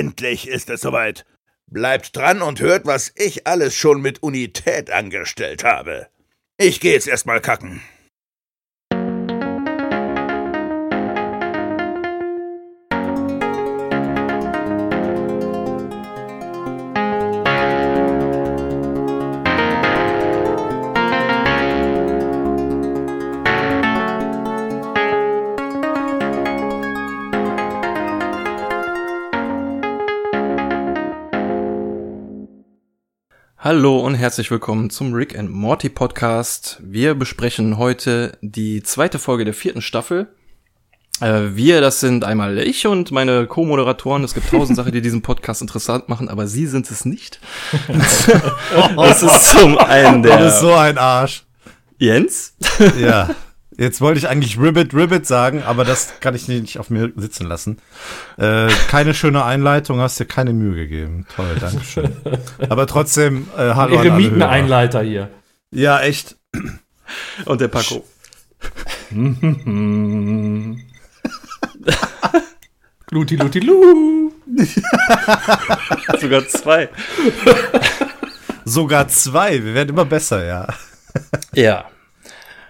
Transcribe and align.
Endlich 0.00 0.48
ist 0.48 0.70
es 0.70 0.80
soweit. 0.80 1.26
Bleibt 1.66 2.16
dran 2.16 2.40
und 2.40 2.58
hört, 2.60 2.86
was 2.86 3.12
ich 3.16 3.46
alles 3.46 3.76
schon 3.76 4.00
mit 4.00 4.22
Unität 4.22 4.90
angestellt 4.90 5.62
habe. 5.62 6.06
Ich 6.56 6.80
geh 6.80 6.92
jetzt 6.92 7.06
erstmal 7.06 7.42
kacken. 7.42 7.82
Hallo 33.72 34.00
und 34.00 34.16
herzlich 34.16 34.50
willkommen 34.50 34.90
zum 34.90 35.14
Rick 35.14 35.38
and 35.38 35.48
Morty 35.48 35.88
Podcast. 35.88 36.78
Wir 36.82 37.14
besprechen 37.14 37.78
heute 37.78 38.36
die 38.40 38.82
zweite 38.82 39.20
Folge 39.20 39.44
der 39.44 39.54
vierten 39.54 39.80
Staffel. 39.80 40.26
Äh, 41.20 41.54
wir, 41.54 41.80
das 41.80 42.00
sind 42.00 42.24
einmal 42.24 42.58
ich 42.58 42.88
und 42.88 43.12
meine 43.12 43.46
Co-Moderatoren. 43.46 44.24
Es 44.24 44.34
gibt 44.34 44.50
tausend 44.50 44.76
Sachen, 44.76 44.90
die 44.90 45.00
diesen 45.00 45.22
Podcast 45.22 45.62
interessant 45.62 46.08
machen, 46.08 46.28
aber 46.28 46.48
sie 46.48 46.66
sind 46.66 46.90
es 46.90 47.04
nicht. 47.04 47.38
das 48.96 49.22
ist 49.22 49.50
zum 49.50 49.78
einen 49.78 50.24
der. 50.24 50.38
Du 50.38 50.44
bist 50.46 50.58
so 50.58 50.74
ein 50.74 50.98
Arsch. 50.98 51.44
Jens? 51.96 52.54
Ja. 53.00 53.30
Jetzt 53.80 54.02
wollte 54.02 54.18
ich 54.18 54.28
eigentlich 54.28 54.60
Ribbit 54.60 54.92
Ribbit 54.92 55.26
sagen, 55.26 55.62
aber 55.62 55.86
das 55.86 56.20
kann 56.20 56.34
ich 56.34 56.48
nicht 56.48 56.78
auf 56.78 56.90
mir 56.90 57.14
sitzen 57.16 57.46
lassen. 57.46 57.78
Äh, 58.36 58.68
keine 58.88 59.14
schöne 59.14 59.42
Einleitung, 59.42 60.00
hast 60.00 60.20
dir 60.20 60.26
keine 60.26 60.52
Mühe 60.52 60.74
gegeben. 60.74 61.26
Toll, 61.34 61.56
danke 61.58 61.82
schön. 61.82 62.14
Aber 62.68 62.86
trotzdem, 62.86 63.48
äh, 63.56 63.72
hallo 63.74 63.98
an 63.98 64.10
alle 64.10 64.48
Einleiter 64.50 65.00
hier. 65.00 65.30
Ja, 65.70 65.98
echt. 66.02 66.36
Und 67.46 67.62
der 67.62 67.68
Paco. 67.68 68.04
Gluti, 73.06 73.36
luti, 73.36 73.60
lu. 73.60 74.30
Sogar 76.20 76.46
zwei. 76.48 76.90
Sogar 78.66 79.08
zwei. 79.08 79.64
Wir 79.64 79.72
werden 79.72 79.88
immer 79.88 80.04
besser, 80.04 80.44
ja. 80.44 80.68
Ja. 81.54 81.86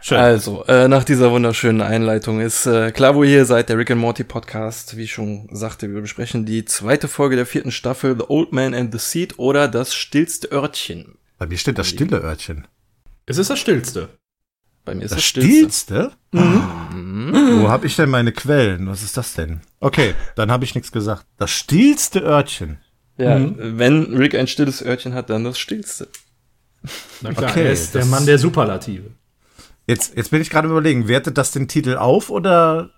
Schön. 0.02 0.18
Also, 0.18 0.64
äh, 0.64 0.88
nach 0.88 1.04
dieser 1.04 1.30
wunderschönen 1.30 1.82
Einleitung 1.82 2.40
ist 2.40 2.64
äh, 2.66 2.90
klar, 2.90 3.14
wo 3.14 3.22
ihr 3.22 3.30
hier 3.30 3.44
seid, 3.44 3.68
der 3.68 3.76
Rick 3.76 3.90
and 3.90 4.00
Morty 4.00 4.24
Podcast. 4.24 4.96
Wie 4.96 5.02
ich 5.02 5.12
schon 5.12 5.48
sagte, 5.52 5.92
wir 5.92 6.00
besprechen 6.00 6.46
die 6.46 6.64
zweite 6.64 7.06
Folge 7.06 7.36
der 7.36 7.44
vierten 7.44 7.70
Staffel, 7.70 8.16
The 8.18 8.24
Old 8.28 8.52
Man 8.52 8.74
and 8.74 8.92
the 8.92 8.98
Seed 8.98 9.38
oder 9.38 9.68
Das 9.68 9.94
stillste 9.94 10.50
Örtchen. 10.52 11.18
Bei 11.38 11.46
mir 11.46 11.58
steht 11.58 11.78
das 11.78 11.88
stille 11.88 12.18
Örtchen. 12.18 12.66
Es 13.26 13.36
ist 13.36 13.50
das 13.50 13.58
stillste. 13.60 14.08
Bei 14.86 14.94
mir 14.94 15.04
ist 15.04 15.10
das, 15.10 15.18
das 15.18 15.24
stillste. 15.24 16.12
Mhm. 16.32 17.32
Wo 17.62 17.68
habe 17.68 17.86
ich 17.86 17.96
denn 17.96 18.08
meine 18.08 18.32
Quellen? 18.32 18.88
Was 18.88 19.02
ist 19.02 19.16
das 19.18 19.34
denn? 19.34 19.60
Okay, 19.80 20.14
dann 20.34 20.50
habe 20.50 20.64
ich 20.64 20.74
nichts 20.74 20.92
gesagt. 20.92 21.26
Das 21.36 21.50
stillste 21.50 22.20
Örtchen. 22.20 22.78
Ja, 23.18 23.38
mhm. 23.38 23.78
wenn 23.78 24.16
Rick 24.16 24.34
ein 24.34 24.46
stilles 24.46 24.82
Örtchen 24.82 25.12
hat, 25.12 25.28
dann 25.28 25.44
das 25.44 25.58
stillste. 25.58 26.08
Na 27.20 27.34
klar, 27.34 27.50
okay, 27.50 27.66
er 27.66 27.72
ist 27.72 27.94
der 27.94 28.06
Mann 28.06 28.24
der 28.24 28.38
Superlative. 28.38 29.10
Jetzt, 29.90 30.16
jetzt 30.16 30.30
bin 30.30 30.40
ich 30.40 30.50
gerade 30.50 30.68
überlegen, 30.68 31.08
wertet 31.08 31.36
das 31.36 31.50
den 31.50 31.66
Titel 31.66 31.96
auf 31.96 32.30
oder 32.30 32.90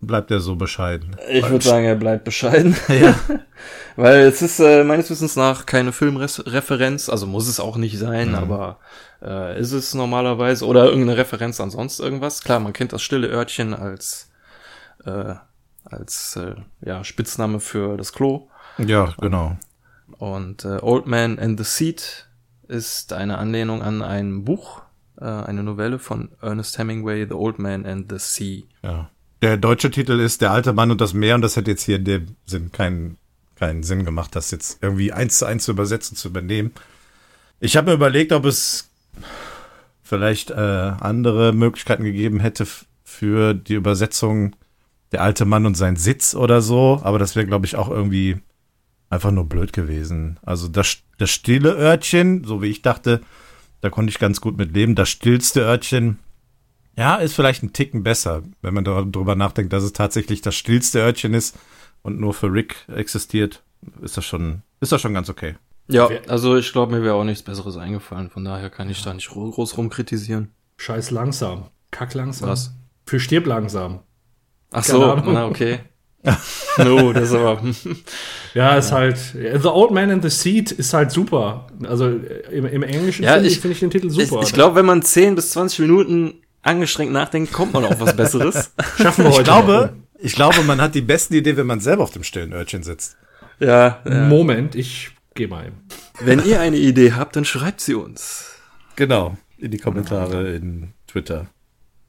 bleibt 0.00 0.32
er 0.32 0.40
so 0.40 0.56
bescheiden? 0.56 1.14
Ich 1.30 1.48
würde 1.48 1.64
sagen, 1.64 1.84
er 1.84 1.94
bleibt 1.94 2.24
bescheiden. 2.24 2.76
Ja. 2.88 3.14
Weil 3.96 4.22
es 4.22 4.42
ist 4.42 4.58
äh, 4.58 4.82
meines 4.82 5.08
Wissens 5.08 5.36
nach 5.36 5.66
keine 5.66 5.92
Filmreferenz, 5.92 7.08
also 7.08 7.28
muss 7.28 7.46
es 7.46 7.60
auch 7.60 7.76
nicht 7.76 7.96
sein, 7.96 8.30
mhm. 8.30 8.34
aber 8.34 8.80
äh, 9.22 9.58
ist 9.60 9.70
es 9.70 9.94
normalerweise 9.94 10.66
oder 10.66 10.86
irgendeine 10.86 11.16
Referenz 11.16 11.60
an 11.60 11.70
sonst 11.70 12.00
irgendwas. 12.00 12.42
Klar, 12.42 12.58
man 12.58 12.72
kennt 12.72 12.92
das 12.92 13.02
stille 13.02 13.28
Örtchen 13.28 13.72
als 13.72 14.28
äh, 15.04 15.36
als 15.84 16.34
äh, 16.34 16.56
ja, 16.84 17.04
Spitzname 17.04 17.60
für 17.60 17.96
das 17.96 18.12
Klo. 18.12 18.48
Ja, 18.78 19.14
genau. 19.20 19.56
Und 20.18 20.64
äh, 20.64 20.78
Old 20.82 21.06
Man 21.06 21.38
and 21.38 21.56
the 21.56 21.64
Seat 21.64 22.26
ist 22.66 23.12
eine 23.12 23.38
Anlehnung 23.38 23.80
an 23.82 24.02
ein 24.02 24.44
Buch 24.44 24.82
eine 25.24 25.62
Novelle 25.62 25.98
von 25.98 26.30
Ernest 26.40 26.78
Hemingway, 26.78 27.26
The 27.26 27.34
Old 27.34 27.58
Man 27.58 27.86
and 27.86 28.10
the 28.10 28.18
Sea. 28.18 28.64
Ja. 28.82 29.10
Der 29.42 29.56
deutsche 29.56 29.90
Titel 29.90 30.18
ist 30.18 30.40
Der 30.40 30.50
alte 30.50 30.72
Mann 30.72 30.90
und 30.90 31.00
das 31.00 31.14
Meer 31.14 31.34
und 31.34 31.42
das 31.42 31.56
hätte 31.56 31.70
jetzt 31.70 31.84
hier 31.84 31.96
in 31.96 32.04
dem 32.04 32.26
Sinn 32.46 32.72
keinen, 32.72 33.18
keinen 33.54 33.82
Sinn 33.82 34.04
gemacht, 34.04 34.34
das 34.34 34.50
jetzt 34.50 34.82
irgendwie 34.82 35.12
eins 35.12 35.38
zu 35.38 35.46
eins 35.46 35.64
zu 35.64 35.72
übersetzen, 35.72 36.16
zu 36.16 36.28
übernehmen. 36.28 36.72
Ich 37.60 37.76
habe 37.76 37.90
mir 37.90 37.94
überlegt, 37.94 38.32
ob 38.32 38.44
es 38.44 38.90
vielleicht 40.02 40.50
äh, 40.50 40.54
andere 40.54 41.52
Möglichkeiten 41.52 42.04
gegeben 42.04 42.40
hätte 42.40 42.66
für 43.04 43.54
die 43.54 43.74
Übersetzung 43.74 44.56
Der 45.12 45.22
alte 45.22 45.44
Mann 45.44 45.66
und 45.66 45.76
sein 45.76 45.96
Sitz 45.96 46.34
oder 46.34 46.60
so, 46.60 47.00
aber 47.04 47.18
das 47.18 47.36
wäre, 47.36 47.46
glaube 47.46 47.66
ich, 47.66 47.76
auch 47.76 47.88
irgendwie 47.88 48.38
einfach 49.08 49.30
nur 49.30 49.48
blöd 49.48 49.72
gewesen. 49.72 50.38
Also 50.42 50.68
das, 50.68 50.98
das 51.18 51.30
stille 51.30 51.76
Örtchen, 51.76 52.44
so 52.44 52.60
wie 52.62 52.66
ich 52.66 52.82
dachte, 52.82 53.20
da 53.80 53.90
konnte 53.90 54.10
ich 54.10 54.18
ganz 54.18 54.40
gut 54.40 54.56
mit 54.56 54.72
leben. 54.74 54.94
Das 54.94 55.08
stillste 55.08 55.60
Örtchen, 55.60 56.18
ja, 56.96 57.16
ist 57.16 57.34
vielleicht 57.34 57.62
ein 57.62 57.72
Ticken 57.72 58.02
besser, 58.02 58.42
wenn 58.62 58.74
man 58.74 58.84
darüber 58.84 59.34
nachdenkt, 59.34 59.72
dass 59.72 59.82
es 59.82 59.92
tatsächlich 59.92 60.40
das 60.40 60.54
stillste 60.54 61.00
Örtchen 61.00 61.34
ist 61.34 61.56
und 62.02 62.20
nur 62.20 62.34
für 62.34 62.52
Rick 62.52 62.86
existiert, 62.88 63.62
ist 64.02 64.16
das 64.16 64.24
schon, 64.24 64.62
ist 64.80 64.92
das 64.92 65.00
schon 65.00 65.14
ganz 65.14 65.28
okay. 65.28 65.56
Ja, 65.88 66.08
also 66.26 66.56
ich 66.56 66.72
glaube, 66.72 66.96
mir 66.96 67.02
wäre 67.02 67.14
auch 67.14 67.24
nichts 67.24 67.42
Besseres 67.42 67.76
eingefallen, 67.76 68.30
von 68.30 68.44
daher 68.44 68.70
kann 68.70 68.90
ich 68.90 69.02
da 69.02 69.14
nicht 69.14 69.28
groß 69.28 69.76
rumkritisieren. 69.76 70.50
Scheiß 70.78 71.10
langsam. 71.10 71.66
Kack 71.90 72.14
langsam. 72.14 72.48
Was? 72.48 72.72
Für 73.06 73.20
stirb 73.20 73.46
langsam. 73.46 74.00
Ach 74.72 74.84
so, 74.84 75.14
na 75.14 75.46
okay. 75.46 75.80
No, 76.78 77.12
das 77.14 77.30
ist 77.30 77.34
aber. 77.34 77.62
ja, 78.54 78.76
ist 78.76 78.92
halt. 78.92 79.18
The 79.18 79.68
Old 79.68 79.90
Man 79.90 80.10
in 80.10 80.22
the 80.22 80.30
Seat 80.30 80.72
ist 80.72 80.92
halt 80.92 81.10
super. 81.10 81.66
Also 81.84 82.08
im, 82.50 82.66
im 82.66 82.82
Englischen 82.82 83.24
ja, 83.24 83.34
finde 83.34 83.48
ich, 83.48 83.60
find 83.60 83.74
ich 83.74 83.80
den 83.80 83.90
Titel 83.90 84.10
super. 84.10 84.40
Ich, 84.42 84.48
ich 84.48 84.54
glaube, 84.54 84.76
wenn 84.76 84.86
man 84.86 85.02
10 85.02 85.34
bis 85.34 85.50
20 85.50 85.80
Minuten 85.80 86.34
angestrengt 86.62 87.12
nachdenkt, 87.12 87.52
kommt 87.52 87.72
man 87.72 87.84
auf 87.84 88.00
was 88.00 88.16
Besseres. 88.16 88.72
Schaffen 88.96 89.24
wir 89.24 89.30
heute. 89.30 89.40
Ich 89.40 89.44
glaube, 89.44 89.92
ich 90.18 90.34
glaube, 90.34 90.62
man 90.64 90.80
hat 90.80 90.94
die 90.94 91.02
besten 91.02 91.34
Idee, 91.34 91.56
wenn 91.56 91.66
man 91.66 91.80
selber 91.80 92.02
auf 92.02 92.10
dem 92.10 92.22
stillen 92.22 92.52
Örtchen 92.52 92.82
sitzt. 92.82 93.16
Ja. 93.58 94.02
ja. 94.04 94.24
Moment, 94.26 94.74
ich 94.74 95.10
gehe 95.34 95.48
mal. 95.48 95.72
Wenn 96.20 96.44
ihr 96.44 96.60
eine 96.60 96.76
Idee 96.76 97.12
habt, 97.12 97.36
dann 97.36 97.44
schreibt 97.44 97.80
sie 97.80 97.94
uns. 97.94 98.50
Genau. 98.96 99.36
In 99.58 99.70
die 99.70 99.78
Kommentare 99.78 100.54
in 100.54 100.92
Twitter. 101.06 101.46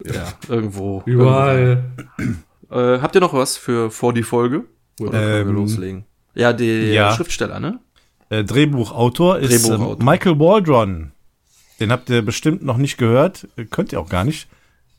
Ja, 0.03 0.33
irgendwo. 0.47 1.03
Überall. 1.05 1.83
Irgendwo. 2.17 2.41
Äh, 2.71 2.99
habt 2.99 3.15
ihr 3.15 3.21
noch 3.21 3.33
was 3.33 3.57
für 3.57 3.91
vor 3.91 4.13
die 4.13 4.23
Folge? 4.23 4.65
Oder 4.99 5.41
ähm, 5.41 5.47
wir 5.47 5.53
loslegen? 5.53 6.05
Ja, 6.33 6.53
der 6.53 6.93
ja. 6.93 7.13
Schriftsteller, 7.13 7.59
ne? 7.59 7.79
Äh, 8.29 8.43
Drehbuchautor 8.43 9.39
ist 9.39 9.67
Drehbuchautor. 9.67 10.01
Äh, 10.01 10.03
Michael 10.03 10.39
Waldron. 10.39 11.11
Den 11.79 11.91
habt 11.91 12.09
ihr 12.09 12.23
bestimmt 12.23 12.63
noch 12.63 12.77
nicht 12.77 12.97
gehört. 12.97 13.47
Könnt 13.69 13.93
ihr 13.93 13.99
auch 13.99 14.09
gar 14.09 14.23
nicht. 14.23 14.47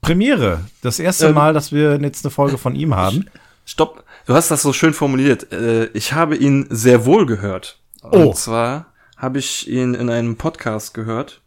Premiere. 0.01 0.65
Das 0.83 1.01
erste 1.01 1.29
ähm, 1.29 1.35
Mal, 1.35 1.53
dass 1.53 1.73
wir 1.73 2.01
jetzt 2.01 2.25
eine 2.25 2.31
Folge 2.31 2.59
von 2.59 2.75
ihm 2.75 2.95
haben. 2.95 3.27
Stopp. 3.65 4.05
Du 4.27 4.35
hast 4.35 4.51
das 4.51 4.63
so 4.63 4.73
schön 4.73 4.95
formuliert. 4.95 5.53
Äh, 5.53 5.87
ich 5.87 6.13
habe 6.13 6.37
ihn 6.37 6.67
sehr 6.71 7.05
wohl 7.05 7.27
gehört. 7.27 7.81
Und 8.03 8.27
oh. 8.27 8.33
zwar 8.33 8.93
habe 9.17 9.39
ich 9.41 9.69
ihn 9.69 9.95
in 9.95 10.09
einem 10.09 10.37
Podcast 10.37 10.95
gehört 10.95 11.43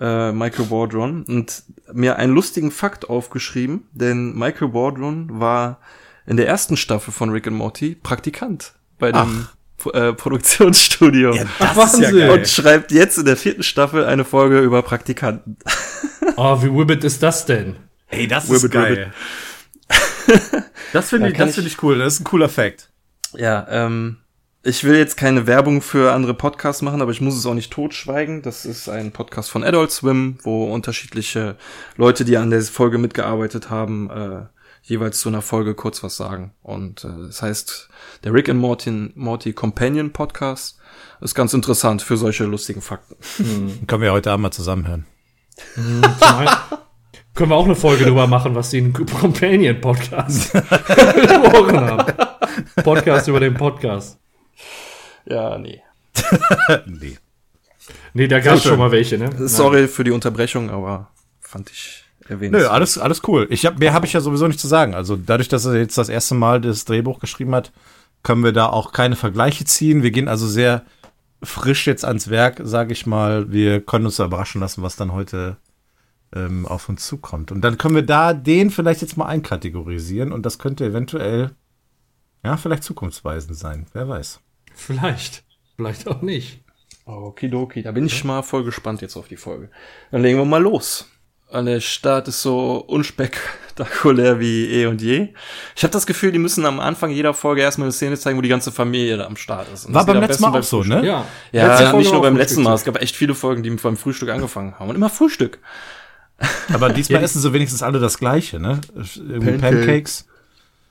äh, 0.00 0.32
Michael 0.32 0.70
Wardron 0.70 1.24
und 1.24 1.62
mir 1.92 2.16
einen 2.16 2.34
lustigen 2.34 2.70
Fakt 2.70 3.08
aufgeschrieben, 3.08 3.88
denn 3.92 4.34
Michael 4.34 4.72
Wardron 4.74 5.40
war 5.40 5.80
in 6.26 6.36
der 6.36 6.46
ersten 6.46 6.76
Staffel 6.76 7.12
von 7.12 7.30
Rick 7.30 7.46
and 7.46 7.56
Morty 7.56 7.94
Praktikant 7.94 8.74
bei 8.98 9.12
dem 9.12 9.48
äh, 9.92 10.12
Produktionsstudio. 10.12 11.34
Ja, 11.34 11.44
das 11.58 11.78
Ach, 11.78 11.94
ist 11.94 12.00
ja 12.00 12.10
geil. 12.10 12.30
Und 12.30 12.48
schreibt 12.48 12.92
jetzt 12.92 13.18
in 13.18 13.24
der 13.26 13.36
vierten 13.36 13.62
Staffel 13.62 14.04
eine 14.04 14.24
Folge 14.24 14.60
über 14.60 14.82
Praktikanten. 14.82 15.56
Oh, 16.38 16.62
wie 16.62 16.70
Wibbit 16.70 17.02
ist 17.02 17.22
das 17.22 17.46
denn? 17.46 17.76
Hey, 18.06 18.26
das 18.26 18.48
Wibbit, 18.48 18.64
ist 18.64 18.70
geil. 18.72 19.12
das 20.92 21.08
finde 21.08 21.30
ich, 21.30 21.38
das 21.38 21.54
finde 21.54 21.70
ich 21.70 21.82
cool. 21.82 21.98
Das 21.98 22.14
ist 22.14 22.20
ein 22.20 22.24
cooler 22.24 22.50
Fact. 22.50 22.90
Ja, 23.32 23.66
ähm, 23.70 24.18
ich 24.66 24.82
will 24.82 24.96
jetzt 24.96 25.16
keine 25.16 25.46
Werbung 25.46 25.80
für 25.80 26.12
andere 26.12 26.34
Podcasts 26.34 26.82
machen, 26.82 27.00
aber 27.00 27.12
ich 27.12 27.20
muss 27.20 27.36
es 27.36 27.46
auch 27.46 27.54
nicht 27.54 27.72
totschweigen. 27.72 28.42
Das 28.42 28.64
ist 28.64 28.88
ein 28.88 29.12
Podcast 29.12 29.48
von 29.50 29.62
Adult 29.62 29.92
Swim, 29.92 30.38
wo 30.42 30.72
unterschiedliche 30.72 31.56
Leute, 31.96 32.24
die 32.24 32.36
an 32.36 32.50
der 32.50 32.60
Folge 32.62 32.98
mitgearbeitet 32.98 33.70
haben, 33.70 34.10
äh, 34.10 34.46
jeweils 34.82 35.20
zu 35.20 35.28
einer 35.28 35.42
Folge 35.42 35.74
kurz 35.74 36.02
was 36.02 36.16
sagen. 36.16 36.52
Und 36.62 37.04
äh, 37.04 37.26
das 37.28 37.42
heißt, 37.42 37.88
der 38.24 38.34
Rick 38.34 38.48
and 38.48 38.60
Morty, 38.60 39.12
Morty 39.14 39.52
Companion 39.52 40.12
Podcast 40.12 40.78
ist 41.20 41.36
ganz 41.36 41.54
interessant 41.54 42.02
für 42.02 42.16
solche 42.16 42.44
lustigen 42.44 42.82
Fakten. 42.82 43.14
Mhm. 43.38 43.86
Können 43.86 44.02
wir 44.02 44.12
heute 44.12 44.32
Abend 44.32 44.42
mal 44.42 44.50
zusammenhören. 44.50 45.06
Mhm, 45.76 46.02
können 47.34 47.50
wir 47.50 47.56
auch 47.56 47.64
eine 47.64 47.76
Folge 47.76 48.04
drüber 48.04 48.26
machen, 48.26 48.54
was 48.54 48.70
die 48.70 48.78
in 48.78 48.92
Companion 48.92 49.80
Podcast 49.80 50.52
besprochen 50.52 51.80
haben. 51.80 52.12
Podcast 52.82 53.28
über 53.28 53.40
den 53.40 53.54
Podcast. 53.54 54.18
Ja, 55.26 55.58
nee. 55.58 55.82
nee. 56.86 57.18
Nee, 58.14 58.28
da 58.28 58.40
gab 58.40 58.56
es 58.56 58.64
schon 58.64 58.78
mal 58.78 58.90
welche, 58.90 59.18
ne? 59.18 59.30
Sorry 59.48 59.88
für 59.88 60.04
die 60.04 60.10
Unterbrechung, 60.10 60.70
aber 60.70 61.10
fand 61.40 61.70
ich 61.70 62.04
erwähnt. 62.28 62.52
Nö, 62.52 62.66
alles, 62.66 62.98
alles 62.98 63.22
cool. 63.26 63.46
Ich 63.50 63.66
hab, 63.66 63.78
mehr 63.78 63.92
habe 63.92 64.06
ich 64.06 64.12
ja 64.12 64.20
sowieso 64.20 64.46
nicht 64.46 64.60
zu 64.60 64.68
sagen. 64.68 64.94
Also 64.94 65.16
dadurch, 65.16 65.48
dass 65.48 65.64
er 65.64 65.76
jetzt 65.76 65.98
das 65.98 66.08
erste 66.08 66.34
Mal 66.34 66.60
das 66.60 66.84
Drehbuch 66.84 67.20
geschrieben 67.20 67.54
hat, 67.54 67.72
können 68.22 68.42
wir 68.42 68.52
da 68.52 68.66
auch 68.66 68.92
keine 68.92 69.16
Vergleiche 69.16 69.64
ziehen. 69.64 70.02
Wir 70.02 70.10
gehen 70.10 70.28
also 70.28 70.46
sehr 70.46 70.84
frisch 71.42 71.86
jetzt 71.86 72.04
ans 72.04 72.28
Werk, 72.28 72.60
sage 72.64 72.92
ich 72.92 73.06
mal. 73.06 73.52
Wir 73.52 73.80
können 73.80 74.06
uns 74.06 74.18
überraschen 74.18 74.60
lassen, 74.60 74.82
was 74.82 74.96
dann 74.96 75.12
heute 75.12 75.56
ähm, 76.34 76.66
auf 76.66 76.88
uns 76.88 77.06
zukommt. 77.06 77.52
Und 77.52 77.60
dann 77.60 77.78
können 77.78 77.94
wir 77.94 78.02
da 78.02 78.32
den 78.32 78.70
vielleicht 78.70 79.02
jetzt 79.02 79.16
mal 79.16 79.26
einkategorisieren 79.26 80.32
und 80.32 80.44
das 80.44 80.58
könnte 80.58 80.84
eventuell, 80.84 81.52
ja, 82.44 82.56
vielleicht 82.56 82.82
zukunftsweisend 82.82 83.56
sein. 83.56 83.86
Wer 83.92 84.08
weiß. 84.08 84.40
Vielleicht. 84.86 85.42
Vielleicht 85.76 86.06
auch 86.08 86.22
nicht. 86.22 86.60
Okidoki, 87.04 87.82
da 87.82 87.92
bin 87.92 88.06
ich 88.06 88.24
mal 88.24 88.42
voll 88.42 88.64
gespannt 88.64 89.00
jetzt 89.02 89.16
auf 89.16 89.28
die 89.28 89.36
Folge. 89.36 89.70
Dann 90.10 90.22
legen 90.22 90.38
wir 90.38 90.44
mal 90.44 90.62
los. 90.62 91.08
Und 91.48 91.66
der 91.66 91.80
Start 91.80 92.26
ist 92.26 92.42
so 92.42 92.78
unspektakulär 92.78 94.40
wie 94.40 94.66
eh 94.66 94.86
und 94.86 95.00
je. 95.00 95.28
Ich 95.76 95.84
habe 95.84 95.92
das 95.92 96.06
Gefühl, 96.06 96.32
die 96.32 96.40
müssen 96.40 96.66
am 96.66 96.80
Anfang 96.80 97.10
jeder 97.10 97.34
Folge 97.34 97.62
erstmal 97.62 97.86
eine 97.86 97.92
Szene 97.92 98.16
zeigen, 98.18 98.36
wo 98.36 98.42
die 98.42 98.48
ganze 98.48 98.72
Familie 98.72 99.16
da 99.16 99.26
am 99.26 99.36
Start 99.36 99.72
ist. 99.72 99.86
Und 99.86 99.94
War 99.94 100.04
beim 100.04 100.20
letzten 100.20 100.42
Mal 100.42 100.58
auch 100.58 100.62
so, 100.64 100.82
ne? 100.82 101.06
Ja. 101.06 101.24
Ja, 101.52 101.92
nicht 101.92 102.12
nur 102.12 102.22
beim 102.22 102.36
letzten 102.36 102.62
Mal. 102.64 102.74
Es 102.74 102.82
gab 102.84 103.00
echt 103.00 103.14
viele 103.14 103.34
Folgen, 103.34 103.62
die 103.62 103.70
beim 103.70 103.96
Frühstück 103.96 104.30
angefangen 104.30 104.76
haben. 104.78 104.88
Und 104.90 104.96
immer 104.96 105.08
Frühstück. 105.10 105.60
Aber 106.72 106.90
diesmal 106.90 107.14
Ja, 107.14 107.18
die- 107.20 107.24
essen 107.24 107.40
sie 107.40 107.52
wenigstens 107.52 107.82
alle 107.82 108.00
das 108.00 108.18
Gleiche, 108.18 108.58
ne? 108.58 108.80
Irgendwie 108.94 109.52
Pancake. 109.52 109.76
Pancakes. 109.86 110.26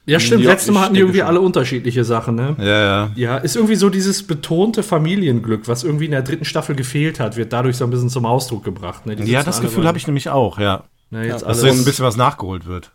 Ja, 0.07 0.19
stimmt. 0.19 0.43
Ja, 0.43 0.51
Letztes 0.51 0.73
Mal 0.73 0.81
hatten 0.81 0.93
die 0.93 0.99
irgendwie 0.99 1.19
schon. 1.19 1.27
alle 1.27 1.41
unterschiedliche 1.41 2.03
Sachen, 2.03 2.35
ne? 2.35 2.55
Ja, 2.59 2.65
ja. 2.65 3.11
Ja, 3.15 3.37
ist 3.37 3.55
irgendwie 3.55 3.75
so 3.75 3.89
dieses 3.89 4.23
betonte 4.23 4.83
Familienglück, 4.83 5.67
was 5.67 5.83
irgendwie 5.83 6.05
in 6.05 6.11
der 6.11 6.21
dritten 6.21 6.45
Staffel 6.45 6.75
gefehlt 6.75 7.19
hat, 7.19 7.37
wird 7.37 7.51
dadurch 7.53 7.77
so 7.77 7.85
ein 7.85 7.89
bisschen 7.89 8.09
zum 8.09 8.25
Ausdruck 8.25 8.63
gebracht. 8.63 9.05
Ne? 9.05 9.15
Die 9.15 9.23
Ja, 9.31 9.41
das 9.43 9.61
Gefühl 9.61 9.87
habe 9.87 9.97
ich 9.97 10.05
nämlich 10.07 10.29
auch, 10.29 10.59
ja. 10.59 10.83
Ne, 11.09 11.25
jetzt 11.27 11.41
Ja, 11.41 11.47
Dass 11.47 11.59
so 11.61 11.67
ein 11.67 11.85
bisschen 11.85 12.05
was 12.05 12.17
nachgeholt 12.17 12.65
wird. 12.65 12.91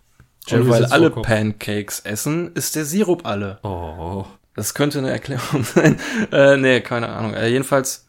Always 0.50 0.68
weil 0.70 0.84
alle. 0.86 1.10
Pancakes 1.10 2.00
essen, 2.00 2.52
ist 2.54 2.76
der 2.76 2.84
Sirup 2.84 3.26
alle. 3.26 3.58
Oh. 3.62 4.24
Das 4.54 4.74
könnte 4.74 4.98
eine 4.98 5.10
Erklärung 5.10 5.64
sein. 5.74 5.96
Äh, 6.32 6.56
nee, 6.56 6.80
keine 6.80 7.08
Ahnung. 7.08 7.34
Äh, 7.34 7.48
jedenfalls 7.48 8.06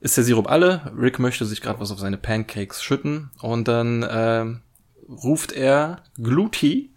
ist 0.00 0.16
der 0.16 0.24
Sirup 0.24 0.50
alle. 0.50 0.92
Rick 0.98 1.18
möchte 1.18 1.44
sich 1.44 1.60
gerade 1.60 1.80
was 1.80 1.90
auf 1.90 1.98
seine 1.98 2.16
Pancakes 2.16 2.82
schütten 2.82 3.30
und 3.40 3.68
dann 3.68 4.06
ähm, 4.08 4.60
ruft 5.08 5.52
er 5.52 6.02
Gluty, 6.22 6.90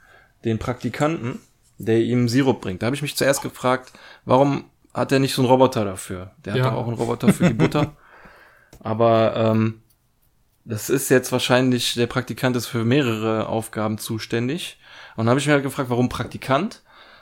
den 0.44 0.60
Praktikanten, 0.60 1.40
der 1.78 2.00
ihm 2.00 2.28
Sirup 2.30 2.62
bringt. 2.62 2.82
Da 2.82 2.88
habe 2.88 2.96
ich 2.96 3.02
mich 3.02 3.16
zuerst 3.16 3.42
gefragt, 3.42 3.94
warum 4.26 4.66
hat 4.94 5.12
er 5.12 5.20
nicht 5.20 5.34
so 5.36 5.42
einen 5.42 5.50
Roboter 5.52 5.86
dafür? 5.86 6.32
Der 6.46 6.54
hat 6.54 6.60
Ja. 6.60 6.70
doch 6.70 6.78
auch 6.78 6.88
einen 6.88 6.98
Roboter 6.98 7.32
für 7.34 7.48
die 7.48 7.54
Butter. 7.54 7.94
Aber 8.82 9.36
ähm, 9.36 9.82
das 10.66 10.90
ist 10.90 11.10
jetzt 11.10 11.32
wahrscheinlich, 11.32 11.94
der 11.96 12.08
Praktikant 12.08 12.56
ist 12.56 12.68
für 12.68 12.86
mehrere 12.86 13.48
Aufgaben 13.48 13.98
zuständig. 13.98 14.78
Und 15.16 15.26
dann 15.26 15.30
habe 15.30 15.40
ich 15.40 15.48
mir 15.48 15.54
halt 15.54 15.64
gefragt, 15.64 15.90
warum 15.90 16.10
Praktikant? 16.10 16.82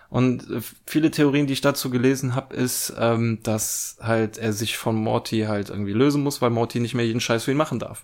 Und 0.09 0.49
äh, 0.49 0.61
viele 0.85 1.11
Theorien, 1.11 1.47
die 1.47 1.53
ich 1.53 1.61
dazu 1.61 1.89
gelesen 1.89 2.35
habe, 2.35 2.55
ist, 2.55 2.93
ähm, 2.97 3.39
dass 3.43 3.97
halt 4.01 4.37
er 4.37 4.53
sich 4.53 4.77
von 4.77 4.95
Morty 4.95 5.41
halt 5.41 5.69
irgendwie 5.69 5.93
lösen 5.93 6.23
muss, 6.23 6.41
weil 6.41 6.49
Morty 6.49 6.79
nicht 6.79 6.93
mehr 6.93 7.05
jeden 7.05 7.19
Scheiß 7.19 7.43
für 7.43 7.51
ihn 7.51 7.57
machen 7.57 7.79
darf. 7.79 8.03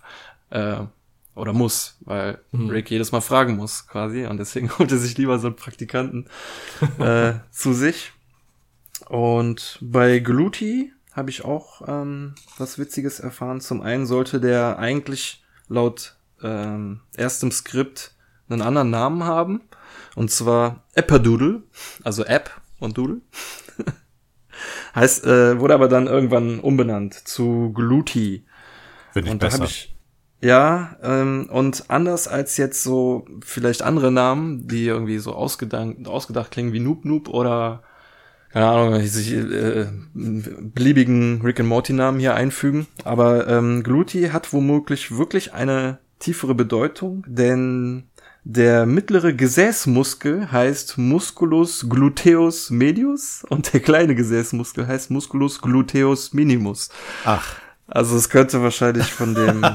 Äh, 0.49 0.77
oder 1.35 1.53
muss, 1.53 1.97
weil 2.01 2.39
Rick 2.53 2.91
jedes 2.91 3.11
Mal 3.11 3.21
fragen 3.21 3.55
muss, 3.55 3.87
quasi. 3.87 4.25
Und 4.25 4.37
deswegen 4.37 4.69
holt 4.77 4.91
er 4.91 4.97
sich 4.97 5.17
lieber 5.17 5.39
so 5.39 5.47
einen 5.47 5.55
Praktikanten 5.55 6.27
äh, 6.99 7.33
zu 7.51 7.73
sich. 7.73 8.11
Und 9.09 9.79
bei 9.81 10.19
Gluty 10.19 10.93
habe 11.11 11.29
ich 11.29 11.43
auch 11.43 11.81
ähm, 11.87 12.35
was 12.57 12.79
Witziges 12.79 13.19
erfahren. 13.19 13.61
Zum 13.61 13.81
einen 13.81 14.05
sollte 14.05 14.39
der 14.39 14.79
eigentlich 14.79 15.43
laut 15.67 16.15
ähm, 16.41 17.01
erstem 17.15 17.51
Skript 17.51 18.15
einen 18.49 18.61
anderen 18.61 18.89
Namen 18.89 19.23
haben. 19.23 19.61
Und 20.15 20.31
zwar 20.31 20.83
Eppadoodle, 20.93 21.63
also 22.03 22.23
App 22.25 22.51
und 22.79 22.97
Doodle. 22.97 23.21
heißt, 24.95 25.25
äh, 25.25 25.59
wurde 25.59 25.73
aber 25.73 25.87
dann 25.87 26.07
irgendwann 26.07 26.59
umbenannt 26.59 27.13
zu 27.13 27.71
Gluty. 27.73 28.45
Finde 29.11 29.27
ich 29.27 29.33
Und 29.33 29.43
da 29.43 29.47
besser. 29.47 29.59
habe 29.59 29.65
ich 29.65 29.92
ja, 30.43 30.97
ähm, 31.01 31.47
und 31.49 31.85
anders 31.89 32.27
als 32.27 32.57
jetzt 32.57 32.83
so 32.83 33.25
vielleicht 33.45 33.81
andere 33.81 34.11
Namen, 34.11 34.67
die 34.67 34.85
irgendwie 34.85 35.17
so 35.17 35.33
ausgedacht, 35.33 36.05
ausgedacht 36.05 36.51
klingen 36.51 36.73
wie 36.73 36.81
Noob 36.81 37.05
Noob 37.05 37.29
oder 37.29 37.81
keine 38.51 38.67
Ahnung, 38.67 39.01
sich 39.03 39.33
äh, 39.33 39.87
beliebigen 40.13 41.41
Rick 41.41 41.61
and 41.61 41.69
Morty 41.69 41.93
Namen 41.93 42.19
hier 42.19 42.35
einfügen. 42.35 42.87
Aber 43.05 43.47
ähm, 43.47 43.83
Gluty 43.83 44.29
hat 44.33 44.51
womöglich 44.51 45.17
wirklich 45.17 45.53
eine 45.53 45.99
tiefere 46.19 46.53
Bedeutung, 46.53 47.23
denn 47.25 48.03
der 48.43 48.85
mittlere 48.85 49.33
Gesäßmuskel 49.33 50.51
heißt 50.51 50.97
Musculus 50.97 51.87
gluteus 51.89 52.69
medius 52.69 53.45
und 53.49 53.73
der 53.73 53.79
kleine 53.79 54.13
Gesäßmuskel 54.13 54.85
heißt 54.87 55.09
Musculus 55.09 55.61
gluteus 55.61 56.33
minimus. 56.33 56.89
Ach, 57.23 57.62
Also 57.87 58.15
es 58.15 58.29
könnte 58.29 58.61
wahrscheinlich 58.61 59.11
von 59.11 59.35
dem 59.35 59.65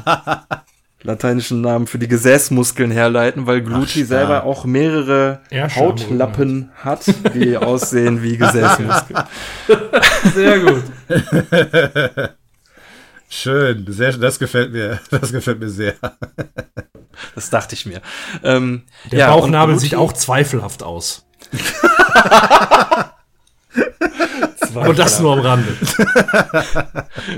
lateinischen 1.02 1.60
Namen 1.60 1.86
für 1.86 1.98
die 1.98 2.08
Gesäßmuskeln 2.08 2.90
herleiten, 2.90 3.46
weil 3.46 3.62
Gluti 3.62 4.02
Ach, 4.04 4.08
selber 4.08 4.44
auch 4.44 4.64
mehrere 4.64 5.40
Hautlappen 5.52 6.70
hat, 6.76 7.04
die 7.34 7.56
aussehen 7.58 8.22
wie 8.22 8.36
Gesäßmuskeln. 8.36 9.22
Sehr 10.34 10.58
gut. 10.60 10.82
schön. 13.28 13.86
Sehr, 13.88 14.12
schön. 14.12 14.20
das 14.20 14.38
gefällt 14.38 14.72
mir. 14.72 14.98
Das 15.10 15.30
gefällt 15.32 15.60
mir 15.60 15.68
sehr. 15.70 15.94
Das 17.34 17.50
dachte 17.50 17.74
ich 17.74 17.86
mir. 17.86 18.00
Ähm, 18.42 18.82
Der 19.10 19.18
ja, 19.20 19.30
Bauchnabel 19.34 19.78
sieht 19.78 19.94
auch 19.94 20.12
zweifelhaft 20.12 20.82
aus. 20.82 21.26
Und 24.74 24.98
das 24.98 25.20
nur 25.20 25.32
am 25.34 25.40
Rande. 25.40 25.76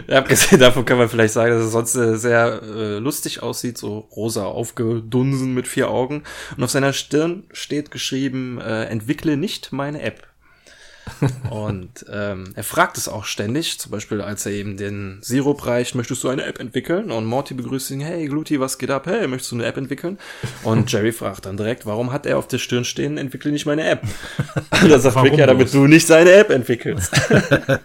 Ja, 0.06 0.18
abgesehen 0.18 0.60
davon 0.60 0.84
kann 0.84 0.98
man 0.98 1.08
vielleicht 1.08 1.34
sagen, 1.34 1.52
dass 1.52 1.64
es 1.64 1.72
sonst 1.72 1.94
äh, 1.94 2.16
sehr 2.16 2.60
äh, 2.62 2.98
lustig 2.98 3.42
aussieht, 3.42 3.78
so 3.78 3.98
rosa 4.14 4.44
aufgedunsen 4.44 5.54
mit 5.54 5.68
vier 5.68 5.90
Augen. 5.90 6.22
Und 6.56 6.64
auf 6.64 6.70
seiner 6.70 6.92
Stirn 6.92 7.44
steht 7.52 7.90
geschrieben, 7.90 8.60
äh, 8.60 8.84
entwickle 8.84 9.36
nicht 9.36 9.72
meine 9.72 10.02
App. 10.02 10.29
Und 11.50 12.04
ähm, 12.12 12.52
er 12.54 12.64
fragt 12.64 12.96
es 12.98 13.08
auch 13.08 13.24
ständig, 13.24 13.78
zum 13.78 13.92
Beispiel 13.92 14.20
als 14.20 14.46
er 14.46 14.52
eben 14.52 14.76
den 14.76 15.18
Sirup 15.22 15.66
reicht, 15.66 15.94
möchtest 15.94 16.22
du 16.24 16.28
eine 16.28 16.44
App 16.44 16.58
entwickeln? 16.60 17.10
Und 17.10 17.24
Morty 17.26 17.54
begrüßt 17.54 17.90
ihn, 17.92 18.00
hey 18.00 18.26
Gluty, 18.26 18.60
was 18.60 18.78
geht 18.78 18.90
ab? 18.90 19.06
Hey, 19.06 19.26
möchtest 19.28 19.52
du 19.52 19.56
eine 19.56 19.66
App 19.66 19.76
entwickeln? 19.76 20.18
Und 20.62 20.90
Jerry 20.90 21.12
fragt 21.12 21.46
dann 21.46 21.56
direkt, 21.56 21.86
warum 21.86 22.12
hat 22.12 22.26
er 22.26 22.38
auf 22.38 22.48
der 22.48 22.58
Stirn 22.58 22.84
stehen, 22.84 23.18
entwickle 23.18 23.52
nicht 23.52 23.66
meine 23.66 23.88
App? 23.88 24.02
Und 24.82 24.90
da 24.90 24.98
sagt 24.98 25.16
Warum 25.16 25.28
Rick, 25.30 25.38
ja, 25.38 25.46
damit 25.46 25.72
du 25.74 25.86
nicht 25.86 26.06
seine 26.06 26.32
App 26.32 26.50
entwickelst. 26.50 27.12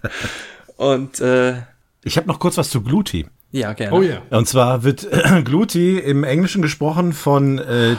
Und 0.78 1.20
äh, 1.20 1.56
Ich 2.04 2.18
habe 2.18 2.28
noch 2.28 2.40
kurz 2.40 2.58
was 2.58 2.70
zu 2.70 2.82
Gluty. 2.82 3.26
ja, 3.52 3.74
gerne. 3.74 3.96
Oh 3.96 4.02
ja. 4.02 4.22
Und 4.30 4.48
zwar 4.48 4.84
wird 4.84 5.08
äh, 5.12 5.42
Gluty 5.44 5.98
im 6.00 6.24
Englischen 6.24 6.62
gesprochen 6.62 7.14
von 7.14 7.60
äh, 7.60 7.96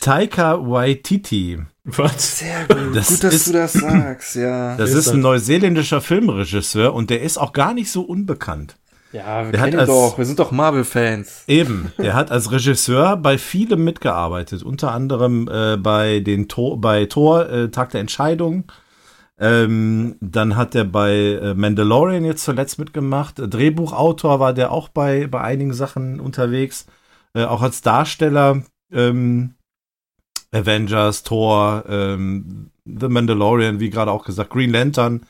Taika 0.00 0.58
Waititi. 0.68 1.58
Was? 1.84 2.38
Sehr 2.40 2.66
gut. 2.68 2.94
Das 2.96 3.08
gut, 3.08 3.24
dass 3.24 3.34
ist- 3.34 3.48
du 3.48 3.52
das 3.52 3.72
sagst, 3.72 4.34
ja. 4.36 4.76
Das 4.76 4.90
ist 4.90 4.96
ist 4.96 5.08
ein 5.08 5.16
das? 5.18 5.22
neuseeländischer 5.22 6.00
Filmregisseur 6.00 6.92
und 6.92 7.10
der 7.10 7.22
ist 7.22 7.38
auch 7.38 7.52
gar 7.52 7.72
nicht 7.74 7.90
so 7.90 8.02
unbekannt. 8.02 8.76
ja, 9.12 9.44
wir 9.46 9.52
Der 9.52 9.60
kennen 9.62 9.72
ihn 9.74 9.78
als- 9.80 9.88
doch. 9.88 10.18
Wir 10.18 10.26
sind 10.26 10.38
doch 10.38 10.50
Marvel-Fans. 10.50 11.44
Eben, 11.46 11.92
der 11.96 12.12
hat 12.14 12.30
als 12.30 12.52
Regisseur 12.52 13.16
bei 13.16 13.38
vielem 13.38 13.84
mitgearbeitet, 13.84 14.62
unter 14.62 14.92
anderem 14.92 15.48
äh, 15.50 15.76
bei 15.78 16.20
den 16.20 16.48
Tor, 16.48 16.78
bei 16.80 17.06
Thor 17.06 17.48
äh, 17.48 17.70
Tag 17.70 17.90
der 17.90 18.00
Entscheidung. 18.02 18.64
Ähm, 19.40 20.16
dann 20.20 20.56
hat 20.56 20.74
er 20.74 20.84
bei 20.84 21.12
äh, 21.14 21.54
Mandalorian 21.54 22.24
jetzt 22.24 22.44
zuletzt 22.44 22.78
mitgemacht. 22.78 23.36
Drehbuchautor 23.38 24.40
war 24.40 24.52
der 24.52 24.72
auch 24.72 24.88
bei 24.88 25.26
bei 25.28 25.40
einigen 25.40 25.72
Sachen 25.72 26.18
unterwegs, 26.20 26.86
äh, 27.34 27.44
auch 27.44 27.62
als 27.62 27.80
Darsteller. 27.80 28.62
Ähm, 28.92 29.54
Avengers, 30.52 31.22
Thor, 31.22 31.84
ähm, 31.88 32.70
The 32.84 33.08
Mandalorian, 33.08 33.80
wie 33.80 33.90
gerade 33.90 34.10
auch 34.10 34.24
gesagt, 34.24 34.50
Green 34.50 34.70
Lantern. 34.70 35.22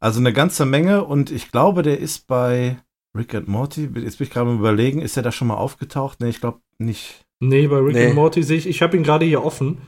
Also 0.00 0.20
eine 0.20 0.32
ganze 0.32 0.66
Menge 0.66 1.04
und 1.04 1.30
ich 1.30 1.50
glaube, 1.52 1.82
der 1.82 1.98
ist 2.00 2.26
bei 2.26 2.76
Rick 3.16 3.34
and 3.34 3.48
Morty, 3.48 3.88
jetzt 3.94 4.18
bin 4.18 4.26
ich 4.26 4.30
gerade 4.30 4.46
mal 4.46 4.56
überlegen, 4.56 5.00
ist 5.00 5.16
er 5.16 5.22
da 5.22 5.32
schon 5.32 5.48
mal 5.48 5.54
aufgetaucht? 5.54 6.20
Nee, 6.20 6.28
ich 6.28 6.40
glaube 6.40 6.58
nicht. 6.78 7.24
Nee, 7.40 7.66
bei 7.68 7.78
Rick 7.78 7.94
Nee. 7.94 8.06
and 8.06 8.14
Morty 8.14 8.42
sehe 8.42 8.58
ich, 8.58 8.66
ich 8.66 8.82
habe 8.82 8.96
ihn 8.96 9.02
gerade 9.04 9.24
hier 9.24 9.44
offen. 9.44 9.78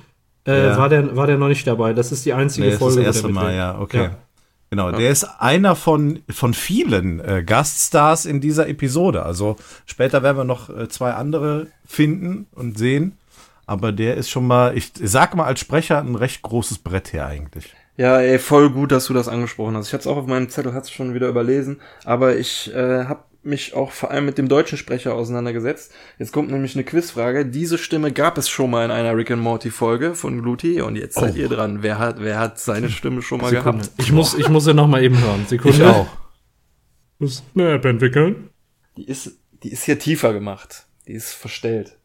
Äh, 0.47 0.69
Ja. 0.69 0.79
war, 0.79 0.89
der, 0.89 1.15
war 1.17 1.27
der 1.27 1.37
noch 1.39 1.49
nicht 1.49 1.67
dabei. 1.67 1.93
Das 1.93 2.11
ist 2.13 2.25
die 2.25 2.33
einzige 2.33 2.67
Nee, 2.67 2.73
das 2.73 2.75
ist 2.77 2.79
Folge. 2.95 2.97
das 3.03 3.05
wo 3.05 3.07
erste 3.07 3.23
der 3.27 3.35
Mal, 3.35 3.55
ja, 3.55 3.79
okay. 3.79 4.03
Ja. 4.05 4.17
Genau, 4.71 4.93
der 4.93 5.11
ist 5.11 5.25
einer 5.25 5.75
von, 5.77 6.21
von 6.31 6.53
vielen 6.53 7.21
äh, 7.21 7.43
Gaststars 7.43 8.27
in 8.27 8.41
dieser 8.43 8.69
Episode. 8.69 9.23
Also 9.25 9.57
später 9.87 10.23
werden 10.23 10.37
wir 10.37 10.45
noch 10.45 10.69
äh, 10.69 10.89
zwei 10.89 11.13
andere 11.15 11.69
finden 11.87 12.47
und 12.53 12.77
sehen. 12.77 13.17
Aber 13.69 13.93
der 13.93 14.17
ist 14.17 14.31
schon 14.31 14.47
mal, 14.47 14.77
ich 14.77 14.93
sag 15.01 15.37
mal 15.37 15.45
als 15.45 15.61
Sprecher, 15.61 15.99
ein 16.01 16.15
recht 16.15 16.41
großes 16.43 16.79
Brett 16.79 17.13
her 17.13 17.27
eigentlich. 17.27 17.75
Ja, 17.99 18.19
ey, 18.19 18.39
voll 18.39 18.71
gut, 18.71 18.93
dass 18.93 19.07
du 19.07 19.13
das 19.13 19.29
angesprochen 19.29 19.77
hast. 19.77 19.89
Ich 19.89 19.93
hatte 19.93 20.03
es 20.03 20.07
auch 20.07 20.17
auf 20.17 20.27
meinem 20.27 20.49
Zettel, 20.49 20.73
hat's 20.73 20.91
schon 20.91 21.13
wieder 21.13 21.29
überlesen, 21.29 21.81
aber 22.05 22.37
ich 22.39 22.73
äh, 22.75 23.05
habe 23.05 23.25
mich 23.43 23.75
auch 23.75 23.93
vor 23.93 24.11
allem 24.11 24.25
mit 24.25 24.39
dem 24.39 24.49
deutschen 24.49 24.79
Sprecher 24.79 25.15
auseinandergesetzt. 25.15 25.93
Jetzt 26.19 26.33
kommt 26.33 26.51
nämlich 26.51 26.77
eine 26.77 26.85
Quizfrage. 26.85 27.45
Diese 27.45 27.77
Stimme 27.77 28.11
gab 28.11 28.39
es 28.39 28.49
schon 28.49 28.71
mal 28.71 28.85
in 28.87 28.91
einer 28.91 29.15
Rick 29.17 29.31
and 29.33 29.43
Morty 29.43 29.71
Folge 29.71 30.15
von 30.15 30.41
Gluti 30.41 30.81
und 30.81 30.97
jetzt 30.97 31.17
seid 31.17 31.35
Oh. 31.35 31.37
ihr 31.37 31.49
dran. 31.49 31.83
Wer 31.83 31.99
hat, 31.99 32.21
wer 32.21 32.39
hat 32.39 32.59
seine 32.59 32.89
Stimme 32.89 33.21
schon 33.21 33.41
mal 33.41 33.51
Sekunde. 33.51 33.79
gehabt? 33.83 33.91
Ich 33.99 34.13
muss, 34.13 34.33
ich 34.35 34.49
muss 34.49 34.65
sie 34.65 34.73
noch 34.75 34.87
mal 34.89 35.03
eben 35.03 35.21
hören. 35.21 35.45
Sekunde. 35.47 35.77
Ich 35.77 35.83
auch. 35.85 36.07
Muss 37.19 37.43
eine 37.55 37.73
App 37.73 37.85
entwickeln. 37.85 38.49
Die 38.97 39.05
ist, 39.07 39.33
die 39.63 39.73
ist 39.73 39.85
hier 39.85 39.99
tiefer 39.99 40.33
gemacht. 40.33 40.87
Die 41.07 41.13
ist 41.13 41.33
verstellt. 41.33 41.97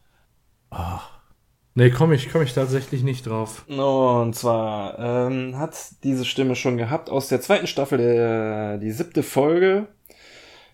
Nee, 1.75 1.89
komme 1.89 2.13
ich, 2.15 2.32
komm 2.32 2.44
ich 2.44 2.53
tatsächlich 2.53 3.03
nicht 3.03 3.25
drauf. 3.27 3.65
Und 3.68 4.36
zwar 4.36 5.00
ähm, 5.00 5.58
hat 5.58 5.75
diese 6.03 6.24
Stimme 6.25 6.56
schon 6.56 6.77
gehabt 6.77 7.10
aus 7.10 7.30
der 7.30 7.42
zweiten 7.42 7.65
Staffel, 7.68 7.98
der, 7.98 8.77
die 8.77 8.92
siebte 8.92 9.24
Folge. 9.24 9.88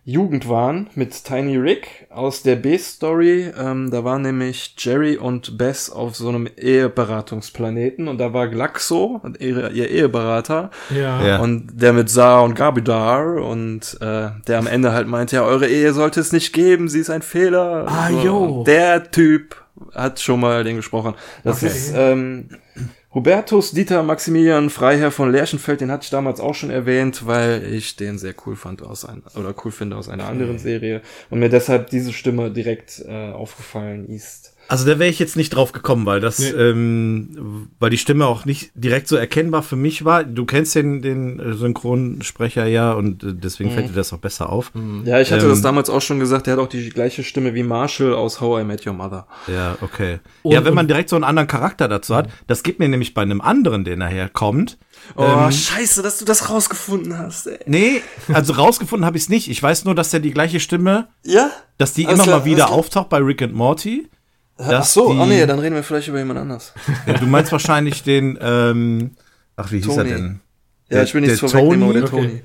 Jugendwahn 0.06 0.90
mit 0.96 1.24
Tiny 1.24 1.58
Rick 1.58 2.08
aus 2.10 2.42
der 2.42 2.56
B-Story. 2.56 3.52
Ähm, 3.58 3.92
da 3.92 4.04
waren 4.04 4.24
nämlich 4.24 4.74
Jerry 4.80 5.18
und 5.18 5.58
Bess 5.58 5.90
auf 5.92 6.16
so 6.16 6.30
einem 6.30 6.48
Eheberatungsplaneten 6.58 8.08
und 8.08 8.18
da 8.18 8.34
war 8.34 8.48
Glaxo, 8.48 9.22
ihre, 9.40 9.70
ihr 9.72 9.90
Eheberater, 9.90 10.72
Ja. 10.90 11.26
Ja. 11.26 11.40
und 11.40 11.68
der 11.82 11.94
mit 11.94 12.10
Saar 12.10 12.44
und 12.44 12.56
Gabidar 12.56 13.36
und 13.44 13.98
äh, 14.02 14.30
der 14.48 14.58
am 14.58 14.68
Ende 14.68 14.94
halt 14.94 15.08
meinte, 15.08 15.36
ja, 15.36 15.44
eure 15.44 15.68
Ehe 15.68 15.94
sollte 15.94 16.22
es 16.22 16.32
nicht 16.32 16.54
geben, 16.54 16.88
sie 16.88 17.00
ist 17.02 17.10
ein 17.12 17.22
Fehler. 17.22 17.86
Ah, 17.88 18.10
So. 18.10 18.24
jo. 18.24 18.64
Der 18.66 19.12
Typ 19.12 19.58
hat 19.94 20.20
schon 20.20 20.40
mal 20.40 20.64
den 20.64 20.76
gesprochen. 20.78 21.16
Das 21.44 21.58
Okay. 21.58 21.68
ist 21.68 21.94
ähm, 21.96 22.50
Hubertus 23.14 23.72
Dieter 23.72 24.04
Maximilian 24.04 24.70
Freiherr 24.70 25.10
von 25.12 25.32
Lerchenfeld, 25.32 25.82
den 25.82 25.92
hatte 25.92 26.04
ich 26.04 26.10
damals 26.12 26.40
auch 26.40 26.54
schon 26.54 26.70
erwähnt, 26.70 27.26
weil 27.26 27.64
ich 27.74 27.96
den 27.96 28.20
sehr 28.20 28.36
cool 28.46 28.56
fand 28.56 28.84
aus 28.84 29.04
einer, 29.04 29.24
oder 29.36 29.56
cool 29.66 29.72
finde 29.72 29.96
aus 29.96 30.10
einer 30.10 30.28
anderen 30.28 30.60
Serie 30.60 31.02
und 31.32 31.40
mir 31.40 31.50
deshalb 31.50 31.90
diese 31.90 32.14
Stimme 32.14 32.52
direkt 32.52 33.04
äh, 33.08 33.32
aufgefallen 33.32 34.08
ist. 34.08 34.49
Also 34.70 34.86
da 34.86 35.00
wäre 35.00 35.10
ich 35.10 35.18
jetzt 35.20 35.36
nicht 35.36 35.50
drauf 35.50 35.72
gekommen, 35.72 36.06
weil 36.06 36.20
das, 36.20 36.40
Nee. 36.40 36.50
ähm, 36.52 37.68
weil 37.80 37.90
die 37.90 37.98
Stimme 37.98 38.28
auch 38.28 38.46
nicht 38.46 38.72
direkt 38.76 39.08
so 39.08 39.16
erkennbar 39.16 39.64
für 39.64 39.76
mich 39.76 40.06
war. 40.06 40.24
Du 40.24 40.46
kennst 40.46 40.76
den, 40.76 41.02
den 41.02 41.40
äh, 41.40 41.54
Synchronsprecher 41.54 42.66
ja 42.66 42.94
und 42.94 43.24
äh, 43.24 43.34
deswegen 43.34 43.72
fällt 43.72 43.90
dir 43.90 43.94
das 43.94 44.14
auch 44.14 44.20
besser 44.20 44.50
auf. 44.52 44.72
Ja, 45.06 45.20
ich 45.20 45.32
hatte 45.32 45.46
Ähm, 45.46 45.50
das 45.50 45.62
damals 45.62 45.90
auch 45.90 46.02
schon 46.02 46.20
gesagt, 46.20 46.48
der 46.48 46.54
hat 46.54 46.60
auch 46.60 46.68
die 46.70 46.90
gleiche 46.90 47.24
Stimme 47.24 47.54
wie 47.56 47.64
Marshall 47.64 48.14
aus 48.14 48.42
How 48.42 48.62
I 48.62 48.64
Met 48.64 48.86
Your 48.86 48.94
Mother. 48.94 49.28
Ja, 49.48 49.76
okay. 49.82 50.20
Und- 50.44 50.52
ja, 50.54 50.64
wenn 50.64 50.74
man 50.76 50.88
direkt 50.88 51.10
so 51.10 51.16
einen 51.16 51.24
anderen 51.26 51.48
Charakter 51.48 51.88
dazu 51.88 52.16
hat, 52.16 52.30
das 52.48 52.62
gibt 52.64 52.78
mir 52.80 52.88
nämlich 52.90 53.14
bei 53.14 53.24
einem 53.24 53.42
anderen, 53.42 53.84
der 53.84 53.98
nachher 53.98 54.30
kommt. 54.30 54.78
Oh, 55.16 55.24
ähm, 55.24 55.52
scheiße, 55.52 56.04
dass 56.04 56.20
du 56.20 56.26
das 56.26 56.50
rausgefunden 56.50 57.18
hast, 57.18 57.48
ey. 57.48 57.58
nee, 57.66 58.02
also 58.34 58.54
rausgefunden 58.54 59.06
habe 59.06 59.18
ich 59.18 59.24
es 59.24 59.30
nicht. 59.30 59.50
Ich 59.50 59.64
weiß 59.64 59.86
nur, 59.86 59.96
dass 59.96 60.12
der 60.12 60.20
die 60.20 60.32
gleiche 60.32 60.60
Stimme, 60.60 61.08
Ja? 61.26 61.50
dass 61.78 61.94
die 61.94 62.06
Alles 62.06 62.18
immer 62.20 62.24
klar, 62.26 62.40
mal 62.40 62.46
wieder 62.46 62.70
auftaucht 62.70 63.10
bei 63.10 63.18
Rick 63.18 63.42
and 63.42 63.54
Morty. 63.56 64.08
Ach 64.62 64.84
so, 64.84 65.14
die- 65.14 65.20
oh 65.20 65.26
nee, 65.26 65.46
dann 65.46 65.60
reden 65.60 65.76
wir 65.76 65.84
vielleicht 65.84 66.08
über 66.10 66.18
jemand 66.20 66.40
anders. 66.40 66.74
Du 67.20 67.26
meinst 67.26 67.52
wahrscheinlich 67.52 68.04
den, 68.04 68.38
ähm, 68.42 69.12
ach, 69.56 69.72
wie 69.72 69.78
hieß 69.78 69.86
Tony. 69.88 69.98
er 70.10 70.16
denn? 70.18 70.40
Ja, 70.90 70.96
Der- 70.98 71.04
ich 71.04 71.14
will 71.14 71.22
nichts 71.22 71.40
der 71.40 71.50
vorwegnehmen, 71.50 71.84
aber 71.84 71.94
der 71.94 72.06
Tony? 72.10 72.28
Tony. 72.28 72.42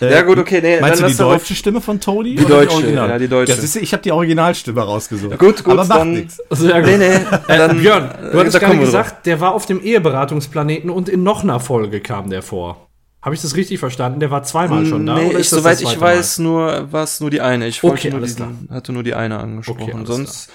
Äh, 0.00 0.12
Ja, 0.12 0.22
gut, 0.22 0.38
okay, 0.38 0.60
nee, 0.62 0.80
Meinst 0.80 1.00
dann 1.00 1.06
du 1.08 1.12
die 1.12 1.18
deutsche 1.18 1.54
Stimme 1.56 1.80
von 1.80 1.98
Tony? 2.00 2.36
Die 2.36 2.44
deutsche, 2.44 2.76
Original? 2.76 3.08
ja, 3.10 3.18
die 3.18 3.26
deutsche. 3.26 3.52
Ja, 3.54 3.58
siehst 3.60 3.74
du, 3.74 3.80
ich 3.80 3.92
habe 3.92 4.00
die 4.04 4.12
Originalstimme 4.12 4.80
rausgesucht. 4.80 5.36
Gut, 5.40 5.64
gut, 5.64 5.72
Aber 5.72 5.84
macht 5.84 5.98
dann- 5.98 6.12
nichts. 6.12 6.38
Sehr 6.50 6.80
gut. 6.82 6.90
Nee, 6.90 6.98
nee, 6.98 7.18
dann, 7.48 7.80
Björn, 7.80 8.04
äh, 8.10 8.30
du 8.30 8.38
hattest 8.38 8.54
da 8.54 8.58
gerade 8.60 8.78
gesagt, 8.78 9.26
der 9.26 9.40
war 9.40 9.54
auf 9.54 9.66
dem 9.66 9.80
Eheberatungsplaneten 9.82 10.88
und 10.90 11.08
in 11.08 11.24
noch 11.24 11.42
einer 11.42 11.58
Folge 11.58 12.00
kam 12.00 12.30
der 12.30 12.42
vor. 12.42 12.88
Habe 13.20 13.34
ich 13.34 13.42
das 13.42 13.56
richtig 13.56 13.80
verstanden? 13.80 14.20
Der 14.20 14.30
war 14.30 14.44
zweimal 14.44 14.82
drauf. 14.82 14.90
schon 14.90 15.04
da? 15.04 15.16
Nee, 15.16 15.30
oder 15.30 15.40
ich, 15.40 15.48
soweit 15.48 15.82
das 15.82 15.92
ich 15.92 16.00
weiß, 16.00 16.38
nur 16.38 16.92
war 16.92 17.02
es 17.02 17.18
nur 17.18 17.30
die 17.30 17.40
eine. 17.40 17.66
Ich 17.66 17.82
wollte 17.82 17.96
Okay, 17.98 18.10
nur 18.10 18.18
alles 18.20 18.36
diesen, 18.36 18.68
hatte 18.70 18.92
nur 18.92 19.02
die 19.02 19.14
eine 19.14 19.40
angesprochen. 19.40 19.82
Okay, 19.82 19.92
alles 19.94 20.06
Sonst 20.08 20.50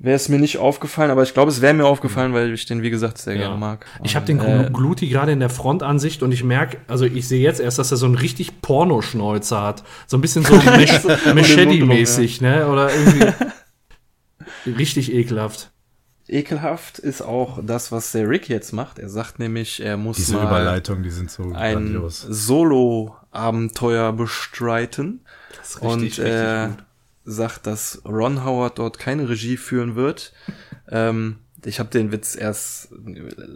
wäre 0.00 0.14
es 0.16 0.28
mir 0.28 0.38
nicht 0.38 0.58
aufgefallen, 0.58 1.10
aber 1.10 1.22
ich 1.24 1.34
glaube, 1.34 1.50
es 1.50 1.60
wäre 1.60 1.74
mir 1.74 1.84
aufgefallen, 1.86 2.32
weil 2.32 2.52
ich 2.52 2.66
den, 2.66 2.82
wie 2.82 2.90
gesagt, 2.90 3.18
sehr 3.18 3.34
Ja. 3.34 3.40
gerne 3.42 3.56
mag. 3.56 3.84
Ich 4.04 4.14
habe 4.14 4.26
den 4.26 4.38
Äh, 4.38 4.42
Glu- 4.42 4.70
Gluti 4.72 5.08
gerade 5.08 5.32
in 5.32 5.40
der 5.40 5.50
Frontansicht 5.50 6.22
und 6.22 6.30
ich 6.32 6.44
merke, 6.44 6.78
also 6.86 7.04
ich 7.04 7.26
sehe 7.26 7.40
jetzt 7.42 7.58
erst, 7.60 7.78
dass 7.78 7.90
er 7.90 7.96
so 7.96 8.06
einen 8.06 8.14
richtig 8.14 8.62
Pornoschnäuzer 8.62 9.60
hat. 9.62 9.82
So 10.06 10.16
ein 10.16 10.20
bisschen 10.20 10.44
so 10.44 10.54
Machete-mäßig, 11.34 12.40
ne? 12.40 12.68
Oder 12.68 12.90
irgendwie 12.94 13.32
richtig 14.78 15.12
ekelhaft. 15.12 15.70
Ekelhaft 16.30 16.98
ist 16.98 17.22
auch 17.22 17.58
das, 17.64 17.90
was 17.90 18.12
der 18.12 18.28
Rick 18.28 18.50
jetzt 18.50 18.72
macht. 18.72 18.98
Er 18.98 19.08
sagt 19.08 19.38
nämlich, 19.38 19.82
er 19.82 19.96
muss 19.96 20.18
Diese 20.18 20.34
mal 20.34 20.44
Überleitungen, 20.44 21.02
die 21.02 21.10
sind 21.10 21.30
so 21.30 21.52
ein. 21.54 21.98
Solo-Abenteuer 22.08 24.12
bestreiten. 24.12 25.24
Das 25.58 25.70
ist 25.70 25.80
und 25.82 26.02
richtig, 26.02 26.24
er 26.24 26.64
richtig 26.66 26.76
gut. 26.78 26.84
Sagt, 27.28 27.66
dass 27.66 28.02
Ron 28.04 28.44
Howard 28.44 28.78
dort 28.78 28.98
keine 28.98 29.28
Regie 29.28 29.56
führen 29.56 29.94
wird. 29.94 30.32
ähm, 30.90 31.36
ich 31.64 31.80
habe 31.80 31.88
den 31.90 32.12
Witz 32.12 32.36
erst 32.36 32.88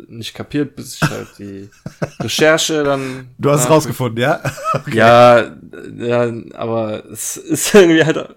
nicht 0.09 0.35
kapiert, 0.35 0.75
bis 0.75 0.97
ich 0.97 1.09
halt 1.09 1.29
die 1.39 1.71
Recherche 2.21 2.83
dann. 2.83 3.29
Du 3.39 3.51
hast 3.51 3.65
es 3.65 3.71
rausgefunden, 3.71 4.21
ja? 4.21 4.41
Ja, 4.93 5.53
ja, 5.97 6.33
aber 6.55 7.05
es 7.11 7.37
ist 7.37 7.75
irgendwie 7.75 8.05
halt, 8.05 8.29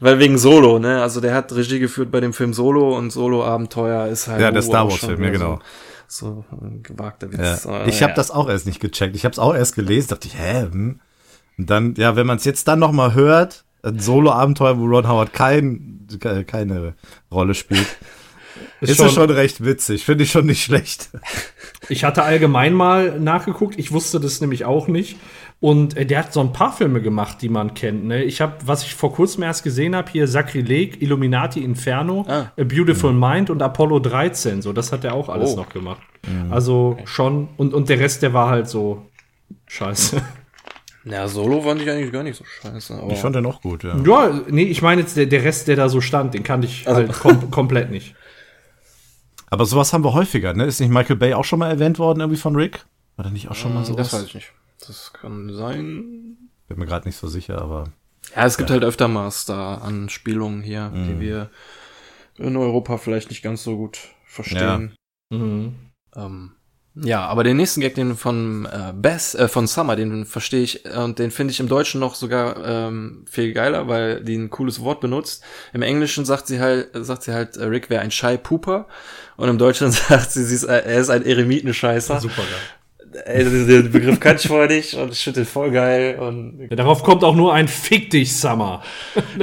weil 0.00 0.18
wegen 0.18 0.38
Solo, 0.38 0.78
ne? 0.78 1.02
Also 1.02 1.20
der 1.20 1.34
hat 1.34 1.52
Regie 1.52 1.78
geführt 1.78 2.10
bei 2.10 2.20
dem 2.20 2.32
Film 2.32 2.54
Solo 2.54 2.96
und 2.96 3.10
Solo-Abenteuer 3.10 4.06
ist 4.06 4.28
halt. 4.28 4.40
Ja, 4.40 4.50
der 4.50 4.62
uh, 4.62 4.66
Star 4.66 4.88
Wars 4.88 5.00
Film, 5.00 5.22
ja, 5.22 5.30
genau. 5.30 5.60
So, 6.08 6.44
so 6.50 6.56
ein 6.56 6.82
gewagter 6.82 7.28
ja. 7.30 7.38
Witz. 7.38 7.66
aber 7.66 7.86
Ich 7.86 8.02
habe 8.02 8.12
ja. 8.12 8.16
das 8.16 8.30
auch 8.30 8.48
erst 8.48 8.66
nicht 8.66 8.80
gecheckt. 8.80 9.14
Ich 9.14 9.24
habe 9.24 9.32
es 9.32 9.38
auch 9.38 9.54
erst 9.54 9.74
gelesen, 9.74 10.08
dachte 10.08 10.28
ich, 10.28 10.38
hä? 10.38 10.62
Hm? 10.62 11.00
Und 11.58 11.68
dann, 11.68 11.94
ja, 11.96 12.16
wenn 12.16 12.26
man 12.26 12.38
es 12.38 12.44
jetzt 12.44 12.66
dann 12.68 12.78
noch 12.78 12.92
mal 12.92 13.12
hört, 13.12 13.64
ein 13.82 13.98
Solo-Abenteuer, 13.98 14.78
wo 14.78 14.86
Ron 14.86 15.08
Howard 15.08 15.32
kein, 15.32 16.06
ke- 16.20 16.44
keine 16.44 16.94
Rolle 17.32 17.54
spielt, 17.54 17.86
ist, 18.80 18.96
schon- 18.96 19.06
das 19.06 19.14
schon 19.14 19.30
recht 19.30 19.64
witzig. 19.64 20.04
Finde 20.04 20.24
ich 20.24 20.30
schon 20.30 20.46
nicht 20.46 20.62
schlecht. 20.62 21.10
Ich 21.88 22.04
hatte 22.04 22.22
allgemein 22.22 22.74
mal 22.74 23.18
nachgeguckt, 23.20 23.78
ich 23.78 23.92
wusste 23.92 24.20
das 24.20 24.40
nämlich 24.40 24.64
auch 24.64 24.86
nicht. 24.88 25.16
Und 25.60 25.94
äh, 25.96 26.06
der 26.06 26.20
hat 26.20 26.32
so 26.32 26.40
ein 26.40 26.52
paar 26.54 26.72
Filme 26.72 27.02
gemacht, 27.02 27.42
die 27.42 27.50
man 27.50 27.74
kennt. 27.74 28.04
Ne? 28.06 28.22
Ich 28.24 28.40
habe, 28.40 28.54
was 28.64 28.82
ich 28.82 28.94
vor 28.94 29.12
kurzem 29.12 29.42
erst 29.42 29.62
gesehen 29.62 29.94
habe, 29.94 30.10
hier 30.10 30.26
Sacrilege, 30.26 30.96
Illuminati 31.00 31.62
Inferno, 31.62 32.24
Ah. 32.28 32.50
A 32.58 32.64
Beautiful 32.64 33.12
Mind 33.12 33.50
und 33.50 33.60
Apollo 33.60 33.98
13. 34.00 34.62
So, 34.62 34.72
das 34.72 34.90
hat 34.90 35.04
er 35.04 35.12
auch 35.14 35.28
alles 35.28 35.50
Oh. 35.52 35.56
noch 35.56 35.68
gemacht. 35.68 36.00
Also 36.50 36.96
schon. 37.04 37.48
Und, 37.58 37.74
und 37.74 37.88
der 37.90 37.98
Rest, 37.98 38.22
der 38.22 38.32
war 38.32 38.48
halt 38.48 38.68
so 38.68 39.06
scheiße. 39.66 40.22
Ja, 41.04 41.26
Solo 41.28 41.62
fand 41.62 41.80
ich 41.80 41.88
eigentlich 41.90 42.12
gar 42.12 42.22
nicht 42.22 42.36
so 42.36 42.44
scheiße. 42.44 42.94
Aber 42.94 43.12
Ich 43.12 43.18
fand 43.20 43.34
den 43.34 43.46
auch 43.46 43.62
gut, 43.62 43.84
ja. 43.84 43.96
ja, 43.96 44.40
nee, 44.48 44.64
ich 44.64 44.82
meine 44.82 45.00
jetzt, 45.00 45.16
der, 45.16 45.26
der 45.26 45.42
Rest, 45.44 45.66
der 45.68 45.76
da 45.76 45.88
so 45.88 46.00
stand, 46.00 46.34
den 46.34 46.42
kannte 46.42 46.66
ich 46.66 46.86
Also- 46.86 47.00
halt 47.00 47.12
kom 47.12 47.50
komplett 47.50 47.90
nicht. 47.90 48.14
Aber 49.48 49.64
sowas 49.66 49.92
haben 49.92 50.04
wir 50.04 50.12
häufiger, 50.14 50.54
ne? 50.54 50.64
Ist 50.64 50.80
nicht 50.80 50.90
Michael 50.90 51.16
Bay 51.16 51.34
auch 51.34 51.44
schon 51.44 51.58
mal 51.58 51.70
erwähnt 51.70 51.98
worden, 51.98 52.20
irgendwie 52.20 52.38
von 52.38 52.54
Rick? 52.54 52.84
War 53.16 53.24
da 53.24 53.30
nicht 53.30 53.50
auch 53.50 53.54
schon 53.54 53.74
mal 53.74 53.84
sowas? 53.84 54.10
das 54.10 54.20
weiß 54.20 54.26
ich 54.28 54.34
nicht. 54.34 54.52
Das 54.86 55.12
kann 55.12 55.52
sein. 55.54 56.36
Bin 56.68 56.78
mir 56.78 56.86
gerade 56.86 57.08
nicht 57.08 57.16
so 57.16 57.26
sicher, 57.28 57.60
aber. 57.60 57.84
Ja, 58.36 58.44
es 58.46 58.56
gibt 58.58 58.70
halt 58.70 58.84
öfter 58.84 59.08
mal 59.08 59.30
Star-Anspielungen 59.30 60.62
hier, 60.62 60.90
Mhm. 60.90 61.06
die 61.08 61.20
wir 61.20 61.50
in 62.38 62.56
Europa 62.56 62.96
vielleicht 62.98 63.28
nicht 63.30 63.42
ganz 63.42 63.64
so 63.64 63.76
gut 63.76 63.98
verstehen. 64.24 64.94
Mhm. 65.30 65.74
Ähm, 66.14 66.52
ja, 66.94 67.24
aber 67.26 67.44
den 67.44 67.56
nächsten 67.56 67.80
Gag, 67.80 67.94
den 67.94 68.16
von 68.16 68.66
äh, 68.66 68.92
Bess, 68.92 69.34
äh, 69.34 69.46
von 69.46 69.68
Summer, 69.68 69.94
den 69.94 70.26
verstehe 70.26 70.62
ich 70.62 70.84
äh, 70.84 70.98
und 70.98 71.20
den 71.20 71.30
finde 71.30 71.52
ich 71.52 71.60
im 71.60 71.68
Deutschen 71.68 72.00
noch 72.00 72.16
sogar 72.16 72.56
ähm, 72.64 73.24
viel 73.30 73.52
geiler, 73.52 73.86
weil 73.86 74.24
die 74.24 74.36
ein 74.36 74.50
cooles 74.50 74.80
Wort 74.80 75.00
benutzt. 75.00 75.44
Im 75.72 75.82
Englischen 75.82 76.24
sagt 76.24 76.48
sie 76.48 76.58
halt, 76.58 76.88
sagt 76.92 77.22
sie 77.22 77.32
halt, 77.32 77.56
äh, 77.56 77.64
Rick 77.64 77.90
wäre 77.90 78.02
ein 78.02 78.10
Shy 78.10 78.38
Pooper 78.38 78.86
und 79.36 79.48
im 79.48 79.58
Deutschen 79.58 79.92
sagt 79.92 80.32
sie, 80.32 80.44
sie 80.44 80.54
ist, 80.56 80.64
äh, 80.64 80.82
er 80.82 81.00
ist 81.00 81.10
ein 81.10 81.24
Eremitenscheißer. 81.24 82.20
Super 82.20 82.42
geil. 82.42 82.79
Ey, 83.24 83.42
den 83.44 83.90
Begriff 83.90 84.20
kannte 84.20 84.42
ich 84.42 84.48
vorher 84.48 84.68
nicht 84.68 84.94
und 84.94 85.12
ich 85.12 85.24
finde 85.24 85.40
den 85.40 85.46
voll 85.46 85.72
geil 85.72 86.16
und 86.20 86.68
Ja, 86.70 86.76
darauf 86.76 87.02
kommt 87.02 87.24
auch 87.24 87.34
nur 87.34 87.52
ein 87.52 87.66
Fick 87.66 88.10
dich, 88.10 88.36
Summer. 88.36 88.82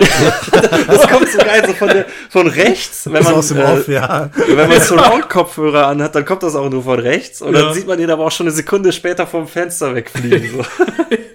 das 0.87 1.07
kommt 1.09 1.27
so 1.27 1.37
geil 1.39 1.63
so 1.67 1.73
von, 1.73 1.89
der, 1.89 2.05
von 2.29 2.47
rechts, 2.47 3.05
wenn 3.11 3.21
Ist 3.21 3.25
man 3.25 3.33
aus 3.35 3.47
dem 3.49 3.57
äh, 3.57 3.63
Off, 3.63 3.87
ja. 3.89 4.29
Wenn 4.47 4.69
man 4.69 4.79
so 4.79 4.95
Laut-Kopfhörer 4.95 5.87
anhat, 5.87 6.15
dann 6.15 6.23
kommt 6.23 6.43
das 6.43 6.55
auch 6.55 6.69
nur 6.69 6.83
von 6.83 6.97
rechts. 6.99 7.41
Und 7.41 7.55
Ja. 7.55 7.63
dann 7.63 7.73
sieht 7.73 7.87
man 7.87 7.99
ihn 7.99 8.09
aber 8.09 8.25
auch 8.25 8.31
schon 8.31 8.47
eine 8.47 8.55
Sekunde 8.55 8.93
später 8.93 9.27
vom 9.27 9.47
Fenster 9.47 9.93
wegfliegen. 9.93 10.49
So. 10.51 10.65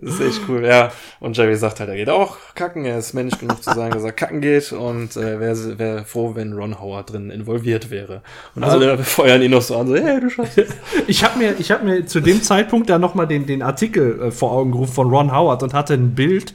das 0.00 0.14
ist 0.14 0.20
echt 0.20 0.40
cool, 0.48 0.64
ja. 0.64 0.90
Und 1.20 1.36
Jerry 1.36 1.56
sagt 1.56 1.80
halt, 1.80 1.88
er 1.88 1.96
geht 1.96 2.10
auch 2.10 2.36
kacken. 2.54 2.84
Er 2.84 2.98
ist 2.98 3.14
männlich 3.14 3.38
genug 3.38 3.62
zu 3.62 3.72
sagen, 3.72 3.92
dass 3.92 4.04
er 4.04 4.12
kacken 4.12 4.40
geht. 4.40 4.72
Und 4.72 5.16
äh, 5.16 5.40
wäre 5.40 5.78
wär 5.78 6.04
froh, 6.04 6.34
wenn 6.34 6.52
Ron 6.52 6.80
Howard 6.80 7.12
drin 7.12 7.30
involviert 7.30 7.90
wäre. 7.90 8.22
Und 8.54 8.64
alle 8.64 8.98
feuern 8.98 9.42
ihn 9.42 9.50
noch 9.50 9.62
so 9.62 9.76
an, 9.76 9.88
so, 9.88 9.96
hey, 9.96 10.20
du 10.20 10.30
schaffst 10.30 10.58
das. 10.58 10.68
Ich 11.06 11.24
habe 11.24 11.38
mir, 11.38 11.54
ich 11.58 11.70
hab 11.70 11.84
mir 11.84 12.06
zu 12.06 12.20
dem 12.20 12.42
Zeitpunkt 12.42 12.90
dann 12.90 13.00
noch 13.00 13.14
mal 13.14 13.26
den, 13.26 13.46
den 13.46 13.62
Artikel 13.62 14.20
äh, 14.20 14.30
vor 14.30 14.52
Augen 14.52 14.72
gerufen 14.72 14.92
von 14.92 15.10
Ron 15.10 15.32
Howard 15.32 15.62
und 15.62 15.74
hatte 15.74 15.94
ein 15.94 16.14
Bild 16.14 16.54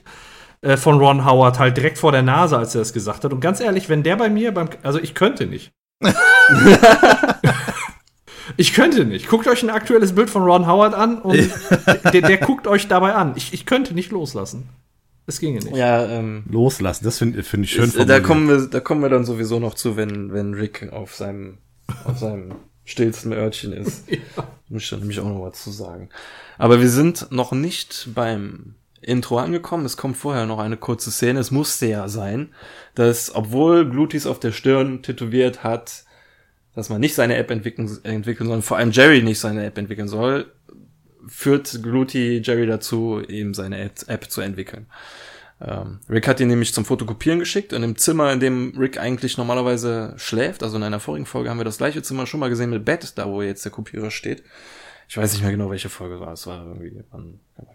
äh, 0.61 0.77
von 0.77 0.97
Ron 0.99 1.25
Howard 1.25 1.59
halt 1.59 1.77
direkt 1.77 1.97
vor 1.97 2.11
der 2.11 2.21
Nase, 2.21 2.57
als 2.57 2.75
er 2.75 2.79
das 2.79 2.93
gesagt 2.93 3.23
hat. 3.23 3.33
Und 3.33 3.39
ganz 3.39 3.59
ehrlich, 3.59 3.89
wenn 3.89 4.03
der 4.03 4.15
bei 4.15 4.29
mir 4.29 4.53
beim, 4.53 4.69
also 4.81 4.99
ich 4.99 5.13
könnte 5.13 5.45
nicht. 5.45 5.71
Ich 8.57 8.73
könnte 8.73 9.05
nicht. 9.05 9.27
Guckt 9.27 9.47
euch 9.47 9.63
ein 9.63 9.69
aktuelles 9.69 10.13
Bild 10.13 10.29
von 10.29 10.43
Ron 10.43 10.67
Howard 10.67 10.93
an 10.93 11.21
und 11.21 11.37
der, 12.13 12.21
der 12.21 12.37
guckt 12.37 12.67
euch 12.67 12.87
dabei 12.87 13.13
an. 13.13 13.33
Ich, 13.35 13.53
ich 13.53 13.65
könnte 13.65 13.93
nicht 13.93 14.11
loslassen. 14.11 14.69
Es 15.25 15.39
ginge 15.39 15.59
nicht. 15.59 15.75
Ja, 15.75 16.05
ähm, 16.05 16.43
Loslassen, 16.49 17.05
das 17.05 17.17
finde 17.17 17.43
find 17.43 17.63
ich 17.63 17.71
schön 17.71 17.85
ist, 17.85 17.97
da 17.97 18.19
kommen 18.19 18.49
wir, 18.49 18.67
da 18.67 18.81
kommen 18.81 19.01
wir 19.01 19.09
dann 19.09 19.23
sowieso 19.23 19.59
noch 19.59 19.73
zu, 19.73 19.95
wenn, 19.95 20.33
wenn 20.33 20.53
Rick 20.53 20.91
auf 20.91 21.15
seinem, 21.15 21.59
auf 22.03 22.17
seinem 22.17 22.55
stillsten 22.83 23.31
Örtchen 23.31 23.71
ist. 23.71 24.03
ja. 24.09 24.17
Muss 24.67 24.83
ich 24.83 24.89
dann 24.89 24.99
nämlich 24.99 25.19
auch 25.19 25.29
noch 25.29 25.41
was 25.41 25.63
zu 25.63 25.71
sagen. 25.71 26.09
Aber 26.57 26.81
wir 26.81 26.89
sind 26.89 27.31
noch 27.31 27.53
nicht 27.53 28.09
beim 28.13 28.75
Intro 29.01 29.37
angekommen. 29.37 29.85
Es 29.85 29.97
kommt 29.97 30.17
vorher 30.17 30.45
noch 30.45 30.59
eine 30.59 30.77
kurze 30.77 31.11
Szene. 31.11 31.39
Es 31.39 31.51
musste 31.51 31.85
ja 31.85 32.07
sein, 32.09 32.53
dass, 32.95 33.33
obwohl 33.33 33.89
Glutis 33.89 34.25
auf 34.25 34.39
der 34.39 34.51
Stirn 34.51 35.03
tätowiert 35.03 35.63
hat, 35.63 36.03
dass 36.75 36.89
man 36.89 36.99
nicht 36.99 37.15
seine 37.15 37.37
App 37.37 37.51
entwickeln, 37.51 37.89
entwickeln 38.03 38.47
soll, 38.47 38.61
vor 38.61 38.77
allem 38.77 38.91
Jerry 38.91 39.21
nicht 39.21 39.39
seine 39.39 39.65
App 39.65 39.77
entwickeln 39.77 40.07
soll, 40.07 40.51
führt 41.27 41.81
Gluty 41.81 42.41
Jerry 42.43 42.67
dazu, 42.67 43.21
eben 43.27 43.53
seine 43.53 43.79
App, 43.79 44.31
zu 44.31 44.41
entwickeln. 44.41 44.87
Ähm, 45.61 45.99
Rick 46.09 46.27
hat 46.27 46.39
ihn 46.39 46.47
nämlich 46.47 46.73
zum 46.73 46.83
Fotokopieren 46.83 47.39
geschickt 47.39 47.73
und 47.73 47.83
im 47.83 47.95
Zimmer, 47.95 48.33
in 48.33 48.39
dem 48.39 48.73
Rick 48.77 48.99
eigentlich 48.99 49.37
normalerweise 49.37 50.13
schläft, 50.17 50.63
also 50.63 50.77
in 50.77 50.83
einer 50.83 50.99
vorigen 50.99 51.25
Folge 51.25 51.49
haben 51.49 51.59
wir 51.59 51.63
das 51.65 51.77
gleiche 51.77 52.01
Zimmer 52.01 52.27
schon 52.27 52.39
mal 52.39 52.49
gesehen 52.49 52.71
mit 52.71 52.83
Bett, 52.83 53.17
da 53.17 53.27
wo 53.27 53.41
jetzt 53.41 53.63
der 53.63 53.71
Kopierer 53.71 54.11
steht. 54.11 54.43
Ich 55.07 55.17
weiß 55.17 55.33
nicht 55.33 55.43
mehr 55.43 55.51
genau, 55.51 55.69
welche 55.69 55.89
Folge 55.89 56.19
war. 56.19 56.33
Es 56.33 56.47
war 56.47 56.65
irgendwie, 56.65 57.03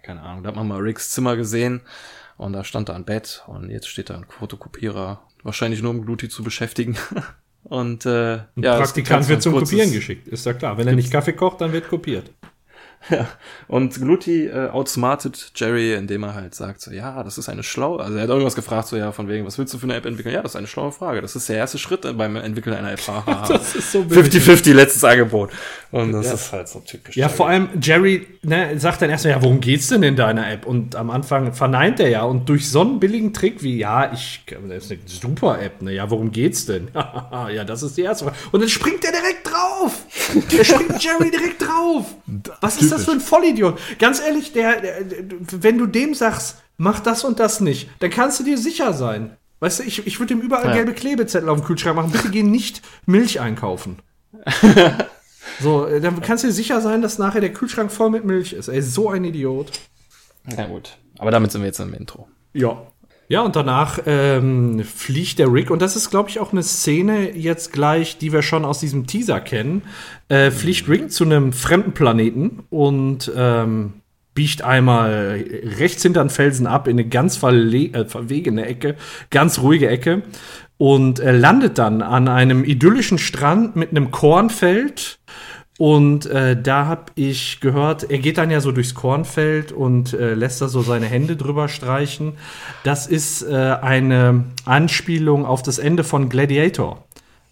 keine 0.03 0.23
Ahnung, 0.23 0.43
da 0.43 0.49
hat 0.49 0.57
man 0.57 0.67
mal 0.67 0.81
Ricks 0.81 1.11
Zimmer 1.11 1.37
gesehen 1.37 1.83
und 2.37 2.53
da 2.53 2.65
stand 2.65 2.89
da 2.89 2.95
ein 2.95 3.05
Bett 3.05 3.45
und 3.47 3.71
jetzt 3.71 3.89
steht 3.89 4.11
da 4.11 4.17
ein 4.17 4.27
Fotokopierer, 4.29 5.23
wahrscheinlich 5.43 5.83
nur 5.83 5.93
um 5.93 6.05
Gluty 6.05 6.29
zu 6.29 6.43
beschäftigen. 6.43 6.97
Und 7.69 8.07
äh, 8.07 8.35
ein 8.35 8.63
ja, 8.63 8.77
Praktikant 8.77 9.29
wird 9.29 9.43
zum 9.43 9.53
Kopieren 9.53 9.93
geschickt, 9.93 10.27
ist 10.29 10.47
ja 10.47 10.55
klar. 10.55 10.79
Wenn 10.79 10.89
er 10.89 10.95
nicht 10.95 11.13
Kaffee 11.13 11.35
kocht, 11.35 11.61
dann 11.61 11.73
wird 11.73 11.89
kopiert. 11.89 12.31
Ja, 13.11 13.29
und 13.69 13.95
Gluty 13.95 14.47
äh, 14.47 14.69
outsmartet 14.71 15.53
Jerry, 15.55 15.95
indem 15.95 16.25
er 16.25 16.35
halt 16.35 16.55
sagt 16.55 16.81
so, 16.81 16.91
ja, 16.91 17.23
das 17.23 17.39
ist 17.39 17.49
eine 17.49 17.63
schlaue, 17.63 18.03
also 18.03 18.17
er 18.17 18.23
hat 18.25 18.29
irgendwas 18.29 18.57
gefragt 18.57 18.89
so, 18.89 18.97
ja, 18.97 19.13
von 19.13 19.29
wegen, 19.29 19.47
was 19.47 19.57
willst 19.57 19.73
du 19.73 19.79
für 19.79 19.85
eine 19.85 19.95
App 19.95 20.05
entwickeln? 20.05 20.35
Ja, 20.35 20.43
das 20.43 20.53
ist 20.53 20.57
eine 20.57 20.67
schlaue 20.67 20.93
Frage. 20.93 21.23
Das 21.23 21.37
ist 21.37 21.49
der 21.49 21.57
erste 21.57 21.79
Schritt 21.79 22.03
beim 22.03 22.37
Entwickeln 22.37 22.77
einer 22.77 22.93
App. 22.93 23.01
das 23.49 23.77
ist 23.77 23.93
so 23.93 24.01
50-50 24.01 24.75
letztes 24.75 25.05
Angebot. 25.05 25.51
Und 25.91 26.13
das 26.13 26.27
ja. 26.27 26.35
ist 26.35 26.53
halt 26.53 26.69
so 26.69 26.81
typisch. 26.81 27.17
Ja, 27.17 27.27
Jerry. 27.27 27.37
vor 27.37 27.49
allem 27.49 27.69
Jerry 27.81 28.27
ne, 28.43 28.79
sagt 28.79 29.01
dann 29.01 29.09
erstmal, 29.09 29.35
ja, 29.35 29.43
worum 29.43 29.61
geht's 29.61 29.89
denn 29.89 30.03
in 30.03 30.17
deiner 30.17 30.51
App? 30.51 30.67
Und 30.67 30.97
am 30.97 31.09
Anfang 31.09 31.55
verneint 31.55 31.99
er 31.99 32.09
ja 32.11 32.23
und 32.25 32.49
durch 32.49 32.69
so 32.69 32.83
einen 32.83 33.01
billigen 33.01 33.33
Trick 33.33 33.63
wie, 33.63 33.79
ja, 33.79 34.13
ich, 34.13 34.45
das 34.47 34.85
ist 34.85 34.93
eine 34.93 35.01
super 35.07 35.63
App, 35.63 35.81
ne, 35.81 35.93
ja, 35.93 36.11
worum 36.11 36.31
geht's 36.31 36.67
denn? 36.67 36.89
ja, 36.95 37.65
das 37.65 37.83
ist 37.83 37.97
die 37.97 38.03
erste 38.03 38.27
Frage. 38.27 38.37
Und 38.53 38.61
dann 38.61 38.69
springt 38.69 39.03
er 39.05 39.13
direkt 39.13 39.51
drauf. 39.51 40.03
Der 40.53 40.65
springt 40.65 41.03
Jerry 41.03 41.31
direkt 41.31 41.63
drauf. 41.63 42.15
Was 42.61 42.83
ist 42.83 42.93
das 42.93 43.07
für 43.07 43.13
ein 43.13 43.21
Vollidiot? 43.21 43.79
Ganz 43.99 44.21
ehrlich, 44.21 44.53
der, 44.53 44.81
der, 44.81 44.95
wenn 45.53 45.79
du 45.79 45.87
dem 45.87 46.13
sagst, 46.13 46.63
mach 46.77 47.01
das 47.01 47.25
und 47.25 47.41
das 47.41 47.61
nicht, 47.61 47.89
dann 48.01 48.11
kannst 48.11 48.41
du 48.41 48.45
dir 48.45 48.59
sicher 48.59 48.93
sein. 48.93 49.37
Weißt 49.61 49.81
du, 49.81 49.85
ich, 49.85 50.07
ich 50.07 50.21
würde 50.21 50.35
ihm 50.35 50.41
überall 50.41 50.67
ja. 50.67 50.75
gelbe 50.75 50.93
Klebezettel 50.93 51.49
auf 51.49 51.61
dem 51.61 51.67
Kühlschrank 51.67 51.97
machen. 51.97 52.13
Bitte 52.13 52.29
geh 52.31 52.43
nicht 52.43 52.83
Milch 53.07 53.41
einkaufen. 53.41 53.99
so, 55.61 55.87
dann 56.01 56.21
kannst 56.21 56.45
du 56.45 56.49
dir 56.49 56.53
sicher 56.53 56.81
sein, 56.81 57.03
dass 57.03 57.19
nachher 57.19 57.41
der 57.41 57.53
Kühlschrank 57.53 57.91
voll 57.91 58.11
mit 58.11 58.25
Milch 58.25 58.53
ist. 58.53 58.69
Ey, 58.69 58.83
so 58.83 59.11
ein 59.11 59.25
Idiot. 59.25 59.73
Na 60.45 60.67
gut. 60.67 60.97
Aber 61.19 61.31
damit 61.31 61.53
sind 61.53 61.63
wir 61.63 61.67
jetzt 61.67 61.81
im 61.81 61.95
Intro. 61.95 62.29
Ja. 62.53 62.83
Ja, 63.31 63.43
und 63.43 63.57
danach 63.57 63.99
ähm, 64.07 64.83
fliegt 64.85 65.39
der 65.39 65.53
Rick, 65.53 65.71
und 65.71 65.83
das 65.83 65.97
ist, 65.97 66.09
glaube 66.09 66.31
ich, 66.31 66.41
auch 66.41 66.53
eine 66.53 66.63
Szene 66.63 67.37
jetzt 67.37 67.75
gleich, 67.75 68.17
die 68.17 68.33
wir 68.33 68.41
schon 68.41 68.65
aus 68.65 68.81
diesem 68.81 69.07
Teaser 69.07 69.41
kennen. 69.41 69.83
Äh, 70.29 70.51
fliegt 70.51 70.89
Rick 70.89 71.13
zu 71.13 71.25
einem 71.25 71.53
fremden 71.53 71.93
Planeten 71.93 72.65
und 72.71 73.31
ähm, 73.37 74.01
biegt 74.33 74.63
einmal 74.63 75.45
rechts 75.79 76.03
hinter 76.05 76.25
den 76.25 76.31
Felsen 76.31 76.67
ab 76.67 76.89
in 76.89 76.93
eine 76.93 77.07
ganz 77.07 77.43
äh, 77.43 78.05
verwegene 78.07 78.65
Ecke, 78.65 78.95
ganz 79.31 79.59
ruhige 79.59 79.89
Ecke 79.89 80.23
und 80.79 81.21
äh, 81.21 81.33
landet 81.33 81.79
dann 81.79 82.03
an 82.03 82.29
einem 82.29 82.65
idyllischen 82.65 83.19
Strand 83.19 83.77
mit 83.77 83.91
einem 83.91 84.11
Kornfeld 84.11 85.19
und 85.79 86.27
äh, 86.27 86.61
da 86.61 86.87
habe 86.87 87.13
ich 87.15 87.61
gehört, 87.61 88.11
er 88.11 88.19
geht 88.19 88.37
dann 88.37 88.51
ja 88.51 88.61
so 88.61 88.73
durchs 88.73 88.95
Kornfeld 88.95 89.71
und 89.71 90.13
äh, 90.13 90.35
lässt 90.35 90.61
da 90.61 90.67
so 90.67 90.83
seine 90.83 91.07
Hände 91.07 91.37
drüber 91.37 91.69
streichen. 91.69 92.33
Das 92.83 93.07
ist 93.07 93.43
äh, 93.43 93.55
eine 93.81 94.47
Anspielung 94.65 95.47
auf 95.47 95.63
das 95.63 95.79
Ende 95.79 96.03
von 96.03 96.29
Gladiator 96.29 97.05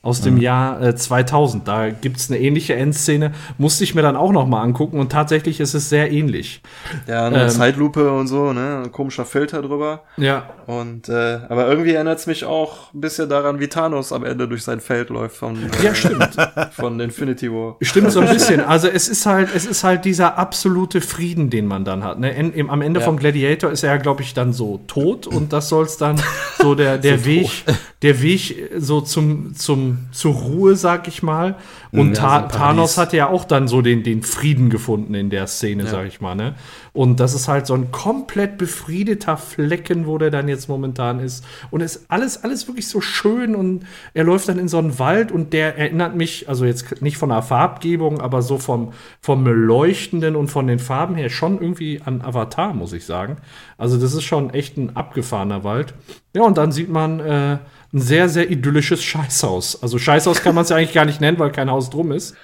aus 0.07 0.21
dem 0.21 0.35
mhm. 0.35 0.41
Jahr 0.41 0.81
äh, 0.81 0.95
2000. 0.95 1.67
Da 1.67 1.91
gibt 1.91 2.19
es 2.19 2.31
eine 2.31 2.39
ähnliche 2.39 2.75
Endszene. 2.75 3.33
Musste 3.59 3.83
ich 3.83 3.97
mir 3.97 4.03
dann 4.03 4.15
auch 4.15 4.31
noch 4.31 4.47
mal 4.47 4.63
angucken 4.63 5.01
und 5.01 5.11
tatsächlich 5.11 5.59
ist 5.59 5.75
es 5.75 5.89
sehr 5.89 6.13
ähnlich. 6.13 6.63
Ja, 7.09 7.27
eine 7.27 7.43
ähm, 7.43 7.49
Zeitlupe 7.49 8.13
und 8.13 8.29
so, 8.29 8.53
ne? 8.53 8.83
Ein 8.85 8.93
komischer 8.93 9.25
Filter 9.25 9.63
drüber. 9.63 10.05
Ja. 10.17 10.49
Und 10.67 11.09
äh, 11.09 11.41
aber 11.49 11.67
irgendwie 11.69 11.93
erinnert 11.93 12.21
es 12.21 12.29
mich 12.29 12.45
auch 12.45 12.95
ein 12.95 13.01
bisschen 13.01 13.29
daran, 13.29 13.59
wie 13.59 13.67
Thanos 13.67 14.13
am 14.13 14.25
Ende 14.25 14.47
durch 14.47 14.63
sein 14.63 14.79
Feld 14.79 15.11
läuft 15.11 15.37
von 15.37 15.57
äh, 15.57 15.85
Ja, 15.85 15.93
stimmt. 15.93 16.37
von 16.71 17.01
Infinity 17.01 17.51
War. 17.51 17.77
Stimmt 17.81 18.13
so 18.13 18.21
ein 18.21 18.29
bisschen. 18.29 18.61
Also 18.61 18.87
es 18.87 19.09
ist 19.09 19.27
halt 19.27 19.49
es 19.53 19.67
ist 19.67 19.83
halt 19.83 20.05
dieser 20.05 20.39
absolute 20.39 21.01
Frieden, 21.01 21.51
den 21.51 21.67
man 21.67 21.85
dann 21.85 22.05
hat, 22.05 22.21
ne? 22.21 22.33
En, 22.33 22.53
im, 22.53 22.71
am 22.71 22.81
Ende 22.81 23.01
ja. 23.01 23.07
vom 23.07 23.17
Gladiator 23.17 23.73
ist 23.73 23.83
er 23.83 23.91
ja 23.91 23.97
glaube 23.97 24.23
ich 24.23 24.35
dann 24.35 24.53
so 24.53 24.81
tot 24.87 25.27
und 25.27 25.53
das 25.53 25.69
soll 25.69 25.85
es 25.85 25.97
dann 25.97 26.17
so 26.59 26.77
der 26.77 26.99
der 26.99 27.19
so 27.19 27.25
Weg 27.25 27.65
der 28.03 28.21
Weg 28.23 28.71
so 28.77 29.01
zum 29.01 29.55
zum 29.55 30.09
zur 30.13 30.35
Ruhe, 30.35 30.77
sag 30.77 31.09
ich 31.09 31.23
mal. 31.23 31.57
Und 31.93 32.17
ja, 32.17 32.49
so 32.51 32.59
Thanos 32.59 32.99
hatte 32.99 33.17
ja 33.17 33.29
auch 33.29 33.45
dann 33.45 33.69
so 33.69 33.83
den, 33.83 34.03
den 34.03 34.23
Frieden 34.23 34.71
gefunden 34.71 35.15
in 35.15 35.31
der 35.31 35.47
Szene, 35.47 35.85
ja. 35.85 35.91
sag 35.91 36.07
ich 36.07 36.21
mal. 36.21 36.35
Ne? 36.35 36.55
Und 36.93 37.21
das 37.21 37.35
ist 37.35 37.47
halt 37.47 37.67
so 37.67 37.75
ein 37.75 37.93
komplett 37.93 38.59
befriedeter 38.59 39.37
Flecken, 39.37 40.07
wo 40.07 40.19
der 40.19 40.31
dann 40.31 40.49
jetzt 40.49 40.69
momentan 40.69 41.21
ist. 41.21 41.45
Und 41.71 41.83
es 41.83 41.97
ist 41.97 42.07
alles, 42.11 42.43
alles 42.43 42.67
wirklich 42.69 42.89
so 42.89 43.01
schön 43.01 43.55
und 43.55 43.85
er 44.15 44.25
läuft 44.25 44.49
dann 44.49 44.59
in 44.59 44.69
so 44.69 44.79
einen 44.79 44.99
Wald 44.99 45.31
und 45.31 45.53
der 45.53 45.77
erinnert 45.77 46.17
mich, 46.17 46.49
also 46.49 46.65
jetzt 46.65 47.03
nicht 47.03 47.19
von 47.19 47.29
der 47.29 47.43
Farbgebung, 47.43 48.21
aber 48.21 48.43
so 48.43 48.59
vom, 48.59 48.93
vom 49.21 49.47
Leuchtenden 49.47 50.37
und 50.37 50.49
von 50.49 50.67
den 50.67 50.79
Farben 50.79 51.15
her 51.17 51.29
schon 51.29 51.61
irgendwie 51.61 52.01
an 52.05 52.23
Avatar, 52.23 52.73
muss 52.73 52.93
ich 52.93 53.05
sagen. 53.05 53.37
Also 53.79 53.99
das 53.99 54.15
ist 54.15 54.25
schon 54.25 54.51
echt 54.51 54.77
ein 54.77 54.97
abgefahrener 54.97 55.65
Wald. 55.65 55.95
Ja, 56.35 56.43
und 56.43 56.57
dann 56.57 56.73
sieht 56.73 56.89
man 56.89 57.21
äh, 57.21 57.59
ein 57.93 58.01
sehr, 58.01 58.29
sehr 58.29 58.51
idyllisches 58.51 59.03
Scheißhaus. 59.03 59.83
Also 59.83 59.99
Scheißhaus 59.99 60.43
kann 60.43 60.55
man 60.55 60.63
es 60.63 60.71
ja 60.71 60.77
eigentlich 60.77 60.93
gar 60.93 61.05
nicht 61.05 61.21
nennen, 61.21 61.39
weil 61.39 61.51
kein 61.51 61.71
Haus 61.71 61.86
drum 61.91 62.13
ist. 62.13 62.37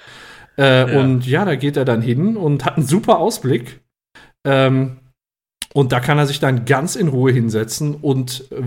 Äh, 0.57 0.91
ja. 0.91 0.99
Und 0.99 1.25
ja, 1.25 1.45
da 1.45 1.55
geht 1.55 1.77
er 1.77 1.85
dann 1.85 2.01
hin 2.01 2.37
und 2.37 2.65
hat 2.65 2.77
einen 2.77 2.85
super 2.85 3.19
Ausblick. 3.19 3.81
Ähm, 4.45 4.97
und 5.73 5.91
da 5.91 5.99
kann 5.99 6.17
er 6.17 6.27
sich 6.27 6.39
dann 6.39 6.65
ganz 6.65 6.95
in 6.95 7.07
Ruhe 7.07 7.31
hinsetzen 7.31 7.95
und 7.95 8.45
äh, 8.51 8.63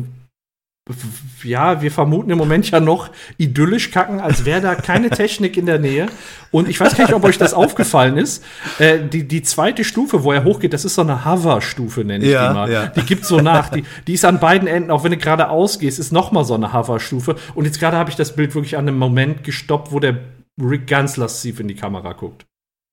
ja, 1.42 1.82
wir 1.82 1.90
vermuten 1.90 2.30
im 2.30 2.38
Moment 2.38 2.70
ja 2.70 2.78
noch 2.78 3.10
idyllisch 3.38 3.90
kacken, 3.90 4.20
als 4.20 4.44
wäre 4.44 4.60
da 4.60 4.76
keine 4.76 5.10
Technik 5.10 5.56
in 5.56 5.66
der 5.66 5.80
Nähe. 5.80 6.06
Und 6.52 6.68
ich 6.68 6.78
weiß 6.78 6.96
gar 6.96 7.06
nicht, 7.06 7.14
ob 7.14 7.24
euch 7.24 7.38
das 7.38 7.54
aufgefallen 7.54 8.16
ist. 8.16 8.44
Äh, 8.78 9.00
die, 9.00 9.26
die 9.26 9.42
zweite 9.42 9.82
Stufe, 9.82 10.22
wo 10.22 10.30
er 10.32 10.44
hochgeht, 10.44 10.72
das 10.72 10.84
ist 10.84 10.94
so 10.94 11.02
eine 11.02 11.24
Hover-Stufe, 11.24 12.04
nenne 12.04 12.24
ich 12.24 12.30
ja, 12.30 12.48
die 12.48 12.54
mal. 12.54 12.70
Ja. 12.70 12.86
Die 12.86 13.02
gibt 13.02 13.24
so 13.24 13.40
nach. 13.40 13.70
Die, 13.70 13.82
die 14.06 14.14
ist 14.14 14.24
an 14.24 14.38
beiden 14.38 14.68
Enden, 14.68 14.92
auch 14.92 15.02
wenn 15.02 15.10
du 15.10 15.16
gerade 15.16 15.48
ausgehst, 15.48 15.98
ist 15.98 16.12
noch 16.12 16.30
mal 16.30 16.44
so 16.44 16.54
eine 16.54 16.72
Hover-Stufe. 16.72 17.34
Und 17.56 17.64
jetzt 17.64 17.80
gerade 17.80 17.96
habe 17.96 18.10
ich 18.10 18.16
das 18.16 18.36
Bild 18.36 18.54
wirklich 18.54 18.76
an 18.76 18.86
einem 18.86 18.98
Moment 18.98 19.42
gestoppt, 19.42 19.90
wo 19.90 19.98
der 19.98 20.16
Rick 20.60 20.86
ganz 20.86 21.16
lasziv 21.16 21.60
in 21.60 21.68
die 21.68 21.74
Kamera 21.74 22.12
guckt. 22.12 22.46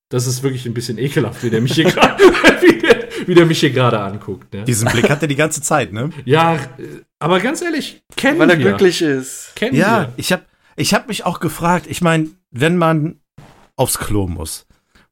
Das 0.09 0.27
ist 0.27 0.43
wirklich 0.43 0.65
ein 0.65 0.73
bisschen 0.73 0.97
ekelhaft, 0.97 1.43
wie 1.43 1.49
der 1.49 1.61
mich 1.61 1.73
hier 1.73 1.85
gerade 1.85 2.23
wie 3.27 3.35
der 3.35 3.45
mich 3.45 3.59
hier 3.59 3.71
gerade 3.71 3.99
anguckt. 3.99 4.53
Ne? 4.53 4.63
Diesen 4.63 4.89
Blick 4.91 5.09
hat 5.09 5.21
er 5.21 5.27
die 5.27 5.35
ganze 5.35 5.61
Zeit, 5.61 5.93
ne? 5.93 6.09
Ja, 6.25 6.59
aber 7.19 7.39
ganz 7.39 7.61
ehrlich, 7.61 8.03
kennen 8.15 8.39
Weil 8.39 8.49
er 8.49 8.59
wir. 8.59 8.65
glücklich 8.65 9.01
ist. 9.01 9.53
Kennen 9.55 9.75
ja, 9.75 10.01
wir. 10.01 10.13
ich 10.17 10.31
habe 10.31 10.43
ich 10.75 10.93
hab 10.93 11.07
mich 11.07 11.25
auch 11.25 11.39
gefragt, 11.39 11.85
ich 11.87 12.01
meine, 12.01 12.29
wenn 12.51 12.77
man 12.77 13.21
aufs 13.75 13.97
Klo 13.97 14.27
muss, 14.27 14.67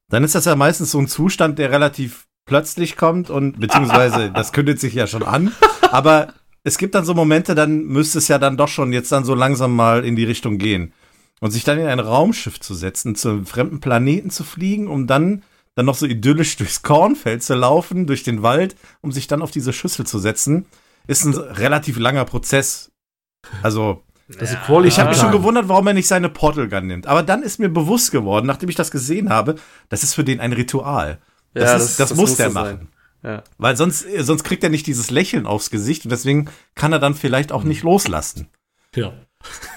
dann 0.09 0.23
ist 0.23 0.35
das 0.35 0.45
ja 0.45 0.55
meistens 0.55 0.91
so 0.91 0.99
ein 0.99 1.07
Zustand, 1.07 1.57
der 1.57 1.71
relativ 1.71 2.27
plötzlich 2.45 2.97
kommt 2.97 3.29
und 3.29 3.59
beziehungsweise 3.59 4.31
das 4.31 4.51
kündet 4.51 4.79
sich 4.79 4.93
ja 4.93 5.07
schon 5.07 5.23
an, 5.23 5.51
aber 5.91 6.33
es 6.63 6.77
gibt 6.77 6.93
dann 6.93 7.05
so 7.05 7.13
Momente, 7.13 7.55
dann 7.55 7.85
müsste 7.85 8.19
es 8.19 8.27
ja 8.27 8.37
dann 8.37 8.57
doch 8.57 8.67
schon 8.67 8.93
jetzt 8.93 9.11
dann 9.11 9.25
so 9.25 9.33
langsam 9.33 9.75
mal 9.75 10.05
in 10.05 10.15
die 10.15 10.25
Richtung 10.25 10.57
gehen. 10.59 10.93
Und 11.41 11.51
sich 11.51 11.65
dann 11.65 11.80
in 11.80 11.88
ein 11.88 11.99
Raumschiff 11.99 12.60
zu 12.60 12.73
setzen, 12.73 13.15
zu 13.15 13.30
einem 13.30 13.45
fremden 13.45 13.82
Planeten 13.82 14.30
zu 14.30 14.43
fliegen, 14.43 14.88
um 14.88 15.08
dann 15.08 15.43
dann 15.75 15.86
noch 15.86 15.95
so 15.95 16.06
idyllisch 16.06 16.58
durchs 16.58 16.82
Kornfeld 16.82 17.43
zu 17.43 17.56
laufen, 17.56 18.06
durch 18.08 18.23
den 18.23 18.43
Wald, 18.43 18.75
um 19.01 19.12
sich 19.12 19.27
dann 19.27 19.41
auf 19.41 19.51
diese 19.51 19.73
Schüssel 19.73 20.06
zu 20.06 20.19
setzen, 20.19 20.65
ist 21.08 21.25
ein 21.25 21.34
relativ 21.34 21.97
langer 21.97 22.25
Prozess. 22.25 22.91
Also, 23.63 24.04
das 24.27 24.54
ja, 24.54 24.82
ich 24.84 24.99
habe 24.99 25.10
mich 25.10 25.17
schon 25.17 25.32
gewundert, 25.32 25.67
warum 25.67 25.88
er 25.88 25.93
nicht 25.93 26.08
seine 26.08 26.30
Portal 26.30 26.69
Gun 26.69 26.88
nimmt. 26.88 27.08
Aber 27.08 27.23
dann 27.23 27.41
ist 27.43 27.60
mir 27.60 27.69
bewusst 27.69 28.12
geworden, 28.12 28.45
nachdem 28.45 28.69
ich 28.69 28.75
das 28.75 28.91
gesehen 28.91 29.30
habe, 29.30 29.56
das 29.89 30.04
ist 30.04 30.13
für 30.13 30.23
den 30.23 30.39
ein 30.39 30.54
Ritual. 30.54 31.19
Das, 31.54 31.63
ja, 31.63 31.75
ist, 31.75 31.84
das, 31.84 31.97
das, 31.97 32.10
das 32.10 32.17
muss, 32.17 32.30
muss 32.30 32.38
der 32.38 32.49
machen. 32.49 32.89
Ja. 33.23 33.43
Weil 33.58 33.75
sonst, 33.77 34.06
sonst 34.19 34.43
kriegt 34.43 34.63
er 34.63 34.69
nicht 34.69 34.88
dieses 34.88 35.12
Lächeln 35.12 35.45
aufs 35.45 35.69
Gesicht 35.69 36.06
und 36.06 36.12
deswegen 36.12 36.49
kann 36.75 36.93
er 36.93 36.99
dann 36.99 37.13
vielleicht 37.13 37.51
auch 37.51 37.63
nicht 37.63 37.84
loslassen. 37.84 38.47
Ja. 38.95 39.13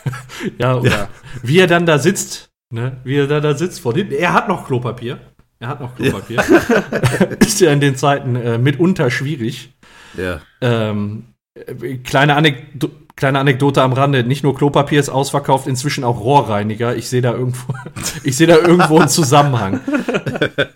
ja, 0.58 0.76
oder 0.76 0.90
ja. 0.90 1.08
wie 1.42 1.58
er 1.58 1.66
dann 1.66 1.86
da 1.86 1.98
sitzt 1.98 2.50
Ne? 2.74 2.96
Wie 3.04 3.16
er 3.16 3.28
da, 3.28 3.38
da 3.38 3.54
sitzt 3.54 3.80
vor 3.80 3.94
hinten. 3.94 4.14
Er 4.14 4.32
hat 4.32 4.48
noch 4.48 4.66
Klopapier. 4.66 5.20
Er 5.60 5.68
hat 5.68 5.80
noch 5.80 5.94
Klopapier. 5.94 6.42
ist 7.38 7.60
ja 7.60 7.72
in 7.72 7.78
den 7.78 7.94
Zeiten 7.94 8.34
äh, 8.34 8.58
mitunter 8.58 9.12
schwierig. 9.12 9.72
Ja. 10.16 10.40
Ähm, 10.60 11.26
äh, 11.54 11.98
kleine, 11.98 12.34
Anekdo 12.34 12.90
kleine 13.16 13.38
Anekdote 13.38 13.80
am 13.80 13.92
Rande, 13.92 14.24
nicht 14.24 14.42
nur 14.42 14.56
Klopapier 14.56 14.98
ist 14.98 15.08
ausverkauft, 15.08 15.68
inzwischen 15.68 16.02
auch 16.02 16.18
Rohrreiniger. 16.18 16.96
Ich 16.96 17.08
sehe 17.08 17.22
da 17.22 17.32
irgendwo, 17.32 17.72
ich 18.24 18.36
sehe 18.36 18.48
da 18.48 18.56
irgendwo 18.56 18.98
einen 18.98 19.08
Zusammenhang. 19.08 19.78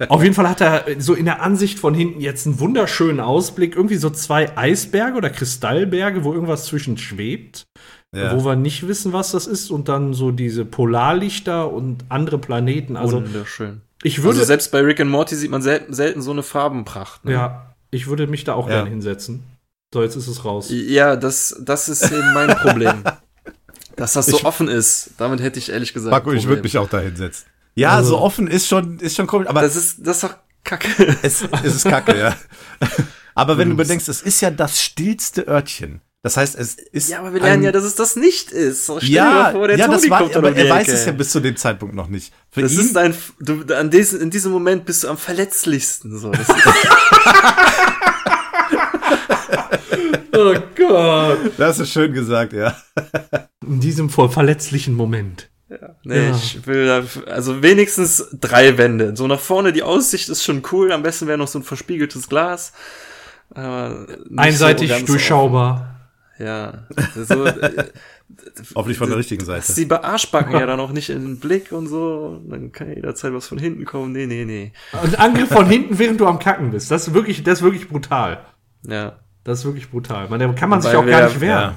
Auf 0.09 0.22
jeden 0.22 0.37
Fall 0.37 0.48
hat 0.48 0.61
er 0.61 0.85
so 0.98 1.14
in 1.14 1.24
der 1.24 1.42
Ansicht 1.42 1.81
von 1.81 1.94
hinten 1.94 2.20
jetzt 2.20 2.46
einen 2.46 2.61
wunderschönen 2.61 3.18
Ausblick, 3.18 3.74
irgendwie 3.74 3.96
so 3.96 4.09
zwei 4.11 4.57
Eisberge 4.57 5.16
oder 5.16 5.31
Kristallberge, 5.31 6.22
wo 6.22 6.33
irgendwas 6.33 6.66
zwischen 6.66 6.96
schwebt. 6.96 7.66
Ja. 8.14 8.35
Wo 8.35 8.44
wir 8.44 8.57
nicht 8.57 8.88
wissen, 8.88 9.12
was 9.12 9.33
das 9.33 9.47
ist, 9.47 9.71
und 9.71 9.88
dann 9.88 10.14
so 10.14 10.31
diese 10.31 10.64
Polarlichter 10.64 11.71
und 11.71 12.05
andere 12.09 12.38
Planeten. 12.38 12.97
Also, 12.97 13.16
Wunderschön. 13.23 13.83
ich 14.03 14.18
würde, 14.23 14.31
Also 14.38 14.44
selbst 14.44 14.73
bei 14.73 14.81
Rick 14.81 15.01
and 15.01 15.11
Morty 15.11 15.37
sieht 15.37 15.51
man 15.51 15.61
selten, 15.61 15.92
selten 15.92 16.23
so 16.23 16.31
eine 16.31 16.42
Farbenpracht. 16.42 17.25
Ne? 17.27 17.33
ja, 17.33 17.75
ich 17.90 18.07
würde 18.07 18.27
mich 18.27 18.44
da 18.44 18.55
auch 18.55 18.66
Ja. 18.68 18.77
gerne 18.77 18.90
hinsetzen. 18.90 19.42
So, 19.92 20.03
jetzt 20.03 20.16
ist 20.16 20.27
es 20.27 20.44
raus. 20.44 20.68
Ja, 20.71 21.16
das, 21.16 21.57
das 21.61 21.88
ist 21.88 22.11
eben 22.11 22.33
mein 22.35 22.49
Problem. 22.57 23.05
Dass 23.97 24.12
das 24.14 24.27
so 24.27 24.38
Ich- 24.38 24.44
offen 24.44 24.68
ist. 24.68 25.11
Damit 25.18 25.40
hätte 25.42 25.59
ich 25.59 25.71
ehrlich 25.71 25.92
gesagt. 25.92 26.11
Marco, 26.11 26.33
ich 26.33 26.47
würde 26.47 26.62
mich 26.62 26.79
auch 26.79 26.88
da 26.88 27.01
hinsetzen. 27.01 27.47
Ja, 27.75 27.90
Also- 27.97 28.11
so 28.11 28.18
offen 28.21 28.47
ist 28.47 28.68
schon, 28.68 28.99
ist 29.01 29.16
schon 29.16 29.27
komisch, 29.27 29.49
aber 29.49 29.61
Das 29.62 29.77
ist, 29.77 30.07
das 30.07 30.16
ist 30.23 30.25
doch 30.25 30.37
kacke. 30.64 30.88
es, 31.23 31.42
es 31.64 31.75
ist 31.77 31.85
kacke, 31.85 32.16
ja. 32.18 32.35
Aber 33.35 33.57
wenn 33.59 33.68
du 33.68 33.73
Hm. 33.73 33.77
bedenkst, 33.79 34.09
es 34.09 34.21
ist 34.23 34.40
ja 34.40 34.51
das 34.51 34.81
stillste 34.83 35.47
Örtchen. 35.47 36.01
Das 36.22 36.37
heißt, 36.37 36.57
es 36.59 36.74
ist. 36.74 37.09
Ja, 37.09 37.20
aber 37.20 37.33
wir 37.33 37.40
lernen 37.40 37.61
ein- 37.61 37.64
ja, 37.64 37.72
dass 37.72 37.85
es 37.85 37.94
das 37.94 38.16
nicht 38.16 38.50
ist. 38.50 38.87
So, 38.87 38.98
stell 38.98 39.09
dir 39.09 39.14
ja, 39.14 39.50
vor, 39.52 39.68
der 39.68 39.78
ja, 39.78 39.87
Toni 39.87 39.98
das 40.00 40.11
war, 40.11 40.18
kommt 40.22 40.37
aber 40.37 40.48
um 40.48 40.54
er 40.57 40.68
weiß 40.68 40.88
es 40.88 41.07
ja 41.07 41.12
bis 41.12 41.31
zu 41.31 41.38
dem 41.40 41.57
Zeitpunkt 41.57 41.94
noch 41.94 42.09
nicht. 42.09 42.33
Für 42.50 42.62
Das 42.62 42.72
ihn, 42.72 42.81
ist 42.81 42.96
dein, 42.96 43.14
du, 43.38 43.62
an 43.74 43.88
diesem, 43.90 44.20
in 44.22 44.31
diesem 44.31 44.50
Moment 44.50 44.85
bist 44.85 45.04
du 45.04 45.09
am 45.09 45.16
verletzlichsten. 45.16 46.18
So. 46.18 46.33
Oh 50.40 50.54
Gott. 50.76 51.38
das 51.57 51.78
ist 51.81 51.90
schön 51.92 52.12
gesagt, 52.12 52.52
ja. 52.52 52.76
In 53.66 53.81
diesem 53.81 54.09
voll 54.11 54.28
verletzlichen 54.28 54.94
Moment. 54.94 55.48
nee, 56.04 56.28
Ja. 56.28 56.31
ich 56.37 56.64
will 56.66 56.87
da, 56.87 57.02
also 57.31 57.62
wenigstens 57.62 58.24
drei 58.33 58.78
Wände. 58.78 59.16
So 59.16 59.26
nach 59.26 59.40
vorne, 59.40 59.72
die 59.72 59.83
Aussicht 59.83 60.28
ist 60.28 60.44
schon 60.44 60.62
cool. 60.72 60.92
Am 60.92 61.02
besten 61.02 61.26
wäre 61.26 61.38
noch 61.38 61.48
so 61.48 61.59
ein 61.59 61.64
verspiegeltes 61.64 62.28
Glas. 62.28 62.72
Einseitig 63.54 64.92
so 64.92 65.07
durchschaubar. 65.07 65.97
Ja. 66.38 66.87
So, 67.14 67.44
äh, 67.44 67.85
Hoffentlich 68.74 68.98
von 68.98 69.09
der 69.09 69.18
richtigen 69.18 69.44
Seite. 69.44 69.74
die 69.74 69.90
Arschbacken 69.90 70.53
ja 70.53 70.66
dann 70.66 70.81
auch 70.81 70.92
nicht 70.92 71.11
in 71.11 71.22
den 71.22 71.40
Blick 71.40 71.72
und 71.72 71.88
so. 71.88 72.40
Dann 72.48 72.72
kann 72.72 72.88
jederzeit 72.94 73.33
was 73.33 73.48
von 73.48 73.59
hinten 73.59 73.85
kommen. 73.85 74.12
Nee, 74.12 74.27
nee, 74.27 74.44
nee. 74.44 74.72
Ein 74.92 75.14
Angriff 75.16 75.48
von 75.48 75.66
hinten, 75.66 75.98
während 75.98 76.20
du 76.20 76.27
am 76.27 76.38
Kacken 76.38 76.70
bist. 76.70 76.90
Das 76.90 77.09
ist 77.09 77.14
wirklich, 77.14 77.42
das 77.42 77.59
ist 77.59 77.64
wirklich 77.64 77.88
brutal. 77.88 78.44
Ja. 78.87 79.18
Das 79.44 79.61
ist 79.61 79.64
wirklich 79.64 79.90
brutal. 79.90 80.29
Man, 80.29 80.40
da 80.40 80.53
kann 80.53 80.68
man 80.68 80.83
sich 80.83 80.92
Wobei 80.92 81.16
auch 81.16 81.20
gar 81.20 81.29
nicht 81.29 81.40
wehren. 81.40 81.77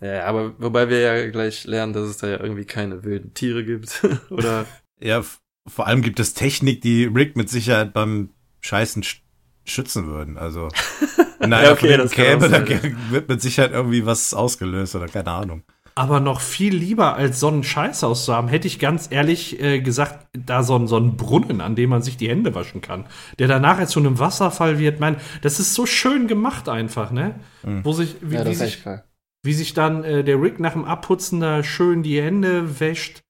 Ja, 0.00 0.24
aber 0.24 0.54
wobei 0.58 0.88
wir 0.88 1.00
ja 1.00 1.30
gleich 1.30 1.64
lernen, 1.64 1.92
dass 1.92 2.08
es 2.08 2.18
da 2.18 2.28
ja 2.28 2.40
irgendwie 2.40 2.64
keine 2.64 3.04
wilden 3.04 3.34
Tiere 3.34 3.64
gibt. 3.64 4.04
Oder 4.30 4.66
Ja, 5.00 5.22
vor 5.66 5.86
allem 5.86 6.02
gibt 6.02 6.18
es 6.18 6.34
Technik, 6.34 6.80
die 6.80 7.04
Rick 7.04 7.36
mit 7.36 7.48
Sicherheit 7.48 7.92
beim 7.92 8.30
Scheißen 8.60 9.02
sch 9.02 9.21
schützen 9.64 10.06
würden. 10.06 10.38
Also, 10.38 10.68
wenn 11.38 11.52
einer 11.52 11.64
Ja, 11.64 11.72
okay, 11.72 11.98
von 11.98 12.08
käme, 12.08 12.48
dann 12.48 12.66
wird 13.10 13.28
mit 13.28 13.42
Sicherheit 13.42 13.72
irgendwie 13.72 14.06
was 14.06 14.34
ausgelöst 14.34 14.94
oder 14.94 15.08
keine 15.08 15.30
Ahnung. 15.30 15.62
Aber 15.94 16.20
noch 16.20 16.40
viel 16.40 16.74
lieber 16.74 17.16
als 17.16 17.38
so 17.38 17.48
einen 17.48 17.64
Scheiß 17.64 18.02
auszuhaben, 18.02 18.48
hätte 18.48 18.66
ich 18.66 18.78
ganz 18.78 19.08
ehrlich 19.10 19.60
äh, 19.60 19.80
gesagt, 19.80 20.26
da 20.32 20.62
so 20.62 20.76
ein, 20.76 20.86
so 20.86 20.96
ein 20.96 21.16
Brunnen, 21.16 21.60
an 21.60 21.74
dem 21.76 21.90
man 21.90 22.00
sich 22.00 22.16
die 22.16 22.30
Hände 22.30 22.54
waschen 22.54 22.80
kann, 22.80 23.04
der 23.38 23.46
danach 23.46 23.78
jetzt 23.78 23.92
zu 23.92 24.00
einem 24.00 24.18
Wasserfall 24.18 24.78
wird. 24.78 25.00
Mein, 25.00 25.16
das 25.42 25.60
ist 25.60 25.74
so 25.74 25.84
schön 25.84 26.28
gemacht 26.28 26.68
einfach, 26.70 27.10
ne? 27.10 27.34
Wo 27.62 27.92
sich, 27.92 28.16
wie, 28.22 28.42
wie 28.42 28.54
sich, 28.54 28.82
geil. 28.82 29.04
wie 29.42 29.52
sich 29.52 29.74
dann 29.74 30.02
äh, 30.02 30.24
der 30.24 30.40
Rick 30.40 30.60
nach 30.60 30.72
dem 30.72 30.86
Abputzen 30.86 31.40
da 31.40 31.62
schön 31.62 32.02
die 32.02 32.22
Hände 32.22 32.80
wäscht 32.80 33.20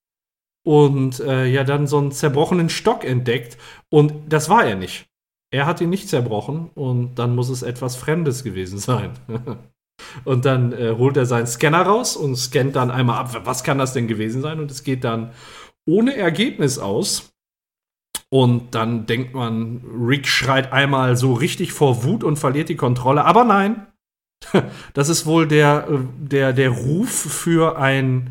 und 0.64 1.18
äh, 1.18 1.46
ja 1.46 1.64
dann 1.64 1.88
so 1.88 1.98
einen 1.98 2.12
zerbrochenen 2.12 2.68
Stock 2.68 3.04
entdeckt. 3.04 3.58
Und 3.90 4.32
das 4.32 4.48
war 4.48 4.64
er 4.64 4.76
nicht. 4.76 5.06
Er 5.52 5.66
hat 5.66 5.82
ihn 5.82 5.90
nicht 5.90 6.08
zerbrochen 6.08 6.70
und 6.74 7.16
dann 7.16 7.34
muss 7.34 7.50
es 7.50 7.62
etwas 7.62 7.94
Fremdes 7.94 8.42
gewesen 8.42 8.78
sein. 8.78 9.10
und 10.24 10.46
dann 10.46 10.72
äh, 10.72 10.94
holt 10.96 11.18
er 11.18 11.26
seinen 11.26 11.46
Scanner 11.46 11.82
raus 11.82 12.16
und 12.16 12.36
scannt 12.36 12.74
dann 12.74 12.90
einmal 12.90 13.18
ab, 13.18 13.42
was 13.44 13.62
kann 13.62 13.76
das 13.76 13.92
denn 13.92 14.08
gewesen 14.08 14.40
sein? 14.40 14.60
Und 14.60 14.70
es 14.70 14.82
geht 14.82 15.04
dann 15.04 15.32
ohne 15.86 16.16
Ergebnis 16.16 16.78
aus. 16.78 17.34
Und 18.30 18.74
dann 18.74 19.04
denkt 19.04 19.34
man, 19.34 19.82
Rick 19.84 20.26
schreit 20.26 20.72
einmal 20.72 21.18
so 21.18 21.34
richtig 21.34 21.74
vor 21.74 22.02
Wut 22.02 22.24
und 22.24 22.38
verliert 22.38 22.70
die 22.70 22.76
Kontrolle. 22.76 23.26
Aber 23.26 23.44
nein, 23.44 23.86
das 24.94 25.10
ist 25.10 25.26
wohl 25.26 25.46
der, 25.46 25.86
äh, 25.86 25.98
der, 26.18 26.54
der 26.54 26.70
Ruf 26.70 27.10
für 27.10 27.76
ein, 27.76 28.30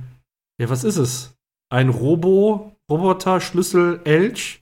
ja, 0.60 0.72
was 0.72 0.84
ist 0.84 0.98
es? 0.98 1.38
Ein 1.70 1.90
Robo, 1.90 2.76
Roboter, 2.90 3.40
Schlüssel, 3.40 4.02
Elch? 4.06 4.61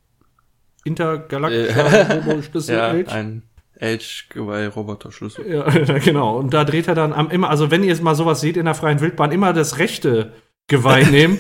Intergalaktischer 0.84 2.22
Robo, 2.26 2.42
Schlüssel, 2.42 2.76
Ja, 2.78 2.90
Elch? 2.90 3.10
ein 3.10 3.44
Elch-Geweih-Roboter-Schlüssel. 3.80 5.46
Ja, 5.50 5.98
genau. 6.00 6.38
Und 6.38 6.54
da 6.54 6.64
dreht 6.64 6.88
er 6.88 6.96
dann 6.96 7.14
am 7.14 7.30
immer, 7.32 7.50
also 7.50 7.72
wenn 7.72 7.84
ihr 7.84 7.90
jetzt 7.90 8.04
mal 8.04 8.16
sowas 8.16 8.42
seht 8.42 8.58
in 8.58 8.66
der 8.66 8.76
freien 8.76 9.00
Wildbahn, 9.02 9.32
immer 9.32 9.54
das 9.54 9.78
rechte 9.78 10.34
Geweih 10.68 11.04
nehmen, 11.12 11.40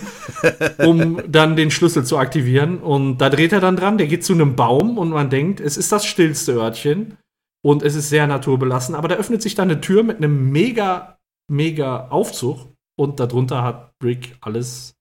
um 0.80 1.21
dann 1.28 1.56
den 1.56 1.71
Schlüssel 1.71 2.04
zu 2.06 2.17
aktivieren. 2.17 2.80
Und 2.80 3.19
da 3.19 3.30
dreht 3.30 3.54
er 3.54 3.60
dann 3.60 3.75
dran, 3.75 3.97
der 3.97 4.08
geht 4.08 4.23
zu 4.25 4.34
einem 4.34 4.56
Baum 4.56 4.97
und 4.97 5.10
man 5.10 5.30
denkt, 5.30 5.60
es 5.60 5.78
ist 5.78 5.91
das 5.91 6.06
stillste 6.06 6.54
Örtchen 6.54 7.17
und 7.62 7.84
es 7.84 7.95
ist 7.95 8.10
sehr 8.10 8.25
naturbelassen, 8.25 8.95
aber 8.95 9.08
da 9.10 9.15
öffnet 9.15 9.41
sich 9.41 9.54
dann 9.56 9.69
eine 9.69 9.82
Tür 9.82 10.04
mit 10.04 10.17
einem 10.17 10.49
mega, 10.52 11.17
mega 11.52 12.08
Aufzug 12.08 12.67
und 12.97 13.19
darunter 13.19 13.63
hat 13.63 13.97
Brick 13.99 14.38
alles 14.41 14.93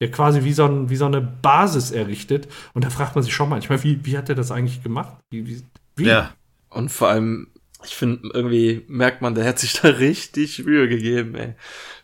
ja 0.00 0.08
quasi 0.08 0.44
wie 0.44 0.52
so, 0.52 0.64
ein, 0.64 0.90
wie 0.90 0.96
so 0.96 1.06
eine 1.06 1.20
Basis 1.20 1.90
errichtet. 1.90 2.48
Und 2.74 2.84
da 2.84 2.90
fragt 2.90 3.14
man 3.14 3.24
sich 3.24 3.34
schon 3.34 3.48
manchmal, 3.48 3.82
wie, 3.82 4.04
wie 4.04 4.16
hat 4.16 4.28
er 4.28 4.34
das 4.34 4.50
eigentlich 4.50 4.82
gemacht? 4.82 5.16
Wie, 5.30 5.46
wie, 5.46 5.62
wie? 5.96 6.06
Ja. 6.06 6.32
Und 6.70 6.90
vor 6.90 7.08
allem, 7.08 7.48
ich 7.84 7.96
finde, 7.96 8.28
irgendwie 8.32 8.84
merkt 8.88 9.22
man, 9.22 9.34
der 9.34 9.46
hat 9.46 9.58
sich 9.58 9.72
da 9.80 9.88
richtig 9.88 10.64
Mühe 10.64 10.88
gegeben, 10.88 11.34
ey. 11.34 11.54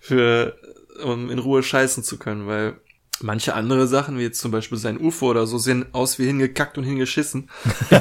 Für, 0.01 0.57
um 1.03 1.31
in 1.31 1.39
Ruhe 1.39 1.63
scheißen 1.63 2.03
zu 2.03 2.19
können, 2.19 2.47
weil 2.47 2.81
manche 3.21 3.55
andere 3.55 3.87
Sachen, 3.87 4.19
wie 4.19 4.23
jetzt 4.23 4.41
zum 4.41 4.51
Beispiel 4.51 4.79
sein 4.79 5.01
UFO 5.01 5.31
oder 5.31 5.47
so, 5.47 5.59
sehen 5.59 5.87
aus 5.93 6.19
wie 6.19 6.27
hingekackt 6.27 6.77
und 6.79 6.85
hingeschissen. 6.85 7.49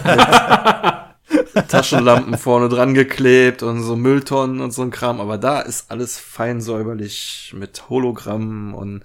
Taschenlampen 1.67 2.37
vorne 2.37 2.67
dran 2.67 2.93
geklebt 2.93 3.63
und 3.63 3.81
so 3.83 3.95
Mülltonnen 3.95 4.59
und 4.59 4.71
so 4.71 4.81
ein 4.81 4.91
Kram, 4.91 5.21
aber 5.21 5.37
da 5.37 5.61
ist 5.61 5.91
alles 5.91 6.17
fein 6.17 6.61
säuberlich 6.61 7.53
mit 7.55 7.89
Hologrammen 7.89 8.73
und 8.73 9.03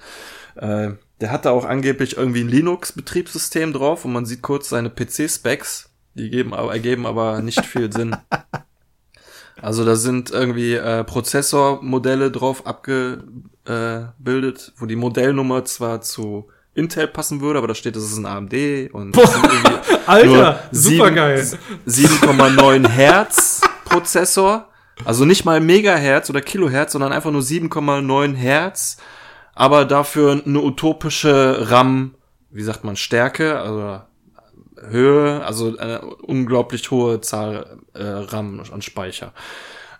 äh, 0.59 0.91
der 1.21 1.33
hatte 1.33 1.51
auch 1.51 1.65
angeblich 1.65 2.17
irgendwie 2.17 2.43
ein 2.43 2.49
Linux-Betriebssystem 2.49 3.73
drauf 3.73 4.05
und 4.05 4.13
man 4.13 4.27
sieht 4.27 4.43
kurz 4.43 4.69
seine 4.69 4.91
PC-Specs, 4.91 5.91
die 6.15 6.31
geben 6.31 6.55
aber, 6.55 6.73
ergeben 6.73 7.07
aber 7.07 7.41
nicht 7.43 7.65
viel 7.65 7.93
Sinn. 7.97 8.17
Also 9.61 9.85
da 9.85 9.97
sind 9.97 10.31
irgendwie 10.31 10.75
äh, 10.75 11.03
Prozessormodelle 11.03 12.31
drauf 12.31 12.67
abgebildet, 12.67 13.25
wo 14.77 14.87
die 14.87 14.97
Modellnummer 14.97 15.65
zwar 15.65 16.01
zu 16.01 16.49
Intel 16.75 17.09
passen 17.09 17.41
würde, 17.41 17.59
aber 17.59 17.67
da 17.67 17.75
steht, 17.75 17.97
das 17.97 18.05
ist 18.05 18.19
ein 18.19 18.27
AMD 18.27 18.53
und 18.93 19.17
irgendwie 19.17 19.79
Alter, 20.07 20.29
nur 20.29 20.61
super 20.71 21.11
geil. 21.11 21.45
7,9 21.87 22.89
Hertz 22.89 23.63
Prozessor. 23.85 24.69
Also 25.05 25.25
nicht 25.25 25.45
mal 25.45 25.61
Megahertz 25.61 26.31
oder 26.31 26.41
Kilohertz, 26.41 26.93
sondern 26.93 27.13
einfach 27.13 27.31
nur 27.31 27.43
7,9 27.43 28.35
Hertz. 28.35 28.97
Aber 29.59 29.85
dafür 29.85 30.41
eine 30.47 30.61
utopische 30.61 31.69
RAM, 31.69 32.15
wie 32.51 32.63
sagt 32.63 32.85
man, 32.85 32.95
Stärke, 32.95 33.59
also 33.59 34.01
Höhe, 34.89 35.45
also 35.45 35.77
eine 35.77 36.01
unglaublich 36.01 36.89
hohe 36.93 37.21
Zahl 37.21 37.79
äh, 37.93 38.05
RAM 38.05 38.63
an 38.73 38.83
Speicher. 38.83 39.33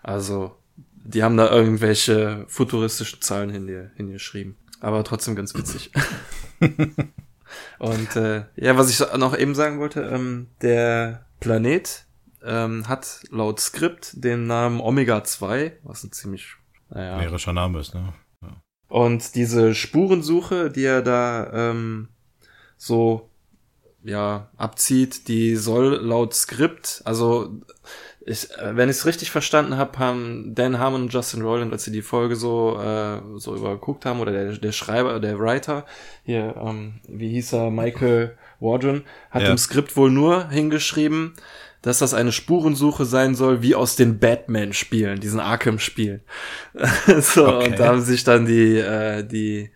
Also 0.01 0.55
die 0.95 1.23
haben 1.23 1.35
da 1.35 1.51
irgendwelche 1.51 2.45
futuristischen 2.47 3.21
Zahlen 3.21 3.51
hinge- 3.51 3.89
hingeschrieben. 3.97 4.55
Aber 4.79 5.03
trotzdem 5.03 5.35
ganz 5.35 5.53
witzig. 5.53 5.91
Und 7.79 8.15
äh, 8.15 8.45
ja, 8.55 8.77
was 8.77 8.89
ich 8.89 8.99
noch 9.17 9.37
eben 9.37 9.55
sagen 9.55 9.79
wollte, 9.79 10.01
ähm, 10.03 10.47
der 10.61 11.25
Planet 11.41 12.05
ähm, 12.45 12.87
hat 12.87 13.23
laut 13.29 13.59
Skript 13.59 14.23
den 14.23 14.47
Namen 14.47 14.79
Omega 14.79 15.21
2, 15.21 15.79
was 15.83 16.05
ein 16.05 16.13
ziemlich, 16.13 16.47
naja. 16.89 17.17
Mährischer 17.17 17.51
Name 17.51 17.79
ist, 17.81 17.93
ne? 17.93 18.13
Und 18.89 19.35
diese 19.35 19.73
Spurensuche, 19.75 20.69
die 20.69 20.83
er 20.83 21.01
da 21.01 21.69
ähm, 21.71 22.09
so 22.77 23.29
ja, 24.03 24.49
abzieht, 24.57 25.27
die 25.27 25.55
soll 25.55 25.95
laut 26.01 26.33
Skript, 26.33 27.01
also 27.05 27.59
ich, 28.25 28.49
äh, 28.57 28.75
wenn 28.75 28.89
ich 28.89 28.97
es 28.97 29.05
richtig 29.05 29.29
verstanden 29.31 29.77
habe, 29.77 29.97
haben 29.99 30.53
Dan 30.55 30.79
Harmon 30.79 31.03
und 31.03 31.13
Justin 31.13 31.41
Roiland, 31.41 31.71
als 31.73 31.83
sie 31.83 31.91
die 31.91 32.01
Folge 32.01 32.35
so 32.35 32.79
äh, 32.79 33.19
so 33.37 33.55
überguckt 33.55 34.05
haben, 34.05 34.19
oder 34.19 34.31
der, 34.31 34.57
der 34.57 34.71
Schreiber, 34.71 35.19
der 35.19 35.39
Writer, 35.39 35.85
hier, 36.23 36.55
ähm, 36.57 36.99
wie 37.07 37.29
hieß 37.29 37.53
er, 37.53 37.71
Michael 37.71 38.37
Wardron, 38.59 39.03
hat 39.31 39.43
Ja. 39.43 39.51
im 39.51 39.57
Skript 39.57 39.95
wohl 39.97 40.11
nur 40.11 40.49
hingeschrieben, 40.49 41.33
dass 41.81 41.99
das 41.99 42.13
eine 42.13 42.31
Spurensuche 42.31 43.05
sein 43.05 43.35
soll, 43.35 43.61
wie 43.61 43.75
aus 43.75 43.95
den 43.95 44.19
Batman-Spielen, 44.19 45.19
diesen 45.19 45.39
Arkham-Spielen. 45.39 46.21
so, 47.21 47.47
Okay. 47.47 47.65
und 47.67 47.79
da 47.79 47.87
haben 47.87 48.01
sich 48.01 48.23
dann 48.23 48.45
die, 48.45 48.77
äh, 48.77 49.23
die 49.23 49.71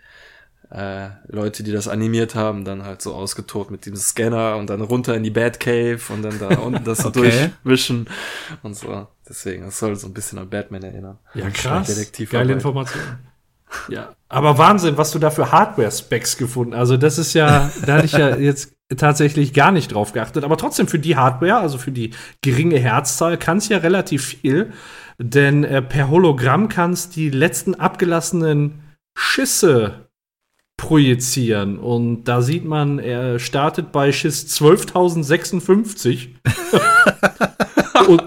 äh, 0.69 1.09
Leute, 1.27 1.63
die 1.63 1.71
das 1.71 1.87
animiert 1.87 2.33
haben, 2.35 2.65
dann 2.65 2.83
halt 2.83 3.01
so 3.01 3.13
ausgetobt 3.13 3.69
mit 3.71 3.85
dem 3.85 3.95
Scanner 3.95 4.57
und 4.57 4.69
dann 4.69 4.81
runter 4.81 5.15
in 5.15 5.23
die 5.23 5.29
Batcave 5.29 5.99
und 6.09 6.23
dann 6.23 6.39
da 6.39 6.47
unten 6.59 6.83
das 6.83 6.99
so 6.99 7.09
Okay. 7.09 7.51
durchwischen 7.63 8.07
und 8.63 8.75
so. 8.75 9.07
Deswegen, 9.29 9.65
das 9.65 9.77
soll 9.79 9.95
so 9.95 10.07
ein 10.07 10.13
bisschen 10.13 10.39
an 10.39 10.49
Batman 10.49 10.83
erinnern. 10.83 11.19
Ja, 11.35 11.49
krass. 11.51 12.11
Geile 12.29 12.53
Information. 12.53 13.01
Ja, 13.87 14.15
aber 14.29 14.57
Wahnsinn, 14.57 14.97
was 14.97 15.11
du 15.11 15.19
da 15.19 15.29
für 15.31 15.51
Hardware-Specs 15.51 16.37
gefunden. 16.37 16.73
Also 16.73 16.97
das 16.97 17.17
ist 17.17 17.33
ja, 17.33 17.71
da 17.85 17.95
hatte 17.95 18.05
ich 18.05 18.11
ja 18.11 18.35
jetzt 18.37 18.72
tatsächlich 18.95 19.53
gar 19.53 19.71
nicht 19.71 19.93
drauf 19.93 20.13
geachtet. 20.13 20.43
Aber 20.43 20.57
trotzdem 20.57 20.87
für 20.87 20.99
die 20.99 21.15
Hardware, 21.15 21.57
also 21.57 21.77
für 21.77 21.91
die 21.91 22.11
geringe 22.41 22.79
Herzzahl, 22.79 23.37
kann 23.37 23.57
es 23.57 23.69
ja 23.69 23.77
relativ 23.77 24.25
viel. 24.25 24.71
Denn 25.17 25.63
äh, 25.63 25.81
per 25.81 26.09
Hologramm 26.09 26.69
kannst 26.69 27.15
die 27.15 27.29
letzten 27.29 27.75
abgelassenen 27.75 28.81
Schüsse 29.17 30.09
projizieren. 30.77 31.77
Und 31.77 32.25
da 32.25 32.41
sieht 32.41 32.65
man, 32.65 32.99
er 32.99 33.39
startet 33.39 33.91
bei 33.91 34.11
Schiss 34.11 34.47
12.056. 34.59 36.29
und, 38.07 38.23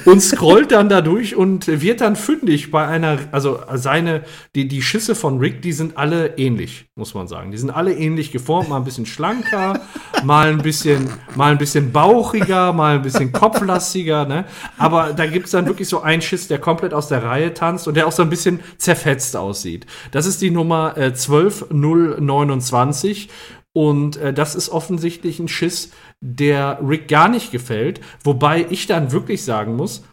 und 0.04 0.20
scrollt 0.20 0.72
dann 0.72 0.88
dadurch 0.88 1.36
und 1.36 1.66
wird 1.66 2.00
dann 2.00 2.16
fündig 2.16 2.70
bei 2.70 2.86
einer, 2.86 3.18
also 3.32 3.60
seine, 3.74 4.22
die, 4.54 4.68
die 4.68 4.82
Schüsse 4.82 5.14
von 5.14 5.38
Rick, 5.38 5.62
die 5.62 5.72
sind 5.72 5.96
alle 5.96 6.38
ähnlich, 6.38 6.86
muss 6.94 7.14
man 7.14 7.28
sagen. 7.28 7.50
Die 7.50 7.58
sind 7.58 7.70
alle 7.70 7.94
ähnlich 7.94 8.32
geformt, 8.32 8.68
mal 8.68 8.76
ein 8.76 8.84
bisschen 8.84 9.06
schlanker, 9.06 9.80
mal 10.24 10.48
ein 10.48 10.62
bisschen, 10.62 11.08
mal 11.36 11.52
ein 11.52 11.58
bisschen 11.58 11.92
bauchiger, 11.92 12.72
mal 12.72 12.96
ein 12.96 13.02
bisschen 13.02 13.32
kopflastiger, 13.32 14.26
ne? 14.26 14.44
Aber 14.78 15.12
da 15.12 15.26
gibt's 15.26 15.50
dann 15.50 15.66
wirklich 15.66 15.88
so 15.88 16.00
einen 16.00 16.22
Schiss, 16.22 16.48
der 16.48 16.58
komplett 16.58 16.94
aus 16.94 17.08
der 17.08 17.22
Reihe 17.22 17.54
tanzt 17.54 17.88
und 17.88 17.96
der 17.96 18.06
auch 18.06 18.12
so 18.12 18.22
ein 18.22 18.30
bisschen 18.30 18.60
zerfetzt 18.78 19.36
aussieht. 19.36 19.86
Das 20.10 20.26
ist 20.26 20.42
die 20.42 20.50
Nummer 20.50 20.96
äh, 20.96 21.12
12029 21.12 23.28
und 23.72 24.16
äh, 24.16 24.32
das 24.32 24.54
ist 24.54 24.68
offensichtlich 24.68 25.38
ein 25.38 25.48
Schiss, 25.48 25.92
der 26.20 26.78
Rick 26.82 27.08
gar 27.08 27.28
nicht 27.28 27.52
gefällt. 27.52 28.00
Wobei 28.24 28.66
ich 28.68 28.86
dann 28.86 29.12
wirklich 29.12 29.44
sagen 29.44 29.76
muss, 29.76 30.04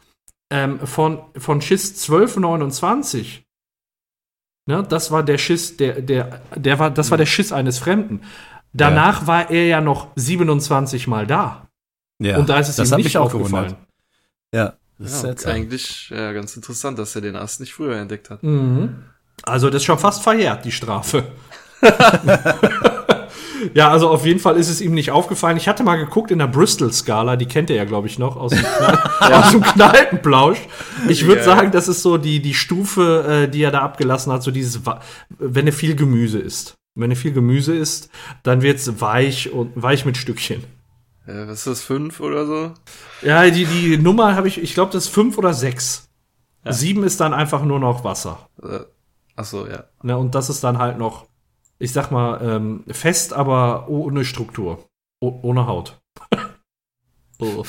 ähm, 0.51 0.79
von, 0.85 1.21
von 1.35 1.61
Schiss 1.61 1.91
1229, 2.07 3.43
ne, 4.67 4.83
das 4.87 5.11
war 5.11 5.23
der 5.23 5.37
Schiss, 5.37 5.77
der, 5.77 6.01
der, 6.01 6.41
der 6.55 6.79
war, 6.79 6.91
das 6.91 7.09
war 7.11 7.17
der 7.17 7.25
Schiss 7.25 7.51
eines 7.51 7.79
Fremden. 7.79 8.21
Danach 8.73 9.25
war 9.27 9.49
er 9.49 9.65
ja 9.65 9.81
noch 9.81 10.09
27 10.15 11.07
Mal 11.07 11.25
da. 11.25 11.67
Ja, 12.19 12.37
und 12.37 12.49
da 12.49 12.59
ist 12.59 12.69
es 12.69 12.75
das 12.77 12.91
ihm 12.91 12.97
nicht 12.97 13.17
aufgefallen. 13.17 13.69
gewundert. 13.69 13.87
Ja, 14.53 14.73
das 14.99 15.07
ist 15.11 15.15
Ja, 15.15 15.21
seltsam. 15.21 15.51
eigentlich 15.53 16.09
ja, 16.09 16.31
ganz 16.33 16.55
interessant, 16.55 16.97
dass 16.99 17.15
er 17.15 17.21
den 17.21 17.35
Ast 17.35 17.59
nicht 17.59 17.73
früher 17.73 17.95
entdeckt 17.95 18.29
hat. 18.29 18.43
Mhm. 18.43 19.03
Also 19.43 19.69
das 19.69 19.77
ist 19.81 19.85
schon 19.85 19.99
fast 19.99 20.23
verjährt, 20.23 20.63
die 20.65 20.71
Strafe. 20.71 21.31
ja, 23.73 23.89
also 23.89 24.09
auf 24.09 24.25
jeden 24.25 24.39
Fall 24.39 24.57
ist 24.57 24.69
es 24.69 24.81
ihm 24.81 24.93
nicht 24.93 25.11
aufgefallen. 25.11 25.57
Ich 25.57 25.67
hatte 25.67 25.83
mal 25.83 25.95
geguckt 25.97 26.31
in 26.31 26.39
der 26.39 26.47
Bristol-Skala, 26.47 27.35
die 27.35 27.45
kennt 27.45 27.69
ihr 27.69 27.75
ja, 27.75 27.85
glaube 27.85 28.07
ich, 28.07 28.19
noch, 28.19 28.35
aus 28.37 28.51
dem, 28.51 28.63
Knall, 28.63 29.11
aus 29.33 29.51
dem 29.51 29.61
Knaltenplausch. 29.61 30.59
Ich 31.07 31.25
würde 31.25 31.39
Ja. 31.41 31.45
sagen, 31.45 31.71
das 31.71 31.87
ist 31.87 32.01
so 32.01 32.17
die, 32.17 32.41
die 32.41 32.53
Stufe, 32.53 33.43
äh, 33.45 33.49
die 33.51 33.61
er 33.63 33.71
da 33.71 33.81
abgelassen 33.81 34.31
hat, 34.31 34.43
so 34.43 34.51
dieses, 34.51 34.81
wenn 35.37 35.67
er 35.67 35.73
viel 35.73 35.95
Gemüse 35.95 36.39
isst. 36.39 36.75
Wenn 36.95 37.11
er 37.11 37.17
viel 37.17 37.31
Gemüse 37.33 37.75
isst, 37.75 38.09
dann 38.43 38.61
wird's 38.63 38.99
weich 39.01 39.51
und 39.51 39.71
weich 39.75 40.05
mit 40.05 40.17
Stückchen. 40.17 40.63
Äh, 41.27 41.45
was 41.47 41.59
ist 41.59 41.67
das, 41.67 41.81
fünf 41.81 42.19
oder 42.19 42.45
so? 42.47 42.71
Ja, 43.21 43.47
die, 43.49 43.65
die 43.65 43.97
Nummer 43.97 44.35
habe 44.35 44.47
ich, 44.47 44.61
ich 44.61 44.73
glaube, 44.73 44.91
das 44.93 45.05
ist 45.05 45.09
fünf 45.13 45.37
oder 45.37 45.53
sechs. 45.53 46.09
Sieben 46.69 47.03
ist 47.03 47.21
dann 47.21 47.33
einfach 47.33 47.63
nur 47.63 47.79
noch 47.79 48.03
Wasser. 48.03 48.49
Äh, 48.61 48.79
ach 49.37 49.45
so, 49.45 49.67
ja. 49.67 49.85
Ne, 50.03 50.17
und 50.17 50.35
das 50.35 50.49
ist 50.49 50.63
dann 50.65 50.79
halt 50.79 50.97
noch, 50.97 51.26
ich 51.79 51.91
sag 51.91 52.11
mal, 52.11 52.39
ähm, 52.41 52.83
fest, 52.87 53.33
aber 53.33 53.89
ohne 53.89 54.25
Struktur. 54.25 54.85
O 55.19 55.39
ohne 55.41 55.67
Haut. 55.67 55.99
oh. 57.39 57.63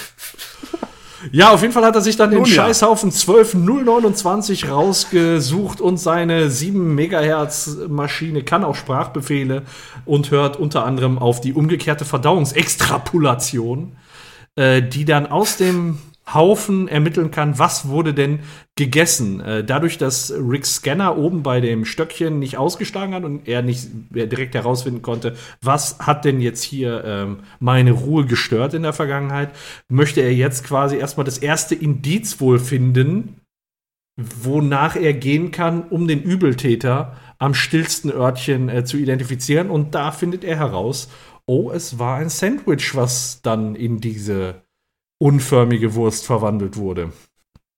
Ja, 1.33 1.51
auf 1.51 1.62
jeden 1.62 1.73
Fall 1.73 1.85
hat 1.85 1.97
er 1.97 2.01
sich 2.01 2.16
dann 2.16 2.31
den 2.31 2.40
Nun 2.40 2.49
ja. 2.49 2.55
Scheißhaufen 2.55 3.11
12029 3.11 4.71
rausgesucht 4.71 5.81
und 5.81 5.97
seine 5.97 6.49
7 6.51 6.94
Megahertz 6.94 7.77
Maschine 7.88 8.44
kann 8.44 8.62
auch 8.62 8.77
Sprachbefehle 8.77 9.64
und 10.05 10.31
hört 10.31 10.57
unter 10.57 10.85
anderem 10.85 11.18
auf 11.18 11.40
die 11.40 11.55
umgekehrte 11.55 12.05
Verdauungsextrapolation, 12.05 13.97
äh, 14.55 14.81
die 14.81 15.05
dann 15.05 15.27
aus 15.27 15.57
dem 15.57 15.99
Haufen 16.35 16.88
ermitteln 16.88 17.31
kann, 17.31 17.59
was 17.59 17.88
wurde 17.88 18.14
denn 18.14 18.41
gegessen. 18.77 19.41
Äh, 19.41 19.64
dadurch, 19.64 19.99
dass 19.99 20.33
Ricks 20.33 20.77
Scanner 20.77 21.17
oben 21.17 21.43
bei 21.43 21.61
dem 21.61 21.85
Stöckchen 21.85 22.38
nicht 22.38 22.57
ausgeschlagen 22.57 23.14
hat 23.14 23.25
und 23.25 23.49
er 23.49 23.62
nicht 23.62 23.88
direkt 24.11 24.55
herausfinden 24.55 25.03
konnte, 25.03 25.37
was 25.62 25.99
hat 26.01 26.25
denn 26.25 26.41
jetzt 26.41 26.62
hier 26.62 27.03
ähm, 27.05 27.38
meine 27.61 27.93
Ruhe 27.93 28.27
gestört 28.27 28.75
in 28.75 28.83
der 28.83 28.93
Vergangenheit, 28.93 29.51
möchte 29.88 30.21
er 30.21 30.35
jetzt 30.35 30.64
quasi 30.64 30.97
erstmal 30.97 31.25
das 31.25 31.38
erste 31.38 31.75
Indiz 31.75 32.41
wohl 32.41 32.59
finden, 32.59 33.41
wonach 34.17 34.97
er 34.97 35.14
gehen 35.14 35.51
kann, 35.51 35.85
um 35.88 36.09
den 36.09 36.23
Übeltäter 36.23 37.17
am 37.38 37.55
stillsten 37.55 38.11
Örtchen 38.11 38.69
äh, 38.69 38.85
zu 38.85 38.97
identifizieren. 38.97 39.71
Und 39.71 39.95
da 39.95 40.11
findet 40.11 40.45
er 40.45 40.57
heraus, 40.57 41.09
oh, 41.47 41.71
es 41.71 41.99
war 41.99 42.17
ein 42.17 42.29
Sandwich, 42.29 42.95
was 42.95 43.41
dann 43.43 43.75
in 43.75 44.01
diese 44.01 44.62
unförmige 45.19 45.95
Wurst 45.95 46.27
verwandelt 46.27 46.77
wurde. 46.77 47.13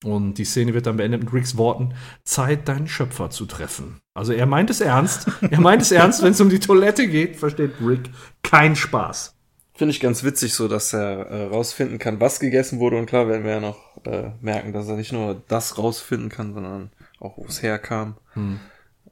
Und 0.02 0.34
die 0.34 0.44
Szene 0.46 0.72
wird 0.72 0.86
dann 0.86 0.96
beendet 0.96 1.22
mit 1.24 1.32
Ricks 1.32 1.56
Worten: 1.58 1.94
Zeit, 2.24 2.68
deinen 2.68 2.88
Schöpfer 2.88 3.28
zu 3.30 3.44
treffen. 3.46 4.00
Also 4.14 4.32
er 4.32 4.46
meint 4.46 4.70
es 4.70 4.80
ernst. 4.80 5.26
er 5.50 5.60
meint 5.60 5.82
es 5.82 5.92
ernst, 5.92 6.22
wenn 6.22 6.32
es 6.32 6.40
um 6.40 6.48
die 6.48 6.60
Toilette 6.60 7.06
geht, 7.08 7.36
versteht 7.36 7.72
Rick 7.84 8.08
kein 8.42 8.76
Spaß. 8.76 9.34
Finde 9.74 9.92
ich 9.92 10.00
ganz 10.00 10.24
witzig 10.24 10.52
so, 10.54 10.68
dass 10.68 10.92
er 10.92 11.26
äh, 11.26 11.44
rausfinden 11.46 11.98
kann, 11.98 12.20
was 12.20 12.38
gegessen 12.40 12.80
wurde. 12.80 12.96
Und 12.98 13.06
klar 13.06 13.28
werden 13.28 13.44
wir 13.44 13.52
ja 13.52 13.60
noch 13.60 13.78
äh, 14.04 14.30
merken, 14.42 14.72
dass 14.72 14.88
er 14.88 14.96
nicht 14.96 15.12
nur 15.12 15.42
das 15.48 15.78
rausfinden 15.78 16.28
kann, 16.28 16.52
sondern 16.54 16.90
auch, 17.18 17.36
wo 17.38 17.44
es 17.46 17.62
herkam. 17.62 18.16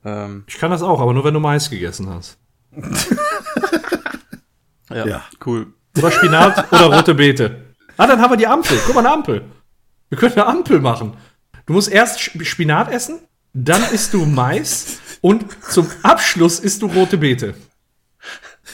Ähm, 0.05 0.45
Ich 0.47 0.59
kann 0.59 0.71
das 0.71 0.83
auch, 0.83 1.01
aber 1.01 1.12
nur 1.14 1.25
wenn 1.25 1.33
du 1.35 1.41
Mais 1.41 1.71
gegessen 1.71 2.09
hast. 2.11 2.38
ja, 4.91 5.07
Ja. 5.07 5.25
cool. 5.47 5.73
Oder 5.97 6.11
Spinat 6.11 6.71
oder 6.73 6.97
rote 6.97 7.14
Beete. 7.14 7.67
Ah, 7.98 8.06
dann 8.06 8.20
haben 8.22 8.30
wir 8.32 8.37
die 8.38 8.46
Ampel. 8.46 8.78
Guck 8.87 8.94
mal, 8.94 9.00
eine 9.04 9.12
Ampel. 9.12 9.44
Wir 10.08 10.16
können 10.18 10.32
eine 10.32 10.46
Ampel 10.46 10.80
machen. 10.80 11.12
Du 11.66 11.74
musst 11.74 11.90
erst 11.90 12.18
Sp- 12.24 12.44
Spinat 12.44 12.90
essen, 12.90 13.18
dann 13.52 13.82
isst 13.92 14.14
du 14.14 14.24
Mais 14.24 14.98
und 15.20 15.44
zum 15.70 15.87
Abschluss 16.02 16.61
isst 16.61 16.80
du 16.80 16.87
rote 16.87 17.18
Beete. 17.18 17.54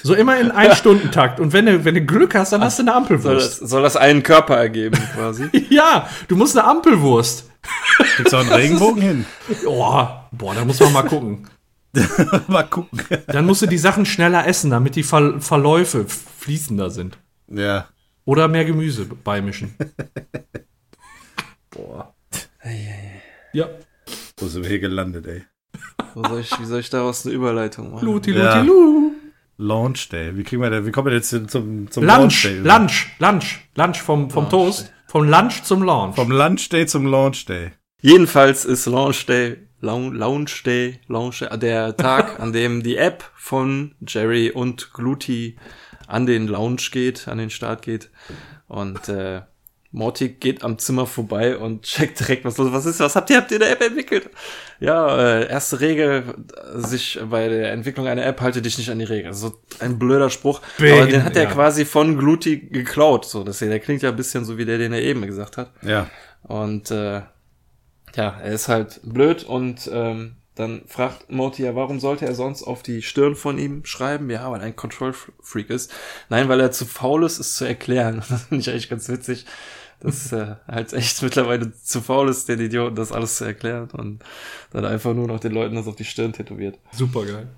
So 0.02 0.14
immer 0.14 0.38
in 0.38 0.50
Ein-Stunden-Takt. 0.50 1.40
Und 1.40 1.52
wenn 1.52 1.66
du, 1.66 1.84
wenn 1.84 1.94
du 1.94 2.02
Glück 2.02 2.34
hast, 2.34 2.52
dann 2.52 2.62
hast 2.62 2.78
du 2.78 2.82
eine 2.82 2.90
Soll 2.92 3.00
das, 3.00 3.10
Ampelwurst. 3.12 3.68
soll 3.68 3.82
das 3.82 3.96
einen 3.96 4.22
Körper 4.22 4.56
ergeben, 4.56 4.98
quasi? 5.14 5.48
Ja, 5.70 6.08
du 6.28 6.36
musst 6.36 6.56
eine 6.58 6.66
Ampelwurst. 6.68 7.48
Gibt's 8.16 8.34
auch 8.34 8.40
einen 8.40 8.52
Regenbogen 8.52 9.00
hin? 9.02 9.26
Oh, 9.66 10.06
boah, 10.32 10.54
da 10.54 10.64
muss 10.64 10.78
man 10.80 10.92
mal 10.92 11.02
gucken. 11.04 11.48
Mal 12.48 12.64
gucken. 12.64 13.00
Dann 13.28 13.46
musst 13.46 13.62
du 13.62 13.66
die 13.66 13.78
Sachen 13.78 14.04
schneller 14.04 14.46
essen, 14.48 14.68
damit 14.70 14.96
die 14.96 15.04
Ver 15.04 15.40
Verläufe 15.40 16.04
fließender 16.40 16.90
sind. 16.90 17.18
Ja. 17.48 17.86
Oder 18.24 18.48
mehr 18.48 18.64
Gemüse 18.64 19.04
beimischen. 19.04 19.74
Boah. 21.70 22.14
Ja. 23.52 23.68
Wo 24.38 24.46
sind 24.46 24.62
wir 24.62 24.70
hier 24.70 24.80
gelandet, 24.80 25.26
ey? 25.26 25.42
Wo 26.14 26.22
soll 26.28 26.40
ich, 26.40 26.58
wie 26.60 26.64
soll 26.64 26.80
ich 26.80 26.90
daraus 26.90 27.26
eine 27.26 27.34
Überleitung 27.34 27.92
machen? 27.92 28.06
Luti, 28.06 28.32
Ja. 28.32 28.60
Luti, 28.60 28.66
Lu. 28.68 29.12
Launch 29.58 30.08
Day. 30.08 30.36
Wie 30.36 30.42
kriegen 30.42 30.62
wir 30.62 30.70
denn, 30.70 30.86
wie 30.86 30.90
kommen 30.90 31.06
wir 31.08 31.14
jetzt 31.14 31.30
zum, 31.30 31.90
zum 31.90 32.04
Lunch, 32.04 32.42
Day? 32.42 32.58
Lunch, 32.58 33.10
Lunch, 33.18 33.68
Lunch 33.76 34.00
vom, 34.02 34.30
vom 34.30 34.44
Launch 34.44 34.50
Toast. 34.50 34.92
Vom 35.06 35.28
Lunch 35.28 35.62
zum 35.62 35.82
Launch. 35.84 36.16
Vom 36.16 36.30
Lunch 36.30 36.68
Day 36.70 36.86
zum 36.86 37.06
Launch 37.06 37.44
Day. 37.44 37.70
Jedenfalls 38.00 38.64
ist 38.64 38.86
Launch 38.86 39.26
Day, 39.26 39.58
Laun- 39.80 40.14
Launch 40.14 40.62
Day, 40.64 41.00
Launch 41.06 41.38
Day, 41.40 41.56
der 41.58 41.96
Tag, 41.96 42.40
an 42.40 42.52
dem 42.52 42.82
die 42.82 42.96
App 42.96 43.22
von 43.36 43.94
Jerry 44.06 44.50
und 44.50 44.92
Gluti 44.92 45.56
an 46.06 46.26
den 46.26 46.46
Launch 46.48 46.90
geht, 46.90 47.28
an 47.28 47.38
den 47.38 47.50
Start 47.50 47.82
geht. 47.82 48.10
Und 48.66 49.08
äh, 49.08 49.42
Morty 49.94 50.30
geht 50.30 50.64
am 50.64 50.76
Zimmer 50.78 51.06
vorbei 51.06 51.56
und 51.56 51.82
checkt 51.84 52.18
direkt, 52.20 52.44
was 52.44 52.58
los 52.58 52.72
Was 52.72 52.84
ist, 52.84 53.00
was 53.00 53.14
habt 53.14 53.30
ihr, 53.30 53.36
habt 53.36 53.50
ihr 53.52 53.56
in 53.56 53.60
der 53.60 53.72
App 53.72 53.80
entwickelt? 53.80 54.28
Ja, 54.80 55.16
äh, 55.16 55.48
erste 55.48 55.80
Regel, 55.80 56.34
sich 56.74 57.20
bei 57.30 57.48
der 57.48 57.72
Entwicklung 57.72 58.08
einer 58.08 58.26
App 58.26 58.40
halte 58.40 58.60
dich 58.60 58.76
nicht 58.76 58.90
an 58.90 58.98
die 58.98 59.04
Regel. 59.04 59.32
So 59.32 59.60
ein 59.78 59.98
blöder 59.98 60.30
Spruch. 60.30 60.60
Bing, 60.78 60.92
aber 60.92 61.06
den 61.06 61.24
hat 61.24 61.36
er 61.36 61.44
ja. 61.44 61.50
quasi 61.50 61.84
von 61.84 62.18
Gluty 62.18 62.58
geklaut. 62.58 63.24
So, 63.24 63.44
das 63.44 63.60
hier, 63.60 63.68
der 63.68 63.78
klingt 63.78 64.02
ja 64.02 64.10
ein 64.10 64.16
bisschen 64.16 64.44
so 64.44 64.58
wie 64.58 64.64
der, 64.64 64.78
den 64.78 64.92
er 64.92 65.02
eben 65.02 65.24
gesagt 65.26 65.56
hat. 65.56 65.70
Ja. 65.82 66.10
Und 66.42 66.90
äh, 66.90 67.22
ja, 68.16 68.40
er 68.42 68.52
ist 68.52 68.68
halt 68.68 69.00
blöd 69.04 69.44
und 69.44 69.88
ähm, 69.92 70.36
dann 70.54 70.82
fragt 70.86 71.30
Morty 71.30 71.64
ja, 71.64 71.74
warum 71.74 71.98
sollte 71.98 72.26
er 72.26 72.34
sonst 72.34 72.62
auf 72.62 72.82
die 72.82 73.02
Stirn 73.02 73.34
von 73.34 73.58
ihm 73.58 73.84
schreiben? 73.84 74.30
Ja, 74.30 74.50
weil 74.50 74.60
er 74.60 74.66
ein 74.66 74.76
Control-Freak 74.76 75.68
ist. 75.70 75.92
Nein, 76.28 76.48
weil 76.48 76.60
er 76.60 76.70
zu 76.70 76.86
faul 76.86 77.24
ist, 77.24 77.38
es 77.40 77.54
zu 77.54 77.64
erklären. 77.64 78.22
Das 78.28 78.44
finde 78.44 78.62
ich 78.62 78.70
eigentlich 78.70 78.88
ganz 78.88 79.08
witzig, 79.08 79.46
dass 80.00 80.32
er 80.32 80.60
halt 80.68 80.92
echt 80.92 81.22
mittlerweile 81.22 81.72
zu 81.72 82.00
faul 82.00 82.28
ist, 82.28 82.48
den 82.48 82.60
Idioten 82.60 82.94
das 82.94 83.10
alles 83.10 83.36
zu 83.36 83.44
erklären 83.44 83.90
und 83.92 84.22
dann 84.70 84.84
einfach 84.84 85.14
nur 85.14 85.26
noch 85.26 85.40
den 85.40 85.52
Leuten 85.52 85.74
das 85.74 85.88
auf 85.88 85.96
die 85.96 86.04
Stirn 86.04 86.32
tätowiert. 86.32 86.78
Super 86.92 87.24
geil. 87.24 87.48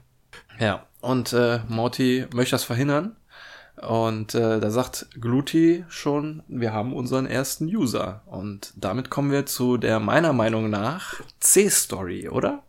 Ja, 0.59 0.87
und 1.01 1.33
äh, 1.35 1.61
Morty 1.69 2.27
möchte 2.33 2.53
das 2.53 2.65
verhindern. 2.65 3.17
Und 3.77 4.35
äh, 4.35 4.59
da 4.59 4.71
sagt 4.71 5.09
Gluty 5.21 5.85
schon, 5.89 6.43
wir 6.49 6.73
haben 6.73 6.95
unseren 6.95 7.27
ersten 7.27 7.67
User. 7.67 8.23
Und 8.25 8.73
damit 8.75 9.11
kommen 9.11 9.31
wir 9.31 9.45
zu 9.45 9.77
der 9.77 10.01
meiner 10.01 10.33
Meinung 10.33 10.71
nach 10.71 11.21
C-Story, 11.41 12.31
oder? 12.31 12.63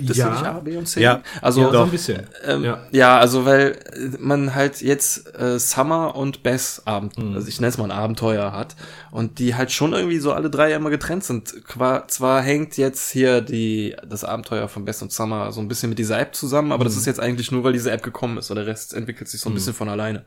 Gibt 0.00 0.10
es 0.10 0.16
Ja. 0.18 0.26
ja. 0.28 0.32
nicht 0.34 0.44
A, 0.46 0.58
B 0.60 0.76
und 0.76 0.86
C? 0.86 1.00
Ja. 1.00 1.22
Also, 1.40 1.62
Ja, 1.62 1.72
so 1.72 1.82
ein 1.82 1.90
bisschen. 1.90 2.26
ähm, 2.44 2.64
ja. 2.64 2.82
ja. 2.90 3.18
also 3.18 3.44
weil 3.44 3.78
äh, 3.94 4.16
man 4.18 4.54
halt 4.54 4.80
jetzt 4.82 5.34
äh, 5.38 5.58
Summer 5.58 6.14
und 6.16 6.42
Bess 6.42 6.82
Abend, 6.84 7.16
also 7.34 7.46
ich 7.48 7.60
nenne 7.60 7.70
es 7.70 7.78
mal 7.78 7.84
ein 7.84 7.90
Abenteuer 7.90 8.52
hat 8.52 8.76
und 9.10 9.38
die 9.38 9.54
halt 9.54 9.70
schon 9.72 9.92
irgendwie 9.92 10.18
so 10.18 10.32
alle 10.32 10.50
drei 10.50 10.72
immer 10.72 10.90
getrennt 10.90 11.24
sind. 11.24 11.64
Qua, 11.66 12.06
zwar 12.08 12.42
hängt 12.42 12.76
jetzt 12.76 13.10
hier 13.10 13.40
die 13.40 13.96
das 14.06 14.24
Abenteuer 14.24 14.68
von 14.68 14.84
Bess 14.84 15.02
und 15.02 15.12
Summer 15.12 15.52
so 15.52 15.60
ein 15.60 15.68
bisschen 15.68 15.88
mit 15.90 15.98
dieser 15.98 16.18
App 16.18 16.34
zusammen, 16.34 16.72
aber 16.72 16.84
das 16.84 16.96
ist 16.96 17.06
jetzt 17.06 17.20
eigentlich 17.20 17.50
nur, 17.52 17.64
weil 17.64 17.72
diese 17.72 17.90
App 17.90 18.02
gekommen 18.02 18.38
ist, 18.38 18.50
oder 18.50 18.64
der 18.64 18.72
Rest 18.72 18.94
entwickelt 18.94 19.28
sich 19.28 19.40
so 19.40 19.50
ein 19.50 19.54
bisschen 19.54 19.74
von 19.74 19.88
alleine. 19.88 20.24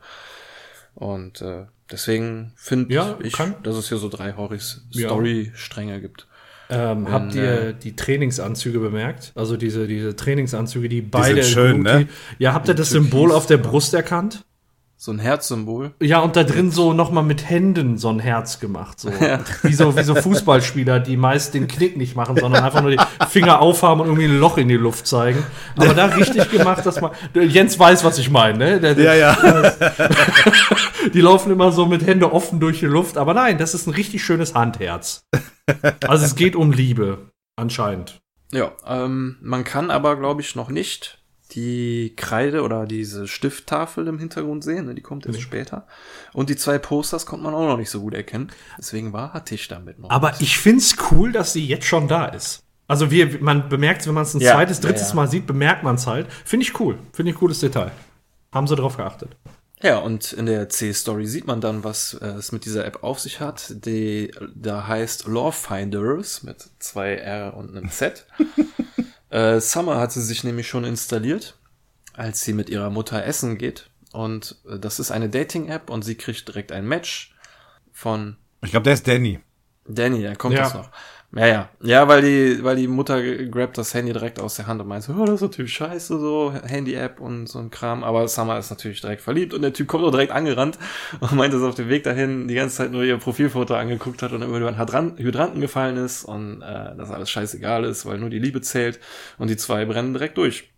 Und 0.94 1.40
äh, 1.42 1.64
deswegen 1.90 2.52
finde 2.56 2.94
Ja, 2.94 3.16
ich, 3.22 3.32
kann. 3.32 3.56
dass 3.64 3.76
es 3.76 3.88
hier 3.88 3.98
so 3.98 4.08
drei 4.08 4.34
Horis 4.34 4.82
Ja. 4.90 5.08
Story-Stränge 5.08 6.00
gibt. 6.00 6.26
Ähm, 6.70 7.10
habt 7.10 7.34
ihr 7.34 7.72
die 7.72 7.94
Trainingsanzüge 7.94 8.78
bemerkt? 8.78 9.32
Also 9.34 9.56
diese, 9.56 9.86
diese 9.86 10.16
Trainingsanzüge, 10.16 10.88
die 10.88 11.02
beide. 11.02 11.42
schön, 11.42 11.82
ne? 11.82 12.08
Ja, 12.38 12.54
habt 12.54 12.68
ihr 12.68 12.74
das. 12.74 12.90
Symbol 12.90 13.32
auf 13.32 13.46
der 13.46 13.58
Brust 13.58 13.92
erkannt? 13.94 14.44
So 15.04 15.12
ein 15.12 15.18
Herzsymbol. 15.18 15.92
Ja, 16.00 16.20
und 16.20 16.34
da 16.34 16.44
drin 16.44 16.70
so 16.70 16.94
nochmal 16.94 17.24
mit 17.24 17.50
Händen 17.50 17.98
so 17.98 18.08
ein 18.08 18.20
Herz 18.20 18.58
gemacht. 18.58 18.98
So. 18.98 19.10
Wie, 19.62 19.74
so, 19.74 19.94
wie 19.94 20.02
so 20.02 20.14
Fußballspieler, 20.14 20.98
die 20.98 21.18
meist 21.18 21.52
den 21.52 21.68
Knick 21.68 21.98
nicht 21.98 22.16
machen, 22.16 22.38
sondern 22.38 22.64
einfach 22.64 22.80
nur 22.80 22.92
die 22.92 22.98
Finger 23.28 23.60
aufhaben 23.60 24.00
und 24.00 24.06
irgendwie 24.06 24.24
ein 24.24 24.38
Loch 24.38 24.56
in 24.56 24.66
die 24.68 24.78
Luft 24.78 25.06
zeigen. 25.06 25.44
Aber 25.76 25.92
da 25.92 26.06
richtig 26.06 26.50
gemacht, 26.50 26.86
dass 26.86 27.02
man. 27.02 27.10
Jens 27.34 27.78
weiß, 27.78 28.02
was 28.02 28.16
ich 28.16 28.30
meine, 28.30 28.56
ne? 28.56 28.80
Der, 28.80 28.98
Ja, 28.98 29.14
ja. 29.14 29.36
Die 31.12 31.20
laufen 31.20 31.52
immer 31.52 31.70
so 31.70 31.84
mit 31.84 32.06
Hände 32.06 32.32
offen 32.32 32.58
durch 32.58 32.80
die 32.80 32.86
Luft. 32.86 33.18
Aber 33.18 33.34
nein, 33.34 33.58
das 33.58 33.74
ist 33.74 33.86
ein 33.86 33.92
richtig 33.92 34.24
schönes 34.24 34.54
Handherz. 34.54 35.26
Also 36.06 36.24
es 36.24 36.34
geht 36.34 36.56
um 36.56 36.72
Liebe, 36.72 37.30
anscheinend. 37.56 38.22
Ja, 38.52 38.72
ähm, 38.86 39.36
man 39.42 39.64
kann 39.64 39.90
aber, 39.90 40.16
glaube 40.16 40.40
ich, 40.40 40.56
noch 40.56 40.70
nicht 40.70 41.23
die 41.52 42.14
Kreide 42.16 42.62
oder 42.62 42.86
diese 42.86 43.28
Stifttafel 43.28 44.08
im 44.08 44.18
Hintergrund 44.18 44.64
sehen. 44.64 44.86
Ne? 44.86 44.94
Die 44.94 45.02
kommt 45.02 45.26
erst 45.26 45.40
später. 45.40 45.86
Und 46.32 46.50
die 46.50 46.56
zwei 46.56 46.78
Posters 46.78 47.26
konnte 47.26 47.44
man 47.44 47.54
auch 47.54 47.66
noch 47.66 47.76
nicht 47.76 47.90
so 47.90 48.00
gut 48.00 48.14
erkennen. 48.14 48.50
Deswegen 48.78 49.12
war 49.12 49.32
Hattisch 49.34 49.68
damit 49.68 49.98
noch. 49.98 50.10
Aber 50.10 50.34
ich 50.40 50.58
find's 50.58 50.96
cool, 51.10 51.32
dass 51.32 51.52
sie 51.52 51.66
jetzt 51.66 51.86
schon 51.86 52.08
da 52.08 52.26
ist. 52.26 52.62
Also 52.86 53.10
wir, 53.10 53.40
man 53.40 53.68
bemerkt, 53.68 54.06
wenn 54.06 54.14
man 54.14 54.24
es 54.24 54.34
ein 54.34 54.40
Ja, 54.40 54.54
zweites, 54.54 54.78
ja, 54.78 54.88
drittes 54.88 55.10
ja. 55.10 55.14
Mal 55.14 55.28
sieht, 55.28 55.46
bemerkt 55.46 55.82
man 55.84 55.94
es 55.94 56.06
halt. 56.06 56.30
Finde 56.44 56.66
ich 56.66 56.78
cool. 56.80 56.98
Finde 57.12 57.30
ich 57.30 57.36
ein 57.36 57.38
cooles 57.38 57.60
Detail. 57.60 57.92
Haben 58.52 58.66
sie 58.66 58.76
drauf 58.76 58.96
geachtet. 58.96 59.36
Ja, 59.82 59.98
und 59.98 60.32
in 60.32 60.46
der 60.46 60.68
C-Story 60.70 61.26
sieht 61.26 61.46
man 61.46 61.60
dann, 61.60 61.84
was 61.84 62.14
äh, 62.14 62.26
es 62.26 62.52
mit 62.52 62.64
dieser 62.64 62.86
App 62.86 63.02
auf 63.02 63.20
sich 63.20 63.40
hat. 63.40 63.84
Die 63.84 64.32
da 64.54 64.86
heißt 64.86 65.26
Lawfinders 65.26 66.42
mit 66.42 66.68
zwei 66.78 67.16
R 67.16 67.54
und 67.54 67.76
einem 67.76 67.90
Z. 67.90 68.26
äh, 69.34 69.60
Summer 69.60 69.98
hat 69.98 70.12
sie 70.12 70.22
sich 70.22 70.44
nämlich 70.44 70.68
schon 70.68 70.84
installiert, 70.84 71.58
als 72.12 72.42
sie 72.42 72.52
mit 72.52 72.70
ihrer 72.70 72.90
Mutter 72.90 73.24
essen 73.24 73.58
geht. 73.58 73.90
Und 74.12 74.56
äh, 74.68 74.78
das 74.78 75.00
ist 75.00 75.10
eine 75.10 75.28
Dating-App 75.28 75.90
und 75.90 76.02
sie 76.02 76.14
kriegt 76.14 76.46
direkt 76.46 76.70
ein 76.72 76.86
Match 76.86 77.34
von 77.92 78.36
Ich 78.62 78.70
glaube, 78.70 78.84
der 78.84 78.94
ist 78.94 79.06
Danny. 79.08 79.40
Danny, 79.86 80.22
dann 80.22 80.38
kommt 80.38 80.54
Ja. 80.54 80.62
das 80.62 80.74
noch. 80.74 80.90
Ja, 81.36 81.46
ja. 81.46 81.68
Ja, 81.82 82.06
weil 82.06 82.22
die, 82.22 82.62
weil 82.62 82.76
die 82.76 82.86
Mutter 82.86 83.20
grabt 83.46 83.76
das 83.76 83.92
Handy 83.92 84.12
direkt 84.12 84.38
aus 84.38 84.54
der 84.54 84.68
Hand 84.68 84.80
und 84.80 84.86
meint 84.86 85.02
so, 85.02 85.14
oh, 85.14 85.24
das 85.24 85.36
ist 85.36 85.40
natürlich 85.40 85.72
scheiße, 85.72 86.20
so 86.20 86.52
Handy-App 86.52 87.20
und 87.20 87.48
so 87.48 87.58
ein 87.58 87.70
Kram. 87.70 88.04
Aber 88.04 88.28
Summer 88.28 88.56
ist 88.58 88.70
natürlich 88.70 89.00
direkt 89.00 89.20
verliebt 89.20 89.52
und 89.52 89.62
der 89.62 89.72
Typ 89.72 89.88
kommt 89.88 90.04
auch 90.04 90.12
direkt 90.12 90.30
angerannt 90.30 90.78
und 91.18 91.32
meint, 91.32 91.52
dass 91.52 91.62
er 91.62 91.68
auf 91.70 91.74
dem 91.74 91.88
Weg 91.88 92.04
dahin 92.04 92.46
die 92.46 92.54
ganze 92.54 92.76
Zeit 92.76 92.92
nur 92.92 93.02
ihr 93.02 93.16
Profilfoto 93.16 93.74
angeguckt 93.74 94.22
hat 94.22 94.32
und 94.32 94.42
immer 94.42 94.58
über 94.58 94.68
einen 94.68 94.78
Hydran- 94.78 95.18
Hydranten 95.18 95.60
gefallen 95.60 95.96
ist 95.96 96.24
und 96.24 96.62
äh, 96.62 96.96
dass 96.96 97.10
alles 97.10 97.30
scheißegal 97.30 97.82
ist, 97.84 98.06
weil 98.06 98.18
nur 98.18 98.30
die 98.30 98.38
Liebe 98.38 98.60
zählt 98.60 99.00
und 99.36 99.50
die 99.50 99.56
zwei 99.56 99.84
brennen 99.86 100.12
direkt 100.12 100.38
durch. 100.38 100.70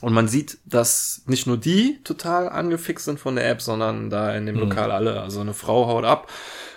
Und 0.00 0.14
man 0.14 0.28
sieht, 0.28 0.58
dass 0.64 1.22
nicht 1.26 1.46
nur 1.46 1.58
die 1.58 2.00
total 2.04 2.48
angefixt 2.48 3.04
sind 3.04 3.20
von 3.20 3.34
der 3.34 3.50
App, 3.50 3.60
sondern 3.60 4.08
da 4.08 4.34
in 4.34 4.46
dem 4.46 4.56
Lokal 4.58 4.90
alle. 4.92 5.20
Also 5.20 5.40
eine 5.40 5.52
Frau 5.52 5.88
haut 5.88 6.04
ab 6.04 6.28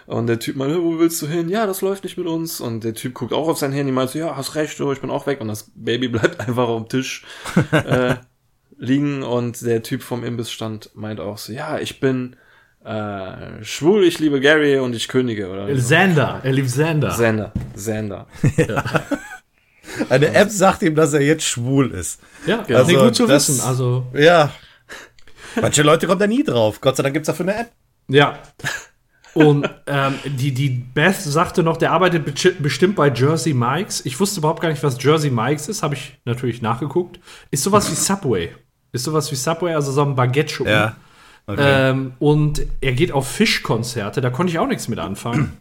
und 0.06 0.28
der 0.28 0.40
Typ 0.40 0.56
meint, 0.56 0.74
"Hä, 0.74 0.78
wo 0.82 1.00
willst 1.00 1.22
du 1.22 1.28
hin? 1.28 1.50
Ja, 1.50 1.66
das 1.66 1.82
läuft 1.82 2.04
nicht 2.04 2.18
mit 2.18 2.28
uns. 2.28 2.60
Und 2.62 2.84
der 2.84 2.94
Typ 2.94 3.14
guckt 3.14 3.34
auch 3.34 3.48
auf 3.48 3.58
sein 3.58 3.72
Handy, 3.72 3.92
meint 3.92 4.10
so, 4.12 4.20
ja, 4.20 4.36
hast 4.36 4.56
recht, 4.56 4.80
du, 4.80 4.92
ich 4.92 5.02
bin 5.02 5.10
auch 5.10 5.28
weg. 5.28 5.42
Und 5.42 5.48
das 5.48 5.72
Baby 5.76 6.08
bleibt 6.10 6.40
einfach 6.40 6.68
auf 6.68 6.82
dem 6.84 6.90
Tisch 6.90 7.26
äh, 7.72 8.16
liegen 8.78 9.24
und 9.24 9.62
der 9.62 9.84
Typ 9.84 10.02
vom 10.04 10.24
Imbissstand 10.24 10.90
meint 10.94 11.20
auch 11.20 11.38
so, 11.38 11.54
ja, 11.54 11.78
ich 11.80 12.00
bin 12.00 12.36
äh, 12.84 13.64
schwul, 13.64 14.04
ich 14.04 14.20
liebe 14.20 14.42
Gary 14.42 14.80
und 14.80 14.94
ich 14.96 15.08
kündige. 15.08 15.50
Oder 15.50 15.68
so. 15.76 15.82
Xander, 15.82 16.42
er 16.44 16.52
liebt 16.52 16.68
Xander. 16.68 17.10
Xander, 17.10 17.54
Xander. 17.76 18.28
Eine 20.10 20.34
App 20.34 20.50
sagt 20.50 20.82
ihm, 20.82 20.96
dass 20.96 21.14
er 21.14 21.22
jetzt 21.22 21.44
schwul 21.46 21.92
ist. 21.92 22.20
ja, 22.48 22.64
Ja, 22.68 22.78
also, 22.78 22.94
also 22.96 23.06
gut 23.06 23.16
zu 23.16 23.28
das- 23.28 23.48
wissen. 23.50 23.62
Also, 23.66 24.06
Ja. 24.14 24.52
Manche 25.62 25.84
Leute 25.84 26.08
kommen 26.08 26.20
da 26.20 26.26
nie 26.26 26.44
drauf. 26.44 26.82
Gott 26.82 26.96
sei 26.98 27.04
Dank 27.04 27.14
gibt's 27.14 27.28
dafür 27.28 27.48
eine 27.48 27.56
App. 27.60 27.72
ja. 28.08 28.40
Und 29.34 29.68
ähm, 29.88 30.14
die, 30.26 30.52
die 30.54 30.70
Beth 30.70 31.16
sagte 31.16 31.64
noch, 31.64 31.78
der 31.78 31.92
arbeitet 31.92 32.28
besti- 32.28 32.54
bestimmt 32.62 32.96
bei 32.96 33.12
Jersey 33.12 33.54
Mikes. 33.54 34.06
Ich 34.06 34.20
wusste 34.20 34.40
überhaupt 34.40 34.62
gar 34.62 34.70
nicht, 34.70 34.84
was 34.84 35.02
Jersey 35.02 35.32
Mikes 35.32 35.70
ist, 35.70 35.82
habe 35.82 35.96
ich 35.96 36.20
natürlich 36.26 36.62
nachgeguckt. 36.62 37.20
Ist 37.50 37.64
sowas 37.64 37.90
wie 37.90 37.96
Subway. 37.96 38.50
Ist 38.92 39.06
sowas 39.06 39.32
wie 39.32 39.36
Subway, 39.36 39.74
also 39.74 39.92
so 39.92 40.04
ein 40.04 40.16
Baguette-Schuppen. 40.16 40.72
Ja. 40.72 40.96
Okay. 41.48 41.90
Ähm, 41.90 42.14
und 42.20 42.62
er 42.80 42.94
geht 42.94 43.12
auf 43.12 43.28
Fischkonzerte, 43.28 44.22
da 44.22 44.30
konnte 44.30 44.52
ich 44.52 44.60
auch 44.60 44.68
nichts 44.68 44.88
mit 44.88 45.00
anfangen. 45.00 45.58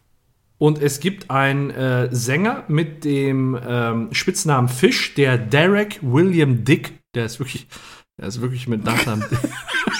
Und 0.58 0.80
es 0.80 1.00
gibt 1.00 1.28
einen 1.30 1.70
äh, 1.70 2.08
Sänger 2.14 2.62
mit 2.68 3.04
dem 3.04 3.58
ähm, 3.66 4.08
Spitznamen 4.12 4.68
Fish, 4.68 5.14
der 5.14 5.38
Derek 5.38 5.98
William 6.02 6.64
Dick, 6.64 6.92
der 7.16 7.24
ist 7.24 7.40
wirklich, 7.40 7.66
der 8.16 8.28
ist 8.28 8.40
wirklich 8.40 8.68
mit 8.68 8.84
Nachnamen, 8.84 9.24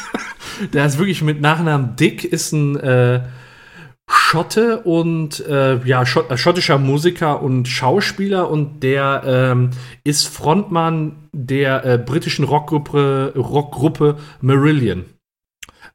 der 0.72 0.86
ist 0.86 0.98
wirklich 0.98 1.22
mit 1.22 1.40
Nachnamen 1.40 1.96
Dick, 1.96 2.22
ist 2.24 2.52
ein 2.52 2.76
äh, 2.78 3.22
Schotte 4.08 4.80
und 4.80 5.40
äh, 5.46 5.78
ja, 5.84 6.04
Schott, 6.04 6.30
äh, 6.30 6.36
schottischer 6.36 6.78
Musiker 6.78 7.42
und 7.42 7.68
Schauspieler 7.68 8.50
und 8.50 8.82
der 8.82 9.22
ähm, 9.24 9.70
ist 10.04 10.26
Frontmann 10.26 11.28
der 11.32 11.84
äh, 11.84 11.98
britischen 11.98 12.44
Rockgruppe, 12.44 13.34
Rockgruppe 13.36 14.18
Marillion. 14.40 15.04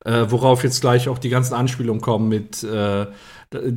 Äh, 0.06 0.26
worauf 0.30 0.63
jetzt 0.63 0.82
gleich 0.82 1.10
auch 1.10 1.17
die 1.17 1.30
ganzen 1.30 1.54
Anspielungen 1.54 2.02
kommen 2.02 2.30
mit 2.30 2.63
äh, 2.63 3.08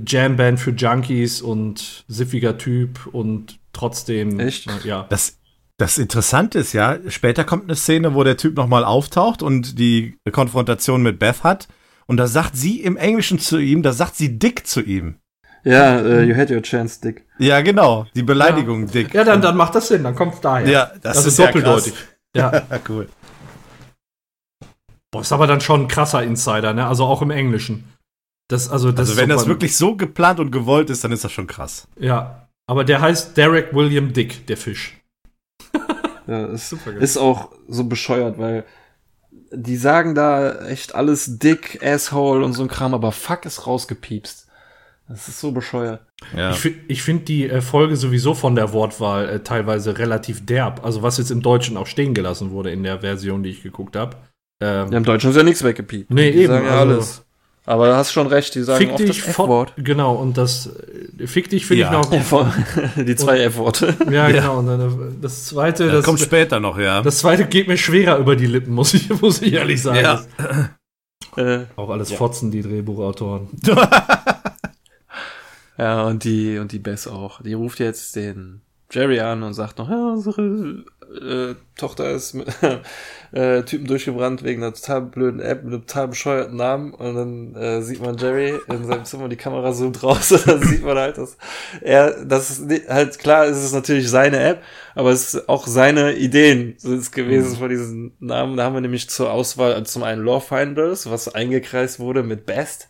Jamband 0.06 0.60
für 0.60 0.72
Junkies 0.72 1.42
und 1.42 2.04
siffiger 2.08 2.58
Typ 2.58 3.06
und 3.12 3.58
trotzdem. 3.72 4.40
Echt? 4.40 4.66
äh, 4.66 4.88
Ja. 4.88 5.06
Das, 5.08 5.38
das 5.76 5.98
Interessante 5.98 6.58
ist 6.58 6.72
ja, 6.72 6.98
später 7.08 7.44
kommt 7.44 7.64
eine 7.64 7.76
Szene, 7.76 8.14
wo 8.14 8.22
der 8.24 8.36
Typ 8.36 8.56
nochmal 8.56 8.84
auftaucht 8.84 9.42
und 9.42 9.78
die 9.78 10.18
Konfrontation 10.30 11.02
mit 11.02 11.18
Beth 11.18 11.42
hat. 11.42 11.68
Und 12.10 12.16
da 12.16 12.26
sagt 12.26 12.56
sie 12.56 12.80
im 12.80 12.96
Englischen 12.96 13.38
zu 13.38 13.56
ihm, 13.58 13.84
da 13.84 13.92
sagt 13.92 14.16
sie 14.16 14.36
Dick 14.36 14.66
zu 14.66 14.80
ihm. 14.80 15.20
Ja, 15.62 16.00
äh, 16.00 16.24
you 16.24 16.34
had 16.34 16.50
your 16.50 16.60
chance, 16.60 17.00
Dick. 17.00 17.24
Ja, 17.38 17.60
genau. 17.60 18.04
Die 18.16 18.24
Beleidigung 18.24 18.88
Dick. 18.88 19.14
Ja, 19.14 19.22
dann, 19.22 19.40
dann 19.40 19.56
macht 19.56 19.76
das 19.76 19.86
Sinn, 19.86 20.02
dann 20.02 20.16
kommt 20.16 20.34
es 20.34 20.40
daher. 20.40 20.68
Ja, 20.68 20.90
das 21.02 21.18
also 21.18 21.28
ist 21.28 21.38
ja 21.38 21.46
doppeldeutig. 21.46 21.94
Ja. 22.34 22.50
Ja, 22.70 22.80
cool. 22.88 23.08
Boah, 25.12 25.20
ist 25.20 25.30
aber 25.30 25.46
dann 25.46 25.60
schon 25.60 25.82
ein 25.82 25.88
krasser 25.88 26.24
Insider, 26.24 26.74
ne? 26.74 26.84
Also 26.84 27.04
auch 27.04 27.22
im 27.22 27.30
Englischen. 27.30 27.84
Das, 28.48 28.68
also, 28.68 28.90
das 28.90 29.00
Also 29.00 29.12
ist 29.12 29.18
wenn 29.18 29.28
das 29.28 29.46
wirklich 29.46 29.76
so 29.76 29.94
geplant 29.94 30.40
und 30.40 30.50
gewollt 30.50 30.90
ist, 30.90 31.04
dann 31.04 31.12
ist 31.12 31.22
das 31.22 31.30
schon 31.30 31.46
krass. 31.46 31.86
Ja. 31.96 32.48
Aber 32.66 32.82
der 32.82 33.00
heißt 33.00 33.36
Derek 33.36 33.72
William 33.72 34.12
Dick, 34.12 34.48
der 34.48 34.56
Fisch. 34.56 35.00
Ja, 36.26 36.46
ist, 36.46 36.70
Super 36.70 36.92
geil. 36.92 37.02
ist 37.02 37.16
auch 37.16 37.52
so 37.68 37.84
bescheuert, 37.84 38.36
weil 38.38 38.64
die 39.52 39.76
sagen 39.76 40.14
da 40.14 40.66
echt 40.66 40.94
alles 40.94 41.38
dick, 41.38 41.80
asshole 41.84 42.44
und 42.44 42.52
so 42.52 42.62
ein 42.62 42.68
Kram, 42.68 42.94
aber 42.94 43.12
fuck 43.12 43.44
ist 43.46 43.66
rausgepiepst. 43.66 44.46
Das 45.08 45.26
ist 45.26 45.40
so 45.40 45.50
bescheuert. 45.50 46.02
Ja. 46.36 46.50
Ich, 46.52 46.58
fi- 46.58 46.76
ich 46.86 47.02
finde 47.02 47.24
die 47.24 47.48
äh, 47.50 47.60
Folge 47.60 47.96
sowieso 47.96 48.34
von 48.34 48.54
der 48.54 48.72
Wortwahl 48.72 49.28
äh, 49.28 49.40
teilweise 49.40 49.98
relativ 49.98 50.46
derb. 50.46 50.84
Also 50.84 51.02
was 51.02 51.18
jetzt 51.18 51.32
im 51.32 51.42
Deutschen 51.42 51.76
auch 51.76 51.88
stehen 51.88 52.14
gelassen 52.14 52.52
wurde 52.52 52.70
in 52.70 52.84
der 52.84 53.00
Version, 53.00 53.42
die 53.42 53.50
ich 53.50 53.62
geguckt 53.64 53.96
habe. 53.96 54.16
Ähm, 54.62 54.92
Ja, 54.92 54.98
Im 54.98 55.04
Deutschen 55.04 55.30
ist 55.30 55.36
ja 55.36 55.42
nichts 55.42 55.64
weggepiept. 55.64 56.10
Nee, 56.12 56.30
die 56.30 56.38
eben, 56.38 56.52
Sagen 56.52 56.66
ja 56.66 56.78
also- 56.78 56.92
alles. 56.94 57.22
Aber 57.70 57.86
du 57.86 57.94
hast 57.94 58.10
schon 58.10 58.26
recht, 58.26 58.52
die 58.56 58.62
sagen 58.62 58.78
fick 58.78 58.90
oft 58.90 58.98
dich 58.98 59.22
das 59.24 59.34
fort. 59.36 59.68
F-Wort. 59.70 59.74
Genau, 59.76 60.14
und 60.16 60.36
das 60.36 60.70
Fick 61.26 61.50
dich 61.50 61.66
finde 61.66 61.82
Ja. 61.82 62.00
ich 62.00 62.10
noch. 62.20 62.52
die 62.96 63.14
zwei 63.14 63.38
F-Worte. 63.42 63.94
Ja, 64.10 64.28
genau. 64.28 64.58
Und 64.58 64.66
dann 64.66 65.18
das 65.20 65.44
zweite, 65.44 65.84
Das 65.84 65.92
das, 65.96 66.04
kommt 66.04 66.18
später 66.18 66.58
noch, 66.58 66.78
ja. 66.78 67.00
das 67.02 67.18
zweite 67.18 67.46
geht 67.46 67.68
mir 67.68 67.76
schwerer 67.76 68.18
über 68.18 68.34
die 68.34 68.46
Lippen, 68.46 68.74
muss 68.74 68.92
ich, 68.94 69.08
muss 69.22 69.40
ich 69.40 69.52
ehrlich 69.52 69.80
sagen. 69.82 70.00
Ja. 70.00 70.20
Äh, 71.36 71.66
Auch 71.76 71.90
alles 71.90 72.10
Fotzen, 72.12 72.50
die 72.50 72.62
Drehbuchautoren. 72.62 73.48
Ja, 75.78 76.02
und 76.02 76.24
die, 76.24 76.58
und 76.58 76.72
die 76.72 76.78
Bess 76.78 77.06
auch. 77.08 77.40
Die 77.42 77.54
ruft 77.54 77.78
jetzt 77.78 78.14
den 78.14 78.60
Jerry 78.90 79.20
an 79.20 79.42
und 79.42 79.54
sagt 79.54 79.78
noch, 79.78 79.88
ja, 79.88 80.12
unsere 80.12 80.84
äh, 81.10 81.54
Tochter 81.76 82.10
ist 82.10 82.34
mit 82.34 82.46
äh, 83.32 83.62
Typen 83.62 83.86
durchgebrannt 83.86 84.42
wegen 84.44 84.62
einer 84.62 84.74
total 84.74 85.02
blöden 85.02 85.40
App 85.40 85.64
mit 85.64 85.72
einem 85.72 85.86
total 85.86 86.08
bescheuerten 86.08 86.56
Namen. 86.56 86.94
Und 86.94 87.14
dann 87.14 87.54
äh, 87.54 87.82
sieht 87.82 88.00
man 88.02 88.16
Jerry 88.16 88.54
in 88.68 88.86
seinem 88.86 89.04
Zimmer, 89.04 89.28
die 89.28 89.36
Kamera 89.36 89.72
zoomt 89.72 90.02
raus 90.02 90.32
und 90.32 90.46
dann 90.46 90.62
sieht 90.62 90.84
man 90.84 90.96
halt, 90.98 91.18
dass 91.18 91.36
er, 91.80 92.24
das 92.24 92.50
ist 92.50 92.66
nicht, 92.66 92.88
halt 92.88 93.18
klar, 93.18 93.46
es 93.46 93.62
ist 93.62 93.72
natürlich 93.72 94.08
seine 94.08 94.38
App, 94.40 94.62
aber 94.94 95.10
es 95.10 95.34
ist 95.34 95.48
auch 95.48 95.66
seine 95.66 96.14
Ideen 96.14 96.74
sind 96.78 96.98
es 96.98 97.10
gewesen 97.10 97.56
von 97.56 97.68
diesen 97.68 98.12
Namen. 98.20 98.56
Da 98.56 98.64
haben 98.64 98.74
wir 98.74 98.80
nämlich 98.80 99.08
zur 99.10 99.32
Auswahl 99.32 99.72
also 99.72 99.84
zum 99.84 100.02
einen 100.02 100.24
Lawfinders, 100.24 101.10
was 101.10 101.34
eingekreist 101.34 102.00
wurde 102.00 102.22
mit 102.22 102.46
Best. 102.46 102.88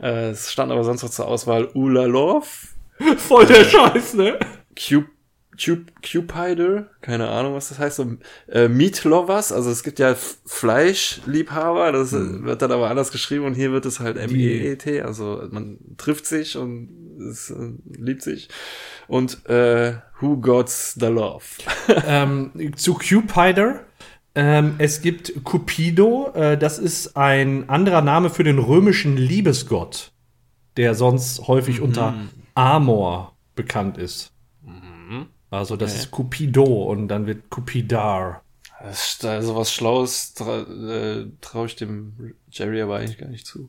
Äh, 0.00 0.30
es 0.30 0.50
stand 0.50 0.72
aber 0.72 0.84
sonst 0.84 1.02
noch 1.02 1.10
zur 1.10 1.26
Auswahl 1.26 1.68
Ula 1.74 2.04
Love, 2.04 2.46
Voll 3.16 3.46
der 3.46 3.64
Scheiß, 3.64 4.14
ne? 4.14 4.38
Cup, 4.76 5.04
Cupider, 6.02 6.90
keine 7.00 7.28
Ahnung, 7.28 7.54
was 7.54 7.68
das 7.68 7.78
heißt, 7.78 7.96
so, 7.96 8.16
äh, 8.48 8.68
Meat 8.68 9.04
Lovers, 9.04 9.52
also 9.52 9.70
es 9.70 9.82
gibt 9.82 9.98
ja 9.98 10.14
Fleischliebhaber, 10.14 11.92
das 11.92 12.12
äh, 12.12 12.42
wird 12.44 12.62
dann 12.62 12.72
aber 12.72 12.90
anders 12.90 13.12
geschrieben 13.12 13.44
und 13.44 13.54
hier 13.54 13.72
wird 13.72 13.86
es 13.86 14.00
halt 14.00 14.16
M-E-E-T, 14.16 15.02
also 15.02 15.42
man 15.50 15.78
trifft 15.98 16.26
sich 16.26 16.56
und 16.56 16.88
es 17.30 17.50
äh, 17.50 17.72
liebt 17.90 18.22
sich. 18.22 18.48
Und 19.08 19.46
äh, 19.48 19.94
Who 20.20 20.38
Gots 20.38 20.94
the 20.94 21.06
Love? 21.06 21.44
ähm, 22.06 22.52
zu 22.76 22.94
Cupider. 22.94 23.80
Ähm, 24.34 24.76
es 24.78 25.02
gibt 25.02 25.44
Cupido, 25.44 26.32
äh, 26.34 26.56
das 26.56 26.78
ist 26.78 27.16
ein 27.16 27.68
anderer 27.68 28.00
Name 28.00 28.30
für 28.30 28.44
den 28.44 28.58
römischen 28.58 29.16
Liebesgott, 29.16 30.12
der 30.76 30.94
sonst 30.94 31.48
häufig 31.48 31.80
unter 31.80 32.14
Amor 32.54 33.36
bekannt 33.56 33.98
ist. 33.98 34.29
Also 35.50 35.76
das 35.76 35.96
ist 35.96 36.10
Cupido 36.10 36.64
und 36.64 37.08
dann 37.08 37.26
wird 37.26 37.50
Cupidar. 37.50 38.42
Ist 38.90 39.24
da 39.24 39.42
sowas 39.42 39.72
Schlaues 39.72 40.32
tra 40.34 40.60
äh, 40.60 41.26
traue 41.40 41.66
ich 41.66 41.76
dem 41.76 42.34
Jerry 42.50 42.80
aber 42.80 42.96
eigentlich 42.96 43.18
gar 43.18 43.28
nicht 43.28 43.46
zu. 43.46 43.68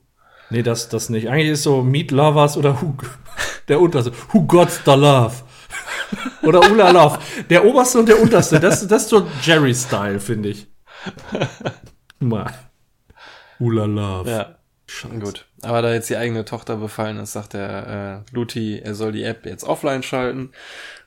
Nee, 0.50 0.64
das, 0.64 0.90
das 0.90 1.10
nicht. 1.10 1.30
Eigentlich 1.30 1.50
ist 1.50 1.64
so 1.64 1.82
Meat 1.82 2.12
Lovers 2.12 2.56
oder 2.56 2.82
Who, 2.82 2.96
der 3.68 3.82
unterste. 3.82 4.12
Who 4.32 4.44
got 4.44 4.70
the 4.86 4.92
love? 4.92 5.44
oder 6.44 6.60
Ula 6.70 6.92
Love. 6.92 7.20
Der 7.50 7.66
oberste 7.66 8.00
und 8.00 8.10
der 8.10 8.22
unterste. 8.22 8.60
Das, 8.60 8.86
das 8.88 9.04
ist 9.04 9.10
so 9.10 9.28
Jerry-Style, 9.42 10.20
finde 10.20 10.50
ich. 10.50 10.68
Mal. 12.20 12.54
Ula 13.60 13.86
Love. 13.86 14.30
Ja. 14.30 14.56
Schon 14.88 15.22
gut. 15.22 15.48
Aber 15.62 15.82
da 15.82 15.94
jetzt 15.94 16.10
die 16.10 16.18
eigene 16.18 16.44
Tochter 16.44 16.76
befallen 16.76 17.18
ist, 17.18 17.32
sagt 17.32 17.54
der 17.54 18.26
äh, 18.28 18.36
Luti, 18.36 18.80
er 18.80 18.94
soll 18.94 19.14
die 19.14 19.24
App 19.24 19.46
jetzt 19.46 19.64
offline 19.64 20.04
schalten. 20.04 20.52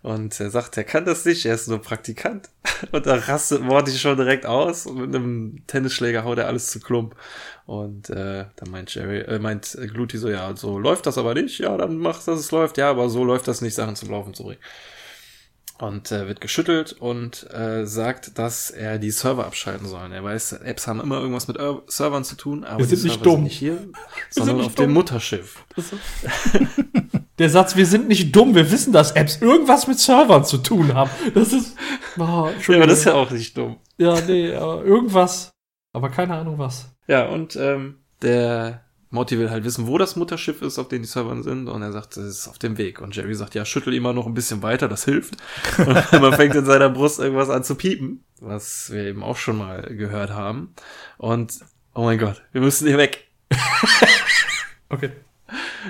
Und 0.05 0.39
er 0.39 0.51
sagt, 0.51 0.77
er 0.77 0.85
kann 0.85 1.07
das 1.07 1.25
nicht, 1.25 1.47
er 1.47 1.55
ist 1.55 1.67
nur 1.67 1.81
Praktikant. 1.81 2.51
Und 2.93 3.07
da 3.07 3.15
rastet 3.15 3.63
Morty 3.63 3.93
schon 3.93 4.19
direkt 4.19 4.45
aus 4.45 4.85
und 4.85 4.99
mit 4.99 5.15
einem 5.15 5.63
Tennisschläger 5.67 6.25
haut 6.25 6.37
er 6.37 6.47
alles 6.47 6.71
zu 6.71 6.79
Klump. 6.79 7.17
Und 7.65 8.11
äh, 8.11 8.45
dann 8.55 8.71
meint 8.71 8.95
Jerry, 8.95 9.21
äh, 9.21 9.39
meint 9.39 9.79
Gluti 9.95 10.19
so, 10.19 10.29
ja, 10.29 10.55
so 10.55 10.79
läuft 10.79 11.07
das 11.07 11.17
aber 11.17 11.33
nicht. 11.33 11.59
Ja, 11.59 11.75
dann 11.79 11.97
mach, 11.97 12.23
dass 12.23 12.39
es 12.39 12.51
läuft. 12.51 12.77
Ja, 12.77 12.91
aber 12.91 13.09
so 13.09 13.25
läuft 13.25 13.49
das 13.49 13.63
nicht, 13.63 13.73
Sachen 13.73 13.97
zum 13.97 14.11
Laufen 14.11 14.35
zu 14.35 14.45
bringen. 14.45 14.61
Und 15.79 16.13
äh, 16.13 16.29
wird 16.29 16.43
geschüttelt 16.43 16.93
und 16.93 17.51
äh, 17.51 17.87
sagt, 17.87 18.39
dass 18.39 18.69
er 18.69 18.99
die 18.99 19.11
Server 19.11 19.47
abschalten 19.47 19.89
soll. 19.89 20.13
Er 20.13 20.23
weiß, 20.23 20.53
Apps 20.53 20.87
haben 20.87 21.01
immer 21.01 21.19
irgendwas 21.19 21.49
mit 21.49 21.57
Ir 21.57 21.83
Servern 21.87 22.25
zu 22.25 22.37
tun, 22.37 22.65
aber 22.65 22.85
die 22.85 22.95
sind 22.95 23.05
nicht 23.05 23.15
Server 23.15 23.25
dumm. 23.25 23.35
sind 23.37 23.45
nicht 23.45 23.59
hier, 23.59 23.89
sondern 24.29 24.57
nicht 24.59 24.67
auf 24.67 24.75
dem 24.75 24.85
dumm. 24.85 24.95
Mutterschiff. 24.95 25.65
Der 27.39 27.51
Satz, 27.51 27.75
wir 27.77 27.87
sind 27.87 28.07
nicht 28.09 28.35
dumm, 28.35 28.55
wir 28.55 28.71
wissen, 28.71 28.93
dass 28.93 29.13
Apps 29.13 29.41
irgendwas 29.41 29.87
mit 29.89 29.99
Servern 29.99 30.45
zu 30.45 30.59
tun 30.59 30.95
haben. 30.95 31.11
Das 31.35 31.53
ist. 31.53 31.77
Oh, 32.19 32.49
Ja, 32.69 32.87
das 32.87 32.99
ist 33.01 33.05
ja 33.07 33.15
auch 33.15 33.31
nicht 33.31 33.57
dumm. 33.57 33.79
ja, 33.99 34.21
nee, 34.21 34.55
aber 34.55 34.85
irgendwas. 34.85 35.51
Aber 35.93 36.11
keine 36.11 36.35
Ahnung 36.37 36.59
was. 36.59 36.93
Ja, 37.07 37.27
und 37.27 37.57
ähm, 37.57 37.99
der 38.23 38.85
Morty 39.11 39.39
will 39.39 39.51
halt 39.51 39.65
wissen, 39.65 39.87
wo 39.87 39.99
das 39.99 40.17
Mutterschiff 40.17 40.63
ist, 40.63 40.79
auf 40.79 40.89
dem 40.89 41.03
die 41.03 41.09
Server 41.09 41.41
sind. 41.43 41.69
Und 41.69 41.83
er 41.83 41.93
sagt, 41.93 42.17
es 42.17 42.25
ist 42.39 42.49
auf 42.49 42.59
dem 42.59 42.79
Weg. 42.79 43.01
Und 43.01 43.15
Jerry 43.15 43.35
sagt, 43.35 43.55
ja, 43.55 43.65
schüttel 43.65 43.95
immer 43.95 44.13
noch 44.13 44.27
ein 44.27 44.35
bisschen 44.35 44.63
weiter, 44.63 44.89
das 44.89 45.05
hilft. 45.05 45.35
Und 45.79 46.21
man 46.21 46.33
fängt 46.35 46.55
in 46.55 46.65
seiner 46.65 46.91
Brust 46.91 47.21
irgendwas 47.21 47.51
an 47.51 47.63
zu 47.63 47.75
piepen, 47.77 48.25
was 48.41 48.91
wir 48.91 49.05
eben 49.05 49.23
auch 49.23 49.37
schon 49.37 49.59
mal 49.59 49.83
gehört 49.83 50.31
haben. 50.31 50.75
Und, 51.19 51.61
oh 51.95 52.03
mein 52.05 52.19
Gott, 52.19 52.43
wir 52.53 52.61
müssen 52.61 52.87
hier 52.89 52.99
weg. 52.99 53.29
Okay. 54.91 55.11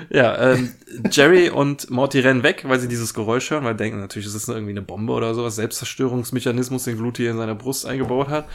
Ja, 0.09 0.53
ähm, 0.53 0.73
Jerry 1.11 1.49
und 1.49 1.89
Morty 1.89 2.19
rennen 2.19 2.43
weg, 2.43 2.63
weil 2.67 2.79
sie 2.79 2.87
dieses 2.87 3.13
Geräusch 3.13 3.49
hören, 3.49 3.63
weil 3.63 3.75
denken 3.75 3.99
natürlich, 3.99 4.27
es 4.27 4.35
ist 4.35 4.47
irgendwie 4.47 4.71
eine 4.71 4.81
Bombe 4.81 5.13
oder 5.13 5.33
sowas, 5.33 5.55
Selbstzerstörungsmechanismus, 5.55 6.83
den 6.83 6.97
Gluti 6.97 7.27
in 7.27 7.37
seiner 7.37 7.55
Brust 7.55 7.85
eingebaut 7.85 8.29
hat. 8.29 8.47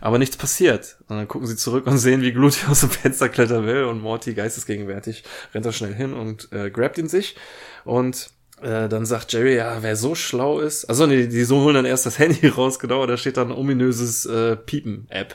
Aber 0.00 0.18
nichts 0.18 0.36
passiert. 0.36 0.96
Und 1.08 1.16
dann 1.16 1.28
gucken 1.28 1.46
sie 1.46 1.56
zurück 1.56 1.86
und 1.86 1.98
sehen, 1.98 2.22
wie 2.22 2.32
Gluti 2.32 2.66
aus 2.70 2.80
dem 2.80 2.90
Fenster 2.90 3.28
klettern 3.28 3.66
will 3.66 3.84
und 3.84 4.00
Morty 4.00 4.34
geistesgegenwärtig 4.34 5.24
rennt 5.54 5.66
da 5.66 5.72
schnell 5.72 5.94
hin 5.94 6.12
und 6.14 6.50
äh, 6.52 6.70
grabt 6.70 6.98
ihn 6.98 7.08
sich. 7.08 7.36
Und 7.84 8.30
äh, 8.62 8.88
dann 8.88 9.04
sagt 9.06 9.32
Jerry, 9.32 9.56
ja, 9.56 9.82
wer 9.82 9.96
so 9.96 10.14
schlau 10.14 10.60
ist, 10.60 10.84
also 10.84 11.06
nee, 11.06 11.26
die 11.26 11.44
so 11.44 11.60
holen 11.62 11.74
dann 11.74 11.84
erst 11.84 12.06
das 12.06 12.18
Handy 12.18 12.46
raus, 12.56 12.78
genau, 12.78 13.04
da 13.06 13.16
steht 13.16 13.36
dann 13.36 13.50
ominöses 13.50 14.24
äh, 14.26 14.56
Piepen-App. 14.56 15.34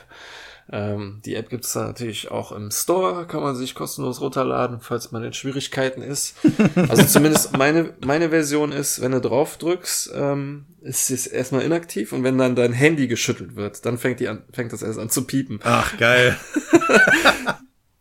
Ähm, 0.70 1.22
die 1.24 1.34
App 1.34 1.48
gibt's 1.48 1.72
da 1.72 1.86
natürlich 1.86 2.30
auch 2.30 2.52
im 2.52 2.70
Store, 2.70 3.26
kann 3.26 3.42
man 3.42 3.56
sich 3.56 3.74
kostenlos 3.74 4.20
runterladen, 4.20 4.80
falls 4.80 5.12
man 5.12 5.24
in 5.24 5.32
Schwierigkeiten 5.32 6.02
ist. 6.02 6.36
Also 6.88 7.04
zumindest 7.04 7.56
meine, 7.56 7.94
meine 8.04 8.30
Version 8.30 8.72
ist, 8.72 9.00
wenn 9.00 9.12
du 9.12 9.20
drauf 9.20 9.56
drückst, 9.56 10.12
ähm, 10.14 10.66
ist 10.80 11.10
es 11.10 11.26
erstmal 11.26 11.62
inaktiv 11.62 12.12
und 12.12 12.22
wenn 12.24 12.38
dann 12.38 12.54
dein 12.54 12.72
Handy 12.72 13.08
geschüttelt 13.08 13.56
wird, 13.56 13.84
dann 13.84 13.98
fängt, 13.98 14.20
die 14.20 14.28
an, 14.28 14.42
fängt 14.52 14.72
das 14.72 14.82
erst 14.82 14.98
an 14.98 15.10
zu 15.10 15.24
piepen. 15.24 15.60
Ach, 15.64 15.96
geil. 15.96 16.38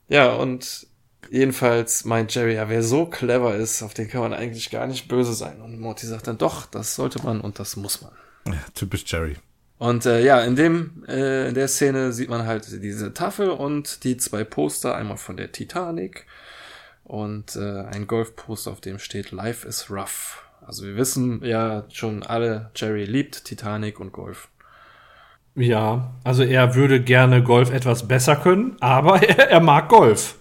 Ja, 0.07 0.33
und 0.33 0.87
jedenfalls 1.29 2.05
meint 2.05 2.33
Jerry, 2.33 2.55
ja, 2.55 2.69
wer 2.69 2.83
so 2.83 3.05
clever 3.05 3.55
ist, 3.55 3.81
auf 3.83 3.93
den 3.93 4.07
kann 4.07 4.21
man 4.21 4.33
eigentlich 4.33 4.69
gar 4.69 4.87
nicht 4.87 5.07
böse 5.07 5.33
sein. 5.33 5.61
Und 5.61 5.79
Morty 5.79 6.07
sagt 6.07 6.27
dann, 6.27 6.37
doch, 6.37 6.65
das 6.65 6.95
sollte 6.95 7.21
man 7.23 7.41
und 7.41 7.59
das 7.59 7.75
muss 7.75 8.01
man. 8.01 8.11
Ja, 8.45 8.59
typisch 8.73 9.03
Jerry. 9.05 9.35
Und 9.79 10.05
äh, 10.05 10.23
ja, 10.23 10.41
in 10.41 10.55
dem 10.55 11.03
äh, 11.07 11.49
in 11.49 11.53
der 11.53 11.67
Szene 11.67 12.11
sieht 12.11 12.29
man 12.29 12.47
halt 12.47 12.65
diese 12.83 13.13
Tafel 13.13 13.49
und 13.49 14.03
die 14.03 14.17
zwei 14.17 14.43
Poster, 14.43 14.95
einmal 14.95 15.17
von 15.17 15.37
der 15.37 15.51
Titanic 15.51 16.25
und 17.03 17.55
äh, 17.55 17.83
ein 17.83 18.07
Golfposter, 18.07 18.71
auf 18.71 18.81
dem 18.81 18.97
steht 18.97 19.31
Life 19.31 19.67
is 19.67 19.91
rough. 19.91 20.43
Also 20.65 20.85
wir 20.85 20.95
wissen 20.95 21.43
ja 21.43 21.85
schon 21.89 22.23
alle, 22.23 22.71
Jerry 22.75 23.05
liebt 23.05 23.45
Titanic 23.45 23.99
und 23.99 24.11
Golf. 24.11 24.49
Ja, 25.55 26.13
also 26.23 26.43
er 26.43 26.75
würde 26.75 27.01
gerne 27.01 27.41
Golf 27.43 27.71
etwas 27.71 28.07
besser 28.07 28.35
können, 28.35 28.77
aber 28.79 29.23
er, 29.27 29.49
er 29.49 29.59
mag 29.59 29.89
Golf. 29.89 30.36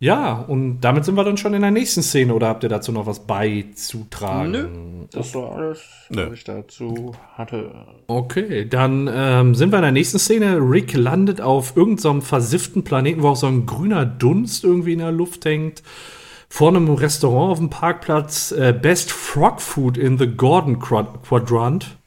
Ja. 0.00 0.32
Und 0.32 0.80
damit 0.80 1.04
sind 1.04 1.14
wir 1.14 1.24
dann 1.24 1.36
schon 1.36 1.54
in 1.54 1.60
der 1.60 1.70
nächsten 1.70 2.02
Szene 2.02 2.34
oder 2.34 2.48
habt 2.48 2.62
ihr 2.62 2.70
dazu 2.70 2.90
noch 2.90 3.06
was 3.06 3.20
beizutragen? 3.20 4.50
Nö. 4.50 4.68
Das 5.12 5.34
war 5.34 5.52
alles, 5.52 5.80
Nö. 6.08 6.26
was 6.26 6.32
ich 6.38 6.44
dazu 6.44 7.12
hatte. 7.34 7.70
Okay, 8.06 8.66
dann 8.66 9.08
ähm, 9.12 9.54
sind 9.54 9.70
wir 9.70 9.76
in 9.76 9.82
der 9.82 9.92
nächsten 9.92 10.18
Szene. 10.18 10.56
Rick 10.58 10.94
landet 10.94 11.40
auf 11.40 11.76
irgendeinem 11.76 12.22
versifften 12.22 12.82
Planeten, 12.82 13.22
wo 13.22 13.28
auch 13.28 13.36
so 13.36 13.46
ein 13.46 13.66
grüner 13.66 14.06
Dunst 14.06 14.64
irgendwie 14.64 14.94
in 14.94 15.00
der 15.00 15.12
Luft 15.12 15.44
hängt. 15.44 15.82
Vor 16.48 16.70
einem 16.70 16.88
Restaurant 16.88 17.52
auf 17.52 17.58
dem 17.58 17.70
Parkplatz. 17.70 18.52
Äh, 18.52 18.72
Best 18.72 19.12
Frog 19.12 19.60
Food 19.60 19.98
in 19.98 20.16
the 20.16 20.26
Gordon 20.26 20.78
Quad 20.78 21.22
Quadrant. 21.22 21.98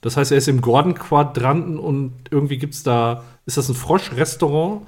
Das 0.00 0.16
heißt, 0.16 0.30
er 0.30 0.38
ist 0.38 0.48
im 0.48 0.60
Gordon 0.60 0.94
Quadranten 0.94 1.78
und 1.78 2.12
irgendwie 2.30 2.58
gibt's 2.58 2.82
da, 2.82 3.24
ist 3.46 3.56
das 3.56 3.68
ein 3.68 3.74
Froschrestaurant? 3.74 4.82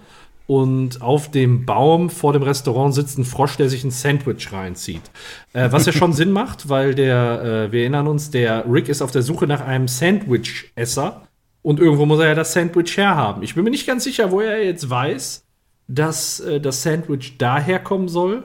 Und 0.46 1.00
auf 1.00 1.30
dem 1.30 1.64
Baum 1.64 2.10
vor 2.10 2.34
dem 2.34 2.42
Restaurant 2.42 2.94
sitzt 2.94 3.16
ein 3.18 3.24
Frosch, 3.24 3.56
der 3.56 3.70
sich 3.70 3.82
ein 3.82 3.90
Sandwich 3.90 4.52
reinzieht. 4.52 5.10
Äh, 5.54 5.72
was 5.72 5.86
ja 5.86 5.92
schon 5.92 6.12
Sinn 6.14 6.32
macht, 6.32 6.68
weil 6.68 6.94
der, 6.94 7.68
äh, 7.68 7.72
wir 7.72 7.80
erinnern 7.80 8.06
uns, 8.06 8.30
der 8.30 8.70
Rick 8.70 8.88
ist 8.88 9.00
auf 9.00 9.10
der 9.10 9.22
Suche 9.22 9.46
nach 9.46 9.62
einem 9.62 9.88
Sandwich-Esser. 9.88 11.26
Und 11.62 11.80
irgendwo 11.80 12.04
muss 12.04 12.20
er 12.20 12.26
ja 12.28 12.34
das 12.34 12.52
Sandwich 12.52 12.96
herhaben. 12.98 13.42
Ich 13.42 13.54
bin 13.54 13.64
mir 13.64 13.70
nicht 13.70 13.86
ganz 13.86 14.04
sicher, 14.04 14.30
wo 14.30 14.40
er 14.40 14.62
jetzt 14.62 14.90
weiß, 14.90 15.46
dass 15.88 16.40
äh, 16.40 16.60
das 16.60 16.82
Sandwich 16.82 17.38
daherkommen 17.38 18.08
soll. 18.08 18.44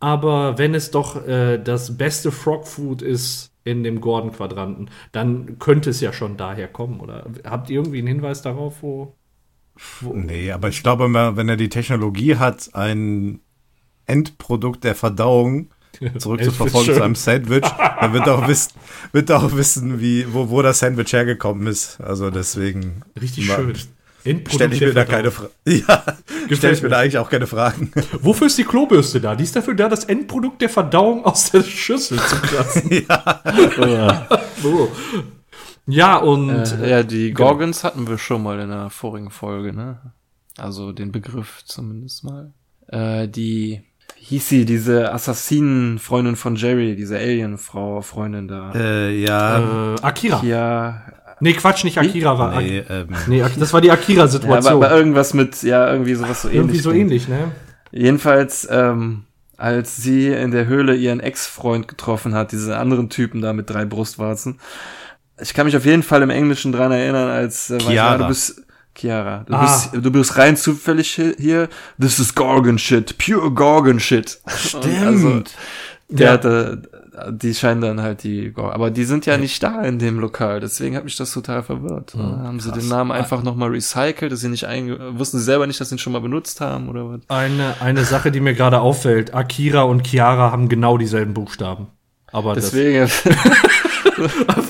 aber 0.00 0.58
wenn 0.58 0.74
es 0.74 0.90
doch 0.90 1.26
äh, 1.26 1.58
das 1.58 1.96
beste 1.96 2.30
Frog 2.30 2.66
Food 2.66 3.02
ist 3.02 3.52
in 3.64 3.82
dem 3.82 4.00
Gordon-Quadranten, 4.00 4.90
dann 5.12 5.58
könnte 5.58 5.90
es 5.90 6.00
ja 6.00 6.12
schon 6.12 6.36
daher 6.36 6.68
kommen, 6.68 7.00
oder? 7.00 7.26
Habt 7.44 7.70
ihr 7.70 7.76
irgendwie 7.76 7.98
einen 7.98 8.08
Hinweis 8.08 8.42
darauf, 8.42 8.82
wo. 8.82 9.14
Nee, 10.00 10.52
aber 10.52 10.68
ich 10.68 10.82
glaube, 10.82 11.12
wenn 11.12 11.48
er 11.48 11.56
die 11.56 11.68
Technologie 11.68 12.36
hat, 12.36 12.70
ein 12.74 13.40
Endprodukt 14.06 14.84
der 14.84 14.94
Verdauung 14.94 15.70
zurückzuverfolgen 16.18 16.94
zu 16.94 17.02
einem 17.02 17.14
Sandwich, 17.14 17.66
dann 18.00 18.12
wird 18.12 18.26
er 18.26 18.34
auch 18.38 18.48
wissen, 18.48 18.72
wird 19.12 19.30
er 19.30 19.42
auch 19.42 19.56
wissen, 19.56 20.00
wie, 20.00 20.32
wo, 20.32 20.50
wo 20.50 20.62
das 20.62 20.78
Sandwich 20.78 21.12
hergekommen 21.12 21.66
ist. 21.66 22.00
Also 22.00 22.30
deswegen. 22.30 23.02
Richtig 23.20 23.46
schön. 23.46 23.74
Stelle 24.48 24.74
ich 24.74 24.80
mir 24.80 24.92
da 24.92 25.04
keine 25.04 25.30
Fragen. 25.30 25.52
Ja, 25.66 26.04
stelle 26.50 26.74
ich 26.74 26.82
mir 26.82 26.88
da 26.88 26.98
eigentlich 26.98 27.18
auch 27.18 27.30
keine 27.30 27.46
Fragen. 27.46 27.92
Wofür 28.20 28.48
ist 28.48 28.58
die 28.58 28.64
Klobürste 28.64 29.20
da? 29.20 29.34
Die 29.34 29.44
ist 29.44 29.54
dafür 29.54 29.74
da, 29.74 29.88
das 29.88 30.04
Endprodukt 30.04 30.60
der 30.60 30.68
Verdauung 30.68 31.24
aus 31.24 31.50
der 31.50 31.62
Schüssel 31.62 32.18
zu 32.18 32.36
kratzen. 32.36 32.90
ja. 33.08 33.42
ja. 33.78 34.28
so. 34.62 34.90
Ja, 35.86 36.16
und. 36.16 36.50
Äh, 36.50 36.90
ja, 36.90 37.02
die 37.02 37.32
genau. 37.32 37.50
Gorgons 37.50 37.80
genau. 37.80 37.94
hatten 37.94 38.08
wir 38.08 38.18
schon 38.18 38.42
mal 38.42 38.58
in 38.60 38.70
der 38.70 38.90
vorigen 38.90 39.30
Folge, 39.30 39.72
ne? 39.72 40.12
Also 40.58 40.92
den 40.92 41.12
Begriff 41.12 41.62
zumindest 41.64 42.24
mal. 42.24 42.52
Äh, 42.88 43.28
die 43.28 43.82
hieß 44.16 44.48
sie, 44.48 44.64
diese 44.64 45.12
Assassinen-Freundin 45.12 46.36
von 46.36 46.56
Jerry, 46.56 46.96
diese 46.96 47.16
Alien-Frau, 47.16 48.00
Freundin 48.02 48.48
da. 48.48 48.72
Äh, 48.74 49.20
ja. 49.20 49.94
Äh, 49.94 50.00
Akira. 50.02 50.42
Ja, 50.44 51.02
Nee, 51.38 51.52
Quatsch, 51.52 51.84
nicht 51.84 51.98
Akira 51.98 52.38
war. 52.38 52.60
Nee, 52.60 52.82
ähm. 52.88 53.08
nee 53.26 53.44
das 53.58 53.72
war 53.72 53.80
die 53.80 53.90
Akira-Situation. 53.90 54.64
Ja, 54.64 54.70
aber, 54.70 54.86
aber, 54.86 54.96
irgendwas 54.96 55.34
mit, 55.34 55.62
ja, 55.62 55.92
irgendwie 55.92 56.14
sowas 56.14 56.42
so 56.42 56.48
ähnlich. 56.48 56.60
Irgendwie 56.60 56.78
so 56.78 56.92
ähnlich, 56.92 57.28
ne? 57.28 57.52
Jedenfalls, 57.92 58.66
ähm, 58.70 59.24
als 59.58 59.96
sie 59.96 60.28
in 60.28 60.50
der 60.50 60.66
Höhle 60.66 60.94
ihren 60.94 61.20
Ex-Freund 61.20 61.88
getroffen 61.88 62.34
hat, 62.34 62.52
diesen 62.52 62.72
anderen 62.72 63.10
Typen 63.10 63.42
da 63.42 63.52
mit 63.52 63.68
drei 63.68 63.84
Brustwarzen. 63.84 64.60
Ich 65.40 65.52
kann 65.54 65.66
mich 65.66 65.76
auf 65.76 65.84
jeden 65.84 66.02
Fall 66.02 66.22
im 66.22 66.30
Englischen 66.30 66.72
dran 66.72 66.92
erinnern, 66.92 67.28
als 67.28 67.70
äh, 67.70 67.78
Chiara. 67.78 68.18
du 68.18 68.28
bist 68.28 68.62
Chiara, 68.94 69.44
du, 69.46 69.52
ah. 69.52 69.62
bist, 69.62 70.04
du 70.04 70.10
bist 70.10 70.38
rein 70.38 70.56
zufällig 70.56 71.20
hier. 71.38 71.68
This 72.00 72.18
is 72.18 72.34
Gorgon 72.34 72.78
shit, 72.78 73.16
pure 73.18 73.50
Gorgon 73.50 74.00
shit. 74.00 74.38
Stimmt. 74.56 75.04
Also, 75.04 75.42
der 76.08 76.26
ja. 76.26 76.32
hatte, 76.32 76.82
die 77.30 77.54
scheinen 77.54 77.80
dann 77.80 78.00
halt 78.00 78.22
die, 78.22 78.52
aber 78.56 78.90
die 78.90 79.04
sind 79.04 79.26
ja 79.26 79.36
nicht 79.36 79.62
da 79.62 79.82
in 79.82 79.98
dem 79.98 80.18
Lokal, 80.18 80.60
deswegen 80.60 80.96
hat 80.96 81.04
mich 81.04 81.16
das 81.16 81.32
total 81.32 81.62
verwirrt. 81.62 82.14
Mhm, 82.14 82.42
haben 82.42 82.60
sie 82.60 82.72
den 82.72 82.88
Namen 82.88 83.10
einfach 83.10 83.42
nochmal 83.42 83.70
recycelt, 83.70 84.30
dass 84.30 84.40
sie 84.40 84.48
nicht 84.48 84.66
einge 84.66 85.18
wussten 85.18 85.38
sie 85.38 85.44
selber 85.44 85.66
nicht, 85.66 85.80
dass 85.80 85.88
sie 85.88 85.96
ihn 85.96 85.98
schon 85.98 86.12
mal 86.12 86.20
benutzt 86.20 86.60
haben 86.60 86.88
oder 86.88 87.08
was? 87.10 87.20
Eine, 87.28 87.74
eine 87.80 88.04
Sache, 88.04 88.30
die 88.30 88.40
mir 88.40 88.54
gerade 88.54 88.80
auffällt, 88.80 89.34
Akira 89.34 89.82
und 89.82 90.06
Chiara 90.06 90.52
haben 90.52 90.68
genau 90.68 90.96
dieselben 90.96 91.34
Buchstaben. 91.34 91.88
Aber 92.32 92.54
deswegen. 92.54 93.08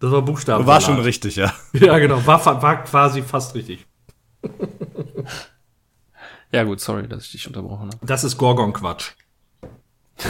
Das, 0.00 0.10
war 0.10 0.22
Buchstaben. 0.22 0.66
War 0.66 0.80
schon 0.80 0.98
richtig, 0.98 1.36
ja. 1.36 1.52
Ja, 1.72 1.98
genau, 1.98 2.24
war, 2.26 2.62
war 2.62 2.84
quasi 2.84 3.22
fast 3.22 3.54
richtig. 3.54 3.86
ja, 6.52 6.64
gut, 6.64 6.80
sorry, 6.80 7.06
dass 7.06 7.26
ich 7.26 7.32
dich 7.32 7.46
unterbrochen 7.46 7.88
habe. 7.88 8.06
Das 8.06 8.24
ist 8.24 8.36
Gorgon-Quatsch. 8.38 9.12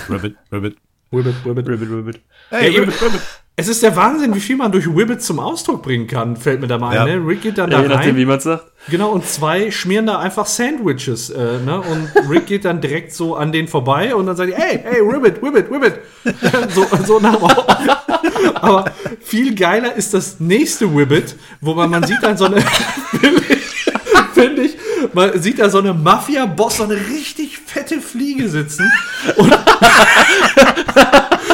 Ribbit, 0.09 0.37
Ribbit. 0.53 0.77
Ribbit, 1.12 1.35
Ribbit, 1.45 1.68
Ribbit, 1.68 1.91
Ribbit. 1.91 2.21
Hey, 2.51 2.73
ja, 2.73 2.81
Ribbit, 2.81 3.01
Ribbit. 3.01 3.21
Es 3.57 3.68
ist 3.68 3.82
der 3.82 3.94
Wahnsinn, 3.94 4.34
wie 4.34 4.40
viel 4.40 4.57
man 4.57 4.72
durch 4.72 4.86
Ribbit 4.86 5.22
zum 5.22 5.38
Ausdruck 5.38 5.82
bringen 5.82 6.07
kann, 6.07 6.36
fällt 6.36 6.62
mir 6.62 6.66
da 6.66 6.78
mal 6.78 6.94
ja. 6.94 7.05
ein. 7.05 7.22
Ne? 7.22 7.28
Rick 7.28 7.42
geht 7.42 7.59
dann 7.59 7.68
da 7.68 7.76
ja, 7.76 7.82
je 7.82 7.88
rein. 7.88 7.96
Nachdem, 7.98 8.16
wie 8.16 8.24
man 8.24 8.40
sagt. 8.40 8.64
Genau, 8.88 9.11
und 9.11 9.26
zwei 9.26 9.70
schmieren 9.70 10.07
da 10.07 10.18
einfach 10.18 10.46
Sandwiches. 10.46 11.28
Äh, 11.28 11.59
ne? 11.59 11.78
Und 11.78 12.11
Rick 12.30 12.46
geht 12.46 12.64
dann 12.64 12.80
direkt 12.80 13.12
so 13.12 13.36
an 13.36 13.53
den 13.53 13.68
vorbei 13.68 14.14
und 14.14 14.24
dann 14.24 14.36
sagt 14.36 14.53
er, 14.53 14.59
hey, 14.59 14.80
hey, 14.82 15.01
Ribbit, 15.01 15.42
Ribbit, 15.42 15.70
Ribbit. 15.70 15.98
so, 16.74 16.86
so 17.05 17.20
nach 17.20 17.36
Aber 18.55 18.86
viel 19.20 19.55
geiler 19.55 19.94
ist 19.94 20.14
das 20.14 20.40
nächste 20.40 20.86
Ribbit, 20.86 21.36
wo 21.61 21.74
man, 21.74 21.90
man 21.90 22.05
sieht 22.05 22.22
dann 22.22 22.38
so 22.38 22.46
eine, 22.46 22.62
finde 24.32 24.62
ich, 24.62 24.76
man 25.12 25.38
sieht 25.40 25.59
da 25.59 25.68
so 25.68 25.78
eine 25.78 25.92
Mafia-Boss, 25.92 26.78
so 26.78 26.84
eine 26.84 26.96
richtig 26.96 27.59
fette 27.59 28.01
Fliege 28.01 28.48
sitzen. 28.48 28.90
Und, 29.36 29.53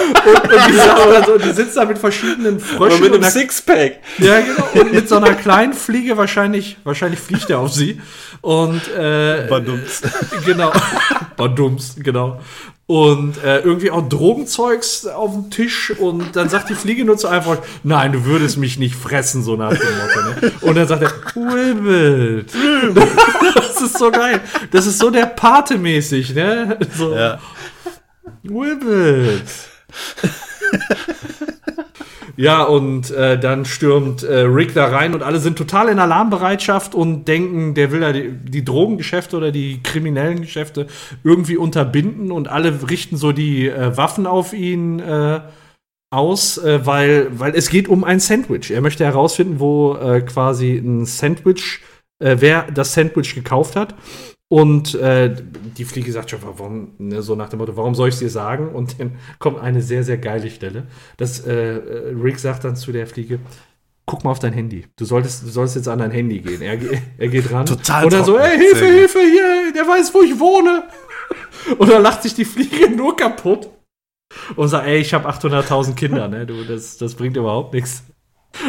und, 0.06 0.52
und, 0.52 0.52
die, 0.52 0.80
also, 1.16 1.38
die 1.38 1.52
sitzt 1.52 1.76
da 1.76 1.84
mit 1.84 1.98
verschiedenen 1.98 2.60
Fröschen. 2.60 3.00
mit 3.00 3.14
einem 3.14 3.24
Sixpack. 3.24 4.00
Ja, 4.18 4.40
genau. 4.40 4.68
Und 4.74 4.92
mit 4.92 5.08
so 5.08 5.16
einer 5.16 5.34
kleinen 5.34 5.72
Fliege 5.72 6.16
wahrscheinlich, 6.16 6.76
wahrscheinlich 6.84 7.20
fliegt 7.20 7.50
er 7.50 7.60
auf 7.60 7.72
sie. 7.72 8.00
Und 8.40 8.82
äh, 8.94 9.46
Badums. 9.48 10.02
Genau. 10.44 10.72
Badums, 11.36 11.96
genau 11.98 12.40
und 12.86 13.42
äh, 13.42 13.58
irgendwie 13.60 13.90
auch 13.90 14.08
Drogenzeugs 14.08 15.06
auf 15.06 15.32
dem 15.32 15.50
Tisch 15.50 15.90
und 15.90 16.36
dann 16.36 16.48
sagt 16.48 16.70
die 16.70 16.76
Fliege 16.76 17.04
nur 17.04 17.16
zu 17.16 17.26
einfach, 17.26 17.58
nein, 17.82 18.12
du 18.12 18.24
würdest 18.24 18.58
mich 18.58 18.78
nicht 18.78 18.94
fressen, 18.94 19.42
so 19.42 19.56
nach 19.56 19.70
dem 19.70 19.78
Motto. 19.80 20.46
Ne? 20.46 20.52
Und 20.60 20.76
dann 20.76 20.86
sagt 20.86 21.02
er, 21.02 21.12
Wibbit. 21.34 22.52
das 23.56 23.82
ist 23.82 23.98
so 23.98 24.10
geil. 24.12 24.40
Das 24.70 24.86
ist 24.86 25.00
so 25.00 25.10
der 25.10 25.26
Pate-mäßig, 25.26 26.34
ne? 26.34 26.78
So, 26.96 27.14
ja. 27.14 27.40
Wibbit. 28.44 29.42
Ja, 32.36 32.64
und 32.64 33.10
äh, 33.12 33.40
dann 33.40 33.64
stürmt 33.64 34.22
äh, 34.22 34.40
Rick 34.40 34.74
da 34.74 34.88
rein 34.88 35.14
und 35.14 35.22
alle 35.22 35.38
sind 35.38 35.56
total 35.56 35.88
in 35.88 35.98
Alarmbereitschaft 35.98 36.94
und 36.94 37.26
denken, 37.26 37.72
der 37.72 37.92
will 37.92 38.00
da 38.00 38.12
die, 38.12 38.30
die 38.30 38.62
Drogengeschäfte 38.62 39.38
oder 39.38 39.50
die 39.50 39.82
kriminellen 39.82 40.42
Geschäfte 40.42 40.86
irgendwie 41.24 41.56
unterbinden 41.56 42.30
und 42.30 42.48
alle 42.48 42.90
richten 42.90 43.16
so 43.16 43.32
die 43.32 43.68
äh, 43.68 43.96
Waffen 43.96 44.26
auf 44.26 44.52
ihn 44.52 45.00
äh, 45.00 45.40
aus, 46.10 46.58
äh, 46.58 46.84
weil, 46.84 47.28
weil 47.38 47.54
es 47.54 47.70
geht 47.70 47.88
um 47.88 48.04
ein 48.04 48.20
Sandwich. 48.20 48.70
Er 48.70 48.82
möchte 48.82 49.04
herausfinden, 49.04 49.58
wo 49.58 49.94
äh, 49.94 50.20
quasi 50.20 50.76
ein 50.76 51.06
Sandwich, 51.06 51.80
wer 52.18 52.62
das 52.72 52.94
Sandwich 52.94 53.34
gekauft 53.34 53.76
hat. 53.76 53.94
Und 54.48 54.94
äh, 54.94 55.34
die 55.76 55.84
Fliege 55.84 56.12
sagt 56.12 56.30
schon, 56.30 56.38
warum, 56.42 56.92
ne, 56.98 57.20
so 57.20 57.34
nach 57.34 57.48
dem 57.48 57.58
Motto, 57.58 57.76
warum 57.76 57.96
soll 57.96 58.08
ich 58.08 58.14
es 58.14 58.20
dir 58.20 58.30
sagen? 58.30 58.68
Und 58.68 59.00
dann 59.00 59.16
kommt 59.38 59.58
eine 59.58 59.82
sehr, 59.82 60.04
sehr 60.04 60.18
geile 60.18 60.50
Stelle. 60.50 60.86
Das, 61.16 61.40
äh, 61.40 61.52
Rick 61.52 62.38
sagt 62.38 62.64
dann 62.64 62.76
zu 62.76 62.92
der 62.92 63.06
Fliege, 63.06 63.40
guck 64.06 64.22
mal 64.22 64.30
auf 64.30 64.38
dein 64.38 64.52
Handy. 64.52 64.86
Du 64.96 65.04
solltest, 65.04 65.42
du 65.42 65.48
solltest 65.48 65.76
jetzt 65.76 65.88
an 65.88 65.98
dein 65.98 66.12
Handy 66.12 66.38
gehen. 66.38 66.62
Er, 66.62 66.78
er 67.18 67.28
geht 67.28 67.50
ran. 67.50 67.66
Total. 67.66 68.04
Und 68.04 68.12
dann 68.12 68.24
so, 68.24 68.38
ey, 68.38 68.56
Hilfe, 68.56 68.86
Hilfe, 68.86 69.18
hier, 69.18 69.72
der 69.74 69.86
weiß, 69.86 70.14
wo 70.14 70.22
ich 70.22 70.38
wohne. 70.38 70.84
Und 71.78 71.90
dann 71.90 72.02
lacht 72.02 72.22
sich 72.22 72.34
die 72.34 72.44
Fliege 72.44 72.88
nur 72.96 73.16
kaputt. 73.16 73.68
Und 74.54 74.68
sagt, 74.68 74.86
ey, 74.86 74.98
ich 74.98 75.12
habe 75.12 75.28
800.000 75.28 75.94
Kinder, 75.94 76.28
ne? 76.28 76.46
Du, 76.46 76.64
das, 76.64 76.98
das 76.98 77.14
bringt 77.14 77.36
überhaupt 77.36 77.74
nichts. 77.74 78.04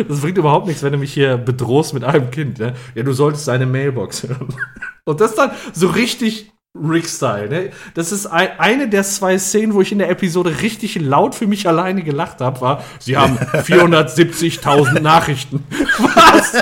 Das 0.07 0.21
bringt 0.21 0.37
überhaupt 0.37 0.67
nichts, 0.67 0.83
wenn 0.83 0.91
du 0.91 0.97
mich 0.97 1.13
hier 1.13 1.37
bedrohst 1.37 1.93
mit 1.93 2.03
einem 2.03 2.31
Kind. 2.31 2.59
Ne? 2.59 2.73
Ja, 2.95 3.03
du 3.03 3.13
solltest 3.13 3.45
seine 3.45 3.65
Mailbox 3.65 4.23
hören. 4.23 4.47
Und 5.05 5.21
das 5.21 5.35
dann 5.35 5.51
so 5.73 5.87
richtig 5.87 6.51
Rick-Style. 6.75 7.49
Ne? 7.49 7.71
Das 7.93 8.11
ist 8.11 8.27
ein, 8.27 8.49
eine 8.59 8.87
der 8.87 9.03
zwei 9.03 9.37
Szenen, 9.37 9.73
wo 9.73 9.81
ich 9.81 9.91
in 9.91 9.99
der 9.99 10.09
Episode 10.09 10.61
richtig 10.61 10.99
laut 10.99 11.35
für 11.35 11.47
mich 11.47 11.67
alleine 11.67 12.03
gelacht 12.03 12.41
habe, 12.41 12.61
war, 12.61 12.83
sie 12.99 13.17
haben 13.17 13.37
470.000 13.53 14.99
Nachrichten. 14.99 15.63
Was? 15.97 16.53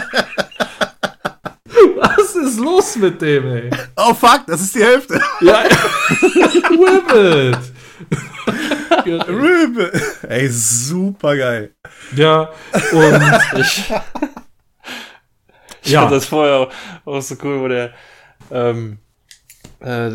Was 1.97 2.35
ist 2.35 2.59
los 2.59 2.95
mit 2.97 3.21
dem, 3.21 3.47
ey? 3.47 3.69
Oh 3.95 4.13
fuck, 4.13 4.43
das 4.47 4.61
ist 4.61 4.75
die 4.75 4.83
Hälfte. 4.83 5.19
Ja, 5.41 5.63
Ribbit. 6.69 7.74
Ribbit. 9.05 10.01
Ey, 10.27 10.47
super 10.49 11.37
geil. 11.37 11.75
Ja, 12.15 12.49
und 12.91 13.21
ich. 13.59 13.83
Ich 15.85 15.91
ja. 15.91 16.01
fand 16.01 16.13
das 16.13 16.25
vorher 16.25 16.55
auch, 16.55 16.71
auch 17.05 17.21
so 17.21 17.35
cool, 17.43 17.61
wo 17.61 17.67
der, 17.67 17.91
ähm, 18.51 18.97
äh, 19.79 20.09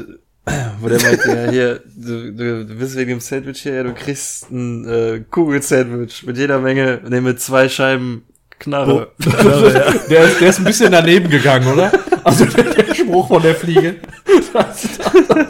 wo 0.80 0.88
der 0.88 1.00
meinte, 1.00 1.28
ja, 1.28 1.50
hier, 1.50 1.80
du, 1.84 2.32
du, 2.32 2.66
du 2.66 2.74
bist 2.74 2.96
wegen 2.96 3.10
dem 3.10 3.20
Sandwich 3.20 3.62
hier, 3.62 3.84
du 3.84 3.94
kriegst 3.94 4.50
ein 4.50 4.84
äh, 4.88 5.20
Kugelsandwich 5.30 6.24
mit 6.24 6.36
jeder 6.38 6.58
Menge, 6.58 7.00
ne, 7.08 7.20
mit 7.20 7.40
zwei 7.40 7.68
Scheiben 7.68 8.24
Knarre. 8.58 9.12
Oh. 9.20 9.22
Knarre 9.22 9.72
ja. 9.72 9.92
der, 10.08 10.24
ist, 10.24 10.40
der 10.40 10.48
ist 10.48 10.58
ein 10.58 10.64
bisschen 10.64 10.90
daneben 10.90 11.30
gegangen, 11.30 11.72
oder? 11.72 11.92
Also 12.24 12.44
der, 12.46 12.64
der 12.64 12.94
Spruch 12.94 13.28
von 13.28 13.42
der 13.42 13.54
Fliege. 13.54 13.96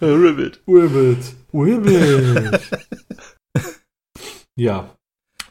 Ribbit. 0.00 0.60
Ribbit. 0.66 1.34
Ribbit. 1.52 2.60
ja. 4.56 4.96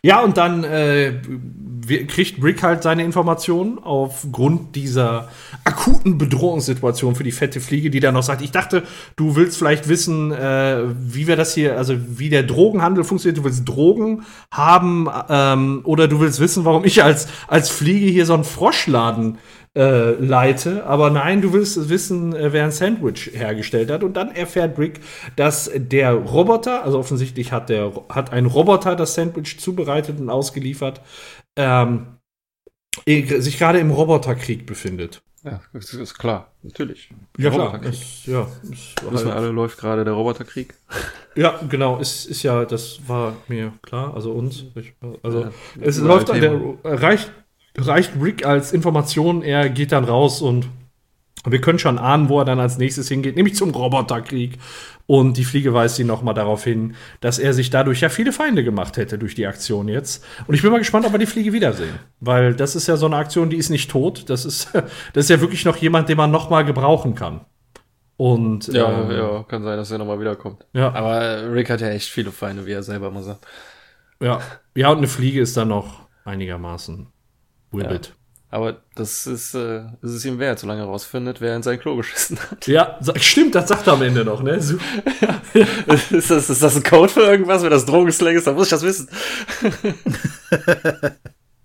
Ja, 0.05 0.21
und 0.21 0.37
dann 0.37 0.63
äh, 0.63 1.19
kriegt 2.07 2.43
Rick 2.43 2.61
halt 2.61 2.83
seine 2.83 3.03
Informationen 3.03 3.79
aufgrund 3.79 4.75
dieser 4.75 5.29
akuten 5.63 6.19
Bedrohungssituation 6.19 7.15
für 7.15 7.23
die 7.23 7.31
fette 7.31 7.59
Fliege, 7.59 7.89
die 7.89 7.99
dann 7.99 8.13
noch 8.13 8.21
sagt, 8.21 8.43
ich 8.43 8.51
dachte, 8.51 8.83
du 9.15 9.35
willst 9.35 9.57
vielleicht 9.57 9.87
wissen, 9.87 10.31
äh, 10.31 10.83
wie 10.99 11.25
wir 11.25 11.35
das 11.35 11.55
hier, 11.55 11.75
also 11.77 11.95
wie 12.19 12.29
der 12.29 12.43
Drogenhandel 12.43 13.03
funktioniert, 13.03 13.39
du 13.39 13.43
willst 13.43 13.67
Drogen 13.67 14.25
haben 14.51 15.09
ähm, 15.27 15.81
oder 15.85 16.07
du 16.07 16.19
willst 16.19 16.39
wissen, 16.39 16.65
warum 16.65 16.85
ich 16.85 17.03
als, 17.03 17.27
als 17.47 17.69
Fliege 17.69 18.05
hier 18.05 18.27
so 18.27 18.35
einen 18.35 18.43
Froschladen 18.43 19.39
äh, 19.75 20.11
leite. 20.11 20.85
Aber 20.85 21.09
nein, 21.09 21.41
du 21.41 21.53
willst 21.53 21.89
wissen, 21.89 22.35
äh, 22.35 22.53
wer 22.53 22.63
ein 22.63 22.71
Sandwich 22.71 23.31
hergestellt 23.33 23.91
hat. 23.91 24.03
Und 24.03 24.13
dann 24.13 24.31
erfährt 24.31 24.77
Rick, 24.79 25.01
dass 25.35 25.69
der 25.75 26.13
Roboter, 26.13 26.83
also 26.83 26.99
offensichtlich 26.99 27.51
hat 27.51 27.69
der 27.69 27.91
hat 28.09 28.31
ein 28.31 28.45
Roboter 28.45 28.95
das 28.95 29.15
Sandwich 29.15 29.59
zubereitet 29.59 30.19
und 30.19 30.29
ausgeliefert, 30.29 31.01
ähm, 31.55 32.07
sich 33.05 33.57
gerade 33.59 33.79
im 33.79 33.91
Roboterkrieg 33.91 34.65
befindet. 34.65 35.21
Ja, 35.43 35.61
das 35.73 35.93
ist 35.93 36.17
klar, 36.17 36.51
natürlich. 36.63 37.09
Ja, 37.37 37.51
klar. 37.51 37.83
Ist, 37.83 38.25
ja, 38.25 38.47
ist 38.63 38.95
Wissen 39.11 39.27
wir 39.27 39.35
alle, 39.35 39.49
läuft 39.49 39.77
gerade 39.77 40.03
der 40.03 40.13
Roboterkrieg. 40.13 40.73
Ja, 41.35 41.59
genau, 41.69 41.99
ist, 41.99 42.25
ist 42.25 42.41
ja, 42.41 42.65
das 42.65 42.99
war 43.07 43.35
mir 43.47 43.73
klar, 43.83 44.15
also 44.15 44.31
uns. 44.31 44.65
Also, 45.21 45.41
ja, 45.41 45.51
es 45.81 45.99
läuft, 45.99 46.29
der, 46.29 46.59
reicht, 46.83 47.31
reicht 47.77 48.13
Rick 48.21 48.45
als 48.45 48.73
Information, 48.73 49.41
er 49.41 49.69
geht 49.69 49.91
dann 49.91 50.05
raus 50.05 50.41
und 50.41 50.67
wir 51.47 51.61
können 51.61 51.79
schon 51.79 51.99
ahnen, 51.99 52.29
wo 52.29 52.39
er 52.39 52.45
dann 52.45 52.59
als 52.59 52.77
nächstes 52.77 53.07
hingeht, 53.07 53.35
nämlich 53.35 53.55
zum 53.55 53.69
Roboterkrieg. 53.71 54.57
Und 55.07 55.37
die 55.37 55.45
Fliege 55.45 55.71
weist 55.71 55.99
ihn 55.99 56.07
nochmal 56.07 56.33
darauf 56.33 56.63
hin, 56.63 56.95
dass 57.21 57.37
er 57.37 57.53
sich 57.53 57.69
dadurch 57.69 58.01
ja 58.01 58.09
viele 58.09 58.31
Feinde 58.31 58.63
gemacht 58.63 58.97
hätte 58.97 59.19
durch 59.19 59.35
die 59.35 59.45
Aktion 59.45 59.87
jetzt. 59.87 60.25
Und 60.47 60.55
ich 60.55 60.63
bin 60.63 60.71
mal 60.71 60.79
gespannt, 60.79 61.05
ob 61.05 61.11
wir 61.11 61.19
die 61.19 61.27
Fliege 61.27 61.53
wiedersehen. 61.53 61.99
Weil 62.19 62.55
das 62.55 62.75
ist 62.75 62.87
ja 62.87 62.97
so 62.97 63.05
eine 63.05 63.17
Aktion, 63.17 63.51
die 63.51 63.57
ist 63.57 63.69
nicht 63.69 63.91
tot. 63.91 64.27
Das 64.31 64.45
ist, 64.45 64.73
das 65.13 65.25
ist 65.25 65.29
ja 65.29 65.41
wirklich 65.41 65.63
noch 65.63 65.77
jemand, 65.77 66.09
den 66.09 66.17
man 66.17 66.31
nochmal 66.31 66.65
gebrauchen 66.65 67.13
kann. 67.13 67.41
Und 68.17 68.67
ja, 68.67 69.01
ähm, 69.01 69.11
ja, 69.11 69.43
kann 69.43 69.61
sein, 69.61 69.77
dass 69.77 69.91
er 69.91 69.99
nochmal 69.99 70.19
wiederkommt. 70.19 70.65
Ja. 70.73 70.91
Aber 70.93 71.53
Rick 71.53 71.69
hat 71.69 71.81
ja 71.81 71.89
echt 71.89 72.09
viele 72.09 72.31
Feinde, 72.31 72.65
wie 72.65 72.71
er 72.71 72.81
selber 72.81 73.11
mal 73.11 73.21
sagt. 73.21 73.45
Ja, 74.19 74.39
ja, 74.73 74.89
und 74.89 74.99
eine 74.99 75.07
Fliege 75.07 75.41
ist 75.41 75.55
dann 75.55 75.67
noch 75.67 76.07
einigermaßen 76.23 77.07
Wibbit. 77.71 78.07
Ja. 78.07 78.13
Aber 78.55 78.81
das 78.95 79.27
ist, 79.27 79.53
äh, 79.53 79.81
ist 80.01 80.11
es 80.11 80.23
ihm 80.23 80.39
wert, 80.39 80.59
solange 80.59 80.81
er 80.81 80.85
rausfindet, 80.85 81.41
wer 81.41 81.57
in 81.57 81.63
sein 81.63 81.77
Klo 81.77 81.97
geschissen 81.97 82.39
hat. 82.39 82.67
Ja, 82.67 82.97
stimmt, 83.17 83.53
das 83.53 83.67
sagt 83.67 83.87
er 83.87 83.93
am 83.93 84.01
Ende 84.01 84.23
noch, 84.23 84.41
ne? 84.41 84.61
So. 84.61 84.77
ja. 85.19 85.41
ist, 86.11 86.31
das, 86.31 86.49
ist 86.49 86.63
das 86.63 86.75
ein 86.77 86.83
Code 86.83 87.09
für 87.11 87.21
irgendwas? 87.21 87.63
Wenn 87.63 87.71
das 87.71 87.85
Drogenslang 87.85 88.33
ist, 88.35 88.47
dann 88.47 88.55
muss 88.55 88.67
ich 88.67 88.69
das 88.69 88.83
wissen. 88.83 89.09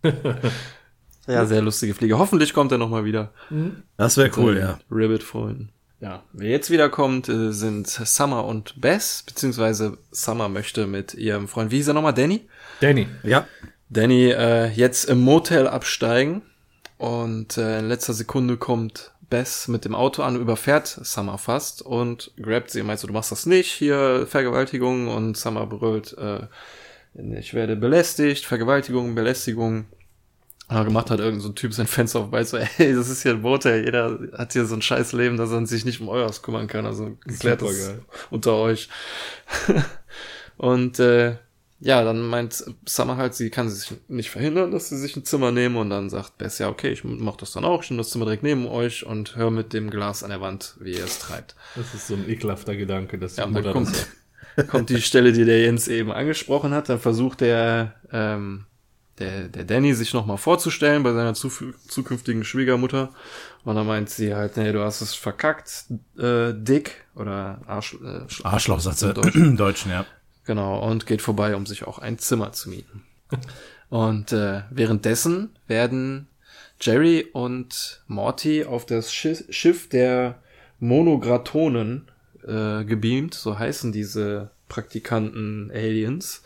ja, 1.29 1.47
sehr 1.47 1.63
lustige 1.63 1.95
Fliege. 1.95 2.19
Hoffentlich 2.19 2.55
kommt 2.55 2.73
er 2.73 2.79
nochmal 2.79 3.05
wieder. 3.05 3.33
Das 3.97 4.17
wäre 4.17 4.31
cool, 4.37 4.59
ja. 4.59 4.81
Ribbit-Freunden. 4.91 5.71
Ja, 6.01 6.23
wer 6.33 6.49
jetzt 6.49 6.71
wiederkommt, 6.71 7.29
äh, 7.29 7.53
sind 7.53 7.87
Summer 7.87 8.47
und 8.47 8.81
Bess, 8.81 9.23
beziehungsweise 9.23 9.99
Summer 10.11 10.49
möchte 10.49 10.87
mit 10.87 11.13
ihrem 11.13 11.47
Freund, 11.47 11.71
wie 11.71 11.77
hieß 11.77 11.89
er 11.89 11.95
nochmal, 11.95 12.15
Danny? 12.15 12.49
Danny. 12.81 13.07
Ja. 13.23 13.47
Danny 13.91 14.30
äh, 14.30 14.68
jetzt 14.68 15.05
im 15.07 15.20
Motel 15.20 15.66
absteigen 15.66 16.43
und 16.97 17.59
äh, 17.59 17.80
in 17.80 17.88
letzter 17.88 18.14
Sekunde 18.14 18.57
kommt 18.57 19.11
Bess 19.28 19.66
mit 19.66 19.84
dem 19.84 19.97
Auto 19.97 20.22
an, 20.22 20.36
überfährt 20.36 20.86
Summer 20.86 21.38
fast 21.38 21.82
und 21.82 22.32
grabt 22.41 22.70
sie. 22.70 22.84
Meinst 22.84 23.03
du, 23.03 23.09
du 23.09 23.12
machst 23.12 23.32
das 23.32 23.47
nicht? 23.47 23.70
Hier 23.72 24.26
Vergewaltigung 24.28 25.09
und 25.09 25.36
Summer 25.36 25.66
brüllt, 25.66 26.16
äh, 26.18 26.47
ich 27.14 27.53
werde 27.53 27.74
belästigt, 27.74 28.45
Vergewaltigung, 28.45 29.16
Belästigung. 29.16 29.86
Aber 30.68 30.84
gemacht 30.84 31.11
hat 31.11 31.18
irgendein 31.18 31.41
so 31.41 31.49
Typ 31.49 31.74
sein 31.74 31.88
Fenster 31.88 32.20
auf 32.20 32.47
so, 32.47 32.57
ey, 32.78 32.95
das 32.95 33.09
ist 33.09 33.22
hier 33.22 33.32
ein 33.32 33.43
Boot, 33.43 33.64
ey, 33.64 33.84
jeder 33.84 34.20
hat 34.38 34.53
hier 34.53 34.66
so 34.66 34.76
ein 34.76 34.82
scheiß 34.82 35.12
Leben, 35.14 35.36
dass 35.36 35.51
er 35.51 35.66
sich 35.66 35.84
nicht 35.84 36.01
um 36.01 36.09
eures 36.09 36.43
kümmern 36.43 36.68
kann, 36.68 36.86
also 36.86 37.16
klärt 37.41 37.62
das 37.62 37.95
unter 38.30 38.55
euch. 38.55 38.88
und 40.59 41.01
äh, 41.01 41.38
ja, 41.83 42.05
dann 42.05 42.26
meint 42.26 42.62
Summer 42.85 43.16
halt, 43.16 43.35
sie 43.35 43.49
kann 43.49 43.70
sich 43.70 43.95
nicht 44.07 44.31
verhindern, 44.31 44.70
dass 44.70 44.91
sie 44.91 44.99
sich 44.99 45.16
ein 45.16 45.24
Zimmer 45.24 45.51
nehmen 45.51 45.76
und 45.76 45.89
dann 45.89 46.11
sagt 46.11 46.37
Bess, 46.37 46.59
ja, 46.59 46.68
okay, 46.68 46.91
ich 46.91 47.05
mach 47.05 47.37
das 47.37 47.53
dann 47.53 47.64
auch, 47.64 47.83
ich 47.83 47.91
nehme 47.91 48.03
das 48.03 48.11
Zimmer 48.11 48.26
direkt 48.26 48.43
neben 48.43 48.66
euch 48.66 49.07
und 49.07 49.35
hör 49.37 49.51
mit 49.51 49.72
dem 49.72 49.89
Glas 49.89 50.22
an 50.22 50.28
der 50.28 50.43
Wand, 50.43 50.76
wie 50.78 50.93
ihr 50.93 51.05
es 51.05 51.18
treibt. 51.18 51.57
Das 51.76 51.95
ist 51.95 52.07
so 52.07 52.14
ein 52.14 52.28
ekelhafter 52.28 52.76
Gedanke, 52.76 53.18
dass 53.18 53.37
ja, 53.37 53.47
dann 53.47 53.72
kommt, 53.72 54.09
kommt 54.68 54.91
die 54.91 55.01
Stelle, 55.01 55.33
die 55.33 55.47
der 55.47 55.62
Jens 55.62 55.89
eben 55.89 56.12
angesprochen 56.12 56.72
hat, 56.72 56.91
dann 56.91 56.99
versucht 56.99 57.41
der, 57.41 57.95
ähm, 58.12 58.66
der, 59.18 59.49
der 59.49 59.64
Danny 59.64 59.95
sich 59.95 60.12
nochmal 60.12 60.39
vorzustellen 60.39 61.03
bei 61.03 61.14
seiner 61.14 61.33
zukünftigen 61.33 62.45
Schwiegermutter 62.45 63.11
und 63.64 63.74
dann 63.74 63.87
meint 63.87 64.11
sie 64.11 64.35
halt, 64.35 64.59
nee, 64.59 64.72
du 64.72 64.83
hast 64.83 65.01
es 65.01 65.14
verkackt, 65.14 65.87
äh, 66.18 66.53
dick 66.53 67.07
oder 67.14 67.62
Arsch, 67.66 67.97
äh, 68.05 68.26
Arschloch, 68.43 68.81
sagt 68.81 68.99
sie 68.99 69.11
im 69.33 69.57
Deutschen, 69.57 69.91
ja. 69.91 70.05
Genau, 70.51 70.81
und 70.81 71.07
geht 71.07 71.23
vorbei, 71.23 71.55
um 71.55 71.65
sich 71.65 71.87
auch 71.87 72.01
ein 72.01 72.19
Zimmer 72.19 72.51
zu 72.51 72.71
mieten. 72.71 73.05
und 73.89 74.33
äh, 74.33 74.63
währenddessen 74.71 75.57
werden 75.69 76.27
Jerry 76.81 77.29
und 77.33 78.03
Morty 78.09 78.65
auf 78.65 78.85
das 78.85 79.15
Schiff 79.15 79.89
der 79.89 80.43
Monogratonen 80.81 82.11
äh, 82.43 82.83
gebeamt, 82.83 83.35
so 83.35 83.61
heißen 83.61 83.93
diese 83.93 84.51
Praktikanten 84.69 85.71
Aliens. 85.73 86.43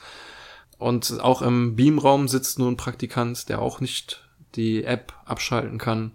Und 0.77 1.19
auch 1.21 1.41
im 1.41 1.75
Beamraum 1.75 2.29
sitzt 2.29 2.59
nun 2.59 2.75
ein 2.75 2.77
Praktikant, 2.77 3.49
der 3.49 3.63
auch 3.63 3.81
nicht 3.81 4.23
die 4.55 4.85
App 4.85 5.15
abschalten 5.25 5.79
kann. 5.79 6.11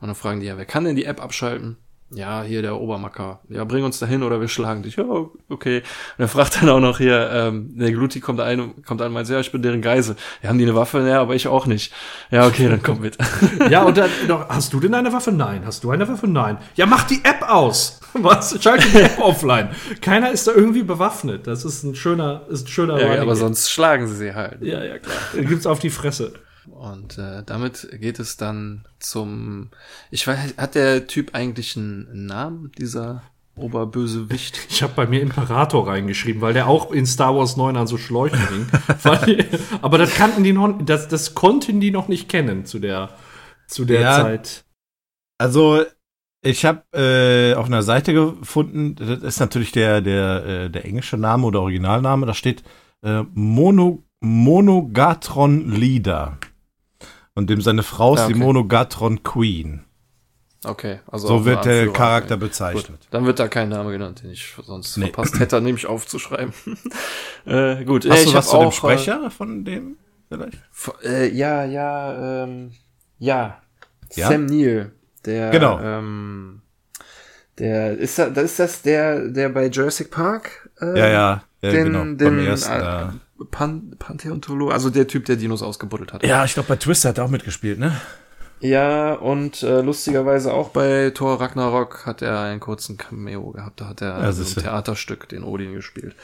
Und 0.00 0.06
dann 0.06 0.14
fragen 0.14 0.40
die 0.40 0.46
ja, 0.46 0.56
wer 0.56 0.64
kann 0.64 0.84
denn 0.84 0.96
die 0.96 1.04
App 1.04 1.22
abschalten? 1.22 1.76
Ja, 2.14 2.42
hier 2.42 2.62
der 2.62 2.80
Obermacker, 2.80 3.40
ja, 3.48 3.64
bring 3.64 3.84
uns 3.84 3.98
dahin 3.98 4.22
oder 4.22 4.40
wir 4.40 4.48
schlagen 4.48 4.82
dich. 4.82 4.96
Ja, 4.96 5.04
okay. 5.48 5.78
Und 6.16 6.22
er 6.24 6.28
fragt 6.28 6.60
dann 6.60 6.68
auch 6.68 6.80
noch 6.80 6.98
hier, 6.98 7.30
ähm, 7.32 7.76
der 7.76 7.92
Gluti 7.92 8.20
kommt 8.20 8.40
ein, 8.40 8.82
kommt 8.84 9.00
ein 9.02 9.08
und 9.08 9.14
meint, 9.14 9.28
ja, 9.28 9.40
ich 9.40 9.52
bin 9.52 9.62
deren 9.62 9.82
Geisel. 9.82 10.16
Ja, 10.42 10.48
haben 10.48 10.58
die 10.58 10.64
eine 10.64 10.74
Waffe? 10.74 11.06
Ja, 11.08 11.20
aber 11.20 11.34
ich 11.34 11.48
auch 11.48 11.66
nicht. 11.66 11.92
Ja, 12.30 12.46
okay, 12.46 12.68
dann 12.68 12.82
komm 12.82 13.00
mit. 13.00 13.18
ja, 13.70 13.82
und 13.82 13.96
dann 13.96 14.10
noch, 14.28 14.48
hast 14.48 14.72
du 14.72 14.80
denn 14.80 14.94
eine 14.94 15.12
Waffe? 15.12 15.32
Nein. 15.32 15.62
Hast 15.66 15.84
du 15.84 15.90
eine 15.90 16.08
Waffe? 16.08 16.28
Nein. 16.28 16.58
Ja, 16.76 16.86
mach 16.86 17.04
die 17.04 17.24
App 17.24 17.42
aus. 17.48 18.00
Was? 18.14 18.62
Schalte 18.62 18.88
die 18.88 19.00
App 19.00 19.18
offline. 19.18 19.70
Keiner 20.00 20.30
ist 20.30 20.46
da 20.46 20.52
irgendwie 20.52 20.82
bewaffnet. 20.82 21.46
Das 21.46 21.64
ist 21.64 21.82
ein 21.82 21.94
schöner, 21.94 22.42
ist 22.48 22.66
ein 22.66 22.68
schöner 22.68 23.00
Ja, 23.00 23.20
aber 23.20 23.34
sonst 23.36 23.70
schlagen 23.70 24.06
sie 24.06 24.16
sie 24.16 24.34
halt. 24.34 24.62
Ja, 24.62 24.84
ja, 24.84 24.98
klar. 24.98 25.16
Dann 25.34 25.46
gibt's 25.46 25.66
auf 25.66 25.80
die 25.80 25.90
Fresse. 25.90 26.32
Und 26.70 27.18
äh, 27.18 27.42
damit 27.44 27.88
geht 28.00 28.18
es 28.18 28.36
dann 28.36 28.86
zum. 28.98 29.70
Ich 30.10 30.26
weiß, 30.26 30.54
hat 30.56 30.74
der 30.74 31.06
Typ 31.06 31.34
eigentlich 31.34 31.76
einen 31.76 32.26
Namen, 32.26 32.72
dieser 32.78 33.22
Oberbösewicht? 33.56 34.58
Ich 34.68 34.82
habe 34.82 34.92
bei 34.96 35.06
mir 35.06 35.20
Imperator 35.20 35.86
reingeschrieben, 35.86 36.40
weil 36.40 36.54
der 36.54 36.66
auch 36.66 36.90
in 36.90 37.06
Star 37.06 37.36
Wars 37.36 37.56
9 37.56 37.76
an 37.76 37.86
so 37.86 37.98
Schläuchen 37.98 38.40
ging. 38.48 38.66
aber 39.82 39.98
das 39.98 40.14
kannten 40.14 40.42
die 40.42 40.52
noch, 40.52 40.76
das, 40.84 41.08
das 41.08 41.34
konnten 41.34 41.80
die 41.80 41.90
noch 41.90 42.08
nicht 42.08 42.28
kennen 42.28 42.66
zu 42.66 42.78
der, 42.78 43.10
zu 43.68 43.84
der 43.84 44.00
ja, 44.00 44.22
Zeit. 44.22 44.64
Also 45.38 45.84
ich 46.42 46.64
habe 46.64 46.82
äh, 46.92 47.54
auf 47.54 47.66
einer 47.66 47.82
Seite 47.82 48.12
gefunden, 48.12 48.96
das 48.96 49.22
ist 49.22 49.40
natürlich 49.40 49.72
der, 49.72 50.00
der, 50.00 50.44
äh, 50.44 50.70
der 50.70 50.84
englische 50.84 51.16
Name 51.16 51.46
oder 51.46 51.60
Originalname, 51.60 52.26
da 52.26 52.34
steht 52.34 52.64
äh, 53.02 53.22
Mono, 53.32 54.02
Monogatron 54.20 55.70
Leader. 55.70 56.38
Und 57.34 57.50
dem 57.50 57.60
seine 57.60 57.82
Frau 57.82 58.14
ist 58.14 58.20
ja, 58.20 58.26
okay. 58.26 58.34
die 58.34 58.38
Monogatron 58.40 59.22
Queen. 59.22 59.84
Okay, 60.64 61.00
also. 61.06 61.28
So 61.28 61.44
wird 61.44 61.64
der 61.64 61.92
Charakter 61.92 62.36
bezeichnet. 62.36 62.86
Gut, 62.86 63.08
dann 63.10 63.26
wird 63.26 63.38
da 63.38 63.48
kein 63.48 63.68
Name 63.68 63.92
genannt, 63.92 64.22
den 64.22 64.30
ich 64.30 64.54
sonst 64.62 64.96
nee. 64.96 65.06
verpasst 65.06 65.38
hätte, 65.38 65.60
nämlich 65.60 65.86
aufzuschreiben. 65.86 66.54
äh, 67.44 67.84
gut, 67.84 68.08
Hast 68.08 68.22
äh, 68.22 68.24
du 68.26 68.34
was 68.34 68.48
zu 68.48 68.58
dem 68.58 68.72
Sprecher 68.72 69.26
äh, 69.26 69.30
von 69.30 69.64
dem 69.64 69.98
vielleicht? 70.28 70.58
Äh, 71.04 71.28
ja, 71.34 71.64
ja, 71.64 72.44
ähm, 72.44 72.72
ja. 73.18 73.60
ja. 74.14 74.28
Sam 74.28 74.46
Neill, 74.46 74.92
der. 75.26 75.50
Genau. 75.50 75.78
Ähm, 75.80 76.62
der 77.58 77.96
ist 77.98 78.18
das, 78.18 78.36
ist 78.36 78.58
das 78.58 78.82
der, 78.82 79.28
der 79.28 79.48
bei 79.50 79.66
Jurassic 79.66 80.10
Park? 80.10 80.70
Äh, 80.80 80.98
ja, 80.98 81.08
ja, 81.08 81.44
ja 81.62 81.70
den, 81.70 81.84
genau. 81.84 82.04
Den, 82.04 82.46
ersten, 82.46 82.72
äh, 82.72 83.06
Pan 83.50 83.96
Pantheontolo, 83.98 84.68
also 84.68 84.90
der 84.90 85.06
Typ, 85.06 85.24
der 85.24 85.36
Dinos 85.36 85.62
ausgebuddelt 85.62 86.12
hat. 86.12 86.24
Ja, 86.24 86.44
ich 86.44 86.54
glaube, 86.54 86.68
bei 86.68 86.76
Twister 86.76 87.10
hat 87.10 87.18
er 87.18 87.24
auch 87.24 87.30
mitgespielt, 87.30 87.78
ne? 87.78 88.00
Ja, 88.60 89.14
und 89.14 89.62
äh, 89.62 89.82
lustigerweise 89.82 90.54
auch 90.54 90.70
bei 90.70 91.10
Thor 91.10 91.40
Ragnarok 91.40 92.06
hat 92.06 92.22
er 92.22 92.40
einen 92.40 92.60
kurzen 92.60 92.96
Cameo 92.96 93.50
gehabt. 93.50 93.80
Da 93.80 93.88
hat 93.88 94.00
er 94.00 94.20
ja, 94.20 94.32
so 94.32 94.42
ein 94.42 94.64
Theaterstück, 94.64 95.28
den 95.28 95.42
Odin, 95.42 95.74
gespielt. 95.74 96.14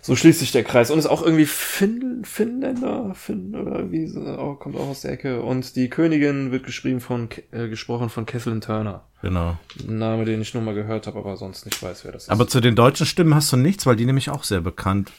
So 0.00 0.16
schließt 0.16 0.40
sich 0.40 0.52
der 0.52 0.64
Kreis. 0.64 0.90
Und 0.90 0.98
ist 0.98 1.06
auch 1.06 1.22
irgendwie 1.22 1.44
Finn, 1.44 2.22
Finnländer, 2.24 3.14
Finn 3.14 3.54
oder 3.54 3.76
irgendwie, 3.76 4.06
so, 4.06 4.20
oh, 4.20 4.54
kommt 4.54 4.76
auch 4.76 4.88
aus 4.88 5.02
der 5.02 5.12
Ecke. 5.12 5.42
Und 5.42 5.76
die 5.76 5.90
Königin 5.90 6.50
wird 6.50 6.64
geschrieben 6.64 7.00
von, 7.00 7.28
äh, 7.52 7.68
gesprochen 7.68 8.08
von 8.08 8.24
Kathleen 8.24 8.60
Turner. 8.60 9.04
Genau. 9.22 9.58
Ein 9.86 9.98
Name, 9.98 10.24
den 10.24 10.40
ich 10.40 10.54
nur 10.54 10.62
mal 10.62 10.74
gehört 10.74 11.06
habe, 11.06 11.18
aber 11.18 11.36
sonst 11.36 11.66
nicht 11.66 11.82
weiß, 11.82 12.04
wer 12.04 12.12
das 12.12 12.24
ist. 12.24 12.30
Aber 12.30 12.48
zu 12.48 12.60
den 12.60 12.74
deutschen 12.74 13.06
Stimmen 13.06 13.34
hast 13.34 13.52
du 13.52 13.56
nichts, 13.56 13.84
weil 13.86 13.96
die 13.96 14.06
nämlich 14.06 14.30
auch 14.30 14.44
sehr 14.44 14.60
bekannt 14.60 15.12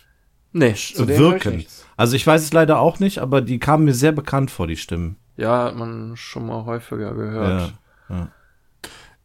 Nee, 0.51 0.73
so 0.75 1.07
wirken. 1.07 1.65
Also 1.95 2.15
ich 2.15 2.25
weiß 2.25 2.41
es 2.41 2.53
leider 2.53 2.79
auch 2.79 2.99
nicht, 2.99 3.19
aber 3.19 3.41
die 3.41 3.59
kamen 3.59 3.85
mir 3.85 3.93
sehr 3.93 4.11
bekannt 4.11 4.51
vor, 4.51 4.67
die 4.67 4.77
Stimmen. 4.77 5.17
Ja, 5.37 5.65
hat 5.65 5.75
man 5.75 6.15
schon 6.15 6.47
mal 6.47 6.65
häufiger 6.65 7.13
gehört. 7.13 7.73
Ja, 8.09 8.15
ja. 8.15 8.27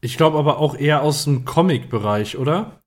Ich 0.01 0.17
glaube 0.17 0.39
aber 0.39 0.59
auch 0.59 0.77
eher 0.77 1.03
aus 1.03 1.25
dem 1.25 1.45
Comic-Bereich, 1.45 2.37
oder? 2.37 2.83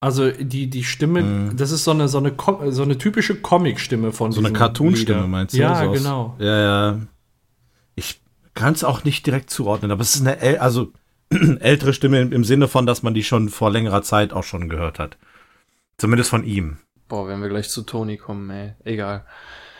Also 0.00 0.30
die, 0.30 0.70
die 0.70 0.84
Stimme, 0.84 1.22
mhm. 1.22 1.56
das 1.56 1.72
ist 1.72 1.84
so 1.84 1.90
eine, 1.90 2.08
so 2.08 2.18
eine, 2.18 2.34
so 2.72 2.82
eine 2.82 2.96
typische 2.96 3.34
Comic-Stimme 3.34 4.12
von 4.12 4.32
So 4.32 4.40
eine 4.40 4.52
Cartoon-Stimme 4.52 5.26
meinst 5.26 5.54
du? 5.54 5.58
Ja, 5.58 5.84
so 5.84 5.90
genau. 5.90 6.36
Ja, 6.38 6.58
ja. 6.58 6.98
Ich 7.96 8.20
kann 8.54 8.74
es 8.74 8.84
auch 8.84 9.04
nicht 9.04 9.26
direkt 9.26 9.50
zuordnen, 9.50 9.90
aber 9.90 10.00
es 10.00 10.14
ist 10.14 10.20
eine, 10.20 10.40
äl 10.40 10.58
also 10.58 10.92
ältere 11.30 11.92
Stimme 11.92 12.20
im, 12.20 12.32
im 12.32 12.44
Sinne 12.44 12.68
von, 12.68 12.86
dass 12.86 13.02
man 13.02 13.12
die 13.12 13.24
schon 13.24 13.48
vor 13.48 13.70
längerer 13.70 14.02
Zeit 14.02 14.32
auch 14.32 14.44
schon 14.44 14.68
gehört 14.68 14.98
hat. 14.98 15.18
Zumindest 15.98 16.30
von 16.30 16.44
ihm. 16.44 16.78
Boah, 17.08 17.26
wenn 17.26 17.40
wir 17.40 17.48
gleich 17.48 17.70
zu 17.70 17.82
Toni 17.82 18.18
kommen, 18.18 18.50
ey, 18.50 18.74
egal. 18.84 19.24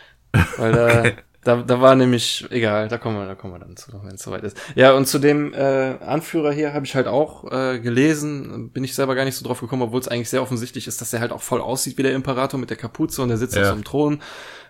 Weil 0.57 0.71
da, 0.71 0.99
okay. 0.99 1.15
da, 1.43 1.55
da 1.57 1.81
war 1.81 1.95
nämlich, 1.95 2.45
egal, 2.49 2.87
da 2.87 2.97
kommen 2.97 3.17
wir, 3.17 3.27
da 3.27 3.35
kommen 3.35 3.53
wir 3.53 3.59
dann 3.59 3.77
zu, 3.77 3.91
wenn 4.03 4.15
es 4.15 4.23
soweit 4.23 4.43
ist. 4.43 4.57
Ja, 4.75 4.93
und 4.93 5.07
zu 5.07 5.19
dem 5.19 5.53
äh, 5.53 5.95
Anführer 5.99 6.51
hier 6.51 6.73
habe 6.73 6.85
ich 6.85 6.95
halt 6.95 7.07
auch 7.07 7.51
äh, 7.51 7.79
gelesen, 7.79 8.71
bin 8.71 8.83
ich 8.83 8.95
selber 8.95 9.15
gar 9.15 9.25
nicht 9.25 9.35
so 9.35 9.45
drauf 9.45 9.59
gekommen, 9.59 9.83
obwohl 9.83 9.99
es 9.99 10.07
eigentlich 10.07 10.29
sehr 10.29 10.41
offensichtlich 10.41 10.87
ist, 10.87 11.01
dass 11.01 11.13
er 11.13 11.19
halt 11.19 11.31
auch 11.31 11.41
voll 11.41 11.61
aussieht 11.61 11.97
wie 11.97 12.03
der 12.03 12.13
Imperator 12.13 12.59
mit 12.59 12.69
der 12.71 12.77
Kapuze 12.77 13.21
und 13.21 13.29
der 13.29 13.37
sitzt 13.37 13.55
ja. 13.55 13.61
auf 13.61 13.67
so 13.67 13.73
einem 13.73 13.83
Thron. 13.83 14.21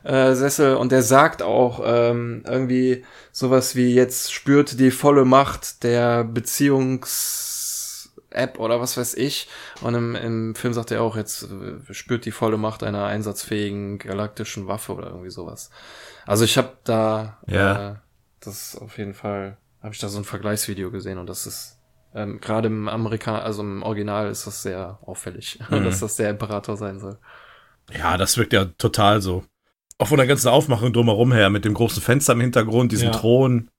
Äh, 0.04 0.34
Sessel 0.34 0.76
und 0.76 0.92
der 0.94 1.02
sagt 1.02 1.42
auch 1.42 1.82
ähm, 1.84 2.44
irgendwie 2.48 3.04
sowas 3.34 3.76
wie 3.76 3.94
jetzt 3.94 4.32
spürt 4.32 4.80
die 4.80 4.92
volle 4.92 5.26
Macht 5.26 5.84
der 5.84 6.24
Beziehungs 6.24 7.49
App 8.32 8.60
oder 8.60 8.80
was 8.80 8.98
weiß 8.98 9.16
ich. 9.16 9.48
Und 9.82 9.96
im, 9.96 10.16
im 10.16 10.56
Film 10.56 10.74
sagt 10.74 10.92
er 10.92 11.02
auch, 11.02 11.16
jetzt 11.16 11.44
äh, 11.44 11.94
spürt 11.94 12.26
die 12.26 12.32
volle 12.32 12.58
Macht 12.58 12.84
einer 12.84 13.06
einsatzfähigen 13.06 13.98
galaktischen 13.98 14.68
Waffe 14.68 14.94
oder 14.94 15.08
irgendwie 15.08 15.32
sowas. 15.32 15.70
Also 16.26 16.46
ich 16.46 16.58
habe 16.58 16.78
da 16.84 17.40
ja. 17.48 17.92
äh, 17.92 17.96
das 18.40 18.78
auf 18.78 18.98
jeden 18.98 19.14
Fall, 19.14 19.58
habe 19.82 19.94
ich 19.94 20.00
da 20.00 20.10
so 20.10 20.18
ein 20.20 20.26
Vergleichsvideo 20.26 20.92
gesehen 20.92 21.18
und 21.18 21.28
das 21.28 21.46
ist 21.46 21.80
ähm, 22.16 22.40
gerade 22.42 22.68
im 22.68 22.88
Amerikaner, 22.88 23.44
also 23.44 23.62
im 23.62 23.84
Original 23.84 24.30
ist 24.30 24.48
das 24.48 24.64
sehr 24.64 25.00
auffällig, 25.02 25.60
mhm. 25.70 25.84
dass 25.84 26.00
das 26.00 26.16
der 26.16 26.30
Imperator 26.30 26.78
sein 26.78 27.00
soll. 27.00 27.18
Ja, 27.92 28.18
das 28.18 28.38
wirkt 28.38 28.54
ja 28.54 28.66
total 28.66 29.22
so. 29.22 29.44
Auch 29.98 30.08
von 30.08 30.18
der 30.18 30.28
ganzen 30.28 30.48
Aufmachung 30.48 30.94
drumherum 30.94 31.34
her, 31.34 31.50
mit 31.50 31.66
dem 31.66 31.74
großen 31.74 32.02
Fenster 32.02 32.34
im 32.34 32.42
Hintergrund, 32.42 32.92
diesem 32.92 33.12
ja. 33.12 33.18
Thron. 33.18 33.70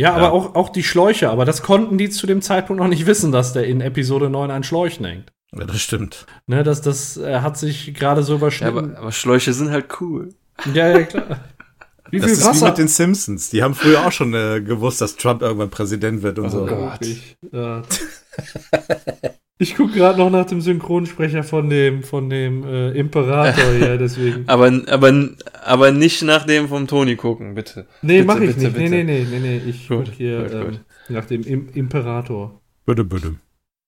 Ja, 0.00 0.08
ja, 0.08 0.16
aber 0.16 0.32
auch, 0.32 0.54
auch 0.54 0.70
die 0.70 0.82
Schläuche, 0.82 1.28
aber 1.28 1.44
das 1.44 1.62
konnten 1.62 1.98
die 1.98 2.08
zu 2.08 2.26
dem 2.26 2.40
Zeitpunkt 2.40 2.80
noch 2.80 2.88
nicht 2.88 3.04
wissen, 3.04 3.32
dass 3.32 3.52
der 3.52 3.66
in 3.66 3.82
Episode 3.82 4.30
9 4.30 4.50
an 4.50 4.62
Schläuchen 4.62 5.04
hängt. 5.04 5.30
Ja, 5.54 5.64
das 5.64 5.82
stimmt. 5.82 6.24
Ne, 6.46 6.62
das, 6.62 6.80
das 6.80 7.18
äh, 7.18 7.40
hat 7.40 7.58
sich 7.58 7.92
gerade 7.92 8.22
so 8.22 8.36
überschnitten. 8.36 8.76
Ja, 8.76 8.82
aber, 8.92 8.98
aber 8.98 9.12
Schläuche 9.12 9.52
sind 9.52 9.70
halt 9.70 10.00
cool. 10.00 10.30
Ja, 10.72 10.88
ja, 10.88 11.02
klar. 11.02 11.40
Wie 12.10 12.18
viel 12.18 12.30
das 12.30 12.38
ist 12.38 12.46
Wasser? 12.46 12.66
wie 12.66 12.70
mit 12.70 12.78
den 12.78 12.88
Simpsons. 12.88 13.50
Die 13.50 13.62
haben 13.62 13.74
früher 13.74 14.06
auch 14.06 14.10
schon 14.10 14.32
äh, 14.32 14.62
gewusst, 14.62 15.02
dass 15.02 15.16
Trump 15.16 15.42
irgendwann 15.42 15.70
Präsident 15.70 16.22
wird 16.22 16.38
und 16.38 16.46
oh 16.46 16.48
so. 16.48 16.66
Gott. 16.66 17.06
Ja. 17.52 17.82
Ich 19.62 19.76
gucke 19.76 19.92
gerade 19.92 20.18
noch 20.18 20.30
nach 20.30 20.46
dem 20.46 20.62
Synchronsprecher 20.62 21.42
von 21.42 21.68
dem, 21.68 22.02
von 22.02 22.30
dem 22.30 22.64
äh, 22.64 22.92
Imperator 22.92 23.74
hier, 23.78 23.98
deswegen. 23.98 24.44
aber, 24.46 24.72
aber, 24.86 25.28
aber 25.62 25.92
nicht 25.92 26.22
nach 26.22 26.46
dem 26.46 26.66
vom 26.66 26.86
Toni 26.86 27.14
gucken, 27.16 27.54
bitte. 27.54 27.86
Nee, 28.00 28.22
bitte, 28.22 28.26
mach 28.26 28.40
ich 28.40 28.54
bitte, 28.54 28.60
nicht. 28.60 28.72
Bitte. 28.72 28.88
Nee, 28.88 29.04
nee, 29.04 29.26
nee, 29.30 29.38
nee, 29.38 29.58
nee. 29.58 29.62
Ich 29.68 29.86
gucke 29.86 30.10
hier 30.12 30.44
gut, 30.44 30.52
ähm, 30.54 30.64
gut. 30.64 30.80
nach 31.10 31.26
dem 31.26 31.42
Im 31.42 31.68
Imperator. 31.74 32.58
Bitte, 32.86 33.04
bitte. 33.04 33.34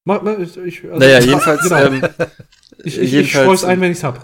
Mach, 0.04 0.20
mach, 0.20 0.38
ich, 0.38 0.58
also, 0.58 0.98
naja, 0.98 1.20
jedenfalls. 1.20 1.62
Genau. 1.62 1.84
Ähm, 1.86 2.02
ich 2.84 2.98
ich, 2.98 3.14
ich 3.14 3.30
streue 3.30 3.66
ein, 3.66 3.80
wenn 3.80 3.92
ich's 3.92 4.04
hab. 4.04 4.20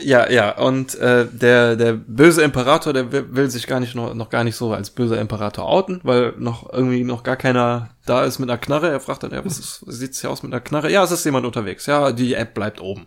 Ja, 0.00 0.30
ja, 0.30 0.56
und 0.58 0.94
äh, 0.96 1.26
der, 1.30 1.76
der 1.76 1.92
böse 1.92 2.42
Imperator, 2.42 2.92
der 2.92 3.12
will, 3.12 3.50
sich 3.50 3.66
gar 3.66 3.80
nicht 3.80 3.94
noch, 3.94 4.14
noch 4.14 4.30
gar 4.30 4.44
nicht 4.44 4.56
so 4.56 4.72
als 4.72 4.90
böser 4.90 5.20
Imperator 5.20 5.66
outen, 5.66 6.00
weil 6.02 6.34
noch 6.38 6.72
irgendwie 6.72 7.04
noch 7.04 7.22
gar 7.22 7.36
keiner 7.36 7.90
da 8.06 8.24
ist 8.24 8.38
mit 8.38 8.50
einer 8.50 8.58
Knarre. 8.58 8.90
Er 8.90 9.00
fragt 9.00 9.22
dann, 9.22 9.32
ja, 9.32 9.44
was 9.44 9.58
ist, 9.58 9.84
sieht's 9.86 10.20
hier 10.20 10.30
aus 10.30 10.42
mit 10.42 10.52
einer 10.52 10.60
Knarre? 10.60 10.90
Ja, 10.90 11.02
es 11.04 11.10
ist 11.10 11.24
jemand 11.24 11.46
unterwegs. 11.46 11.86
Ja, 11.86 12.12
die 12.12 12.34
App 12.34 12.54
bleibt 12.54 12.80
oben. 12.80 13.06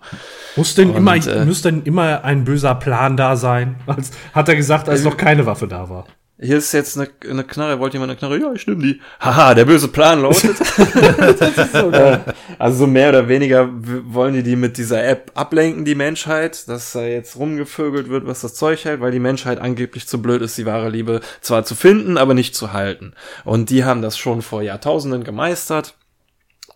Muss 0.56 0.76
denn 0.76 0.90
und, 0.90 0.98
immer, 0.98 1.16
äh, 1.16 1.46
muss 1.46 1.62
denn 1.62 1.84
immer 1.84 2.24
ein 2.24 2.44
böser 2.44 2.76
Plan 2.76 3.16
da 3.16 3.36
sein? 3.36 3.78
Als, 3.86 4.12
hat 4.34 4.50
er 4.50 4.56
gesagt, 4.56 4.90
als 4.90 5.02
äh, 5.02 5.04
noch 5.04 5.18
keine 5.18 5.46
Waffe 5.46 5.68
da 5.68 5.90
war 5.90 6.06
hier 6.40 6.58
ist 6.58 6.72
jetzt 6.72 6.98
eine, 6.98 7.10
eine 7.28 7.44
Knarre, 7.44 7.80
wollt 7.80 7.94
jemand 7.94 8.12
eine 8.12 8.20
Knarre? 8.20 8.40
Ja, 8.40 8.54
ich 8.54 8.68
nehme 8.68 8.84
die. 8.84 9.02
Haha, 9.20 9.56
der 9.56 9.66
böse 9.66 9.88
Plan 9.88 10.22
lautet. 10.22 10.56
so 11.72 11.92
also 12.60 12.78
so 12.78 12.88
mehr 12.88 13.10
oder 13.10 13.28
weniger 13.28 13.70
wollen 13.72 14.36
die 14.36 14.44
die 14.44 14.56
mit 14.56 14.78
dieser 14.78 15.04
App 15.04 15.32
ablenken, 15.34 15.84
die 15.84 15.96
Menschheit, 15.96 16.68
dass 16.68 16.92
da 16.92 17.02
jetzt 17.02 17.38
rumgevögelt 17.38 18.10
wird, 18.10 18.28
was 18.28 18.42
das 18.42 18.54
Zeug 18.54 18.86
hält, 18.86 19.02
weil 19.02 19.12
die 19.12 19.20
Menschheit 19.20 19.60
angeblich 19.60 20.08
zu 20.08 20.22
blöd 20.22 20.44
ist, 20.44 20.58
die 20.58 20.68
wahre 20.68 20.90
Liebe 20.90 21.22
zwar 21.42 21.66
zu 21.66 21.74
finden, 21.74 22.18
aber 22.18 22.36
nicht 22.36 22.56
zu 22.56 22.72
halten. 22.72 23.14
Und 23.44 23.72
die 23.72 23.84
haben 23.84 24.04
das 24.04 24.18
schon 24.18 24.44
vor 24.44 24.62
Jahrtausenden 24.62 25.24
gemeistert 25.24 25.96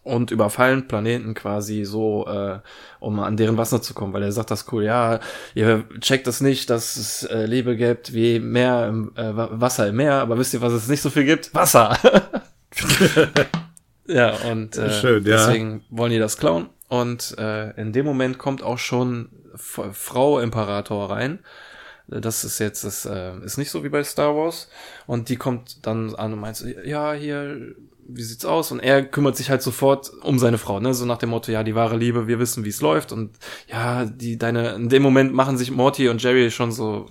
und 0.03 0.31
überfallen 0.31 0.87
Planeten 0.87 1.33
quasi 1.33 1.85
so, 1.85 2.25
äh, 2.27 2.59
um 2.99 3.19
an 3.19 3.37
deren 3.37 3.57
Wasser 3.57 3.81
zu 3.81 3.93
kommen, 3.93 4.13
weil 4.13 4.23
er 4.23 4.31
sagt 4.31 4.49
das 4.49 4.71
cool, 4.71 4.83
ja, 4.83 5.19
ihr 5.53 5.83
checkt 5.99 6.25
das 6.25 6.41
nicht, 6.41 6.69
dass 6.69 6.95
es 6.95 7.23
äh, 7.23 7.45
Lebe 7.45 7.75
gibt 7.75 8.13
wie 8.13 8.39
Meer 8.39 8.87
im, 8.87 9.11
äh, 9.15 9.31
Wasser 9.35 9.87
im 9.87 9.97
Meer, 9.97 10.15
aber 10.15 10.37
wisst 10.37 10.53
ihr, 10.53 10.61
was 10.61 10.73
es 10.73 10.87
nicht 10.87 11.01
so 11.01 11.09
viel 11.09 11.25
gibt? 11.25 11.53
Wasser. 11.53 11.97
ja, 14.07 14.33
und 14.51 14.75
äh, 14.77 14.91
Schön, 14.91 15.23
ja. 15.23 15.37
deswegen 15.37 15.83
wollen 15.89 16.11
die 16.11 16.19
das 16.19 16.37
klauen. 16.37 16.69
Und 16.87 17.37
äh, 17.37 17.71
in 17.79 17.93
dem 17.93 18.05
Moment 18.05 18.37
kommt 18.37 18.63
auch 18.63 18.77
schon 18.77 19.29
Frau 19.55 20.39
Imperator 20.39 21.09
rein. 21.09 21.39
Das 22.07 22.43
ist 22.43 22.59
jetzt, 22.59 22.83
das 22.83 23.05
äh, 23.05 23.37
ist 23.45 23.57
nicht 23.57 23.71
so 23.71 23.85
wie 23.85 23.89
bei 23.89 24.03
Star 24.03 24.35
Wars. 24.35 24.67
Und 25.07 25.29
die 25.29 25.37
kommt 25.37 25.85
dann 25.85 26.13
an 26.15 26.33
und 26.33 26.39
meint, 26.39 26.65
ja, 26.83 27.13
hier 27.13 27.75
wie 28.07 28.23
sieht's 28.23 28.45
aus? 28.45 28.71
Und 28.71 28.79
er 28.79 29.03
kümmert 29.03 29.37
sich 29.37 29.49
halt 29.49 29.61
sofort 29.61 30.11
um 30.23 30.39
seine 30.39 30.57
Frau, 30.57 30.79
ne? 30.79 30.93
So 30.93 31.05
nach 31.05 31.17
dem 31.17 31.29
Motto, 31.29 31.51
ja, 31.51 31.63
die 31.63 31.75
wahre 31.75 31.97
Liebe, 31.97 32.27
wir 32.27 32.39
wissen, 32.39 32.65
wie 32.65 32.69
es 32.69 32.81
läuft. 32.81 33.11
Und 33.11 33.37
ja, 33.67 34.05
die, 34.05 34.37
deine, 34.37 34.73
in 34.75 34.89
dem 34.89 35.01
Moment 35.01 35.33
machen 35.33 35.57
sich 35.57 35.71
Morty 35.71 36.09
und 36.09 36.21
Jerry 36.21 36.51
schon 36.51 36.71
so 36.71 37.09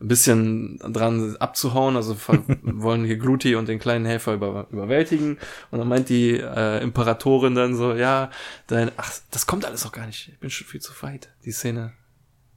ein 0.00 0.08
bisschen 0.08 0.78
dran 0.78 1.36
abzuhauen, 1.36 1.96
also 1.96 2.16
wollen 2.62 3.04
hier 3.04 3.16
Gluty 3.16 3.54
und 3.54 3.68
den 3.68 3.78
kleinen 3.78 4.04
Helfer 4.04 4.34
über, 4.34 4.66
überwältigen. 4.70 5.38
Und 5.70 5.78
dann 5.78 5.88
meint 5.88 6.08
die 6.08 6.38
äh, 6.38 6.82
Imperatorin 6.82 7.54
dann 7.54 7.76
so, 7.76 7.94
ja, 7.94 8.30
dein, 8.66 8.90
ach, 8.96 9.12
das 9.30 9.46
kommt 9.46 9.64
alles 9.64 9.86
auch 9.86 9.92
gar 9.92 10.06
nicht. 10.06 10.28
Ich 10.28 10.38
bin 10.38 10.50
schon 10.50 10.66
viel 10.66 10.80
zu 10.80 10.92
weit. 11.02 11.30
Die 11.44 11.52
Szene 11.52 11.92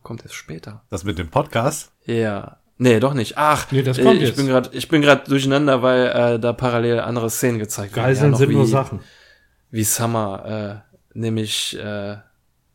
kommt 0.03 0.23
erst 0.23 0.35
später. 0.35 0.83
Das 0.89 1.03
mit 1.03 1.17
dem 1.17 1.29
Podcast? 1.29 1.91
Ja. 2.05 2.59
Nee, 2.79 2.99
doch 2.99 3.13
nicht. 3.13 3.37
Ach, 3.37 3.71
nee, 3.71 3.81
das 3.81 3.97
kommt 3.97 4.15
ich 4.15 4.29
jetzt. 4.29 4.35
bin 4.35 4.47
gerade 4.47 4.69
ich 4.73 4.87
bin 4.87 5.01
gerade 5.01 5.27
durcheinander, 5.27 5.81
weil 5.81 6.07
äh, 6.07 6.39
da 6.39 6.53
parallel 6.53 6.99
andere 6.99 7.29
Szenen 7.29 7.59
gezeigt 7.59 7.95
werden. 7.95 8.05
Geiseln 8.05 8.31
ja, 8.33 8.37
sind 8.37 8.49
wie, 8.49 8.55
nur 8.55 8.67
Sachen. 8.67 8.99
Wie 9.71 9.83
Summer 9.83 10.83
äh, 10.85 10.97
nämlich 11.17 11.77
äh, 11.77 12.17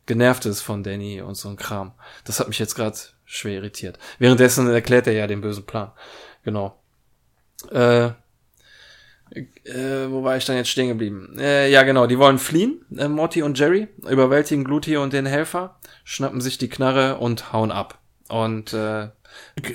genervt 0.05 0.45
ist 0.45 0.61
von 0.61 0.83
Danny 0.83 1.21
und 1.21 1.35
so 1.35 1.49
ein 1.49 1.55
Kram. 1.55 1.93
Das 2.25 2.39
hat 2.39 2.49
mich 2.49 2.59
jetzt 2.59 2.75
gerade 2.75 2.97
schwer 3.25 3.55
irritiert. 3.55 3.97
Währenddessen 4.19 4.69
erklärt 4.69 5.07
er 5.07 5.13
ja 5.13 5.27
den 5.27 5.41
bösen 5.41 5.65
Plan. 5.65 5.91
Genau. 6.43 6.77
Äh, 7.71 8.11
äh, 9.63 10.09
wo 10.09 10.23
war 10.23 10.37
ich 10.37 10.45
dann 10.45 10.57
jetzt 10.57 10.69
stehen 10.69 10.89
geblieben? 10.89 11.37
Äh, 11.39 11.71
ja, 11.71 11.83
genau, 11.83 12.05
die 12.05 12.19
wollen 12.19 12.37
fliehen, 12.37 12.85
äh, 12.95 13.07
Morty 13.07 13.41
und 13.41 13.57
Jerry, 13.57 13.87
überwältigen 14.07 14.63
Gluty 14.63 14.97
und 14.97 15.13
den 15.13 15.25
Helfer, 15.25 15.79
schnappen 16.03 16.41
sich 16.41 16.57
die 16.57 16.69
Knarre 16.69 17.17
und 17.17 17.51
hauen 17.53 17.71
ab. 17.71 17.99
Und 18.29 18.73
äh, 18.73 19.07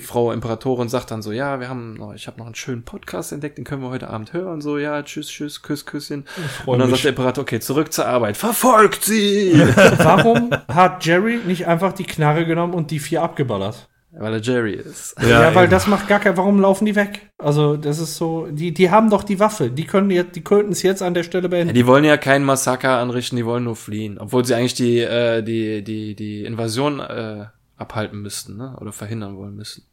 Frau 0.01 0.31
Imperatorin 0.31 0.89
sagt 0.89 1.11
dann 1.11 1.21
so, 1.21 1.31
ja, 1.31 1.59
wir 1.59 1.69
haben 1.69 1.95
noch, 1.95 2.13
ich 2.13 2.27
habe 2.27 2.37
noch 2.37 2.45
einen 2.45 2.55
schönen 2.55 2.83
Podcast 2.83 3.31
entdeckt, 3.31 3.57
den 3.57 3.65
können 3.65 3.81
wir 3.81 3.89
heute 3.89 4.09
Abend 4.09 4.33
hören. 4.33 4.61
So, 4.61 4.77
ja, 4.77 5.01
tschüss, 5.03 5.29
tschüss, 5.29 5.61
küss, 5.61 5.85
küsschen. 5.85 6.25
Und 6.65 6.79
dann 6.79 6.89
mich. 6.89 6.97
sagt 6.97 7.05
der 7.05 7.11
Imperator, 7.11 7.41
okay, 7.43 7.59
zurück 7.59 7.93
zur 7.93 8.05
Arbeit. 8.05 8.37
Verfolgt 8.37 9.03
sie! 9.03 9.53
Warum 9.97 10.51
hat 10.67 11.05
Jerry 11.05 11.39
nicht 11.45 11.67
einfach 11.67 11.93
die 11.93 12.03
Knarre 12.05 12.45
genommen 12.45 12.73
und 12.73 12.91
die 12.91 12.99
vier 12.99 13.21
abgeballert? 13.21 13.87
Weil 14.11 14.33
er 14.33 14.41
Jerry 14.41 14.73
ist. 14.73 15.15
Ja, 15.21 15.43
ja 15.43 15.55
weil 15.55 15.67
das 15.67 15.85
macht 15.85 16.07
gar 16.07 16.19
kein, 16.19 16.35
warum 16.35 16.59
laufen 16.59 16.85
die 16.85 16.95
weg? 16.95 17.29
Also, 17.37 17.77
das 17.77 17.99
ist 17.99 18.17
so, 18.17 18.47
die, 18.49 18.73
die 18.73 18.89
haben 18.89 19.11
doch 19.11 19.23
die 19.23 19.39
Waffe. 19.39 19.69
Die 19.69 19.85
können 19.85 20.09
jetzt, 20.09 20.35
die 20.35 20.43
könnten 20.43 20.71
es 20.71 20.81
jetzt 20.81 21.03
an 21.03 21.13
der 21.13 21.21
Stelle 21.23 21.47
beenden. 21.47 21.69
Ja, 21.69 21.73
die 21.73 21.85
wollen 21.85 22.03
ja 22.03 22.17
keinen 22.17 22.43
Massaker 22.43 22.97
anrichten, 22.97 23.35
die 23.35 23.45
wollen 23.45 23.65
nur 23.65 23.75
fliehen. 23.75 24.17
Obwohl 24.19 24.43
sie 24.45 24.55
eigentlich 24.55 24.73
die, 24.73 24.99
äh, 24.99 25.43
die, 25.43 25.83
die, 25.83 26.15
die 26.15 26.43
Invasion, 26.43 26.99
äh, 26.99 27.45
abhalten 27.79 28.21
müssten, 28.21 28.57
ne? 28.57 28.75
Oder 28.79 28.91
verhindern 28.91 29.37
wollen 29.37 29.55
müssen. 29.55 29.85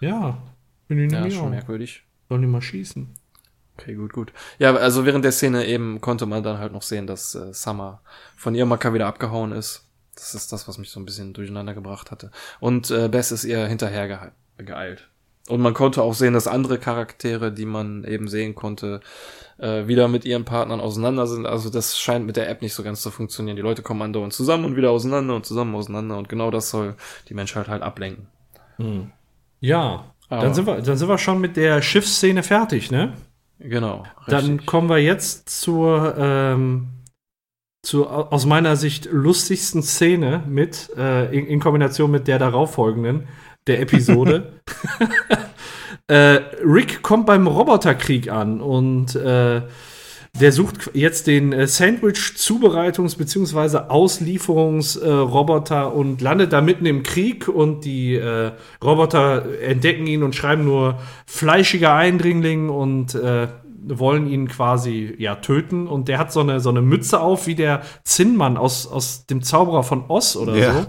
Ja, 0.00 0.38
bin 0.88 0.98
ich 0.98 1.12
ja, 1.12 1.30
schon 1.30 1.50
merkwürdig. 1.50 2.04
Sollen 2.28 2.42
die 2.42 2.48
mal 2.48 2.62
schießen? 2.62 3.08
Okay, 3.76 3.94
gut, 3.94 4.12
gut. 4.12 4.32
Ja, 4.58 4.74
also 4.74 5.06
während 5.06 5.24
der 5.24 5.32
Szene 5.32 5.66
eben 5.66 6.00
konnte 6.00 6.26
man 6.26 6.42
dann 6.42 6.58
halt 6.58 6.72
noch 6.72 6.82
sehen, 6.82 7.06
dass 7.06 7.34
äh, 7.34 7.54
Summer 7.54 8.00
von 8.36 8.54
ihrem 8.54 8.68
Macker 8.68 8.92
wieder 8.92 9.06
abgehauen 9.06 9.52
ist. 9.52 9.84
Das 10.14 10.34
ist 10.34 10.52
das, 10.52 10.66
was 10.66 10.78
mich 10.78 10.90
so 10.90 10.98
ein 10.98 11.04
bisschen 11.04 11.32
durcheinander 11.32 11.74
gebracht 11.74 12.10
hatte. 12.10 12.32
Und 12.58 12.90
äh, 12.90 13.08
Bess 13.08 13.30
ist 13.30 13.44
ihr 13.44 13.66
hinterher 13.66 14.08
ge 14.08 14.64
geeilt. 14.64 15.08
Und 15.48 15.60
man 15.60 15.74
konnte 15.74 16.02
auch 16.02 16.14
sehen, 16.14 16.34
dass 16.34 16.46
andere 16.46 16.78
Charaktere, 16.78 17.52
die 17.52 17.64
man 17.64 18.04
eben 18.04 18.28
sehen 18.28 18.54
konnte, 18.54 19.00
äh, 19.58 19.86
wieder 19.86 20.08
mit 20.08 20.24
ihren 20.24 20.44
Partnern 20.44 20.80
auseinander 20.80 21.26
sind. 21.26 21.46
Also 21.46 21.70
das 21.70 21.98
scheint 21.98 22.26
mit 22.26 22.36
der 22.36 22.48
App 22.48 22.62
nicht 22.62 22.74
so 22.74 22.82
ganz 22.82 23.02
zu 23.02 23.10
funktionieren. 23.10 23.56
Die 23.56 23.62
Leute 23.62 23.82
kommen 23.82 24.02
andauernd 24.02 24.32
zusammen 24.32 24.64
und 24.64 24.76
wieder 24.76 24.90
auseinander 24.90 25.34
und 25.34 25.46
zusammen 25.46 25.74
auseinander 25.74 26.16
und 26.16 26.28
genau 26.28 26.50
das 26.50 26.70
soll 26.70 26.94
die 27.28 27.34
Menschheit 27.34 27.68
halt 27.68 27.82
ablenken. 27.82 28.28
Hm. 28.76 29.10
Ja, 29.60 30.04
Aber 30.28 30.42
dann 30.42 30.54
sind, 30.54 30.66
wir, 30.66 30.80
dann 30.80 30.96
sind 30.96 31.08
wir 31.08 31.18
schon 31.18 31.40
mit 31.40 31.56
der 31.56 31.82
Schiffsszene 31.82 32.42
fertig, 32.42 32.90
ne? 32.90 33.14
Genau. 33.58 34.04
Richtig. 34.18 34.26
Dann 34.28 34.66
kommen 34.66 34.88
wir 34.88 34.98
jetzt 34.98 35.48
zur, 35.48 36.14
ähm, 36.16 36.88
zur 37.82 38.32
aus 38.32 38.46
meiner 38.46 38.76
Sicht 38.76 39.08
lustigsten 39.10 39.82
Szene 39.82 40.44
mit, 40.46 40.90
äh, 40.96 41.36
in, 41.36 41.46
in 41.46 41.58
Kombination 41.58 42.10
mit 42.10 42.28
der 42.28 42.38
darauffolgenden, 42.38 43.26
der 43.68 43.80
Episode. 43.80 44.52
Äh, 46.10 46.40
Rick 46.64 47.02
kommt 47.02 47.26
beim 47.26 47.46
Roboterkrieg 47.46 48.30
an 48.32 48.62
und 48.62 49.14
äh, 49.14 49.60
der 50.40 50.52
sucht 50.52 50.90
jetzt 50.94 51.26
den 51.26 51.52
äh, 51.52 51.66
Sandwich-Zubereitungs- 51.66 53.18
bzw. 53.18 53.88
Auslieferungsroboter 53.88 55.82
äh, 55.82 55.86
und 55.86 56.20
landet 56.22 56.52
da 56.54 56.60
mitten 56.62 56.86
im 56.86 57.02
Krieg 57.02 57.46
und 57.48 57.84
die 57.84 58.14
äh, 58.14 58.52
Roboter 58.82 59.60
entdecken 59.60 60.06
ihn 60.06 60.22
und 60.22 60.34
schreiben 60.34 60.64
nur 60.64 60.98
fleischiger 61.26 61.94
Eindringling 61.94 62.70
und 62.70 63.14
äh, 63.14 63.48
wollen 63.84 64.26
ihn 64.28 64.48
quasi 64.48 65.14
ja 65.18 65.36
töten 65.36 65.86
und 65.86 66.08
der 66.08 66.18
hat 66.18 66.32
so 66.32 66.40
eine 66.40 66.60
so 66.60 66.70
eine 66.70 66.82
Mütze 66.82 67.20
auf 67.20 67.46
wie 67.46 67.54
der 67.54 67.82
Zinnmann 68.04 68.56
aus 68.56 68.86
aus 68.86 69.26
dem 69.26 69.42
Zauberer 69.42 69.82
von 69.82 70.04
Oz 70.08 70.36
oder 70.36 70.56
Ja, 70.56 70.72
so. 70.82 70.86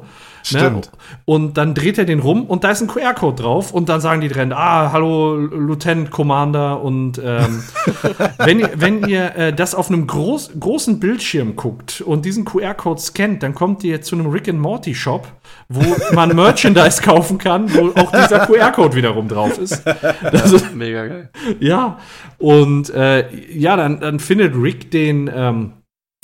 Stimmt. 0.50 0.86
Ne? 0.86 0.92
Und 1.26 1.58
dann 1.58 1.74
dreht 1.74 1.98
er 1.98 2.06
den 2.06 2.20
rum 2.20 2.46
und 2.46 2.64
da 2.64 2.72
ist 2.72 2.82
ein 2.82 2.88
QR-Code 2.88 3.42
drauf 3.42 3.74
und 3.74 3.90
dann 3.90 4.02
sagen 4.02 4.22
die 4.22 4.28
drin, 4.28 4.52
ah, 4.54 4.92
hallo 4.92 5.36
Lieutenant 5.36 6.12
Commander 6.12 6.82
und 6.82 7.22
ähm, 7.24 7.64
wenn 8.38 8.60
ihr, 8.60 8.72
wenn 8.76 9.08
ihr 9.08 9.36
äh, 9.36 9.54
das 9.54 9.76
auf 9.76 9.90
einem 9.90 10.08
groß, 10.08 10.52
großen 10.60 11.00
Bildschirm 11.00 11.56
guckt 11.56 12.02
und 12.02 12.26
diesen 12.26 12.46
QR-Code 12.46 13.00
scannt, 13.00 13.44
dann 13.44 13.54
kommt 13.54 13.84
ihr 13.84 14.02
zu 14.02 14.16
einem 14.16 14.28
Rick 14.28 14.50
and 14.50 14.60
Morty 14.60 14.94
Shop, 14.94 15.28
wo 15.68 15.84
man 16.14 16.30
Merchandise 16.36 17.02
kaufen 17.02 17.38
kann, 17.38 17.74
wo 17.74 17.90
auch 18.00 18.12
dieser 18.12 18.46
QR-Code 18.46 18.96
wiederum 18.96 19.28
drauf 19.28 19.58
ist. 19.58 19.84
Das 20.32 20.52
ist 20.52 20.76
Mega 20.76 21.08
geil. 21.08 21.30
ja, 21.60 21.98
und 22.38 22.90
äh, 22.92 23.26
ja, 23.52 23.76
dann, 23.76 24.00
dann 24.00 24.20
findet 24.20 24.56
Rick 24.56 24.92
den 24.92 25.30
ähm, 25.34 25.74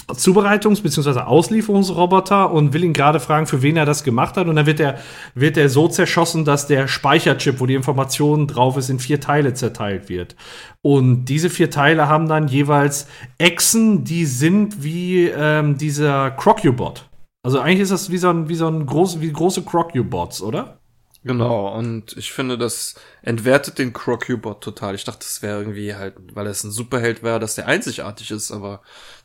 Zubereitungs- 0.07 0.83
bzw. 0.83 1.21
Auslieferungsroboter 1.21 2.51
und 2.51 2.73
will 2.73 2.83
ihn 2.83 2.93
gerade 2.93 3.19
fragen, 3.19 3.47
für 3.47 3.61
wen 3.61 3.77
er 3.77 3.85
das 3.85 4.03
gemacht 4.03 4.37
hat. 4.37 4.47
Und 4.47 4.55
dann 4.55 4.65
wird 4.65 4.79
er, 4.79 4.99
wird 5.33 5.57
er 5.57 5.69
so 5.69 5.87
zerschossen, 5.87 6.45
dass 6.45 6.67
der 6.67 6.87
Speicherchip, 6.87 7.59
wo 7.59 7.65
die 7.65 7.73
Information 7.73 8.47
drauf 8.47 8.77
ist, 8.77 8.89
in 8.89 8.99
vier 8.99 9.19
Teile 9.19 9.53
zerteilt 9.53 10.09
wird. 10.09 10.35
Und 10.81 11.25
diese 11.25 11.49
vier 11.49 11.71
Teile 11.71 12.07
haben 12.07 12.27
dann 12.27 12.47
jeweils 12.47 13.07
Echsen, 13.37 14.03
die 14.03 14.25
sind 14.25 14.83
wie 14.83 15.27
ähm, 15.27 15.77
dieser 15.77 16.31
Crocubot. 16.31 17.09
Also 17.43 17.59
eigentlich 17.59 17.81
ist 17.81 17.91
das 17.91 18.11
wie 18.11 18.17
so 18.17 18.29
ein, 18.29 18.49
wie 18.49 18.55
so 18.55 18.67
ein 18.67 18.85
groß, 18.85 19.21
wie 19.21 19.31
große 19.31 19.63
Crocubots, 19.63 20.41
oder? 20.41 20.79
Genau, 21.25 21.75
und 21.75 22.15
ich 22.17 22.31
finde, 22.31 22.55
das 22.55 22.93
entwertet 23.23 23.79
den 23.79 23.93
Crocubot 23.93 24.61
total. 24.61 24.93
Ich 24.93 25.05
dachte, 25.05 25.21
das 25.21 25.41
wäre 25.41 25.57
irgendwie 25.57 25.95
halt, 25.95 26.13
weil 26.35 26.45
es 26.45 26.63
ein 26.63 26.69
Superheld 26.69 27.23
wäre, 27.23 27.39
dass 27.39 27.55
der 27.55 27.67
einzigartig 27.67 28.29
ist, 28.29 28.51
aber 28.51 28.81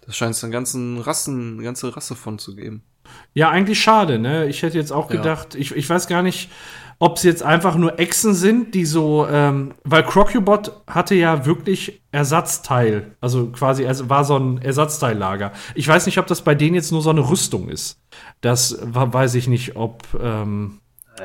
das 0.07 0.17
scheint 0.17 0.35
es 0.35 0.43
einen 0.43 0.51
ganzen 0.53 0.99
Rassen, 0.99 1.55
eine 1.55 1.63
ganze 1.63 1.95
Rasse 1.95 2.17
von 2.17 2.39
zu 2.39 2.57
geben. 2.57 2.83
Ja, 3.35 3.51
eigentlich 3.51 3.83
schade, 3.83 4.19
ne? 4.19 4.47
Ich 4.47 4.63
hätte 4.63 4.79
jetzt 4.79 4.93
auch 4.93 5.11
Ja. 5.11 5.17
gedacht, 5.17 5.55
ich, 5.55 5.77
ich 5.77 5.91
weiß 5.91 6.07
gar 6.07 6.23
nicht, 6.23 6.51
ob 7.01 7.19
es 7.19 7.23
jetzt 7.23 7.43
einfach 7.43 7.77
nur 7.77 7.99
Echsen 7.99 8.33
sind, 8.33 8.75
die 8.75 8.87
so, 8.87 9.27
ähm, 9.31 9.75
weil 9.85 10.03
Crocubot 10.03 10.73
hatte 10.87 11.15
ja 11.15 11.45
wirklich 11.45 12.03
Ersatzteil, 12.13 13.15
also 13.21 13.49
quasi, 13.49 13.85
also 13.87 14.09
war 14.09 14.25
so 14.25 14.39
ein 14.39 14.63
Ersatzteillager. 14.63 15.53
Ich 15.75 15.87
weiß 15.87 16.07
nicht, 16.07 16.17
ob 16.19 16.27
das 16.29 16.41
bei 16.43 16.55
denen 16.55 16.77
jetzt 16.77 16.93
nur 16.93 17.03
so 17.03 17.11
eine 17.11 17.29
Rüstung 17.29 17.69
ist. 17.69 18.01
Das 18.41 18.79
weiß 18.83 19.35
ich 19.35 19.49
nicht, 19.49 19.77
ob, 19.77 20.03
ähm, 20.19 20.81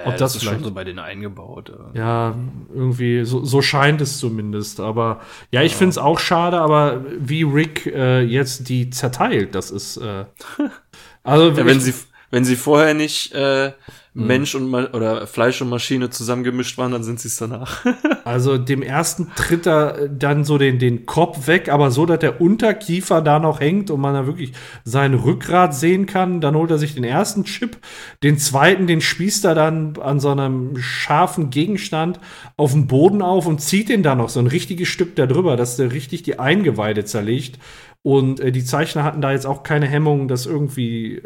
ob 0.05 0.17
das, 0.17 0.35
ist 0.35 0.41
vielleicht. 0.41 0.55
schon 0.57 0.63
so 0.65 0.71
bei 0.73 0.83
denen 0.83 0.99
eingebaut. 0.99 1.69
äh. 1.93 1.97
Ja, 1.97 2.35
irgendwie, 2.73 3.23
so, 3.25 3.43
so 3.45 3.61
scheint 3.61 4.01
es 4.01 4.19
zumindest. 4.19 4.79
Aber 4.79 5.21
ja, 5.51 5.61
ich 5.63 5.75
finde 5.75 5.91
es 5.91 5.97
auch 5.97 6.19
schade, 6.19 6.59
aber 6.59 7.03
wie 7.19 7.43
Rick 7.43 7.85
äh, 7.87 8.21
jetzt 8.21 8.67
die 8.69 8.89
zerteilt, 8.89 9.55
das 9.55 9.71
ist. 9.71 9.97
Äh, 9.97 10.25
also, 11.23 11.49
Ja, 11.49 11.57
wenn 11.65 11.77
ich- 11.77 11.83
sie, 11.83 11.93
wenn 12.31 12.43
sie 12.45 12.55
vorher 12.55 12.93
nicht 12.93 13.33
äh, 13.33 13.71
Hm. 14.16 14.28
Mensch 14.28 14.55
und 14.55 14.70
Ma 14.70 14.88
oder 14.93 15.28
Fleisch 15.28 15.61
und 15.61 15.70
Maschine 15.70 16.09
zusammengemischt 16.09 16.78
waren, 16.78 16.93
dann 16.93 17.03
sind 17.03 17.20
sie 17.20 17.28
es 17.28 17.38
danach. 17.38 17.86
Also 18.26 18.57
dem 18.57 18.82
ersten 18.82 19.32
tritt 19.36 19.68
er 19.68 20.09
dann 20.09 20.45
so 20.45 20.57
den, 20.57 20.80
den 20.80 21.05
Kopf 21.05 21.45
weg, 21.45 21.70
aber 21.70 21.91
so, 21.91 22.07
dass 22.07 22.18
der 22.18 22.41
Unterkiefer 22.41 23.22
da 23.22 23.38
noch 23.38 23.59
hängt 23.59 23.91
und 23.91 24.01
man 24.01 24.16
da 24.16 24.26
wirklich 24.26 24.51
sein 24.84 25.13
Rückgrat 25.13 25.76
sehen 25.76 26.07
kann. 26.07 26.41
Dann 26.41 26.55
holt 26.55 26.72
er 26.72 26.80
sich 26.80 26.95
den 26.95 27.03
ersten 27.03 27.43
Chip, 27.43 27.78
den 28.24 28.39
zweiten, 28.39 28.88
den 28.88 28.99
spießt 28.99 29.45
er 29.45 29.53
dann 29.53 29.97
an 29.97 30.20
so 30.20 30.32
einem 30.32 30.76
scharfen 30.78 31.51
Gegenstand 31.51 32.20
auf 32.57 32.72
dem 32.72 32.88
Boden 32.88 33.22
auf 33.22 33.45
und 33.45 33.61
zieht 33.61 33.89
den 33.89 34.01
dann 34.01 34.18
noch 34.18 34.30
so 34.30 34.39
ein 34.39 34.47
richtiges 34.47 34.88
Stück 34.88 35.16
da 35.16 35.28
drüber, 35.28 35.55
dass 35.55 35.78
der 35.78 35.91
richtig 35.91 36.24
die 36.24 36.39
Eingeweide 36.39 37.05
zerlegt. 37.05 37.59
Und 38.01 38.39
äh, 38.39 38.51
die 38.51 38.66
Zeichner 38.66 39.03
hatten 39.03 39.22
da 39.22 39.34
jetzt 39.34 39.45
auch 39.45 39.61
keine 39.61 39.86
Hemmung, 39.86 40.28
das 40.28 40.47
irgendwie 40.47 41.22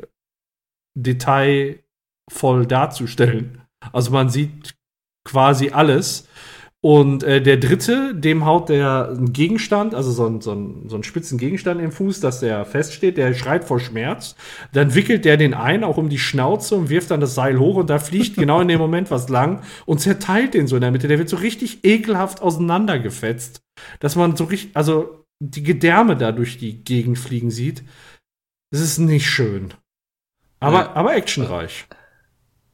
detailvoll 2.29 2.65
darzustellen. 2.65 3.61
Also 3.91 4.11
man 4.11 4.29
sieht 4.29 4.75
quasi 5.25 5.69
alles. 5.71 6.27
Und 6.81 7.23
äh, 7.23 7.41
der 7.41 7.57
dritte, 7.57 8.15
dem 8.15 8.45
haut 8.45 8.69
der 8.69 9.09
einen 9.09 9.33
Gegenstand, 9.33 9.93
also 9.93 10.11
so, 10.13 10.25
ein, 10.25 10.39
so, 10.39 10.53
ein, 10.53 10.87
so 10.87 10.95
einen 10.95 11.03
spitzen 11.03 11.37
Gegenstand 11.37 11.81
im 11.81 11.91
Fuß, 11.91 12.21
dass 12.21 12.39
der 12.39 12.63
feststeht, 12.63 13.17
der 13.17 13.33
schreit 13.33 13.65
vor 13.65 13.81
Schmerz. 13.81 14.37
Dann 14.71 14.95
wickelt 14.95 15.25
der 15.25 15.35
den 15.35 15.53
ein, 15.53 15.83
auch 15.83 15.97
um 15.97 16.07
die 16.07 16.17
Schnauze 16.19 16.75
und 16.75 16.87
wirft 16.89 17.11
dann 17.11 17.19
das 17.19 17.35
Seil 17.35 17.59
hoch 17.59 17.75
und 17.75 17.89
da 17.89 17.99
fliegt 17.99 18.37
genau 18.37 18.61
in 18.61 18.69
dem 18.69 18.79
Moment 18.79 19.11
was 19.11 19.27
lang 19.27 19.61
und 19.85 19.99
zerteilt 19.99 20.53
den 20.53 20.67
so 20.67 20.77
in 20.77 20.81
der 20.81 20.91
Mitte. 20.91 21.09
Der 21.09 21.19
wird 21.19 21.27
so 21.27 21.35
richtig 21.35 21.83
ekelhaft 21.83 22.41
auseinandergefetzt, 22.41 23.59
dass 23.99 24.15
man 24.15 24.37
so 24.37 24.45
richtig, 24.45 24.77
also 24.77 25.25
die 25.43 25.63
Gedärme 25.63 26.15
da 26.15 26.31
durch 26.31 26.57
die 26.59 26.81
Gegend 26.85 27.19
fliegen 27.19 27.51
sieht. 27.51 27.83
Das 28.71 28.79
ist 28.79 28.99
nicht 28.99 29.29
schön. 29.29 29.73
Aber, 30.61 30.79
Ja. 30.79 30.95
aber 30.95 31.13
actionreich. 31.13 31.87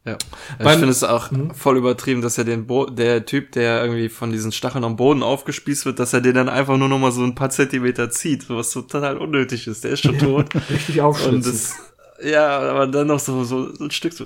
Ja. 0.05 0.17
Beim- 0.59 0.67
ich 0.67 0.73
finde 0.73 0.89
es 0.91 1.03
auch 1.03 1.31
Mhm. 1.31 1.53
voll 1.55 1.77
übertrieben, 1.77 2.21
dass 2.21 2.37
er 2.37 2.43
den 2.43 2.67
Bo 2.67 2.85
der 2.85 3.25
Typ, 3.25 3.51
der 3.53 3.83
irgendwie 3.83 4.09
von 4.09 4.31
diesen 4.31 4.51
Stacheln 4.51 4.83
am 4.83 4.95
Boden 4.95 5.23
aufgespießt 5.23 5.85
wird, 5.87 5.99
dass 5.99 6.13
er 6.13 6.21
den 6.21 6.35
dann 6.35 6.47
einfach 6.49 6.77
nur 6.77 6.87
noch 6.87 6.99
mal 6.99 7.11
so 7.11 7.23
ein 7.23 7.33
paar 7.35 7.49
Zentimeter 7.49 8.09
zieht, 8.11 8.49
was 8.49 8.69
total 8.71 9.17
unnötig 9.17 9.65
ist. 9.67 9.83
Der 9.83 9.91
ist 9.91 10.03
schon 10.03 10.17
tot. 10.19 10.45
Richtig 10.69 11.01
aufschlitzen. 11.01 11.75
ja, 12.23 12.59
aber 12.59 12.85
dann 12.87 13.07
noch 13.07 13.19
so, 13.19 13.43
so, 13.43 13.67
ein 13.79 13.89
Stück 13.91 14.13
so. 14.13 14.25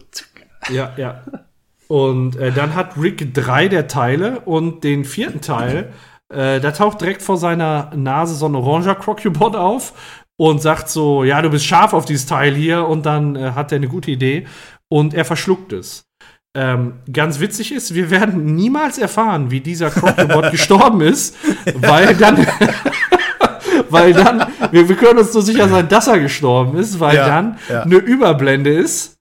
Ja, 0.69 0.91
ja. 0.97 1.23
Und 1.87 2.35
äh, 2.35 2.51
dann 2.51 2.75
hat 2.75 2.97
Rick 3.01 3.33
drei 3.33 3.67
der 3.67 3.87
Teile 3.87 4.41
und 4.41 4.83
den 4.83 5.05
vierten 5.05 5.41
Teil, 5.41 5.91
äh, 6.31 6.59
da 6.59 6.71
taucht 6.71 7.01
direkt 7.01 7.21
vor 7.23 7.37
seiner 7.37 7.91
Nase 7.95 8.35
so 8.35 8.45
ein 8.47 8.53
oranger 8.55 8.95
Crocubot 8.95 9.55
auf 9.55 9.93
und 10.35 10.61
sagt 10.61 10.89
so, 10.89 11.23
ja, 11.23 11.41
du 11.41 11.49
bist 11.49 11.65
scharf 11.65 11.93
auf 11.93 12.05
dieses 12.05 12.25
Teil 12.27 12.53
hier 12.53 12.85
und 12.87 13.05
dann 13.07 13.35
äh, 13.35 13.51
hat 13.55 13.71
er 13.71 13.77
eine 13.77 13.87
gute 13.87 14.11
Idee 14.11 14.45
und 14.89 15.13
er 15.13 15.25
verschluckt 15.25 15.73
es. 15.73 16.05
Ähm, 16.57 16.93
ganz 17.11 17.39
witzig 17.39 17.71
ist, 17.71 17.93
wir 17.93 18.09
werden 18.09 18.55
niemals 18.55 18.97
erfahren, 18.97 19.51
wie 19.51 19.61
dieser 19.61 19.91
Crocubot 19.91 20.51
gestorben 20.51 21.01
ist, 21.01 21.35
weil 21.75 22.15
dann, 22.15 22.47
weil 23.89 24.13
dann, 24.13 24.47
wir, 24.71 24.89
wir 24.89 24.95
können 24.95 25.19
uns 25.19 25.31
so 25.31 25.41
sicher 25.41 25.69
sein, 25.69 25.87
dass 25.87 26.07
er 26.07 26.19
gestorben 26.19 26.77
ist, 26.77 26.99
weil 26.99 27.15
Ja, 27.15 27.27
dann 27.27 27.59
ja. 27.69 27.83
eine 27.83 27.97
Überblende 27.97 28.73
ist 28.73 29.19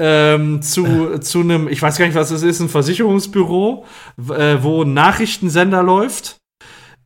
ähm, 0.00 0.62
zu, 0.62 1.18
zu 1.18 1.40
einem, 1.40 1.68
ich 1.68 1.82
weiß 1.82 1.98
gar 1.98 2.06
nicht, 2.06 2.14
was 2.14 2.30
es 2.30 2.42
ist, 2.42 2.60
ein 2.60 2.70
Versicherungsbüro, 2.70 3.84
äh, 4.30 4.56
wo 4.60 4.82
ein 4.82 4.94
Nachrichtensender 4.94 5.82
läuft, 5.82 6.38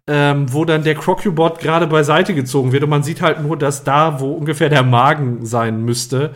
ähm, 0.09 0.53
wo 0.53 0.65
dann 0.65 0.85
der 0.85 0.95
Crocubot 0.95 1.59
gerade 1.59 1.89
beiseite 1.89 2.35
gezogen 2.35 2.71
wird 2.71 2.85
und 2.85 2.91
man 2.91 3.03
sieht 3.03 3.21
halt 3.21 3.43
nur, 3.43 3.59
dass 3.59 3.83
da, 3.83 4.21
wo 4.21 4.33
ungefähr 4.33 4.69
der 4.69 4.85
Magen 4.85 5.45
sein 5.45 5.85
müsste, 5.85 6.35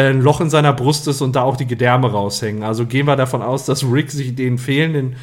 ein 0.00 0.20
Loch 0.20 0.40
in 0.40 0.50
seiner 0.50 0.72
Brust 0.72 1.08
ist 1.08 1.20
und 1.20 1.34
da 1.36 1.42
auch 1.42 1.56
die 1.56 1.66
Gedärme 1.66 2.10
raushängen. 2.10 2.62
Also 2.62 2.86
gehen 2.86 3.06
wir 3.06 3.16
davon 3.16 3.42
aus, 3.42 3.64
dass 3.64 3.84
Rick 3.84 4.10
sich 4.10 4.34
den 4.34 4.58
fehlenden 4.58 5.16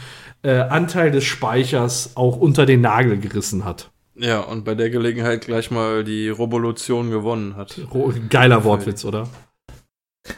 äh, 0.44 0.60
Anteil 0.60 1.12
des 1.12 1.24
Speichers 1.24 2.12
auch 2.16 2.38
unter 2.38 2.66
den 2.66 2.82
Nagel 2.82 3.18
gerissen 3.18 3.66
hat. 3.66 3.92
Ja, 4.18 4.40
und 4.40 4.64
bei 4.64 4.76
der 4.76 4.90
Gelegenheit 4.90 5.42
gleich 5.42 5.72
mal 5.72 6.04
die 6.04 6.30
Revolution 6.30 7.10
gewonnen 7.12 7.56
hat. 7.56 7.80
Ro- 7.94 8.14
Geiler 8.30 8.64
Wortwitz, 8.64 9.04
oder? 9.04 9.28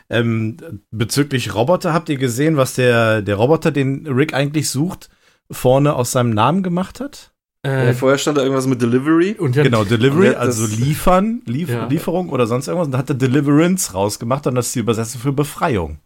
Ähm, 0.10 0.58
bezüglich 0.92 1.54
Roboter, 1.54 1.94
habt 1.94 2.10
ihr 2.10 2.18
gesehen, 2.18 2.58
was 2.58 2.74
der, 2.74 3.22
der 3.22 3.36
Roboter, 3.36 3.72
den 3.72 4.06
Rick 4.08 4.34
eigentlich 4.34 4.70
sucht, 4.70 5.10
vorne 5.50 5.96
aus 5.96 6.12
seinem 6.12 6.32
Namen 6.32 6.64
gemacht 6.64 7.00
hat? 7.00 7.34
Äh, 7.64 7.94
vorher 7.94 8.18
stand 8.18 8.38
da 8.38 8.44
irgendwas 8.44 8.68
mit 8.68 8.82
Delivery. 8.82 9.36
Genau, 9.52 9.84
Delivery, 9.84 10.30
also 10.36 10.66
liefern, 10.66 11.42
Lief 11.46 11.70
Ja. 11.70 11.88
Lieferung 11.88 12.30
oder 12.30 12.48
sonst 12.48 12.68
irgendwas. 12.68 12.88
Und 12.88 12.92
da 12.92 13.00
hat 13.00 13.10
er 13.10 13.16
Deliverance 13.16 13.94
rausgemacht 13.94 14.48
und 14.48 14.56
das 14.56 14.68
ist 14.68 14.76
die 14.76 14.80
Übersetzung 14.80 15.22
für 15.22 15.34
Befreiung. 15.34 16.00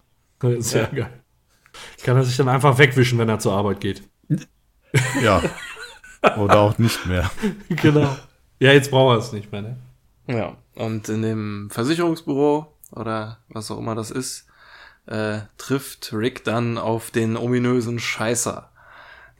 Sehr 0.59 0.87
geil. 0.87 1.09
Kann 2.03 2.17
er 2.17 2.23
sich 2.23 2.35
dann 2.37 2.49
einfach 2.49 2.77
wegwischen, 2.77 3.19
wenn 3.19 3.29
er 3.29 3.39
zur 3.39 3.53
Arbeit 3.53 3.79
geht. 3.79 4.01
Ja. 5.21 5.41
oder 6.37 6.59
auch 6.59 6.77
nicht 6.77 7.05
mehr. 7.05 7.29
genau. 7.69 8.15
Ja, 8.59 8.73
jetzt 8.73 8.91
braucht 8.91 9.15
er 9.15 9.19
es 9.19 9.31
nicht 9.31 9.51
mehr, 9.51 9.61
ne? 9.61 9.77
Ja, 10.27 10.55
und 10.75 11.09
in 11.09 11.21
dem 11.21 11.69
Versicherungsbüro 11.71 12.67
oder 12.91 13.39
was 13.49 13.71
auch 13.71 13.79
immer 13.79 13.95
das 13.95 14.11
ist, 14.11 14.47
äh, 15.07 15.39
trifft 15.57 16.13
Rick 16.13 16.43
dann 16.43 16.77
auf 16.77 17.11
den 17.11 17.37
ominösen 17.37 17.99
Scheißer, 17.99 18.70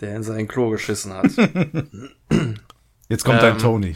der 0.01 0.15
in 0.15 0.23
sein 0.23 0.47
Klo 0.47 0.69
geschissen 0.71 1.13
hat. 1.13 1.27
Jetzt 3.09 3.23
kommt 3.25 3.41
Ähm, 3.43 3.53
ein 3.53 3.57
Tony. 3.57 3.95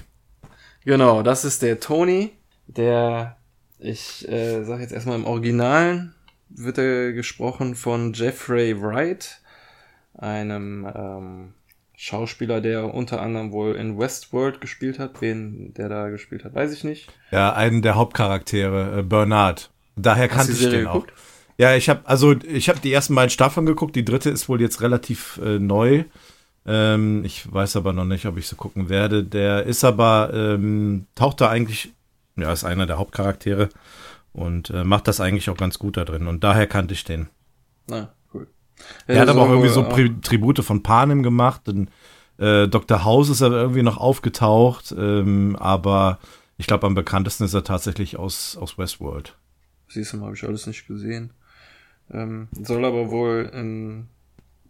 genau, 0.83 1.23
das 1.23 1.45
ist 1.45 1.61
der 1.61 1.79
Tony, 1.79 2.31
der, 2.67 3.37
ich 3.79 4.27
äh, 4.27 4.63
sag 4.63 4.79
jetzt 4.81 4.91
erstmal 4.93 5.17
im 5.17 5.25
Originalen, 5.25 6.13
wird 6.49 6.77
er 6.77 7.13
gesprochen 7.13 7.75
von 7.75 8.13
Jeffrey 8.13 8.79
Wright. 8.81 9.41
einem 10.17 10.85
ähm, 10.95 11.53
Schauspieler, 11.97 12.61
der 12.61 12.93
unter 12.93 13.21
anderem 13.21 13.51
wohl 13.51 13.75
in 13.75 13.97
Westworld 13.97 14.59
gespielt 14.61 14.99
hat. 14.99 15.21
Wen 15.21 15.73
der 15.75 15.89
da 15.89 16.09
gespielt 16.09 16.43
hat, 16.43 16.53
weiß 16.53 16.71
ich 16.73 16.83
nicht. 16.83 17.09
Ja, 17.31 17.53
einen 17.53 17.81
der 17.81 17.95
Hauptcharaktere, 17.95 18.99
äh, 18.99 19.03
Bernard. 19.03 19.71
Daher 19.95 20.27
kannte 20.27 20.51
ich 20.51 20.59
den 20.59 20.85
geguckt? 20.85 21.11
auch. 21.13 21.34
Ja, 21.57 21.75
ich 21.75 21.89
habe 21.89 22.01
also 22.05 22.33
ich 22.33 22.69
habe 22.69 22.79
die 22.79 22.91
ersten 22.91 23.15
beiden 23.15 23.29
Staffeln 23.29 23.65
geguckt. 23.65 23.95
Die 23.95 24.05
dritte 24.05 24.29
ist 24.29 24.49
wohl 24.49 24.61
jetzt 24.61 24.81
relativ 24.81 25.39
äh, 25.43 25.59
neu. 25.59 26.03
Ähm, 26.65 27.23
ich 27.23 27.51
weiß 27.51 27.75
aber 27.75 27.93
noch 27.93 28.05
nicht, 28.05 28.25
ob 28.25 28.37
ich 28.37 28.47
so 28.47 28.55
gucken 28.55 28.89
werde. 28.89 29.23
Der 29.23 29.63
ist 29.63 29.83
aber 29.83 30.31
ähm, 30.33 31.07
taucht 31.15 31.41
da 31.41 31.49
eigentlich, 31.49 31.93
ja, 32.35 32.51
ist 32.51 32.63
einer 32.63 32.85
der 32.85 32.97
Hauptcharaktere 32.97 33.69
und 34.33 34.69
äh, 34.71 34.83
macht 34.83 35.07
das 35.07 35.21
eigentlich 35.21 35.49
auch 35.49 35.57
ganz 35.57 35.79
gut 35.79 35.97
da 35.97 36.05
drin. 36.05 36.27
Und 36.27 36.43
daher 36.43 36.67
kannte 36.67 36.93
ich 36.93 37.03
den. 37.03 37.29
Na, 37.87 38.11
cool. 38.33 38.47
Er 39.07 39.21
hat 39.21 39.29
aber 39.29 39.43
auch 39.43 39.49
irgendwie 39.49 39.69
so 39.69 39.85
wohl, 39.85 39.89
Pri 39.89 40.21
Tribute 40.21 40.63
von 40.63 40.83
Panem 40.83 41.23
gemacht. 41.23 41.69
Und, 41.69 41.89
äh, 42.37 42.67
Dr. 42.67 43.05
House 43.05 43.29
ist 43.29 43.41
aber 43.41 43.55
irgendwie 43.55 43.83
noch 43.83 43.97
aufgetaucht, 43.97 44.93
ähm, 44.97 45.55
aber 45.57 46.19
ich 46.57 46.67
glaube, 46.67 46.87
am 46.87 46.95
bekanntesten 46.95 47.45
ist 47.45 47.53
er 47.53 47.63
tatsächlich 47.63 48.17
aus, 48.17 48.57
aus 48.57 48.77
Westworld. 48.77 49.37
Siehst 49.87 50.13
du 50.13 50.17
mal, 50.17 50.25
habe 50.25 50.35
ich 50.35 50.43
alles 50.43 50.67
nicht 50.67 50.87
gesehen. 50.87 51.31
Ähm, 52.11 52.47
soll 52.51 52.85
aber 52.85 53.09
wohl 53.09 53.49
in 53.53 54.07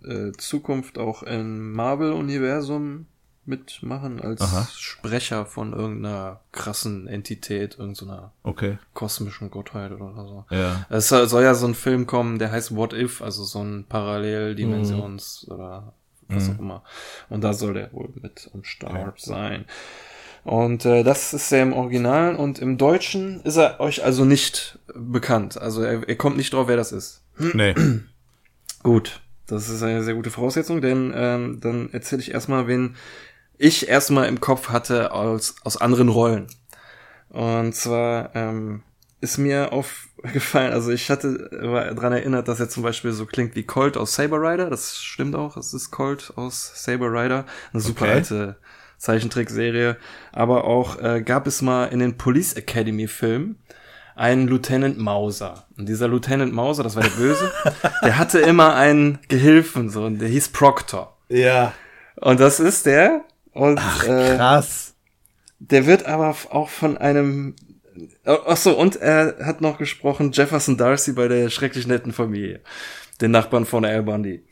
äh, 0.03 0.31
Zukunft 0.37 0.97
auch 0.97 1.23
im 1.23 1.73
Marvel-Universum 1.73 3.07
mitmachen 3.45 4.21
als 4.21 4.41
Aha. 4.41 4.67
Sprecher 4.73 5.45
von 5.45 5.73
irgendeiner 5.73 6.41
krassen 6.51 7.07
Entität, 7.07 7.77
irgendeiner 7.77 8.31
Okay. 8.43 8.79
kosmischen 8.93 9.51
Gottheit 9.51 9.91
oder 9.91 10.13
so. 10.25 10.45
Ja. 10.49 10.85
Es 10.89 11.09
soll, 11.09 11.43
ja 11.43 11.53
so 11.53 11.67
ein 11.67 11.75
Film 11.75 12.07
kommen, 12.07 12.39
der 12.39 12.51
heißt 12.51 12.75
What 12.75 12.93
If, 12.93 13.21
also 13.21 13.43
so 13.43 13.63
ein 13.63 13.85
Paralleldimensions- 13.87 15.47
oder 15.49 15.93
was 16.27 16.49
auch 16.49 16.59
immer. 16.59 16.83
Und 17.29 17.43
da 17.43 17.53
soll 17.53 17.75
der 17.75 17.93
wohl 17.93 18.09
mit 18.15 18.49
am 18.53 18.63
Start 18.63 19.19
sein. 19.21 19.65
Und 20.43 20.85
äh, 20.85 21.03
das 21.03 21.33
ist 21.33 21.51
ja 21.51 21.61
im 21.61 21.73
Original 21.73 22.35
und 22.35 22.59
im 22.59 22.77
Deutschen 22.77 23.41
ist 23.41 23.57
er 23.57 23.79
euch 23.79 24.03
also 24.03 24.25
nicht 24.25 24.79
bekannt. 24.93 25.59
Also 25.59 25.81
er, 25.81 26.07
er 26.07 26.15
kommt 26.15 26.37
nicht 26.37 26.53
drauf, 26.53 26.67
wer 26.67 26.77
das 26.77 26.91
ist. 26.91 27.21
Nee. 27.37 27.75
Gut, 28.83 29.21
das 29.47 29.69
ist 29.69 29.81
eine 29.83 30.03
sehr 30.03 30.13
gute 30.15 30.29
Voraussetzung, 30.31 30.81
denn 30.81 31.11
ähm, 31.15 31.59
dann 31.59 31.91
erzähle 31.91 32.21
ich 32.21 32.31
erstmal, 32.31 32.67
wen 32.67 32.95
ich 33.57 33.87
erstmal 33.87 34.27
im 34.27 34.41
Kopf 34.41 34.69
hatte 34.69 35.11
aus, 35.11 35.55
aus 35.63 35.77
anderen 35.77 36.09
Rollen. 36.09 36.47
Und 37.29 37.73
zwar 37.73 38.35
ähm, 38.35 38.83
ist 39.21 39.37
mir 39.37 39.71
aufgefallen, 39.73 40.71
also 40.73 40.91
ich 40.91 41.09
hatte 41.09 41.49
war 41.61 41.93
dran 41.95 42.13
erinnert, 42.13 42.47
dass 42.47 42.59
er 42.59 42.69
zum 42.69 42.83
Beispiel 42.83 43.11
so 43.11 43.25
klingt 43.25 43.55
wie 43.55 43.63
Colt 43.63 43.97
aus 43.97 44.15
Saber 44.15 44.37
Rider. 44.39 44.69
Das 44.69 44.97
stimmt 45.01 45.35
auch, 45.35 45.57
es 45.57 45.73
ist 45.73 45.91
Colt 45.91 46.33
aus 46.35 46.71
Saber 46.83 47.11
Rider. 47.11 47.45
Eine 47.73 47.81
super 47.81 48.05
Okay. 48.05 48.13
alte 48.13 48.55
Zeichentrickserie. 48.97 49.97
Aber 50.31 50.65
auch 50.65 50.99
äh, 51.01 51.21
gab 51.21 51.47
es 51.47 51.61
mal 51.61 51.85
in 51.85 51.99
den 51.99 52.17
Police 52.17 52.53
Academy 52.53 53.07
Filmen 53.07 53.57
einen 54.15 54.47
Lieutenant 54.47 54.97
Mauser. 54.97 55.67
Und 55.77 55.87
dieser 55.87 56.07
Lieutenant 56.07 56.53
Mauser, 56.53 56.83
das 56.83 56.95
war 56.95 57.03
der 57.03 57.09
Böse, 57.11 57.51
der 58.01 58.17
hatte 58.17 58.39
immer 58.39 58.75
einen 58.75 59.19
Gehilfen, 59.27 59.89
so, 59.89 60.05
und 60.05 60.19
der 60.19 60.29
hieß 60.29 60.49
Proctor. 60.49 61.17
Ja. 61.29 61.73
Und 62.15 62.39
das 62.39 62.59
ist 62.59 62.85
der. 62.85 63.25
Und 63.51 63.79
äh, 64.07 64.35
Krass. 64.37 64.95
der 65.59 65.85
wird 65.85 66.05
aber 66.05 66.35
auch 66.49 66.69
von 66.69 66.97
einem. 66.97 67.55
Oh, 68.25 68.37
Ach 68.47 68.57
so, 68.57 68.77
und 68.77 68.97
er 68.97 69.37
hat 69.45 69.61
noch 69.61 69.77
gesprochen 69.77 70.31
Jefferson 70.31 70.77
Darcy 70.77 71.13
bei 71.13 71.27
der 71.27 71.49
schrecklich 71.49 71.87
netten 71.87 72.11
Familie. 72.11 72.61
Den 73.21 73.31
Nachbarn 73.31 73.65
von 73.65 73.85
Al 73.85 74.03
Bundy. 74.03 74.45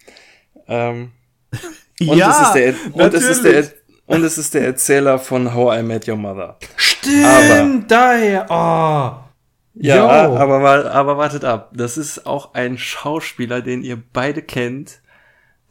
Ähm, 0.68 1.12
und 2.00 2.20
es 2.20 2.40
ist 2.40 2.54
der, 2.54 2.74
und 2.94 3.14
es 3.14 3.24
ist 3.24 3.44
der, 3.44 3.66
und 4.06 4.24
es 4.24 4.38
ist 4.38 4.54
der 4.54 4.66
Erzähler 4.66 5.20
von 5.20 5.54
How 5.54 5.80
I 5.80 5.84
Met 5.84 6.08
Your 6.08 6.16
Mother. 6.16 6.58
Stimmt, 6.78 7.92
daher. 7.92 8.46
Oh. 8.50 9.23
Ja, 9.76 10.08
aber, 10.08 10.92
aber 10.92 11.18
wartet 11.18 11.44
ab. 11.44 11.72
Das 11.74 11.98
ist 11.98 12.26
auch 12.26 12.54
ein 12.54 12.78
Schauspieler, 12.78 13.62
den 13.62 13.82
ihr 13.82 14.02
beide 14.14 14.42
kennt, 14.42 15.02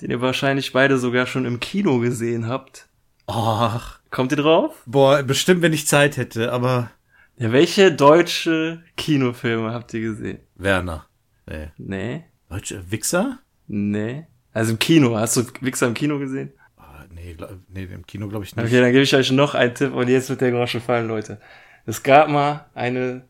den 0.01 0.11
ihr 0.11 0.21
wahrscheinlich 0.21 0.73
beide 0.73 0.99
sogar 0.99 1.27
schon 1.27 1.45
im 1.45 1.61
Kino 1.61 1.99
gesehen 2.01 2.49
habt. 2.49 2.89
Ach. 3.27 4.01
Kommt 4.11 4.33
ihr 4.33 4.39
drauf? 4.39 4.83
Boah, 4.87 5.23
bestimmt, 5.23 5.63
wenn 5.63 5.73
ich 5.73 5.87
Zeit 5.87 6.17
hätte, 6.17 6.53
aber. 6.53 6.91
Ja, 7.37 7.53
welche 7.53 7.93
deutsche 7.93 8.83
Kinofilme 8.97 9.73
habt 9.73 9.95
ihr 9.95 10.01
gesehen? 10.01 10.41
Werner. 10.57 11.07
Nee. 11.47 11.71
Nee, 11.79 12.25
Deutsche 12.49 12.91
Wichser? 12.91 13.39
nee. 13.67 14.27
Also 14.53 14.73
im 14.73 14.79
Kino. 14.79 15.17
Hast 15.17 15.39
du 15.39 15.45
Wichser 15.63 15.87
im 15.87 15.95
Kino 15.95 16.19
gesehen? 16.19 16.53
Ah, 16.77 17.07
nee, 17.11 17.33
glaub, 17.33 17.57
nee, 17.69 17.85
im 17.85 18.07
Kino 18.07 18.29
glaube 18.29 18.45
ich 18.45 18.55
nicht. 18.55 18.67
Okay, 18.67 18.81
dann 18.81 18.93
gebe 18.93 19.03
ich 19.03 19.15
euch 19.15 19.31
noch 19.33 19.55
einen 19.55 19.75
Tipp 19.75 19.95
und 19.95 20.09
jetzt 20.09 20.29
wird 20.29 20.43
der 20.43 20.51
Groschen 20.51 20.83
fallen, 20.83 21.09
Leute. 21.09 21.41
Es 21.87 22.03
gab 22.03 22.29
mal 22.29 22.67
eine 22.75 23.23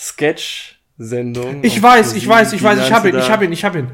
Sketch-Sendung. 0.00 1.62
Ich 1.62 1.82
weiß, 1.82 2.14
ich 2.14 2.26
weiß, 2.26 2.52
ich 2.52 2.62
weiß, 2.62 2.78
ich 2.86 2.92
hab 2.92 3.04
ihn, 3.04 3.16
ich 3.18 3.26
da 3.26 3.32
hab 3.32 3.42
ihn, 3.42 3.52
ich 3.52 3.64
hab 3.64 3.74
ihn. 3.76 3.90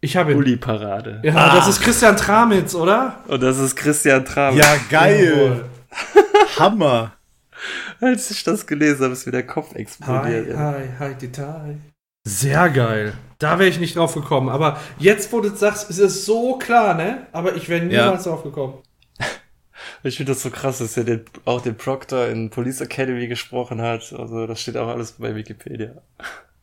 Ich 0.00 0.16
hab 0.16 0.28
ihn. 0.28 0.36
Uli-Parade. 0.36 1.20
Ja, 1.24 1.56
das 1.56 1.66
ist 1.68 1.80
Christian 1.80 2.16
Tramitz, 2.16 2.74
oder? 2.74 3.18
Und 3.26 3.42
das 3.42 3.58
ist 3.58 3.74
Christian 3.74 4.24
Traum. 4.24 4.56
ja, 4.56 4.76
geil. 4.90 5.64
Hammer. 6.58 7.12
Als 8.00 8.30
ich 8.30 8.44
das 8.44 8.66
gelesen 8.66 9.02
habe, 9.02 9.12
ist 9.12 9.26
mir 9.26 9.32
der 9.32 9.46
Kopf 9.46 9.74
explodiert. 9.74 10.56
Hi, 10.56 10.74
hi, 10.74 10.88
hi, 11.00 11.14
Detail. 11.14 11.78
Sehr 12.24 12.68
geil. 12.70 13.14
Da 13.38 13.58
wäre 13.58 13.68
ich 13.68 13.80
nicht 13.80 13.96
drauf 13.96 14.14
gekommen. 14.14 14.48
Aber 14.48 14.78
jetzt, 14.98 15.32
wo 15.32 15.40
du 15.40 15.50
das 15.50 15.58
sagst, 15.60 15.90
ist 15.90 15.98
es 15.98 16.24
so 16.26 16.58
klar, 16.58 16.94
ne? 16.94 17.26
Aber 17.32 17.56
ich 17.56 17.68
wäre 17.68 17.84
Ja. 17.86 18.04
niemals 18.04 18.24
drauf 18.24 18.44
gekommen. 18.44 18.74
Ich 20.08 20.16
finde 20.16 20.32
das 20.32 20.42
so 20.42 20.50
krass, 20.50 20.78
dass 20.78 20.96
er 20.96 21.04
den, 21.04 21.24
auch 21.44 21.60
den 21.60 21.76
Proctor 21.76 22.26
in 22.26 22.50
Police 22.50 22.80
Academy 22.80 23.28
gesprochen 23.28 23.80
hat. 23.80 24.12
Also 24.16 24.46
das 24.46 24.60
steht 24.60 24.76
auch 24.76 24.88
alles 24.88 25.12
bei 25.12 25.34
Wikipedia. 25.34 25.92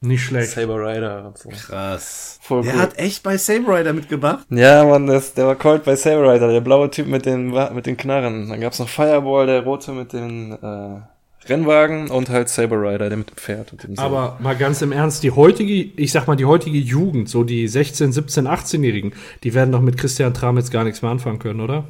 Nicht 0.02 0.24
schlecht. 0.24 0.52
Saber 0.52 0.76
Rider 0.80 1.26
und 1.28 1.38
so. 1.38 1.50
Krass. 1.50 2.40
Voll 2.42 2.64
Der 2.64 2.74
cool. 2.76 2.80
hat 2.82 2.98
echt 3.00 3.24
bei 3.24 3.38
Saber 3.38 3.78
Rider 3.80 3.94
mitgemacht? 3.94 4.46
Ja, 4.50 4.84
Mann, 4.84 5.08
das, 5.08 5.34
der 5.34 5.48
war 5.48 5.56
Colt 5.56 5.84
bei 5.84 5.96
Saber 5.96 6.34
Rider, 6.34 6.52
der 6.52 6.62
blaue 6.62 6.92
Typ 6.92 7.08
mit 7.08 7.26
den, 7.26 7.54
mit 7.74 7.86
den 7.86 7.98
Knarren. 7.98 8.50
Dann 8.50 8.62
gab's 8.62 8.80
noch 8.80 8.90
Fireball, 8.90 9.48
der 9.48 9.64
rote 9.64 9.94
mit 9.94 10.14
den 10.14 10.52
äh, 10.52 11.02
Rennwagen 11.50 12.10
und 12.10 12.30
halt 12.30 12.50
Saber 12.50 12.82
Rider, 12.82 13.10
der 13.10 13.18
mit 13.18 13.30
dem 13.32 13.38
Pferd. 13.38 13.72
Und 13.72 13.84
dem. 13.84 13.98
Aber 13.98 14.38
mal 14.42 14.56
ganz 14.56 14.82
im 14.82 14.92
Ernst, 14.92 15.24
die 15.24 15.32
heutige, 15.32 15.74
ich 15.74 16.12
sag 16.12 16.28
mal, 16.28 16.36
die 16.36 16.46
heutige 16.46 16.78
Jugend, 16.78 17.30
so 17.30 17.44
die 17.44 17.68
16, 17.68 18.12
17, 18.12 18.48
18-Jährigen, 18.48 19.14
die 19.44 19.54
werden 19.54 19.72
doch 19.72 19.82
mit 19.82 19.98
Christian 19.98 20.34
Tramitz 20.34 20.70
gar 20.72 20.84
nichts 20.84 21.02
mehr 21.02 21.12
anfangen 21.12 21.40
können, 21.40 21.62
oder? 21.62 21.86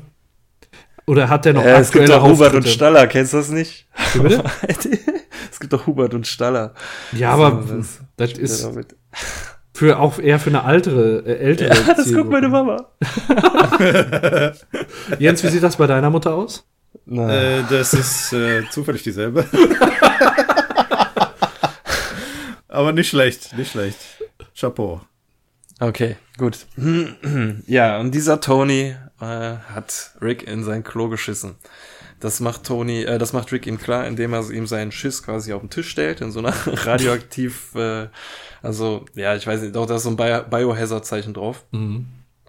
Oder 1.08 1.30
hat 1.30 1.46
der 1.46 1.54
noch 1.54 1.64
äh, 1.64 1.76
es 1.76 1.92
gibt 1.92 2.10
doch 2.10 2.24
Hubert 2.24 2.54
und? 2.56 2.68
Staller, 2.68 3.06
kennst 3.08 3.34
du 3.34 3.38
das 3.38 3.50
nicht? 3.50 3.88
Bitte? 4.14 4.44
es 5.52 5.60
gibt 5.60 5.72
doch 5.72 5.86
Hubert 5.86 6.14
und 6.14 6.26
Staller. 6.26 6.74
Ja, 7.12 7.32
aber 7.32 7.64
So, 7.68 7.76
das, 8.18 8.34
das- 8.34 8.40
ist 8.40 8.70
für 9.74 10.00
auch 10.00 10.20
eher 10.20 10.40
für 10.40 10.50
eine 10.50 10.64
altere, 10.64 11.20
äh, 11.26 11.38
ältere. 11.38 11.76
Ja, 11.76 11.94
das 11.94 12.12
guckt 12.14 12.32
meine 12.32 12.48
Mama. 12.48 12.88
Jens, 15.20 15.44
wie 15.44 15.50
sieht 15.50 15.64
das 15.64 15.76
bei 15.76 15.86
deiner 15.86 16.10
Mutter 16.10 16.34
aus? 16.34 16.66
Äh, 17.08 17.62
das 17.70 17.94
ist 17.94 18.34
äh, 18.34 18.64
zufällig 18.70 19.04
dieselbe. 19.04 19.46
Aber 22.68 22.92
nicht 22.94 23.10
schlecht, 23.10 23.56
nicht 23.58 23.72
schlecht. 23.72 23.98
Chapeau. 24.60 25.02
Okay, 25.80 26.16
gut. 26.38 26.66
ja, 27.68 28.00
und 28.00 28.12
dieser 28.12 28.40
Tony 28.42 28.96
äh, 29.22 29.26
hat 29.26 30.12
Rick 30.22 30.44
in 30.48 30.64
sein 30.64 30.84
Klo 30.84 31.10
geschissen. 31.10 31.56
Das 32.20 32.40
macht 32.40 32.64
Tony, 32.64 33.04
äh, 33.04 33.18
das 33.18 33.34
macht 33.34 33.52
Rick 33.52 33.68
ihm 33.68 33.78
klar, 33.78 34.08
indem 34.08 34.34
er 34.34 34.50
ihm 34.50 34.68
seinen 34.68 34.92
Schiss 34.92 35.22
quasi 35.24 35.54
auf 35.54 35.62
den 35.62 35.70
Tisch 35.70 35.90
stellt, 35.90 36.22
in 36.22 36.32
so 36.32 36.40
einer 36.40 36.54
radioaktiv, 36.66 37.76
äh, 37.76 38.08
also, 38.62 39.06
ja, 39.16 39.36
ich 39.36 39.46
weiß 39.46 39.62
nicht, 39.62 39.76
doch, 39.76 39.86
da 39.86 39.96
ist 39.98 40.04
so 40.04 40.10
ein 40.10 40.16
Bio- 40.18 40.44
Biohazard-Zeichen 40.50 41.34
drauf. 41.34 41.66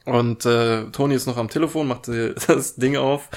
Und 0.05 0.47
äh, 0.47 0.85
Tony 0.93 1.14
ist 1.14 1.27
noch 1.27 1.37
am 1.37 1.49
Telefon, 1.49 1.89
macht 1.89 2.09
das 2.49 2.77
Ding 2.77 2.97
auf 2.97 3.29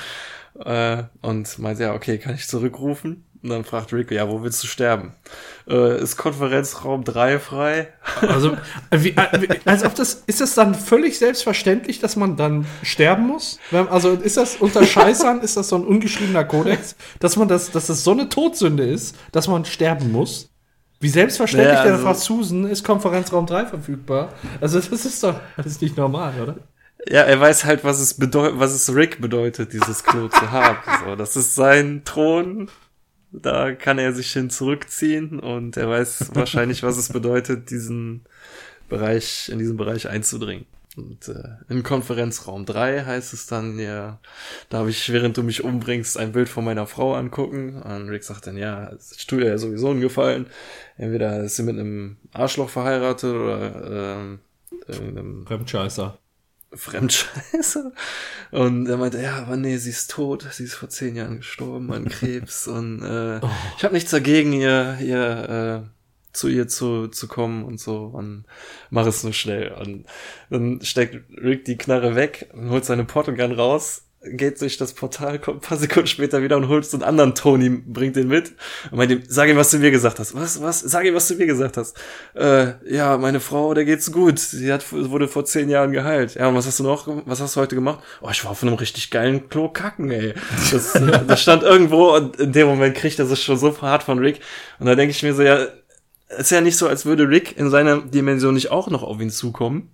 äh, 0.63 1.03
und 1.21 1.57
meint, 1.59 1.79
ja, 1.79 1.93
okay, 1.95 2.17
kann 2.19 2.35
ich 2.35 2.47
zurückrufen? 2.47 3.25
Und 3.41 3.49
dann 3.51 3.63
fragt 3.63 3.93
Rick, 3.93 4.11
ja, 4.11 4.27
wo 4.27 4.43
willst 4.43 4.61
du 4.63 4.67
sterben? 4.67 5.13
Äh, 5.65 6.01
ist 6.01 6.17
Konferenzraum 6.17 7.05
3 7.05 7.39
frei? 7.39 7.87
Also, 8.21 8.57
äh, 8.89 9.01
wie, 9.01 9.09
äh, 9.11 9.41
wie, 9.41 9.47
als 9.65 9.85
ob 9.85 9.95
das, 9.95 10.23
ist 10.27 10.41
das 10.41 10.55
dann 10.55 10.75
völlig 10.75 11.17
selbstverständlich, 11.17 11.99
dass 11.99 12.17
man 12.17 12.35
dann 12.35 12.65
sterben 12.83 13.27
muss? 13.27 13.57
Also, 13.71 14.11
ist 14.11 14.35
das 14.35 14.57
unter 14.57 14.85
Scheißern, 14.85 15.39
ist 15.39 15.55
das 15.55 15.69
so 15.69 15.77
ein 15.77 15.85
ungeschriebener 15.85 16.43
Kodex, 16.43 16.97
dass 17.19 17.37
man 17.37 17.47
das, 17.47 17.71
dass 17.71 17.87
das 17.87 18.03
so 18.03 18.11
eine 18.11 18.27
Todsünde 18.27 18.83
ist, 18.83 19.15
dass 19.31 19.47
man 19.47 19.63
sterben 19.63 20.11
muss? 20.11 20.49
Wie 20.99 21.07
selbstverständlich 21.09 21.75
Ja, 21.77 21.83
der 21.83 21.93
also- 21.93 22.03
fragt 22.03 22.19
Susan, 22.19 22.65
ist 22.65 22.83
Konferenzraum 22.83 23.45
3 23.45 23.67
verfügbar? 23.67 24.33
Also, 24.59 24.81
das 24.81 25.05
ist 25.05 25.23
doch, 25.23 25.39
das 25.55 25.65
ist 25.65 25.81
nicht 25.81 25.95
normal, 25.95 26.33
oder? 26.43 26.55
Ja, 27.07 27.21
er 27.21 27.39
weiß 27.39 27.63
halt, 27.63 27.85
was 27.85 28.01
es 28.01 28.15
bedeutet, 28.15 28.59
was 28.59 28.73
es 28.73 28.93
Rick 28.93 29.21
bedeutet, 29.21 29.71
dieses 29.71 30.03
Klo 30.03 30.27
zu 30.27 30.51
haben. 30.51 30.77
So, 31.05 31.15
das 31.15 31.37
ist 31.37 31.55
sein 31.55 32.01
Thron. 32.03 32.69
Da 33.31 33.73
kann 33.73 33.99
er 33.99 34.13
sich 34.13 34.31
hin 34.33 34.49
zurückziehen 34.49 35.39
und 35.39 35.77
er 35.77 35.89
weiß 35.89 36.31
wahrscheinlich, 36.33 36.83
was 36.83 36.97
es 36.97 37.09
bedeutet, 37.09 37.69
diesen 37.69 38.25
Bereich, 38.89 39.49
in 39.49 39.59
diesen 39.59 39.77
Bereich 39.77 40.09
einzudringen. 40.09 40.65
Und 40.97 41.27
äh, 41.29 41.43
im 41.69 41.83
Konferenzraum 41.83 42.65
3 42.65 43.05
heißt 43.05 43.33
es 43.33 43.45
dann, 43.45 43.79
ja, 43.79 44.19
darf 44.69 44.87
ich, 44.87 45.11
während 45.13 45.37
du 45.37 45.43
mich 45.43 45.63
umbringst, 45.63 46.17
ein 46.17 46.31
Bild 46.31 46.49
von 46.49 46.65
meiner 46.65 46.87
Frau 46.87 47.13
angucken? 47.13 47.81
Und 47.81 48.09
Rick 48.09 48.23
sagt 48.23 48.47
dann, 48.47 48.57
ja, 48.57 48.91
ich 49.15 49.27
tue 49.27 49.41
dir 49.41 49.47
ja 49.47 49.57
sowieso 49.57 49.91
einen 49.91 50.01
Gefallen. 50.01 50.47
Entweder 50.97 51.43
ist 51.43 51.55
sie 51.55 51.63
mit 51.63 51.77
einem 51.77 52.17
Arschloch 52.33 52.69
verheiratet 52.69 53.33
oder 53.33 54.17
ähm, 54.17 54.39
irgendeinem 54.87 55.45
Fremdscheißer. 55.45 56.17
Fremdscheißer. 56.73 57.91
Und 58.51 58.87
er 58.87 58.97
meinte, 58.97 59.21
ja, 59.21 59.37
aber 59.37 59.57
nee, 59.57 59.77
sie 59.77 59.89
ist 59.89 60.11
tot, 60.11 60.47
sie 60.51 60.65
ist 60.65 60.75
vor 60.75 60.89
zehn 60.89 61.15
Jahren 61.15 61.37
gestorben 61.37 61.91
an 61.91 62.05
Krebs 62.09 62.67
und 62.67 63.01
äh, 63.01 63.39
oh. 63.41 63.49
ich 63.77 63.83
habe 63.83 63.93
nichts 63.93 64.11
dagegen, 64.11 64.53
ihr, 64.53 64.97
ihr 65.01 65.83
äh, 65.85 65.89
zu 66.31 66.47
ihr 66.47 66.67
zu, 66.67 67.07
zu 67.07 67.27
kommen 67.27 67.63
und 67.63 67.79
so 67.79 68.05
und 68.05 68.45
mach 68.89 69.07
es 69.07 69.23
nur 69.23 69.33
schnell. 69.33 69.71
Und 69.71 70.05
dann 70.49 70.81
steckt 70.81 71.23
Rick 71.41 71.65
die 71.65 71.77
Knarre 71.77 72.15
weg 72.15 72.49
und 72.53 72.69
holt 72.69 72.85
seine 72.85 73.05
Portogun 73.05 73.51
raus 73.51 74.03
geht 74.21 74.59
durch 74.59 74.77
das 74.77 74.93
Portal, 74.93 75.39
kommt 75.39 75.57
ein 75.57 75.67
paar 75.67 75.77
Sekunden 75.77 76.07
später 76.07 76.41
wieder 76.41 76.57
und 76.57 76.67
holt 76.67 76.85
so 76.85 76.97
einen 76.97 77.03
anderen 77.03 77.35
Tony, 77.35 77.69
bringt 77.69 78.17
den 78.17 78.27
mit 78.27 78.51
und 78.91 78.97
meint 78.97 79.11
ihm, 79.11 79.23
sag 79.27 79.47
ihm, 79.47 79.55
was 79.55 79.71
du 79.71 79.77
mir 79.77 79.91
gesagt 79.91 80.19
hast. 80.19 80.35
Was, 80.35 80.61
was? 80.61 80.81
Sag 80.81 81.05
ihm, 81.05 81.13
was 81.13 81.29
du 81.29 81.35
mir 81.35 81.45
gesagt 81.45 81.77
hast. 81.77 81.97
Äh, 82.35 82.73
ja, 82.93 83.17
meine 83.17 83.39
Frau, 83.39 83.73
der 83.73 83.85
geht's 83.85 84.11
gut. 84.11 84.39
Sie 84.39 84.71
hat, 84.73 84.85
wurde 84.91 85.27
vor 85.29 85.45
zehn 85.45 85.69
Jahren 85.69 85.93
geheilt. 85.93 86.35
Ja, 86.35 86.47
und 86.47 86.55
was 86.55 86.67
hast 86.67 86.79
du 86.79 86.83
noch, 86.83 87.07
was 87.25 87.39
hast 87.39 87.55
du 87.55 87.61
heute 87.61 87.75
gemacht? 87.75 88.03
Oh, 88.21 88.29
ich 88.29 88.43
war 88.43 88.51
auf 88.51 88.61
einem 88.61 88.73
richtig 88.73 89.09
geilen 89.09 89.49
Klo 89.49 89.69
kacken, 89.69 90.11
ey. 90.11 90.33
Das, 90.71 90.93
das 91.27 91.41
stand 91.41 91.63
irgendwo 91.63 92.15
und 92.15 92.35
in 92.37 92.51
dem 92.51 92.67
Moment 92.67 92.95
kriegt 92.95 93.19
er 93.19 93.25
sich 93.25 93.41
schon 93.41 93.57
so 93.57 93.81
hart 93.81 94.03
von 94.03 94.19
Rick. 94.19 94.41
Und 94.79 94.87
da 94.87 94.95
denke 94.95 95.11
ich 95.11 95.23
mir 95.23 95.33
so, 95.33 95.43
ja, 95.43 95.67
ist 96.37 96.51
ja 96.51 96.59
nicht 96.61 96.77
so, 96.77 96.87
als 96.87 97.05
würde 97.05 97.29
Rick 97.29 97.57
in 97.57 97.69
seiner 97.69 98.01
Dimension 98.01 98.53
nicht 98.53 98.69
auch 98.69 98.89
noch 98.89 99.03
auf 99.03 99.19
ihn 99.21 99.31
zukommen 99.31 99.91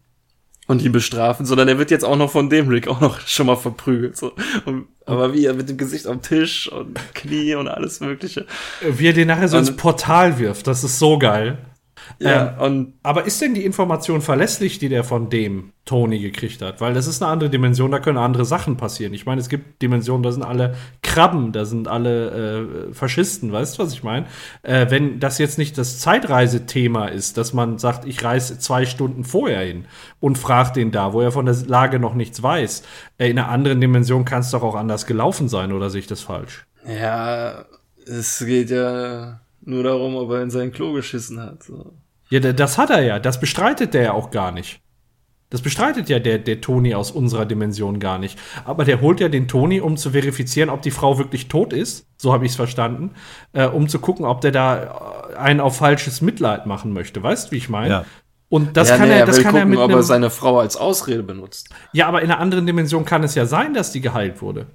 und 0.67 0.81
ihn 0.81 0.91
bestrafen, 0.91 1.45
sondern 1.45 1.67
er 1.67 1.77
wird 1.77 1.91
jetzt 1.91 2.03
auch 2.03 2.15
noch 2.15 2.31
von 2.31 2.49
dem 2.49 2.67
Rick 2.67 2.87
auch 2.87 3.01
noch 3.01 3.19
schon 3.27 3.47
mal 3.47 3.55
verprügelt. 3.55 4.17
So. 4.17 4.33
Und, 4.65 4.87
aber 5.05 5.33
wie 5.33 5.45
er 5.45 5.53
mit 5.53 5.69
dem 5.69 5.77
Gesicht 5.77 6.07
am 6.07 6.21
Tisch 6.21 6.71
und 6.71 6.99
Knie 7.13 7.55
und 7.55 7.67
alles 7.67 7.99
Mögliche. 7.99 8.45
Wie 8.81 9.07
er 9.07 9.13
den 9.13 9.27
nachher 9.27 9.47
so 9.47 9.57
und, 9.57 9.67
ins 9.67 9.77
Portal 9.77 10.39
wirft, 10.39 10.67
das 10.67 10.83
ist 10.83 10.99
so 10.99 11.19
geil. 11.19 11.59
Ja, 12.19 12.55
ähm, 12.59 12.61
und 12.61 12.93
aber 13.03 13.25
ist 13.25 13.41
denn 13.41 13.53
die 13.53 13.65
Information 13.65 14.21
verlässlich, 14.21 14.79
die 14.79 14.89
der 14.89 15.03
von 15.03 15.29
dem 15.29 15.73
Tony 15.85 16.19
gekriegt 16.19 16.61
hat? 16.61 16.81
Weil 16.81 16.93
das 16.93 17.07
ist 17.07 17.21
eine 17.21 17.31
andere 17.31 17.49
Dimension, 17.49 17.91
da 17.91 17.99
können 17.99 18.17
andere 18.17 18.45
Sachen 18.45 18.77
passieren. 18.77 19.13
Ich 19.13 19.25
meine, 19.25 19.41
es 19.41 19.49
gibt 19.49 19.81
Dimensionen, 19.81 20.23
da 20.23 20.31
sind 20.31 20.43
alle 20.43 20.75
Krabben, 21.15 21.53
da 21.53 21.63
sind 21.63 21.87
alle 21.87 22.89
äh, 22.89 22.93
Faschisten, 22.93 23.49
weißt 23.53 23.77
du, 23.77 23.83
was 23.83 23.93
ich 23.93 24.03
meine? 24.03 24.25
Äh, 24.63 24.87
wenn 24.89 25.21
das 25.21 25.37
jetzt 25.37 25.57
nicht 25.57 25.77
das 25.77 25.99
Zeitreisethema 25.99 27.07
ist, 27.07 27.37
dass 27.37 27.53
man 27.53 27.77
sagt, 27.77 28.03
ich 28.03 28.21
reise 28.21 28.59
zwei 28.59 28.85
Stunden 28.85 29.23
vorher 29.23 29.61
hin 29.61 29.85
und 30.19 30.37
frage 30.37 30.73
den 30.73 30.91
da, 30.91 31.13
wo 31.13 31.21
er 31.21 31.31
von 31.31 31.45
der 31.45 31.55
Lage 31.67 31.99
noch 31.99 32.15
nichts 32.15 32.43
weiß. 32.43 32.83
Äh, 33.17 33.29
in 33.29 33.39
einer 33.39 33.47
anderen 33.47 33.79
Dimension 33.79 34.25
kann 34.25 34.41
es 34.41 34.51
doch 34.51 34.61
auch 34.61 34.75
anders 34.75 35.05
gelaufen 35.05 35.47
sein, 35.47 35.71
oder 35.71 35.89
sehe 35.89 36.01
ich 36.01 36.07
das 36.07 36.21
falsch? 36.21 36.65
Ja, 36.85 37.63
es 38.05 38.39
geht 38.39 38.69
ja 38.69 39.39
nur 39.61 39.83
darum, 39.83 40.17
ob 40.17 40.31
er 40.31 40.41
in 40.41 40.49
sein 40.49 40.73
Klo 40.73 40.91
geschissen 40.91 41.39
hat. 41.39 41.63
So. 41.63 41.93
Ja, 42.29 42.41
das 42.41 42.77
hat 42.77 42.89
er 42.89 43.03
ja. 43.03 43.19
Das 43.19 43.39
bestreitet 43.39 43.93
der 43.93 44.03
ja 44.03 44.11
auch 44.11 44.31
gar 44.31 44.51
nicht. 44.51 44.81
Das 45.55 45.61
bestreitet 45.61 46.09
ja 46.09 46.19
der, 46.19 46.37
der 46.37 46.59
Toni 46.59 46.95
aus 46.95 47.11
unserer 47.11 47.45
Dimension 47.45 48.01
gar 48.01 48.17
nicht. 48.17 48.37
Aber 48.65 48.83
der 48.83 48.99
holt 48.99 49.21
ja 49.21 49.29
den 49.29 49.47
Toni, 49.47 49.79
um 49.79 49.95
zu 49.95 50.09
verifizieren, 50.09 50.69
ob 50.69 50.81
die 50.81 50.91
Frau 50.91 51.17
wirklich 51.17 51.47
tot 51.47 51.71
ist. 51.71 52.09
So 52.17 52.33
habe 52.33 52.43
ich 52.43 52.51
es 52.51 52.57
verstanden. 52.57 53.11
Äh, 53.53 53.67
um 53.67 53.87
zu 53.87 53.99
gucken, 53.99 54.25
ob 54.25 54.41
der 54.41 54.51
da 54.51 55.31
äh, 55.31 55.37
einen 55.37 55.61
auf 55.61 55.77
falsches 55.77 56.19
Mitleid 56.19 56.65
machen 56.65 56.91
möchte. 56.91 57.23
Weißt 57.23 57.47
du, 57.47 57.51
wie 57.53 57.55
ich 57.55 57.69
meine? 57.69 57.89
Ja. 57.89 58.05
Und 58.49 58.75
das 58.75 58.89
ja, 58.89 58.97
kann 58.97 59.07
nee, 59.07 59.17
er, 59.17 59.25
das 59.25 59.37
er 59.37 59.43
kann 59.43 59.53
gucken, 59.53 59.61
er 59.61 59.69
mit 59.69 59.79
ob 59.79 59.91
er 59.91 60.03
seine 60.03 60.29
Frau 60.29 60.59
als 60.59 60.75
Ausrede 60.75 61.23
benutzt. 61.23 61.69
Ja, 61.93 62.07
aber 62.07 62.21
in 62.21 62.29
einer 62.29 62.41
anderen 62.41 62.65
Dimension 62.65 63.05
kann 63.05 63.23
es 63.23 63.33
ja 63.33 63.45
sein, 63.45 63.73
dass 63.73 63.93
die 63.93 64.01
geheilt 64.01 64.41
wurde. 64.41 64.67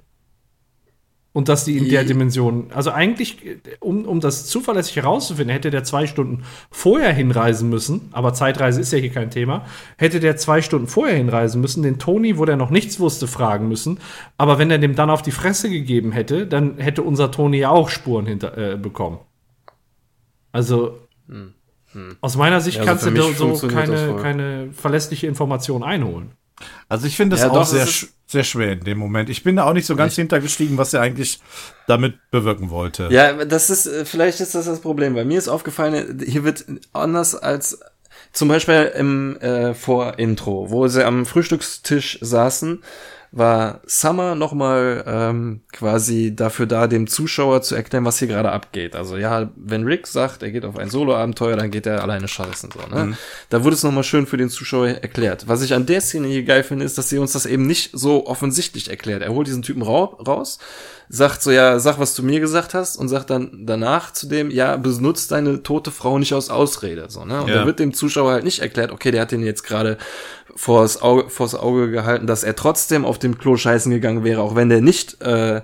Und 1.33 1.47
dass 1.47 1.63
die 1.63 1.77
in 1.77 1.87
der 1.87 2.03
Dimension, 2.03 2.71
also 2.73 2.91
eigentlich, 2.91 3.37
um, 3.79 4.03
um 4.03 4.19
das 4.19 4.47
zuverlässig 4.47 4.97
herauszufinden, 4.97 5.53
hätte 5.53 5.69
der 5.69 5.85
zwei 5.85 6.05
Stunden 6.05 6.43
vorher 6.69 7.13
hinreisen 7.13 7.69
müssen, 7.69 8.09
aber 8.11 8.33
Zeitreise 8.33 8.81
ist 8.81 8.91
ja 8.91 8.99
hier 8.99 9.11
kein 9.11 9.31
Thema, 9.31 9.65
hätte 9.97 10.19
der 10.19 10.35
zwei 10.35 10.61
Stunden 10.61 10.87
vorher 10.87 11.15
hinreisen 11.15 11.61
müssen, 11.61 11.83
den 11.83 11.99
Tony, 11.99 12.37
wo 12.37 12.43
der 12.43 12.57
noch 12.57 12.69
nichts 12.69 12.99
wusste, 12.99 13.27
fragen 13.27 13.69
müssen. 13.69 13.99
Aber 14.37 14.59
wenn 14.59 14.69
er 14.71 14.77
dem 14.77 14.95
dann 14.95 15.09
auf 15.09 15.21
die 15.21 15.31
Fresse 15.31 15.69
gegeben 15.69 16.11
hätte, 16.11 16.47
dann 16.47 16.77
hätte 16.79 17.01
unser 17.01 17.31
Tony 17.31 17.59
ja 17.59 17.69
auch 17.69 17.87
Spuren 17.87 18.25
hinter, 18.25 18.57
äh, 18.57 18.75
bekommen. 18.75 19.19
Also, 20.51 20.97
hm. 21.29 21.53
Hm. 21.93 22.17
aus 22.19 22.35
meiner 22.35 22.59
Sicht 22.59 22.77
ja, 22.77 22.83
also 22.83 23.09
kannst 23.09 23.39
du 23.39 23.55
so 23.55 23.67
keine, 23.69 24.17
keine 24.21 24.69
verlässliche 24.73 25.27
Information 25.27 25.81
einholen. 25.81 26.31
Also 26.89 27.07
ich 27.07 27.15
finde 27.15 27.35
es 27.35 27.41
ja, 27.41 27.49
auch 27.49 27.65
sehr, 27.65 27.87
sehr 28.27 28.43
schwer 28.43 28.73
in 28.73 28.81
dem 28.81 28.97
Moment. 28.97 29.29
Ich 29.29 29.43
bin 29.43 29.55
da 29.55 29.65
auch 29.65 29.73
nicht 29.73 29.85
so 29.85 29.95
ganz 29.95 30.15
hintergestiegen, 30.15 30.77
was 30.77 30.93
er 30.93 31.01
eigentlich 31.01 31.39
damit 31.87 32.15
bewirken 32.31 32.69
wollte. 32.69 33.09
Ja, 33.11 33.45
das 33.45 33.69
ist, 33.69 33.85
äh, 33.85 34.05
vielleicht 34.05 34.39
ist 34.39 34.55
das 34.55 34.65
das 34.65 34.79
Problem. 34.79 35.15
Bei 35.15 35.25
mir 35.25 35.37
ist 35.37 35.47
aufgefallen, 35.47 36.23
hier 36.25 36.43
wird 36.43 36.65
anders 36.93 37.35
als 37.35 37.79
zum 38.33 38.47
Beispiel 38.47 38.91
im 38.95 39.37
äh, 39.37 39.73
Vorintro, 39.73 40.69
wo 40.69 40.87
sie 40.87 41.05
am 41.05 41.25
Frühstückstisch 41.25 42.19
saßen 42.21 42.81
war 43.33 43.79
Summer 43.85 44.35
nochmal 44.35 45.05
ähm, 45.07 45.61
quasi 45.71 46.35
dafür 46.35 46.65
da, 46.65 46.87
dem 46.87 47.07
Zuschauer 47.07 47.61
zu 47.61 47.75
erklären, 47.75 48.03
was 48.03 48.19
hier 48.19 48.27
gerade 48.27 48.51
abgeht. 48.51 48.93
Also 48.93 49.15
ja, 49.15 49.49
wenn 49.55 49.85
Rick 49.85 50.05
sagt, 50.07 50.43
er 50.43 50.51
geht 50.51 50.65
auf 50.65 50.77
ein 50.77 50.89
Solo-Abenteuer, 50.89 51.55
dann 51.55 51.71
geht 51.71 51.85
er 51.85 52.03
alleine 52.03 52.27
scheißen. 52.27 52.71
So, 52.71 52.93
ne? 52.93 53.05
Mhm. 53.05 53.17
Da 53.49 53.63
wurde 53.63 53.75
es 53.75 53.83
nochmal 53.83 54.03
schön 54.03 54.27
für 54.27 54.35
den 54.35 54.49
Zuschauer 54.49 54.89
erklärt. 54.89 55.47
Was 55.47 55.61
ich 55.61 55.73
an 55.73 55.85
der 55.85 56.01
Szene 56.01 56.27
hier 56.27 56.43
geil 56.43 56.63
finde, 56.63 56.83
ist, 56.83 56.97
dass 56.97 57.07
sie 57.07 57.19
uns 57.19 57.31
das 57.31 57.45
eben 57.45 57.65
nicht 57.67 57.91
so 57.93 58.27
offensichtlich 58.27 58.89
erklärt. 58.89 59.21
Er 59.21 59.31
holt 59.33 59.47
diesen 59.47 59.61
Typen 59.61 59.81
ra 59.81 60.03
raus, 60.27 60.59
sagt 61.07 61.41
so, 61.41 61.51
ja, 61.51 61.79
sag, 61.79 61.99
was 61.99 62.15
du 62.15 62.23
mir 62.23 62.41
gesagt 62.41 62.73
hast 62.73 62.97
und 62.97 63.07
sagt 63.07 63.29
dann 63.29 63.65
danach 63.65 64.11
zu 64.11 64.27
dem, 64.27 64.51
ja, 64.51 64.75
benutzt 64.75 65.31
deine 65.31 65.63
tote 65.63 65.91
Frau 65.91 66.19
nicht 66.19 66.33
aus 66.33 66.49
Ausrede. 66.49 67.05
So, 67.09 67.23
ne? 67.23 67.41
Und 67.43 67.49
ja. 67.49 67.55
da 67.55 67.65
wird 67.65 67.79
dem 67.79 67.93
Zuschauer 67.93 68.31
halt 68.31 68.43
nicht 68.43 68.59
erklärt, 68.59 68.91
okay, 68.91 69.11
der 69.11 69.21
hat 69.21 69.31
den 69.31 69.43
jetzt 69.43 69.63
gerade 69.63 69.97
vors 70.61 71.01
Auge, 71.01 71.27
vors 71.29 71.55
Auge 71.55 71.89
gehalten, 71.89 72.27
dass 72.27 72.43
er 72.43 72.55
trotzdem 72.55 73.03
auf 73.03 73.17
dem 73.17 73.39
Klo 73.39 73.57
scheißen 73.57 73.91
gegangen 73.91 74.23
wäre, 74.23 74.41
auch 74.43 74.53
wenn 74.53 74.69
der 74.69 74.81
nicht 74.81 75.19
äh, 75.23 75.61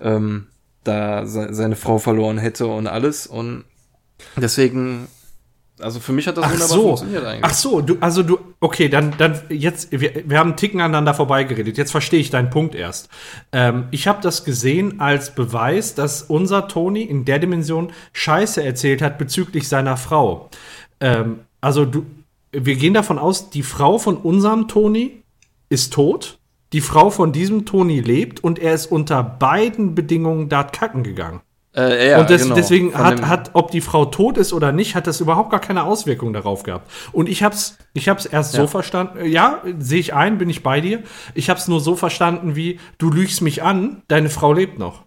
ähm, 0.00 0.46
da 0.82 1.26
se 1.26 1.52
seine 1.52 1.76
Frau 1.76 1.98
verloren 1.98 2.38
hätte 2.38 2.66
und 2.66 2.86
alles. 2.86 3.26
Und 3.26 3.64
deswegen, 4.36 5.08
also 5.78 6.00
für 6.00 6.12
mich 6.12 6.26
hat 6.26 6.38
das 6.38 6.46
Ach 6.46 6.52
wunderbar 6.52 6.74
so. 6.74 6.82
funktioniert 6.84 7.24
eigentlich. 7.26 7.44
Ach 7.44 7.52
so, 7.52 7.82
du, 7.82 7.98
also 8.00 8.22
du, 8.22 8.38
okay, 8.60 8.88
dann, 8.88 9.14
dann 9.18 9.42
jetzt, 9.50 9.92
wir, 9.92 10.22
wir 10.26 10.38
haben 10.38 10.50
einen 10.50 10.56
Ticken 10.56 10.80
aneinander 10.80 11.12
vorbeigeredet. 11.12 11.76
Jetzt 11.76 11.90
verstehe 11.90 12.20
ich 12.20 12.30
deinen 12.30 12.48
Punkt 12.48 12.74
erst. 12.74 13.10
Ähm, 13.52 13.88
ich 13.90 14.08
habe 14.08 14.22
das 14.22 14.44
gesehen 14.44 15.00
als 15.00 15.34
Beweis, 15.34 15.94
dass 15.94 16.22
unser 16.22 16.66
Tony 16.66 17.02
in 17.02 17.26
der 17.26 17.40
Dimension 17.40 17.92
Scheiße 18.14 18.64
erzählt 18.64 19.02
hat 19.02 19.18
bezüglich 19.18 19.68
seiner 19.68 19.98
Frau. 19.98 20.48
Ähm, 21.00 21.40
also 21.60 21.84
du, 21.84 22.06
wir 22.56 22.76
gehen 22.76 22.94
davon 22.94 23.18
aus, 23.18 23.50
die 23.50 23.62
Frau 23.62 23.98
von 23.98 24.16
unserem 24.16 24.68
Toni 24.68 25.22
ist 25.68 25.92
tot, 25.92 26.38
die 26.72 26.80
Frau 26.80 27.10
von 27.10 27.32
diesem 27.32 27.66
Toni 27.66 28.00
lebt 28.00 28.42
und 28.42 28.58
er 28.58 28.74
ist 28.74 28.86
unter 28.86 29.22
beiden 29.22 29.94
Bedingungen 29.94 30.48
dort 30.48 30.72
kacken 30.72 31.02
gegangen. 31.02 31.40
Äh, 31.76 32.10
ja, 32.10 32.20
und 32.20 32.30
des, 32.30 32.44
genau. 32.44 32.54
deswegen 32.54 32.94
hat, 32.96 33.26
hat, 33.26 33.50
ob 33.54 33.72
die 33.72 33.80
Frau 33.80 34.04
tot 34.04 34.38
ist 34.38 34.52
oder 34.52 34.70
nicht, 34.70 34.94
hat 34.94 35.08
das 35.08 35.20
überhaupt 35.20 35.50
gar 35.50 35.60
keine 35.60 35.82
Auswirkung 35.84 36.32
darauf 36.32 36.62
gehabt. 36.62 36.88
Und 37.10 37.28
ich 37.28 37.42
hab's, 37.42 37.78
ich 37.94 38.08
hab's 38.08 38.26
erst 38.26 38.54
ja. 38.54 38.60
so 38.60 38.66
verstanden, 38.68 39.24
ja, 39.26 39.60
sehe 39.78 39.98
ich 39.98 40.14
ein, 40.14 40.38
bin 40.38 40.48
ich 40.48 40.62
bei 40.62 40.80
dir. 40.80 41.02
Ich 41.34 41.50
hab's 41.50 41.66
nur 41.66 41.80
so 41.80 41.96
verstanden 41.96 42.54
wie, 42.54 42.78
du 42.98 43.10
lügst 43.10 43.42
mich 43.42 43.64
an, 43.64 44.02
deine 44.06 44.30
Frau 44.30 44.52
lebt 44.52 44.78
noch. 44.78 45.02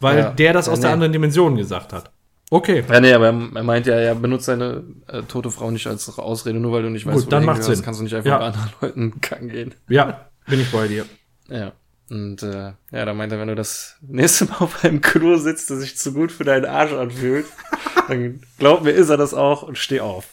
Weil 0.00 0.18
ja. 0.18 0.30
der 0.30 0.52
das 0.52 0.68
aus 0.68 0.78
nee. 0.78 0.82
der 0.82 0.92
anderen 0.92 1.12
Dimension 1.12 1.56
gesagt 1.56 1.92
hat. 1.92 2.12
Okay. 2.50 2.84
Ja, 2.88 3.00
nee, 3.00 3.12
aber 3.12 3.26
er 3.26 3.32
meint 3.32 3.86
ja, 3.86 3.94
er 3.94 4.14
benutzt 4.14 4.46
seine 4.46 4.84
äh, 5.08 5.22
tote 5.22 5.50
Frau 5.50 5.70
nicht 5.70 5.86
als 5.86 6.08
Ausrede, 6.18 6.60
nur 6.60 6.72
weil 6.72 6.82
du 6.82 6.90
nicht 6.90 7.06
weißt, 7.06 7.16
Gut, 7.16 7.26
wo 7.26 7.30
dann 7.30 7.44
macht 7.44 7.62
Sinn. 7.64 7.82
kannst 7.82 8.00
du 8.00 8.04
nicht 8.04 8.14
einfach 8.14 8.30
ja. 8.30 8.38
bei 8.38 8.44
anderen 8.46 8.70
Leuten 8.80 9.20
kacken 9.20 9.48
gehen. 9.48 9.74
Ja, 9.88 10.28
bin 10.46 10.60
ich 10.60 10.70
bei 10.70 10.86
dir. 10.88 11.06
Ja. 11.48 11.72
Und 12.10 12.42
äh, 12.42 12.72
ja, 12.92 13.04
da 13.04 13.14
meint 13.14 13.32
er, 13.32 13.40
wenn 13.40 13.48
du 13.48 13.54
das 13.54 13.96
nächste 14.02 14.44
Mal 14.44 14.56
auf 14.60 14.84
einem 14.84 15.00
Klo 15.00 15.36
sitzt, 15.36 15.70
das 15.70 15.80
sich 15.80 15.96
zu 15.96 16.12
gut 16.12 16.30
für 16.30 16.44
deinen 16.44 16.66
Arsch 16.66 16.92
anfühlt, 16.92 17.46
dann 18.08 18.40
glaub 18.58 18.82
mir, 18.82 18.90
ist 18.90 19.08
er 19.08 19.16
das 19.16 19.34
auch 19.34 19.62
und 19.62 19.78
steh 19.78 20.00
auf. 20.00 20.26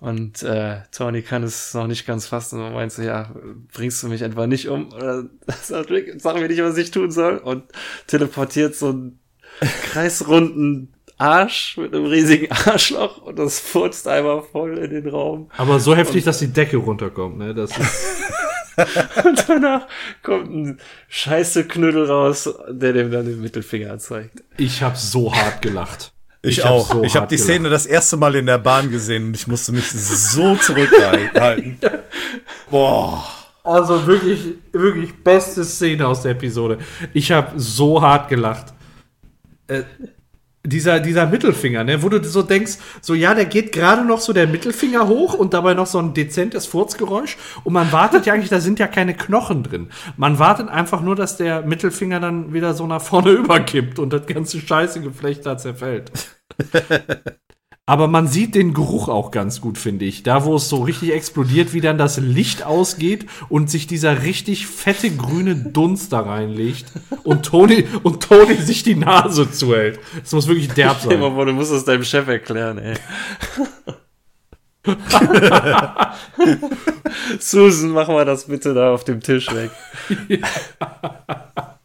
Und 0.00 0.42
äh, 0.42 0.80
Tony 0.90 1.22
kann 1.22 1.44
es 1.44 1.74
noch 1.74 1.86
nicht 1.86 2.06
ganz 2.06 2.26
fassen 2.26 2.60
und 2.60 2.72
meint 2.72 2.90
so, 2.90 3.02
ja, 3.02 3.30
bringst 3.72 4.02
du 4.02 4.08
mich 4.08 4.22
etwa 4.22 4.48
nicht 4.48 4.68
um? 4.68 4.92
Oder 4.92 5.26
sagt 5.62 5.92
sag 6.18 6.34
mir 6.40 6.48
nicht, 6.48 6.62
was 6.62 6.76
ich 6.76 6.90
tun 6.90 7.12
soll. 7.12 7.36
Und 7.36 7.64
teleportiert 8.08 8.74
so 8.74 8.88
einen 8.88 9.20
kreisrunden 9.60 10.91
Arsch 11.22 11.76
mit 11.76 11.94
einem 11.94 12.06
riesigen 12.06 12.50
Arschloch 12.50 13.18
und 13.22 13.38
das 13.38 13.60
furzt 13.60 14.08
einmal 14.08 14.42
voll 14.42 14.78
in 14.78 14.90
den 14.90 15.08
Raum. 15.08 15.50
Aber 15.56 15.78
so 15.78 15.94
heftig, 15.94 16.22
und, 16.22 16.26
dass 16.26 16.38
die 16.40 16.48
Decke 16.52 16.76
runterkommt, 16.78 17.38
ne? 17.38 17.54
Das 17.54 17.70
ist 17.76 18.06
und 19.24 19.44
danach 19.48 19.86
kommt 20.22 20.50
ein 20.50 20.80
scheiße 21.08 21.64
Knüttel 21.68 22.06
raus, 22.10 22.48
der 22.70 22.92
dem 22.94 23.10
dann 23.10 23.26
den 23.26 23.40
Mittelfinger 23.40 23.98
zeigt. 23.98 24.42
Ich 24.56 24.82
hab 24.82 24.96
so 24.96 25.34
hart 25.34 25.60
gelacht. 25.62 26.12
Ich, 26.42 26.58
Ich 26.58 26.64
hab 26.64 26.72
auch. 26.72 26.90
so 26.92 27.04
ich 27.04 27.14
habe 27.14 27.26
die 27.28 27.36
gelacht. 27.36 27.50
Szene 27.50 27.70
das 27.70 27.86
erste 27.86 28.16
Mal 28.16 28.34
in 28.34 28.46
der 28.46 28.58
Bahn 28.58 28.90
gesehen 28.90 29.26
und 29.26 29.34
ich 29.36 29.46
musste 29.46 29.72
mich 29.72 29.90
so 29.90 30.56
zurückhalten. 30.56 31.78
Boah. 32.70 33.24
Also 33.64 34.06
wirklich, 34.06 34.54
wirklich 34.72 35.22
beste 35.22 35.64
Szene 35.64 36.06
aus 36.08 36.22
der 36.22 36.32
Episode. 36.32 36.78
Ich 37.12 37.30
habe 37.30 37.52
so 37.60 38.02
hart 38.02 38.28
gelacht. 38.28 38.72
Äh, 39.68 39.82
dieser, 40.64 41.00
dieser 41.00 41.26
Mittelfinger, 41.26 41.82
ne, 41.84 42.02
wo 42.02 42.08
du 42.08 42.22
so 42.22 42.42
denkst, 42.42 42.78
so 43.00 43.14
ja, 43.14 43.34
der 43.34 43.46
geht 43.46 43.72
gerade 43.72 44.04
noch 44.04 44.20
so 44.20 44.32
der 44.32 44.46
Mittelfinger 44.46 45.08
hoch 45.08 45.34
und 45.34 45.54
dabei 45.54 45.74
noch 45.74 45.86
so 45.86 45.98
ein 45.98 46.14
dezentes 46.14 46.66
Furzgeräusch 46.66 47.36
und 47.64 47.72
man 47.72 47.90
wartet 47.90 48.26
ja 48.26 48.34
eigentlich, 48.34 48.50
da 48.50 48.60
sind 48.60 48.78
ja 48.78 48.86
keine 48.86 49.14
Knochen 49.14 49.64
drin. 49.64 49.90
Man 50.16 50.38
wartet 50.38 50.68
einfach 50.68 51.00
nur, 51.00 51.16
dass 51.16 51.36
der 51.36 51.62
Mittelfinger 51.62 52.20
dann 52.20 52.52
wieder 52.52 52.74
so 52.74 52.86
nach 52.86 53.02
vorne 53.02 53.30
überkippt 53.32 53.98
und 53.98 54.12
das 54.12 54.26
ganze 54.26 54.60
Scheißegeflecht 54.60 55.44
da 55.44 55.58
zerfällt. 55.58 56.12
Aber 57.84 58.06
man 58.06 58.28
sieht 58.28 58.54
den 58.54 58.74
Geruch 58.74 59.08
auch 59.08 59.32
ganz 59.32 59.60
gut, 59.60 59.76
finde 59.76 60.04
ich. 60.04 60.22
Da, 60.22 60.44
wo 60.44 60.54
es 60.54 60.68
so 60.68 60.84
richtig 60.84 61.12
explodiert, 61.12 61.72
wie 61.72 61.80
dann 61.80 61.98
das 61.98 62.16
Licht 62.16 62.62
ausgeht 62.62 63.26
und 63.48 63.70
sich 63.70 63.88
dieser 63.88 64.22
richtig 64.22 64.68
fette 64.68 65.10
grüne 65.10 65.56
Dunst 65.56 66.12
da 66.12 66.20
reinlegt 66.20 66.86
und 67.24 67.44
Tony, 67.44 67.84
und 68.04 68.22
Tony 68.22 68.54
sich 68.54 68.84
die 68.84 68.94
Nase 68.94 69.50
zuhält. 69.50 69.98
Das 70.20 70.30
muss 70.32 70.46
wirklich 70.46 70.68
derb 70.68 71.00
sein. 71.00 71.18
vor, 71.18 71.44
du 71.44 71.52
musst 71.52 71.72
es 71.72 71.84
deinem 71.84 72.04
Chef 72.04 72.28
erklären, 72.28 72.78
ey. 72.78 72.94
Susan, 77.40 77.90
mach 77.90 78.06
mal 78.08 78.24
das 78.24 78.46
bitte 78.46 78.74
da 78.74 78.92
auf 78.92 79.02
dem 79.02 79.20
Tisch 79.20 79.48
weg. 79.52 79.70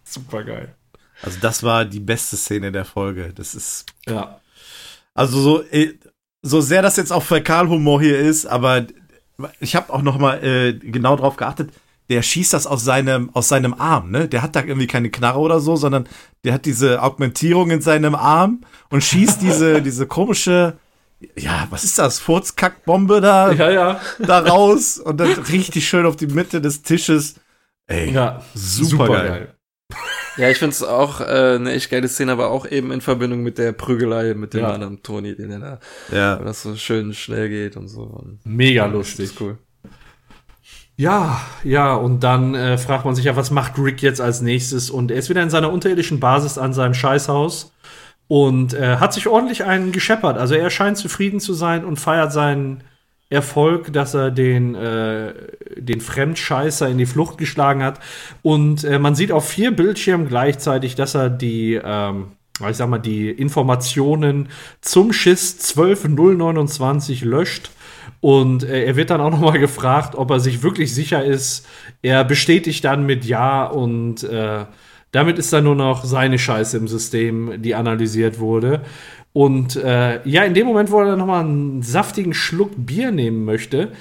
Super 0.03 0.43
geil. 0.43 0.75
Also 1.23 1.39
das 1.41 1.63
war 1.63 1.85
die 1.85 1.99
beste 1.99 2.37
Szene 2.37 2.71
der 2.71 2.85
Folge. 2.85 3.33
Das 3.33 3.55
ist 3.55 3.87
Ja. 4.07 4.39
Also 5.17 5.41
so 5.41 5.63
äh, 5.71 5.95
so 6.43 6.61
sehr 6.61 6.81
das 6.81 6.95
jetzt 6.95 7.11
auch 7.11 7.23
Fäkalhumor 7.23 8.01
hier 8.01 8.19
ist, 8.19 8.45
aber 8.45 8.85
ich 9.59 9.75
habe 9.75 9.91
auch 9.91 10.01
noch 10.01 10.17
mal 10.19 10.43
äh, 10.43 10.73
genau 10.73 11.15
drauf 11.15 11.35
geachtet. 11.35 11.71
Der 12.09 12.21
schießt 12.21 12.53
das 12.53 12.67
aus 12.67 12.85
seinem 12.85 13.31
aus 13.33 13.49
seinem 13.49 13.73
Arm, 13.73 14.11
ne? 14.11 14.29
Der 14.29 14.41
hat 14.41 14.55
da 14.55 14.63
irgendwie 14.63 14.87
keine 14.87 15.09
Knarre 15.09 15.39
oder 15.39 15.59
so, 15.59 15.75
sondern 15.75 16.07
der 16.45 16.53
hat 16.53 16.65
diese 16.65 17.01
Augmentierung 17.01 17.71
in 17.71 17.81
seinem 17.81 18.15
Arm 18.15 18.61
und 18.89 19.03
schießt 19.03 19.41
diese 19.41 19.81
diese 19.87 20.05
komische 20.05 20.77
ja, 21.35 21.65
was 21.71 21.83
ist 21.83 21.97
das? 21.97 22.19
Furzkackbombe 22.19 23.19
da 23.19 23.51
Ja, 23.51 23.71
ja. 23.71 24.01
da 24.19 24.39
raus 24.39 24.99
und 24.99 25.17
dann 25.17 25.31
richtig 25.31 25.89
schön 25.89 26.05
auf 26.05 26.15
die 26.15 26.27
Mitte 26.27 26.61
des 26.61 26.83
Tisches. 26.83 27.35
Ey, 27.87 28.11
Ja, 28.11 28.43
super, 28.53 29.07
geil. 29.07 29.55
Ja, 30.37 30.49
ich 30.49 30.57
find's 30.57 30.83
auch 30.83 31.19
äh, 31.21 31.55
eine 31.55 31.71
echt 31.73 31.89
geile 31.89 32.07
Szene, 32.07 32.31
aber 32.31 32.51
auch 32.51 32.65
eben 32.69 32.91
in 32.91 33.01
Verbindung 33.01 33.41
mit 33.41 33.57
der 33.57 33.71
Prügelei 33.71 34.33
mit 34.35 34.53
dem 34.53 34.61
Ja. 34.61 34.71
anderen 34.73 35.01
Toni, 35.03 35.35
den 35.35 35.51
er 35.51 35.59
da, 35.59 35.79
Ja. 36.15 36.37
weil 36.39 36.45
das 36.45 36.61
so 36.63 36.75
schön 36.75 37.13
schnell 37.13 37.49
geht 37.49 37.75
und 37.75 37.87
so. 37.87 38.01
Und 38.03 38.39
Mega 38.45 38.85
lustig. 38.85 39.31
cool. 39.39 39.57
Ja, 40.95 41.41
ja, 41.63 41.93
und 41.93 42.21
dann 42.23 42.55
äh, 42.55 42.77
fragt 42.77 43.05
man 43.05 43.13
sich 43.15 43.25
ja, 43.25 43.35
was 43.35 43.51
macht 43.51 43.77
Rick 43.77 44.01
jetzt 44.01 44.19
als 44.19 44.41
nächstes? 44.41 44.89
Und 44.89 45.11
er 45.11 45.17
ist 45.17 45.29
wieder 45.29 45.43
in 45.43 45.51
seiner 45.51 45.71
unterirdischen 45.71 46.19
Basis 46.19 46.57
an 46.57 46.73
seinem 46.73 46.95
Scheißhaus 46.95 47.71
und 48.27 48.73
äh, 48.73 48.97
hat 48.97 49.13
sich 49.13 49.27
ordentlich 49.27 49.63
einen 49.63 49.91
gescheppert. 49.91 50.37
Also 50.39 50.55
er 50.55 50.69
scheint 50.71 50.97
zufrieden 50.97 51.39
zu 51.39 51.53
sein 51.53 51.85
und 51.85 51.97
feiert 51.99 52.33
seinen 52.33 52.83
Erfolg, 53.29 53.91
dass 53.91 54.13
er 54.13 54.31
den, 54.31 54.73
äh, 54.75 55.33
den 55.75 55.99
Fremdscheißer 55.99 56.87
in 56.87 56.97
die 56.97 57.05
Flucht 57.05 57.37
geschlagen 57.37 57.83
hat. 57.83 57.99
Und 58.41 58.83
äh, 58.83 58.99
man 58.99 59.15
sieht 59.15 59.31
auf 59.31 59.47
vier 59.49 59.71
Bildschirmen 59.71 60.27
gleichzeitig, 60.27 60.95
dass 60.95 61.13
er 61.13 61.29
die, 61.29 61.79
ähm, 61.83 62.27
ich 62.69 62.77
sag 62.77 62.89
mal, 62.89 62.99
die 62.99 63.29
Informationen 63.29 64.47
zum 64.79 65.11
Schiss 65.11 65.59
12029 65.59 67.23
löscht. 67.23 67.71
Und 68.21 68.63
äh, 68.63 68.85
er 68.85 68.95
wird 68.95 69.09
dann 69.09 69.19
auch 69.19 69.31
noch 69.31 69.41
mal 69.41 69.59
gefragt, 69.59 70.15
ob 70.15 70.31
er 70.31 70.39
sich 70.39 70.63
wirklich 70.63 70.95
sicher 70.95 71.23
ist. 71.23 71.67
Er 72.01 72.23
bestätigt 72.23 72.85
dann 72.85 73.05
mit 73.05 73.25
Ja 73.25 73.65
und 73.65 74.23
äh, 74.23 74.65
damit 75.11 75.39
ist 75.39 75.51
dann 75.53 75.63
nur 75.63 75.75
noch 75.75 76.03
seine 76.03 76.37
Scheiße 76.37 76.77
im 76.77 76.87
System, 76.87 77.61
die 77.61 77.75
analysiert 77.75 78.39
wurde. 78.39 78.81
Und 79.37 79.75
äh, 79.75 80.27
ja, 80.27 80.45
in 80.45 80.55
dem 80.55 80.65
Moment, 80.65 80.89
wo 80.89 80.99
er 80.99 81.05
dann 81.05 81.19
noch 81.19 81.27
mal 81.27 81.41
einen 81.41 81.83
saftigen 81.83 82.33
Schluck 82.33 82.71
Bier 82.75 83.11
nehmen 83.11 83.45
möchte, 83.45 83.91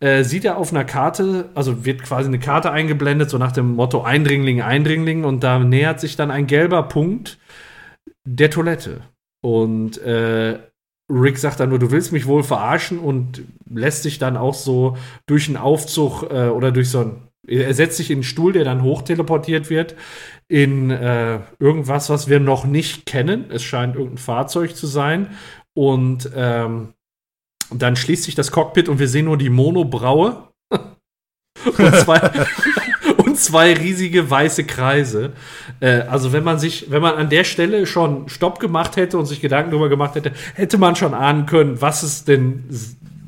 äh, 0.00 0.24
sieht 0.24 0.44
er 0.44 0.56
auf 0.56 0.72
einer 0.72 0.84
Karte, 0.84 1.48
also 1.54 1.84
wird 1.84 2.02
quasi 2.02 2.26
eine 2.26 2.40
Karte 2.40 2.72
eingeblendet, 2.72 3.30
so 3.30 3.38
nach 3.38 3.52
dem 3.52 3.76
Motto 3.76 4.02
Eindringling, 4.02 4.62
Eindringling, 4.62 5.22
und 5.22 5.44
da 5.44 5.60
nähert 5.60 6.00
sich 6.00 6.16
dann 6.16 6.32
ein 6.32 6.48
gelber 6.48 6.82
Punkt 6.82 7.38
der 8.24 8.50
Toilette. 8.50 9.02
Und 9.42 9.98
äh, 9.98 10.58
Rick 11.08 11.38
sagt 11.38 11.60
dann 11.60 11.68
nur, 11.68 11.78
du 11.78 11.92
willst 11.92 12.10
mich 12.10 12.26
wohl 12.26 12.42
verarschen 12.42 12.98
und 12.98 13.42
lässt 13.72 14.02
sich 14.02 14.18
dann 14.18 14.36
auch 14.36 14.54
so 14.54 14.96
durch 15.26 15.46
einen 15.46 15.56
Aufzug 15.56 16.24
äh, 16.24 16.48
oder 16.48 16.72
durch 16.72 16.90
so 16.90 16.98
ein. 17.02 17.29
Er 17.46 17.72
setzt 17.74 17.96
sich 17.96 18.10
in 18.10 18.18
einen 18.18 18.22
Stuhl, 18.22 18.52
der 18.52 18.64
dann 18.64 18.82
hochteleportiert 18.82 19.70
wird, 19.70 19.94
in 20.48 20.90
äh, 20.90 21.40
irgendwas, 21.58 22.10
was 22.10 22.28
wir 22.28 22.40
noch 22.40 22.64
nicht 22.64 23.06
kennen. 23.06 23.50
Es 23.50 23.62
scheint 23.62 23.94
irgendein 23.94 24.18
Fahrzeug 24.18 24.76
zu 24.76 24.86
sein. 24.86 25.28
Und 25.74 26.30
ähm, 26.34 26.94
dann 27.72 27.96
schließt 27.96 28.24
sich 28.24 28.34
das 28.34 28.50
Cockpit 28.50 28.88
und 28.88 28.98
wir 28.98 29.08
sehen 29.08 29.26
nur 29.26 29.38
die 29.38 29.50
Monobraue. 29.50 30.48
und, 31.64 31.96
zwei, 31.96 32.30
und 33.16 33.38
zwei 33.38 33.72
riesige 33.74 34.30
weiße 34.30 34.64
Kreise. 34.64 35.32
Äh, 35.80 36.02
also 36.02 36.32
wenn 36.32 36.44
man 36.44 36.58
sich, 36.58 36.90
wenn 36.90 37.02
man 37.02 37.14
an 37.14 37.30
der 37.30 37.44
Stelle 37.44 37.86
schon 37.86 38.28
Stopp 38.28 38.60
gemacht 38.60 38.96
hätte 38.96 39.18
und 39.18 39.26
sich 39.26 39.40
Gedanken 39.40 39.70
darüber 39.70 39.88
gemacht 39.88 40.14
hätte, 40.14 40.32
hätte 40.54 40.78
man 40.78 40.96
schon 40.96 41.14
ahnen 41.14 41.46
können, 41.46 41.80
was 41.80 42.02
es 42.02 42.24
denn 42.24 42.64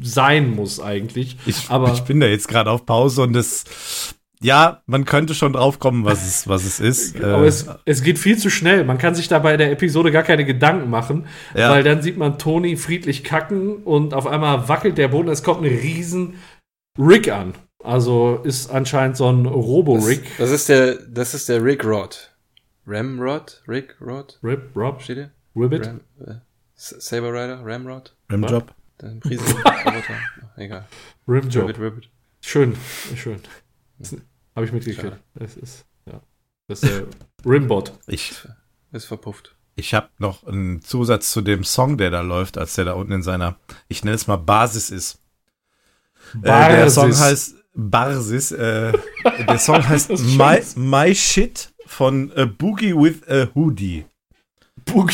sein 0.02 0.54
muss 0.54 0.80
eigentlich. 0.80 1.36
Ich, 1.46 1.70
Aber 1.70 1.92
ich 1.92 2.00
bin 2.02 2.20
da 2.20 2.26
jetzt 2.26 2.48
gerade 2.48 2.70
auf 2.70 2.84
Pause 2.86 3.22
und 3.22 3.32
das, 3.32 4.14
ja, 4.40 4.82
man 4.86 5.04
könnte 5.04 5.34
schon 5.34 5.52
drauf 5.52 5.78
kommen, 5.78 6.04
was 6.04 6.26
es, 6.26 6.48
was 6.48 6.64
es 6.64 6.80
ist. 6.80 7.16
Aber 7.22 7.44
Äh, 7.44 7.48
es, 7.48 7.66
es 7.84 8.02
geht 8.02 8.18
viel 8.18 8.36
zu 8.38 8.50
schnell. 8.50 8.84
Man 8.84 8.98
kann 8.98 9.14
sich 9.14 9.28
da 9.28 9.38
bei 9.38 9.56
der 9.56 9.70
Episode 9.72 10.10
gar 10.10 10.22
keine 10.24 10.44
Gedanken 10.44 10.90
machen, 10.90 11.26
Ja. 11.54 11.70
weil 11.70 11.82
dann 11.84 12.02
sieht 12.02 12.16
man 12.18 12.38
Tony 12.38 12.76
friedlich 12.76 13.24
kacken 13.24 13.76
und 13.84 14.14
auf 14.14 14.26
einmal 14.26 14.68
wackelt 14.68 14.98
der 14.98 15.08
Boden. 15.08 15.28
Es 15.28 15.42
kommt 15.42 15.60
ein 15.64 15.66
riesen 15.78 16.34
Rick 16.98 17.30
an. 17.32 17.54
Also 17.84 18.40
ist 18.44 18.70
anscheinend 18.70 19.16
so 19.16 19.28
ein 19.28 19.44
Robo-Rick. 19.46 20.22
Das 20.38 20.50
ist 20.50 20.68
der, 20.68 20.94
das 20.94 21.34
ist 21.34 21.48
der 21.48 21.64
Rick 21.64 21.84
Rod. 21.84 22.30
Ramrod? 22.86 23.62
Rick 23.68 23.96
Rod? 24.00 24.38
Rip, 24.42 24.70
Rob, 24.76 25.02
Steht 25.02 25.16
hier? 25.16 25.30
Ribbit. 25.56 25.86
Ram, 25.86 26.00
äh, 26.26 26.34
Saber 26.74 27.28
Rider? 27.32 27.60
Ramrod? 27.64 28.14
Rimjob. 28.30 28.72
Der 29.02 29.18
Riesenroboter? 29.24 30.14
Egal. 30.56 30.88
Rimjob. 31.28 31.64
Ribbit, 31.68 31.78
Ribbit. 31.80 32.10
Schön, 32.40 32.76
schön. 33.16 33.40
Habe 34.54 34.66
ich 34.66 34.72
mitgekriegt. 34.72 35.16
Das 35.34 35.56
ist, 35.56 35.84
ja. 36.06 36.20
Das 36.68 36.82
ist 36.82 36.92
der 36.92 37.06
Rimbot. 37.44 37.92
Ich, 38.06 38.34
Ist 38.92 39.04
verpufft. 39.06 39.56
ich 39.76 39.94
habe 39.94 40.08
noch 40.18 40.44
einen 40.46 40.82
Zusatz 40.82 41.30
zu 41.32 41.40
dem 41.40 41.64
Song, 41.64 41.98
der 41.98 42.10
da 42.10 42.20
läuft, 42.20 42.58
als 42.58 42.74
der 42.74 42.84
da 42.84 42.92
unten 42.94 43.12
in 43.12 43.22
seiner, 43.22 43.56
ich 43.88 44.04
nenne 44.04 44.14
es 44.16 44.26
mal 44.26 44.36
Basis 44.36 44.90
ist. 44.90 45.18
Äh, 46.36 46.40
der 46.42 46.90
Song 46.90 47.08
Basis. 47.10 47.20
heißt 47.24 47.54
Basis. 47.74 48.52
Äh, 48.52 48.92
der 49.48 49.58
Song 49.58 49.86
heißt 49.88 50.10
My. 50.10 50.60
My 50.76 51.14
Shit 51.14 51.72
von 51.86 52.30
äh, 52.32 52.46
Boogie 52.46 52.94
with 52.94 53.26
a 53.28 53.48
Hoodie. 53.54 54.04
Bug. 54.84 55.10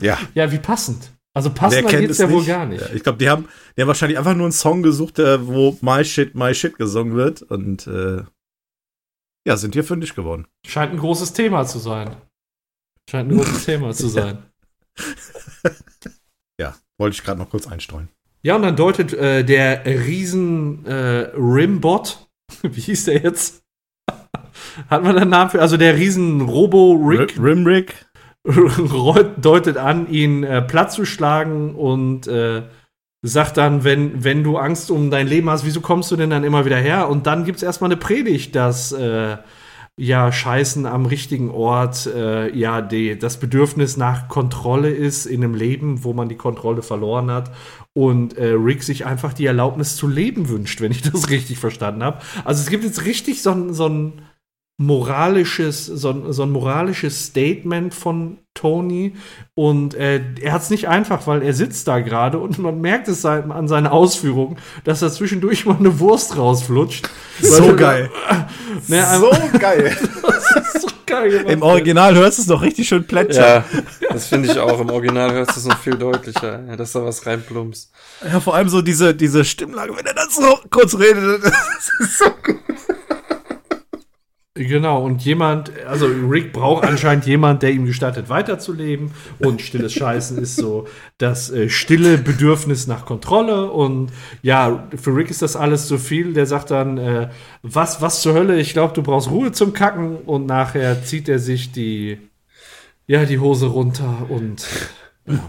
Ja. 0.00 0.18
Ja, 0.34 0.50
wie 0.50 0.58
passend. 0.58 1.11
Also 1.34 1.50
passender 1.50 1.88
kennt 1.88 2.02
geht's 2.02 2.12
es 2.12 2.18
ja 2.18 2.30
wohl 2.30 2.44
gar 2.44 2.66
nicht. 2.66 2.84
Ich 2.94 3.02
glaube, 3.02 3.18
die 3.18 3.28
haben, 3.28 3.48
die 3.76 3.80
haben 3.80 3.88
wahrscheinlich 3.88 4.18
einfach 4.18 4.34
nur 4.34 4.44
einen 4.44 4.52
Song 4.52 4.82
gesucht, 4.82 5.18
äh, 5.18 5.46
wo 5.46 5.78
My 5.80 6.04
Shit, 6.04 6.34
My 6.34 6.54
Shit 6.54 6.76
gesungen 6.76 7.16
wird 7.16 7.42
und 7.42 7.86
äh, 7.86 8.22
ja, 9.46 9.56
sind 9.56 9.74
hier 9.74 9.84
fündig 9.84 10.14
geworden. 10.14 10.46
Scheint 10.66 10.92
ein 10.92 10.98
großes 10.98 11.32
Thema 11.32 11.64
zu 11.66 11.78
sein. 11.78 12.16
Scheint 13.10 13.30
ein 13.30 13.36
großes 13.36 13.64
Thema 13.66 13.92
zu 13.92 14.08
sein. 14.08 14.38
Ja, 16.60 16.76
wollte 16.98 17.14
ich 17.14 17.24
gerade 17.24 17.38
noch 17.40 17.50
kurz 17.50 17.66
einstreuen. 17.66 18.08
Ja, 18.42 18.56
und 18.56 18.62
dann 18.62 18.76
deutet 18.76 19.12
äh, 19.14 19.44
der 19.44 19.86
Riesen 19.86 20.84
äh, 20.84 21.30
Rimbot, 21.34 22.28
wie 22.62 22.80
hieß 22.80 23.06
der 23.06 23.22
jetzt? 23.22 23.62
Hat 24.90 25.02
man 25.02 25.16
einen 25.16 25.30
Namen 25.30 25.50
für? 25.50 25.60
Also 25.60 25.76
der 25.76 25.96
Riesen 25.96 26.42
Robo-Rick 26.42 27.38
Rimrick. 27.38 28.06
Deutet 28.44 29.76
an, 29.76 30.08
ihn 30.08 30.42
äh, 30.42 30.62
platt 30.62 30.92
zu 30.92 31.04
schlagen 31.04 31.74
und 31.74 32.26
äh, 32.26 32.62
sagt 33.22 33.56
dann, 33.56 33.84
wenn, 33.84 34.24
wenn 34.24 34.42
du 34.42 34.56
Angst 34.56 34.90
um 34.90 35.10
dein 35.10 35.28
Leben 35.28 35.48
hast, 35.48 35.64
wieso 35.64 35.80
kommst 35.80 36.10
du 36.10 36.16
denn 36.16 36.30
dann 36.30 36.42
immer 36.44 36.64
wieder 36.64 36.78
her? 36.78 37.08
Und 37.08 37.26
dann 37.26 37.44
gibt 37.44 37.58
es 37.58 37.62
erstmal 37.62 37.90
eine 37.90 38.00
Predigt, 38.00 38.56
dass 38.56 38.90
äh, 38.90 39.36
ja 39.96 40.32
Scheißen 40.32 40.86
am 40.86 41.06
richtigen 41.06 41.50
Ort 41.50 42.06
äh, 42.06 42.52
ja 42.56 42.80
die, 42.80 43.16
das 43.16 43.38
Bedürfnis 43.38 43.96
nach 43.96 44.26
Kontrolle 44.26 44.90
ist 44.90 45.26
in 45.26 45.44
einem 45.44 45.54
Leben, 45.54 46.02
wo 46.02 46.12
man 46.12 46.28
die 46.28 46.36
Kontrolle 46.36 46.82
verloren 46.82 47.30
hat. 47.30 47.52
Und 47.94 48.36
äh, 48.36 48.54
Rick 48.54 48.82
sich 48.82 49.06
einfach 49.06 49.32
die 49.34 49.46
Erlaubnis 49.46 49.96
zu 49.96 50.08
leben 50.08 50.48
wünscht, 50.48 50.80
wenn 50.80 50.90
ich 50.90 51.02
das 51.12 51.30
richtig 51.30 51.58
verstanden 51.58 52.02
habe. 52.02 52.18
Also 52.44 52.60
es 52.62 52.70
gibt 52.70 52.82
jetzt 52.82 53.04
richtig 53.04 53.42
so 53.42 53.72
so 53.72 53.88
ein 53.88 54.22
moralisches, 54.78 55.86
so 55.86 56.10
ein, 56.10 56.32
so 56.32 56.42
ein 56.42 56.50
moralisches 56.50 57.26
Statement 57.26 57.94
von 57.94 58.38
Tony. 58.54 59.14
Und 59.54 59.94
äh, 59.94 60.20
er 60.40 60.52
hat 60.52 60.62
es 60.62 60.70
nicht 60.70 60.88
einfach, 60.88 61.26
weil 61.26 61.42
er 61.42 61.54
sitzt 61.54 61.88
da 61.88 62.00
gerade 62.00 62.38
und 62.38 62.58
man 62.58 62.80
merkt 62.80 63.08
es 63.08 63.24
an 63.24 63.68
seinen 63.68 63.86
Ausführungen, 63.86 64.58
dass 64.84 65.02
er 65.02 65.10
zwischendurch 65.10 65.66
mal 65.66 65.76
eine 65.76 66.00
Wurst 66.00 66.36
rausflutscht. 66.36 67.08
So 67.40 67.74
geil. 67.76 68.10
Ne, 68.88 69.06
so 69.20 69.30
geil. 69.58 69.96
das 70.22 70.74
ist 70.74 70.82
so 70.82 70.88
geil 71.06 71.30
gemacht. 71.30 71.50
Im 71.50 71.62
Original 71.62 72.14
hörst 72.16 72.38
du 72.38 72.42
es 72.42 72.48
noch 72.48 72.62
richtig 72.62 72.88
schön 72.88 73.06
plätschern. 73.06 73.64
Ja, 74.00 74.08
das 74.10 74.26
finde 74.26 74.50
ich 74.50 74.58
auch. 74.58 74.80
Im 74.80 74.90
Original 74.90 75.32
hörst 75.32 75.56
du 75.56 75.60
es 75.60 75.66
noch 75.66 75.78
viel 75.78 75.96
deutlicher, 75.96 76.64
ja, 76.66 76.74
dass 76.74 76.92
da 76.92 77.04
was 77.04 77.24
reinplumpst. 77.26 77.92
Ja, 78.24 78.40
vor 78.40 78.54
allem 78.54 78.68
so 78.68 78.82
diese, 78.82 79.14
diese 79.14 79.44
Stimmlage, 79.44 79.94
wenn 79.96 80.06
er 80.06 80.14
dann 80.14 80.30
so 80.30 80.58
kurz 80.70 80.98
redet. 80.98 81.42
Das 81.52 82.08
ist 82.08 82.18
so 82.18 82.24
gut. 82.42 82.61
Genau, 84.54 85.02
und 85.02 85.24
jemand, 85.24 85.72
also 85.86 86.04
Rick 86.04 86.52
braucht 86.52 86.84
anscheinend 86.84 87.24
jemand, 87.24 87.62
der 87.62 87.70
ihm 87.70 87.86
gestattet, 87.86 88.28
weiterzuleben. 88.28 89.12
Und 89.38 89.62
stilles 89.62 89.94
Scheißen 89.94 90.36
ist 90.36 90.56
so 90.56 90.86
das 91.16 91.50
äh, 91.50 91.70
stille 91.70 92.18
Bedürfnis 92.18 92.86
nach 92.86 93.06
Kontrolle. 93.06 93.70
Und 93.70 94.12
ja, 94.42 94.86
für 94.94 95.16
Rick 95.16 95.30
ist 95.30 95.40
das 95.40 95.56
alles 95.56 95.88
zu 95.88 95.96
viel. 95.96 96.34
Der 96.34 96.44
sagt 96.44 96.70
dann, 96.70 96.98
äh, 96.98 97.30
was, 97.62 98.02
was 98.02 98.20
zur 98.20 98.34
Hölle, 98.34 98.60
ich 98.60 98.74
glaube, 98.74 98.92
du 98.92 99.02
brauchst 99.02 99.30
Ruhe 99.30 99.52
zum 99.52 99.72
Kacken. 99.72 100.16
Und 100.16 100.44
nachher 100.44 101.02
zieht 101.02 101.30
er 101.30 101.38
sich 101.38 101.72
die, 101.72 102.18
ja, 103.06 103.24
die 103.24 103.38
Hose 103.38 103.68
runter 103.68 104.26
und 104.28 104.66
ja, 105.26 105.46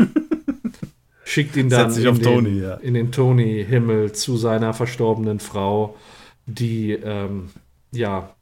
schickt 1.26 1.58
ihn 1.58 1.68
dann 1.68 1.94
in, 1.94 2.04
den, 2.04 2.22
Tony, 2.22 2.60
ja. 2.62 2.76
in 2.76 2.94
den 2.94 3.12
Tony-Himmel 3.12 4.14
zu 4.14 4.38
seiner 4.38 4.74
verstorbenen 4.74 5.42
Frau, 5.42 5.98
die, 6.46 6.94
ähm, 6.94 7.50
ja, 7.92 8.33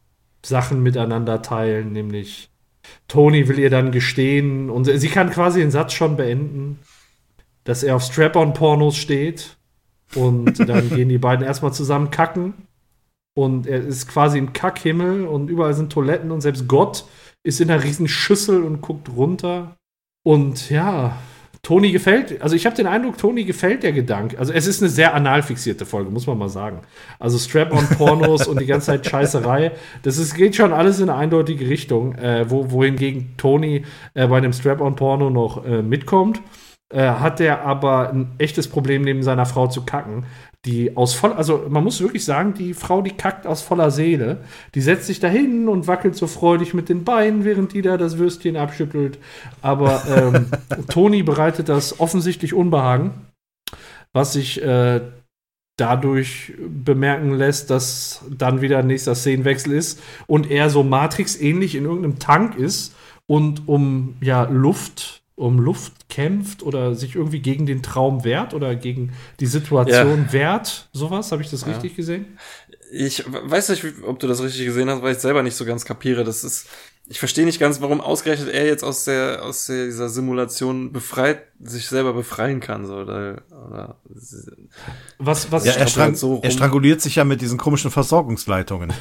Sachen 0.46 0.82
miteinander 0.84 1.42
teilen, 1.42 1.92
nämlich 1.92 2.50
Tony 3.08 3.48
will 3.48 3.60
ihr 3.60 3.70
dann 3.70 3.92
gestehen 3.92 4.70
und 4.70 4.86
sie 4.86 5.08
kann 5.10 5.30
quasi 5.30 5.60
den 5.60 5.72
Satz 5.72 5.94
schon 5.94 6.16
beenden, 6.16 6.80
dass 7.64 7.84
er 7.84 7.96
auf 7.96 8.04
Strap-on-Pornos 8.04 8.98
steht 8.98 9.58
und 10.16 10.58
dann 10.68 10.90
gehen 10.90 11.10
die 11.10 11.18
beiden 11.18 11.46
erstmal 11.46 11.74
zusammen 11.74 12.10
kacken 12.10 12.54
und 13.34 13.68
er 13.68 13.82
ist 13.82 14.08
quasi 14.08 14.38
im 14.38 14.54
Kackhimmel 14.54 15.26
und 15.26 15.50
überall 15.50 15.74
sind 15.74 15.92
Toiletten 15.92 16.32
und 16.32 16.42
selbst 16.42 16.68
Gott 16.68 17.06
ist 17.44 17.62
in 17.62 17.72
einer 17.72 17.84
riesen 17.84 18.08
Schüssel 18.08 18.64
und 18.64 18.82
guckt 18.82 19.10
runter 19.10 19.78
und 20.24 20.70
ja, 20.70 21.18
Toni 21.64 21.92
gefällt, 21.92 22.42
also 22.42 22.56
ich 22.56 22.66
habe 22.66 22.76
den 22.76 22.88
Eindruck, 22.88 23.20
Toni 23.20 23.44
gefällt 23.44 23.84
der 23.84 23.92
Gedanke. 23.92 24.40
Also 24.40 24.52
es 24.52 24.66
ist 24.66 24.82
eine 24.82 24.90
sehr 24.90 25.14
anal 25.14 25.44
fixierte 25.44 25.86
Folge, 25.86 26.10
muss 26.10 26.26
man 26.26 26.38
mal 26.40 26.50
sagen. 26.50 26.82
Also 27.20 27.38
Strap-on-Pornos 27.38 28.48
und 28.48 28.60
die 28.60 28.66
ganze 28.66 28.88
Zeit 28.88 29.06
Scheißerei, 29.06 29.72
das 30.02 30.18
ist, 30.18 30.34
geht 30.34 30.56
schon 30.56 30.74
alles 30.74 31.00
in 31.00 31.10
eine 31.10 31.20
eindeutige 31.20 31.70
Richtung, 31.70 32.16
äh, 32.16 32.50
wo, 32.50 32.72
wohingegen 32.72 33.36
Toni 33.38 33.86
äh, 34.16 34.28
bei 34.28 34.38
einem 34.38 34.54
Strap-on-Porno 34.54 35.30
noch 35.30 35.64
äh, 35.64 35.84
mitkommt. 35.84 36.42
Äh, 36.92 37.08
hat 37.08 37.40
er 37.40 37.62
aber 37.62 38.10
ein 38.10 38.32
echtes 38.38 38.68
Problem, 38.68 39.04
neben 39.04 39.24
seiner 39.24 39.46
Frau 39.46 39.68
zu 39.68 39.84
kacken. 39.84 40.26
Die 40.66 40.96
aus 40.96 41.14
voll, 41.16 41.34
also 41.34 41.66
man 41.70 41.84
muss 41.84 42.02
wirklich 42.02 42.24
sagen, 42.24 42.54
die 42.54 42.74
Frau, 42.74 43.02
die 43.02 43.12
kackt 43.12 43.48
aus 43.48 43.62
voller 43.62 43.90
Seele. 43.90 44.44
Die 44.76 44.82
setzt 44.82 45.08
sich 45.08 45.20
da 45.20 45.28
hin 45.28 45.68
und 45.70 45.88
wackelt 45.88 46.16
so 46.16 46.28
freudig 46.28 46.74
mit 46.74 46.90
den 46.90 47.04
Beinen, 47.04 47.46
während 47.46 47.74
die 47.74 47.82
da 47.82 47.98
das 47.98 48.18
Würstchen 48.18 48.58
abschüttelt. 48.58 49.18
Aber 49.62 50.04
ähm, 50.08 50.48
Toni 50.90 51.24
bereitet 51.24 51.70
das 51.70 52.00
offensichtlich 52.00 52.54
Unbehagen, 52.54 53.12
was 54.14 54.34
sich 54.34 54.62
äh, 54.62 55.02
dadurch 55.78 56.54
bemerken 56.60 57.34
lässt, 57.34 57.70
dass 57.70 58.24
dann 58.30 58.62
wieder 58.62 58.80
ein 58.80 58.88
nächster 58.88 59.16
Szenenwechsel 59.16 59.74
ist 59.74 60.00
und 60.28 60.52
er 60.52 60.70
so 60.70 60.84
Matrix-ähnlich 60.84 61.74
in 61.74 61.86
irgendeinem 61.86 62.20
Tank 62.20 62.56
ist 62.56 62.94
und 63.26 63.68
um 63.68 64.16
ja 64.22 64.44
Luft, 64.44 65.21
um 65.42 65.60
Luft 65.60 66.08
kämpft 66.10 66.62
oder 66.64 66.94
sich 66.96 67.16
irgendwie 67.16 67.40
gegen 67.40 67.66
den 67.66 67.82
Traum 67.82 68.24
wehrt 68.24 68.54
oder 68.54 68.76
gegen 68.76 69.14
die 69.40 69.48
Situation 69.48 70.32
wehrt. 70.32 70.88
Sowas, 70.94 71.32
habe 71.32 71.42
ich 71.42 71.50
das 71.50 71.62
Ja. 71.62 71.68
richtig 71.70 71.96
gesehen? 71.96 72.38
Ich 72.94 73.24
weiß 73.28 73.70
nicht, 73.70 73.86
ob 74.06 74.20
du 74.20 74.28
das 74.28 74.42
richtig 74.44 74.66
gesehen 74.66 74.90
hast, 74.90 75.02
weil 75.02 75.14
ich 75.14 75.20
selber 75.20 75.44
nicht 75.44 75.56
so 75.56 75.66
ganz 75.66 75.86
kapiere. 75.86 76.24
Das 76.26 76.44
ist, 76.44 76.68
ich 77.08 77.20
verstehe 77.20 77.46
nicht 77.46 77.60
ganz, 77.60 77.82
warum 77.82 78.02
ausgerechnet 78.02 78.50
er 78.50 78.66
jetzt 78.66 78.84
aus 78.84 79.06
der, 79.06 79.44
aus 79.44 79.66
der, 79.66 79.86
dieser 79.86 80.10
Simulation 80.10 80.92
befreit, 80.92 81.44
sich 81.60 81.88
selber 81.88 82.14
befreien 82.14 82.60
kann, 82.60 82.86
so, 82.86 82.96
oder, 82.98 83.42
oder, 83.50 83.96
Was, 85.18 85.52
was 85.52 85.66
Ja, 85.66 85.74
er, 85.74 85.88
strang 85.88 86.12
hat 86.12 86.18
so 86.18 86.40
er 86.44 86.52
stranguliert 86.52 87.02
sich 87.02 87.16
ja 87.16 87.24
mit 87.24 87.42
diesen 87.42 87.58
komischen 87.58 87.92
Versorgungsleitungen. 87.92 88.92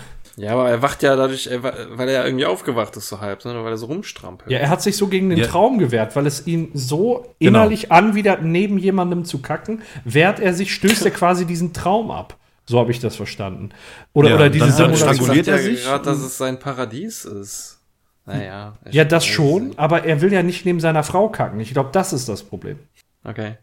Ja, 0.41 0.53
aber 0.53 0.71
er 0.71 0.81
wacht 0.83 1.03
ja 1.03 1.17
dadurch, 1.17 1.49
weil 1.53 2.09
er 2.09 2.15
ja 2.15 2.25
irgendwie 2.25 2.47
aufgewacht 2.47 2.97
ist, 2.97 3.09
so 3.09 3.21
halb, 3.21 3.43
sondern 3.43 3.65
weil 3.65 3.73
er 3.73 3.77
so 3.79 3.87
rumstrampelt. 3.87 4.51
Ja, 4.51 4.59
er 4.59 4.69
hat 4.71 4.83
sich 4.83 4.97
so 4.97 5.09
gegen 5.09 5.29
den 5.31 5.39
Ja. 5.39 5.47
Traum 5.47 5.79
gewehrt, 5.79 6.17
weil 6.17 6.27
es 6.27 6.47
ihn 6.47 6.71
so 6.75 7.17
Genau. 7.39 7.61
innerlich 7.61 7.93
anwidert, 7.93 8.43
neben 8.43 8.79
jemandem 8.79 9.25
zu 9.25 9.41
kacken, 9.43 9.83
wehrt 10.05 10.41
er 10.41 10.55
sich, 10.55 10.73
stößt 10.75 11.05
er 11.05 11.11
quasi 11.11 11.45
diesen 11.47 11.73
Traum 11.73 12.11
ab. 12.11 12.37
So 12.67 12.79
habe 12.79 12.91
ich 12.93 13.01
das 13.01 13.17
verstanden. 13.17 13.71
Oder, 14.13 14.31
Ja, 14.31 14.35
oder 14.37 14.51
diese 14.51 14.67
dann 14.67 14.73
Simulation. 14.95 15.15
stranguliert 15.15 15.47
sagt 15.47 15.59
er 15.59 15.65
ja 15.65 15.71
sich? 15.77 15.85
gerade, 15.85 16.05
dass 16.05 16.19
es 16.19 16.39
sein 16.39 16.59
Paradies 16.59 17.25
ist. 17.25 17.79
Naja. 18.27 18.75
Ja, 18.91 19.05
das 19.05 19.27
schon, 19.27 19.73
aber 19.77 20.05
er 20.05 20.21
will 20.21 20.33
ja 20.33 20.43
nicht 20.45 20.65
neben 20.65 20.79
seiner 20.79 21.03
Frau 21.03 21.29
kacken. 21.31 21.59
Ich 21.59 21.73
glaube, 21.73 21.89
das 21.93 22.13
ist 22.13 22.29
das 22.29 22.43
Problem. 22.45 22.79
Okay. 23.25 23.55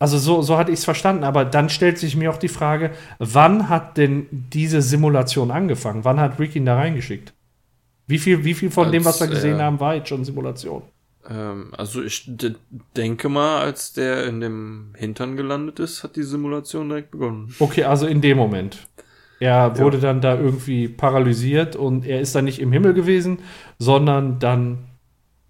Also 0.00 0.16
so, 0.16 0.40
so 0.40 0.56
hatte 0.56 0.72
ich 0.72 0.78
es 0.78 0.84
verstanden, 0.86 1.24
aber 1.24 1.44
dann 1.44 1.68
stellt 1.68 1.98
sich 1.98 2.16
mir 2.16 2.30
auch 2.30 2.38
die 2.38 2.48
Frage, 2.48 2.92
wann 3.18 3.68
hat 3.68 3.98
denn 3.98 4.26
diese 4.30 4.80
Simulation 4.80 5.50
angefangen? 5.50 6.06
Wann 6.06 6.18
hat 6.18 6.40
Rick 6.40 6.56
ihn 6.56 6.64
da 6.64 6.76
reingeschickt? 6.76 7.34
Wie 8.06 8.18
viel, 8.18 8.42
wie 8.44 8.54
viel 8.54 8.70
von 8.70 8.90
dem, 8.90 9.04
was 9.04 9.20
wir 9.20 9.26
Als, 9.26 9.36
gesehen 9.36 9.60
äh, 9.60 9.62
haben, 9.62 9.78
war 9.78 9.94
jetzt 9.94 10.08
schon 10.08 10.24
Simulation? 10.24 10.82
Ähm, 11.28 11.72
also 11.76 12.02
ich 12.02 12.32
denke 12.96 13.28
mal, 13.28 13.60
als 13.60 13.92
der 13.92 14.24
in 14.24 14.40
dem 14.40 14.94
Hintern 14.96 15.36
gelandet 15.36 15.80
ist, 15.80 16.02
hat 16.02 16.16
die 16.16 16.22
Simulation 16.22 16.88
direkt 16.88 17.10
begonnen. 17.10 17.54
Okay, 17.58 17.84
also 17.84 18.06
in 18.06 18.22
dem 18.22 18.38
Moment. 18.38 18.78
Er 19.38 19.78
wurde 19.78 19.98
dann 19.98 20.22
da 20.22 20.34
irgendwie 20.34 20.88
paralysiert 20.88 21.76
und 21.76 22.06
er 22.06 22.20
ist 22.20 22.34
dann 22.34 22.46
nicht 22.46 22.58
im 22.58 22.72
Himmel 22.72 22.94
gewesen, 22.94 23.38
sondern 23.78 24.38
dann 24.38 24.89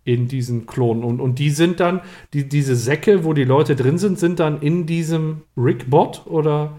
in 0.05 0.29
diesen 0.29 0.67
Klonen. 0.67 1.05
Und, 1.05 1.21
und 1.21 1.39
die 1.39 1.51
sind 1.51 1.81
dann, 1.81 2.01
die, 2.33 2.49
diese 2.49 2.75
Säcke, 2.77 3.25
wo 3.25 3.33
die 3.35 3.45
Leute 3.45 3.77
drin 3.77 3.99
sind, 3.99 4.19
sind 4.19 4.41
dann 4.41 4.61
in 4.61 4.87
diesem 4.87 5.43
Rick-Bot 5.57 6.23
oder? 6.27 6.73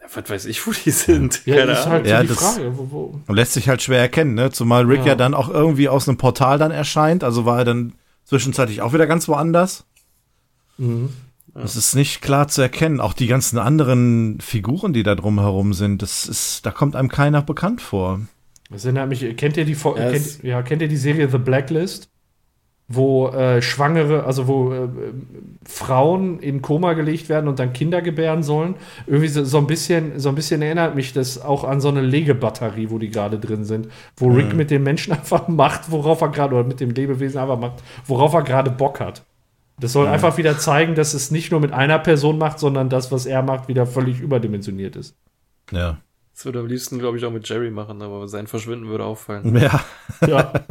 Ja, 0.00 0.06
was 0.14 0.28
weiß 0.30 0.44
ich, 0.46 0.66
wo 0.66 0.72
die 0.72 0.90
sind. 0.90 1.44
Ja, 1.46 1.56
Keine 1.56 1.66
das 1.68 1.80
ist 1.80 1.86
halt 1.86 2.04
so 2.06 2.10
Ja, 2.12 2.22
die 2.22 2.28
das- 2.28 2.36
Frage. 2.38 2.78
Wo, 2.78 2.88
wo, 2.90 3.20
Und 3.26 3.34
lässt 3.34 3.54
sich 3.54 3.68
halt 3.68 3.82
schwer 3.82 4.00
erkennen, 4.00 4.34
ne? 4.34 4.50
Zumal 4.52 4.84
Rick 4.84 5.00
ja. 5.00 5.06
Ja. 5.08 5.14
dann 5.14 5.34
auch 5.34 5.48
irgendwie 5.48 5.88
aus 5.88 6.08
einem 6.08 6.18
Portal 6.18 6.58
dann 6.58 6.70
erscheint. 6.70 7.24
Also 7.24 7.44
war 7.44 7.58
er 7.58 7.64
dann 7.64 7.92
zwischenzeitlich 8.24 8.82
auch 8.82 8.92
wieder 8.92 9.06
ganz 9.06 9.26
woanders. 9.28 9.84
Mhm. 10.78 11.10
Das 11.54 11.74
ist 11.74 11.94
nicht 11.94 12.20
klar 12.20 12.48
zu 12.48 12.60
erkennen. 12.60 13.00
Auch 13.00 13.14
die 13.14 13.26
ganzen 13.28 13.58
anderen 13.58 14.38
Figuren, 14.42 14.92
die 14.92 15.02
da 15.02 15.14
drumherum 15.14 15.72
sind, 15.72 16.02
das 16.02 16.28
ist, 16.28 16.66
da 16.66 16.70
kommt 16.70 16.94
einem 16.94 17.08
keiner 17.08 17.40
bekannt 17.40 17.80
vor. 17.80 18.20
Das 18.70 18.84
erinnert 18.84 19.08
mich, 19.08 19.36
kennt 19.38 19.56
ihr 19.56 19.64
die, 19.64 19.74
Fo- 19.74 19.96
Ja, 19.96 20.10
kennt, 20.10 20.42
ja, 20.42 20.62
kennt 20.62 20.82
ihr 20.82 20.88
die 20.88 20.96
Serie 20.98 21.30
The 21.30 21.38
Blacklist? 21.38 22.10
Wo 22.88 23.28
äh, 23.28 23.60
Schwangere, 23.62 24.24
also 24.24 24.46
wo 24.46 24.72
äh, 24.72 24.88
Frauen 25.64 26.38
in 26.38 26.62
Koma 26.62 26.92
gelegt 26.92 27.28
werden 27.28 27.48
und 27.48 27.58
dann 27.58 27.72
Kinder 27.72 28.00
gebären 28.00 28.44
sollen. 28.44 28.76
Irgendwie 29.06 29.28
so, 29.28 29.44
so 29.44 29.58
ein 29.58 29.66
bisschen, 29.66 30.20
so 30.20 30.28
ein 30.28 30.36
bisschen 30.36 30.62
erinnert 30.62 30.94
mich 30.94 31.12
das 31.12 31.42
auch 31.42 31.64
an 31.64 31.80
so 31.80 31.88
eine 31.88 32.00
Legebatterie, 32.00 32.90
wo 32.90 32.98
die 32.98 33.10
gerade 33.10 33.40
drin 33.40 33.64
sind, 33.64 33.88
wo 34.16 34.28
Rick 34.28 34.54
mit 34.54 34.70
den 34.70 34.84
Menschen 34.84 35.12
einfach 35.14 35.48
macht, 35.48 35.90
worauf 35.90 36.20
er 36.20 36.28
gerade, 36.28 36.54
oder 36.54 36.64
mit 36.64 36.78
dem 36.78 36.90
Lebewesen 36.90 37.40
einfach 37.40 37.58
macht, 37.58 37.82
worauf 38.06 38.34
er 38.34 38.42
gerade 38.42 38.70
Bock 38.70 39.00
hat. 39.00 39.24
Das 39.78 39.92
soll 39.92 40.06
einfach 40.06 40.38
wieder 40.38 40.58
zeigen, 40.58 40.94
dass 40.94 41.12
es 41.12 41.30
nicht 41.30 41.50
nur 41.50 41.60
mit 41.60 41.72
einer 41.72 41.98
Person 41.98 42.38
macht, 42.38 42.58
sondern 42.58 42.88
das, 42.88 43.12
was 43.12 43.26
er 43.26 43.42
macht, 43.42 43.68
wieder 43.68 43.86
völlig 43.86 44.20
überdimensioniert 44.20 44.96
ist. 44.96 45.16
Ja. 45.70 45.98
Das 46.32 46.44
würde 46.44 46.60
am 46.60 46.66
liebsten, 46.66 46.98
glaube 46.98 47.18
ich, 47.18 47.24
auch 47.24 47.30
mit 47.30 47.48
Jerry 47.48 47.70
machen, 47.70 48.00
aber 48.00 48.28
sein 48.28 48.46
Verschwinden 48.46 48.88
würde 48.88 49.04
auffallen. 49.04 49.56
Ja. 49.56 49.80
Ja. 50.26 50.52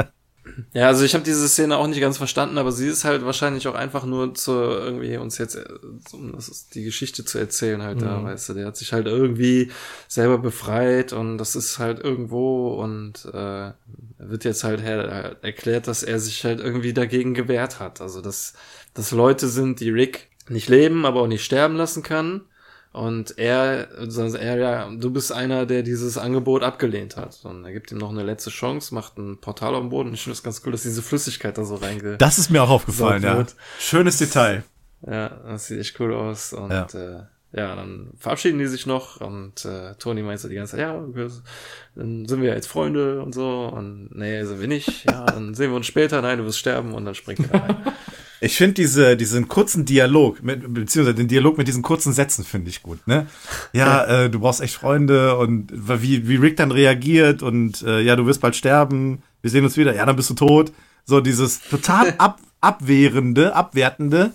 Ja, 0.74 0.88
also 0.88 1.04
ich 1.04 1.14
habe 1.14 1.24
diese 1.24 1.48
Szene 1.50 1.78
auch 1.78 1.88
nicht 1.88 2.00
ganz 2.00 2.18
verstanden, 2.18 2.58
aber 2.58 2.72
sie 2.72 2.88
ist 2.88 3.04
halt 3.04 3.26
wahrscheinlich 3.26 3.68
auch 3.68 3.76
einfach 3.76 4.06
nur 4.06 4.34
zur 4.36 4.84
irgendwie 4.84 5.18
uns 5.18 5.38
jetzt, 5.38 5.56
äh, 5.56 5.66
um 6.14 6.34
das 6.34 6.70
die 6.70 6.84
Geschichte 6.84 7.26
zu 7.26 7.38
erzählen 7.38 7.82
halt 7.82 8.02
da, 8.02 8.20
Mhm. 8.20 8.26
weißt 8.26 8.50
du, 8.50 8.54
der 8.54 8.68
hat 8.68 8.78
sich 8.78 8.94
halt 8.94 9.08
irgendwie 9.08 9.72
selber 10.08 10.38
befreit 10.38 11.14
und 11.14 11.38
das 11.38 11.56
ist 11.56 11.80
halt 11.80 12.00
irgendwo 12.04 12.74
und 12.82 13.26
äh, 13.34 13.72
wird 14.18 14.44
jetzt 14.46 14.64
halt 14.64 14.82
her 14.82 15.38
erklärt, 15.42 15.88
dass 15.88 16.04
er 16.04 16.20
sich 16.20 16.46
halt 16.46 16.60
irgendwie 16.60 16.94
dagegen 16.94 17.34
gewehrt 17.34 17.80
hat. 17.80 18.00
Also 18.02 18.22
dass, 18.22 18.54
dass 18.94 19.12
Leute 19.12 19.48
sind, 19.50 19.80
die 19.80 19.90
Rick 19.90 20.30
nicht 20.48 20.70
leben, 20.70 21.06
aber 21.06 21.22
auch 21.22 21.28
nicht 21.28 21.44
sterben 21.44 21.76
lassen 21.76 22.04
kann. 22.04 22.42
Und 22.96 23.38
er, 23.38 23.90
also 23.98 24.24
er, 24.38 24.58
ja, 24.58 24.90
du 24.90 25.12
bist 25.12 25.34
einer, 25.34 25.66
der 25.66 25.84
dieses 25.84 26.18
Angebot 26.18 26.64
abgelehnt 26.64 27.18
hat. 27.18 27.40
Und 27.44 27.66
er 27.66 27.74
gibt 27.74 27.92
ihm 27.92 27.98
noch 27.98 28.10
eine 28.12 28.24
letzte 28.24 28.52
Chance, 28.52 28.96
macht 28.96 29.18
ein 29.18 29.38
Portal 29.42 29.76
am 29.76 29.90
Boden. 29.90 30.14
Ich 30.14 30.24
finde 30.24 30.36
es 30.36 30.44
ganz 30.44 30.62
cool, 30.66 30.72
dass 30.72 30.84
diese 30.84 31.02
Flüssigkeit 31.02 31.58
da 31.58 31.66
so 31.66 31.76
reinge... 31.76 32.16
Das 32.18 32.38
ist 32.38 32.50
mir 32.52 32.64
auch 32.64 32.70
aufgefallen, 32.70 33.22
ja. 33.22 33.46
Schönes 33.80 34.18
Detail. 34.18 34.64
Ja, 35.06 35.28
das 35.46 35.68
sieht 35.68 35.82
echt 35.82 36.00
cool 36.00 36.14
aus. 36.14 36.54
Und 36.54 36.72
Ja. 36.72 36.88
äh, 36.94 37.24
ja, 37.52 37.76
dann 37.76 38.12
verabschieden 38.18 38.60
die 38.60 38.68
sich 38.68 38.86
noch 38.86 39.22
und 39.22 39.64
äh, 39.66 39.96
Tony 39.96 40.22
meint 40.22 40.40
so 40.40 40.50
die 40.50 40.56
ganze 40.56 40.72
Zeit, 40.72 40.82
ja, 40.82 41.02
wir, 41.16 41.32
dann 41.96 42.26
sind 42.28 42.42
wir 42.42 42.54
jetzt 42.54 42.68
Freunde 42.68 43.22
und 43.22 43.34
so 43.34 43.72
und 43.74 44.10
nee, 44.14 44.44
sind 44.44 44.60
wir 44.60 44.68
nicht, 44.68 45.06
ja, 45.10 45.26
dann 45.26 45.54
sehen 45.54 45.70
wir 45.72 45.78
uns 45.78 45.86
später, 45.86 46.22
nein, 46.22 46.40
du 46.40 46.46
wirst 46.46 46.60
sterben 46.60 46.94
und 46.94 47.06
dann 47.06 47.16
springt 47.16 47.50
er 47.52 47.62
rein. 47.62 47.78
Ich 48.42 48.58
finde 48.58 48.74
diese, 48.74 49.18
diesen 49.18 49.48
kurzen 49.48 49.86
Dialog, 49.86 50.44
mit, 50.44 50.62
beziehungsweise 50.74 51.16
den 51.16 51.28
Dialog 51.28 51.58
mit 51.58 51.68
diesen 51.68 51.82
kurzen 51.82 52.14
Sätzen 52.14 52.44
finde 52.44 52.70
ich 52.70 52.84
gut, 52.84 53.08
ne? 53.08 53.28
Ja, 53.74 54.06
äh, 54.06 54.30
du 54.30 54.40
brauchst 54.40 54.62
echt 54.62 54.76
Freunde 54.76 55.38
und 55.38 55.72
wie, 55.74 56.28
wie 56.28 56.36
Rick 56.36 56.58
dann 56.58 56.72
reagiert 56.72 57.42
und 57.44 57.82
äh, 57.84 58.02
ja, 58.02 58.16
du 58.16 58.26
wirst 58.26 58.42
bald 58.42 58.56
sterben, 58.56 59.24
wir 59.42 59.50
sehen 59.50 59.64
uns 59.64 59.78
wieder, 59.78 59.96
ja, 59.96 60.06
dann 60.06 60.16
bist 60.16 60.30
du 60.30 60.34
tot. 60.34 60.72
So 61.06 61.22
dieses 61.22 61.62
total 61.62 62.14
ab, 62.18 62.40
abwehrende, 62.62 63.56
abwertende 63.56 64.32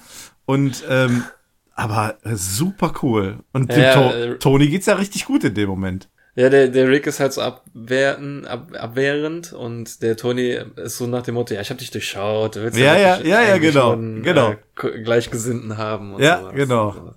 und 0.47 0.85
ähm, 0.89 1.25
aber 1.75 2.17
super 2.35 2.93
cool. 3.03 3.39
Und 3.53 3.71
dem 3.71 3.81
Ja, 3.81 3.95
to 3.95 4.11
äh, 4.11 4.39
Tony 4.39 4.69
geht's 4.69 4.87
ja 4.87 4.95
richtig 4.95 5.25
gut 5.25 5.45
in 5.45 5.55
dem 5.55 5.69
Moment. 5.69 6.09
Ja, 6.37 6.49
der, 6.49 6.69
der 6.69 6.89
Rick 6.89 7.07
ist 7.07 7.19
halt 7.21 7.33
so 7.33 7.41
abwerten, 7.41 8.47
ab, 8.47 8.71
abwehrend 8.79 9.53
und 9.53 10.01
der 10.03 10.17
Tony 10.17 10.59
ist 10.77 10.99
so 10.99 11.07
nach 11.07 11.23
dem 11.23 11.35
Motto, 11.35 11.55
ja, 11.55 11.61
ich 11.61 11.71
hab 11.71 11.79
dich 11.79 11.91
durchschaut. 11.91 12.57
du 12.57 12.63
willst 12.63 12.79
Ja, 12.79 12.97
ja, 12.97 13.19
ja, 13.19 13.43
ja, 13.43 13.55
eigentlich 13.55 13.73
genau, 13.73 13.93
einen, 13.93 14.23
genau. 14.23 14.53
Äh, 14.83 15.03
Gleichgesinnten 15.03 15.77
haben 15.77 16.15
und 16.15 16.23
Ja, 16.23 16.39
sowas. 16.41 16.55
genau. 16.55 17.15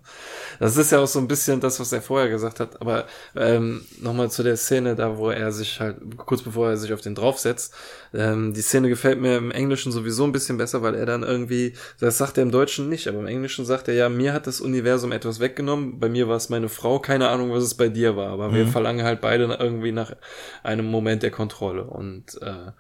Das 0.60 0.78
ist 0.78 0.92
ja 0.92 1.00
auch 1.00 1.08
so 1.08 1.20
ein 1.20 1.28
bisschen 1.28 1.60
das, 1.60 1.80
was 1.80 1.92
er 1.92 2.02
vorher 2.02 2.30
gesagt 2.30 2.60
hat, 2.60 2.80
aber 2.82 3.06
ähm, 3.36 3.86
nochmal 4.02 4.30
zu 4.32 4.44
der 4.44 4.56
Szene 4.58 4.96
da, 4.96 5.18
wo 5.18 5.30
er 5.30 5.52
sich 5.52 5.80
halt, 5.80 5.98
kurz 6.18 6.42
bevor 6.42 6.70
er 6.70 6.78
sich 6.78 6.94
auf 6.94 7.02
den 7.02 7.16
draufsetzt, 7.16 7.74
ähm, 8.14 8.54
die 8.54 8.62
Szene 8.62 8.90
gefällt 8.90 9.20
mir 9.20 9.38
im 9.38 9.52
Englischen 9.52 9.92
sowieso 9.92 10.24
ein 10.24 10.32
bisschen 10.32 10.58
besser, 10.58 10.82
weil 10.82 10.96
er 10.96 11.06
dann 11.06 11.24
irgendwie, 11.24 11.74
das 12.00 12.18
sagt 12.18 12.38
er 12.38 12.44
im 12.44 12.52
Deutschen 12.52 12.90
nicht, 12.90 13.08
aber 13.08 13.20
im 13.20 13.28
Englischen 13.28 13.66
sagt 13.66 13.88
er 13.88 13.94
ja, 13.94 14.10
mir 14.10 14.34
hat 14.34 14.48
das 14.48 14.62
Universum 14.62 15.12
etwas 15.12 15.40
weggenommen, 15.40 16.00
bei 16.00 16.10
mir 16.10 16.28
war 16.28 16.38
es 16.38 16.50
meine 16.50 16.70
Frau, 16.70 17.00
keine 17.00 17.30
Ahnung, 17.30 17.52
was 17.52 17.64
es 17.64 17.76
bei 17.76 17.90
dir 17.90 18.16
war, 18.16 18.30
aber 18.30 18.54
wir 18.54 18.68
verlangen 18.68 19.06
halt 19.06 19.22
beide 19.22 19.46
irgendwie 19.60 19.92
nach 19.92 20.16
einem 20.64 20.86
Moment 20.86 21.24
der 21.24 21.32
Kontrolle 21.32 21.86
und 21.86 22.42
äh, 22.42 22.72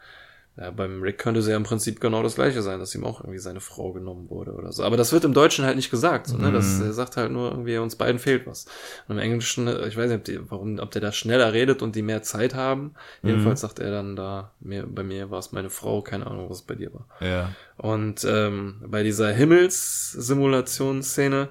ja, 0.55 0.69
beim 0.69 1.01
Rick 1.01 1.17
könnte 1.17 1.39
es 1.39 1.47
ja 1.47 1.55
im 1.55 1.63
Prinzip 1.63 1.99
genau 1.99 2.21
das 2.21 2.35
gleiche 2.35 2.61
sein, 2.61 2.79
dass 2.79 2.93
ihm 2.93 3.03
auch 3.05 3.21
irgendwie 3.21 3.39
seine 3.39 3.59
Frau 3.59 3.91
genommen 3.91 4.29
wurde 4.29 4.51
oder 4.51 4.71
so. 4.71 4.83
Aber 4.83 4.97
das 4.97 5.11
wird 5.11 5.25
im 5.25 5.33
Deutschen 5.33 5.65
halt 5.65 5.77
nicht 5.77 5.89
gesagt. 5.89 6.27
So, 6.27 6.37
ne? 6.37 6.51
das, 6.51 6.79
er 6.79 6.93
sagt 6.93 7.17
halt 7.17 7.31
nur 7.31 7.49
irgendwie, 7.49 7.75
uns 7.77 7.95
beiden 7.95 8.19
fehlt 8.19 8.45
was. 8.45 8.67
Und 9.07 9.17
im 9.17 9.23
Englischen, 9.23 9.67
äh, 9.67 9.87
ich 9.87 9.97
weiß 9.97 10.09
nicht, 10.09 10.19
ob, 10.19 10.25
die, 10.25 10.51
warum, 10.51 10.77
ob 10.77 10.91
der 10.91 11.01
da 11.01 11.11
schneller 11.11 11.53
redet 11.53 11.81
und 11.81 11.95
die 11.95 12.03
mehr 12.03 12.21
Zeit 12.21 12.53
haben. 12.53 12.93
Jedenfalls 13.23 13.61
sagt 13.61 13.79
er 13.79 13.89
dann 13.89 14.15
da, 14.15 14.51
mir, 14.59 14.85
bei 14.85 15.01
mir 15.01 15.31
war 15.31 15.39
es 15.39 15.53
meine 15.53 15.71
Frau, 15.71 16.03
keine 16.03 16.27
Ahnung, 16.27 16.51
was 16.51 16.61
bei 16.61 16.75
dir 16.75 16.93
war. 16.93 17.07
Ja. 17.19 17.49
Und 17.77 18.23
ähm, 18.23 18.75
bei 18.85 19.01
dieser 19.01 19.31
Himmelssimulationsszene, 19.31 21.49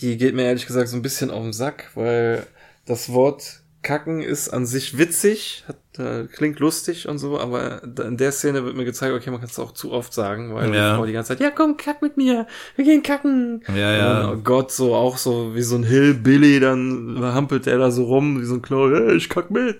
die 0.00 0.16
geht 0.16 0.36
mir 0.36 0.44
ehrlich 0.44 0.66
gesagt 0.66 0.88
so 0.88 0.96
ein 0.96 1.02
bisschen 1.02 1.32
auf 1.32 1.42
den 1.42 1.52
Sack, 1.52 1.90
weil 1.96 2.46
das 2.86 3.12
Wort 3.12 3.62
Kacken 3.82 4.20
ist 4.22 4.48
an 4.48 4.66
sich 4.66 4.98
witzig, 4.98 5.64
hat, 5.68 5.76
äh, 5.98 6.26
klingt 6.26 6.58
lustig 6.58 7.08
und 7.08 7.18
so, 7.18 7.38
aber 7.38 7.82
in 7.84 8.16
der 8.16 8.32
Szene 8.32 8.64
wird 8.64 8.76
mir 8.76 8.84
gezeigt, 8.84 9.14
okay, 9.14 9.30
man 9.30 9.38
kann 9.40 9.48
es 9.48 9.58
auch 9.58 9.72
zu 9.72 9.92
oft 9.92 10.12
sagen, 10.12 10.52
weil 10.54 10.74
Ja. 10.74 10.90
die 10.92 10.96
Frau 10.98 11.06
die 11.06 11.12
ganze 11.12 11.28
Zeit, 11.28 11.40
ja 11.40 11.50
komm, 11.50 11.76
kack 11.76 12.02
mit 12.02 12.16
mir, 12.16 12.46
wir 12.74 12.84
gehen 12.84 13.04
kacken. 13.04 13.62
Ja, 13.68 13.96
ja. 13.96 14.28
Und, 14.30 14.38
oh 14.38 14.40
Gott, 14.42 14.72
so 14.72 14.94
auch 14.96 15.16
so 15.16 15.54
wie 15.54 15.62
so 15.62 15.76
ein 15.76 15.84
Hillbilly, 15.84 16.58
dann 16.58 17.18
hampelt 17.22 17.66
der 17.66 17.78
da 17.78 17.90
so 17.92 18.04
rum, 18.04 18.40
wie 18.40 18.44
so 18.46 18.54
ein 18.54 18.62
Klo, 18.62 18.90
hey, 18.90 19.14
ich 19.16 19.28
kack 19.28 19.50
mit. 19.52 19.78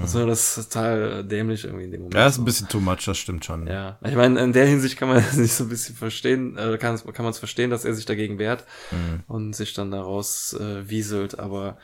Also 0.00 0.24
das 0.26 0.56
ist 0.56 0.72
total 0.72 1.24
dämlich 1.24 1.64
irgendwie 1.64 1.84
in 1.86 1.90
dem 1.90 2.00
Moment. 2.02 2.14
Ja, 2.14 2.28
ist 2.28 2.38
ein 2.38 2.44
bisschen 2.44 2.68
too 2.68 2.80
much, 2.80 3.04
das 3.04 3.18
stimmt 3.18 3.44
schon. 3.44 3.66
Ja, 3.66 3.98
ich 4.04 4.14
meine, 4.14 4.40
in 4.40 4.52
der 4.52 4.66
Hinsicht 4.66 4.96
kann 4.96 5.08
man 5.08 5.18
es 5.30 5.36
nicht 5.36 5.52
so 5.54 5.64
ein 5.64 5.70
bisschen 5.70 5.96
verstehen, 5.96 6.56
äh, 6.56 6.78
kann, 6.78 6.96
kann 7.12 7.24
man 7.24 7.30
es 7.32 7.38
verstehen, 7.40 7.70
dass 7.70 7.84
er 7.84 7.94
sich 7.94 8.06
dagegen 8.06 8.38
wehrt 8.38 8.64
Mhm. 8.92 9.20
und 9.26 9.56
sich 9.56 9.74
dann 9.74 9.90
daraus 9.90 10.52
äh, 10.54 10.88
wieselt, 10.88 11.38
aber 11.38 11.78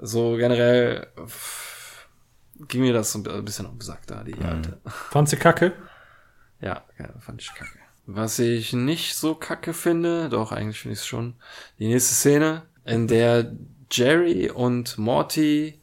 so 0.00 0.36
generell 0.36 1.06
pff, 1.26 2.08
ging 2.68 2.82
mir 2.82 2.92
das 2.92 3.12
so 3.12 3.22
ein 3.22 3.44
bisschen 3.44 3.66
auf 3.66 3.72
den 3.72 3.80
Sack 3.80 4.06
da, 4.06 4.22
die 4.24 4.34
alte. 4.42 4.80
Fandst 4.86 5.32
du 5.32 5.36
kacke? 5.36 5.72
Ja, 6.62 6.84
ja, 6.98 7.08
fand 7.20 7.40
ich 7.40 7.54
kacke. 7.54 7.78
Was 8.04 8.38
ich 8.38 8.74
nicht 8.74 9.16
so 9.16 9.34
kacke 9.34 9.72
finde, 9.72 10.28
doch 10.28 10.52
eigentlich 10.52 10.78
finde 10.78 10.92
ich 10.92 10.98
es 10.98 11.06
schon, 11.06 11.36
die 11.78 11.88
nächste 11.88 12.14
Szene, 12.14 12.64
in 12.84 13.08
der 13.08 13.52
Jerry 13.90 14.50
und 14.50 14.98
Morty 14.98 15.80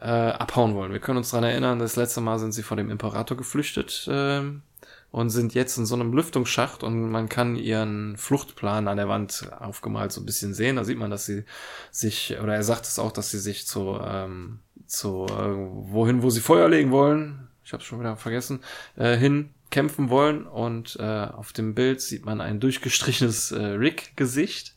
äh, 0.00 0.04
abhauen 0.04 0.76
wollen. 0.76 0.92
Wir 0.92 1.00
können 1.00 1.18
uns 1.18 1.30
dran 1.30 1.42
erinnern, 1.42 1.80
das 1.80 1.96
letzte 1.96 2.20
Mal 2.20 2.38
sind 2.38 2.52
sie 2.52 2.62
vor 2.62 2.76
dem 2.76 2.90
Imperator 2.90 3.36
geflüchtet 3.36 4.06
ähm, 4.08 4.62
und 5.10 5.30
sind 5.30 5.54
jetzt 5.54 5.76
in 5.76 5.86
so 5.86 5.94
einem 5.94 6.12
Lüftungsschacht 6.12 6.82
und 6.82 7.10
man 7.10 7.28
kann 7.28 7.56
ihren 7.56 8.16
Fluchtplan 8.16 8.86
an 8.86 8.96
der 8.96 9.08
Wand 9.08 9.50
aufgemalt 9.58 10.12
so 10.12 10.20
ein 10.20 10.26
bisschen 10.26 10.54
sehen. 10.54 10.76
Da 10.76 10.84
sieht 10.84 10.98
man, 10.98 11.10
dass 11.10 11.26
sie 11.26 11.44
sich, 11.90 12.38
oder 12.40 12.54
er 12.54 12.62
sagt 12.62 12.86
es 12.86 12.98
auch, 12.98 13.12
dass 13.12 13.30
sie 13.30 13.40
sich 13.40 13.66
zu, 13.66 13.98
ähm, 14.02 14.60
zu 14.86 15.26
äh, 15.26 15.30
wohin, 15.32 16.22
wo 16.22 16.30
sie 16.30 16.40
Feuer 16.40 16.68
legen 16.68 16.90
wollen, 16.90 17.48
ich 17.64 17.72
habe 17.72 17.82
schon 17.82 18.00
wieder 18.00 18.16
vergessen, 18.16 18.60
äh, 18.96 19.16
hin 19.16 19.50
kämpfen 19.70 20.10
wollen 20.10 20.46
und 20.46 20.96
äh, 20.98 21.02
auf 21.02 21.52
dem 21.52 21.74
Bild 21.74 22.00
sieht 22.00 22.24
man 22.24 22.40
ein 22.40 22.60
durchgestrichenes 22.60 23.52
äh, 23.52 23.62
Rick-Gesicht. 23.64 24.74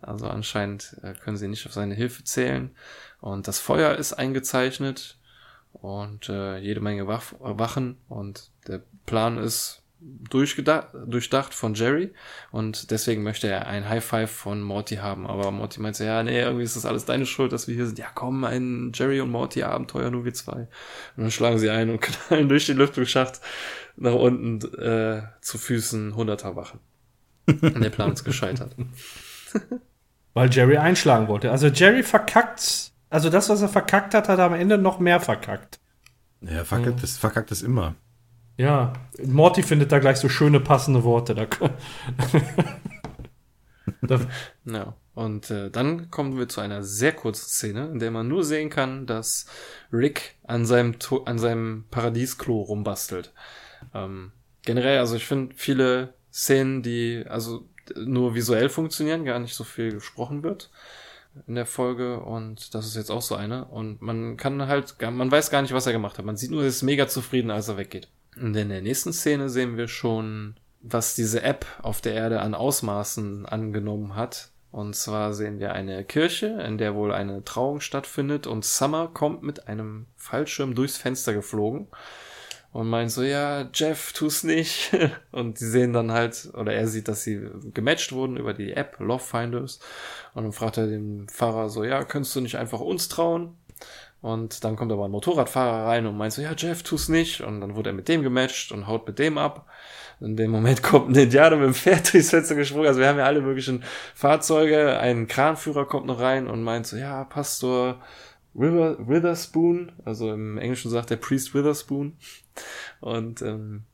Also 0.00 0.28
anscheinend 0.28 0.96
äh, 1.02 1.14
können 1.14 1.36
sie 1.36 1.48
nicht 1.48 1.66
auf 1.66 1.72
seine 1.72 1.94
Hilfe 1.94 2.24
zählen. 2.24 2.74
Und 3.20 3.48
das 3.48 3.60
Feuer 3.60 3.94
ist 3.94 4.12
eingezeichnet 4.12 5.18
und 5.72 6.28
äh, 6.28 6.58
jede 6.58 6.80
Menge 6.80 7.06
Waff 7.06 7.36
Wachen 7.38 7.98
und 8.08 8.50
Plan 9.06 9.38
ist 9.38 9.82
durchgedacht, 10.00 10.88
durchdacht 11.06 11.54
von 11.54 11.74
Jerry 11.74 12.12
und 12.50 12.90
deswegen 12.90 13.22
möchte 13.22 13.48
er 13.48 13.66
ein 13.66 13.88
High 13.88 14.04
Five 14.04 14.30
von 14.30 14.60
Morty 14.62 14.96
haben. 14.96 15.26
Aber 15.26 15.50
Morty 15.50 15.80
meinte, 15.80 16.04
ja, 16.04 16.22
nee, 16.22 16.40
irgendwie 16.40 16.64
ist 16.64 16.76
das 16.76 16.84
alles 16.84 17.06
deine 17.06 17.26
Schuld, 17.26 17.52
dass 17.52 17.66
wir 17.66 17.74
hier 17.74 17.86
sind. 17.86 17.98
Ja, 17.98 18.08
komm, 18.14 18.44
ein 18.44 18.92
Jerry 18.94 19.20
und 19.20 19.30
Morty 19.30 19.62
Abenteuer, 19.62 20.10
nur 20.10 20.24
wir 20.24 20.34
zwei. 20.34 20.68
Und 21.16 21.22
dann 21.22 21.30
schlagen 21.30 21.58
sie 21.58 21.70
ein 21.70 21.90
und 21.90 22.00
knallen 22.28 22.48
durch 22.48 22.66
den 22.66 22.76
Lüftungsschacht 22.76 23.40
nach 23.96 24.14
unten 24.14 24.60
äh, 24.78 25.22
zu 25.40 25.58
Füßen 25.58 26.14
hunderter 26.14 26.56
Wachen. 26.56 26.80
Und 27.46 27.80
der 27.80 27.90
Plan 27.90 28.12
ist 28.12 28.24
gescheitert. 28.24 28.76
Weil 30.34 30.52
Jerry 30.52 30.76
einschlagen 30.76 31.28
wollte. 31.28 31.50
Also 31.50 31.68
Jerry 31.68 32.02
verkackt, 32.02 32.92
also 33.08 33.30
das, 33.30 33.48
was 33.48 33.62
er 33.62 33.68
verkackt 33.68 34.14
hat, 34.14 34.28
hat 34.28 34.38
er 34.38 34.44
am 34.44 34.54
Ende 34.54 34.76
noch 34.76 34.98
mehr 34.98 35.20
verkackt. 35.20 35.80
Ja, 36.42 36.64
verkackt 36.64 37.02
ist, 37.02 37.18
verkackt 37.18 37.50
ist 37.50 37.62
immer. 37.62 37.94
Ja, 38.56 38.94
Morty 39.22 39.62
findet 39.62 39.92
da 39.92 39.98
gleich 39.98 40.16
so 40.16 40.28
schöne 40.28 40.60
passende 40.60 41.04
Worte. 41.04 41.34
Da, 44.02 44.20
Ja. 44.64 44.94
Und 45.14 45.50
äh, 45.50 45.70
dann 45.70 46.10
kommen 46.10 46.36
wir 46.36 46.46
zu 46.46 46.60
einer 46.60 46.82
sehr 46.82 47.12
kurzen 47.12 47.48
Szene, 47.48 47.86
in 47.86 48.00
der 48.00 48.10
man 48.10 48.28
nur 48.28 48.44
sehen 48.44 48.68
kann, 48.68 49.06
dass 49.06 49.46
Rick 49.90 50.34
an 50.44 50.66
seinem 50.66 50.98
to 50.98 51.24
an 51.24 51.38
seinem 51.38 51.86
Paradiesklo 51.90 52.60
rumbastelt. 52.60 53.32
Ähm, 53.94 54.32
generell, 54.62 54.98
also 54.98 55.16
ich 55.16 55.24
finde 55.24 55.54
viele 55.56 56.12
Szenen, 56.30 56.82
die 56.82 57.24
also 57.26 57.66
nur 57.96 58.34
visuell 58.34 58.68
funktionieren, 58.68 59.24
gar 59.24 59.38
nicht 59.38 59.54
so 59.54 59.64
viel 59.64 59.92
gesprochen 59.92 60.42
wird 60.42 60.70
in 61.46 61.54
der 61.54 61.66
Folge 61.66 62.20
und 62.20 62.74
das 62.74 62.86
ist 62.86 62.96
jetzt 62.96 63.10
auch 63.10 63.22
so 63.22 63.36
eine 63.36 63.64
und 63.66 64.02
man 64.02 64.36
kann 64.36 64.66
halt, 64.66 64.96
man 65.00 65.30
weiß 65.30 65.50
gar 65.50 65.62
nicht, 65.62 65.72
was 65.72 65.86
er 65.86 65.92
gemacht 65.94 66.18
hat. 66.18 66.26
Man 66.26 66.36
sieht 66.36 66.50
nur, 66.50 66.60
er 66.60 66.68
ist 66.68 66.82
mega 66.82 67.08
zufrieden, 67.08 67.50
als 67.50 67.68
er 67.68 67.78
weggeht. 67.78 68.08
Und 68.38 68.56
in 68.56 68.68
der 68.68 68.82
nächsten 68.82 69.12
Szene 69.12 69.48
sehen 69.48 69.76
wir 69.76 69.88
schon, 69.88 70.56
was 70.80 71.14
diese 71.14 71.42
App 71.42 71.66
auf 71.82 72.00
der 72.00 72.14
Erde 72.14 72.40
an 72.40 72.54
Ausmaßen 72.54 73.46
angenommen 73.46 74.14
hat. 74.14 74.50
Und 74.70 74.94
zwar 74.94 75.32
sehen 75.32 75.58
wir 75.58 75.72
eine 75.72 76.04
Kirche, 76.04 76.62
in 76.66 76.76
der 76.76 76.94
wohl 76.94 77.12
eine 77.12 77.44
Trauung 77.44 77.80
stattfindet 77.80 78.46
und 78.46 78.64
Summer 78.64 79.08
kommt 79.08 79.42
mit 79.42 79.68
einem 79.68 80.06
Fallschirm 80.16 80.74
durchs 80.74 80.98
Fenster 80.98 81.32
geflogen 81.32 81.88
und 82.76 82.90
meint 82.90 83.10
so, 83.10 83.22
ja, 83.22 83.70
Jeff, 83.72 84.12
tu's 84.12 84.42
nicht. 84.42 84.94
Und 85.32 85.56
sie 85.56 85.70
sehen 85.70 85.94
dann 85.94 86.12
halt, 86.12 86.50
oder 86.52 86.74
er 86.74 86.88
sieht, 86.88 87.08
dass 87.08 87.22
sie 87.22 87.40
gematcht 87.72 88.12
wurden 88.12 88.36
über 88.36 88.52
die 88.52 88.74
App 88.74 88.96
Love 88.98 89.24
Finders. 89.24 89.80
Und 90.34 90.42
dann 90.42 90.52
fragt 90.52 90.76
er 90.76 90.86
den 90.86 91.26
Fahrer 91.30 91.70
so, 91.70 91.84
ja, 91.84 92.04
könntest 92.04 92.36
du 92.36 92.42
nicht 92.42 92.58
einfach 92.58 92.80
uns 92.80 93.08
trauen? 93.08 93.56
Und 94.26 94.64
dann 94.64 94.74
kommt 94.74 94.90
aber 94.90 95.04
ein 95.04 95.12
Motorradfahrer 95.12 95.86
rein 95.86 96.04
und 96.04 96.16
meint 96.16 96.32
so, 96.32 96.42
ja, 96.42 96.52
Jeff, 96.56 96.82
tu's 96.82 97.08
nicht. 97.08 97.42
Und 97.42 97.60
dann 97.60 97.76
wurde 97.76 97.90
er 97.90 97.92
mit 97.92 98.08
dem 98.08 98.22
gematcht 98.22 98.72
und 98.72 98.88
haut 98.88 99.06
mit 99.06 99.20
dem 99.20 99.38
ab. 99.38 99.68
In 100.18 100.36
dem 100.36 100.50
Moment 100.50 100.82
kommt 100.82 101.10
ein 101.10 101.22
Indianer 101.22 101.54
mit 101.54 101.66
dem 101.66 101.74
Pferd 101.74 102.12
durchs 102.12 102.30
Fenster 102.30 102.56
gesprungen. 102.56 102.88
Also 102.88 102.98
wir 102.98 103.06
haben 103.06 103.20
ja 103.20 103.24
alle 103.24 103.40
möglichen 103.40 103.84
Fahrzeuge. 104.16 104.98
Ein 104.98 105.28
Kranführer 105.28 105.86
kommt 105.86 106.06
noch 106.06 106.18
rein 106.18 106.48
und 106.48 106.64
meint 106.64 106.88
so, 106.88 106.96
ja, 106.96 107.22
Pastor 107.22 108.00
River, 108.56 108.96
Witherspoon. 109.06 109.92
Also 110.04 110.32
im 110.32 110.58
Englischen 110.58 110.90
sagt 110.90 111.10
der 111.10 111.18
Priest 111.18 111.54
Witherspoon. 111.54 112.16
Und 112.98 113.42
ähm, 113.42 113.84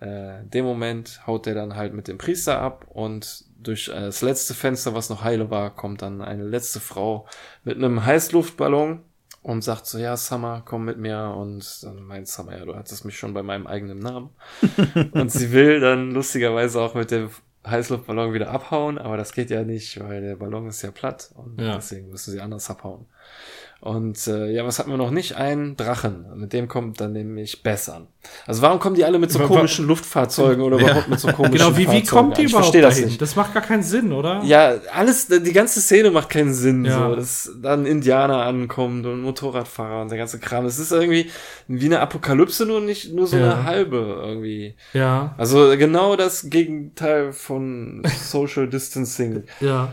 äh, 0.00 0.42
in 0.42 0.50
dem 0.50 0.66
Moment 0.66 1.26
haut 1.26 1.48
er 1.48 1.56
dann 1.56 1.74
halt 1.74 1.94
mit 1.94 2.06
dem 2.06 2.16
Priester 2.16 2.60
ab 2.60 2.86
und 2.90 3.44
durch 3.60 3.88
äh, 3.88 4.02
das 4.02 4.22
letzte 4.22 4.54
Fenster, 4.54 4.94
was 4.94 5.10
noch 5.10 5.24
heile 5.24 5.50
war, 5.50 5.74
kommt 5.74 6.02
dann 6.02 6.22
eine 6.22 6.44
letzte 6.44 6.78
Frau 6.78 7.26
mit 7.64 7.76
einem 7.76 8.04
Heißluftballon 8.04 9.02
und 9.44 9.62
sagt 9.62 9.84
so, 9.84 9.98
ja, 9.98 10.16
Summer, 10.16 10.62
komm 10.64 10.86
mit 10.86 10.96
mir. 10.98 11.34
Und 11.36 11.84
dann 11.84 12.02
meint 12.02 12.26
Summer, 12.28 12.56
ja, 12.58 12.64
du 12.64 12.74
hattest 12.74 13.04
mich 13.04 13.18
schon 13.18 13.34
bei 13.34 13.42
meinem 13.42 13.66
eigenen 13.66 13.98
Namen. 13.98 14.30
und 15.12 15.30
sie 15.30 15.52
will 15.52 15.80
dann 15.80 16.10
lustigerweise 16.12 16.80
auch 16.80 16.94
mit 16.94 17.10
der 17.10 17.28
Heißluftballon 17.66 18.32
wieder 18.32 18.50
abhauen, 18.50 18.98
aber 18.98 19.16
das 19.18 19.32
geht 19.32 19.50
ja 19.50 19.62
nicht, 19.62 20.00
weil 20.00 20.22
der 20.22 20.36
Ballon 20.36 20.66
ist 20.66 20.80
ja 20.82 20.90
platt 20.90 21.30
und 21.34 21.60
Ja. 21.60 21.76
deswegen 21.76 22.10
müssen 22.10 22.32
sie 22.32 22.40
anders 22.40 22.68
abhauen. 22.70 23.06
Und 23.84 24.26
äh, 24.28 24.50
ja, 24.50 24.64
was 24.64 24.78
hatten 24.78 24.88
wir 24.90 24.96
noch 24.96 25.10
nicht? 25.10 25.36
Ein 25.36 25.76
Drachen. 25.76 26.24
Mit 26.36 26.54
dem 26.54 26.68
kommt 26.68 27.02
dann 27.02 27.12
nämlich 27.12 27.62
Bess 27.62 27.90
an. 27.90 28.06
Also 28.46 28.62
warum 28.62 28.78
kommen 28.78 28.96
die 28.96 29.04
alle 29.04 29.18
mit 29.18 29.30
so 29.30 29.40
komischen 29.40 29.86
Luftfahrzeugen 29.86 30.64
oder 30.64 30.78
überhaupt 30.80 31.08
mit 31.08 31.20
so 31.20 31.28
komischen 31.30 31.58
Genau, 31.58 31.76
wie, 31.76 31.90
wie 31.90 32.02
kommt 32.02 32.30
an? 32.32 32.36
die 32.38 32.44
Ich 32.46 32.48
überhaupt 32.52 32.64
verstehe 32.68 32.80
das 32.80 32.94
dahin? 32.94 33.08
nicht. 33.10 33.20
Das 33.20 33.36
macht 33.36 33.52
gar 33.52 33.62
keinen 33.62 33.82
Sinn, 33.82 34.12
oder? 34.14 34.42
Ja, 34.42 34.76
alles, 34.90 35.26
die 35.26 35.52
ganze 35.52 35.82
Szene 35.82 36.10
macht 36.10 36.30
keinen 36.30 36.54
Sinn, 36.54 36.86
Ja. 36.86 37.10
so, 37.10 37.14
dass 37.16 37.52
dann 37.60 37.84
Indianer 37.84 38.38
ankommt 38.46 39.04
und 39.04 39.20
Motorradfahrer 39.20 40.00
und 40.00 40.08
der 40.08 40.16
ganze 40.16 40.38
Kram. 40.38 40.64
Es 40.64 40.78
ist 40.78 40.90
irgendwie 40.90 41.30
wie 41.68 41.84
eine 41.84 42.00
Apokalypse, 42.00 42.64
nur 42.64 42.80
nicht, 42.80 43.12
nur 43.12 43.26
so 43.26 43.36
Ja. 43.36 43.52
eine 43.52 43.64
halbe 43.64 43.98
irgendwie. 44.24 44.76
Ja, 44.94 45.34
Also 45.36 45.76
genau 45.76 46.16
das 46.16 46.48
Gegenteil 46.48 47.34
von 47.34 48.02
Social 48.18 48.66
Distancing. 48.66 49.42
ja. 49.60 49.92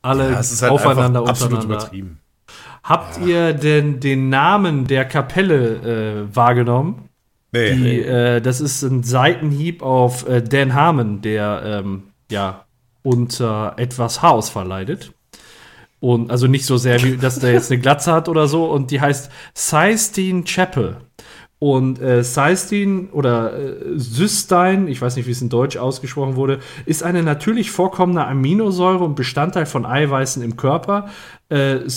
Alle 0.00 0.30
Ja, 0.30 0.40
es 0.40 0.52
ist 0.52 0.62
halt 0.62 0.72
aufeinander 0.72 1.20
einfach 1.20 1.30
absolut 1.32 1.54
untereinander. 1.64 1.84
übertrieben. 1.84 2.20
Habt 2.86 3.18
ihr 3.18 3.52
denn 3.52 3.98
den 3.98 4.28
Namen 4.28 4.86
der 4.86 5.04
Kapelle 5.04 6.28
äh, 6.30 6.36
wahrgenommen? 6.36 7.08
Nee. 7.50 7.74
Die, 7.74 8.00
äh, 8.02 8.40
das 8.40 8.60
ist 8.60 8.82
ein 8.82 9.02
Seitenhieb 9.02 9.82
auf 9.82 10.28
äh, 10.28 10.40
Dan 10.40 10.72
Harmon, 10.72 11.20
der 11.20 11.62
ähm, 11.64 12.04
ja 12.30 12.64
unter 13.02 13.74
etwas 13.76 14.22
Haarausfall 14.22 14.68
leidet. 14.68 15.12
Und 15.98 16.30
also 16.30 16.46
nicht 16.46 16.64
so 16.64 16.76
sehr, 16.76 17.02
wie, 17.02 17.16
dass 17.16 17.40
der 17.40 17.52
jetzt 17.52 17.72
eine 17.72 17.80
Glatze 17.80 18.12
hat 18.12 18.28
oder 18.28 18.46
so. 18.46 18.66
Und 18.66 18.92
die 18.92 19.00
heißt 19.00 19.32
Sistine 19.54 20.44
Chapel. 20.44 20.98
Und 21.58 22.00
äh, 22.00 22.22
Cystine 22.22 23.08
oder 23.12 23.58
äh, 23.58 23.98
Cystein, 23.98 24.88
ich 24.88 25.00
weiß 25.00 25.16
nicht, 25.16 25.26
wie 25.26 25.30
es 25.30 25.40
in 25.40 25.48
Deutsch 25.48 25.78
ausgesprochen 25.78 26.36
wurde, 26.36 26.60
ist 26.84 27.02
eine 27.02 27.22
natürlich 27.22 27.70
vorkommende 27.70 28.26
Aminosäure 28.26 29.02
und 29.02 29.14
Bestandteil 29.16 29.64
von 29.64 29.86
Eiweißen 29.86 30.42
im 30.42 30.56
Körper. 30.56 31.08
Äh, 31.48 31.88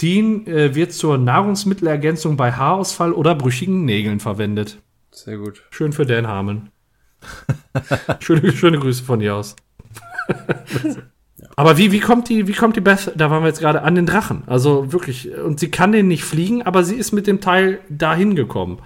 Cystin 0.00 0.46
äh, 0.46 0.74
wird 0.74 0.92
zur 0.92 1.18
Nahrungsmittelergänzung 1.18 2.36
bei 2.38 2.52
Haarausfall 2.52 3.12
oder 3.12 3.34
brüchigen 3.34 3.84
Nägeln 3.84 4.18
verwendet. 4.18 4.78
Sehr 5.10 5.36
gut. 5.36 5.62
Schön 5.70 5.92
für 5.92 6.06
Dan 6.06 6.26
Harmon. 6.26 6.70
schöne, 8.20 8.52
schöne 8.52 8.78
Grüße 8.78 9.04
von 9.04 9.20
dir 9.20 9.34
aus. 9.34 9.56
aber 11.56 11.76
wie, 11.76 11.92
wie 11.92 12.00
kommt 12.00 12.30
die, 12.30 12.48
wie 12.48 12.54
kommt 12.54 12.76
die 12.76 12.80
Beth, 12.80 13.12
da 13.14 13.30
waren 13.30 13.42
wir 13.42 13.48
jetzt 13.48 13.60
gerade, 13.60 13.82
an 13.82 13.94
den 13.94 14.06
Drachen? 14.06 14.42
Also 14.46 14.90
wirklich, 14.90 15.34
und 15.36 15.60
sie 15.60 15.70
kann 15.70 15.92
den 15.92 16.08
nicht 16.08 16.24
fliegen, 16.24 16.62
aber 16.62 16.82
sie 16.82 16.96
ist 16.96 17.12
mit 17.12 17.26
dem 17.26 17.42
Teil 17.42 17.80
dahin 17.90 18.34
gekommen. 18.34 18.80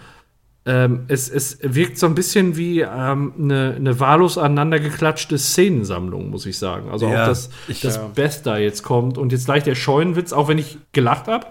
Ähm, 0.66 1.04
es, 1.08 1.28
es 1.28 1.58
wirkt 1.62 1.98
so 1.98 2.06
ein 2.06 2.14
bisschen 2.14 2.56
wie 2.56 2.80
ähm, 2.80 3.34
eine, 3.38 3.74
eine 3.76 4.00
wahllos 4.00 4.38
aneinandergeklatschte 4.38 5.36
Szenensammlung, 5.38 6.30
muss 6.30 6.46
ich 6.46 6.58
sagen. 6.58 6.90
Also 6.90 7.06
Ja, 7.08 7.24
auch, 7.24 7.28
dass, 7.28 7.50
ich- 7.68 7.80
dass 7.82 7.96
ja. 7.96 8.10
Beth 8.14 8.40
da 8.44 8.56
jetzt 8.56 8.82
kommt 8.82 9.18
und 9.18 9.32
jetzt 9.32 9.44
gleich 9.44 9.62
der 9.64 9.74
Scheunenwitz, 9.74 10.32
auch 10.32 10.48
wenn 10.48 10.56
ich 10.58 10.78
gelacht 10.92 11.26
habe, 11.28 11.46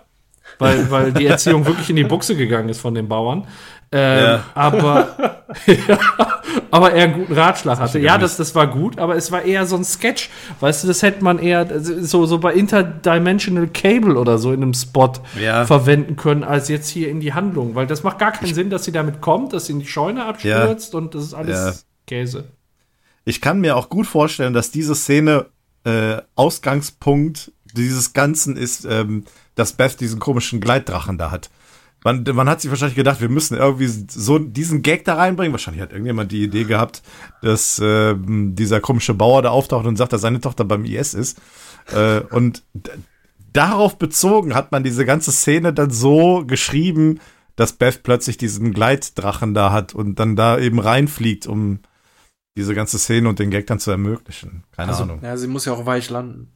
weil, 0.58 0.90
weil 0.90 1.14
die 1.14 1.28
Erziehung 1.28 1.66
wirklich 1.68 1.90
in 1.92 1.96
die 1.96 2.04
Buchse 2.06 2.36
gegangen 2.36 2.70
ist 2.70 2.80
von 2.82 2.96
den 2.96 3.08
Bauern. 3.08 3.46
Ähm, 3.92 4.24
Ja. 4.24 4.44
Aber, 4.56 5.46
ja, 5.68 6.00
aber 6.74 6.92
er 6.94 7.04
einen 7.04 7.14
guten 7.14 7.34
Ratschlag 7.34 7.78
hatte. 7.78 8.00
Ja, 8.00 8.18
das, 8.18 8.36
das 8.36 8.56
war 8.56 8.66
gut, 8.66 8.98
aber 8.98 9.16
es 9.16 9.32
war 9.32 9.44
eher 9.44 9.68
so 9.68 9.76
ein 9.76 9.84
Sketch. 9.84 10.32
Weißt 10.60 10.84
du, 10.84 10.88
das 10.88 11.04
hätte 11.04 11.24
man 11.24 11.38
eher 11.38 11.68
so, 11.80 12.26
so 12.26 12.40
bei 12.40 12.52
Interdimensional 12.54 13.68
Cable 13.68 14.16
oder 14.18 14.40
so 14.40 14.52
in 14.52 14.64
einem 14.64 14.74
Spot 14.74 15.14
Ja. 15.40 15.66
verwenden 15.68 16.16
können, 16.16 16.44
als 16.44 16.70
jetzt 16.70 16.90
hier 16.90 17.10
in 17.10 17.20
die 17.20 17.34
Handlung. 17.34 17.76
Weil 17.76 17.86
das 17.86 18.02
macht 18.02 18.18
gar 18.18 18.32
keinen 18.32 18.56
Sinn, 18.56 18.72
dass 18.72 18.86
sie 18.86 18.92
damit 18.92 19.22
kommt, 19.22 19.54
dass 19.54 19.68
sie 19.68 19.74
in 19.74 19.80
die 19.82 19.86
Scheune 19.86 20.26
abstürzt 20.26 20.96
und 20.96 21.14
das 21.14 21.24
ist 21.26 21.36
alles 21.36 21.58
Ja. 21.60 21.74
Käse. 22.08 22.46
Ich 23.24 23.40
kann 23.40 23.62
mir 23.62 23.78
auch 23.78 23.90
gut 23.90 24.08
vorstellen, 24.08 24.54
dass 24.54 24.72
diese 24.72 24.96
Szene 24.96 25.46
äh, 25.86 26.18
Ausgangspunkt 26.36 27.52
dieses 27.74 28.14
Ganzen 28.14 28.58
ist, 28.58 28.86
ähm, 28.86 29.26
dass 29.54 29.74
Beth 29.74 30.00
diesen 30.00 30.20
komischen 30.20 30.60
Gleitdrachen 30.60 31.20
da 31.20 31.30
hat. 31.30 31.50
Man, 32.04 32.24
man 32.34 32.50
hat 32.50 32.62
sich 32.62 32.70
wahrscheinlich 32.70 32.96
gedacht, 32.96 33.22
wir 33.22 33.30
müssen 33.30 33.58
irgendwie 33.58 33.88
so 33.88 34.38
diesen 34.38 34.82
Gag 34.82 35.06
da 35.06 35.16
reinbringen. 35.16 35.54
Wahrscheinlich 35.54 35.82
hat 35.82 35.92
irgendjemand 35.92 36.32
die 36.32 36.44
Idee 36.44 36.66
gehabt, 36.66 37.02
dass 37.42 37.82
ähm, 37.84 38.56
dieser 38.56 38.82
komische 38.82 39.14
Bauer 39.14 39.42
da 39.42 39.50
auftaucht 39.50 39.86
und 39.86 39.96
sagt, 39.96 40.14
dass 40.14 40.22
seine 40.22 40.42
Tochter 40.42 40.66
beim 40.66 40.86
IS 40.86 41.14
ist. 41.14 41.42
Äh, 41.94 42.22
und 42.32 42.64
darauf 43.54 43.98
bezogen 43.98 44.54
hat 44.54 44.72
man 44.72 44.84
diese 44.84 45.06
ganze 45.06 45.32
Szene 45.32 45.74
dann 45.74 45.92
so 45.92 46.44
geschrieben, 46.46 47.20
dass 47.56 47.74
Beth 47.74 48.04
plötzlich 48.04 48.38
diesen 48.38 48.74
Gleitdrachen 48.74 49.54
da 49.54 49.72
hat 49.72 49.94
und 49.94 50.20
dann 50.20 50.36
da 50.36 50.58
eben 50.58 50.80
reinfliegt, 50.80 51.48
um 51.48 51.80
diese 52.56 52.76
ganze 52.76 53.00
Szene 53.00 53.28
und 53.30 53.40
den 53.40 53.50
Gag 53.50 53.66
dann 53.66 53.80
zu 53.80 53.90
ermöglichen. 53.90 54.64
Keine 54.76 54.90
Also, 54.90 55.04
Ahnung. 55.04 55.22
Ja, 55.24 55.36
sie 55.38 55.48
muss 55.48 55.66
ja 55.66 55.74
auch 55.74 55.88
weich 55.88 56.12
landen. 56.12 56.50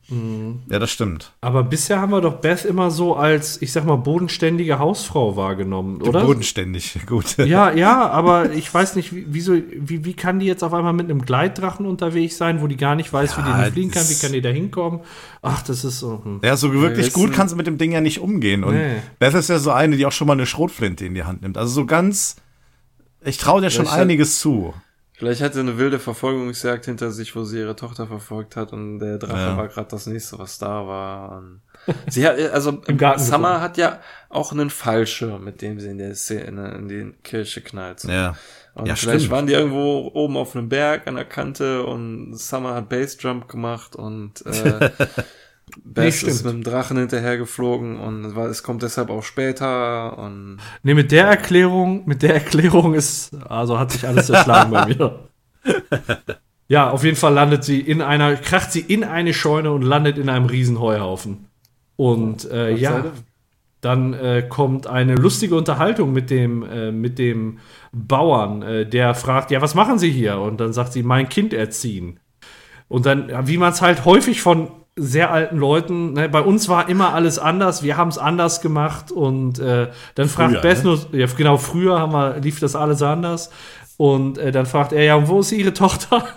Ja, 0.69 0.77
das 0.77 0.91
stimmt. 0.91 1.33
Aber 1.41 1.63
bisher 1.63 1.99
haben 1.99 2.11
wir 2.11 2.21
doch 2.21 2.35
Beth 2.35 2.65
immer 2.65 2.91
so 2.91 3.15
als, 3.15 3.59
ich 3.63 3.71
sag 3.71 3.83
mal, 3.83 3.95
bodenständige 3.95 4.77
Hausfrau 4.77 5.35
wahrgenommen, 5.35 5.99
oder? 6.03 6.23
Bodenständig, 6.23 6.99
gut. 7.07 7.37
Ja, 7.37 7.71
ja, 7.71 8.07
aber 8.11 8.51
ich 8.51 8.71
weiß 8.71 8.95
nicht, 8.95 9.15
wie, 9.15 9.25
wieso, 9.27 9.53
wie, 9.55 10.05
wie 10.05 10.13
kann 10.13 10.37
die 10.39 10.45
jetzt 10.45 10.63
auf 10.63 10.71
einmal 10.75 10.93
mit 10.93 11.09
einem 11.09 11.23
Gleitdrachen 11.23 11.87
unterwegs 11.87 12.37
sein, 12.37 12.61
wo 12.61 12.67
die 12.67 12.77
gar 12.77 12.93
nicht 12.93 13.11
weiß, 13.11 13.35
wie 13.35 13.41
die 13.41 13.49
Ja, 13.49 13.57
nicht 13.57 13.71
fliegen 13.73 13.89
kann, 13.91 14.07
wie 14.07 14.15
kann 14.19 14.31
die 14.33 14.41
da 14.41 14.49
hinkommen? 14.49 14.99
Ach, 15.41 15.63
das 15.63 15.83
ist 15.83 15.97
so. 15.97 16.21
Hm. 16.23 16.41
Ja, 16.43 16.57
so 16.57 16.71
wirklich 16.73 17.07
Wir 17.07 17.13
gut 17.13 17.33
kann 17.33 17.49
sie 17.49 17.55
mit 17.55 17.65
dem 17.65 17.79
Ding 17.79 17.91
ja 17.91 18.01
nicht 18.01 18.19
umgehen. 18.19 18.63
Und 18.63 18.75
Nee. 18.75 18.97
Beth 19.17 19.33
ist 19.33 19.49
ja 19.49 19.57
so 19.57 19.71
eine, 19.71 19.97
die 19.97 20.05
auch 20.05 20.11
schon 20.11 20.27
mal 20.27 20.33
eine 20.33 20.45
Schrotflinte 20.45 21.07
in 21.07 21.15
die 21.15 21.23
Hand 21.23 21.41
nimmt. 21.41 21.57
Also 21.57 21.73
so 21.73 21.85
ganz, 21.87 22.35
ich 23.25 23.39
traue 23.39 23.61
dir 23.61 23.71
schon 23.71 23.89
hat- 23.89 23.97
einiges 23.97 24.37
zu. 24.39 24.75
Vielleicht 25.17 25.41
hat 25.41 25.55
sie 25.55 25.61
eine 25.61 25.79
wilde 25.79 25.97
Verfolgungsjagd 25.97 26.85
hinter 26.85 27.09
sich, 27.09 27.35
wo 27.35 27.43
sie 27.43 27.57
ihre 27.57 27.75
Tochter 27.75 28.05
verfolgt 28.05 28.55
hat 28.55 28.71
und 28.71 28.99
der 28.99 29.17
Drache 29.17 29.35
Ja. 29.49 29.57
war 29.57 29.67
gerade 29.67 29.87
das 29.89 30.05
nächste, 30.05 30.37
was 30.37 30.59
da 30.59 30.85
war. 30.85 31.37
Und 31.39 31.61
sie 32.07 32.27
hat, 32.27 32.37
also 32.53 32.81
Im 32.87 32.97
Garten 32.99 33.19
Summer 33.23 33.59
hat 33.59 33.77
ja 33.77 33.99
auch 34.29 34.51
einen 34.51 34.69
Fallschirm, 34.69 35.43
mit 35.43 35.63
dem 35.63 35.79
sie 35.79 35.89
in 35.89 35.97
der 35.97 36.13
Szene 36.13 36.71
in 36.75 36.87
die 36.87 37.13
Kirche 37.23 37.61
knallt. 37.61 38.03
Ja. 38.03 38.35
Und 38.75 38.85
Ja, 38.85 38.95
vielleicht 38.95 39.21
stimmt. 39.21 39.31
waren 39.31 39.47
die 39.47 39.53
irgendwo 39.53 40.11
oben 40.13 40.37
auf 40.37 40.55
einem 40.55 40.69
Berg 40.69 41.07
an 41.07 41.15
der 41.15 41.25
Kante 41.25 41.83
und 41.83 42.35
Summer 42.37 42.75
hat 42.75 42.89
Bassjump 42.89 43.47
gemacht 43.47 43.95
und 43.95 44.45
äh, 44.45 44.91
Beth 45.83 46.13
stimmt. 46.13 46.31
ist 46.31 46.45
mit 46.45 46.53
dem 46.53 46.63
Drachen 46.63 46.97
hinterher 46.97 47.37
geflogen 47.37 47.99
und 47.99 48.25
es 48.37 48.63
kommt 48.63 48.83
deshalb 48.83 49.09
auch 49.09 49.23
später 49.23 50.17
und 50.17 50.57
Nee, 50.83 50.93
mit 50.93 51.11
der 51.11 51.25
Erklärung, 51.25 52.03
mit 52.05 52.21
der 52.21 52.35
Erklärung 52.35 52.93
ist, 52.93 53.33
also 53.49 53.77
hat 53.77 53.91
sich 53.91 54.07
alles 54.07 54.29
erschlagen 54.29 54.71
bei 54.71 54.85
mir. 54.85 55.19
Ja, 56.69 56.89
auf 56.89 57.05
jeden 57.05 57.15
Fall 57.15 57.33
landet 57.33 57.63
sie 57.63 57.79
in 57.79 58.01
einer, 58.01 58.35
kracht 58.35 58.73
sie 58.73 58.81
in 58.81 59.05
eine 59.05 59.33
Scheune 59.33 59.71
und 59.71 59.83
landet 59.83 60.17
in 60.17 60.27
einem 60.27 60.47
riesen 60.47 60.79
Heuhaufen. 60.81 61.47
Und 61.95 62.49
äh, 62.51 62.75
ja, 62.75 63.05
dann 63.79 64.13
äh, 64.13 64.45
kommt 64.47 64.85
eine 64.85 65.15
lustige 65.15 65.55
Unterhaltung 65.55 66.11
mit 66.11 66.29
dem, 66.29 66.63
äh, 66.63 66.91
mit 66.91 67.19
dem 67.19 67.59
Bauern, 67.93 68.63
äh, 68.63 68.85
der 68.85 69.15
fragt, 69.15 69.51
ja, 69.51 69.61
was 69.61 69.75
machen 69.75 69.97
Sie 69.97 70.11
hier? 70.11 70.39
Und 70.39 70.59
dann 70.59 70.73
sagt 70.73 70.91
sie, 70.91 71.03
mein 71.03 71.29
Kind 71.29 71.53
erziehen. 71.53 72.19
Und 72.89 73.05
dann, 73.05 73.47
wie 73.47 73.57
man 73.57 73.71
es 73.71 73.81
halt 73.81 74.03
häufig 74.03 74.41
von 74.41 74.69
sehr 74.97 75.31
alten 75.31 75.57
Leuten, 75.57 76.13
ne, 76.13 76.27
bei 76.27 76.41
uns 76.41 76.67
war 76.67 76.89
immer 76.89 77.13
alles 77.13 77.39
anders, 77.39 77.83
wir 77.83 77.97
haben 77.97 78.09
es 78.09 78.17
anders 78.17 78.61
gemacht 78.61 79.11
und 79.11 79.59
äh, 79.59 79.89
dann 80.15 80.27
fragt 80.27 80.53
Früher, 80.53 80.61
Beth 80.61 80.83
ne? 80.83 80.83
nur, 80.83 80.99
ja, 81.11 81.27
genau, 81.37 81.57
früher 81.57 81.99
haben 81.99 82.11
wir, 82.11 82.39
lief 82.39 82.59
das 82.59 82.75
alles 82.75 83.01
anders 83.01 83.51
und 83.97 84.37
äh, 84.37 84.51
dann 84.51 84.65
fragt 84.65 84.93
er, 84.93 85.03
ja, 85.03 85.15
und 85.15 85.27
wo 85.27 85.39
ist 85.39 85.51
ihre 85.51 85.73
Tochter? 85.73 86.25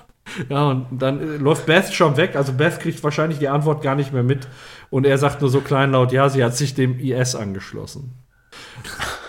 Ja, 0.49 0.69
und 0.69 0.87
dann 0.93 1.19
äh, 1.19 1.37
läuft 1.39 1.67
Beth 1.67 1.93
schon 1.93 2.17
weg, 2.17 2.37
also 2.37 2.53
Beth 2.53 2.79
kriegt 2.79 3.03
wahrscheinlich 3.03 3.41
die 3.41 3.49
Antwort 3.49 3.83
gar 3.83 3.97
nicht 3.97 4.13
mehr 4.13 4.23
mit 4.23 4.47
und 4.89 5.05
er 5.05 5.19
sagt 5.19 5.41
nur 5.41 5.51
so 5.51 5.61
kleinlaut, 5.61 6.13
ja, 6.13 6.29
sie 6.29 6.45
hat 6.45 6.57
sich 6.57 6.75
dem 6.75 7.01
IS 7.01 7.35
angeschlossen. 7.35 8.15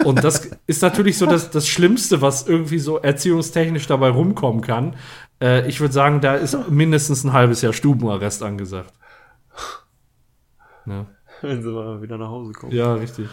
Und 0.03 0.23
das 0.23 0.49
ist 0.67 0.81
natürlich 0.81 1.17
so 1.17 1.25
das, 1.25 1.49
das 1.49 1.67
Schlimmste, 1.67 2.21
was 2.21 2.47
irgendwie 2.47 2.77
so 2.77 2.97
erziehungstechnisch 2.99 3.87
dabei 3.87 4.09
rumkommen 4.09 4.61
kann. 4.61 4.95
Äh, 5.41 5.67
ich 5.67 5.79
würde 5.79 5.93
sagen, 5.93 6.21
da 6.21 6.35
ist 6.35 6.69
mindestens 6.69 7.23
ein 7.23 7.33
halbes 7.33 7.61
Jahr 7.61 7.73
Stubenarrest 7.73 8.43
angesagt. 8.43 8.93
Ja, 10.85 11.07
wenn 11.41 11.61
sie 11.61 11.69
mal 11.69 12.01
wieder 12.01 12.17
nach 12.17 12.29
Hause 12.29 12.53
kommen. 12.53 12.71
ja 12.73 12.93
richtig. 12.95 13.29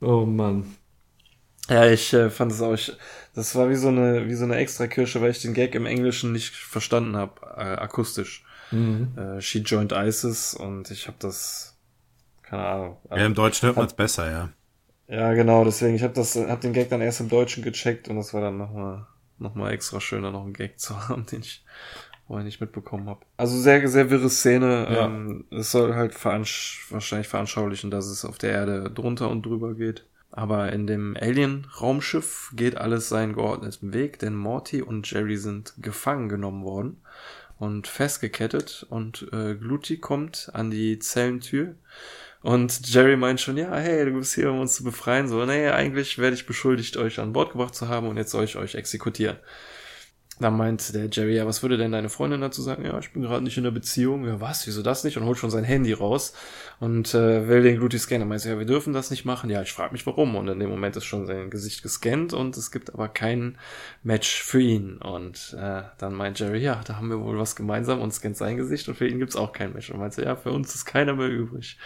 Oh 0.00 0.24
Mann. 0.24 0.76
Ja, 1.68 1.86
ich 1.86 2.12
äh, 2.14 2.30
fand 2.30 2.52
es 2.52 2.62
auch. 2.62 2.72
Ich, 2.72 2.96
das 3.34 3.54
war 3.54 3.68
wie 3.68 3.74
so 3.76 3.88
eine 3.88 4.26
wie 4.26 4.34
so 4.34 4.44
eine 4.44 4.56
Extrakirsche, 4.56 5.20
weil 5.20 5.30
ich 5.32 5.42
den 5.42 5.54
Gag 5.54 5.74
im 5.74 5.86
Englischen 5.86 6.32
nicht 6.32 6.54
verstanden 6.54 7.16
habe, 7.16 7.40
äh, 7.56 7.76
akustisch. 7.76 8.44
Äh, 8.70 9.40
She 9.40 9.60
joined 9.60 9.92
ISIS 9.92 10.54
und 10.54 10.90
ich 10.90 11.06
habe 11.06 11.16
das 11.20 11.78
keine 12.42 12.66
Ahnung. 12.66 12.96
Ja, 13.10 13.26
im 13.26 13.34
Deutschen 13.34 13.66
hört 13.66 13.76
man 13.76 13.86
es 13.86 13.94
besser, 13.94 14.30
ja. 14.30 14.48
Ja, 15.08 15.32
genau. 15.34 15.64
Deswegen 15.64 15.94
ich 15.94 16.02
habe 16.02 16.14
das 16.14 16.36
habe 16.36 16.60
den 16.60 16.72
Gag 16.72 16.90
dann 16.90 17.00
erst 17.00 17.20
im 17.20 17.28
Deutschen 17.28 17.62
gecheckt 17.62 18.08
und 18.08 18.16
das 18.16 18.32
war 18.34 18.40
dann 18.40 18.58
noch 18.58 18.72
mal 18.72 19.06
noch 19.38 19.54
mal 19.54 19.70
extra 19.72 20.00
schöner, 20.00 20.30
noch 20.30 20.44
einen 20.44 20.52
Gag 20.52 20.78
zu 20.78 21.08
haben, 21.08 21.26
den 21.26 21.40
ich 21.40 21.64
vorher 22.28 22.44
nicht 22.44 22.60
mitbekommen 22.60 23.08
habe. 23.08 23.20
Also 23.36 23.58
sehr 23.58 23.88
sehr 23.88 24.10
wirre 24.10 24.30
Szene. 24.30 24.86
Ja. 24.90 25.06
Ähm, 25.06 25.46
es 25.50 25.72
soll 25.72 25.94
halt 25.94 26.14
veransch 26.14 26.86
wahrscheinlich 26.90 27.26
veranschaulichen, 27.26 27.90
dass 27.90 28.06
es 28.06 28.24
auf 28.24 28.38
der 28.38 28.52
Erde 28.52 28.90
drunter 28.90 29.28
und 29.28 29.44
drüber 29.44 29.74
geht. 29.74 30.04
Aber 30.30 30.72
in 30.72 30.86
dem 30.86 31.16
Alien-Raumschiff 31.18 32.52
geht 32.54 32.76
alles 32.76 33.08
seinen 33.08 33.32
geordneten 33.32 33.94
Weg, 33.94 34.18
denn 34.18 34.36
Morty 34.36 34.82
und 34.82 35.10
Jerry 35.10 35.38
sind 35.38 35.72
gefangen 35.78 36.28
genommen 36.28 36.64
worden 36.64 37.00
und 37.58 37.88
festgekettet 37.88 38.86
und 38.90 39.26
äh, 39.32 39.54
Gluty 39.54 39.96
kommt 39.96 40.50
an 40.52 40.70
die 40.70 40.98
Zellentür 40.98 41.74
und 42.40 42.86
Jerry 42.86 43.16
meint 43.16 43.40
schon, 43.40 43.56
ja, 43.56 43.74
hey, 43.74 44.04
du 44.04 44.12
bist 44.12 44.34
hier, 44.34 44.52
um 44.52 44.60
uns 44.60 44.74
zu 44.74 44.84
befreien. 44.84 45.28
So, 45.28 45.44
nee, 45.44 45.68
eigentlich 45.68 46.18
werde 46.18 46.36
ich 46.36 46.46
beschuldigt, 46.46 46.96
euch 46.96 47.18
an 47.18 47.32
Bord 47.32 47.52
gebracht 47.52 47.74
zu 47.74 47.88
haben 47.88 48.06
und 48.06 48.16
jetzt 48.16 48.30
soll 48.30 48.44
ich 48.44 48.56
euch 48.56 48.74
exekutieren. 48.74 49.38
Dann 50.40 50.56
meint 50.56 50.94
der 50.94 51.08
Jerry, 51.10 51.36
ja, 51.36 51.46
was 51.46 51.62
würde 51.62 51.76
denn 51.76 51.90
deine 51.90 52.08
Freundin 52.08 52.40
dazu 52.40 52.62
sagen? 52.62 52.84
Ja, 52.84 52.98
ich 52.98 53.12
bin 53.12 53.22
gerade 53.22 53.42
nicht 53.42 53.56
in 53.56 53.64
der 53.64 53.72
Beziehung. 53.72 54.24
Ja, 54.24 54.40
was? 54.40 54.66
Wieso 54.66 54.82
das 54.82 55.02
nicht? 55.02 55.16
Und 55.16 55.24
holt 55.24 55.38
schon 55.38 55.50
sein 55.50 55.64
Handy 55.64 55.92
raus 55.92 56.32
und 56.78 57.12
äh, 57.14 57.48
will 57.48 57.62
den 57.62 57.78
Gluty 57.78 57.98
scannen. 57.98 58.28
Meint 58.28 58.44
ja, 58.44 58.58
wir 58.58 58.66
dürfen 58.66 58.92
das 58.92 59.10
nicht 59.10 59.24
machen. 59.24 59.50
Ja, 59.50 59.62
ich 59.62 59.72
frage 59.72 59.92
mich 59.92 60.06
warum. 60.06 60.36
Und 60.36 60.48
in 60.48 60.60
dem 60.60 60.70
Moment 60.70 60.96
ist 60.96 61.04
schon 61.04 61.26
sein 61.26 61.50
Gesicht 61.50 61.82
gescannt 61.82 62.32
und 62.32 62.56
es 62.56 62.70
gibt 62.70 62.94
aber 62.94 63.08
kein 63.08 63.58
Match 64.02 64.42
für 64.42 64.60
ihn. 64.60 64.98
Und 64.98 65.56
äh, 65.58 65.82
dann 65.98 66.14
meint 66.14 66.38
Jerry, 66.38 66.58
ja, 66.58 66.80
da 66.86 66.96
haben 66.96 67.08
wir 67.08 67.20
wohl 67.20 67.38
was 67.38 67.56
gemeinsam 67.56 68.00
und 68.00 68.12
scannt 68.12 68.36
sein 68.36 68.56
Gesicht 68.56 68.88
und 68.88 68.94
für 68.94 69.08
ihn 69.08 69.18
gibt's 69.18 69.36
auch 69.36 69.52
kein 69.52 69.72
Match. 69.72 69.90
Und 69.90 69.98
meint 69.98 70.16
ja, 70.16 70.36
für 70.36 70.52
uns 70.52 70.74
ist 70.74 70.84
keiner 70.84 71.14
mehr 71.14 71.28
übrig. 71.28 71.78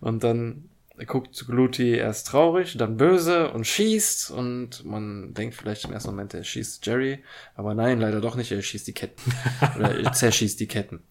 Und 0.00 0.24
dann 0.24 0.68
guckt 1.04 1.46
Gluty 1.46 1.96
erst 1.96 2.28
traurig, 2.28 2.76
dann 2.78 2.96
böse 2.96 3.50
und 3.50 3.66
schießt 3.66 4.30
und 4.30 4.84
man 4.84 5.34
denkt 5.34 5.54
vielleicht 5.54 5.84
im 5.84 5.92
ersten 5.92 6.10
Moment, 6.10 6.32
er 6.32 6.44
schießt 6.44 6.84
Jerry, 6.86 7.22
aber 7.54 7.74
nein, 7.74 8.00
leider 8.00 8.20
doch 8.20 8.36
nicht, 8.36 8.50
er 8.52 8.62
schießt 8.62 8.86
die 8.86 8.94
Ketten 8.94 9.32
oder 9.76 9.98
er 9.98 10.12
zerschießt 10.12 10.58
die 10.58 10.68
Ketten. 10.68 11.02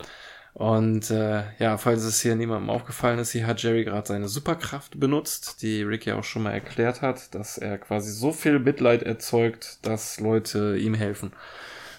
Und 0.55 1.11
äh, 1.11 1.43
ja, 1.59 1.77
falls 1.77 2.03
es 2.03 2.21
hier 2.21 2.33
niemandem 2.35 2.69
aufgefallen 2.69 3.19
ist, 3.19 3.33
hier 3.33 3.45
hat 3.45 3.61
Jerry 3.61 3.83
gerade 3.83 4.07
seine 4.07 4.29
Superkraft 4.29 4.97
benutzt, 4.97 5.61
die 5.61 5.83
Rick 5.83 6.05
ja 6.05 6.17
auch 6.17 6.23
schon 6.23 6.43
mal 6.43 6.53
erklärt 6.53 7.01
hat, 7.01 7.35
dass 7.35 7.57
er 7.57 7.77
quasi 7.77 8.09
so 8.13 8.31
viel 8.31 8.59
Mitleid 8.59 9.03
erzeugt, 9.03 9.79
dass 9.81 10.21
Leute 10.21 10.77
ihm 10.77 10.93
helfen. 10.93 11.33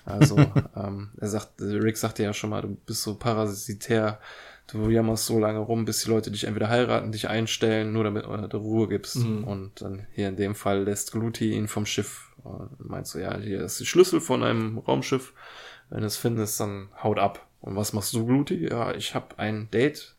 Also 0.07 0.39
ähm, 0.77 1.11
er 1.21 1.29
sagt, 1.29 1.61
Rick 1.61 1.99
sagte 1.99 2.23
ja 2.23 2.33
schon 2.33 2.49
mal, 2.49 2.63
du 2.63 2.69
bist 2.87 3.03
so 3.03 3.17
parasitär 3.17 4.21
du 4.69 4.91
jammerst 4.91 5.27
so 5.27 5.39
lange 5.39 5.61
rum, 5.61 5.85
bis 5.85 6.03
die 6.03 6.11
Leute 6.11 6.31
dich 6.31 6.45
entweder 6.45 6.69
heiraten, 6.69 7.13
dich 7.13 7.29
einstellen, 7.29 7.93
nur 7.93 8.05
damit 8.05 8.25
du 8.25 8.57
Ruhe 8.57 8.89
gibst. 8.89 9.17
Mhm. 9.17 9.45
Und 9.45 9.81
dann 9.81 10.07
hier 10.13 10.29
in 10.29 10.37
dem 10.37 10.55
Fall 10.55 10.83
lässt 10.83 11.13
Gluti 11.13 11.53
ihn 11.53 11.69
vom 11.69 11.87
Schiff. 11.87 12.33
Und 12.43 12.71
meinst 12.79 13.15
du, 13.15 13.19
ja, 13.19 13.39
hier 13.39 13.63
ist 13.63 13.81
die 13.81 13.87
Schlüssel 13.87 14.21
von 14.21 14.43
einem 14.43 14.79
Raumschiff. 14.79 15.33
Wenn 15.91 16.01
du 16.01 16.07
es 16.07 16.17
findest, 16.17 16.59
dann 16.59 16.89
haut 17.03 17.19
ab. 17.19 17.47
Und 17.61 17.77
was 17.77 17.93
machst 17.93 18.13
du, 18.13 18.27
Gluti? 18.27 18.69
Ja, 18.69 18.95
ich 18.95 19.15
habe 19.15 19.39
ein 19.39 19.69
Date 19.71 20.16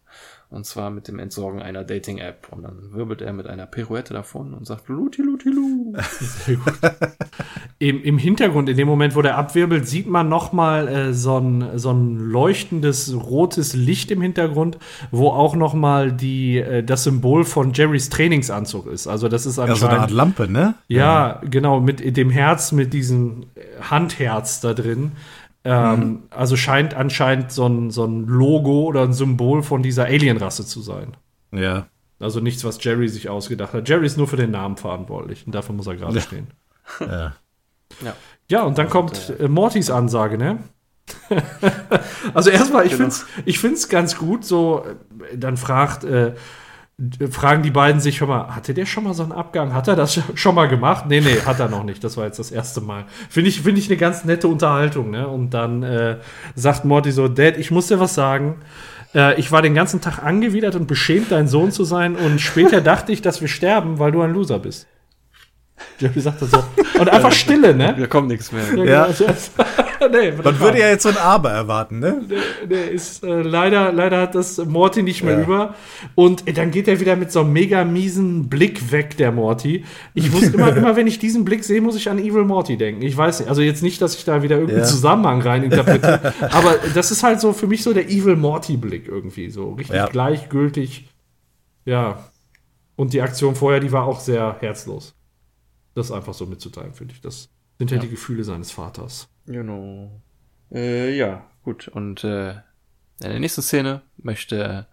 und 0.49 0.65
zwar 0.65 0.91
mit 0.91 1.09
dem 1.09 1.19
Entsorgen 1.19 1.61
einer 1.61 1.83
Dating-App. 1.83 2.47
Und 2.51 2.63
dann 2.63 2.93
wirbelt 2.93 3.21
er 3.21 3.33
mit 3.33 3.47
einer 3.47 3.65
Pirouette 3.65 4.13
davon 4.13 4.53
und 4.53 4.65
sagt 4.65 4.87
Luti, 4.87 5.21
Luti, 5.21 5.49
Lu. 5.49 5.93
Sehr 6.19 6.55
gut. 6.55 6.73
Im, 7.79 8.01
Im 8.01 8.17
Hintergrund, 8.17 8.69
in 8.69 8.77
dem 8.77 8.87
Moment, 8.87 9.15
wo 9.15 9.21
der 9.21 9.37
abwirbelt, 9.37 9.87
sieht 9.87 10.07
man 10.07 10.29
noch 10.29 10.53
mal 10.53 10.87
äh, 10.87 11.13
so, 11.13 11.37
ein, 11.37 11.77
so 11.77 11.91
ein 11.91 12.17
leuchtendes 12.17 13.13
rotes 13.13 13.73
Licht 13.73 14.09
im 14.09 14.21
Hintergrund, 14.21 14.77
wo 15.11 15.29
auch 15.29 15.55
noch 15.55 15.73
mal 15.73 16.13
die, 16.13 16.59
äh, 16.59 16.81
das 16.81 17.03
Symbol 17.03 17.43
von 17.43 17.73
Jerrys 17.73 18.09
Trainingsanzug 18.09 18.87
ist. 18.87 19.05
Also 19.07 19.27
das 19.27 19.45
ist 19.45 19.59
anscheinend... 19.59 19.81
Ja, 19.81 19.87
so 19.87 19.93
eine 19.93 19.99
Art 19.99 20.11
Lampe, 20.11 20.49
ne? 20.49 20.75
Ja, 20.87 20.97
ja, 20.97 21.41
genau, 21.43 21.81
mit 21.81 22.15
dem 22.15 22.29
Herz, 22.29 22.71
mit 22.71 22.93
diesem 22.93 23.47
Handherz 23.81 24.61
da 24.61 24.73
drin. 24.73 25.11
Ähm, 25.69 25.99
mhm. 25.99 26.23
Also 26.29 26.55
scheint 26.55 26.93
anscheinend 26.93 27.51
so 27.51 27.67
ein, 27.67 27.91
so 27.91 28.05
ein 28.05 28.25
Logo 28.25 28.85
oder 28.85 29.03
ein 29.03 29.11
Symbol 29.11 29.63
von 29.63 29.83
dieser 29.83 30.05
Alien-Rasse 30.05 30.65
zu 30.65 30.81
sein. 30.81 31.17
Ja. 31.51 31.87
Also 32.19 32.39
nichts, 32.39 32.63
was 32.63 32.81
Jerry 32.81 33.09
sich 33.09 33.27
ausgedacht 33.27 33.73
hat. 33.73 33.89
Jerry 33.89 34.05
ist 34.05 34.17
nur 34.17 34.29
für 34.29 34.37
den 34.37 34.51
Namen 34.51 34.77
verantwortlich 34.77 35.45
und 35.45 35.53
dafür 35.53 35.75
muss 35.75 35.87
er 35.87 35.95
gerade 35.95 36.15
ja. 36.15 36.21
stehen. 36.21 36.47
Ja. 37.01 37.35
ja. 38.01 38.15
Ja, 38.49 38.63
und 38.63 38.77
dann 38.77 38.89
kommt 38.89 39.33
äh, 39.39 39.49
Mortys 39.49 39.89
Ansage, 39.89 40.37
ne? 40.37 40.59
also 42.33 42.49
erstmal, 42.49 42.85
ich 42.85 42.93
genau. 42.93 43.09
finde 43.09 43.15
es 43.15 43.25
ich 43.43 43.59
find's 43.59 43.89
ganz 43.89 44.15
gut, 44.17 44.45
so, 44.45 44.85
äh, 45.29 45.37
dann 45.37 45.57
fragt, 45.57 46.05
äh, 46.05 46.33
fragen 47.29 47.61
die 47.61 47.69
beiden 47.69 48.01
sich 48.01 48.17
schon 48.17 48.27
mal, 48.27 48.55
hatte 48.55 48.73
der 48.73 48.87
schon 48.87 49.03
mal 49.03 49.13
so 49.13 49.21
einen 49.21 49.31
Abgang? 49.31 49.73
Hat 49.73 49.87
er 49.87 49.95
das 49.95 50.19
schon 50.33 50.55
mal 50.55 50.67
gemacht? 50.67 51.05
Nee, 51.07 51.21
nee, 51.21 51.37
hat 51.45 51.59
er 51.59 51.69
noch 51.69 51.83
nicht. 51.83 52.03
Das 52.03 52.17
war 52.17 52.25
jetzt 52.25 52.39
das 52.39 52.49
erste 52.49 52.81
Mal. 52.81 53.05
Finde 53.29 53.49
ich, 53.49 53.61
finde 53.61 53.79
ich 53.79 53.87
eine 53.87 53.97
ganz 53.97 54.25
nette 54.25 54.47
Unterhaltung, 54.47 55.11
ne? 55.11 55.27
Und 55.27 55.51
dann 55.51 55.83
äh, 55.83 56.17
sagt 56.55 56.85
Morty 56.85 57.11
so, 57.11 57.27
Dad, 57.27 57.57
ich 57.57 57.69
muss 57.69 57.87
dir 57.87 57.99
was 57.99 58.15
sagen. 58.15 58.55
Äh, 59.13 59.39
ich 59.39 59.51
war 59.51 59.61
den 59.61 59.75
ganzen 59.75 60.01
Tag 60.01 60.23
angewidert 60.23 60.75
und 60.75 60.87
beschämt, 60.87 61.31
dein 61.31 61.47
Sohn 61.47 61.71
zu 61.71 61.83
sein. 61.83 62.15
Und 62.15 62.41
später 62.41 62.81
dachte 62.81 63.11
ich, 63.11 63.21
dass 63.21 63.41
wir 63.41 63.47
sterben, 63.47 63.99
weil 63.99 64.11
du 64.11 64.21
ein 64.21 64.33
Loser 64.33 64.57
bist. 64.57 64.87
Jerry 65.99 66.19
sagt 66.19 66.41
das 66.41 66.51
so. 66.51 66.63
Und 66.99 67.09
einfach 67.09 67.31
Stille, 67.31 67.75
ne? 67.75 67.95
Da 67.97 68.07
kommt 68.07 68.27
nichts 68.27 68.51
mehr. 68.51 68.63
Ja. 68.75 69.07
ja. 69.07 69.07
Genau. 69.99 70.11
nee, 70.11 70.31
Man 70.31 70.59
würde 70.59 70.79
ja 70.79 70.89
jetzt 70.89 71.03
so 71.03 71.09
ein 71.09 71.17
Aber 71.17 71.51
erwarten, 71.51 71.99
ne? 71.99 72.21
Nee, 72.27 72.35
nee 72.67 72.87
ist, 72.87 73.23
äh, 73.23 73.41
leider, 73.41 73.91
leider 73.91 74.21
hat 74.21 74.35
das 74.35 74.57
Morty 74.57 75.03
nicht 75.03 75.23
mehr 75.23 75.37
ja. 75.37 75.43
über. 75.43 75.75
Und 76.15 76.47
äh, 76.47 76.53
dann 76.53 76.71
geht 76.71 76.87
er 76.87 76.99
wieder 76.99 77.15
mit 77.15 77.31
so 77.31 77.41
einem 77.41 77.53
mega 77.53 77.83
miesen 77.83 78.49
Blick 78.49 78.91
weg, 78.91 79.17
der 79.17 79.31
Morty. 79.31 79.85
Ich 80.13 80.31
muss 80.31 80.43
immer, 80.43 80.75
immer, 80.77 80.95
wenn 80.95 81.07
ich 81.07 81.19
diesen 81.19 81.45
Blick 81.45 81.63
sehe, 81.63 81.81
muss 81.81 81.95
ich 81.95 82.09
an 82.09 82.19
Evil 82.19 82.45
Morty 82.45 82.77
denken. 82.77 83.01
Ich 83.01 83.15
weiß 83.15 83.39
nicht, 83.39 83.49
also 83.49 83.61
jetzt 83.61 83.83
nicht, 83.83 84.01
dass 84.01 84.15
ich 84.15 84.25
da 84.25 84.43
wieder 84.43 84.55
irgendeinen 84.55 84.81
ja. 84.81 84.87
Zusammenhang 84.87 85.41
rein 85.41 85.63
interpretiere, 85.63 86.33
aber 86.51 86.75
das 86.93 87.11
ist 87.11 87.23
halt 87.23 87.39
so 87.39 87.53
für 87.53 87.67
mich 87.67 87.83
so 87.83 87.93
der 87.93 88.09
Evil 88.09 88.35
Morty-Blick 88.35 89.07
irgendwie. 89.07 89.49
So 89.49 89.71
richtig 89.71 89.95
ja. 89.95 90.07
gleichgültig. 90.07 91.07
Ja. 91.85 92.29
Und 92.95 93.13
die 93.13 93.21
Aktion 93.21 93.55
vorher, 93.55 93.79
die 93.79 93.91
war 93.91 94.05
auch 94.05 94.19
sehr 94.19 94.57
herzlos. 94.59 95.16
Das 95.97 96.11
einfach 96.11 96.35
so 96.35 96.45
mitzuteilen, 96.45 96.93
finde 96.93 97.15
ich. 97.15 97.21
Das 97.21 97.49
sind 97.79 97.89
ja, 97.89 97.97
ja, 97.97 98.03
die 98.03 98.09
Gefühle 98.09 98.43
seines 98.43 98.69
Vaters. 98.69 99.29
Genau. 99.47 100.11
Äh, 100.71 101.17
ja, 101.17 101.49
gut. 101.63 101.87
Und 101.87 102.23
äh, 102.23 102.51
in 102.51 103.31
der 103.31 103.39
nächsten 103.39 103.63
Szene 103.63 104.03
möchte 104.17 104.85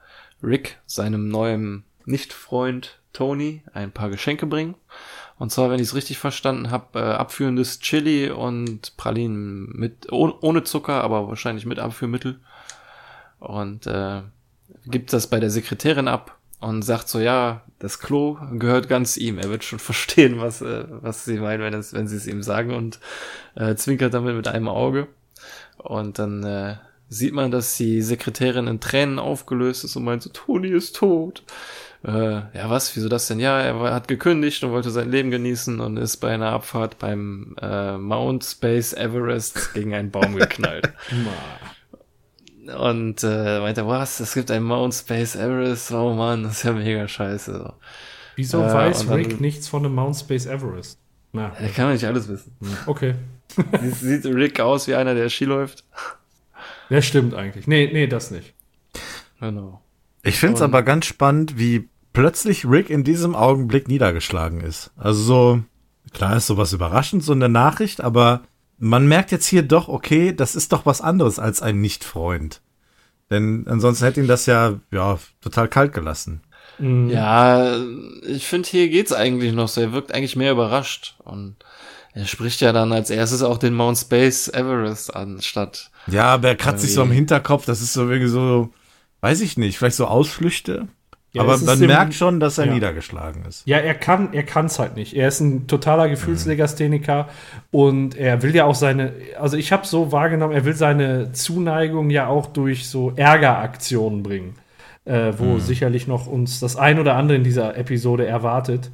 Rick 0.43 0.81
seinem 0.86 1.28
neuen 1.28 1.85
Nicht-Freund 2.06 3.02
Tony 3.12 3.62
ein 3.74 3.93
paar 3.93 4.09
Geschenke 4.09 4.47
bringen. 4.47 4.76
Und 5.39 5.52
zwar, 5.52 5.68
wenn 5.68 5.78
ich 5.78 5.89
es 5.89 5.94
richtig 5.94 6.16
verstanden 6.16 6.70
habe, 6.70 6.98
äh, 6.98 7.02
abführendes 7.02 7.81
Chili 7.81 8.31
und 8.31 8.97
Pralinen 8.97 9.76
mit 9.76 10.10
oh, 10.10 10.32
ohne 10.40 10.64
Zucker, 10.64 11.05
aber 11.05 11.28
wahrscheinlich 11.28 11.66
mit 11.66 11.78
Abführmittel. 11.78 12.40
Und 13.40 13.86
äh, 13.86 14.22
gibt 14.86 15.12
das 15.12 15.28
bei 15.28 15.39
der 15.39 15.51
Sekretärin 15.51 16.09
ab 16.09 16.39
und 16.60 16.82
sagt 16.82 17.09
so, 17.09 17.20
ja, 17.20 17.62
das 17.78 17.98
Klo 17.98 18.39
gehört 18.52 18.89
ganz 18.89 19.16
ihm. 19.16 19.39
Er 19.39 19.51
wird 19.51 19.64
schon 19.64 19.78
verstehen, 19.81 20.40
was, 20.40 20.62
äh, 20.62 20.85
was 20.89 21.24
sie 21.24 21.39
meinen, 21.39 21.62
wenn, 21.62 21.74
es, 21.74 21.93
wenn 21.93 22.09
sie 22.09 22.16
es 22.16 22.26
ihm 22.26 22.43
sagen 22.43 22.74
und 22.74 23.01
äh, 23.55 23.74
zwinkert 23.74 24.14
damit 24.14 24.36
mit 24.36 24.48
einem 24.48 24.68
Auge. 24.68 25.09
Und 25.78 26.18
dann 26.18 26.43
äh, 26.44 26.76
sieht 27.09 27.35
man, 27.35 27.51
dass 27.51 27.76
die 27.76 28.02
Sekretärin 28.02 28.66
in 28.66 28.81
Tränen 28.81 29.18
aufgelöst 29.18 29.85
ist 29.85 29.97
und 29.97 30.05
meint 30.05 30.22
so, 30.22 30.31
Toni 30.31 30.68
ist 30.68 30.97
tot. 30.97 31.43
Äh, 32.05 32.10
ja, 32.10 32.68
was? 32.68 32.94
Wieso 32.97 33.09
das 33.09 33.28
denn? 33.28 33.40
Ja, 33.40 33.60
er 33.60 33.94
hat 33.94 34.09
gekündigt 34.09 34.62
und 34.62 34.72
wollte 34.72 34.90
sein 34.90 35.10
Leben 35.10 35.31
genießen 35.31 35.81
und 35.81 35.97
ist 35.97 36.18
bei 36.18 36.32
einer 36.32 36.51
Abfahrt 36.51 36.98
beim 36.98 37.56
äh, 37.60 37.97
Mount 37.97 38.44
Space 38.44 38.93
Everest 38.93 39.72
gegen 39.74 39.94
einen 39.94 40.10
Baum 40.10 40.36
geknallt. 40.36 40.93
Und 42.66 43.23
äh, 43.23 43.61
meinte, 43.61 43.86
was, 43.86 44.20
es 44.20 44.35
gibt 44.35 44.51
ein 44.51 44.62
Mount 44.62 44.95
Space 44.95 45.36
Everest, 45.36 45.93
oh 45.93 46.15
Mann, 46.15 46.45
das 46.45 46.59
ist 46.59 46.62
ja 46.65 46.73
mega 46.73 47.07
scheiße. 47.07 47.53
So. 47.53 47.73
Wieso 48.36 48.62
äh, 48.62 48.73
weiß 48.73 49.11
Rick 49.11 49.31
dann, 49.31 49.41
nichts 49.41 49.69
von 49.69 49.82
dem 49.82 49.95
Mount 49.95 50.16
Space 50.16 50.47
Everest? 50.47 50.99
Na, 51.32 51.53
er 51.59 51.69
kann 51.69 51.93
nicht 51.93 52.05
alles 52.05 52.28
wissen. 52.28 52.57
Hm, 52.61 52.77
okay. 52.86 53.15
Sieht 53.93 54.24
Rick 54.24 54.61
aus 54.61 54.86
wie 54.86 54.95
einer, 54.95 55.15
der 55.15 55.28
Ski 55.28 55.45
läuft? 55.45 55.85
Der 56.91 57.03
stimmt 57.03 57.35
eigentlich. 57.35 57.66
Nee, 57.66 57.91
nee, 57.93 58.07
das 58.07 58.31
nicht. 58.31 58.55
Genau. 59.41 59.81
Ich 60.23 60.39
finde 60.39 60.57
es 60.57 60.62
aber 60.62 60.82
ganz 60.82 61.07
spannend, 61.07 61.59
wie 61.59 61.89
plötzlich 62.12 62.65
Rick 62.65 62.89
in 62.89 63.05
diesem 63.05 63.35
Augenblick 63.35 63.89
niedergeschlagen 63.89 64.61
ist. 64.61 64.91
Also 64.97 65.23
so, 65.23 65.62
klar 66.12 66.36
ist 66.36 66.47
sowas 66.47 66.73
überraschend, 66.73 67.23
so 67.23 67.32
eine 67.32 67.49
Nachricht, 67.49 68.01
aber 68.01 68.43
man 68.79 69.07
merkt 69.07 69.33
jetzt 69.33 69.47
hier 69.47 69.63
doch, 69.63 69.89
okay, 69.89 70.35
das 70.35 70.55
ist 70.55 70.73
doch 70.73 70.87
was 70.87 71.01
anderes 71.01 71.39
als 71.39 71.63
ein 71.63 71.81
Nicht-Freund. 71.81 72.61
Denn 73.31 73.67
ansonsten 73.69 74.05
hätte 74.05 74.21
ihn 74.21 74.29
das 74.29 74.47
ja, 74.47 74.81
ja, 74.91 75.19
total 75.41 75.69
kalt 75.69 75.93
gelassen. 75.93 76.43
Mhm. 76.79 77.11
Ja, 77.11 77.77
ich 78.27 78.47
finde, 78.47 78.69
hier 78.69 78.89
geht's 78.89 79.13
eigentlich 79.13 79.53
noch 79.53 79.69
so. 79.69 79.81
Er 79.81 79.93
wirkt 79.93 80.13
eigentlich 80.13 80.37
mehr 80.37 80.53
überrascht. 80.53 81.17
Und 81.25 81.57
er 82.13 82.27
spricht 82.27 82.61
ja 82.61 82.73
dann 82.73 82.93
als 82.93 83.11
erstes 83.11 83.43
auch 83.43 83.59
den 83.59 83.75
Mount 83.75 83.99
Space 83.99 84.49
Everest 84.49 85.15
an, 85.15 85.41
statt. 85.41 85.91
Ja, 86.07 86.27
aber 86.27 86.49
er 86.49 86.57
kratzt 86.57 86.83
sich 86.83 86.95
so 86.95 87.03
am 87.03 87.11
Hinterkopf. 87.11 87.65
Das 87.65 87.81
ist 87.81 87.93
so 87.93 88.09
irgendwie 88.09 88.31
so, 88.31 88.71
weiß 89.21 89.41
ich 89.41 89.57
nicht, 89.57 89.79
vielleicht 89.79 89.97
so 89.97 90.07
Ausflüchte. 90.07 90.89
Ja, 91.35 91.43
aber 91.43 91.59
man 91.59 91.81
merkt 91.81 92.15
schon, 92.15 92.39
dass 92.39 92.59
er 92.59 92.66
ja. 92.66 92.74
niedergeschlagen 92.74 93.44
ist. 93.44 93.66
Ja, 93.66 93.78
er 93.78 93.94
kann, 93.94 94.32
er 94.32 94.44
halt 94.44 94.94
nicht. 94.94 95.15
Er 95.15 95.27
ist 95.27 95.40
ein 95.40 95.66
totaler 95.66 96.09
Gefühlslegastheniker 96.09 97.28
und 97.73 98.16
er 98.16 98.40
will 98.43 98.55
ja 98.55 98.66
auch 98.66 98.77
seine, 98.77 99.12
also 99.39 99.56
ich 99.56 99.73
habe 99.73 99.85
so 99.85 100.12
wahrgenommen, 100.12 100.55
er 100.55 100.65
will 100.65 100.74
seine 100.74 101.32
Zuneigung 101.32 102.11
ja 102.11 102.28
auch 102.28 102.47
durch 102.47 102.89
so 102.89 103.12
Ärgeraktionen 103.16 104.23
bringen, 104.23 104.55
äh, 105.06 105.32
wo 105.36 105.55
mhm. 105.55 105.61
sicherlich 105.61 106.06
noch 106.06 106.28
uns 106.28 106.61
das 106.61 106.77
ein 106.77 107.01
oder 107.01 107.16
andere 107.16 107.36
in 107.36 107.44
dieser 107.44 107.77
Episode 107.77 108.27
erwartet. 108.27 108.93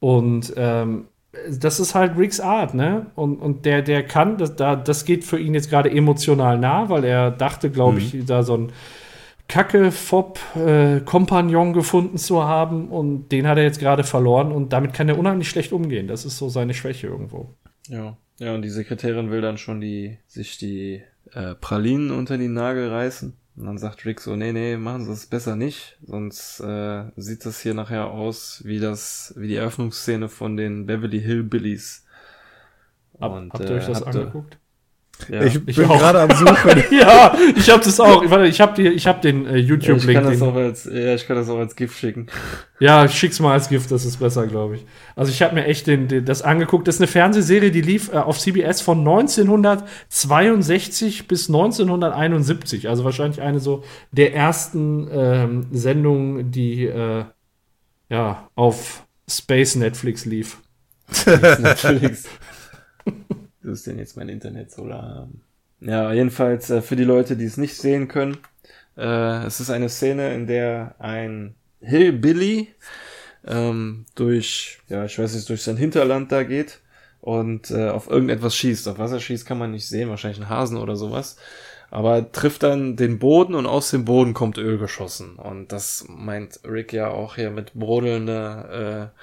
Und 0.00 0.52
ähm, 0.56 1.04
das 1.48 1.78
ist 1.78 1.94
halt 1.94 2.18
Ricks 2.18 2.40
Art, 2.40 2.74
ne? 2.74 3.06
Und, 3.14 3.36
und 3.36 3.64
der, 3.64 3.82
der 3.82 4.02
kann, 4.02 4.38
das, 4.38 4.56
da, 4.56 4.74
das 4.74 5.04
geht 5.04 5.24
für 5.24 5.38
ihn 5.38 5.54
jetzt 5.54 5.70
gerade 5.70 5.88
emotional 5.88 6.58
nah, 6.58 6.88
weil 6.88 7.04
er 7.04 7.30
dachte, 7.30 7.70
glaube 7.70 8.00
ich, 8.00 8.24
da 8.26 8.42
so 8.42 8.56
ein 8.56 8.72
Kacke-Fob-Kompagnon 9.50 11.72
gefunden 11.72 12.18
zu 12.18 12.44
haben 12.44 12.88
und 12.88 13.30
den 13.30 13.48
hat 13.48 13.58
er 13.58 13.64
jetzt 13.64 13.80
gerade 13.80 14.04
verloren 14.04 14.52
und 14.52 14.72
damit 14.72 14.94
kann 14.94 15.08
er 15.08 15.18
unheimlich 15.18 15.48
schlecht 15.48 15.72
umgehen. 15.72 16.06
Das 16.06 16.24
ist 16.24 16.38
so 16.38 16.48
seine 16.48 16.72
Schwäche 16.72 17.08
irgendwo. 17.08 17.56
Ja. 17.88 18.16
Ja, 18.38 18.54
und 18.54 18.62
die 18.62 18.70
Sekretärin 18.70 19.32
will 19.32 19.40
dann 19.42 19.58
schon 19.58 19.82
die, 19.82 20.16
sich 20.26 20.56
die 20.56 21.02
äh, 21.32 21.54
Pralinen 21.56 22.12
unter 22.12 22.38
die 22.38 22.48
Nagel 22.48 22.88
reißen. 22.88 23.36
Und 23.56 23.66
dann 23.66 23.76
sagt 23.76 24.06
Rick 24.06 24.20
so, 24.20 24.36
nee, 24.36 24.52
nee, 24.52 24.76
machen 24.76 25.02
Sie 25.04 25.10
das 25.10 25.26
besser 25.26 25.56
nicht, 25.56 25.98
sonst 26.02 26.60
äh, 26.60 27.06
sieht 27.16 27.44
das 27.44 27.60
hier 27.60 27.74
nachher 27.74 28.06
aus 28.06 28.62
wie 28.64 28.78
das, 28.78 29.34
wie 29.36 29.48
die 29.48 29.56
Eröffnungsszene 29.56 30.28
von 30.28 30.56
den 30.56 30.86
Beverly 30.86 31.20
Hillbillies. 31.20 32.06
Hab, 33.20 33.32
Und, 33.32 33.52
habt 33.52 33.64
ihr 33.64 33.76
euch 33.76 33.84
äh, 33.84 33.88
das 33.88 34.00
habt 34.00 34.16
angeguckt? 34.16 34.58
Ja. 35.28 35.42
Ich 35.42 35.60
Ich 35.66 35.76
bin 35.76 35.84
auch. 35.86 35.98
gerade 35.98 36.20
am 36.20 36.30
Suchen. 36.30 36.82
ja, 36.90 37.36
ich 37.56 37.68
habe 37.70 37.84
das 37.84 38.00
auch. 38.00 38.28
Warte, 38.30 38.46
ich 38.46 38.60
habe 38.60 38.80
ich 38.82 39.06
hab 39.06 39.22
den 39.22 39.46
äh, 39.46 39.50
Ja, 39.50 39.56
ich 39.58 39.68
YouTube-Link. 39.68 40.22
kann 40.22 40.56
als, 40.56 40.84
ja, 40.84 41.14
ich 41.14 41.26
kann 41.26 41.36
das 41.36 41.48
auch 41.48 41.58
als 41.58 41.76
GIF 41.76 41.96
schicken. 41.96 42.26
Ja, 42.78 43.04
ich 43.04 43.12
schick's 43.12 43.40
mal 43.40 43.52
als 43.52 43.68
Gift, 43.68 43.90
das 43.90 44.04
ist 44.06 44.16
besser, 44.18 44.46
glaube 44.46 44.76
ich. 44.76 44.86
Also 45.14 45.30
ich 45.30 45.42
habe 45.42 45.54
mir 45.54 45.66
echt 45.66 45.86
den, 45.86 46.08
den, 46.08 46.24
das 46.24 46.40
angeguckt. 46.42 46.88
Das 46.88 46.94
ist 46.96 47.00
eine 47.02 47.08
Fernsehserie, 47.08 47.70
die 47.70 47.82
lief 47.82 48.10
äh, 48.12 48.16
auf 48.16 48.38
CBS 48.38 48.80
von 48.80 48.98
1962 49.00 51.28
bis 51.28 51.48
1971. 51.48 52.88
Also 52.88 53.04
wahrscheinlich 53.04 53.42
eine 53.42 53.60
so 53.60 53.84
der 54.12 54.34
ersten 54.34 55.08
ähm, 55.12 55.66
Sendungen, 55.72 56.50
die 56.50 56.86
äh, 56.86 57.24
ja 58.08 58.48
auf 58.54 59.04
Space 59.28 59.76
Netflix 59.76 60.24
lief. 60.24 60.56
Netflix. 61.26 62.24
Du 63.62 63.70
ist 63.70 63.86
denn 63.86 63.98
jetzt 63.98 64.16
mein 64.16 64.28
Internet 64.28 64.70
so 64.70 64.86
lahm. 64.86 65.42
Ja, 65.80 66.12
jedenfalls 66.12 66.70
äh, 66.70 66.82
für 66.82 66.96
die 66.96 67.04
Leute, 67.04 67.36
die 67.36 67.44
es 67.44 67.56
nicht 67.56 67.76
sehen 67.76 68.08
können, 68.08 68.38
äh, 68.96 69.44
es 69.44 69.60
ist 69.60 69.70
eine 69.70 69.88
Szene, 69.88 70.34
in 70.34 70.46
der 70.46 70.94
ein 70.98 71.54
Hillbilly 71.80 72.68
ähm, 73.46 74.06
durch, 74.14 74.80
ja, 74.88 75.04
ich 75.04 75.18
weiß 75.18 75.34
nicht, 75.34 75.48
durch 75.48 75.62
sein 75.62 75.76
Hinterland 75.76 76.30
da 76.32 76.42
geht 76.42 76.80
und 77.20 77.70
äh, 77.70 77.88
auf 77.88 78.10
irgendetwas 78.10 78.54
schießt. 78.56 78.88
Auf 78.88 78.98
was 78.98 79.12
er 79.12 79.20
schießt, 79.20 79.46
kann 79.46 79.58
man 79.58 79.70
nicht 79.70 79.88
sehen, 79.88 80.10
wahrscheinlich 80.10 80.40
ein 80.40 80.48
Hasen 80.50 80.76
oder 80.76 80.96
sowas. 80.96 81.36
Aber 81.90 82.30
trifft 82.30 82.62
dann 82.62 82.96
den 82.96 83.18
Boden 83.18 83.54
und 83.54 83.66
aus 83.66 83.90
dem 83.90 84.04
Boden 84.04 84.32
kommt 84.32 84.58
Öl 84.58 84.78
geschossen. 84.78 85.36
Und 85.36 85.72
das 85.72 86.04
meint 86.08 86.60
Rick 86.64 86.92
ja 86.92 87.08
auch 87.08 87.34
hier 87.34 87.50
mit 87.50 87.74
brodelnder 87.74 89.12
äh, 89.14 89.20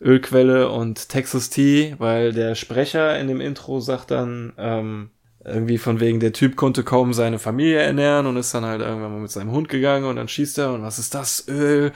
Ölquelle 0.00 0.70
und 0.70 1.08
Texas 1.08 1.50
Tea, 1.50 1.94
weil 1.98 2.32
der 2.32 2.54
Sprecher 2.54 3.18
in 3.18 3.28
dem 3.28 3.40
Intro 3.40 3.80
sagt 3.80 4.10
dann 4.10 4.52
ähm, 4.56 5.10
irgendwie 5.44 5.78
von 5.78 6.00
wegen, 6.00 6.20
der 6.20 6.32
Typ 6.32 6.56
konnte 6.56 6.84
kaum 6.84 7.12
seine 7.12 7.38
Familie 7.38 7.80
ernähren 7.80 8.26
und 8.26 8.36
ist 8.36 8.54
dann 8.54 8.64
halt 8.64 8.80
irgendwann 8.80 9.12
mal 9.12 9.20
mit 9.20 9.30
seinem 9.30 9.50
Hund 9.50 9.68
gegangen 9.68 10.04
und 10.04 10.16
dann 10.16 10.28
schießt 10.28 10.58
er 10.58 10.72
und 10.72 10.82
was 10.82 10.98
ist 10.98 11.14
das? 11.14 11.46
Öl, 11.48 11.92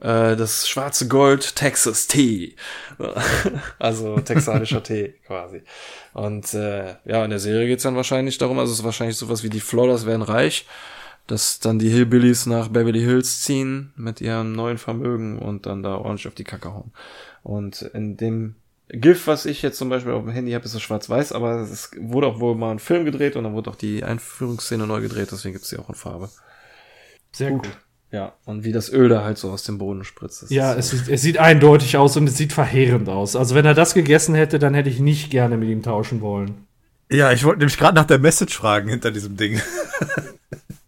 äh, 0.00 0.36
das 0.36 0.68
schwarze 0.68 1.08
Gold, 1.08 1.56
Texas 1.56 2.06
Tea. 2.06 2.54
also 3.78 4.18
texanischer 4.20 4.82
Tee 4.82 5.14
quasi. 5.26 5.62
Und 6.12 6.52
äh, 6.54 6.96
ja, 7.04 7.24
in 7.24 7.30
der 7.30 7.38
Serie 7.38 7.66
geht's 7.66 7.82
dann 7.82 7.96
wahrscheinlich 7.96 8.38
darum, 8.38 8.58
also 8.58 8.72
es 8.72 8.80
ist 8.80 8.84
wahrscheinlich 8.84 9.16
sowas 9.16 9.42
wie 9.42 9.50
die 9.50 9.60
Flodders 9.60 10.06
werden 10.06 10.22
reich, 10.22 10.66
dass 11.26 11.58
dann 11.58 11.78
die 11.78 11.88
Hillbillies 11.88 12.46
nach 12.46 12.68
Beverly 12.68 13.00
Hills 13.00 13.42
ziehen 13.42 13.92
mit 13.96 14.20
ihrem 14.20 14.52
neuen 14.52 14.78
Vermögen 14.78 15.38
und 15.38 15.66
dann 15.66 15.82
da 15.82 15.96
ordentlich 15.96 16.28
auf 16.28 16.34
die 16.34 16.44
Kacke 16.44 16.72
hauen. 16.72 16.92
Und 17.46 17.82
in 17.94 18.16
dem 18.16 18.56
GIF, 18.88 19.28
was 19.28 19.46
ich 19.46 19.62
jetzt 19.62 19.78
zum 19.78 19.88
Beispiel 19.88 20.12
auf 20.12 20.24
dem 20.24 20.32
Handy 20.32 20.50
habe, 20.50 20.64
ist 20.64 20.74
es 20.74 20.82
schwarz-weiß, 20.82 21.30
aber 21.30 21.60
es 21.60 21.90
wurde 21.96 22.26
auch 22.26 22.40
wohl 22.40 22.56
mal 22.56 22.72
ein 22.72 22.80
Film 22.80 23.04
gedreht 23.04 23.36
und 23.36 23.44
dann 23.44 23.52
wurde 23.54 23.70
auch 23.70 23.76
die 23.76 24.02
Einführungsszene 24.02 24.84
neu 24.84 25.00
gedreht, 25.00 25.28
deswegen 25.30 25.52
gibt's 25.52 25.68
die 25.68 25.78
auch 25.78 25.88
in 25.88 25.94
Farbe. 25.94 26.28
Sehr 27.32 27.52
gut. 27.52 27.68
Ja, 28.10 28.32
und 28.46 28.64
wie 28.64 28.72
das 28.72 28.92
Öl 28.92 29.08
da 29.08 29.22
halt 29.22 29.38
so 29.38 29.50
aus 29.52 29.62
dem 29.62 29.78
Boden 29.78 30.02
spritzt. 30.02 30.50
Ja, 30.50 30.72
ist 30.72 30.92
es, 30.92 31.04
sieht- 31.04 31.08
es 31.14 31.22
sieht 31.22 31.38
eindeutig 31.38 31.96
aus 31.96 32.16
und 32.16 32.26
es 32.28 32.36
sieht 32.36 32.52
verheerend 32.52 33.08
aus. 33.08 33.36
Also 33.36 33.54
wenn 33.54 33.64
er 33.64 33.74
das 33.74 33.94
gegessen 33.94 34.34
hätte, 34.34 34.58
dann 34.58 34.74
hätte 34.74 34.88
ich 34.88 34.98
nicht 34.98 35.30
gerne 35.30 35.56
mit 35.56 35.68
ihm 35.68 35.82
tauschen 35.84 36.20
wollen. 36.20 36.66
Ja, 37.10 37.30
ich 37.30 37.44
wollte 37.44 37.58
nämlich 37.60 37.78
gerade 37.78 37.94
nach 37.94 38.06
der 38.06 38.18
Message 38.18 38.56
fragen 38.56 38.88
hinter 38.88 39.12
diesem 39.12 39.36
Ding. 39.36 39.60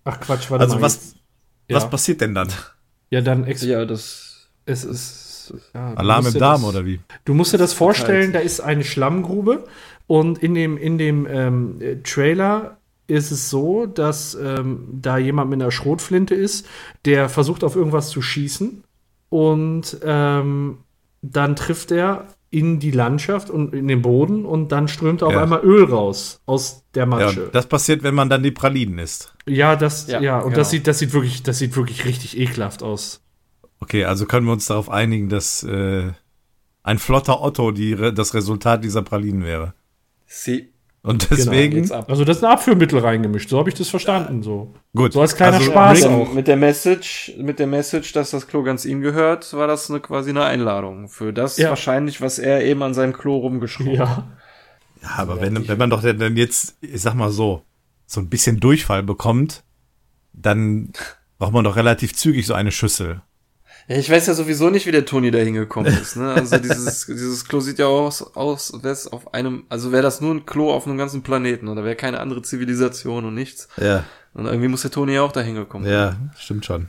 Ach 0.04 0.18
Quatsch, 0.20 0.50
warte 0.50 0.64
Also 0.64 0.76
mal. 0.76 0.82
was, 0.82 1.14
ja. 1.68 1.76
was 1.76 1.88
passiert 1.90 2.20
denn 2.20 2.34
dann? 2.34 2.48
Ja, 3.10 3.20
dann 3.20 3.44
ex 3.44 3.62
ja, 3.62 3.84
das 3.84 4.48
es 4.66 4.82
ist 4.84 5.27
ja, 5.74 5.92
du 5.92 5.96
Alarm 5.98 6.18
musst 6.24 6.28
im 6.28 6.32
dir 6.34 6.38
Darm 6.40 6.62
das- 6.62 6.70
oder 6.70 6.86
wie? 6.86 7.00
Du 7.24 7.34
musst 7.34 7.52
dir 7.52 7.58
das 7.58 7.72
vorstellen, 7.72 8.32
da 8.32 8.38
ist 8.40 8.60
eine 8.60 8.84
Schlammgrube 8.84 9.64
und 10.06 10.38
in 10.38 10.54
dem, 10.54 10.76
in 10.76 10.98
dem 10.98 11.26
ähm, 11.30 11.80
äh, 11.80 11.96
Trailer 12.02 12.78
ist 13.06 13.30
es 13.30 13.48
so, 13.50 13.86
dass 13.86 14.34
ähm, 14.34 14.86
da 15.00 15.16
jemand 15.18 15.50
mit 15.50 15.60
einer 15.62 15.70
Schrotflinte 15.70 16.34
ist, 16.34 16.66
der 17.04 17.28
versucht 17.28 17.64
auf 17.64 17.74
irgendwas 17.76 18.10
zu 18.10 18.20
schießen 18.22 18.84
und 19.30 19.98
ähm, 20.04 20.78
dann 21.22 21.56
trifft 21.56 21.90
er 21.90 22.26
in 22.50 22.78
die 22.80 22.90
Landschaft 22.92 23.50
und 23.50 23.74
in 23.74 23.88
den 23.88 24.00
Boden 24.00 24.46
und 24.46 24.72
dann 24.72 24.88
strömt 24.88 25.22
auf 25.22 25.32
Ja. 25.34 25.42
einmal 25.42 25.60
Öl 25.62 25.84
raus 25.84 26.40
aus 26.46 26.82
der 26.94 27.02
Ja, 27.02 27.06
Matsche. 27.06 27.44
und 27.46 27.54
das 27.54 27.66
passiert, 27.66 28.02
wenn 28.02 28.14
man 28.14 28.30
dann 28.30 28.42
die 28.42 28.50
Pralinen 28.50 28.98
isst. 28.98 29.34
Ja, 29.46 29.76
das, 29.76 30.06
ja, 30.06 30.20
Ja, 30.22 30.38
und 30.38 30.44
genau. 30.50 30.56
das 30.56 30.70
sieht, 30.70 30.86
das 30.86 30.98
sieht 30.98 31.12
wirklich, 31.12 31.42
das 31.42 31.58
sieht 31.58 31.76
wirklich 31.76 32.06
richtig 32.06 32.38
ekelhaft 32.38 32.82
aus. 32.82 33.20
Okay, 33.80 34.04
also 34.04 34.26
können 34.26 34.46
wir 34.46 34.52
uns 34.52 34.66
darauf 34.66 34.90
einigen, 34.90 35.28
dass 35.28 35.62
äh, 35.62 36.10
ein 36.82 36.98
flotter 36.98 37.42
Otto 37.42 37.70
die, 37.70 37.94
das 38.14 38.34
Resultat 38.34 38.82
dieser 38.84 39.02
Pralinen 39.02 39.44
wäre. 39.44 39.74
sie 40.26 40.72
Und 41.02 41.30
deswegen, 41.30 41.74
geht's 41.74 41.92
ab. 41.92 42.10
Also 42.10 42.24
das 42.24 42.38
ist 42.38 42.44
ein 42.44 42.50
Abführmittel 42.50 42.98
reingemischt, 42.98 43.50
so 43.50 43.58
habe 43.58 43.68
ich 43.68 43.74
das 43.74 43.88
verstanden. 43.88 44.42
So, 44.42 44.74
gut. 44.94 45.12
so 45.12 45.20
als 45.20 45.36
kleiner 45.36 45.58
also, 45.58 45.70
Spaß 45.70 46.04
auch. 46.04 46.32
mit 46.32 46.48
der 46.48 46.56
Message, 46.56 47.34
mit 47.38 47.58
der 47.58 47.66
Message, 47.66 48.12
dass 48.12 48.30
das 48.30 48.46
Klo 48.46 48.62
ganz 48.62 48.84
ihm 48.84 49.00
gehört, 49.00 49.52
war 49.52 49.66
das 49.66 49.90
eine, 49.90 50.00
quasi 50.00 50.30
eine 50.30 50.44
Einladung 50.44 51.08
für 51.08 51.32
das 51.32 51.56
Ja. 51.56 51.70
wahrscheinlich, 51.70 52.20
was 52.20 52.38
er 52.38 52.64
eben 52.64 52.82
an 52.82 52.94
seinem 52.94 53.12
Klo 53.12 53.36
rumgeschraubt 53.38 53.98
hat. 53.98 54.08
Ja. 54.08 54.28
Ja, 55.02 55.10
aber 55.16 55.40
wenn, 55.40 55.68
wenn 55.68 55.78
man 55.78 55.90
doch 55.90 56.02
dann 56.02 56.36
jetzt, 56.36 56.76
ich 56.80 57.00
sag 57.00 57.14
mal 57.14 57.30
so, 57.30 57.62
so 58.06 58.20
ein 58.20 58.28
bisschen 58.28 58.58
Durchfall 58.58 59.02
bekommt, 59.02 59.62
dann 60.32 60.92
braucht 61.38 61.52
man 61.52 61.64
doch 61.64 61.76
relativ 61.76 62.14
zügig 62.14 62.46
so 62.46 62.54
eine 62.54 62.72
Schüssel. 62.72 63.22
Ja, 63.88 63.96
ich 63.96 64.10
weiß 64.10 64.26
ja 64.26 64.34
sowieso 64.34 64.68
nicht, 64.68 64.86
wie 64.86 64.92
der 64.92 65.06
Toni 65.06 65.30
da 65.30 65.38
hingekommen 65.38 65.92
ist. 65.92 66.16
Ne? 66.16 66.30
Also 66.30 66.58
dieses, 66.58 67.06
dieses 67.08 67.46
Klo 67.46 67.60
sieht 67.60 67.78
ja 67.78 67.86
aus, 67.86 68.36
aus 68.36 68.72
wäre 68.82 68.92
es 68.92 69.10
auf 69.10 69.32
einem, 69.32 69.64
also 69.70 69.92
wäre 69.92 70.02
das 70.02 70.20
nur 70.20 70.34
ein 70.34 70.44
Klo 70.44 70.70
auf 70.72 70.86
einem 70.86 70.98
ganzen 70.98 71.22
Planeten 71.22 71.68
oder 71.68 71.84
wäre 71.84 71.96
keine 71.96 72.20
andere 72.20 72.42
Zivilisation 72.42 73.24
und 73.24 73.34
nichts. 73.34 73.68
Ja. 73.78 74.04
Und 74.34 74.44
irgendwie 74.44 74.68
muss 74.68 74.82
der 74.82 74.90
Toni 74.90 75.14
ja 75.14 75.22
auch 75.22 75.32
da 75.32 75.40
hingekommen 75.40 75.88
Ja, 75.88 76.16
stimmt 76.36 76.66
schon. 76.66 76.88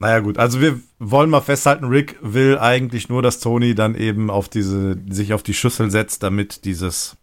Naja, 0.00 0.18
gut. 0.18 0.36
Also 0.36 0.60
wir 0.60 0.80
wollen 0.98 1.30
mal 1.30 1.40
festhalten, 1.40 1.84
Rick 1.84 2.16
will 2.22 2.58
eigentlich 2.58 3.08
nur, 3.08 3.22
dass 3.22 3.38
Tony 3.38 3.76
dann 3.76 3.94
eben 3.94 4.30
auf 4.30 4.48
diese, 4.48 4.98
sich 5.08 5.32
auf 5.34 5.44
die 5.44 5.54
Schüssel 5.54 5.92
setzt, 5.92 6.24
damit 6.24 6.64
dieses, 6.64 7.16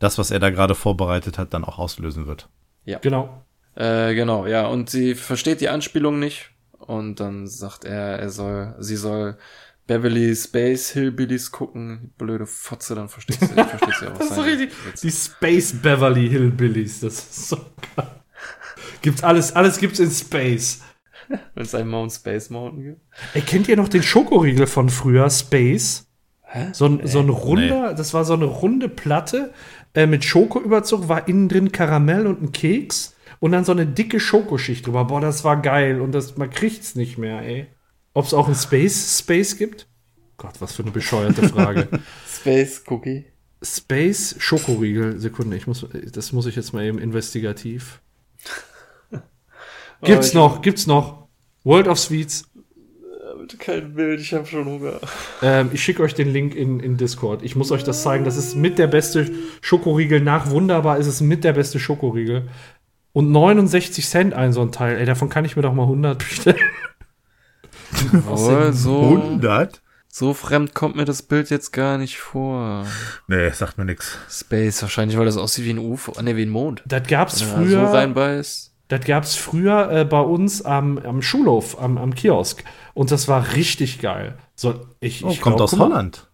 das, 0.00 0.18
was 0.18 0.32
er 0.32 0.40
da 0.40 0.50
gerade 0.50 0.74
vorbereitet 0.74 1.38
hat, 1.38 1.54
dann 1.54 1.64
auch 1.64 1.78
auslösen 1.78 2.26
wird. 2.26 2.48
Genau. 2.98 3.44
Äh, 3.76 4.16
genau, 4.16 4.44
ja. 4.44 4.66
Und 4.66 4.90
sie 4.90 5.14
versteht 5.14 5.60
die 5.60 5.68
Anspielung 5.68 6.18
nicht. 6.18 6.50
Und 6.86 7.20
dann 7.20 7.46
sagt 7.46 7.84
er, 7.84 8.18
er 8.18 8.30
soll, 8.30 8.74
sie 8.78 8.96
soll 8.96 9.36
Beverly 9.86 10.34
Space 10.34 10.90
Hillbillies 10.90 11.50
gucken. 11.50 12.12
Blöde 12.18 12.46
Fotze, 12.46 12.94
dann 12.94 13.08
versteht 13.08 13.40
sie, 13.40 13.46
versteht 13.46 13.94
sie 14.00 14.06
auch 14.06 14.12
Das 14.18 14.28
ist 14.30 14.34
so 14.34 14.42
richtig. 14.42 14.72
Die 15.02 15.10
Space 15.10 15.72
Beverly 15.74 16.28
Hillbillies, 16.28 17.00
das 17.00 17.18
ist 17.18 17.48
so 17.48 17.56
geil. 17.96 18.06
Gibt's 19.02 19.22
alles, 19.22 19.54
alles 19.54 19.78
gibt's 19.78 19.98
in 19.98 20.10
Space. 20.10 20.82
Wenn 21.28 21.64
es 21.64 21.74
einen 21.74 21.88
Mount 21.88 22.12
Space 22.12 22.50
Mountain 22.50 22.82
gibt. 22.84 23.00
Ey, 23.34 23.42
kennt 23.42 23.68
ihr 23.68 23.76
noch 23.76 23.88
den 23.88 24.02
Schokoriegel 24.02 24.66
von 24.66 24.88
früher, 24.88 25.28
Space? 25.28 26.06
Hä? 26.42 26.68
So 26.72 26.86
ein, 26.86 27.06
so 27.06 27.18
ein 27.18 27.28
runder, 27.28 27.94
das 27.94 28.14
war 28.14 28.24
so 28.24 28.34
eine 28.34 28.44
runde 28.44 28.88
Platte 28.88 29.52
äh, 29.94 30.06
mit 30.06 30.24
Schokoüberzug, 30.24 31.08
war 31.08 31.26
innen 31.26 31.48
drin 31.48 31.72
Karamell 31.72 32.28
und 32.28 32.42
ein 32.42 32.52
Keks 32.52 33.15
und 33.40 33.52
dann 33.52 33.64
so 33.64 33.72
eine 33.72 33.86
dicke 33.86 34.20
Schokoschicht 34.20 34.86
drüber. 34.86 35.04
Boah, 35.04 35.20
das 35.20 35.44
war 35.44 35.60
geil 35.60 36.00
und 36.00 36.12
das, 36.12 36.36
man 36.36 36.50
kriegt's 36.50 36.94
nicht 36.94 37.18
mehr, 37.18 37.42
ey. 37.42 37.66
Ob 38.14 38.24
es 38.24 38.34
auch 38.34 38.48
ein 38.48 38.54
Space 38.54 39.18
Space 39.18 39.56
gibt? 39.58 39.86
Gott, 40.38 40.54
was 40.60 40.74
für 40.74 40.82
eine 40.82 40.90
bescheuerte 40.90 41.48
Frage. 41.48 41.88
Space 42.28 42.82
Cookie. 42.88 43.26
Space 43.62 44.36
Schokoriegel. 44.38 45.18
Sekunde, 45.18 45.56
ich 45.56 45.66
muss, 45.66 45.86
das 46.12 46.32
muss 46.32 46.46
ich 46.46 46.56
jetzt 46.56 46.72
mal 46.72 46.84
eben 46.84 46.98
investigativ. 46.98 48.00
Gibt's 50.02 50.28
ich- 50.28 50.34
noch, 50.34 50.62
gibt's 50.62 50.86
noch. 50.86 51.26
World 51.64 51.88
of 51.88 51.98
Sweets. 51.98 52.48
Bitte 53.40 53.56
kein 53.58 53.94
Bild, 53.94 54.20
ich 54.20 54.32
habe 54.34 54.46
schon 54.46 54.64
Hunger. 54.64 54.98
Ähm, 55.42 55.70
ich 55.72 55.82
schicke 55.82 56.02
euch 56.02 56.14
den 56.14 56.32
Link 56.32 56.54
in, 56.54 56.80
in 56.80 56.96
Discord. 56.96 57.42
Ich 57.42 57.54
muss 57.54 57.70
euch 57.70 57.84
das 57.84 58.02
zeigen. 58.02 58.24
Das 58.24 58.36
ist 58.36 58.56
mit 58.56 58.78
der 58.78 58.86
beste 58.88 59.30
Schokoriegel. 59.60 60.20
Nach 60.20 60.50
Wunderbar 60.50 60.98
ist 60.98 61.06
es 61.06 61.20
mit 61.20 61.44
der 61.44 61.52
beste 61.52 61.78
Schokoriegel. 61.78 62.48
Und 63.16 63.32
69 63.32 64.06
Cent 64.06 64.34
ein 64.34 64.52
so 64.52 64.60
ein 64.60 64.72
Teil. 64.72 64.98
Ey, 64.98 65.06
davon 65.06 65.30
kann 65.30 65.46
ich 65.46 65.56
mir 65.56 65.62
doch 65.62 65.72
mal 65.72 65.84
100 65.84 66.18
bestellen. 66.18 66.58
Wohl, 68.12 68.74
so, 68.74 69.04
100? 69.04 69.80
So 70.06 70.34
fremd 70.34 70.74
kommt 70.74 70.96
mir 70.96 71.06
das 71.06 71.22
Bild 71.22 71.48
jetzt 71.48 71.72
gar 71.72 71.96
nicht 71.96 72.18
vor. 72.18 72.84
Nee, 73.26 73.48
sagt 73.52 73.78
mir 73.78 73.86
nix. 73.86 74.18
Space, 74.28 74.82
wahrscheinlich, 74.82 75.16
weil 75.16 75.24
das 75.24 75.38
aussieht 75.38 75.64
wie 75.64 75.70
ein 75.70 75.78
UFO, 75.78 76.20
ne, 76.20 76.36
wie 76.36 76.42
ein 76.42 76.50
Mond. 76.50 76.82
Das 76.84 77.06
gab's 77.08 77.40
Wenn 77.40 77.48
er 77.48 77.54
früher. 77.54 77.86
so 77.86 77.94
reinbeißt. 77.94 78.74
Das 78.88 79.00
gab's 79.06 79.34
früher 79.34 79.90
äh, 79.90 80.04
bei 80.04 80.20
uns 80.20 80.60
am, 80.60 80.98
am 80.98 81.22
Schulhof, 81.22 81.80
am, 81.80 81.96
am 81.96 82.14
Kiosk. 82.14 82.64
Und 82.92 83.12
das 83.12 83.28
war 83.28 83.54
richtig 83.54 84.02
geil. 84.02 84.36
So, 84.54 84.88
ich, 85.00 85.24
Oh, 85.24 85.30
ich 85.30 85.40
kommt 85.40 85.56
glaub, 85.56 85.72
aus 85.72 85.78
Holland. 85.78 86.28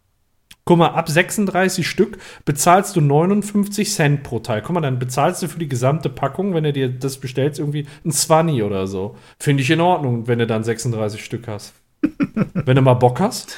Guck 0.65 0.79
mal, 0.79 0.89
ab 0.91 1.09
36 1.09 1.89
Stück 1.89 2.19
bezahlst 2.45 2.95
du 2.95 3.01
59 3.01 3.93
Cent 3.93 4.23
pro 4.23 4.39
Teil. 4.39 4.63
Guck 4.63 4.75
mal, 4.75 4.81
dann 4.81 5.01
bezahlst 5.01 5.43
du 5.43 5.49
für 5.49 5.59
die 5.59 5.69
gesamte 5.69 6.09
Packung, 6.09 6.55
wenn 6.55 6.63
du 6.63 6.73
dir 6.73 6.89
das 6.89 7.19
bestellst, 7.19 7.59
irgendwie 7.59 7.87
ein 8.05 8.13
20 8.13 8.63
oder 8.63 8.87
so. 8.87 9.17
Finde 9.39 9.63
ich 9.63 9.71
in 9.71 9.81
Ordnung, 9.81 10.29
wenn 10.29 10.39
du 10.39 10.47
dann 10.47 10.63
36 10.63 11.25
Stück 11.25 11.49
hast. 11.49 11.75
wenn 12.55 12.77
du 12.77 12.83
mal 12.83 12.95
Bock 12.95 13.19
hast. 13.19 13.57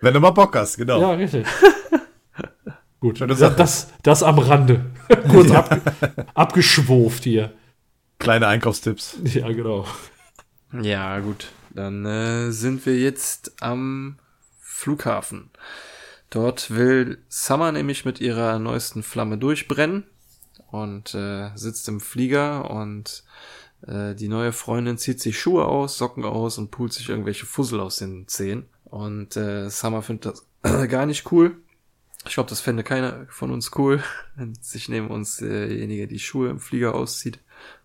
Wenn 0.00 0.14
du 0.14 0.20
mal 0.20 0.30
Bock 0.30 0.54
hast, 0.54 0.76
genau. 0.76 1.00
Ja, 1.00 1.10
richtig. 1.12 1.46
Gut, 3.00 3.20
das, 3.20 3.38
das, 3.38 3.88
das 4.02 4.22
am 4.22 4.38
Rande. 4.38 4.84
Kurz 5.30 5.50
ab, 5.50 5.80
abgeschwurft 6.34 7.24
hier. 7.24 7.52
Kleine 8.18 8.46
Einkaufstipps. 8.46 9.16
Ja, 9.24 9.48
genau. 9.48 9.86
Ja, 10.80 11.18
gut. 11.18 11.48
Dann 11.70 12.04
äh, 12.04 12.50
sind 12.50 12.84
wir 12.84 12.98
jetzt 12.98 13.54
am 13.62 14.19
Flughafen. 14.80 15.50
Dort 16.30 16.70
will 16.70 17.18
Summer 17.28 17.70
nämlich 17.70 18.04
mit 18.04 18.20
ihrer 18.20 18.58
neuesten 18.58 19.02
Flamme 19.02 19.36
durchbrennen 19.36 20.04
und 20.70 21.14
äh, 21.14 21.50
sitzt 21.54 21.88
im 21.88 22.00
Flieger 22.00 22.70
und 22.70 23.24
äh, 23.86 24.14
die 24.14 24.28
neue 24.28 24.52
Freundin 24.52 24.96
zieht 24.96 25.20
sich 25.20 25.38
Schuhe 25.38 25.66
aus, 25.66 25.98
Socken 25.98 26.24
aus 26.24 26.56
und 26.58 26.70
pult 26.70 26.92
sich 26.92 27.08
irgendwelche 27.08 27.46
Fussel 27.46 27.80
aus 27.80 27.96
den 27.96 28.26
Zehen. 28.28 28.68
Und 28.84 29.36
äh, 29.36 29.68
Summer 29.68 30.02
findet 30.02 30.34
das 30.62 30.88
gar 30.88 31.06
nicht 31.06 31.30
cool. 31.32 31.56
Ich 32.26 32.34
glaube, 32.34 32.50
das 32.50 32.60
fände 32.60 32.84
keiner 32.84 33.26
von 33.28 33.50
uns 33.50 33.70
cool, 33.76 34.02
wenn 34.36 34.54
sich 34.60 34.88
neben 34.88 35.08
uns 35.08 35.38
derjenige 35.38 36.06
die 36.06 36.18
Schuhe 36.18 36.48
im 36.48 36.60
Flieger 36.60 36.94
auszieht 36.94 37.40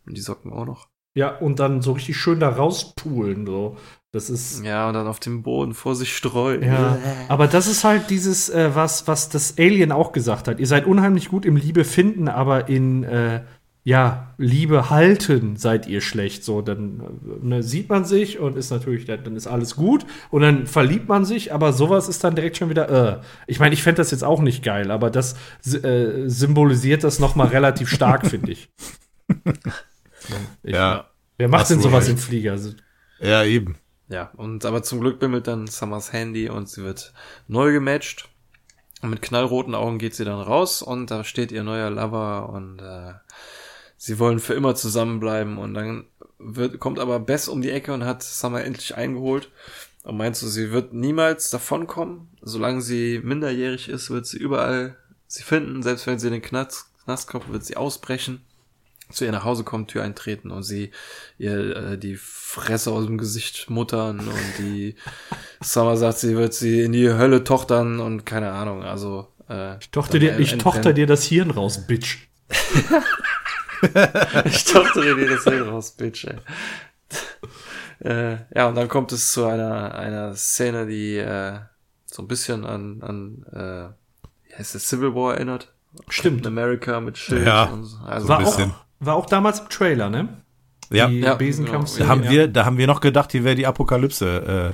und 0.05 0.15
die 0.15 0.21
Socken 0.21 0.53
auch 0.53 0.65
noch. 0.65 0.87
Ja, 1.17 1.37
und 1.37 1.59
dann 1.59 1.81
so 1.81 1.93
richtig 1.93 2.17
schön 2.17 2.41
da 2.41 2.49
rauspulen. 2.49 3.45
So. 3.45 3.77
Das 4.15 4.29
ist. 4.29 4.63
Ja, 4.63 4.87
und 4.87 4.93
dann 4.93 5.07
auf 5.07 5.19
dem 5.19 5.43
Boden 5.43 5.73
vor 5.73 5.93
sich 5.93 6.15
streuen. 6.15 6.63
Ja, 6.63 6.97
aber 7.27 7.47
das 7.47 7.67
ist 7.67 7.83
halt 7.83 8.09
dieses, 8.09 8.49
äh, 8.49 8.73
was, 8.73 9.09
was 9.09 9.27
das 9.27 9.55
Alien 9.57 9.91
auch 9.91 10.13
gesagt 10.13 10.47
hat. 10.47 10.61
Ihr 10.61 10.67
seid 10.67 10.85
unheimlich 10.85 11.27
gut 11.27 11.43
im 11.43 11.57
Liebe 11.57 11.83
finden, 11.83 12.29
aber 12.29 12.69
in 12.69 13.03
äh, 13.03 13.41
ja, 13.83 14.33
Liebe 14.37 14.89
halten 14.89 15.57
seid 15.57 15.85
ihr 15.87 15.99
schlecht. 15.99 16.45
So, 16.45 16.61
dann 16.61 17.01
äh, 17.01 17.45
ne, 17.45 17.61
sieht 17.61 17.89
man 17.89 18.05
sich 18.05 18.39
und 18.39 18.55
ist 18.55 18.71
natürlich, 18.71 19.03
dann 19.03 19.21
dann 19.25 19.35
ist 19.35 19.47
alles 19.47 19.75
gut 19.75 20.05
und 20.31 20.43
dann 20.43 20.65
verliebt 20.65 21.09
man 21.09 21.25
sich, 21.25 21.53
aber 21.53 21.73
sowas 21.73 22.07
ist 22.07 22.23
dann 22.23 22.35
direkt 22.35 22.55
schon 22.55 22.69
wieder, 22.69 23.17
äh. 23.17 23.21
Ich 23.47 23.59
meine, 23.59 23.73
ich 23.73 23.83
fände 23.83 23.97
das 23.97 24.11
jetzt 24.11 24.23
auch 24.23 24.41
nicht 24.41 24.63
geil, 24.63 24.91
aber 24.91 25.09
das 25.09 25.35
äh, 25.65 26.29
symbolisiert 26.29 27.03
das 27.03 27.19
noch 27.19 27.35
mal 27.35 27.47
relativ 27.47 27.89
stark, 27.89 28.25
finde 28.27 28.53
ich. 28.53 28.69
ich. 30.63 30.73
Ja. 30.73 31.09
Wer 31.37 31.49
macht 31.49 31.69
denn 31.69 31.81
sowas 31.81 32.05
recht. 32.05 32.11
im 32.11 32.17
Flieger? 32.17 32.53
Also, 32.53 32.69
Ja, 33.19 33.43
eben. 33.43 33.75
Ja, 34.07 34.31
und 34.37 34.65
aber 34.65 34.83
zum 34.83 35.01
Glück 35.01 35.19
bimmelt 35.19 35.47
dann 35.47 35.67
Summers 35.67 36.13
Handy 36.13 36.49
und 36.49 36.69
sie 36.69 36.83
wird 36.83 37.13
neu 37.47 37.71
gematcht. 37.71 38.29
Und 39.01 39.09
mit 39.09 39.21
knallroten 39.21 39.75
Augen 39.75 39.97
geht 39.97 40.15
sie 40.15 40.25
dann 40.25 40.39
raus 40.39 40.81
und 40.81 41.11
da 41.11 41.23
steht 41.23 41.51
ihr 41.51 41.63
neuer 41.63 41.89
Lover 41.89 42.49
und 42.49 42.79
äh, 42.79 43.13
sie 43.97 44.19
wollen 44.19 44.39
für 44.39 44.53
immer 44.53 44.75
zusammenbleiben 44.75 45.57
und 45.57 45.73
dann 45.73 46.05
wird, 46.37 46.79
kommt 46.79 46.99
aber 46.99 47.19
Bess 47.19 47.47
um 47.47 47.61
die 47.61 47.71
Ecke 47.71 47.93
und 47.93 48.05
hat 48.05 48.23
Summer 48.23 48.63
endlich 48.63 48.95
eingeholt 48.95 49.51
und 50.03 50.17
meinst 50.17 50.41
du, 50.41 50.47
sie 50.47 50.71
wird 50.71 50.93
niemals 50.93 51.49
davonkommen. 51.49 52.29
Solange 52.41 52.81
sie 52.81 53.19
minderjährig 53.23 53.89
ist, 53.89 54.09
wird 54.11 54.27
sie 54.27 54.37
überall 54.37 54.97
sie 55.27 55.43
finden, 55.43 55.83
selbst 55.83 56.07
wenn 56.07 56.19
sie 56.19 56.27
in 56.27 56.33
den 56.33 56.41
Knast, 56.41 56.87
Knast 57.03 57.27
kommt, 57.27 57.51
wird 57.51 57.65
sie 57.65 57.77
ausbrechen 57.77 58.41
zu 59.11 59.25
ihr 59.25 59.31
nach 59.31 59.43
Hause 59.43 59.63
kommen, 59.63 59.87
Tür 59.87 60.03
eintreten 60.03 60.51
und 60.51 60.63
sie 60.63 60.91
ihr 61.37 61.75
äh, 61.75 61.97
die 61.97 62.15
Fresse 62.17 62.91
aus 62.91 63.05
dem 63.05 63.17
Gesicht 63.17 63.69
muttern 63.69 64.19
und 64.19 64.57
die 64.59 64.95
Summer 65.61 65.97
sagt, 65.97 66.17
sie 66.19 66.35
wird 66.35 66.53
sie 66.53 66.81
in 66.81 66.91
die 66.91 67.09
Hölle 67.09 67.43
tochtern 67.43 67.99
und 67.99 68.25
keine 68.25 68.51
Ahnung, 68.51 68.83
also 68.83 69.27
äh, 69.49 69.77
ich 69.79 69.89
tochter 69.91 70.19
dir, 70.19 70.39
ich 70.39 70.57
tochter 70.57 70.93
dir 70.93 71.07
das 71.07 71.23
Hirn 71.25 71.51
raus, 71.51 71.85
Bitch. 71.87 72.27
ich 74.45 74.63
tochtere 74.65 75.15
dir 75.15 75.29
das 75.29 75.43
Hirn 75.43 75.69
raus, 75.69 75.91
Bitch, 75.91 76.25
ey. 76.25 76.37
äh, 77.99 78.37
ja, 78.55 78.67
und 78.67 78.75
dann 78.75 78.87
kommt 78.87 79.11
es 79.11 79.31
zu 79.31 79.45
einer 79.45 79.93
einer 79.95 80.35
Szene, 80.35 80.85
die 80.87 81.17
äh, 81.17 81.59
so 82.05 82.23
ein 82.23 82.27
bisschen 82.27 82.65
an 82.65 83.01
an 83.01 83.45
äh, 83.53 84.49
wie 84.49 84.55
heißt 84.55 84.75
das 84.75 84.87
Civil 84.87 85.13
War 85.15 85.35
erinnert. 85.35 85.71
Stimmt. 86.09 86.43
Captain 86.43 86.57
America 86.57 86.99
mit 86.99 87.17
Schild 87.17 87.45
Ja. 87.47 87.65
und 87.65 87.85
so. 87.85 87.97
also 88.05 88.27
War 88.27 88.39
ein 88.39 88.45
auch, 88.45 88.57
bisschen. 88.57 88.73
War 89.05 89.15
auch 89.15 89.25
damals 89.25 89.59
im 89.61 89.69
Trailer, 89.69 90.09
ne? 90.09 90.29
Ja, 90.91 91.07
Die 91.07 91.19
Ja, 91.19 91.35
Besenkampfszene. 91.35 92.05
da 92.05 92.11
haben 92.11 92.23
ja. 92.23 92.29
wir, 92.31 92.47
da 92.47 92.65
haben 92.65 92.77
wir 92.77 92.87
noch 92.87 93.01
gedacht, 93.01 93.31
hier 93.31 93.43
wäre 93.43 93.55
die 93.55 93.65
Apokalypse 93.65 94.73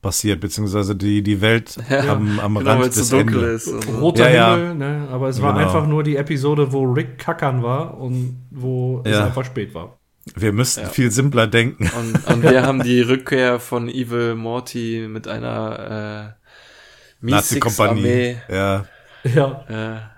passiert, 0.00 0.40
beziehungsweise 0.40 0.94
die, 0.94 1.22
die 1.22 1.40
Welt 1.40 1.76
Ja, 1.90 2.12
am, 2.12 2.38
am 2.38 2.54
genau, 2.54 2.70
Rand 2.80 2.86
des 2.94 3.08
so 3.08 3.18
dunkel 3.18 3.42
Endes. 3.42 3.66
ist. 3.66 3.88
Roter 4.00 4.30
Ja, 4.30 4.34
ja. 4.34 4.54
Himmel, 4.56 4.74
ne? 4.76 5.08
Aber 5.10 5.28
es 5.28 5.42
war 5.42 5.52
Genau. 5.54 5.66
einfach 5.66 5.86
nur 5.88 6.04
die 6.04 6.16
Episode, 6.16 6.72
wo 6.72 6.84
Rick 6.84 7.18
kackern 7.18 7.62
war 7.64 7.98
und 7.98 8.46
wo 8.50 9.02
es 9.04 9.10
Ja. 9.12 9.24
einfach 9.26 9.44
spät 9.44 9.74
war. 9.74 9.98
Wir 10.36 10.52
müssten 10.52 10.82
Ja. 10.82 10.88
viel 10.88 11.10
simpler 11.10 11.46
denken. 11.48 11.90
Und, 11.98 12.26
und 12.32 12.42
wir 12.42 12.62
haben 12.66 12.82
die 12.84 13.00
Rückkehr 13.00 13.58
von 13.58 13.88
Evil 13.88 14.36
Morty 14.36 15.06
mit 15.08 15.26
einer 15.26 16.34
äh, 17.22 17.26
Nazi-Kompanie. 17.26 18.36
Ja. 18.48 18.84
Ja. 19.24 20.10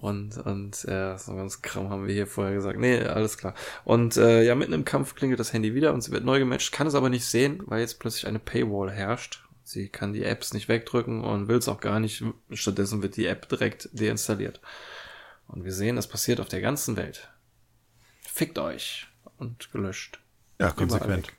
Und 0.00 0.38
und 0.38 0.84
äh, 0.84 1.18
so 1.18 1.34
ganz 1.34 1.60
Kram 1.60 1.90
haben 1.90 2.06
wir 2.06 2.14
hier 2.14 2.28
vorher 2.28 2.54
gesagt. 2.54 2.78
Nee, 2.78 3.00
alles 3.00 3.36
klar. 3.36 3.54
Und 3.84 4.16
äh, 4.16 4.44
ja, 4.44 4.54
mitten 4.54 4.72
im 4.72 4.84
Kampf 4.84 5.16
klingelt 5.16 5.40
das 5.40 5.52
Handy 5.52 5.74
wieder 5.74 5.92
und 5.92 6.02
sie 6.02 6.12
wird 6.12 6.24
neu 6.24 6.38
gematcht, 6.38 6.70
kann 6.72 6.86
es 6.86 6.94
aber 6.94 7.08
nicht 7.10 7.24
sehen, 7.24 7.62
weil 7.66 7.80
jetzt 7.80 7.98
plötzlich 7.98 8.26
eine 8.28 8.38
Paywall 8.38 8.90
herrscht. 8.92 9.44
Sie 9.64 9.88
kann 9.88 10.12
die 10.12 10.22
Apps 10.24 10.54
nicht 10.54 10.68
wegdrücken 10.68 11.22
und 11.24 11.48
will 11.48 11.58
es 11.58 11.68
auch 11.68 11.80
gar 11.80 11.98
nicht. 12.00 12.24
Stattdessen 12.52 13.02
wird 13.02 13.16
die 13.16 13.26
App 13.26 13.48
direkt 13.48 13.88
deinstalliert. 13.92 14.60
Und 15.48 15.64
wir 15.64 15.72
sehen, 15.72 15.96
das 15.96 16.06
passiert 16.08 16.40
auf 16.40 16.48
der 16.48 16.60
ganzen 16.60 16.96
Welt. 16.96 17.28
Fickt 18.20 18.58
euch 18.58 19.08
und 19.36 19.70
gelöscht. 19.72 20.20
Ja, 20.60 20.70
konsequent. 20.70 21.32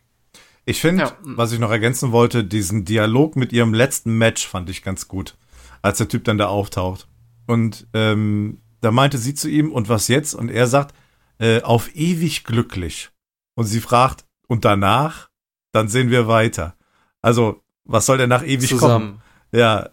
Ich 0.66 0.82
finde, 0.82 1.04
Ja. 1.04 1.18
was 1.22 1.52
ich 1.54 1.60
noch 1.60 1.72
ergänzen 1.72 2.12
wollte, 2.12 2.44
diesen 2.44 2.86
Dialog 2.86 3.36
mit 3.36 3.52
ihrem 3.54 3.74
letzten 3.74 4.18
Match 4.18 4.48
fand 4.48 4.70
ich 4.70 4.84
ganz 4.84 5.08
gut, 5.08 5.36
als 5.82 5.98
der 5.98 6.08
Typ 6.08 6.24
dann 6.26 6.38
da 6.38 6.48
auftaucht. 6.48 7.08
Und 7.50 7.88
ähm, 7.96 8.62
da 8.80 8.92
meinte 8.92 9.18
sie 9.18 9.34
zu 9.34 9.50
ihm, 9.50 9.72
und 9.72 9.90
was 9.90 10.08
jetzt? 10.08 10.36
Und 10.36 10.50
er 10.50 10.68
sagt, 10.68 10.94
äh, 11.40 11.64
auf 11.64 11.96
ewig 11.96 12.44
glücklich. 12.44 13.10
Und 13.56 13.66
sie 13.66 13.82
fragt, 13.82 14.24
und 14.48 14.66
danach? 14.66 15.32
Dann 15.72 15.88
sehen 15.88 16.12
wir 16.12 16.28
weiter. 16.28 16.76
Also, 17.24 17.64
was 17.86 18.06
soll 18.06 18.20
denn 18.20 18.30
nach 18.30 18.44
ewig 18.44 18.70
kommen? 18.70 18.80
Zusammen. 18.80 19.22
Ja, 19.52 19.90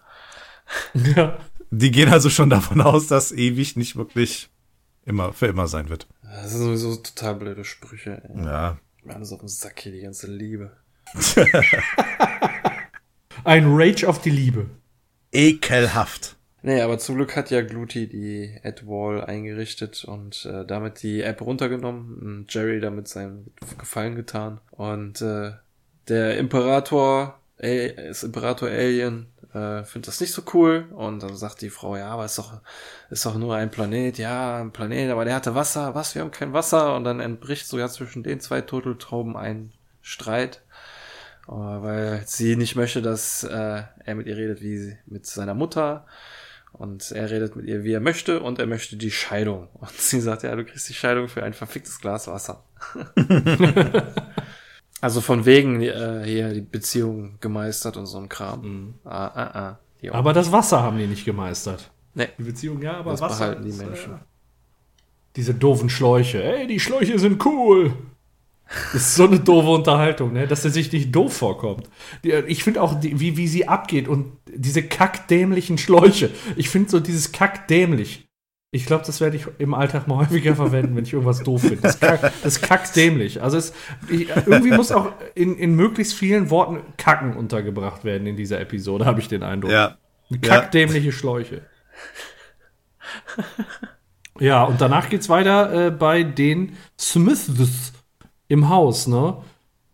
ja. 1.16 1.38
die 1.70 1.90
gehen 1.90 2.10
also 2.10 2.28
schon 2.28 2.50
davon 2.50 2.82
aus, 2.82 3.06
dass 3.06 3.32
ewig 3.32 3.74
nicht 3.74 3.96
wirklich 3.96 4.50
immer 5.06 5.32
für 5.32 5.46
immer 5.46 5.66
sein 5.66 5.88
wird. 5.88 6.06
Das 6.22 6.50
sind 6.50 6.60
sowieso 6.60 6.96
total 6.96 7.36
blöde 7.36 7.64
Sprüche. 7.64 8.22
Ey. 8.22 8.44
Ja. 8.44 8.76
Alles 9.08 9.32
auf 9.32 9.40
den 9.40 9.48
Sack 9.48 9.80
hier, 9.80 9.92
die 9.92 10.02
ganze 10.02 10.30
Liebe. 10.30 10.76
Ein 13.44 13.64
Rage 13.68 14.06
auf 14.06 14.20
die 14.20 14.28
Liebe. 14.28 14.68
Ekelhaft. 15.32 16.35
Nee, 16.62 16.80
aber 16.80 16.98
zum 16.98 17.14
Glück 17.16 17.36
hat 17.36 17.50
ja 17.50 17.62
Gluty 17.62 18.08
die 18.08 18.58
Ad-Wall 18.64 19.24
eingerichtet 19.24 20.04
und 20.04 20.44
äh, 20.46 20.64
damit 20.66 21.02
die 21.02 21.22
App 21.22 21.40
runtergenommen 21.40 22.18
und 22.18 22.54
Jerry 22.54 22.80
damit 22.80 23.06
seinen 23.08 23.52
Gefallen 23.78 24.16
getan. 24.16 24.60
Und 24.72 25.20
äh, 25.22 25.52
der 26.08 26.38
Imperator, 26.38 27.38
äh, 27.58 28.08
das 28.08 28.24
Imperator 28.24 28.68
Alien, 28.68 29.28
äh, 29.54 29.84
findet 29.84 30.08
das 30.08 30.20
nicht 30.20 30.32
so 30.32 30.42
cool 30.54 30.86
und 30.92 31.22
dann 31.22 31.36
sagt 31.36 31.60
die 31.62 31.70
Frau, 31.70 31.96
ja, 31.96 32.08
aber 32.08 32.24
ist 32.24 32.38
doch, 32.38 32.60
ist 33.10 33.24
doch 33.26 33.36
nur 33.36 33.54
ein 33.54 33.70
Planet, 33.70 34.18
ja, 34.18 34.58
ein 34.60 34.72
Planet, 34.72 35.10
aber 35.10 35.24
der 35.24 35.36
hatte 35.36 35.54
Wasser, 35.54 35.94
was, 35.94 36.14
wir 36.14 36.22
haben 36.22 36.30
kein 36.32 36.52
Wasser 36.52 36.96
und 36.96 37.04
dann 37.04 37.20
entbricht 37.20 37.66
sogar 37.68 37.88
zwischen 37.90 38.22
den 38.24 38.40
zwei 38.40 38.60
Turteltauben 38.60 39.36
ein 39.36 39.72
Streit. 40.02 40.62
äh, 41.48 41.52
weil 41.52 42.22
sie 42.26 42.56
nicht 42.56 42.76
möchte, 42.76 43.02
dass 43.02 43.44
äh, 43.44 43.82
er 44.04 44.14
mit 44.14 44.26
ihr 44.26 44.36
redet 44.36 44.62
wie 44.62 44.96
mit 45.06 45.26
seiner 45.26 45.54
Mutter. 45.54 46.06
Und 46.78 47.10
er 47.10 47.30
redet 47.30 47.56
mit 47.56 47.66
ihr, 47.66 47.84
wie 47.84 47.92
er 47.92 48.00
möchte, 48.00 48.40
und 48.40 48.58
er 48.58 48.66
möchte 48.66 48.96
die 48.96 49.10
Scheidung. 49.10 49.68
Und 49.80 49.92
sie 49.92 50.20
sagt, 50.20 50.42
ja, 50.42 50.54
du 50.54 50.64
kriegst 50.64 50.88
die 50.88 50.94
Scheidung 50.94 51.28
für 51.28 51.42
ein 51.42 51.54
verficktes 51.54 52.00
Glas 52.00 52.28
Wasser. 52.28 52.64
also 55.00 55.20
von 55.20 55.46
wegen 55.46 55.80
äh, 55.80 56.22
hier 56.24 56.52
die 56.52 56.60
Beziehung 56.60 57.38
gemeistert 57.40 57.96
und 57.96 58.06
so 58.06 58.18
ein 58.18 58.28
Kram. 58.28 58.94
Ah, 59.04 59.26
ah, 59.26 59.58
ah. 59.58 59.78
Auch. 60.10 60.14
Aber 60.14 60.32
das 60.32 60.52
Wasser 60.52 60.82
haben 60.82 60.98
die 60.98 61.06
nicht 61.06 61.24
gemeistert. 61.24 61.90
nee, 62.14 62.28
Die 62.38 62.42
Beziehung, 62.42 62.82
ja, 62.82 62.98
aber 62.98 63.12
das 63.12 63.22
Wasser. 63.22 63.38
behalten 63.50 63.64
die 63.64 63.76
Menschen. 63.76 64.12
Äh, 64.14 64.18
diese 65.36 65.54
doofen 65.54 65.88
Schläuche. 65.88 66.42
Ey, 66.42 66.66
die 66.66 66.78
Schläuche 66.78 67.18
sind 67.18 67.44
cool. 67.44 67.92
Das 68.93 69.02
ist 69.02 69.14
so 69.14 69.26
eine 69.26 69.38
doofe 69.38 69.68
Unterhaltung, 69.68 70.32
ne? 70.32 70.47
dass 70.47 70.64
er 70.64 70.70
sich 70.70 70.93
nicht 70.93 71.14
doof 71.14 71.36
vorkommt. 71.36 71.88
Die, 72.24 72.32
ich 72.32 72.64
finde 72.64 72.82
auch, 72.82 72.97
wie, 73.01 73.36
wie 73.36 73.47
sie 73.47 73.68
abgeht 73.68 74.09
und 74.09 74.32
diese 74.52 74.82
kackdämlichen 74.82 75.78
Schläuche. 75.78 76.30
Ich 76.56 76.68
finde 76.68 76.90
so 76.90 77.01
dieses 77.01 77.30
kackdämlich. 77.32 78.26
Ich 78.72 78.84
glaube, 78.84 79.05
das 79.06 79.20
werde 79.20 79.36
ich 79.36 79.47
im 79.59 79.72
Alltag 79.72 80.09
mal 80.09 80.18
häufiger 80.18 80.56
verwenden, 80.56 80.97
wenn 80.97 81.05
ich 81.05 81.12
irgendwas 81.12 81.43
doof 81.43 81.62
finde. 81.62 81.82
Das, 81.82 82.01
kack, 82.01 82.32
das 82.43 82.60
kackdämlich. 82.60 83.40
Also 83.40 83.56
es, 83.56 83.72
ich, 84.10 84.28
irgendwie 84.28 84.72
muss 84.72 84.90
auch 84.90 85.12
in, 85.34 85.56
in 85.56 85.74
möglichst 85.74 86.14
vielen 86.14 86.51
Worten 86.51 86.80
Kacken 86.97 87.36
untergebracht 87.36 88.05
werden 88.05 88.26
in 88.26 88.36
dieser 88.36 88.60
Episode, 88.60 89.06
habe 89.06 89.20
ich 89.20 89.28
den 89.28 89.44
Eindruck. 89.44 89.70
Ja. 89.70 89.97
Kackdämliche 90.43 91.12
Schläuche. 91.12 91.62
ja, 94.40 94.64
und 94.64 94.80
danach 94.80 95.09
geht's 95.09 95.28
weiter 95.28 95.86
äh, 95.86 95.90
bei 95.93 96.24
den 96.24 96.76
Smiths 96.98 97.93
im 98.48 98.68
Haus, 98.68 99.06
ne? 99.06 99.36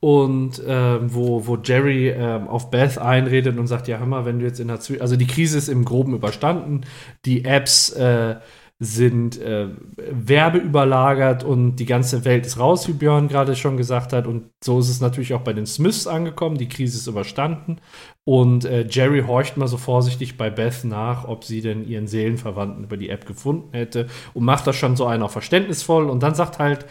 Und 0.00 0.60
ähm, 0.66 1.14
wo, 1.14 1.46
wo 1.46 1.56
Jerry 1.62 2.08
ähm, 2.08 2.48
auf 2.48 2.70
Beth 2.70 2.98
einredet 2.98 3.56
und 3.56 3.68
sagt, 3.68 3.86
ja, 3.86 3.98
hör 3.98 4.06
mal, 4.06 4.24
wenn 4.24 4.40
du 4.40 4.44
jetzt 4.44 4.58
in 4.58 4.66
der 4.66 4.80
Zwi 4.80 5.00
also 5.00 5.14
die 5.14 5.28
Krise 5.28 5.56
ist 5.56 5.68
im 5.68 5.84
Groben 5.84 6.14
überstanden, 6.14 6.80
die 7.24 7.44
Apps 7.44 7.90
äh, 7.90 8.36
sind 8.82 9.40
äh, 9.40 9.68
werbeüberlagert 9.96 11.44
und 11.44 11.76
die 11.76 11.86
ganze 11.86 12.24
Welt 12.24 12.46
ist 12.46 12.58
raus, 12.58 12.88
wie 12.88 12.92
Björn 12.92 13.28
gerade 13.28 13.54
schon 13.54 13.76
gesagt 13.76 14.12
hat. 14.12 14.26
Und 14.26 14.50
so 14.62 14.80
ist 14.80 14.88
es 14.88 15.00
natürlich 15.00 15.34
auch 15.34 15.42
bei 15.42 15.52
den 15.52 15.66
Smiths 15.66 16.08
angekommen. 16.08 16.58
Die 16.58 16.68
Krise 16.68 16.98
ist 16.98 17.06
überstanden. 17.06 17.76
Und 18.24 18.64
äh, 18.64 18.84
Jerry 18.90 19.22
horcht 19.24 19.56
mal 19.56 19.68
so 19.68 19.76
vorsichtig 19.76 20.36
bei 20.36 20.50
Beth 20.50 20.82
nach, 20.82 21.28
ob 21.28 21.44
sie 21.44 21.60
denn 21.60 21.86
ihren 21.86 22.08
Seelenverwandten 22.08 22.82
über 22.82 22.96
die 22.96 23.08
App 23.08 23.24
gefunden 23.24 23.68
hätte 23.72 24.08
und 24.34 24.44
macht 24.44 24.66
das 24.66 24.74
schon 24.74 24.96
so 24.96 25.06
einer 25.06 25.28
verständnisvoll. 25.28 26.10
Und 26.10 26.24
dann 26.24 26.34
sagt 26.34 26.58
halt 26.58 26.84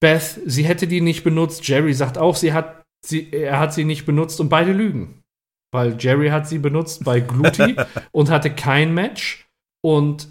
Beth, 0.00 0.40
sie 0.44 0.64
hätte 0.64 0.86
die 0.86 1.00
nicht 1.00 1.24
benutzt. 1.24 1.66
Jerry 1.66 1.94
sagt 1.94 2.18
auch, 2.18 2.36
sie 2.36 2.52
hat 2.52 2.84
sie, 3.04 3.32
er 3.32 3.58
hat 3.58 3.72
sie 3.72 3.84
nicht 3.84 4.06
benutzt 4.06 4.40
und 4.40 4.48
beide 4.48 4.72
lügen. 4.72 5.22
Weil 5.72 5.96
Jerry 5.98 6.28
hat 6.28 6.48
sie 6.48 6.58
benutzt 6.58 7.04
bei 7.04 7.20
Gluty 7.20 7.76
und 8.12 8.30
hatte 8.30 8.54
kein 8.54 8.94
Match. 8.94 9.48
Und 9.82 10.28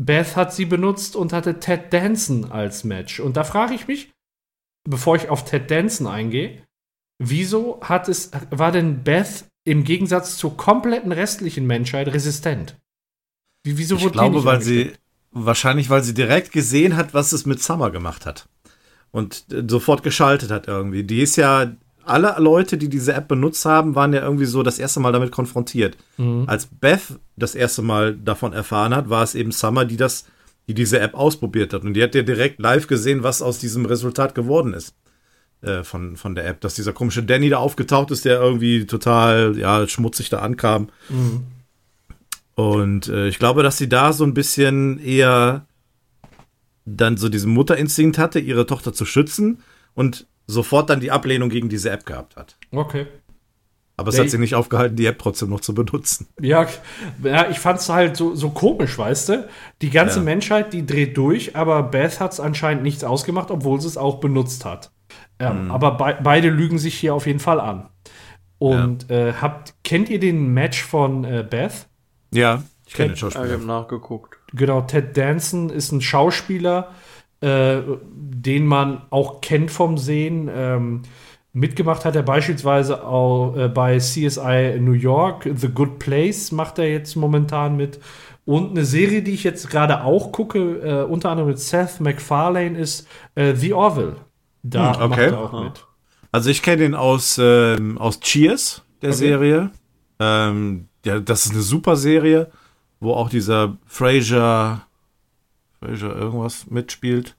Beth 0.00 0.36
hat 0.36 0.54
sie 0.54 0.64
benutzt 0.64 1.16
und 1.16 1.32
hatte 1.32 1.60
Ted 1.60 1.92
Danson 1.92 2.50
als 2.50 2.84
Match. 2.84 3.20
Und 3.20 3.36
da 3.36 3.44
frage 3.44 3.74
ich 3.74 3.86
mich, 3.86 4.12
bevor 4.88 5.16
ich 5.16 5.28
auf 5.28 5.44
Ted 5.44 5.70
Danson 5.70 6.06
eingehe, 6.06 6.62
wieso 7.18 7.80
hat 7.82 8.08
es, 8.08 8.30
war 8.50 8.72
denn 8.72 9.04
Beth 9.04 9.44
im 9.64 9.84
Gegensatz 9.84 10.38
zur 10.38 10.56
kompletten 10.56 11.12
restlichen 11.12 11.66
Menschheit 11.66 12.08
resistent? 12.08 12.78
Wie, 13.64 13.76
wieso 13.76 13.96
ich 13.96 14.10
glaube, 14.10 14.44
weil 14.44 14.62
sie, 14.62 14.92
wahrscheinlich, 15.30 15.90
weil 15.90 16.02
sie 16.02 16.14
direkt 16.14 16.50
gesehen 16.50 16.96
hat, 16.96 17.12
was 17.12 17.32
es 17.32 17.44
mit 17.44 17.62
Summer 17.62 17.90
gemacht 17.90 18.24
hat. 18.24 18.48
Und 19.12 19.44
äh, 19.52 19.62
sofort 19.66 20.02
geschaltet 20.02 20.50
hat 20.50 20.68
irgendwie. 20.68 21.04
Die 21.04 21.22
ist 21.22 21.36
ja 21.36 21.72
alle 22.04 22.34
Leute, 22.38 22.76
die 22.76 22.88
diese 22.88 23.12
App 23.14 23.28
benutzt 23.28 23.64
haben, 23.64 23.94
waren 23.94 24.12
ja 24.12 24.22
irgendwie 24.22 24.46
so 24.46 24.62
das 24.62 24.78
erste 24.78 25.00
Mal 25.00 25.12
damit 25.12 25.30
konfrontiert. 25.30 25.96
Mhm. 26.16 26.44
Als 26.46 26.66
Beth 26.66 27.18
das 27.36 27.54
erste 27.54 27.82
Mal 27.82 28.16
davon 28.16 28.52
erfahren 28.52 28.94
hat, 28.94 29.10
war 29.10 29.22
es 29.22 29.34
eben 29.34 29.52
Summer, 29.52 29.84
die 29.84 29.96
das, 29.96 30.26
die 30.66 30.74
diese 30.74 31.00
App 31.00 31.14
ausprobiert 31.14 31.72
hat. 31.72 31.82
Und 31.82 31.94
die 31.94 32.02
hat 32.02 32.14
ja 32.14 32.22
direkt 32.22 32.60
live 32.60 32.86
gesehen, 32.86 33.22
was 33.22 33.42
aus 33.42 33.58
diesem 33.58 33.84
Resultat 33.86 34.34
geworden 34.34 34.74
ist. 34.74 34.94
Äh, 35.62 35.84
von, 35.84 36.16
von 36.16 36.34
der 36.34 36.46
App, 36.46 36.62
dass 36.62 36.74
dieser 36.74 36.94
komische 36.94 37.22
Danny 37.22 37.50
da 37.50 37.58
aufgetaucht 37.58 38.10
ist, 38.10 38.24
der 38.24 38.40
irgendwie 38.40 38.86
total 38.86 39.58
ja, 39.58 39.86
schmutzig 39.86 40.30
da 40.30 40.38
ankam. 40.38 40.88
Mhm. 41.10 41.42
Und 42.54 43.08
äh, 43.08 43.28
ich 43.28 43.38
glaube, 43.38 43.62
dass 43.62 43.76
sie 43.76 43.88
da 43.88 44.12
so 44.12 44.24
ein 44.24 44.34
bisschen 44.34 44.98
eher 44.98 45.66
dann 46.96 47.16
so 47.16 47.28
diesen 47.28 47.52
Mutterinstinkt 47.52 48.18
hatte, 48.18 48.38
ihre 48.40 48.66
Tochter 48.66 48.92
zu 48.92 49.04
schützen 49.04 49.62
und 49.94 50.26
sofort 50.46 50.90
dann 50.90 51.00
die 51.00 51.10
Ablehnung 51.10 51.48
gegen 51.48 51.68
diese 51.68 51.90
App 51.90 52.06
gehabt 52.06 52.36
hat. 52.36 52.56
Okay. 52.72 53.06
Aber 53.96 54.08
es 54.08 54.16
ja, 54.16 54.22
hat 54.22 54.30
sie 54.30 54.38
nicht 54.38 54.54
aufgehalten, 54.54 54.96
die 54.96 55.04
App 55.04 55.18
trotzdem 55.18 55.50
noch 55.50 55.60
zu 55.60 55.74
benutzen. 55.74 56.26
Ja, 56.40 56.66
ja 57.22 57.50
ich 57.50 57.58
fand 57.58 57.80
es 57.80 57.88
halt 57.90 58.16
so, 58.16 58.34
so 58.34 58.48
komisch, 58.48 58.96
weißt 58.96 59.28
du? 59.28 59.48
Die 59.82 59.90
ganze 59.90 60.20
ja. 60.20 60.24
Menschheit, 60.24 60.72
die 60.72 60.86
dreht 60.86 61.18
durch, 61.18 61.54
aber 61.54 61.82
Beth 61.82 62.18
hat 62.18 62.32
es 62.32 62.40
anscheinend 62.40 62.82
nichts 62.82 63.04
ausgemacht, 63.04 63.50
obwohl 63.50 63.78
sie 63.78 63.88
es 63.88 63.98
auch 63.98 64.18
benutzt 64.18 64.64
hat. 64.64 64.90
Ähm, 65.38 65.66
mhm. 65.66 65.70
Aber 65.70 65.98
be 65.98 66.18
beide 66.22 66.48
lügen 66.48 66.78
sich 66.78 66.94
hier 66.94 67.14
auf 67.14 67.26
jeden 67.26 67.40
Fall 67.40 67.60
an. 67.60 67.90
Und 68.58 69.10
ja. 69.10 69.28
äh, 69.28 69.32
habt, 69.34 69.74
kennt 69.84 70.08
ihr 70.08 70.18
den 70.18 70.54
Match 70.54 70.82
von 70.82 71.24
äh, 71.24 71.46
Beth? 71.48 71.86
Ja, 72.32 72.62
ich 72.86 72.94
kenne 72.94 73.10
den 73.10 73.16
Schauspieler. 73.16 73.46
Ich 73.46 73.52
habe 73.52 73.64
nachgeguckt. 73.64 74.38
Genau, 74.52 74.82
Ted 74.82 75.16
Danson 75.16 75.70
ist 75.70 75.92
ein 75.92 76.00
Schauspieler, 76.00 76.90
äh, 77.40 77.78
den 78.12 78.66
man 78.66 79.02
auch 79.10 79.40
kennt 79.40 79.70
vom 79.70 79.98
Sehen. 79.98 80.50
Ähm, 80.52 81.02
mitgemacht 81.52 82.04
hat 82.04 82.16
er 82.16 82.22
beispielsweise 82.22 83.04
auch 83.04 83.56
äh, 83.56 83.68
bei 83.68 83.98
CSI 83.98 84.78
New 84.80 84.92
York, 84.92 85.48
The 85.54 85.68
Good 85.68 85.98
Place 85.98 86.52
macht 86.52 86.78
er 86.78 86.90
jetzt 86.90 87.16
momentan 87.16 87.76
mit. 87.76 88.00
Und 88.44 88.70
eine 88.70 88.84
Serie, 88.84 89.22
die 89.22 89.32
ich 89.32 89.44
jetzt 89.44 89.70
gerade 89.70 90.02
auch 90.02 90.32
gucke, 90.32 90.58
äh, 90.58 91.04
unter 91.04 91.30
anderem 91.30 91.50
mit 91.50 91.58
Seth 91.58 92.00
MacFarlane, 92.00 92.78
ist 92.78 93.06
äh, 93.34 93.54
The 93.54 93.74
Orville. 93.74 94.16
Da 94.62 94.94
hm, 94.94 95.02
okay. 95.02 95.08
macht 95.08 95.20
er 95.20 95.40
auch 95.40 95.64
mit. 95.64 95.86
Also 96.32 96.50
ich 96.50 96.62
kenne 96.62 96.84
ihn 96.84 96.94
aus, 96.94 97.38
ähm, 97.42 97.98
aus 97.98 98.20
Cheers, 98.20 98.82
der 99.02 99.10
okay. 99.10 99.18
Serie. 99.18 99.70
Ähm, 100.18 100.88
ja, 101.04 101.18
das 101.18 101.46
ist 101.46 101.52
eine 101.52 101.62
super 101.62 101.96
Serie, 101.96 102.50
wo 103.00 103.12
auch 103.14 103.28
dieser 103.28 103.78
Fraser 103.86 104.86
Fraser 105.80 106.14
irgendwas 106.14 106.70
mitspielt. 106.70 107.36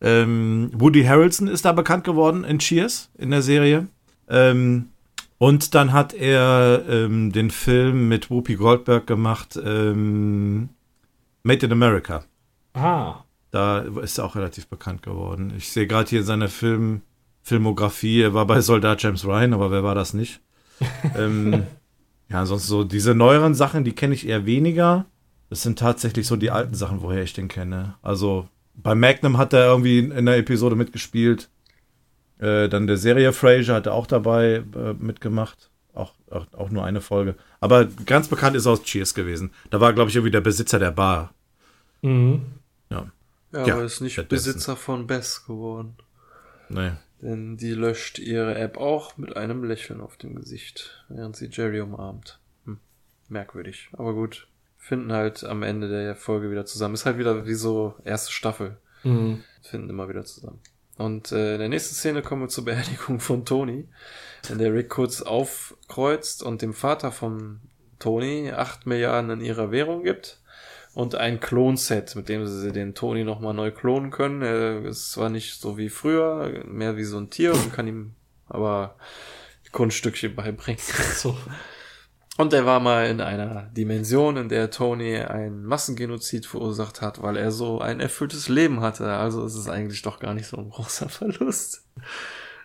Ähm, 0.00 0.70
Woody 0.74 1.04
Harrelson 1.04 1.48
ist 1.48 1.64
da 1.64 1.72
bekannt 1.72 2.04
geworden 2.04 2.44
in 2.44 2.58
Cheers 2.58 3.10
in 3.18 3.30
der 3.30 3.42
Serie. 3.42 3.88
Ähm, 4.28 4.90
und 5.38 5.74
dann 5.74 5.92
hat 5.92 6.12
er 6.12 6.84
ähm, 6.88 7.32
den 7.32 7.50
Film 7.50 8.08
mit 8.08 8.30
Whoopi 8.30 8.56
Goldberg 8.56 9.06
gemacht, 9.06 9.58
ähm, 9.62 10.68
Made 11.42 11.64
in 11.64 11.72
America. 11.72 12.24
Ah. 12.74 13.24
Da 13.50 13.78
ist 13.78 14.18
er 14.18 14.26
auch 14.26 14.36
relativ 14.36 14.68
bekannt 14.68 15.02
geworden. 15.02 15.52
Ich 15.56 15.72
sehe 15.72 15.86
gerade 15.86 16.08
hier 16.08 16.22
seine 16.22 16.48
Film, 16.48 17.00
Filmografie. 17.42 18.20
Er 18.20 18.34
war 18.34 18.46
bei 18.46 18.60
Soldat 18.60 19.02
James 19.02 19.24
Ryan, 19.24 19.54
aber 19.54 19.70
wer 19.70 19.82
war 19.82 19.94
das 19.94 20.14
nicht? 20.14 20.40
ähm, 21.16 21.66
ja, 22.30 22.46
sonst 22.46 22.66
so 22.66 22.84
diese 22.84 23.14
neueren 23.14 23.54
Sachen, 23.54 23.84
die 23.84 23.92
kenne 23.92 24.14
ich 24.14 24.26
eher 24.26 24.46
weniger. 24.46 25.06
Das 25.48 25.62
sind 25.62 25.78
tatsächlich 25.78 26.26
so 26.26 26.36
die 26.36 26.52
alten 26.52 26.74
Sachen, 26.74 27.02
woher 27.02 27.22
ich 27.22 27.32
den 27.32 27.48
kenne. 27.48 27.94
Also 28.02 28.48
bei 28.74 28.94
Magnum 28.94 29.36
hat 29.36 29.52
er 29.52 29.66
irgendwie 29.66 29.98
in 29.98 30.26
der 30.26 30.36
Episode 30.36 30.76
mitgespielt. 30.76 31.48
Äh, 32.38 32.68
dann 32.68 32.86
der 32.86 32.96
Serie 32.96 33.32
Fraser 33.32 33.74
hat 33.74 33.86
er 33.86 33.94
auch 33.94 34.06
dabei 34.06 34.62
äh, 34.74 34.92
mitgemacht. 34.98 35.70
Auch, 35.92 36.12
auch, 36.30 36.46
auch, 36.52 36.70
nur 36.70 36.84
eine 36.84 37.00
Folge. 37.00 37.34
Aber 37.58 37.86
ganz 38.06 38.28
bekannt 38.28 38.54
ist 38.54 38.66
er 38.66 38.72
aus 38.72 38.84
Cheers 38.84 39.12
gewesen. 39.14 39.50
Da 39.70 39.80
war, 39.80 39.92
glaube 39.92 40.08
ich, 40.08 40.16
irgendwie 40.16 40.30
der 40.30 40.40
Besitzer 40.40 40.78
der 40.78 40.92
Bar. 40.92 41.34
Mhm. 42.00 42.42
Ja. 42.90 43.10
Ja, 43.52 43.66
ja 43.66 43.74
aber 43.74 43.84
ist 43.84 44.00
nicht 44.00 44.28
Besitzer 44.28 44.76
von 44.76 45.08
Bess 45.08 45.44
geworden. 45.44 45.96
Nee. 46.68 46.92
Denn 47.22 47.56
die 47.56 47.72
löscht 47.72 48.18
ihre 48.18 48.54
App 48.56 48.78
auch 48.78 49.16
mit 49.18 49.36
einem 49.36 49.64
Lächeln 49.64 50.00
auf 50.00 50.16
dem 50.16 50.34
Gesicht, 50.34 51.04
während 51.08 51.36
sie 51.36 51.48
Jerry 51.50 51.80
umarmt. 51.80 52.38
Hm. 52.64 52.78
Merkwürdig. 53.28 53.90
Aber 53.92 54.14
gut, 54.14 54.48
finden 54.78 55.12
halt 55.12 55.44
am 55.44 55.62
Ende 55.62 55.88
der 55.88 56.16
Folge 56.16 56.50
wieder 56.50 56.64
zusammen. 56.64 56.94
Ist 56.94 57.06
halt 57.06 57.18
wieder 57.18 57.46
wie 57.46 57.54
so 57.54 57.94
erste 58.04 58.32
Staffel. 58.32 58.78
Mhm. 59.04 59.44
Finden 59.62 59.90
immer 59.90 60.08
wieder 60.08 60.24
zusammen. 60.24 60.60
Und 60.96 61.32
äh, 61.32 61.54
in 61.54 61.60
der 61.60 61.68
nächsten 61.68 61.94
Szene 61.94 62.22
kommen 62.22 62.42
wir 62.42 62.48
zur 62.48 62.64
Beerdigung 62.64 63.20
von 63.20 63.44
Tony, 63.44 63.88
in 64.50 64.58
der 64.58 64.74
Rick 64.74 64.90
kurz 64.90 65.22
aufkreuzt 65.22 66.42
und 66.42 66.62
dem 66.62 66.74
Vater 66.74 67.12
von 67.12 67.60
Tony 67.98 68.50
acht 68.50 68.86
Milliarden 68.86 69.30
in 69.30 69.40
ihrer 69.40 69.70
Währung 69.70 70.02
gibt 70.02 70.39
und 71.00 71.14
ein 71.14 71.40
Klonset, 71.40 72.14
mit 72.14 72.28
dem 72.28 72.46
sie 72.46 72.72
den 72.72 72.94
Tony 72.94 73.24
nochmal 73.24 73.54
neu 73.54 73.70
klonen 73.70 74.10
können. 74.10 74.42
Er 74.42 74.84
ist 74.84 75.12
zwar 75.12 75.30
nicht 75.30 75.58
so 75.58 75.78
wie 75.78 75.88
früher, 75.88 76.62
mehr 76.66 76.98
wie 76.98 77.04
so 77.04 77.16
ein 77.16 77.30
Tier 77.30 77.54
und 77.54 77.72
kann 77.72 77.88
ihm 77.88 78.12
aber 78.46 78.96
Kunststückchen 79.72 80.34
beibringen. 80.34 80.80
so. 81.14 81.34
Und 82.36 82.52
er 82.52 82.66
war 82.66 82.80
mal 82.80 83.06
in 83.06 83.22
einer 83.22 83.70
Dimension, 83.74 84.36
in 84.36 84.50
der 84.50 84.70
Tony 84.70 85.16
ein 85.16 85.64
Massengenozid 85.64 86.44
verursacht 86.44 87.00
hat, 87.00 87.22
weil 87.22 87.38
er 87.38 87.50
so 87.50 87.80
ein 87.80 88.00
erfülltes 88.00 88.50
Leben 88.50 88.82
hatte. 88.82 89.06
Also 89.06 89.46
ist 89.46 89.56
es 89.56 89.68
eigentlich 89.68 90.02
doch 90.02 90.20
gar 90.20 90.34
nicht 90.34 90.48
so 90.48 90.58
ein 90.58 90.68
großer 90.68 91.08
Verlust. 91.08 91.86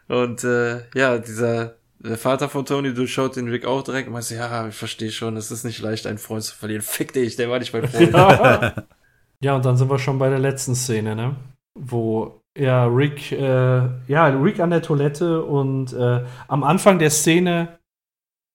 Und 0.10 0.44
äh, 0.44 0.84
ja, 0.94 1.20
dieser 1.20 1.78
der 2.08 2.18
Vater 2.18 2.50
von 2.50 2.66
Tony 2.66 2.94
durchschaut 2.94 3.36
den 3.36 3.50
Rick 3.50 3.66
auch 3.66 3.84
direkt 3.84 4.08
und 4.08 4.14
meint, 4.14 4.30
ja, 4.30 4.68
ich 4.68 4.76
verstehe 4.76 5.12
schon, 5.12 5.38
es 5.38 5.52
ist 5.52 5.64
nicht 5.64 5.82
leicht, 5.82 6.08
einen 6.08 6.18
Freund 6.18 6.44
zu 6.44 6.56
verlieren. 6.56 6.82
Fick 6.82 7.14
dich, 7.14 7.36
der 7.36 7.50
war 7.50 7.60
nicht 7.60 7.74
mein 7.74 7.88
Freund. 7.88 8.14
ja. 8.14 8.74
ja, 9.42 9.56
und 9.56 9.66
dann 9.66 9.78
sind 9.78 9.90
wir 9.90 10.00
schon 10.00 10.20
bei 10.20 10.30
der 10.30 10.40
letzten 10.40 10.76
Szene, 10.76 11.16
ne? 11.16 11.36
Wo 11.78 12.42
ja 12.58 12.86
Rick, 12.86 13.32
äh, 13.32 13.82
ja, 14.08 14.28
Rick 14.28 14.60
an 14.60 14.70
der 14.70 14.82
Toilette 14.82 15.44
und 15.44 15.94
äh, 15.94 16.22
am 16.48 16.64
Anfang 16.64 17.00
der 17.00 17.10
Szene 17.10 17.80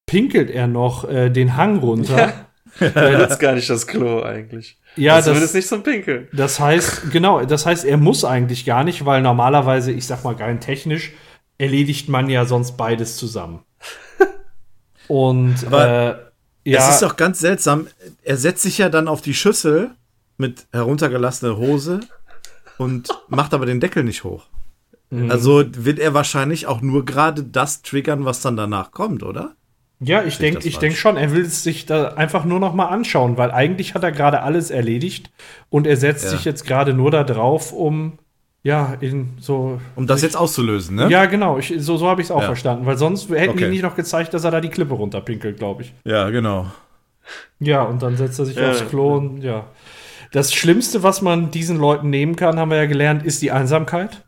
pinkelt 0.07 0.51
er 0.51 0.67
noch 0.67 1.09
äh, 1.09 1.31
den 1.31 1.57
Hang 1.57 1.79
runter. 1.79 2.19
Ja. 2.19 2.33
Das 2.79 3.33
ist 3.33 3.41
gar 3.41 3.55
nicht 3.55 3.69
das 3.69 3.85
Klo 3.89 4.23
eigentlich. 4.23 4.79
Ja, 4.95 5.17
Also 5.17 5.31
das, 5.31 5.35
zumindest 5.35 5.55
nicht 5.57 5.69
zum 5.69 5.83
Pinkeln. 5.83 6.29
Das 6.33 6.61
heißt, 6.61 7.11
genau, 7.11 7.45
das 7.45 7.67
heißt, 7.67 7.85
er 7.85 7.97
muss 7.97 8.25
eigentlich 8.25 8.65
gar 8.65 8.85
nicht, 8.85 9.05
weil 9.05 9.23
normalerweise, 9.23 9.91
ich 9.91 10.07
sag 10.07 10.23
mal 10.23 10.37
rein 10.37 10.61
technisch, 10.61 11.13
erledigt 11.61 12.09
man 12.09 12.29
ja 12.31 12.45
sonst 12.45 12.77
beides 12.77 13.17
zusammen. 13.17 13.61
Und 15.09 15.67
Aber 15.67 16.31
äh, 16.65 16.71
ja, 16.71 16.79
Es 16.89 16.95
ist 16.95 17.03
doch 17.03 17.17
ganz 17.17 17.39
seltsam. 17.41 17.87
Er 18.23 18.37
setzt 18.37 18.63
sich 18.63 18.79
ja 18.79 18.89
dann 18.89 19.09
auf 19.09 19.23
die 19.23 19.35
Schüssel 19.35 19.91
mit 20.37 20.67
heruntergelassener 20.73 21.57
Hose 21.57 22.01
und 22.79 23.09
macht 23.29 23.53
aber 23.55 23.67
den 23.67 23.81
Deckel 23.81 24.05
nicht 24.05 24.25
hoch. 24.25 24.47
Mhm. 25.11 25.31
Also 25.31 25.65
wird 25.77 25.99
er 25.99 26.15
wahrscheinlich 26.15 26.67
auch 26.67 26.81
nur 26.81 27.05
gerade 27.05 27.43
das 27.43 27.83
triggern, 27.83 28.25
was 28.25 28.41
dann 28.41 28.57
danach 28.57 28.93
kommt, 28.93 29.23
oder? 29.23 29.55
ja, 30.03 30.23
ich 30.23 30.39
denke, 30.39 30.67
ich 30.67 30.79
denk 30.79 30.97
schon, 30.97 31.19
er 31.19 31.31
will 31.33 31.43
es 31.45 31.63
sich 31.63 31.85
da 31.85 32.15
einfach 32.15 32.47
nur 32.47 32.59
noch 32.59 32.73
mal 32.73 32.87
anschauen, 32.87 33.37
weil 33.37 33.51
eigentlich 33.51 33.95
hat 33.95 34.03
er 34.03 34.13
gerade 34.13 34.41
alles 34.41 34.71
erledigt 34.71 35.31
und 35.69 35.87
er 35.87 35.99
setzt 35.99 36.25
Ja. 36.25 36.31
sich 36.31 36.47
jetzt 36.47 36.65
gerade 36.65 36.95
nur 36.95 37.11
da 37.11 37.23
drauf, 37.23 37.71
um 37.73 38.19
ja, 38.63 38.95
in 39.01 39.31
so 39.41 39.81
Um 39.97 40.07
das 40.07 40.23
jetzt 40.23 40.37
auszulösen, 40.37 40.97
ne? 40.97 41.09
Ja, 41.09 41.27
genau, 41.27 41.59
ich, 41.59 41.75
so, 41.79 41.97
so 41.97 42.09
habe 42.09 42.21
ich 42.21 42.27
es 42.27 42.31
auch 42.31 42.41
Ja. 42.41 42.47
verstanden, 42.47 42.85
weil 42.87 42.97
sonst 42.99 43.31
hätten 43.31 43.57
die 43.57 43.65
Okay. 43.65 43.69
nicht 43.71 43.83
noch 43.83 43.97
gezeigt, 43.97 44.35
dass 44.35 44.45
er 44.45 44.51
da 44.51 44.61
die 44.61 44.69
Klippe 44.69 44.95
runterpinkelt, 44.95 45.59
glaube 45.59 45.83
ich. 45.83 45.95
Ja, 46.05 46.29
genau. 46.31 46.67
Ja, 47.59 47.83
und 47.83 48.03
dann 48.03 48.17
setzt 48.17 48.39
er 48.39 48.47
sich 48.47 48.57
Ja, 48.57 48.71
aufs 48.71 48.87
Klo 48.89 49.17
und 49.17 49.43
ja. 49.43 49.65
Das 50.33 50.53
Schlimmste, 50.55 51.03
was 51.03 51.23
man 51.23 51.51
diesen 51.51 51.79
Leuten 51.79 52.11
nehmen 52.11 52.37
kann, 52.37 52.59
haben 52.59 52.71
wir 52.71 52.77
ja 52.79 52.87
gelernt, 52.87 53.25
ist 53.25 53.43
die 53.43 53.51
Einsamkeit. 53.51 54.25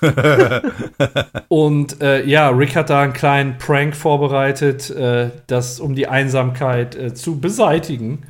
und 1.48 2.00
äh, 2.00 2.24
ja, 2.24 2.48
Rick 2.50 2.76
hat 2.76 2.90
da 2.90 3.02
einen 3.02 3.12
kleinen 3.12 3.58
Prank 3.58 3.94
vorbereitet, 3.96 4.90
äh, 4.90 5.30
das, 5.46 5.80
um 5.80 5.94
die 5.94 6.08
Einsamkeit 6.08 6.94
äh, 6.94 7.14
zu 7.14 7.40
beseitigen. 7.40 8.22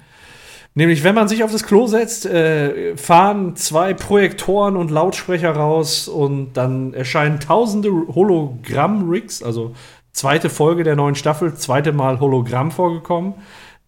Nämlich, 0.74 1.05
wenn 1.05 1.15
man 1.15 1.28
sich 1.28 1.44
auf 1.44 1.53
das 1.53 1.65
Klo 1.65 1.86
setzt, 1.86 2.24
äh, 2.24 2.97
fahren 2.97 3.57
zwei 3.57 3.93
Projektoren 3.93 4.77
und 4.77 4.90
Lautsprecher 4.90 5.51
raus 5.51 6.09
und 6.09 6.55
dann 6.55 6.94
erscheinen 6.94 7.40
tausende 7.40 7.90
Hologramm-Rigs, 7.90 9.43
also 9.43 9.74
zweite 10.12 10.49
Folge 10.49 10.82
der 10.82 10.97
neuen 10.97 11.15
Staffel, 11.15 11.55
zweite 11.55 11.93
Mal 11.93 12.20
Hologramm 12.20 12.70
vorgekommen. 12.70 13.35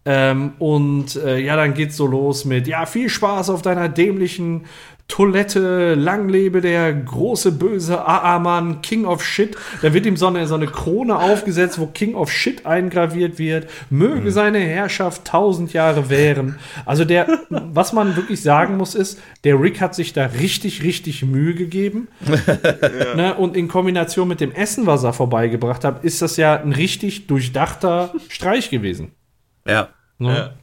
Ähm, 0.07 0.53
und 0.59 1.15
äh, 1.15 1.39
ja, 1.39 1.55
dann 1.55 1.73
geht's 1.73 1.97
so 1.97 2.05
los 2.05 2.45
mit, 2.45 2.67
ja, 2.67 2.85
viel 2.85 3.09
Spaß 3.09 3.49
auf 3.49 3.63
deiner 3.63 3.89
dämlichen 3.89 4.65
Toilette, 5.07 5.93
lang 5.93 6.29
lebe 6.29 6.61
der 6.61 6.91
große 6.91 7.51
böse 7.51 8.05
AA-Mann, 8.05 8.81
King 8.81 9.05
of 9.05 9.23
Shit. 9.23 9.55
Da 9.83 9.93
wird 9.93 10.05
ihm 10.07 10.17
so 10.17 10.27
eine, 10.27 10.47
so 10.47 10.55
eine 10.55 10.65
Krone 10.65 11.17
aufgesetzt, 11.17 11.79
wo 11.79 11.85
King 11.85 12.15
of 12.15 12.31
Shit 12.31 12.65
eingraviert 12.65 13.37
wird. 13.37 13.69
Möge 13.91 14.31
seine 14.31 14.59
Herrschaft 14.59 15.25
tausend 15.25 15.73
Jahre 15.73 16.09
währen. 16.09 16.57
Also 16.85 17.05
der, 17.05 17.27
was 17.49 17.93
man 17.93 18.15
wirklich 18.15 18.41
sagen 18.41 18.77
muss, 18.77 18.95
ist, 18.95 19.21
der 19.43 19.61
Rick 19.61 19.79
hat 19.79 19.93
sich 19.93 20.11
da 20.11 20.25
richtig, 20.25 20.81
richtig 20.81 21.23
Mühe 21.23 21.53
gegeben. 21.53 22.07
ne? 23.15 23.35
Und 23.37 23.55
in 23.55 23.67
Kombination 23.67 24.27
mit 24.27 24.41
dem 24.41 24.51
Essen, 24.51 24.87
was 24.87 25.03
er 25.03 25.13
vorbeigebracht 25.13 25.83
hat, 25.83 26.03
ist 26.03 26.23
das 26.23 26.35
ja 26.35 26.59
ein 26.59 26.73
richtig 26.73 27.27
durchdachter 27.27 28.11
Streich 28.27 28.71
gewesen. 28.71 29.11
Ja. 29.67 29.89
Ne? 30.17 30.35
Ja. 30.35 30.53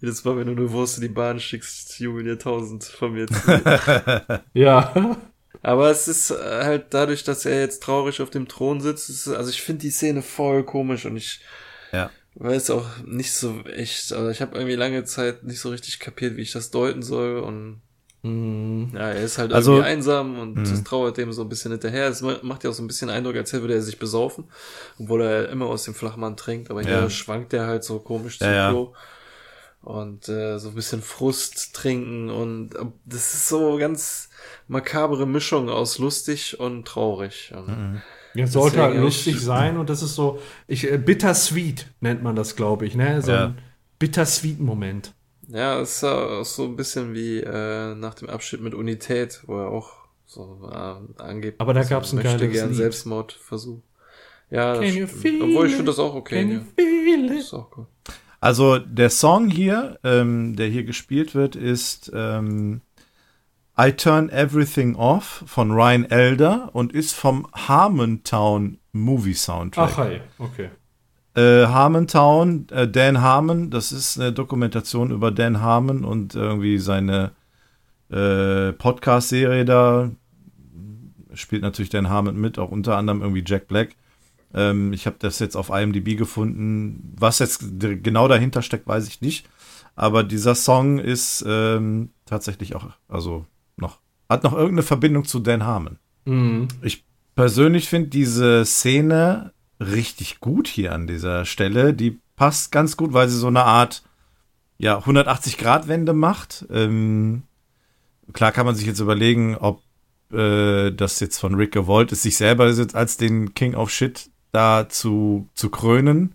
Jedes 0.00 0.24
Mal, 0.24 0.36
wenn 0.36 0.46
du 0.46 0.52
eine 0.52 0.72
Wurst 0.72 0.96
in 0.96 1.02
die 1.02 1.08
Bahn 1.08 1.38
schickst, 1.40 1.98
jubeln 2.00 2.24
dir 2.24 2.38
tausend 2.38 2.84
von 2.84 3.12
mir. 3.12 3.26
Ja. 4.54 5.16
Aber 5.62 5.90
es 5.90 6.08
ist 6.08 6.30
äh, 6.30 6.34
halt 6.64 6.86
dadurch, 6.90 7.22
dass 7.24 7.44
er 7.44 7.60
jetzt 7.60 7.82
traurig 7.82 8.22
auf 8.22 8.30
dem 8.30 8.48
Thron 8.48 8.80
sitzt, 8.80 9.10
ist, 9.10 9.28
also 9.28 9.50
ich 9.50 9.60
finde 9.60 9.82
die 9.82 9.90
Szene 9.90 10.22
voll 10.22 10.64
komisch 10.64 11.04
und 11.04 11.16
ich 11.18 11.40
Ja. 11.92 12.10
weiß 12.36 12.70
auch 12.70 12.86
nicht 13.04 13.32
so 13.34 13.60
echt, 13.66 14.12
also 14.14 14.30
ich 14.30 14.40
habe 14.40 14.56
irgendwie 14.56 14.76
lange 14.76 15.04
Zeit 15.04 15.42
nicht 15.44 15.60
so 15.60 15.68
richtig 15.68 15.98
kapiert, 16.00 16.36
wie 16.36 16.42
ich 16.42 16.52
das 16.52 16.70
deuten 16.70 17.02
soll 17.02 17.40
und 17.40 17.82
ja, 18.22 19.08
er 19.10 19.22
ist 19.24 19.38
halt 19.38 19.52
Also- 19.52 19.72
irgendwie 19.76 19.88
einsam 19.90 20.38
und 20.38 20.54
das 20.64 20.84
trauert 20.84 21.16
dem 21.16 21.32
so 21.32 21.40
ein 21.42 21.48
bisschen 21.48 21.72
hinterher. 21.72 22.06
Es 22.08 22.20
ma- 22.20 22.38
macht 22.42 22.64
ja 22.64 22.70
auch 22.70 22.74
so 22.74 22.82
ein 22.82 22.86
bisschen 22.86 23.08
Eindruck, 23.08 23.34
als 23.36 23.50
würde 23.54 23.72
er 23.74 23.80
sich 23.82 23.98
besaufen, 23.98 24.44
obwohl 24.98 25.22
er 25.22 25.48
immer 25.48 25.66
aus 25.66 25.84
dem 25.84 25.94
Flachmann 25.94 26.36
trinkt, 26.36 26.70
aber 26.70 26.82
hier 26.82 26.90
Ja. 26.92 27.10
schwankt 27.10 27.52
er 27.54 27.66
halt 27.66 27.82
so 27.82 27.98
komisch 27.98 28.38
Ja, 28.40 28.46
zum 28.70 28.76
ja. 28.86 28.92
Und 29.82 30.28
äh, 30.28 30.58
so 30.58 30.68
ein 30.68 30.74
bisschen 30.74 31.00
Frust 31.00 31.74
trinken 31.74 32.28
und 32.28 32.74
äh, 32.74 32.84
das 33.06 33.32
ist 33.32 33.48
so 33.48 33.78
ganz 33.78 34.28
makabere 34.68 35.26
Mischung 35.26 35.70
aus 35.70 35.98
lustig 35.98 36.60
und 36.60 36.86
traurig. 36.86 37.52
Und 37.56 37.68
Mhm. 37.68 38.02
Ja, 38.34 38.46
sollte 38.46 38.80
halt 38.82 38.96
lustig 38.96 39.40
sein 39.40 39.76
und 39.78 39.90
das 39.90 40.02
ist 40.02 40.14
so, 40.14 40.38
ich, 40.68 40.88
äh, 40.90 40.98
bittersweet 40.98 41.86
nennt 42.00 42.22
man 42.22 42.36
das, 42.36 42.54
glaube 42.56 42.86
ich, 42.86 42.94
ne? 42.94 43.20
So 43.22 43.32
Ja. 43.32 43.46
ein 43.46 43.58
bittersweet-Moment. 43.98 45.14
Ja, 45.48 45.80
es 45.80 45.96
ist 45.96 46.02
ja 46.02 46.14
auch 46.40 46.44
so 46.44 46.64
ein 46.64 46.76
bisschen 46.76 47.12
wie 47.14 47.38
äh, 47.40 47.94
nach 47.96 48.14
dem 48.14 48.28
Abschied 48.30 48.60
mit 48.60 48.74
Unität, 48.74 49.40
wo 49.46 49.58
er 49.58 49.68
auch 49.68 49.90
so 50.26 50.70
äh, 50.70 51.20
angeht. 51.22 51.56
Aber 51.58 51.74
da 51.74 51.82
so 51.82 51.90
gab's 51.90 52.12
ein 52.12 52.16
möchte 52.16 52.36
geiles 52.38 52.52
gern 52.52 52.68
Lied. 52.68 52.76
Selbstmordversuch. 52.76 53.80
Ja, 54.50 54.74
das 54.74 54.84
Can 54.84 54.94
you 54.94 55.06
stimmt. 55.06 55.22
feel 55.22 55.42
obwohl 55.42 55.66
ich 55.66 55.72
it? 55.72 55.76
finde 55.78 55.90
das 55.90 55.98
auch 55.98 56.14
okay. 56.14 56.40
Can 56.42 56.50
Ja. 56.50 56.58
you 56.58 56.64
feel 56.76 57.26
Das 57.28 57.36
it? 57.36 57.42
ist 57.44 57.54
auch 57.54 57.76
cool. 57.76 57.86
Also 58.40 58.78
der 58.78 59.10
Song 59.10 59.50
hier, 59.50 59.98
ähm, 60.02 60.56
der 60.56 60.68
hier 60.68 60.84
gespielt 60.84 61.34
wird, 61.34 61.56
ist 61.56 62.10
ähm, 62.14 62.80
I 63.78 63.92
Turn 63.92 64.30
Everything 64.30 64.96
Off 64.96 65.44
von 65.46 65.70
Ryan 65.70 66.10
Elder 66.10 66.70
und 66.72 66.92
ist 66.92 67.14
vom 67.14 67.46
Harmontown 67.52 68.78
Movie 68.92 69.34
Soundtrack. 69.34 69.90
Ach, 69.92 69.98
hey, 69.98 70.20
okay. 70.38 70.70
Äh, 71.34 71.66
Harmontown, 71.66 72.66
äh, 72.70 72.88
Dan 72.88 73.20
Harmon, 73.20 73.70
das 73.70 73.92
ist 73.92 74.18
eine 74.18 74.32
Dokumentation 74.32 75.10
über 75.10 75.30
Dan 75.30 75.60
Harmon 75.60 76.04
und 76.04 76.34
irgendwie 76.34 76.78
seine 76.78 77.32
äh, 78.10 78.72
Podcast-Serie 78.72 79.64
da. 79.64 80.10
Spielt 81.34 81.62
natürlich 81.62 81.90
Dan 81.90 82.08
Harmon 82.08 82.40
mit, 82.40 82.58
auch 82.58 82.70
unter 82.70 82.96
anderem 82.96 83.20
irgendwie 83.20 83.44
Jack 83.46 83.68
Black. 83.68 83.90
Ähm, 84.54 84.92
ich 84.92 85.06
habe 85.06 85.16
das 85.18 85.38
jetzt 85.38 85.56
auf 85.56 85.70
IMDb 85.70 86.16
gefunden. 86.16 87.14
Was 87.18 87.38
jetzt 87.38 87.62
genau 87.80 88.28
dahinter 88.28 88.62
steckt, 88.62 88.86
weiß 88.86 89.08
ich 89.08 89.20
nicht. 89.20 89.48
Aber 89.96 90.22
dieser 90.24 90.54
Song 90.54 90.98
ist 90.98 91.44
ähm, 91.46 92.10
tatsächlich 92.24 92.74
auch, 92.74 92.86
also 93.08 93.44
noch, 93.76 93.98
hat 94.28 94.44
noch 94.44 94.52
irgendeine 94.52 94.82
Verbindung 94.82 95.24
zu 95.24 95.40
Dan 95.40 95.64
Harmon. 95.64 95.98
Mhm. 96.24 96.68
Ich 96.82 97.04
persönlich 97.34 97.88
finde 97.88 98.08
diese 98.08 98.64
Szene 98.64 99.52
richtig 99.80 100.40
gut 100.40 100.68
hier 100.68 100.92
an 100.92 101.06
dieser 101.06 101.44
Stelle. 101.44 101.94
Die 101.94 102.20
passt 102.36 102.72
ganz 102.72 102.96
gut, 102.96 103.12
weil 103.12 103.28
sie 103.28 103.38
so 103.38 103.48
eine 103.48 103.64
Art 103.64 104.02
ja, 104.78 104.98
180-Grad-Wende 104.98 106.14
macht. 106.14 106.66
Ähm, 106.70 107.42
klar 108.32 108.52
kann 108.52 108.66
man 108.66 108.74
sich 108.74 108.86
jetzt 108.86 109.00
überlegen, 109.00 109.56
ob 109.56 109.82
äh, 110.32 110.90
das 110.90 111.20
jetzt 111.20 111.38
von 111.38 111.54
Rick 111.54 111.72
gewollt 111.72 112.12
ist, 112.12 112.22
sich 112.22 112.36
selber 112.36 112.68
jetzt 112.70 112.94
als 112.94 113.16
den 113.16 113.54
King 113.54 113.74
of 113.74 113.90
Shit 113.90 114.29
da 114.52 114.88
zu, 114.88 115.48
zu 115.54 115.70
krönen. 115.70 116.34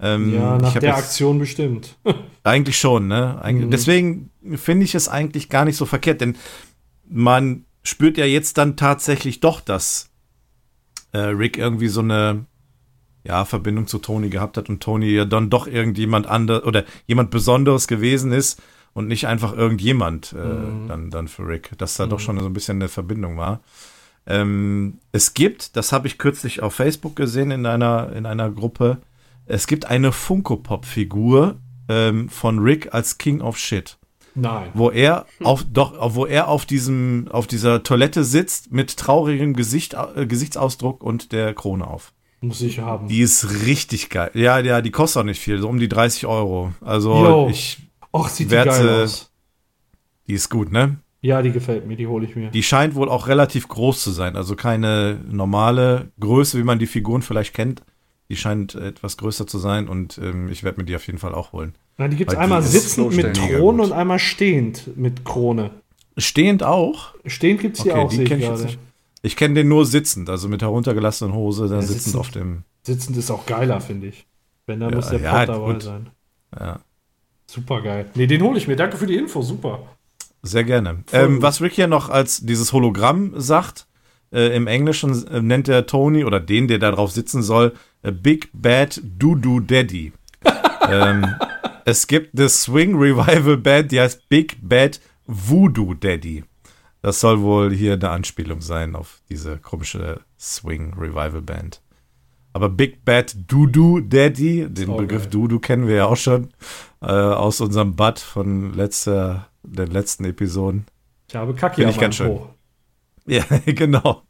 Ähm, 0.00 0.34
Ja, 0.34 0.58
nach 0.58 0.74
der 0.74 0.96
Aktion 0.96 1.38
bestimmt. 1.38 1.96
eigentlich 2.44 2.78
schon, 2.78 3.08
ne? 3.08 3.42
Eig 3.42 3.56
Mhm. 3.56 3.70
Deswegen 3.70 4.30
finde 4.56 4.84
ich 4.84 4.94
es 4.94 5.08
eigentlich 5.08 5.48
gar 5.48 5.64
nicht 5.64 5.76
so 5.76 5.86
verkehrt, 5.86 6.20
denn 6.20 6.36
man 7.08 7.64
spürt 7.82 8.16
ja 8.16 8.24
jetzt 8.24 8.58
dann 8.58 8.76
tatsächlich 8.76 9.40
doch, 9.40 9.60
dass 9.60 10.10
äh, 11.12 11.18
Rick 11.18 11.58
irgendwie 11.58 11.88
so 11.88 12.00
eine 12.00 12.46
ja, 13.24 13.44
Verbindung 13.44 13.86
zu 13.86 13.98
Tony 13.98 14.30
gehabt 14.30 14.56
hat 14.56 14.68
und 14.68 14.82
Tony 14.82 15.10
ja 15.10 15.24
dann 15.24 15.50
doch 15.50 15.66
irgendjemand 15.66 16.26
anderes 16.26 16.64
oder 16.64 16.84
jemand 17.06 17.30
Besonderes 17.30 17.86
gewesen 17.86 18.32
ist 18.32 18.62
und 18.94 19.08
nicht 19.08 19.26
einfach 19.26 19.52
irgendjemand 19.52 20.32
äh, 20.32 20.88
dann, 20.88 21.10
dann 21.10 21.28
für 21.28 21.46
Rick, 21.46 21.72
dass 21.78 21.96
da 21.96 22.06
doch 22.06 22.20
schon 22.20 22.38
so 22.40 22.46
ein 22.46 22.52
bisschen 22.52 22.78
eine 22.78 22.88
Verbindung 22.88 23.36
war. 23.36 23.60
Ähm, 24.30 24.98
es 25.12 25.34
gibt, 25.34 25.76
das 25.76 25.92
habe 25.92 26.06
ich 26.06 26.18
kürzlich 26.18 26.62
auf 26.62 26.74
Facebook 26.74 27.16
gesehen 27.16 27.50
in 27.50 27.66
einer, 27.66 28.12
in 28.14 28.26
einer 28.26 28.50
Gruppe, 28.50 28.98
es 29.46 29.66
gibt 29.66 29.86
eine 29.86 30.12
Funko-Pop-Figur 30.12 31.56
ähm, 31.88 32.28
von 32.28 32.58
Rick 32.60 32.94
als 32.94 33.18
King 33.18 33.40
of 33.40 33.58
Shit, 33.58 33.98
Nein. 34.34 34.70
wo 34.74 34.90
er 34.90 35.26
auf 35.42 35.64
doch, 35.72 36.14
wo 36.14 36.26
er 36.26 36.48
auf 36.48 36.66
diesem, 36.66 37.26
auf 37.30 37.46
dieser 37.46 37.82
Toilette 37.82 38.22
sitzt 38.24 38.70
mit 38.72 38.96
traurigem 38.96 39.54
Gesicht, 39.54 39.94
äh, 40.14 40.26
Gesichtsausdruck 40.26 41.02
und 41.02 41.32
der 41.32 41.52
Krone 41.54 41.86
auf. 41.86 42.12
Muss 42.42 42.62
ich 42.62 42.78
haben. 42.78 43.08
Die 43.08 43.20
ist 43.20 43.64
richtig 43.66 44.08
geil. 44.08 44.30
Ja, 44.34 44.58
ja, 44.60 44.80
die 44.80 44.90
kostet 44.90 45.20
auch 45.20 45.26
nicht 45.26 45.40
viel, 45.40 45.60
so 45.60 45.68
um 45.68 45.78
die 45.78 45.88
30 45.88 46.26
Euro. 46.26 46.72
Also 46.80 47.12
Jo. 47.24 47.48
ich, 47.50 47.78
Och, 48.12 48.28
sieht 48.28 48.46
die 48.46 48.50
Werte- 48.52 48.70
geil 48.70 49.02
aus. 49.04 49.30
die 50.26 50.32
ist 50.34 50.48
gut, 50.48 50.72
ne? 50.72 50.96
Ja, 51.22 51.42
die 51.42 51.52
gefällt 51.52 51.86
mir, 51.86 51.96
die 51.96 52.06
hole 52.06 52.24
ich 52.26 52.34
mir. 52.34 52.50
Die 52.50 52.62
scheint 52.62 52.94
wohl 52.94 53.08
auch 53.10 53.28
relativ 53.28 53.68
groß 53.68 54.02
zu 54.02 54.10
sein, 54.10 54.36
also 54.36 54.56
keine 54.56 55.18
normale 55.30 56.08
Größe, 56.18 56.58
wie 56.58 56.62
man 56.64 56.78
die 56.78 56.86
Figuren 56.86 57.20
vielleicht 57.22 57.52
kennt. 57.54 57.82
Die 58.30 58.36
scheint 58.36 58.74
etwas 58.74 59.16
größer 59.16 59.46
zu 59.46 59.58
sein 59.58 59.88
und 59.88 60.16
ähm, 60.18 60.48
ich 60.50 60.62
werde 60.62 60.80
mir 60.80 60.86
die 60.86 60.94
auf 60.96 61.06
jeden 61.06 61.18
Fall 61.18 61.34
auch 61.34 61.52
holen. 61.52 61.74
Na, 61.98 62.08
die 62.08 62.16
gibt's 62.16 62.32
Weil 62.32 62.38
die 62.38 62.44
einmal 62.44 62.62
sitzend 62.62 63.14
mit 63.14 63.36
Thron 63.36 63.80
und 63.80 63.92
einmal 63.92 64.18
stehend 64.18 64.96
mit 64.96 65.24
Krone. 65.24 65.70
Stehend 66.16 66.62
auch. 66.62 67.14
Stehend 67.26 67.60
gibt's 67.60 67.82
die 67.82 67.90
Okay, 67.90 68.00
auch, 68.00 68.08
die 68.08 68.16
sehe 68.16 68.24
ich 68.24 68.30
kenn 68.30 68.40
ich 68.40 68.62
nicht. 68.62 68.78
Ich 69.22 69.36
kenne 69.36 69.54
den 69.54 69.68
nur 69.68 69.84
sitzend, 69.84 70.30
also 70.30 70.48
mit 70.48 70.62
heruntergelassenen 70.62 71.34
Hose, 71.34 71.64
dann 71.68 71.80
Ja, 71.80 71.82
sitzend 71.82 72.02
sitzend. 72.04 72.20
auf 72.20 72.30
dem. 72.30 72.62
Sitzend 72.82 73.16
ist 73.18 73.30
auch 73.30 73.44
geiler, 73.44 73.80
finde 73.82 74.06
ich. 74.06 74.26
Wenn, 74.66 74.80
dann 74.80 74.90
Ja, 74.90 74.96
muss 74.96 75.08
der 75.10 75.20
ja, 75.20 75.38
Pott 75.40 75.48
dabei 75.48 75.72
gut. 75.74 75.82
sein. 75.82 76.08
Ja. 76.58 76.80
Super 77.46 77.82
geil. 77.82 78.06
Nee, 78.14 78.26
den 78.26 78.42
hole 78.42 78.56
ich 78.56 78.68
mir. 78.68 78.76
Danke 78.76 78.96
für 78.96 79.06
die 79.06 79.16
Info. 79.16 79.42
Super. 79.42 79.80
Sehr 80.42 80.64
gerne. 80.64 81.04
Ähm, 81.12 81.42
was 81.42 81.60
Rick 81.60 81.74
hier 81.74 81.86
noch 81.86 82.08
als 82.08 82.40
dieses 82.40 82.72
Hologramm 82.72 83.32
sagt, 83.36 83.86
äh, 84.32 84.54
im 84.56 84.66
Englischen 84.66 85.26
äh, 85.28 85.42
nennt 85.42 85.68
er 85.68 85.86
Tony 85.86 86.24
oder 86.24 86.40
den, 86.40 86.68
der 86.68 86.78
da 86.78 86.90
drauf 86.92 87.10
sitzen 87.10 87.42
soll, 87.42 87.74
äh, 88.02 88.12
Big 88.12 88.48
Bad 88.52 89.00
Doo-Doo 89.02 89.60
Daddy. 89.60 90.12
ähm, 90.88 91.26
es 91.84 92.06
gibt 92.06 92.38
eine 92.38 92.48
Swing 92.48 92.96
Revival 92.96 93.56
Band, 93.56 93.92
die 93.92 94.00
heißt 94.00 94.28
Big 94.28 94.56
Bad 94.62 95.00
Voodoo 95.26 95.94
Daddy. 95.94 96.44
Das 97.02 97.20
soll 97.20 97.40
wohl 97.40 97.72
hier 97.72 97.94
eine 97.94 98.10
Anspielung 98.10 98.60
sein 98.60 98.94
auf 98.94 99.20
diese 99.28 99.58
komische 99.58 100.20
Swing 100.38 100.94
Revival 100.98 101.40
Band. 101.42 101.80
Aber 102.52 102.68
Big 102.68 103.04
Bad 103.04 103.34
Doo-Doo 103.46 104.00
Daddy, 104.00 104.66
den 104.68 104.90
Oh, 104.90 104.96
Begriff 104.96 105.22
geil. 105.22 105.30
Doo-Doo 105.30 105.60
kennen 105.60 105.86
wir 105.86 105.96
ja 105.96 106.06
auch 106.06 106.16
schon 106.16 106.50
äh, 107.00 107.06
aus 107.06 107.60
unserem 107.60 107.94
Bud 107.94 108.18
von 108.18 108.74
letzter, 108.74 109.46
den 109.62 109.88
letzten 109.90 110.24
Episoden. 110.24 110.86
Ich 111.28 111.36
habe 111.36 111.54
Kacke 111.54 111.76
Finde 111.76 111.90
ich 111.92 111.98
ganz 111.98 112.16
schön. 112.16 112.28
Po. 112.28 112.50
Ja, 113.26 113.44
genau. 113.66 114.22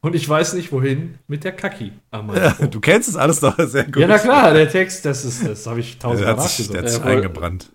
Und 0.00 0.14
ich 0.14 0.26
weiß 0.26 0.54
nicht, 0.54 0.72
wohin 0.72 1.18
mit 1.26 1.44
der 1.44 1.52
Kacki 1.52 1.92
am 2.10 2.28
Po. 2.28 2.66
Du 2.66 2.80
kennst 2.80 3.08
es 3.08 3.16
alles 3.16 3.40
doch 3.40 3.58
sehr 3.58 3.84
gut. 3.84 3.98
Ja, 3.98 4.06
na 4.08 4.18
klar, 4.18 4.54
der 4.54 4.70
Text, 4.70 5.04
das 5.04 5.24
ist, 5.24 5.46
das 5.46 5.66
habe 5.66 5.80
ich 5.80 5.98
tausendmal 5.98 6.38
sich, 6.48 6.68
der 6.68 6.82
nachgesagt. 6.82 6.84
hat 6.84 6.90
sich 6.90 7.00
Ja, 7.04 7.16
eingebrannt. 7.16 7.72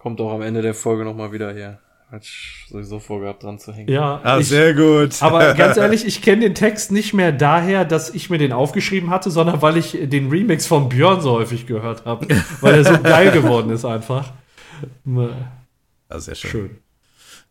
Kommt 0.00 0.20
auch 0.20 0.32
am 0.34 0.42
Ende 0.42 0.60
der 0.62 0.74
Folge 0.74 1.04
nochmal 1.04 1.32
wieder 1.32 1.52
hier. 1.54 1.78
Hat 2.12 2.22
ich 2.24 2.66
sowieso 2.68 3.00
vorgehabt, 3.00 3.42
dran 3.42 3.58
zu 3.58 3.72
hängen. 3.72 3.88
Ja, 3.90 4.20
Ah, 4.22 4.38
ich, 4.38 4.48
sehr 4.48 4.74
gut. 4.74 5.16
aber 5.22 5.54
ganz 5.54 5.76
ehrlich, 5.76 6.06
ich 6.06 6.22
kenne 6.22 6.42
den 6.42 6.54
Text 6.54 6.92
nicht 6.92 7.14
mehr 7.14 7.32
daher, 7.32 7.84
dass 7.84 8.10
ich 8.14 8.30
mir 8.30 8.38
den 8.38 8.52
aufgeschrieben 8.52 9.10
hatte, 9.10 9.30
sondern 9.30 9.60
weil 9.62 9.76
ich 9.76 9.98
den 10.00 10.28
Remix 10.28 10.66
von 10.66 10.88
Björn 10.88 11.20
so 11.20 11.32
häufig 11.32 11.66
gehört 11.66 12.04
habe, 12.04 12.28
weil 12.60 12.74
er 12.74 12.84
so 12.84 13.00
geil 13.02 13.32
geworden 13.32 13.70
ist 13.70 13.84
einfach. 13.84 14.32
Ja, 16.10 16.18
sehr 16.20 16.34
schön. 16.34 16.50
Schön. 16.50 16.78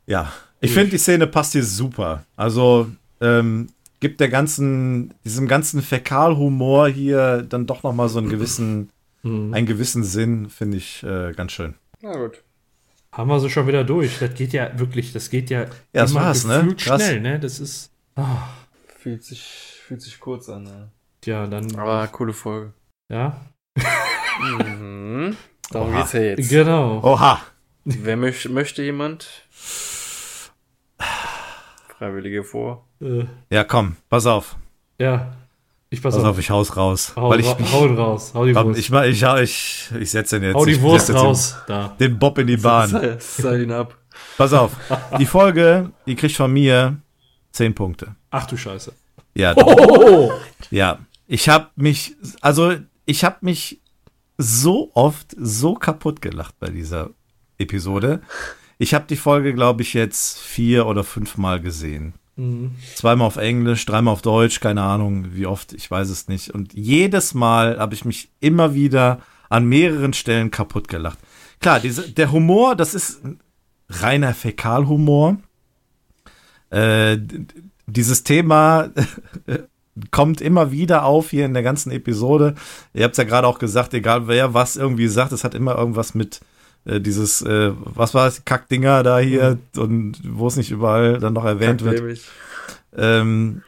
Ja, 0.07 0.31
ich 0.61 0.71
finde, 0.71 0.91
die 0.91 0.97
Szene 0.97 1.27
passt 1.27 1.53
hier 1.53 1.63
super. 1.63 2.25
Also, 2.35 2.89
ähm, 3.21 3.67
gibt 3.99 4.19
der 4.19 4.29
ganzen, 4.29 5.13
diesem 5.23 5.47
ganzen 5.47 5.81
Fäkalhumor 5.81 6.87
hier 6.89 7.41
dann 7.41 7.65
doch 7.65 7.83
nochmal 7.83 8.09
so 8.09 8.19
einen 8.19 8.29
gewissen, 8.29 8.89
einen 9.23 9.65
gewissen 9.65 10.03
Sinn, 10.03 10.49
finde 10.49 10.77
ich 10.77 11.01
äh, 11.03 11.33
ganz 11.33 11.51
schön. 11.53 11.73
Na 12.01 12.15
gut. 12.15 12.43
Haben 13.11 13.29
wir 13.29 13.39
so 13.39 13.49
schon 13.49 13.65
wieder 13.67 13.83
durch. 13.83 14.19
Das 14.19 14.33
geht 14.35 14.53
ja 14.53 14.77
wirklich, 14.77 15.13
das 15.13 15.29
geht 15.29 15.49
ja, 15.49 15.61
Ja, 15.61 15.67
das 15.93 16.13
war's, 16.13 16.45
ne? 16.45 16.75
Krass. 16.77 17.01
schnell, 17.01 17.21
ne? 17.21 17.39
Das 17.39 17.59
ist, 17.59 17.91
ah, 18.15 18.49
Fühlt 18.99 19.23
sich, 19.23 19.79
fühlt 19.87 20.01
sich 20.01 20.19
kurz 20.19 20.49
an. 20.49 20.63
Ne? 20.63 20.89
ja, 21.25 21.47
dann, 21.47 21.73
Aber 21.75 22.05
coole 22.07 22.33
Folge. 22.33 22.73
ja, 23.09 23.41
Mhm. 24.39 25.35
Darum 25.71 25.89
Oha. 25.91 25.97
geht's 26.01 26.13
ja 26.13 26.19
jetzt. 26.21 26.49
genau. 26.49 27.01
Oha! 27.03 27.41
Wer 27.85 28.17
möcht, 28.17 28.49
möchte 28.49 28.81
jemand? 28.83 29.27
Freiwillige 31.97 32.43
vor. 32.43 32.85
Äh, 33.01 33.25
Ja, 33.49 33.63
komm, 33.63 33.95
pass 34.09 34.25
auf. 34.25 34.55
ja, 34.99 35.33
ich 35.89 36.01
pass, 36.01 36.15
Pass 36.15 36.23
auf. 36.23 36.31
auf, 36.31 36.39
ich 36.39 36.49
hau's 36.49 36.75
raus. 36.75 37.13
Hau, 37.15 37.29
Weil 37.29 37.39
ich, 37.39 37.47
ra- 37.47 37.57
hau 37.71 37.85
ihn 37.85 37.95
raus, 37.95 38.31
hau 38.33 38.45
die 38.45 38.55
Wurst. 38.55 38.79
ich, 38.79 38.89
mach- 38.89 39.03
ich, 39.03 39.21
ich, 39.21 39.41
ich, 39.41 39.91
ich 40.01 40.11
setze 40.11 40.39
den 40.39 40.47
jetzt. 40.49 40.55
hau 40.55 40.65
die 40.65 40.81
Wurst 40.81 41.13
raus, 41.13 41.55
da. 41.67 41.89
Den, 41.99 42.11
den 42.13 42.19
Bob 42.19 42.37
in 42.39 42.47
die 42.47 42.57
Bahn. 42.57 42.89
Sei, 42.89 43.17
sei 43.19 43.61
ihn 43.63 43.71
ab. 43.71 43.95
Pass 44.37 44.51
auf. 44.53 44.71
Die 45.19 45.25
Folge, 45.25 45.91
die 46.05 46.15
kriegt 46.15 46.35
von 46.35 46.51
mir 46.51 46.97
10 47.51 47.75
Punkte. 47.75 48.15
Ach 48.31 48.45
du 48.47 48.57
Scheiße. 48.57 48.91
Ja, 49.35 49.53
Oh, 49.57 50.31
Ja, 50.71 50.99
ich 51.27 51.47
habe 51.49 51.67
mich, 51.75 52.15
also 52.41 52.73
ich 53.05 53.23
habe 53.23 53.37
mich 53.41 53.79
so 54.37 54.91
oft 54.95 55.33
so 55.37 55.75
kaputt 55.75 56.21
gelacht 56.21 56.55
bei 56.59 56.69
dieser 56.69 57.11
Episode. 57.57 58.21
Ich 58.77 58.93
habe 58.93 59.05
die 59.07 59.15
Folge, 59.15 59.53
glaube 59.53 59.81
ich, 59.81 59.93
jetzt 59.93 60.39
vier 60.39 60.85
oder 60.85 61.03
fünfmal 61.03 61.61
gesehen. 61.61 62.13
Zweimal 62.95 63.27
auf 63.27 63.37
Englisch, 63.37 63.85
dreimal 63.85 64.11
auf 64.11 64.21
Deutsch, 64.21 64.59
keine 64.59 64.81
Ahnung, 64.81 65.27
wie 65.31 65.45
oft, 65.45 65.71
ich 65.71 65.89
weiß 65.89 66.09
es 66.09 66.27
nicht. 66.27 66.49
Und 66.49 66.73
jedes 66.73 67.33
Mal 67.33 67.79
habe 67.79 67.93
ich 67.93 68.03
mich 68.03 68.29
immer 68.41 68.73
wieder 68.73 69.21
an 69.49 69.65
mehreren 69.65 70.11
Stellen 70.11 70.51
kaputt 70.51 70.89
gelacht. 70.89 71.17
Klar, 71.61 71.79
diese, 71.79 72.09
der 72.09 72.33
Humor, 72.33 72.75
das 72.75 72.93
ist 72.93 73.21
reiner 73.89 74.33
Fäkalhumor. 74.33 75.37
Äh, 76.71 77.19
dieses 77.87 78.23
Thema 78.23 78.89
kommt 80.11 80.41
immer 80.41 80.71
wieder 80.71 81.05
auf 81.05 81.29
hier 81.29 81.45
in 81.45 81.53
der 81.53 81.63
ganzen 81.63 81.91
Episode. 81.91 82.55
Ihr 82.93 83.05
habt 83.05 83.13
es 83.13 83.17
ja 83.17 83.23
gerade 83.23 83.47
auch 83.47 83.59
gesagt, 83.59 83.93
egal 83.93 84.27
wer 84.27 84.53
was 84.53 84.75
irgendwie 84.75 85.07
sagt, 85.07 85.31
es 85.31 85.45
hat 85.45 85.55
immer 85.55 85.77
irgendwas 85.77 86.15
mit 86.15 86.41
äh, 86.85 87.01
dieses, 87.01 87.41
äh, 87.41 87.71
was 87.75 88.13
war 88.13 88.27
es, 88.27 88.45
Kackdinger 88.45 89.03
da 89.03 89.19
hier 89.19 89.57
und 89.75 90.19
wo 90.23 90.47
es 90.47 90.55
nicht 90.55 90.71
überall 90.71 91.19
dann 91.19 91.33
noch 91.33 91.45
erwähnt 91.45 91.83
wird. 91.83 92.21
Ähm, 92.95 93.63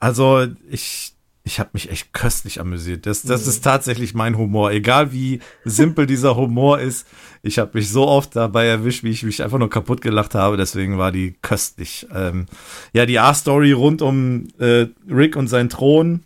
also 0.00 0.46
ich, 0.68 1.14
ich 1.44 1.58
habe 1.58 1.70
mich 1.72 1.90
echt 1.90 2.12
köstlich 2.12 2.60
amüsiert. 2.60 3.06
Das, 3.06 3.22
das 3.22 3.46
ist 3.46 3.64
tatsächlich 3.64 4.14
mein 4.14 4.36
Humor. 4.36 4.70
Egal 4.70 5.12
wie 5.12 5.40
simpel 5.64 6.06
dieser 6.06 6.36
Humor 6.36 6.78
ist, 6.78 7.06
ich 7.42 7.58
habe 7.58 7.70
mich 7.74 7.88
so 7.88 8.06
oft 8.06 8.36
dabei 8.36 8.66
erwischt, 8.66 9.02
wie 9.02 9.10
ich 9.10 9.22
mich 9.22 9.42
einfach 9.42 9.58
nur 9.58 9.70
kaputt 9.70 10.00
gelacht 10.00 10.34
habe. 10.34 10.56
Deswegen 10.56 10.98
war 10.98 11.10
die 11.12 11.36
köstlich. 11.40 12.06
Ähm, 12.14 12.46
ja, 12.92 13.06
die 13.06 13.18
A-Story 13.18 13.72
rund 13.72 14.02
um 14.02 14.48
äh, 14.58 14.86
Rick 15.08 15.36
und 15.36 15.48
seinen 15.48 15.70
Thron 15.70 16.24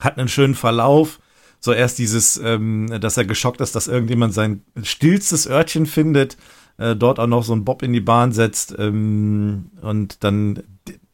hat 0.00 0.18
einen 0.18 0.28
schönen 0.28 0.54
Verlauf. 0.54 1.20
So 1.64 1.72
erst 1.72 1.98
dieses, 1.98 2.36
ähm, 2.42 2.88
dass 3.00 3.16
er 3.16 3.24
geschockt 3.24 3.60
ist, 3.60 3.76
dass 3.76 3.86
irgendjemand 3.86 4.34
sein 4.34 4.62
stillstes 4.82 5.46
Örtchen 5.46 5.86
findet, 5.86 6.36
äh, 6.76 6.96
dort 6.96 7.20
auch 7.20 7.28
noch 7.28 7.44
so 7.44 7.52
einen 7.52 7.64
Bob 7.64 7.84
in 7.84 7.92
die 7.92 8.00
Bahn 8.00 8.32
setzt 8.32 8.74
ähm, 8.76 9.70
und 9.80 10.24
dann 10.24 10.64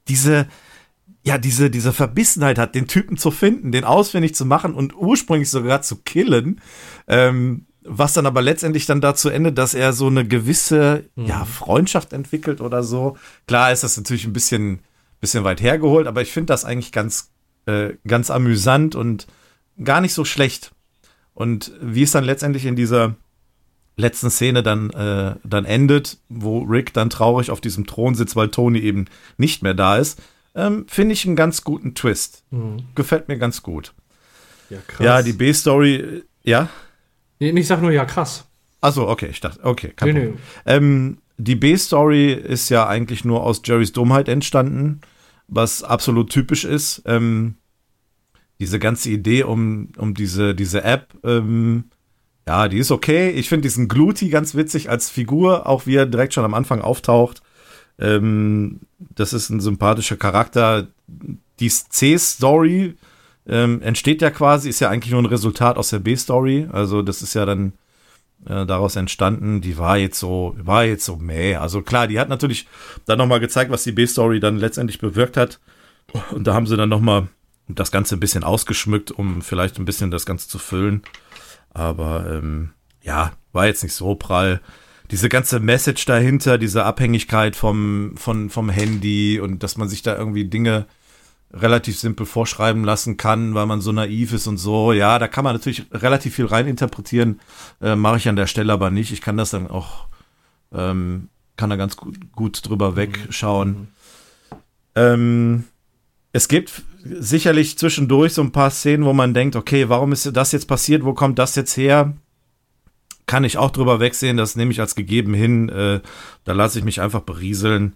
diese, 0.08 0.48
ja, 1.22 1.36
diese, 1.36 1.68
diese 1.68 1.92
Verbissenheit 1.92 2.58
hat, 2.58 2.74
den 2.74 2.86
Typen 2.86 3.18
zu 3.18 3.30
finden, 3.30 3.72
den 3.72 3.84
ausfindig 3.84 4.34
zu 4.34 4.46
machen 4.46 4.72
und 4.72 4.96
ursprünglich 4.96 5.50
sogar 5.50 5.82
zu 5.82 5.96
killen, 5.96 6.62
ähm, 7.08 7.66
was 7.82 8.14
dann 8.14 8.24
aber 8.24 8.40
letztendlich 8.40 8.86
dann 8.86 9.02
dazu 9.02 9.28
endet, 9.28 9.58
dass 9.58 9.74
er 9.74 9.92
so 9.92 10.06
eine 10.06 10.26
gewisse, 10.26 11.10
ja, 11.14 11.44
Freundschaft 11.44 12.14
entwickelt 12.14 12.62
oder 12.62 12.82
so. 12.82 13.18
Klar 13.46 13.70
ist 13.70 13.82
das 13.82 13.98
natürlich 13.98 14.24
ein 14.24 14.32
bisschen, 14.32 14.80
bisschen 15.20 15.44
weit 15.44 15.60
hergeholt, 15.60 16.06
aber 16.06 16.22
ich 16.22 16.32
finde 16.32 16.54
das 16.54 16.64
eigentlich 16.64 16.92
ganz, 16.92 17.32
äh, 17.66 17.90
ganz 18.06 18.30
amüsant 18.30 18.94
und 18.94 19.26
gar 19.82 20.00
nicht 20.00 20.14
so 20.14 20.24
schlecht. 20.24 20.72
Und 21.34 21.72
wie 21.80 22.02
es 22.02 22.10
dann 22.10 22.24
letztendlich 22.24 22.66
in 22.66 22.76
dieser 22.76 23.14
letzten 23.96 24.30
Szene 24.30 24.62
dann, 24.62 24.90
äh, 24.90 25.34
dann 25.44 25.64
endet, 25.64 26.18
wo 26.28 26.60
Rick 26.60 26.92
dann 26.92 27.10
traurig 27.10 27.50
auf 27.50 27.60
diesem 27.60 27.86
Thron 27.86 28.14
sitzt, 28.14 28.36
weil 28.36 28.48
Tony 28.48 28.78
eben 28.78 29.06
nicht 29.36 29.62
mehr 29.62 29.74
da 29.74 29.98
ist, 29.98 30.20
ähm, 30.54 30.86
finde 30.88 31.12
ich 31.12 31.26
einen 31.26 31.36
ganz 31.36 31.62
guten 31.62 31.94
Twist. 31.94 32.44
Gefällt 32.94 33.28
mir 33.28 33.38
ganz 33.38 33.62
gut. 33.62 33.94
Ja, 34.70 34.78
krass. 34.86 35.04
Ja, 35.04 35.22
die 35.22 35.32
B-Story, 35.32 35.94
äh, 35.96 36.22
ja. 36.44 36.68
Nee, 37.40 37.50
ich 37.50 37.66
sag 37.66 37.80
nur, 37.82 37.92
ja, 37.92 38.04
krass. 38.04 38.44
Achso, 38.80 39.08
okay, 39.08 39.28
ich 39.30 39.40
dachte, 39.40 39.60
okay, 39.64 39.92
kein 39.94 40.08
Nee, 40.08 40.20
Problem. 40.20 40.38
Ähm, 40.66 41.18
die 41.36 41.56
B-Story 41.56 42.32
ist 42.32 42.68
ja 42.68 42.86
eigentlich 42.86 43.24
nur 43.24 43.42
aus 43.44 43.62
Jerrys 43.64 43.92
Dummheit 43.92 44.28
entstanden, 44.28 45.00
was 45.46 45.82
absolut 45.82 46.30
typisch 46.30 46.64
ist. 46.64 47.02
Ähm, 47.06 47.56
diese 48.58 48.78
ganze 48.78 49.10
Idee 49.10 49.44
um, 49.44 49.88
um 49.96 50.14
diese, 50.14 50.54
diese 50.54 50.82
App, 50.82 51.14
ähm, 51.24 51.84
ja, 52.46 52.68
die 52.68 52.78
ist 52.78 52.90
okay. 52.90 53.30
Ich 53.30 53.48
finde 53.48 53.62
diesen 53.62 53.88
Gluty 53.88 54.30
ganz 54.30 54.54
witzig 54.54 54.88
als 54.88 55.10
Figur, 55.10 55.66
auch 55.66 55.86
wie 55.86 55.96
er 55.96 56.06
direkt 56.06 56.34
schon 56.34 56.44
am 56.44 56.54
Anfang 56.54 56.80
auftaucht. 56.80 57.42
Ähm, 57.98 58.80
das 58.98 59.32
ist 59.32 59.50
ein 59.50 59.60
sympathischer 59.60 60.16
Charakter. 60.16 60.88
Die 61.60 61.68
C-Story 61.68 62.94
ähm, 63.46 63.82
entsteht 63.82 64.22
ja 64.22 64.30
quasi, 64.30 64.70
ist 64.70 64.80
ja 64.80 64.88
eigentlich 64.88 65.12
nur 65.12 65.22
ein 65.22 65.26
Resultat 65.26 65.76
aus 65.76 65.90
der 65.90 65.98
B-Story. 65.98 66.68
Also 66.72 67.02
das 67.02 67.22
ist 67.22 67.34
ja 67.34 67.44
dann 67.44 67.74
äh, 68.46 68.64
daraus 68.66 68.96
entstanden. 68.96 69.60
Die 69.60 69.78
war 69.78 69.98
jetzt 69.98 70.18
so, 70.18 70.56
war 70.58 70.84
jetzt 70.84 71.04
so 71.04 71.16
meh. 71.16 71.56
Also 71.56 71.82
klar, 71.82 72.06
die 72.06 72.18
hat 72.18 72.28
natürlich 72.28 72.66
dann 73.04 73.18
nochmal 73.18 73.40
gezeigt, 73.40 73.70
was 73.70 73.84
die 73.84 73.92
B-Story 73.92 74.40
dann 74.40 74.56
letztendlich 74.56 74.98
bewirkt 74.98 75.36
hat. 75.36 75.60
Und 76.30 76.46
da 76.46 76.54
haben 76.54 76.66
sie 76.66 76.76
dann 76.76 76.88
nochmal 76.88 77.28
das 77.68 77.90
Ganze 77.90 78.16
ein 78.16 78.20
bisschen 78.20 78.44
ausgeschmückt, 78.44 79.10
um 79.10 79.42
vielleicht 79.42 79.78
ein 79.78 79.84
bisschen 79.84 80.10
das 80.10 80.26
Ganze 80.26 80.48
zu 80.48 80.58
füllen. 80.58 81.02
Aber 81.70 82.26
ähm, 82.30 82.70
ja, 83.02 83.32
war 83.52 83.66
jetzt 83.66 83.82
nicht 83.82 83.94
so 83.94 84.14
prall. 84.14 84.60
Diese 85.10 85.28
ganze 85.28 85.60
Message 85.60 86.04
dahinter, 86.04 86.58
diese 86.58 86.84
Abhängigkeit 86.84 87.56
vom, 87.56 88.14
von, 88.16 88.50
vom 88.50 88.68
Handy 88.68 89.40
und 89.40 89.62
dass 89.62 89.76
man 89.76 89.88
sich 89.88 90.02
da 90.02 90.16
irgendwie 90.16 90.44
Dinge 90.44 90.86
relativ 91.52 91.98
simpel 91.98 92.26
vorschreiben 92.26 92.84
lassen 92.84 93.16
kann, 93.16 93.54
weil 93.54 93.66
man 93.66 93.80
so 93.80 93.90
naiv 93.90 94.32
ist 94.32 94.46
und 94.46 94.58
so. 94.58 94.92
Ja, 94.92 95.18
da 95.18 95.28
kann 95.28 95.44
man 95.44 95.54
natürlich 95.54 95.86
relativ 95.92 96.34
viel 96.34 96.44
reininterpretieren. 96.44 97.40
Äh, 97.80 97.96
Mache 97.96 98.18
ich 98.18 98.28
an 98.28 98.36
der 98.36 98.46
Stelle 98.46 98.72
aber 98.72 98.90
nicht. 98.90 99.12
Ich 99.12 99.22
kann 99.22 99.38
das 99.38 99.50
dann 99.50 99.66
auch, 99.66 100.08
ähm, 100.72 101.28
kann 101.56 101.70
da 101.70 101.76
ganz 101.76 101.96
gut, 101.96 102.32
gut 102.32 102.68
drüber 102.68 102.96
wegschauen. 102.96 103.88
Ähm, 104.94 105.64
es 106.32 106.48
gibt 106.48 106.82
sicherlich 107.18 107.78
zwischendurch 107.78 108.34
so 108.34 108.42
ein 108.42 108.52
paar 108.52 108.70
Szenen, 108.70 109.04
wo 109.04 109.12
man 109.12 109.34
denkt, 109.34 109.56
okay, 109.56 109.88
warum 109.88 110.12
ist 110.12 110.36
das 110.36 110.52
jetzt 110.52 110.66
passiert? 110.66 111.04
Wo 111.04 111.14
kommt 111.14 111.38
das 111.38 111.54
jetzt 111.54 111.76
her? 111.76 112.14
kann 113.28 113.44
ich 113.44 113.58
auch 113.58 113.70
drüber 113.70 114.00
wegsehen, 114.00 114.36
das 114.36 114.56
nehme 114.56 114.72
ich 114.72 114.80
als 114.80 114.96
gegeben 114.96 115.34
hin. 115.34 115.68
Äh, 115.68 116.00
da 116.42 116.52
lasse 116.52 116.80
ich 116.80 116.84
mich 116.84 117.00
einfach 117.00 117.20
berieseln. 117.20 117.94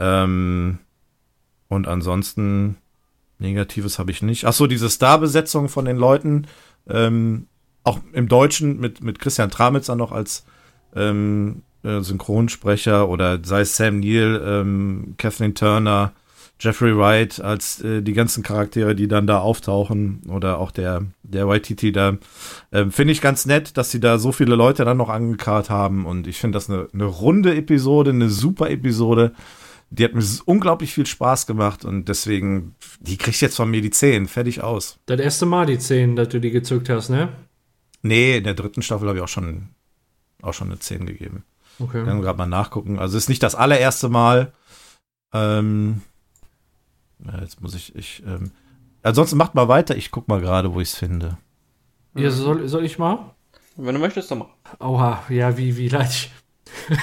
Ähm, 0.00 0.78
und 1.68 1.86
ansonsten 1.86 2.76
Negatives 3.38 3.98
habe 3.98 4.10
ich 4.10 4.22
nicht. 4.22 4.46
Ach 4.46 4.54
so, 4.54 4.66
diese 4.66 4.88
Starbesetzung 4.88 5.68
von 5.68 5.84
den 5.84 5.98
Leuten, 5.98 6.46
ähm, 6.88 7.48
auch 7.84 8.00
im 8.12 8.28
Deutschen 8.28 8.80
mit, 8.80 9.02
mit 9.02 9.18
Christian 9.18 9.50
Tramitzer 9.50 9.96
noch 9.96 10.12
als 10.12 10.46
ähm, 10.94 11.62
äh, 11.82 12.00
Synchronsprecher 12.00 13.08
oder 13.08 13.40
sei 13.42 13.62
es 13.62 13.76
Sam 13.76 14.00
Neill, 14.00 14.40
ähm, 14.44 15.14
Kathleen 15.18 15.54
Turner, 15.54 16.12
Jeffrey 16.60 16.96
Wright 16.96 17.40
als 17.40 17.80
äh, 17.82 18.02
die 18.02 18.12
ganzen 18.12 18.42
Charaktere, 18.42 18.94
die 18.94 19.08
dann 19.08 19.26
da 19.26 19.38
auftauchen 19.38 20.22
oder 20.28 20.58
auch 20.58 20.70
der 20.70 21.06
der 21.22 21.46
YTT 21.46 21.94
da 21.94 22.18
äh, 22.70 22.86
finde 22.90 23.12
ich 23.12 23.20
ganz 23.20 23.46
nett, 23.46 23.76
dass 23.76 23.90
sie 23.90 24.00
da 24.00 24.18
so 24.18 24.32
viele 24.32 24.56
Leute 24.56 24.84
dann 24.84 24.96
noch 24.96 25.08
angekarrt 25.08 25.70
haben 25.70 26.06
und 26.06 26.26
ich 26.26 26.38
finde 26.38 26.56
das 26.56 26.68
eine, 26.68 26.88
eine 26.92 27.04
runde 27.04 27.54
Episode, 27.54 28.10
eine 28.10 28.28
super 28.28 28.70
Episode. 28.70 29.32
Die 29.90 30.04
hat 30.04 30.14
mir 30.14 30.22
unglaublich 30.44 30.92
viel 30.92 31.06
Spaß 31.06 31.46
gemacht 31.46 31.84
und 31.84 32.08
deswegen, 32.08 32.74
die 33.00 33.16
kriegt 33.16 33.40
jetzt 33.40 33.56
von 33.56 33.70
mir 33.70 33.80
die 33.80 33.90
10, 33.90 34.28
fertig 34.28 34.62
aus. 34.62 34.98
Das 35.06 35.18
erste 35.18 35.46
Mal 35.46 35.64
die 35.64 35.78
10, 35.78 36.14
dass 36.14 36.28
du 36.28 36.40
die 36.40 36.50
gezückt 36.50 36.90
hast, 36.90 37.08
ne? 37.08 37.30
Nee, 38.02 38.36
in 38.36 38.44
der 38.44 38.54
dritten 38.54 38.82
Staffel 38.82 39.08
habe 39.08 39.18
ich 39.18 39.24
auch 39.24 39.28
schon, 39.28 39.68
auch 40.42 40.52
schon 40.52 40.68
eine 40.68 40.78
10 40.78 41.06
gegeben. 41.06 41.44
Okay. 41.78 42.04
Dann 42.04 42.20
gerade 42.20 42.36
mal 42.36 42.46
nachgucken. 42.46 42.98
Also 42.98 43.16
ist 43.16 43.28
nicht 43.28 43.42
das 43.42 43.54
allererste 43.54 44.08
Mal. 44.08 44.52
Ähm, 45.32 46.02
jetzt 47.40 47.60
muss 47.60 47.74
ich, 47.74 47.94
ich, 47.94 48.22
ähm, 48.26 48.50
ansonsten 49.02 49.36
macht 49.36 49.54
mal 49.54 49.68
weiter. 49.68 49.96
Ich 49.96 50.10
guck 50.10 50.28
mal 50.28 50.40
gerade, 50.40 50.74
wo 50.74 50.80
ich 50.80 50.88
es 50.88 50.94
finde. 50.96 51.38
Ja, 52.14 52.30
soll, 52.30 52.68
soll 52.68 52.84
ich 52.84 52.98
mal? 52.98 53.34
Wenn 53.76 53.94
du 53.94 54.00
möchtest, 54.00 54.30
dann 54.30 54.38
mach. 54.38 54.48
Oha, 54.80 55.22
ja, 55.28 55.56
wie, 55.56 55.76
wie 55.76 55.88
leid 55.88 56.10
ich. 56.10 56.30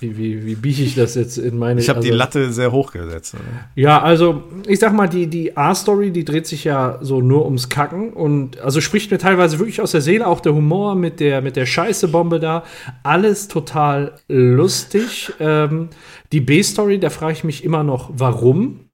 Wie, 0.00 0.16
wie, 0.16 0.46
wie 0.46 0.54
biege 0.54 0.82
ich 0.82 0.94
das 0.94 1.16
jetzt 1.16 1.38
in 1.38 1.58
meine. 1.58 1.80
Ich 1.80 1.88
habe 1.88 1.98
also, 1.98 2.08
die 2.08 2.14
Latte 2.14 2.52
sehr 2.52 2.70
hoch 2.70 2.92
gesetzt. 2.92 3.34
Oder? 3.34 3.42
Ja, 3.74 4.00
also 4.00 4.44
ich 4.66 4.78
sag 4.78 4.92
mal, 4.92 5.08
die, 5.08 5.26
die 5.26 5.56
A-Story, 5.56 6.12
die 6.12 6.24
dreht 6.24 6.46
sich 6.46 6.64
ja 6.64 6.98
so 7.00 7.20
nur 7.20 7.44
ums 7.44 7.68
Kacken 7.68 8.12
und 8.12 8.60
also 8.60 8.80
spricht 8.80 9.10
mir 9.10 9.18
teilweise 9.18 9.58
wirklich 9.58 9.80
aus 9.80 9.90
der 9.90 10.00
Seele, 10.00 10.26
auch 10.26 10.40
der 10.40 10.54
Humor 10.54 10.94
mit 10.94 11.18
der, 11.18 11.42
mit 11.42 11.56
der 11.56 11.66
Scheiße-Bombe 11.66 12.38
da. 12.38 12.62
Alles 13.02 13.48
total 13.48 14.14
lustig. 14.28 15.32
Ähm, 15.40 15.88
die 16.30 16.40
B-Story, 16.40 17.00
da 17.00 17.10
frage 17.10 17.32
ich 17.32 17.44
mich 17.44 17.64
immer 17.64 17.82
noch, 17.82 18.10
warum. 18.14 18.87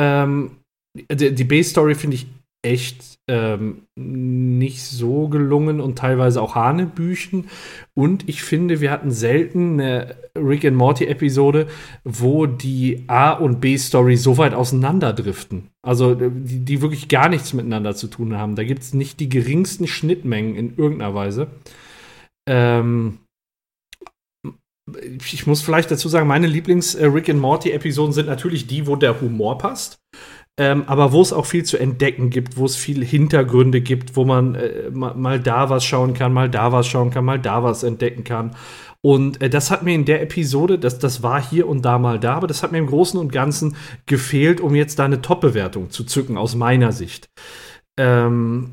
Ähm, 0.00 0.52
die, 1.12 1.34
die 1.34 1.44
B-Story 1.44 1.94
finde 1.94 2.16
ich 2.16 2.26
echt 2.62 3.18
ähm, 3.28 3.82
nicht 3.96 4.82
so 4.82 5.28
gelungen 5.28 5.80
und 5.80 5.96
teilweise 5.96 6.42
auch 6.42 6.54
Hanebüchen. 6.54 7.48
Und 7.94 8.28
ich 8.28 8.42
finde, 8.42 8.80
wir 8.80 8.90
hatten 8.90 9.10
selten 9.10 9.80
eine 9.80 10.16
Rick 10.36 10.64
and 10.64 10.76
Morty 10.76 11.06
Episode, 11.06 11.68
wo 12.04 12.46
die 12.46 13.04
A- 13.06 13.32
und 13.32 13.60
B-Story 13.60 14.16
so 14.16 14.36
weit 14.36 14.54
auseinanderdriften. 14.54 15.68
Also 15.82 16.14
die, 16.14 16.64
die 16.64 16.82
wirklich 16.82 17.08
gar 17.08 17.28
nichts 17.28 17.52
miteinander 17.52 17.94
zu 17.94 18.08
tun 18.08 18.36
haben. 18.36 18.56
Da 18.56 18.64
gibt 18.64 18.82
es 18.82 18.94
nicht 18.94 19.20
die 19.20 19.28
geringsten 19.28 19.86
Schnittmengen 19.86 20.54
in 20.56 20.76
irgendeiner 20.76 21.14
Weise. 21.14 21.48
Ähm, 22.48 23.18
ich 25.32 25.46
muss 25.46 25.62
vielleicht 25.62 25.90
dazu 25.90 26.08
sagen, 26.08 26.26
meine 26.26 26.46
Lieblings-Rick 26.46 27.28
äh, 27.28 27.32
and 27.32 27.40
Morty-Episoden 27.40 28.12
sind 28.12 28.26
natürlich 28.26 28.66
die, 28.66 28.86
wo 28.86 28.96
der 28.96 29.20
Humor 29.20 29.58
passt 29.58 30.00
ähm, 30.60 30.84
aber 30.86 31.12
wo 31.12 31.22
es 31.22 31.32
auch 31.32 31.46
viel 31.46 31.64
zu 31.64 31.78
entdecken 31.78 32.28
gibt, 32.28 32.58
wo 32.58 32.66
es 32.66 32.76
viel 32.76 33.02
Hintergründe 33.02 33.80
gibt, 33.80 34.14
wo 34.14 34.26
man 34.26 34.56
äh, 34.56 34.90
mal, 34.90 35.14
mal, 35.14 35.40
da 35.40 35.70
was 35.70 35.84
schauen 35.86 36.12
kann, 36.12 36.34
mal 36.34 36.50
da 36.50 36.70
was 36.70 36.86
schauen 36.86 37.10
kann, 37.10 37.24
mal 37.24 37.38
da 37.38 37.62
was 37.62 37.82
entdecken 37.82 38.24
kann. 38.24 38.54
Und 39.00 39.40
äh, 39.40 39.48
das 39.48 39.70
hat 39.70 39.82
mir 39.82 39.94
in 39.94 40.04
der 40.04 40.20
Episode, 40.20 40.78
das, 40.78 40.98
das 40.98 41.22
war 41.22 41.42
hier 41.42 41.66
und 41.66 41.82
da 41.82 41.98
mal 41.98 42.20
da, 42.20 42.34
aber 42.34 42.46
das 42.46 42.62
hat 42.62 42.72
mir 42.72 42.78
im 42.78 42.88
Großen 42.88 43.18
und 43.18 43.32
Ganzen 43.32 43.74
gefehlt, 44.04 44.60
um 44.60 44.74
jetzt 44.74 44.98
da 44.98 45.06
eine 45.06 45.22
Top-Bewertung 45.22 45.88
zu 45.88 46.04
zücken, 46.04 46.36
aus 46.36 46.54
meiner 46.54 46.92
Sicht. 46.92 47.30
Ähm, 48.00 48.70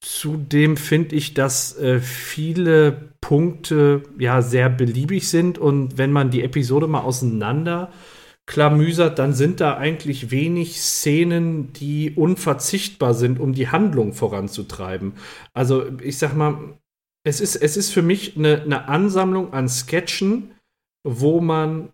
zudem 0.00 0.76
finde 0.76 1.16
ich, 1.16 1.34
dass 1.34 1.78
äh, 1.78 2.00
viele 2.00 3.10
Punkte 3.20 4.02
ja 4.18 4.42
sehr 4.42 4.68
beliebig 4.68 5.28
sind 5.28 5.58
und 5.58 5.98
wenn 5.98 6.12
man 6.12 6.30
die 6.30 6.42
Episode 6.42 6.86
mal 6.86 7.00
auseinander 7.00 7.90
äh, 7.90 7.94
klamüsert, 8.46 9.18
dann 9.18 9.34
sind 9.34 9.60
da 9.60 9.76
eigentlich 9.76 10.30
wenig 10.30 10.80
Szenen, 10.80 11.72
die 11.72 12.12
unverzichtbar 12.12 13.12
sind, 13.12 13.40
um 13.40 13.52
die 13.52 13.68
Handlung 13.68 14.12
voranzutreiben. 14.12 15.14
Also 15.52 15.84
ich 16.00 16.18
sag 16.18 16.34
mal, 16.34 16.78
es 17.24 17.40
ist, 17.40 17.56
es 17.56 17.76
ist 17.76 17.90
für 17.90 18.02
mich 18.02 18.36
eine, 18.36 18.62
eine 18.62 18.88
Ansammlung 18.88 19.52
an 19.52 19.68
Sketchen, 19.68 20.52
wo 21.04 21.40
man 21.40 21.88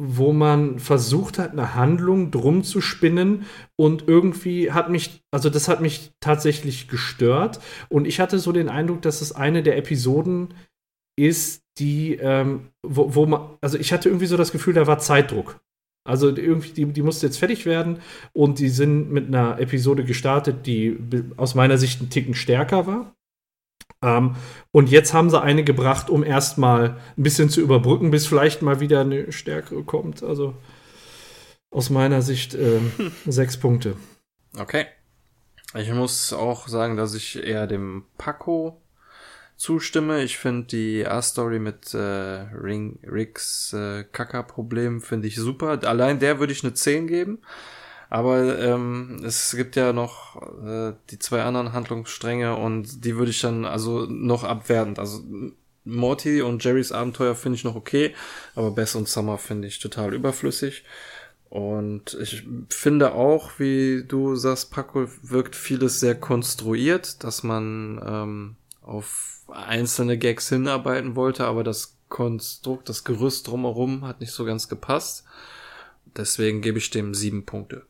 wo 0.00 0.32
man 0.32 0.78
versucht 0.78 1.38
hat, 1.38 1.50
eine 1.50 1.74
Handlung 1.74 2.30
drum 2.30 2.62
zu 2.62 2.80
spinnen 2.80 3.46
und 3.76 4.06
irgendwie 4.06 4.70
hat 4.70 4.90
mich, 4.90 5.22
also 5.32 5.50
das 5.50 5.66
hat 5.66 5.80
mich 5.80 6.12
tatsächlich 6.20 6.86
gestört 6.86 7.58
und 7.88 8.06
ich 8.06 8.20
hatte 8.20 8.38
so 8.38 8.52
den 8.52 8.68
Eindruck, 8.68 9.02
dass 9.02 9.20
es 9.20 9.32
eine 9.32 9.62
der 9.62 9.76
Episoden 9.76 10.54
ist, 11.18 11.64
die, 11.78 12.14
ähm, 12.14 12.68
wo, 12.86 13.14
wo 13.14 13.26
man, 13.26 13.56
also 13.60 13.76
ich 13.76 13.92
hatte 13.92 14.08
irgendwie 14.08 14.26
so 14.26 14.36
das 14.36 14.52
Gefühl, 14.52 14.74
da 14.74 14.86
war 14.86 15.00
Zeitdruck. 15.00 15.60
Also 16.08 16.34
irgendwie, 16.34 16.70
die, 16.70 16.86
die 16.86 17.02
musste 17.02 17.26
jetzt 17.26 17.38
fertig 17.38 17.66
werden 17.66 17.98
und 18.32 18.60
die 18.60 18.70
sind 18.70 19.10
mit 19.10 19.26
einer 19.26 19.60
Episode 19.60 20.04
gestartet, 20.04 20.66
die 20.66 20.96
aus 21.36 21.54
meiner 21.54 21.76
Sicht 21.76 22.00
ein 22.00 22.08
Ticken 22.08 22.34
stärker 22.34 22.86
war. 22.86 23.14
Ähm, 24.02 24.36
und 24.70 24.90
jetzt 24.90 25.12
haben 25.12 25.30
sie 25.30 25.40
eine 25.40 25.64
gebracht, 25.64 26.10
um 26.10 26.22
erstmal 26.22 26.98
ein 27.16 27.22
bisschen 27.22 27.50
zu 27.50 27.60
überbrücken, 27.60 28.10
bis 28.10 28.26
vielleicht 28.26 28.62
mal 28.62 28.80
wieder 28.80 29.00
eine 29.00 29.32
stärkere 29.32 29.82
kommt. 29.82 30.22
Also 30.22 30.54
aus 31.70 31.90
meiner 31.90 32.22
Sicht 32.22 32.54
äh, 32.54 32.80
sechs 33.26 33.58
Punkte. 33.58 33.96
Okay. 34.58 34.86
Ich 35.74 35.92
muss 35.92 36.32
auch 36.32 36.66
sagen, 36.66 36.96
dass 36.96 37.14
ich 37.14 37.42
eher 37.42 37.66
dem 37.66 38.04
Paco 38.16 38.80
zustimme. 39.56 40.22
Ich 40.22 40.38
finde 40.38 40.66
die 40.68 41.06
A-Story 41.06 41.58
mit 41.58 41.92
äh, 41.92 41.98
Ring, 41.98 42.98
Ricks 43.02 43.74
äh, 43.74 44.04
Kaka-Problem 44.04 45.02
finde 45.02 45.28
ich 45.28 45.36
super. 45.36 45.80
Allein 45.84 46.20
der 46.20 46.38
würde 46.38 46.52
ich 46.52 46.64
eine 46.64 46.72
10 46.72 47.06
geben. 47.06 47.42
Aber 48.10 48.58
ähm, 48.58 49.20
es 49.24 49.54
gibt 49.54 49.76
ja 49.76 49.92
noch 49.92 50.40
äh, 50.64 50.94
die 51.10 51.18
zwei 51.18 51.42
anderen 51.42 51.72
Handlungsstränge 51.72 52.56
und 52.56 53.04
die 53.04 53.16
würde 53.16 53.30
ich 53.30 53.40
dann 53.40 53.64
also 53.64 54.06
noch 54.06 54.44
abwertend. 54.44 54.98
Also 54.98 55.22
Morty 55.84 56.42
und 56.42 56.62
Jerrys 56.64 56.92
Abenteuer 56.92 57.34
finde 57.34 57.56
ich 57.56 57.64
noch 57.64 57.74
okay, 57.74 58.14
aber 58.54 58.70
Bess 58.70 58.94
und 58.94 59.08
Summer 59.08 59.38
finde 59.38 59.68
ich 59.68 59.78
total 59.78 60.14
überflüssig. 60.14 60.84
Und 61.50 62.16
ich 62.20 62.46
finde 62.68 63.14
auch, 63.14 63.58
wie 63.58 64.04
du 64.06 64.36
sagst, 64.36 64.70
Paco, 64.70 65.08
wirkt 65.22 65.56
vieles 65.56 65.98
sehr 65.98 66.14
konstruiert, 66.14 67.24
dass 67.24 67.42
man 67.42 68.00
ähm, 68.04 68.56
auf 68.82 69.42
einzelne 69.48 70.18
Gags 70.18 70.50
hinarbeiten 70.50 71.16
wollte, 71.16 71.46
aber 71.46 71.64
das 71.64 71.96
Konstrukt, 72.08 72.88
das 72.88 73.04
Gerüst 73.04 73.48
drumherum 73.48 74.06
hat 74.06 74.20
nicht 74.20 74.32
so 74.32 74.44
ganz 74.44 74.68
gepasst. 74.68 75.24
Deswegen 76.16 76.60
gebe 76.60 76.78
ich 76.78 76.90
dem 76.90 77.14
sieben 77.14 77.44
Punkte. 77.44 77.86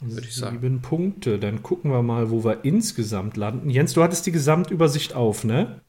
Würde 0.00 0.26
ich 0.26 0.34
sagen. 0.34 0.58
Sieben 0.60 0.80
Punkte. 0.80 1.38
Dann 1.38 1.62
gucken 1.62 1.90
wir 1.90 2.02
mal, 2.02 2.30
wo 2.30 2.44
wir 2.44 2.64
insgesamt 2.64 3.36
landen. 3.36 3.70
Jens, 3.70 3.92
du 3.92 4.02
hattest 4.02 4.26
die 4.26 4.32
Gesamtübersicht 4.32 5.14
auf, 5.14 5.44
ne? 5.44 5.80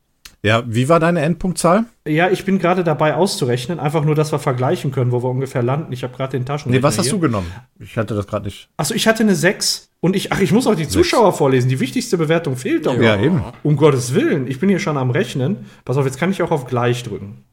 Ja, 0.44 0.64
wie 0.66 0.90
war 0.90 1.00
deine 1.00 1.22
Endpunktzahl? 1.22 1.86
Ja, 2.08 2.32
ich 2.32 2.46
bin 2.46 2.58
gerade 2.58 2.84
dabei 2.84 3.14
auszurechnen, 3.14 3.80
einfach 3.80 4.04
nur, 4.04 4.16
dass 4.16 4.32
wir 4.32 4.40
vergleichen 4.40 4.92
können, 4.92 5.12
wo 5.12 5.22
wir 5.22 5.30
ungefähr 5.30 5.62
landen. 5.62 5.94
Ich 5.94 6.04
habe 6.04 6.16
gerade 6.16 6.32
den 6.32 6.48
Taschen. 6.48 6.72
Nee, 6.72 6.82
was 6.82 6.98
hast 6.98 7.06
hier. 7.06 7.14
du 7.14 7.20
genommen? 7.20 7.46
Ich 7.80 7.96
hatte 7.96 8.16
das 8.16 8.26
gerade 8.26 8.46
nicht. 8.46 8.68
Achso, 8.76 8.96
ich 8.96 9.08
hatte 9.08 9.22
eine 9.22 9.36
6. 9.36 9.90
Und 10.00 10.16
ich, 10.16 10.32
ach, 10.32 10.40
ich 10.40 10.52
muss 10.52 10.66
auch 10.66 10.74
die 10.74 10.88
Zuschauer 10.88 11.34
vorlesen. 11.34 11.70
Die 11.70 11.80
wichtigste 11.80 12.18
Bewertung 12.18 12.58
fehlt 12.58 12.88
doch. 12.88 13.00
Ja, 13.00 13.22
eben. 13.22 13.44
Um 13.62 13.76
Gottes 13.76 14.16
Willen. 14.16 14.48
Ich 14.48 14.60
bin 14.60 14.68
hier 14.68 14.80
schon 14.80 14.98
am 14.98 15.12
Rechnen. 15.12 15.66
Pass 15.86 15.98
auf, 15.98 16.06
jetzt 16.06 16.18
kann 16.18 16.32
ich 16.32 16.42
auch 16.42 16.50
auf 16.50 16.66
gleich 16.66 17.04
drücken. 17.04 17.44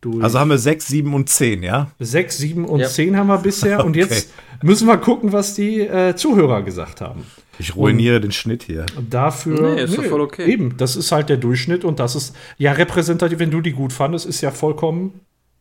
Du, 0.00 0.20
also 0.22 0.38
haben 0.38 0.48
wir 0.48 0.58
6, 0.58 0.86
7 0.86 1.12
und 1.14 1.28
10, 1.28 1.62
ja? 1.62 1.90
6, 1.98 2.38
7 2.38 2.64
und 2.64 2.80
ja. 2.80 2.88
10 2.88 3.16
haben 3.16 3.26
wir 3.26 3.38
bisher. 3.38 3.80
okay. 3.80 3.86
Und 3.86 3.96
jetzt 3.96 4.30
müssen 4.62 4.86
wir 4.86 4.96
gucken, 4.96 5.32
was 5.32 5.54
die 5.54 5.80
äh, 5.80 6.14
Zuhörer 6.16 6.62
gesagt 6.62 7.00
haben. 7.00 7.24
Ich 7.58 7.76
ruiniere 7.76 8.16
und 8.16 8.22
den 8.22 8.32
Schnitt 8.32 8.62
hier. 8.62 8.86
Dafür. 9.10 9.74
Nee, 9.74 9.82
ist 9.82 9.98
nee, 9.98 10.08
voll 10.08 10.22
okay. 10.22 10.50
Eben, 10.50 10.78
das 10.78 10.96
ist 10.96 11.12
halt 11.12 11.28
der 11.28 11.36
Durchschnitt 11.36 11.84
und 11.84 12.00
das 12.00 12.16
ist 12.16 12.34
ja 12.56 12.72
repräsentativ. 12.72 13.38
Wenn 13.38 13.50
du 13.50 13.60
die 13.60 13.72
gut 13.72 13.92
fandest, 13.92 14.24
ist 14.24 14.40
ja 14.40 14.50
vollkommen 14.50 15.20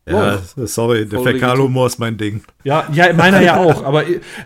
ja, 0.10 0.42
oh. 0.58 0.66
sorry, 0.66 1.06
der 1.06 1.22
Fäkalhumor 1.22 1.88
ist 1.88 2.00
mein 2.00 2.18
Ding. 2.18 2.42
Ja, 2.64 2.88
ja, 2.92 3.14
meiner 3.14 3.42
ja 3.42 3.58
auch. 3.58 3.84
Aber 3.84 4.04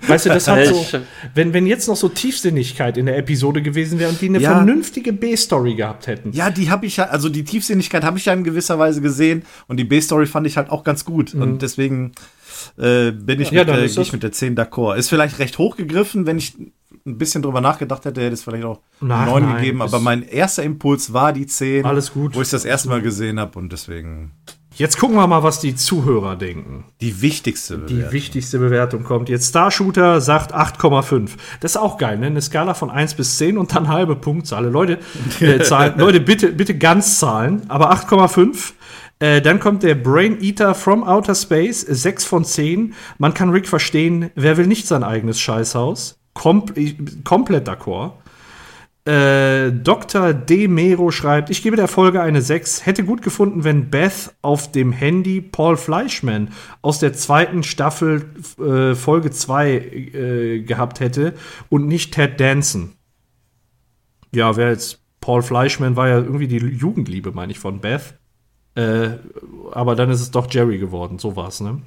weißt 0.08 0.26
du, 0.26 0.30
das 0.30 0.48
hat 0.48 0.66
so, 0.68 0.86
wenn, 1.34 1.54
wenn 1.54 1.66
jetzt 1.66 1.88
noch 1.88 1.96
so 1.96 2.10
Tiefsinnigkeit 2.10 2.98
in 2.98 3.06
der 3.06 3.18
Episode 3.18 3.62
gewesen 3.62 4.00
wäre 4.00 4.10
und 4.10 4.22
die 4.22 4.30
eine 4.30 4.40
ja. 4.40 4.52
vernünftige 4.52 5.14
B-Story 5.14 5.76
gehabt 5.76 6.08
hätten. 6.08 6.32
Ja, 6.32 6.50
die 6.50 6.70
habe 6.70 6.86
ich 6.86 6.98
ja, 6.98 7.06
also 7.06 7.30
die 7.30 7.44
Tiefsinnigkeit 7.44 8.04
habe 8.04 8.18
ich 8.18 8.26
ja 8.26 8.34
in 8.34 8.44
gewisser 8.44 8.80
Weise 8.80 9.02
gesehen 9.02 9.44
und 9.68 9.78
die 9.78 9.86
B-Story 9.86 10.26
fand 10.26 10.48
ich 10.48 10.58
halt 10.58 10.70
auch 10.70 10.84
ganz 10.84 11.06
gut. 11.06 11.34
Mhm. 11.34 11.42
Und 11.42 11.62
deswegen 11.62 12.14
äh, 12.78 13.12
bin 13.12 13.40
ich, 13.42 13.52
ja, 13.52 13.64
mit, 13.64 13.74
äh, 13.74 13.86
ich 13.86 14.14
mit 14.14 14.24
der 14.24 14.32
10 14.32 14.56
d'accord. 14.56 14.96
Ist 14.96 15.10
vielleicht 15.10 15.40
recht 15.40 15.58
hochgegriffen, 15.58 16.26
wenn 16.26 16.38
ich 16.38 16.56
ein 17.06 17.18
bisschen 17.18 17.42
drüber 17.42 17.62
nachgedacht 17.62 18.06
hätte, 18.06 18.22
hätte 18.22 18.34
es 18.34 18.44
vielleicht 18.44 18.64
auch 18.64 18.80
Nein, 19.02 19.26
neun 19.28 19.44
nein, 19.44 19.56
gegeben. 19.58 19.82
Aber 19.82 20.00
mein 20.00 20.24
erster 20.24 20.64
Impuls 20.64 21.14
war 21.14 21.34
die 21.34 21.46
10. 21.46 21.86
Alles 21.86 22.14
gut. 22.14 22.36
Wo 22.36 22.42
ich 22.42 22.50
das 22.50 22.66
erste 22.66 22.90
Mal 22.90 23.02
gesehen 23.02 23.40
habe 23.40 23.60
und 23.60 23.72
deswegen 23.72 24.32
Jetzt 24.76 24.98
gucken 24.98 25.16
wir 25.16 25.28
mal, 25.28 25.44
was 25.44 25.60
die 25.60 25.76
Zuhörer 25.76 26.36
denken. 26.36 26.86
die 27.00 27.22
wichtigste 27.22 27.78
Die 27.78 27.94
Bewertung. 27.96 28.12
wichtigste 28.14 28.60
Bewertung 28.60 29.04
kommt 29.04 29.30
jetzt. 29.30 29.50
Starshooter 29.50 30.20
sagt 30.20 30.54
8,5. 30.54 31.32
Das 31.60 31.72
ist 31.72 31.78
auch 31.78 31.98
geil, 31.98 32.18
ne? 32.18 32.28
Eine 32.28 32.42
Skala 32.42 32.74
von 32.74 32.90
1 32.90 33.14
bis 33.14 33.38
10 33.38 33.58
und 33.58 33.76
dann 33.76 33.88
halbe 33.88 34.16
Punktzahl. 34.16 34.66
Leute, 34.66 34.98
äh, 35.40 35.60
Zahlen, 35.64 35.98
Leute, 35.98 36.20
bitte, 36.20 36.52
bitte 36.52 36.76
ganz 36.78 37.20
zahlen, 37.20 37.62
aber 37.70 37.92
8,5. 37.94 38.74
Äh, 39.20 39.42
dann 39.42 39.60
kommt 39.60 39.84
der 39.84 39.96
Brain 39.96 40.42
Eater 40.42 40.74
from 40.74 41.04
Outer 41.04 41.36
Space, 41.36 41.82
6 41.82 42.26
von 42.26 42.44
10. 42.44 42.96
Man 43.20 43.34
kann 43.36 43.52
Rick 43.52 43.68
verstehen, 43.68 44.32
wer 44.36 44.58
will 44.58 44.66
nicht 44.68 44.88
sein 44.88 45.04
eigenes 45.04 45.40
Scheißhaus? 45.40 46.18
Kom 46.34 46.66
komplett 47.24 47.70
d'accord. 47.70 48.14
Äh, 49.06 49.72
Dr. 49.74 50.34
D. 50.34 50.70
Mero 50.70 51.12
schreibt, 51.12 51.50
ich 51.50 51.62
gebe 51.62 51.76
der 51.76 51.90
Folge 51.90 52.22
eine 52.22 52.42
6. 52.42 52.86
Hätte 52.86 53.04
gut 53.04 53.22
gefunden, 53.22 53.66
wenn 53.66 53.90
Beth 53.90 54.34
auf 54.42 54.72
dem 54.72 54.94
Handy 54.94 55.42
Paul 55.42 55.76
Fleischman 55.76 56.54
aus 56.82 57.00
der 57.00 57.12
zweiten 57.14 57.64
Staffel 57.64 58.26
äh, 58.60 58.96
Folge 58.96 59.32
2 59.32 59.72
äh, 59.72 60.60
gehabt 60.62 61.02
hätte 61.02 61.34
und 61.68 61.88
nicht 61.88 62.14
Ted 62.14 62.40
Danson. 62.40 62.94
Ja, 64.34 64.56
wer 64.56 64.70
jetzt 64.70 65.02
Paul 65.20 65.42
Fleischman 65.42 65.98
war 65.98 66.08
ja 66.08 66.18
irgendwie 66.18 66.48
die 66.48 66.58
Jugendliebe, 66.58 67.32
meine 67.34 67.52
ich, 67.52 67.60
von 67.60 67.82
Beth. 67.82 68.18
Äh, 68.76 69.18
aber 69.72 69.96
dann 69.96 70.10
ist 70.12 70.22
es 70.22 70.32
doch 70.32 70.50
Jerry 70.50 70.78
geworden. 70.78 71.20
So 71.20 71.36
war's, 71.36 71.60
ne? 71.60 71.82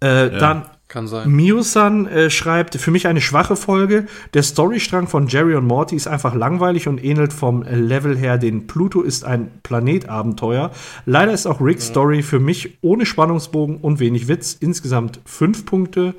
Äh, 0.00 0.38
Dann 0.38 0.66
Kann 0.94 1.08
sein. 1.08 1.28
Miusan 1.28 2.06
äh, 2.06 2.30
schreibt, 2.30 2.76
für 2.76 2.92
mich 2.92 3.08
eine 3.08 3.20
schwache 3.20 3.56
Folge. 3.56 4.06
Der 4.32 4.44
Storystrang 4.44 5.08
von 5.08 5.26
Jerry 5.26 5.56
und 5.56 5.66
Morty 5.66 5.96
ist 5.96 6.06
einfach 6.06 6.36
langweilig 6.36 6.86
und 6.86 7.02
ähnelt 7.02 7.32
vom 7.32 7.64
Level 7.64 8.16
her 8.16 8.38
den 8.38 8.68
Pluto 8.68 9.02
ist 9.02 9.24
ein 9.24 9.50
Planetabenteuer. 9.64 10.70
Leider 11.04 11.32
ist 11.32 11.46
auch 11.46 11.60
Ricks 11.60 11.88
Story 11.88 12.22
für 12.22 12.38
mich 12.38 12.78
ohne 12.80 13.06
Spannungsbogen 13.06 13.78
und 13.78 13.98
wenig 13.98 14.28
Witz. 14.28 14.56
Insgesamt 14.60 15.18
fünf 15.24 15.66
Punkte. 15.66 16.14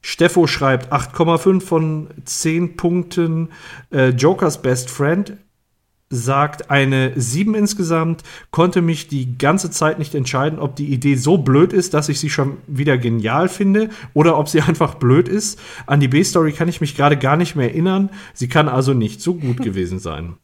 Steffo 0.00 0.46
schreibt 0.46 0.92
8,5 0.92 1.60
von 1.60 2.06
10 2.24 2.76
Punkten. 2.76 3.48
Äh, 3.90 4.10
Jokers 4.10 4.62
Best 4.62 4.90
Friend 4.90 5.36
sagt 6.14 6.70
eine 6.70 7.12
7 7.16 7.54
insgesamt, 7.54 8.22
konnte 8.50 8.82
mich 8.82 9.08
die 9.08 9.36
ganze 9.36 9.70
Zeit 9.70 9.98
nicht 9.98 10.14
entscheiden, 10.14 10.58
ob 10.58 10.76
die 10.76 10.92
Idee 10.92 11.16
so 11.16 11.38
blöd 11.38 11.72
ist, 11.72 11.94
dass 11.94 12.08
ich 12.08 12.20
sie 12.20 12.30
schon 12.30 12.58
wieder 12.66 12.96
genial 12.98 13.48
finde 13.48 13.90
oder 14.14 14.38
ob 14.38 14.48
sie 14.48 14.60
einfach 14.66 14.94
blöd 14.94 15.28
ist. 15.28 15.60
An 15.86 16.00
die 16.00 16.08
B-Story 16.08 16.52
kann 16.52 16.68
ich 16.68 16.80
mich 16.80 16.96
gerade 16.96 17.16
gar 17.16 17.36
nicht 17.36 17.56
mehr 17.56 17.70
erinnern. 17.70 18.10
Sie 18.32 18.48
kann 18.48 18.68
also 18.68 18.94
nicht 18.94 19.20
so 19.20 19.34
gut 19.34 19.56
gewesen 19.62 19.98
sein. 19.98 20.34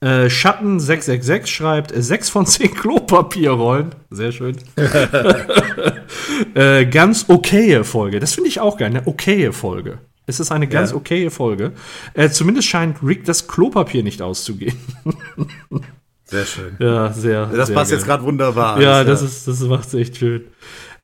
Äh, 0.00 0.30
Schatten 0.30 0.78
666 0.78 1.52
schreibt 1.52 1.92
äh, 1.92 2.02
6 2.02 2.28
von 2.30 2.46
10 2.46 2.74
Klopapierrollen. 2.74 3.94
Sehr 4.10 4.32
schön. 4.32 4.56
äh, 6.54 6.86
ganz 6.86 7.26
okaye 7.28 7.84
Folge. 7.84 8.20
Das 8.20 8.34
finde 8.34 8.48
ich 8.48 8.60
auch 8.60 8.76
geil. 8.76 8.90
Eine 8.90 9.06
okaye 9.06 9.52
Folge. 9.52 9.98
Es 10.30 10.40
ist 10.40 10.50
eine 10.52 10.66
ganz 10.66 10.90
Ja. 10.90 10.96
okaye 10.96 11.30
Folge. 11.30 11.72
Äh, 12.14 12.30
zumindest 12.30 12.68
scheint 12.68 12.96
Rick 13.02 13.24
das 13.26 13.46
Klopapier 13.46 14.02
nicht 14.02 14.22
auszugehen. 14.22 14.76
Sehr 16.24 16.44
schön. 16.46 16.76
Ja, 16.78 17.12
sehr. 17.12 17.46
Das 17.46 17.66
sehr 17.66 17.74
passt 17.74 17.90
geil. 17.90 17.98
jetzt 17.98 18.06
gerade 18.06 18.22
wunderbar. 18.22 18.80
Ja, 18.80 18.92
alles, 18.98 19.20
das 19.20 19.22
ist, 19.32 19.48
das 19.48 19.60
macht's 19.62 19.92
echt 19.94 20.16
schön. 20.16 20.44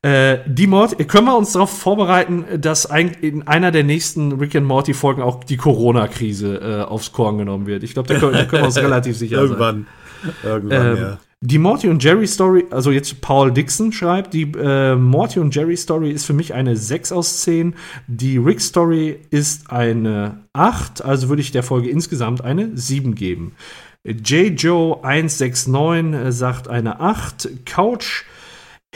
Äh, 0.01 0.37
die 0.47 0.67
Mord, 0.67 0.97
können 1.09 1.25
wir 1.27 1.37
uns 1.37 1.51
darauf 1.51 1.69
vorbereiten, 1.77 2.45
dass 2.61 2.85
in 3.19 3.45
einer 3.45 3.71
der 3.71 3.83
nächsten 3.83 4.31
Rick 4.33 4.55
and 4.55 4.65
Morty 4.65 4.93
Folgen 4.93 5.21
auch 5.21 5.43
die 5.43 5.57
Corona-Krise 5.57 6.61
äh, 6.61 6.81
aufs 6.89 7.11
Korn 7.11 7.39
genommen 7.39 7.65
wird? 7.67 7.83
Ich 7.83 7.93
glaube, 7.93 8.13
da, 8.13 8.19
können- 8.19 8.33
da 8.33 8.45
können 8.45 8.61
wir 8.61 8.67
uns 8.67 8.77
relativ 8.81 9.17
sicher 9.17 9.35
sein. 9.39 9.47
Irgendwann. 9.47 9.87
Irgendwann, 10.43 10.87
Ähm, 10.87 10.97
ja. 10.97 11.17
Die 11.41 11.59
Morty 11.59 11.87
und 11.87 12.03
Jerry 12.03 12.25
Story, 12.25 12.65
also 12.71 12.89
jetzt 12.89 13.21
Paul 13.21 13.51
Dixon 13.51 13.91
schreibt, 13.91 14.33
die 14.33 14.51
äh, 14.57 14.95
Morty 14.95 15.39
und 15.39 15.53
Jerry 15.53 15.77
Story 15.77 16.09
ist 16.09 16.25
für 16.25 16.33
mich 16.33 16.55
eine 16.55 16.75
6 16.75 17.11
aus 17.11 17.41
10. 17.41 17.75
Die 18.07 18.37
Rick 18.37 18.59
Story 18.59 19.19
ist 19.29 19.69
eine 19.69 20.45
8, 20.53 21.05
also 21.05 21.29
würde 21.29 21.43
ich 21.43 21.51
der 21.51 21.61
Folge 21.61 21.91
insgesamt 21.91 22.43
eine 22.43 22.75
7 22.75 23.13
geben. 23.13 23.55
J. 24.03 24.59
Joe 24.59 25.03
169 25.03 26.19
äh, 26.19 26.31
sagt 26.31 26.69
eine 26.69 26.99
8. 27.01 27.65
Couch 27.65 28.23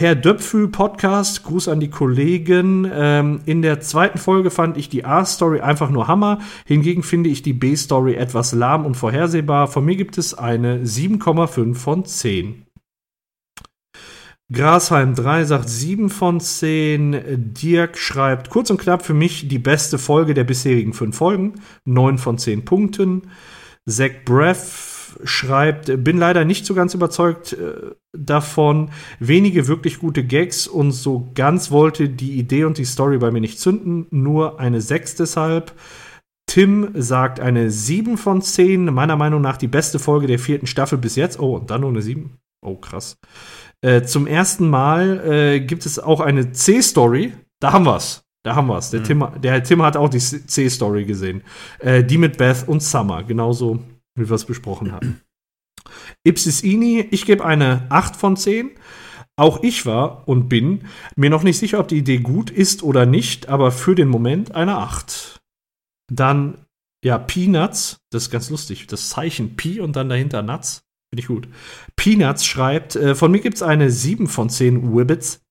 Herr 0.01 0.15
Döpfü 0.15 0.67
Podcast, 0.67 1.43
Gruß 1.43 1.67
an 1.67 1.79
die 1.79 1.91
Kollegen. 1.91 2.89
Ähm, 2.91 3.41
in 3.45 3.61
der 3.61 3.81
zweiten 3.81 4.17
Folge 4.17 4.49
fand 4.49 4.75
ich 4.75 4.89
die 4.89 5.05
A-Story 5.05 5.59
einfach 5.59 5.91
nur 5.91 6.07
Hammer. 6.07 6.39
Hingegen 6.65 7.03
finde 7.03 7.29
ich 7.29 7.43
die 7.43 7.53
B-Story 7.53 8.15
etwas 8.15 8.51
lahm 8.51 8.87
und 8.87 8.95
vorhersehbar. 8.95 9.67
Von 9.67 9.85
mir 9.85 9.95
gibt 9.95 10.17
es 10.17 10.33
eine 10.33 10.79
7,5 10.79 11.75
von 11.75 12.03
10. 12.03 12.65
Grasheim 14.51 15.13
3 15.13 15.45
sagt 15.45 15.69
7 15.69 16.09
von 16.09 16.39
10. 16.39 17.53
Dirk 17.53 17.95
schreibt 17.95 18.49
kurz 18.49 18.71
und 18.71 18.81
knapp 18.81 19.05
für 19.05 19.13
mich 19.13 19.49
die 19.49 19.59
beste 19.59 19.99
Folge 19.99 20.33
der 20.33 20.45
bisherigen 20.45 20.93
5 20.93 21.15
Folgen. 21.15 21.61
9 21.85 22.17
von 22.17 22.39
10 22.39 22.65
Punkten. 22.65 23.29
Zach 23.87 24.09
Breff 24.25 24.90
schreibt, 25.23 26.03
bin 26.03 26.17
leider 26.17 26.45
nicht 26.45 26.65
so 26.65 26.73
ganz 26.73 26.93
überzeugt 26.93 27.53
äh, 27.53 27.91
davon. 28.17 28.89
Wenige 29.19 29.67
wirklich 29.67 29.99
gute 29.99 30.23
Gags 30.23 30.67
und 30.67 30.91
so 30.91 31.29
ganz 31.35 31.71
wollte 31.71 32.09
die 32.09 32.33
Idee 32.33 32.65
und 32.65 32.77
die 32.77 32.85
Story 32.85 33.17
bei 33.17 33.31
mir 33.31 33.41
nicht 33.41 33.59
zünden. 33.59 34.07
Nur 34.09 34.59
eine 34.59 34.81
6 34.81 35.15
deshalb. 35.15 35.73
Tim 36.47 36.89
sagt 36.95 37.39
eine 37.39 37.71
7 37.71 38.17
von 38.17 38.41
10. 38.41 38.85
Meiner 38.85 39.15
Meinung 39.15 39.41
nach 39.41 39.57
die 39.57 39.67
beste 39.67 39.99
Folge 39.99 40.27
der 40.27 40.39
vierten 40.39 40.67
Staffel 40.67 40.97
bis 40.97 41.15
jetzt. 41.15 41.39
Oh, 41.39 41.55
und 41.55 41.69
dann 41.69 41.81
nur 41.81 41.91
eine 41.91 42.01
7. 42.01 42.37
Oh, 42.61 42.75
krass. 42.75 43.17
Äh, 43.81 44.03
zum 44.03 44.27
ersten 44.27 44.69
Mal 44.69 45.19
äh, 45.25 45.59
gibt 45.61 45.85
es 45.85 45.97
auch 45.97 46.19
eine 46.19 46.51
C-Story. 46.51 47.33
Da 47.59 47.73
haben 47.73 47.85
wir's. 47.85 48.23
Da 48.43 48.55
haben 48.55 48.67
wir's. 48.67 48.89
Der, 48.89 49.03
Tim, 49.03 49.25
der 49.41 49.63
Tim 49.63 49.81
hat 49.81 49.97
auch 49.97 50.09
die 50.09 50.19
C-Story 50.19 51.05
gesehen. 51.05 51.43
Äh, 51.79 52.03
die 52.03 52.17
mit 52.17 52.37
Beth 52.37 52.67
und 52.67 52.83
Summer. 52.83 53.23
Genauso, 53.23 53.79
wie 54.15 54.29
wir 54.29 54.35
es 54.35 54.45
besprochen 54.45 54.91
hatten. 54.91 55.21
Ipsis 56.23 56.61
Ini, 56.61 57.07
ich 57.11 57.25
gebe 57.25 57.45
eine 57.45 57.87
8 57.89 58.15
von 58.15 58.37
10. 58.37 58.71
Auch 59.37 59.63
ich 59.63 59.85
war 59.85 60.27
und 60.27 60.49
bin 60.49 60.85
mir 61.15 61.29
noch 61.29 61.43
nicht 61.43 61.57
sicher, 61.57 61.79
ob 61.79 61.87
die 61.87 61.97
Idee 61.97 62.19
gut 62.19 62.49
ist 62.49 62.83
oder 62.83 63.05
nicht, 63.05 63.47
aber 63.47 63.71
für 63.71 63.95
den 63.95 64.09
Moment 64.09 64.53
eine 64.53 64.77
8. 64.77 65.39
Dann, 66.11 66.65
ja, 67.03 67.17
Peanuts, 67.17 67.97
das 68.11 68.23
ist 68.23 68.31
ganz 68.31 68.49
lustig. 68.49 68.87
Das 68.87 69.09
Zeichen 69.09 69.55
Pi 69.55 69.79
und 69.79 69.95
dann 69.95 70.09
dahinter 70.09 70.41
Nuts. 70.41 70.83
Finde 71.09 71.21
ich 71.21 71.27
gut. 71.27 71.47
Peanuts 71.95 72.45
schreibt, 72.45 72.95
äh, 72.95 73.15
von 73.15 73.31
mir 73.31 73.39
gibt 73.39 73.55
es 73.55 73.63
eine 73.63 73.89
7 73.89 74.27
von 74.27 74.49
10 74.49 74.95
Wibbits. 74.95 75.41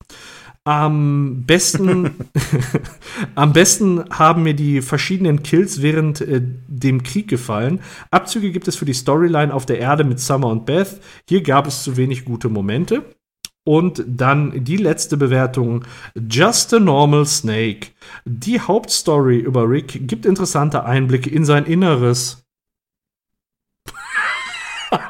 Am 0.70 1.42
besten, 1.46 2.12
am 3.34 3.52
besten 3.52 4.04
haben 4.08 4.44
mir 4.44 4.54
die 4.54 4.82
verschiedenen 4.82 5.42
Kills 5.42 5.82
während 5.82 6.20
äh, 6.20 6.40
dem 6.68 7.02
Krieg 7.02 7.26
gefallen. 7.26 7.80
Abzüge 8.12 8.52
gibt 8.52 8.68
es 8.68 8.76
für 8.76 8.84
die 8.84 8.94
Storyline 8.94 9.52
auf 9.52 9.66
der 9.66 9.80
Erde 9.80 10.04
mit 10.04 10.20
Summer 10.20 10.46
und 10.46 10.66
Beth. 10.66 11.00
Hier 11.28 11.42
gab 11.42 11.66
es 11.66 11.82
zu 11.82 11.96
wenig 11.96 12.24
gute 12.24 12.48
Momente. 12.48 13.04
Und 13.64 14.04
dann 14.06 14.62
die 14.62 14.76
letzte 14.76 15.16
Bewertung. 15.16 15.84
Just 16.14 16.72
a 16.72 16.78
Normal 16.78 17.26
Snake. 17.26 17.88
Die 18.24 18.60
Hauptstory 18.60 19.38
über 19.38 19.68
Rick 19.68 20.06
gibt 20.06 20.24
interessante 20.24 20.84
Einblicke 20.84 21.30
in 21.30 21.44
sein 21.44 21.66
Inneres. 21.66 22.39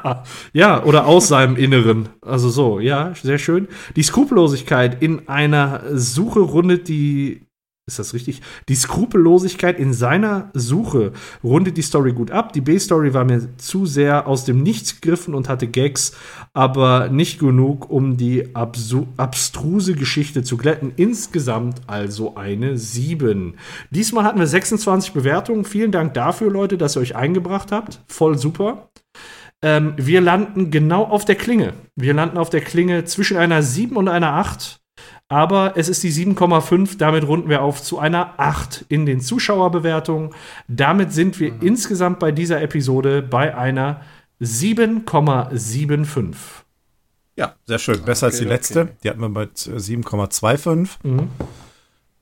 ja, 0.53 0.83
oder 0.83 1.05
aus 1.05 1.27
seinem 1.27 1.55
Inneren. 1.55 2.09
Also 2.21 2.49
so, 2.49 2.79
ja, 2.79 3.13
sehr 3.21 3.37
schön. 3.37 3.67
Die 3.95 4.03
Skrupellosigkeit 4.03 5.01
in 5.01 5.27
einer 5.27 5.83
Suche 5.93 6.39
rundet 6.39 6.87
die. 6.87 7.41
Ist 7.87 7.97
das 7.97 8.13
richtig? 8.13 8.41
Die 8.69 8.75
Skrupellosigkeit 8.75 9.77
in 9.77 9.91
seiner 9.91 10.51
Suche 10.53 11.11
rundet 11.43 11.77
die 11.77 11.81
Story 11.81 12.13
gut 12.13 12.29
ab. 12.29 12.53
Die 12.53 12.61
B-Story 12.61 13.13
war 13.13 13.25
mir 13.25 13.57
zu 13.57 13.87
sehr 13.87 14.27
aus 14.27 14.45
dem 14.45 14.61
Nichts 14.61 15.01
gegriffen 15.01 15.33
und 15.33 15.49
hatte 15.49 15.67
Gags, 15.67 16.13
aber 16.53 17.09
nicht 17.09 17.39
genug, 17.39 17.89
um 17.89 18.17
die 18.17 18.53
abstruse 18.53 19.95
Geschichte 19.95 20.43
zu 20.43 20.57
glätten. 20.57 20.93
Insgesamt 20.95 21.81
also 21.87 22.35
eine 22.35 22.77
7. 22.77 23.55
Diesmal 23.89 24.25
hatten 24.25 24.39
wir 24.39 24.47
26 24.47 25.11
Bewertungen. 25.11 25.65
Vielen 25.65 25.91
Dank 25.91 26.13
dafür, 26.13 26.51
Leute, 26.51 26.77
dass 26.77 26.95
ihr 26.95 27.01
euch 27.01 27.15
eingebracht 27.15 27.71
habt. 27.71 27.99
Voll 28.07 28.37
super. 28.37 28.91
Ähm, 29.63 29.93
wir 29.97 30.21
landen 30.21 30.71
genau 30.71 31.03
auf 31.03 31.25
der 31.25 31.35
Klinge. 31.35 31.73
Wir 31.95 32.13
landen 32.13 32.37
auf 32.37 32.49
der 32.49 32.61
Klinge 32.61 33.05
zwischen 33.05 33.37
einer 33.37 33.61
7 33.61 33.95
und 33.95 34.07
einer 34.07 34.33
8. 34.33 34.79
Aber 35.29 35.73
es 35.77 35.87
ist 35.87 36.03
die 36.03 36.11
7,5. 36.11 36.97
Damit 36.97 37.25
runden 37.27 37.47
wir 37.49 37.61
auf 37.61 37.81
zu 37.81 37.99
einer 37.99 38.33
8 38.37 38.85
in 38.89 39.05
den 39.05 39.21
Zuschauerbewertungen. 39.21 40.31
Damit 40.67 41.13
sind 41.13 41.39
wir 41.39 41.53
insgesamt 41.61 42.19
bei 42.19 42.31
dieser 42.31 42.61
Episode 42.61 43.21
bei 43.21 43.55
einer 43.55 44.01
7,75. 44.41 46.35
Ja, 47.37 47.55
sehr 47.65 47.79
schön. 47.79 48.03
Besser 48.03 48.27
als 48.27 48.37
die 48.37 48.43
Okay, 48.45 48.53
letzte. 48.53 48.81
okay. 48.81 48.91
Die 49.03 49.09
hatten 49.09 49.21
wir 49.21 49.41
äh, 49.41 49.45
7,25. 49.45 50.89
Mhm. 51.03 51.29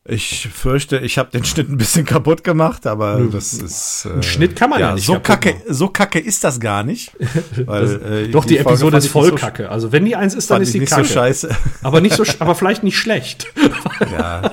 Ich 0.09 0.47
fürchte, 0.51 0.97
ich 0.97 1.17
habe 1.17 1.29
den 1.31 1.45
Schnitt 1.45 1.69
ein 1.69 1.77
bisschen 1.77 2.05
kaputt 2.05 2.43
gemacht, 2.43 2.87
aber 2.87 3.21
das 3.31 3.53
ist. 3.53 4.05
Äh, 4.05 4.13
Einen 4.13 4.23
Schnitt 4.23 4.55
kann 4.55 4.69
man 4.71 4.79
ja, 4.79 4.93
nicht 4.95 5.05
so 5.05 5.19
kacke, 5.19 5.53
machen. 5.53 5.63
so 5.67 5.87
kacke 5.89 6.19
ist 6.19 6.43
das 6.43 6.59
gar 6.59 6.83
nicht. 6.83 7.11
Weil, 7.65 8.01
äh, 8.01 8.27
Doch, 8.29 8.45
die, 8.45 8.55
Folge 8.55 8.69
Episode 8.69 8.97
ist 8.97 9.07
voll 9.07 9.31
nicht 9.31 9.39
so- 9.39 9.45
kacke. 9.45 9.69
Also, 9.69 9.91
wenn 9.91 10.05
die 10.05 10.15
eins 10.15 10.33
ist, 10.33 10.49
dann 10.49 10.61
ist 10.61 10.73
die 10.73 10.79
nicht 10.79 10.89
kacke. 10.91 11.05
so 11.05 11.13
scheiße. 11.13 11.55
aber, 11.83 12.01
nicht 12.01 12.15
so, 12.15 12.23
aber 12.39 12.55
vielleicht 12.55 12.83
nicht 12.83 12.97
schlecht. 12.97 13.47
Ja. 14.11 14.51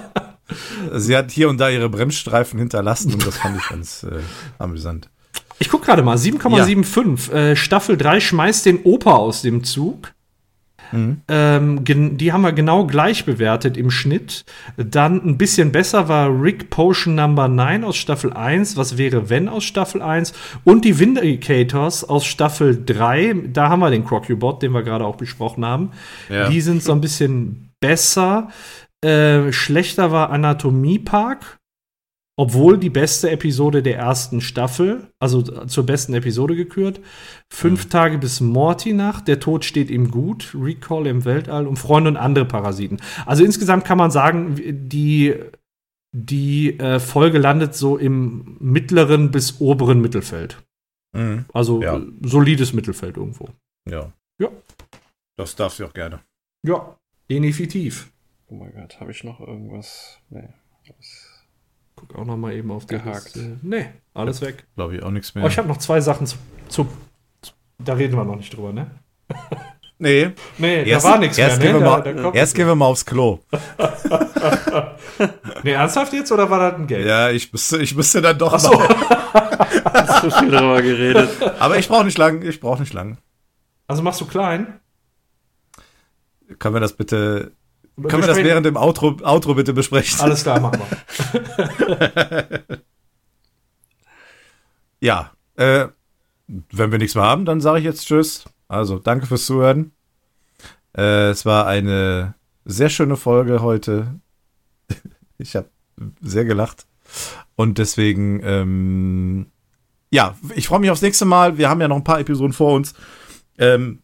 Sie 0.95 1.17
hat 1.17 1.31
hier 1.33 1.49
und 1.49 1.59
da 1.59 1.69
ihre 1.71 1.89
Bremsstreifen 1.89 2.59
hinterlassen 2.59 3.13
und 3.13 3.27
das 3.27 3.37
fand 3.37 3.59
ich 3.59 3.69
ganz 3.69 4.05
äh, 4.05 4.21
amüsant. 4.59 5.09
Ich 5.59 5.69
guck 5.71 5.85
gerade 5.85 6.03
mal, 6.03 6.17
7,75. 6.17 7.33
Äh, 7.33 7.57
Staffel 7.57 7.97
3 7.97 8.21
schmeißt 8.21 8.67
den 8.67 8.83
Opa 8.85 9.15
aus 9.15 9.43
dem 9.43 9.65
Zug. 9.65 10.13
Ähm, 10.93 11.85
gen- 11.85 12.17
die 12.17 12.33
haben 12.33 12.43
wir 12.43 12.53
genau 12.53 12.87
gleich 12.87 13.25
bewertet 13.25 13.77
im 13.77 13.91
Schnitt. 13.91 14.45
Dann 14.77 15.25
ein 15.25 15.37
bisschen 15.39 15.73
besser 15.73 16.09
war 16.09 16.29
Rick 16.43 16.71
Potion 16.71 17.15
Number 17.15 17.49
9 17.49 17.85
aus 17.85 17.97
Staffel 17.97 18.33
1, 18.33 18.77
was 18.77 18.97
wäre 18.99 19.29
wenn 19.31 19.49
aus 19.49 19.65
Staffel 19.65 20.03
1 20.03 20.33
und 20.65 20.85
die 20.85 20.99
Vindicators 20.99 22.05
aus 22.05 22.25
Staffel 22.25 22.83
3, 22.85 23.35
da 23.53 23.69
haben 23.69 23.81
wir 23.81 23.91
den 23.91 24.05
Crocubot, 24.05 24.63
den 24.63 24.73
wir 24.73 24.83
gerade 24.83 25.05
auch 25.05 25.17
besprochen 25.17 25.65
haben. 25.65 25.91
Ja. 26.29 26.49
Die 26.49 26.61
sind 26.61 26.83
so 26.83 26.93
ein 26.93 27.01
bisschen 27.01 27.71
besser. 27.81 28.49
Äh, 29.05 29.53
schlechter 29.53 30.11
war 30.13 30.31
Anatomie 30.31 30.99
Park, 30.99 31.59
obwohl 32.39 32.77
die 32.79 32.91
beste 32.91 33.31
Episode 33.31 33.83
der 33.83 33.97
ersten 33.97 34.41
Staffel, 34.43 35.11
also 35.19 35.41
zur 35.43 35.87
besten 35.87 36.13
Episode 36.15 36.55
gekürt. 36.55 37.01
Fünf 37.51 37.89
Tage 37.89 38.19
bis 38.19 38.41
Morty-Nacht, 38.41 39.27
Der 39.27 39.41
Tod 39.41 39.65
steht 39.65 39.91
ihm 39.91 40.11
gut, 40.11 40.55
Recall 40.55 41.07
im 41.07 41.25
Weltall 41.25 41.67
und 41.67 41.77
Freunde 41.77 42.11
und 42.11 42.17
andere 42.17 42.45
Parasiten. 42.45 42.99
Also 43.25 43.43
insgesamt 43.45 43.85
kann 43.87 43.97
man 43.99 44.11
sagen, 44.11 44.57
die, 44.89 45.35
die 46.13 46.79
äh, 46.79 47.01
Folge 47.01 47.39
landet 47.39 47.75
so 47.75 47.97
im 47.97 48.57
mittleren 48.61 49.31
bis 49.31 49.61
oberen 49.61 50.01
Mittelfeld. 50.03 50.63
Mhm. 51.15 51.47
Also 51.55 51.83
Ja. 51.83 51.97
äh, 51.97 52.03
solides 52.23 52.73
Mittelfeld 52.75 53.17
irgendwo. 53.17 53.49
Ja. 53.89 54.13
Ja. 54.39 54.49
Das 55.39 55.57
darf 55.57 55.73
sie 55.75 55.85
auch 55.85 55.95
gerne. 55.95 56.21
Ja, 56.67 56.97
definitiv. 57.31 58.11
Oh 58.49 58.55
mein 58.57 58.73
Gott, 58.75 59.01
habe 59.01 59.11
ich 59.11 59.25
noch 59.25 59.41
irgendwas? 59.41 60.19
Nee. 60.29 60.49
alles- 60.89 61.26
Guck 61.97 62.15
auch 62.15 62.25
noch 62.25 62.37
mal 62.37 62.53
eben 62.55 62.71
auf 62.71 62.87
die 62.87 62.95
Gehakt. 62.95 63.35
Liste. 63.35 63.59
Nee, 63.63 63.87
alles 64.15 64.41
weg. 64.43 64.67
Glaube 64.77 64.97
ich 64.97 65.03
auch 65.03 65.11
nichts 65.11 65.35
mehr. 65.35 65.45
Oh, 65.45 65.49
ich 65.49 65.57
habe 65.59 65.67
noch 65.69 65.79
zwei 65.79 66.01
Sachen 66.01 66.27
zu, 66.27 66.37
zu. 66.69 66.87
Da 67.79 67.95
reden 67.95 68.17
wir 68.17 68.25
noch 68.25 68.37
nicht 68.37 68.55
drüber, 68.55 68.73
ne? 68.73 68.91
nee. 69.99 70.31
Nee, 70.59 70.85
Erst, 70.85 71.07
da 71.07 71.11
war 71.11 71.19
nichts 71.19 71.37
mehr, 71.37 71.49
erst, 71.49 71.59
ne? 71.59 71.65
gehen 71.67 71.75
wir 71.77 71.81
Da- 71.81 71.91
mal, 71.91 72.03
da 72.03 72.13
kommt 72.23 72.37
erst 72.37 72.55
gehen 72.55 72.67
wir 72.67 72.75
mal 72.75 72.87
aufs 72.87 73.05
Klo. 73.05 73.41
Nee, 75.63 75.73
ernsthaft 75.73 76.13
jetzt 76.13 76.31
oder 76.31 76.49
war 76.51 76.59
das 76.71 76.79
ein 76.81 76.87
Gag? 76.87 77.05
Ja, 77.05 77.31
ich 77.31 77.51
müsste, 77.53 77.79
ich 77.79 77.95
müsste 77.97 78.21
dann 78.21 78.39
doch 78.39 78.53
mal. 78.53 78.61
So 80.23 80.31
viel 80.31 80.51
drüber 80.51 80.83
geredet. 80.83 81.31
Aber 81.59 81.79
ich 81.79 81.89
brauche 81.89 82.05
nicht 82.05 82.19
lang. 82.19 82.43
Ich 82.43 82.61
brauche 82.61 82.81
nicht 82.81 82.93
lang. 82.93 83.17
also 83.87 84.03
machst 84.03 84.21
du 84.21 84.27
klein? 84.27 84.79
Können 86.59 86.75
wir 86.77 86.81
das 86.81 86.93
bitte, 86.95 87.53
können 87.97 88.23
wir 88.23 88.27
das 88.29 88.37
während 88.37 88.67
dem 88.67 88.77
Outro, 88.77 89.17
Outro 89.23 89.55
bitte 89.55 89.73
besprechen? 89.73 90.21
Alles 90.21 90.43
klar, 90.43 90.61
machen 90.61 90.81
wir. 90.81 92.63
Ja, 95.01 95.33
äh, 95.57 95.89
wenn 96.47 96.91
wir 96.91 96.99
nichts 96.99 97.15
mehr 97.15 97.25
haben, 97.25 97.45
dann 97.45 97.61
sage 97.61 97.79
ich 97.79 97.85
jetzt 97.85 98.07
Tschüss. 98.07 98.45
Also, 98.69 98.99
danke 98.99 99.27
fürs 99.27 99.47
Zuhören. 99.47 99.93
Äh, 100.97 101.31
es 101.31 101.45
war 101.45 101.67
eine 101.67 102.35
sehr 102.65 102.89
schöne 102.89 103.17
Folge 103.17 103.63
heute. 103.63 104.21
Ich 105.39 105.55
habe 105.55 105.69
sehr 106.23 106.47
gelacht. 106.47 106.87
Und 107.57 107.77
deswegen, 107.77 108.41
ähm, 108.43 109.53
ja, 110.11 110.35
ich 110.55 110.69
freue 110.69 110.81
mich 110.81 110.91
aufs 110.91 111.03
nächste 111.03 111.27
Mal. 111.27 111.59
Wir 111.59 111.69
haben 111.69 111.83
ja 111.83 111.89
noch 111.89 111.97
ein 111.97 112.05
paar 112.05 112.21
Episoden 112.21 112.55
vor 112.55 112.73
uns. 112.73 112.95
Ähm, 113.59 114.03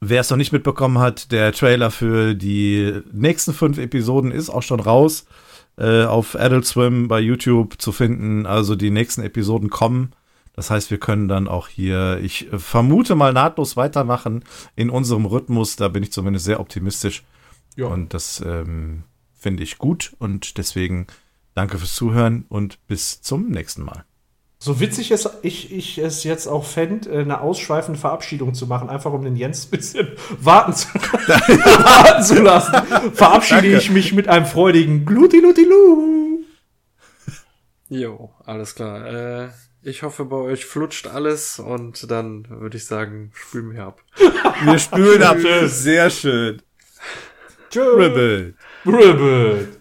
wer 0.00 0.20
es 0.20 0.30
noch 0.30 0.36
nicht 0.36 0.52
mitbekommen 0.52 0.98
hat, 0.98 1.32
der 1.32 1.52
Trailer 1.52 1.90
für 1.90 2.34
die 2.34 3.00
nächsten 3.12 3.52
fünf 3.52 3.78
Episoden 3.78 4.30
ist 4.30 4.50
auch 4.50 4.62
schon 4.62 4.80
raus 4.80 5.26
äh, 5.78 6.04
auf 6.04 6.38
Adult 6.38 6.66
Swim 6.66 7.08
bei 7.08 7.20
YouTube 7.20 7.80
zu 7.80 7.92
finden. 7.92 8.46
Also 8.46 8.76
die 8.76 8.90
nächsten 8.90 9.22
Episoden 9.22 9.70
kommen. 9.70 10.12
Das 10.54 10.70
heißt, 10.70 10.90
wir 10.90 10.98
können 10.98 11.28
dann 11.28 11.48
auch 11.48 11.68
hier, 11.68 12.18
ich 12.22 12.48
vermute 12.56 13.14
mal 13.14 13.32
nahtlos 13.34 13.76
weitermachen 13.76 14.42
in 14.74 14.88
unserem 14.88 15.26
Rhythmus. 15.26 15.76
Da 15.76 15.88
bin 15.88 16.02
ich 16.02 16.12
zumindest 16.12 16.46
sehr 16.46 16.60
optimistisch. 16.60 17.24
Ja. 17.76 17.86
Und 17.86 18.14
das 18.14 18.42
ähm, 18.44 19.02
finde 19.38 19.62
ich 19.62 19.76
gut. 19.76 20.14
Und 20.18 20.56
deswegen 20.56 21.06
danke 21.54 21.76
fürs 21.78 21.94
Zuhören 21.94 22.46
und 22.48 22.78
bis 22.86 23.20
zum 23.20 23.50
nächsten 23.50 23.82
Mal. 23.82 24.04
So 24.58 24.80
witzig 24.80 25.10
es, 25.10 25.28
ich, 25.42 25.70
ich 25.70 25.98
es 25.98 26.24
jetzt 26.24 26.46
auch 26.46 26.64
fände, 26.64 27.10
eine 27.10 27.40
ausschweifende 27.40 28.00
Verabschiedung 28.00 28.54
zu 28.54 28.66
machen, 28.66 28.88
einfach 28.88 29.12
um 29.12 29.22
den 29.22 29.36
Jens 29.36 29.66
ein 29.66 29.70
bisschen 29.70 30.08
warten 30.40 30.72
zu, 30.72 30.88
warten 30.94 32.22
zu 32.22 32.42
lassen, 32.42 32.72
verabschiede 33.12 33.62
Danke. 33.62 33.76
ich 33.76 33.90
mich 33.90 34.14
mit 34.14 34.28
einem 34.28 34.46
freudigen 34.46 35.04
Glutilutilu. 35.04 36.40
Jo, 37.88 38.30
alles 38.44 38.74
klar. 38.74 39.06
Äh, 39.06 39.48
ich 39.82 40.02
hoffe, 40.02 40.24
bei 40.24 40.36
euch 40.36 40.64
flutscht 40.64 41.06
alles 41.06 41.60
und 41.60 42.10
dann 42.10 42.48
würde 42.48 42.76
ich 42.76 42.86
sagen, 42.86 43.30
spülen 43.34 43.72
wir 43.72 43.84
ab. 43.84 44.02
Wir 44.64 44.78
spülen 44.78 45.22
ab. 45.22 45.36
Sehr 45.66 46.10
schön. 46.10 46.60
Tschö. 47.70 47.94
Ribbel. 47.94 48.56
Ribbit. 48.84 49.75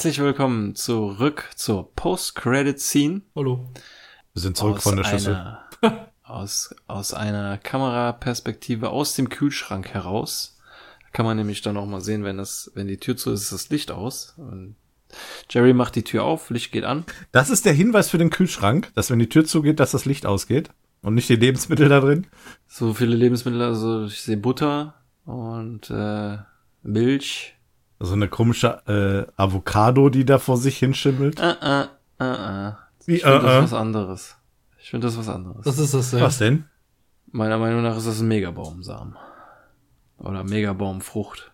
Herzlich 0.00 0.20
willkommen 0.20 0.74
zurück 0.76 1.50
zur 1.56 1.94
Post-Credit-Scene. 1.94 3.20
Hallo. 3.36 3.68
Wir 4.32 4.40
sind 4.40 4.56
zurück 4.56 4.76
aus 4.76 4.82
von 4.82 4.96
der 4.96 5.04
Schüssel. 5.04 5.34
einer, 5.34 6.08
aus, 6.22 6.74
aus 6.86 7.12
einer 7.12 7.58
Kameraperspektive 7.58 8.88
aus 8.88 9.14
dem 9.14 9.28
Kühlschrank 9.28 9.90
heraus. 9.90 10.58
Da 11.02 11.08
kann 11.12 11.26
man 11.26 11.36
nämlich 11.36 11.60
dann 11.60 11.76
auch 11.76 11.84
mal 11.84 12.00
sehen, 12.00 12.24
wenn 12.24 12.38
das, 12.38 12.70
wenn 12.74 12.88
die 12.88 12.96
Tür 12.96 13.18
zu 13.18 13.30
ist, 13.30 13.42
ist 13.42 13.52
das 13.52 13.68
Licht 13.68 13.90
aus. 13.90 14.32
Und 14.38 14.76
Jerry 15.50 15.74
macht 15.74 15.96
die 15.96 16.04
Tür 16.04 16.24
auf, 16.24 16.48
Licht 16.48 16.72
geht 16.72 16.84
an. 16.84 17.04
Das 17.30 17.50
ist 17.50 17.66
der 17.66 17.74
Hinweis 17.74 18.08
für 18.08 18.16
den 18.16 18.30
Kühlschrank, 18.30 18.90
dass 18.94 19.10
wenn 19.10 19.18
die 19.18 19.28
Tür 19.28 19.44
zugeht, 19.44 19.80
dass 19.80 19.90
das 19.90 20.06
Licht 20.06 20.24
ausgeht 20.24 20.70
und 21.02 21.14
nicht 21.14 21.28
die 21.28 21.36
Lebensmittel 21.36 21.90
da 21.90 22.00
drin. 22.00 22.26
So 22.66 22.94
viele 22.94 23.16
Lebensmittel, 23.16 23.60
also 23.60 24.06
ich 24.06 24.22
sehe 24.22 24.38
Butter 24.38 24.94
und 25.26 25.90
äh, 25.90 26.38
Milch. 26.82 27.59
So 28.02 28.14
eine 28.14 28.28
komische 28.28 28.80
äh, 28.86 29.30
Avocado, 29.40 30.08
die 30.08 30.24
da 30.24 30.38
vor 30.38 30.56
sich 30.56 30.78
hinschimmelt. 30.78 31.38
Äh, 31.38 31.52
äh, 31.60 31.86
äh, 32.18 32.68
äh. 32.68 32.72
Wie, 33.06 33.16
Ich 33.16 33.22
finde 33.22 33.38
äh, 33.38 33.42
das 33.42 33.58
äh? 33.58 33.62
was 33.62 33.74
anderes. 33.74 34.36
Ich 34.78 34.90
finde 34.90 35.06
das 35.06 35.18
was 35.18 35.28
anderes. 35.28 35.66
Was 35.66 35.78
ist 35.78 35.92
das 35.94 36.10
denn? 36.10 36.20
Was 36.20 36.38
denn? 36.38 36.64
Meiner 37.32 37.58
Meinung 37.58 37.82
nach 37.82 37.96
ist 37.96 38.06
das 38.06 38.20
ein 38.20 38.28
Megabaumsamen. 38.28 39.16
Oder 40.18 40.44
Megabaumfrucht. 40.44 41.52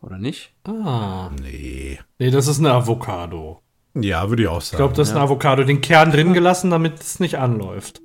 Oder 0.00 0.16
nicht? 0.18 0.54
Ah. 0.66 1.30
Nee. 1.42 1.98
Nee, 2.18 2.30
das 2.30 2.46
ist 2.46 2.58
eine 2.60 2.72
Avocado. 2.72 3.60
Ja, 3.94 4.28
würde 4.30 4.42
ich 4.44 4.48
auch 4.48 4.58
Ich 4.58 4.66
sagen. 4.66 4.78
glaube, 4.78 4.94
das 4.94 5.08
ist 5.08 5.14
eine 5.14 5.24
Avocado. 5.24 5.64
Den 5.64 5.80
Kern 5.80 6.10
drin 6.12 6.32
gelassen, 6.32 6.70
damit 6.70 7.00
es 7.00 7.20
nicht 7.20 7.36
anläuft. 7.38 8.00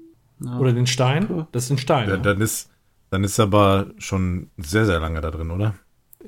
Oder 0.60 0.74
den 0.74 0.88
Stein? 0.88 1.48
Das 1.52 1.66
ist 1.66 1.70
ein 1.72 1.78
Stein. 1.78 2.10
ja, 2.10 2.18
dann 2.18 2.42
ist 2.42 2.70
dann 3.12 3.24
ist 3.24 3.40
aber 3.40 3.92
schon 4.00 4.50
sehr, 4.58 4.86
sehr 4.86 5.00
lange 5.00 5.22
da 5.22 5.32
drin, 5.32 5.52
oder? 5.52 5.76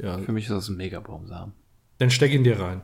Ja, 0.02 0.18
Für 0.20 0.32
mich 0.32 0.46
ist 0.46 0.52
das 0.52 0.70
ein 0.70 0.78
Megabaumsamen. 0.78 1.54
dann 2.00 2.12
steck 2.12 2.32
ihn 2.32 2.44
dir 2.44 2.60
rein. 2.60 2.82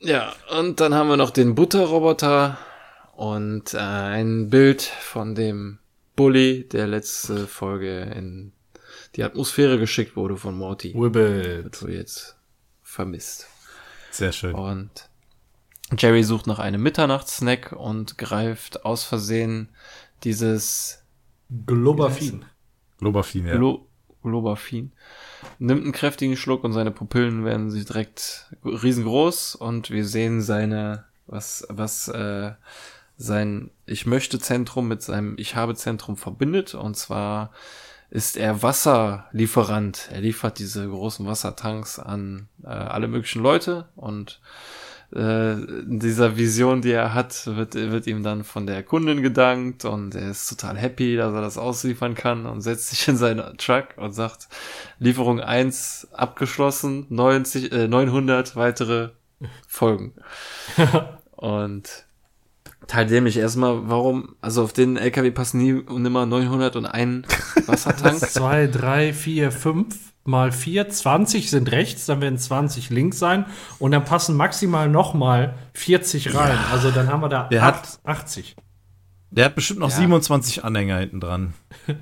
Ja, 0.00 0.34
und 0.58 0.80
dann 0.80 0.94
haben 0.94 1.08
wir 1.08 1.16
noch 1.16 1.30
den 1.30 1.54
Butterroboter 1.54 2.58
und 3.16 3.74
äh, 3.74 3.78
ein 3.78 4.50
Bild 4.50 4.82
von 4.82 5.34
dem 5.34 5.78
Bully 6.16 6.68
der 6.68 6.86
letzte 6.86 7.46
Folge 7.46 8.00
in 8.16 8.52
die 9.16 9.22
Atmosphäre 9.24 9.78
geschickt 9.78 10.16
wurde 10.16 10.36
von 10.36 10.56
Morty. 10.56 10.94
Wibbit. 10.94 11.64
Wird 11.64 11.82
wohl 11.82 11.92
jetzt 11.92 12.36
vermisst. 12.82 13.46
Sehr 14.10 14.32
schön. 14.32 14.54
Und 14.54 15.08
Jerry 15.96 16.24
sucht 16.24 16.46
nach 16.46 16.58
einem 16.58 16.82
Mitternachtssnack 16.82 17.72
und 17.72 18.18
greift 18.18 18.84
aus 18.84 19.04
Versehen 19.04 19.68
dieses 20.24 21.01
Globafin. 21.66 22.44
Lobafin, 23.00 23.46
ja. 23.46 23.56
Glo 23.56 23.86
Globafin, 24.22 24.92
nimmt 25.58 25.82
einen 25.82 25.92
kräftigen 25.92 26.36
Schluck 26.36 26.62
und 26.62 26.72
seine 26.72 26.92
Pupillen 26.92 27.44
werden 27.44 27.70
sich 27.70 27.86
direkt 27.86 28.54
riesengroß 28.64 29.56
und 29.56 29.90
wir 29.90 30.06
sehen 30.06 30.40
seine, 30.40 31.06
was, 31.26 31.66
was, 31.68 32.06
äh, 32.06 32.52
sein 33.16 33.70
Ich 33.86 34.06
möchte 34.06 34.38
Zentrum 34.38 34.88
mit 34.88 35.02
seinem 35.02 35.34
Ich 35.38 35.56
habe 35.56 35.74
Zentrum 35.74 36.16
verbindet 36.16 36.74
und 36.74 36.96
zwar 36.96 37.52
ist 38.10 38.36
er 38.36 38.62
Wasserlieferant. 38.62 40.10
Er 40.12 40.20
liefert 40.20 40.58
diese 40.58 40.86
großen 40.86 41.26
Wassertanks 41.26 41.98
an 41.98 42.48
äh, 42.62 42.68
alle 42.68 43.08
möglichen 43.08 43.42
Leute 43.42 43.88
und 43.96 44.40
äh, 45.14 45.52
in 45.52 45.98
dieser 45.98 46.36
Vision, 46.36 46.80
die 46.80 46.92
er 46.92 47.14
hat, 47.14 47.46
wird, 47.46 47.74
wird 47.74 48.06
ihm 48.06 48.22
dann 48.22 48.44
von 48.44 48.66
der 48.66 48.82
Kundin 48.82 49.22
gedankt 49.22 49.84
und 49.84 50.14
er 50.14 50.30
ist 50.30 50.48
total 50.48 50.76
happy, 50.76 51.16
dass 51.16 51.34
er 51.34 51.40
das 51.40 51.58
ausliefern 51.58 52.14
kann 52.14 52.46
und 52.46 52.60
setzt 52.62 52.90
sich 52.90 53.06
in 53.08 53.16
seinen 53.16 53.56
Truck 53.58 53.88
und 53.96 54.12
sagt, 54.12 54.48
Lieferung 54.98 55.40
1 55.40 56.08
abgeschlossen, 56.12 57.06
90, 57.10 57.72
äh, 57.72 57.88
900 57.88 58.56
weitere 58.56 59.10
Folgen. 59.66 60.14
und 61.32 62.04
teil 62.86 63.06
dämlich 63.06 63.36
erstmal, 63.36 63.88
warum, 63.88 64.36
also 64.40 64.62
auf 64.62 64.72
den 64.72 64.96
LKW 64.96 65.30
passen 65.30 65.58
nie 65.58 65.74
und 65.74 66.02
nimmer 66.02 66.26
901 66.26 67.26
Wassertank. 67.66 68.18
2, 68.18 68.66
3, 68.68 69.12
4, 69.12 69.52
5 69.52 70.11
mal 70.24 70.52
4, 70.52 70.88
20 70.88 71.50
sind 71.50 71.70
rechts, 71.72 72.06
dann 72.06 72.20
werden 72.20 72.38
20 72.38 72.90
links 72.90 73.18
sein 73.18 73.44
und 73.78 73.90
dann 73.92 74.04
passen 74.04 74.36
maximal 74.36 74.88
noch 74.88 75.14
mal 75.14 75.54
40 75.74 76.34
rein. 76.34 76.58
Also 76.72 76.90
dann 76.90 77.08
haben 77.08 77.20
wir 77.22 77.28
da 77.28 77.48
Der 77.48 77.62
hat- 77.62 77.98
80. 78.04 78.54
Der 79.34 79.46
hat 79.46 79.54
bestimmt 79.54 79.80
noch 79.80 79.88
Ja. 79.88 79.96
27 79.96 80.62
Anhänger 80.62 80.98
hinten 80.98 81.18
dran. 81.20 81.54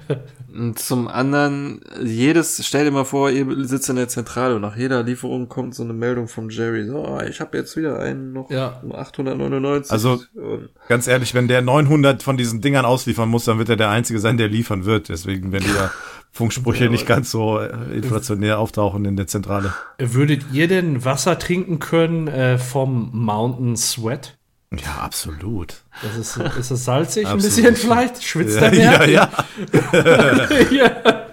Und 0.52 0.80
zum 0.80 1.06
anderen, 1.06 1.80
jedes, 2.02 2.66
stell 2.66 2.84
dir 2.84 2.90
mal 2.90 3.04
vor, 3.04 3.30
ihr 3.30 3.46
sitzt 3.68 3.88
in 3.88 3.94
der 3.94 4.08
Zentrale 4.08 4.56
und 4.56 4.62
nach 4.62 4.74
jeder 4.76 5.04
Lieferung 5.04 5.48
kommt 5.48 5.76
so 5.76 5.84
eine 5.84 5.92
Meldung 5.92 6.26
vom 6.26 6.50
Jerry. 6.50 6.84
So, 6.88 7.06
oh, 7.06 7.20
ich 7.22 7.40
habe 7.40 7.56
jetzt 7.56 7.76
wieder 7.76 8.00
einen 8.00 8.32
noch 8.32 8.50
Ja. 8.50 8.80
um 8.82 8.92
899. 8.92 9.92
Also- 9.92 10.20
Und 10.34 10.70
Ganz 10.88 11.06
ehrlich, 11.06 11.32
wenn 11.34 11.46
der 11.46 11.62
900 11.62 12.20
von 12.24 12.36
diesen 12.36 12.60
Dingern 12.60 12.84
ausliefern 12.84 13.28
muss, 13.28 13.44
dann 13.44 13.58
wird 13.58 13.68
er 13.68 13.76
der 13.76 13.90
Einzige 13.90 14.18
sein, 14.18 14.36
der 14.38 14.48
liefern 14.48 14.84
wird. 14.86 15.08
Deswegen 15.08 15.52
werden 15.52 15.66
die 15.68 15.72
da 15.74 15.92
Funksprüche 16.32 16.88
nicht 16.88 17.06
ganz 17.06 17.30
so 17.30 17.58
äh, 17.58 17.96
inflationär 17.96 18.58
auftauchen 18.58 19.04
in 19.04 19.16
der 19.16 19.26
Zentrale. 19.26 19.74
Würdet 19.98 20.44
ihr 20.52 20.68
denn 20.68 21.04
Wasser 21.04 21.38
trinken 21.38 21.78
können 21.80 22.28
äh, 22.28 22.56
vom 22.58 23.10
Mountain 23.12 23.76
Sweat? 23.76 24.36
Ja, 24.72 24.98
absolut. 24.98 25.82
Das 26.02 26.16
ist, 26.16 26.36
ist 26.36 26.70
das 26.70 26.84
salzig 26.84 27.26
ein 27.26 27.38
bisschen 27.38 27.74
vielleicht? 27.74 28.22
Schwitzt 28.22 28.56
Ja, 28.56 28.66
er 28.66 28.70
mehr? 28.70 29.10
ja, 29.10 29.30
ja. 29.72 30.50
ja. 30.70 31.26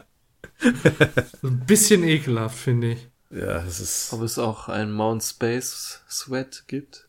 Ein 1.44 1.60
bisschen 1.68 2.04
ekelhaft, 2.04 2.58
finde 2.58 2.94
ich. 2.94 3.08
Ja, 3.30 3.58
es 3.58 3.80
ist. 3.80 4.14
ob 4.14 4.22
es 4.22 4.40
auch 4.40 4.70
einen 4.70 4.92
Mount 4.92 5.22
Space 5.24 6.02
Sweat 6.10 6.64
gibt? 6.68 7.08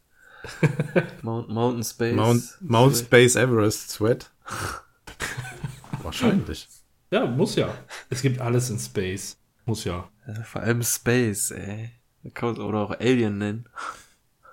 Mount, 1.22 1.48
Mountain 1.48 1.84
Space. 1.84 2.14
Mount, 2.14 2.44
Mount. 2.60 2.96
Space 2.96 3.36
Everest 3.36 3.90
Sweat. 3.90 4.30
Wahrscheinlich. 6.02 6.68
Ja, 7.10 7.26
muss 7.26 7.54
ja. 7.56 7.68
Es 8.10 8.22
gibt 8.22 8.40
alles 8.40 8.70
in 8.70 8.78
Space. 8.78 9.38
Muss 9.64 9.84
ja. 9.84 10.08
Ja, 10.26 10.42
vor 10.44 10.60
allem 10.62 10.82
Space, 10.82 11.50
ey. 11.50 11.90
Kann 12.34 12.52
man- 12.52 12.60
Oder 12.60 12.78
auch 12.80 12.90
Alien 13.00 13.38
nennen. 13.38 13.68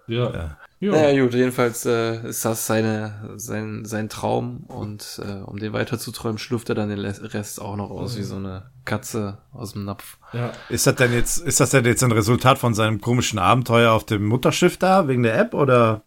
Ja. 0.07 0.31
Ja. 0.31 0.57
ja. 0.79 0.91
Naja, 0.91 1.23
gut, 1.23 1.33
jedenfalls 1.33 1.85
äh, 1.85 2.27
ist 2.29 2.45
das 2.45 2.67
seine, 2.67 3.33
sein, 3.37 3.85
sein 3.85 4.07
Traum 4.07 4.63
und 4.67 5.19
äh, 5.25 5.41
um 5.41 5.57
den 5.57 5.73
weiterzuträumen, 5.73 6.37
schlürft 6.37 6.69
er 6.69 6.75
dann 6.75 6.89
den 6.89 6.99
Rest 6.99 7.59
auch 7.59 7.75
noch 7.75 7.89
aus 7.89 8.15
wie 8.17 8.21
so 8.23 8.35
eine 8.35 8.69
Katze 8.85 9.39
aus 9.51 9.73
dem 9.73 9.83
Napf. 9.85 10.17
ja. 10.31 10.51
Ist 10.69 10.85
das 10.85 10.95
denn 10.95 11.11
jetzt, 11.11 11.39
ist 11.39 11.59
das 11.59 11.71
denn 11.71 11.85
jetzt 11.85 12.03
ein 12.03 12.11
Resultat 12.11 12.59
von 12.59 12.73
seinem 12.75 13.01
komischen 13.01 13.39
Abenteuer 13.39 13.91
auf 13.93 14.05
dem 14.05 14.25
Mutterschiff 14.27 14.77
da, 14.77 15.07
wegen 15.07 15.23
der 15.23 15.37
App, 15.39 15.55
oder 15.55 16.03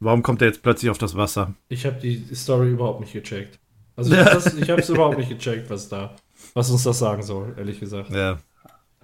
warum 0.00 0.22
kommt 0.22 0.42
er 0.42 0.48
jetzt 0.48 0.62
plötzlich 0.62 0.90
auf 0.90 0.98
das 0.98 1.16
Wasser? 1.16 1.54
Ich 1.68 1.86
habe 1.86 1.98
die 1.98 2.26
Story 2.34 2.70
überhaupt 2.72 3.00
nicht 3.00 3.14
gecheckt. 3.14 3.58
Also 3.96 4.14
ich 4.14 4.20
habe 4.20 4.36
es 4.36 4.54
ich 4.54 4.70
hab's 4.70 4.88
überhaupt 4.90 5.18
nicht 5.18 5.28
gecheckt, 5.28 5.70
was 5.70 5.88
da, 5.88 6.14
was 6.54 6.70
uns 6.70 6.82
das 6.84 6.98
sagen 6.98 7.22
soll, 7.22 7.54
ehrlich 7.56 7.80
gesagt. 7.80 8.10
Ja. 8.10 8.38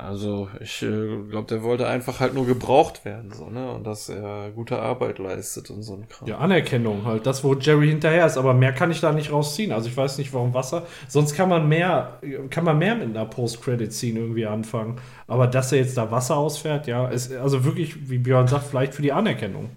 Also 0.00 0.48
ich 0.60 0.82
äh, 0.82 1.22
glaube, 1.28 1.46
der 1.48 1.62
wollte 1.62 1.86
einfach 1.86 2.20
halt 2.20 2.32
nur 2.32 2.46
gebraucht 2.46 3.04
werden, 3.04 3.32
so, 3.32 3.50
ne? 3.50 3.70
Und 3.70 3.86
dass 3.86 4.08
er 4.08 4.50
gute 4.50 4.78
Arbeit 4.78 5.18
leistet 5.18 5.68
und 5.68 5.82
so 5.82 5.94
ein 5.94 6.08
Kram. 6.08 6.26
Ja, 6.26 6.38
Anerkennung 6.38 7.04
halt, 7.04 7.26
das, 7.26 7.44
wo 7.44 7.54
Jerry 7.54 7.88
hinterher 7.88 8.24
ist, 8.24 8.38
aber 8.38 8.54
mehr 8.54 8.72
kann 8.72 8.90
ich 8.90 9.00
da 9.00 9.12
nicht 9.12 9.30
rausziehen. 9.30 9.72
Also 9.72 9.88
ich 9.88 9.96
weiß 9.96 10.16
nicht, 10.16 10.32
warum 10.32 10.54
Wasser. 10.54 10.86
Sonst 11.06 11.34
kann 11.34 11.50
man 11.50 11.68
mehr, 11.68 12.18
kann 12.48 12.64
man 12.64 12.78
mehr 12.78 12.94
mit 12.94 13.08
einer 13.08 13.26
Post-Credit-Scene 13.26 14.18
irgendwie 14.18 14.46
anfangen. 14.46 14.96
Aber 15.26 15.46
dass 15.46 15.70
er 15.70 15.78
jetzt 15.78 15.98
da 15.98 16.10
Wasser 16.10 16.36
ausfährt, 16.36 16.86
ja, 16.86 17.06
ist 17.08 17.32
also 17.34 17.64
wirklich, 17.64 18.08
wie 18.08 18.18
Björn 18.18 18.48
sagt, 18.48 18.68
vielleicht 18.68 18.94
für 18.94 19.02
die 19.02 19.12
Anerkennung. 19.12 19.68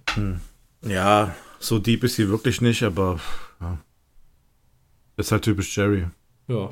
Ja, 0.88 1.36
so 1.60 1.80
deep 1.80 2.04
ist 2.06 2.16
sie 2.16 2.30
wirklich 2.30 2.62
nicht, 2.62 2.84
aber 2.84 3.20
ja. 3.60 3.78
Ist 5.18 5.32
halt 5.32 5.44
typisch 5.44 5.76
Jerry. 5.76 6.08
Ja, 6.48 6.70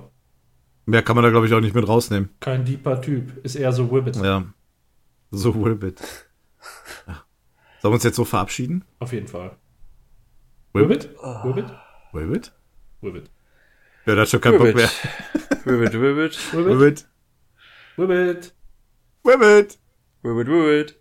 Mehr 0.85 1.03
kann 1.03 1.15
man 1.15 1.23
da, 1.23 1.29
glaube 1.29 1.45
ich, 1.45 1.53
auch 1.53 1.59
nicht 1.61 1.75
mit 1.75 1.87
rausnehmen. 1.87 2.29
kein 2.39 2.65
deeper 2.65 3.01
Typ. 3.01 3.43
Ist 3.45 3.55
eher 3.55 3.71
so 3.71 3.91
Wibbit. 3.91 4.17
Ja. 4.17 4.45
So 5.29 5.53
Wibbit. 5.63 5.99
Sollen 7.81 7.91
wir 7.91 7.95
uns 7.95 8.03
jetzt 8.03 8.15
so 8.15 8.25
verabschieden? 8.25 8.83
Auf 8.99 9.13
jeden 9.13 9.27
Fall. 9.27 9.55
Wibbit? 10.73 11.09
Wibbit? 11.43 11.65
Wibbit? 12.13 12.51
Wibbit. 13.01 13.29
Ja, 14.05 14.15
da 14.15 14.21
hat 14.21 14.29
schon 14.29 14.41
keinen 14.41 14.57
Bock 14.57 14.73
mehr. 14.75 14.89
Ribbit, 15.65 15.93
Wibbit? 15.93 16.53
Wibbit? 16.53 17.07
Wibbit? 17.97 18.55
Wibbit? 19.23 19.79
ribbit, 20.23 20.47
ribbit. 20.47 20.99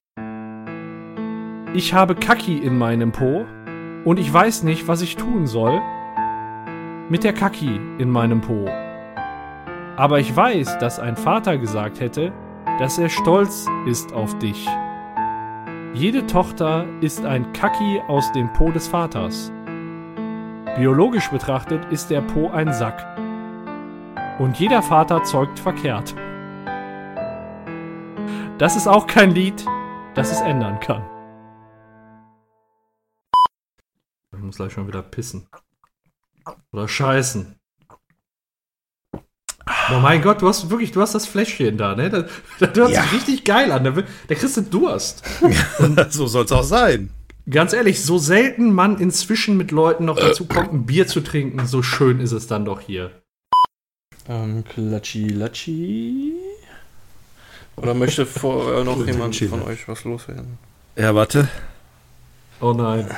Ich 1.75 1.94
habe 1.94 2.15
Kaki 2.15 2.59
in 2.59 2.77
meinem 2.77 3.12
Po 3.12 3.47
und 4.05 4.19
ich 4.19 4.33
weiß 4.33 4.62
nicht, 4.65 4.89
was 4.89 5.02
ich 5.02 5.17
tun 5.17 5.47
soll 5.47 5.81
mit 7.11 7.25
der 7.25 7.33
Kaki 7.33 7.81
in 7.99 8.09
meinem 8.09 8.41
Po. 8.41 8.67
Aber 9.97 10.21
ich 10.21 10.35
weiß, 10.35 10.79
dass 10.79 11.01
ein 11.01 11.17
Vater 11.17 11.59
gesagt 11.59 12.01
hätte, 12.01 12.33
dass 12.79 12.99
er 12.99 13.09
stolz 13.09 13.67
ist 13.87 14.13
auf 14.15 14.39
dich. 14.39 14.67
Jede 15.93 16.27
Tochter 16.27 16.87
ist 17.01 17.25
ein 17.25 17.53
Kaki 17.53 18.01
aus 18.07 18.31
dem 18.31 18.53
Po 18.53 18.71
des 18.71 18.87
Vaters. 18.87 19.53
Biologisch 20.77 21.29
betrachtet 21.31 21.85
ist 21.91 22.11
der 22.11 22.21
Po 22.21 22.49
ein 22.49 22.73
Sack. 22.73 23.05
Und 24.39 24.59
jeder 24.61 24.81
Vater 24.81 25.25
zeugt 25.25 25.59
verkehrt. 25.59 26.15
Das 28.59 28.77
ist 28.77 28.87
auch 28.87 29.09
kein 29.09 29.33
Lied, 29.33 29.67
das 30.15 30.31
es 30.31 30.41
ändern 30.41 30.79
kann. 30.79 31.05
Ich 34.33 34.41
muss 34.41 34.57
gleich 34.57 34.73
schon 34.73 34.87
wieder 34.87 35.03
pissen. 35.03 35.49
Oder 36.73 36.89
scheißen. 36.89 37.55
Oh 39.93 39.99
mein 40.01 40.23
Gott, 40.23 40.43
du 40.43 40.49
hast 40.49 40.70
wirklich, 40.70 40.93
du 40.93 41.01
hast 41.01 41.15
das 41.15 41.27
Fläschchen 41.27 41.77
da, 41.77 41.95
ne? 41.95 42.11
Das, 42.11 42.25
das 42.59 42.77
hört 42.77 42.91
Ja. 42.91 43.03
sich 43.03 43.12
richtig 43.12 43.45
geil 43.45 43.73
an. 43.73 43.85
Da, 43.85 43.91
da 43.91 44.35
kriegst 44.35 44.57
du 44.57 44.62
Durst. 44.62 45.23
so 46.11 46.27
soll's 46.27 46.53
auch 46.53 46.62
sein. 46.65 47.11
Ganz 47.49 47.73
ehrlich, 47.73 48.05
so 48.05 48.19
selten 48.19 48.73
man 48.73 48.99
inzwischen 48.99 49.57
mit 49.57 49.70
Leuten 49.70 50.05
noch 50.05 50.17
dazu 50.19 50.47
kommt, 50.47 50.73
ein 50.73 50.87
Bier 50.87 51.07
zu 51.07 51.20
trinken, 51.20 51.67
so 51.67 51.83
schön 51.83 52.20
ist 52.20 52.33
es 52.33 52.47
dann 52.47 52.65
doch 52.65 52.81
hier. 52.81 53.11
Ähm, 54.29 54.62
Klatschi, 54.65 55.29
Latschi. 55.29 56.35
Oder 57.77 57.95
möchte 57.95 58.27
vorher 58.27 58.85
noch 58.85 59.05
jemand 59.07 59.35
von 59.37 59.62
euch 59.62 59.89
was 59.89 60.05
loswerden? 60.05 60.59
Ja, 60.97 61.15
warte. 61.15 61.49
Oh 62.61 62.73
nein. 62.73 63.09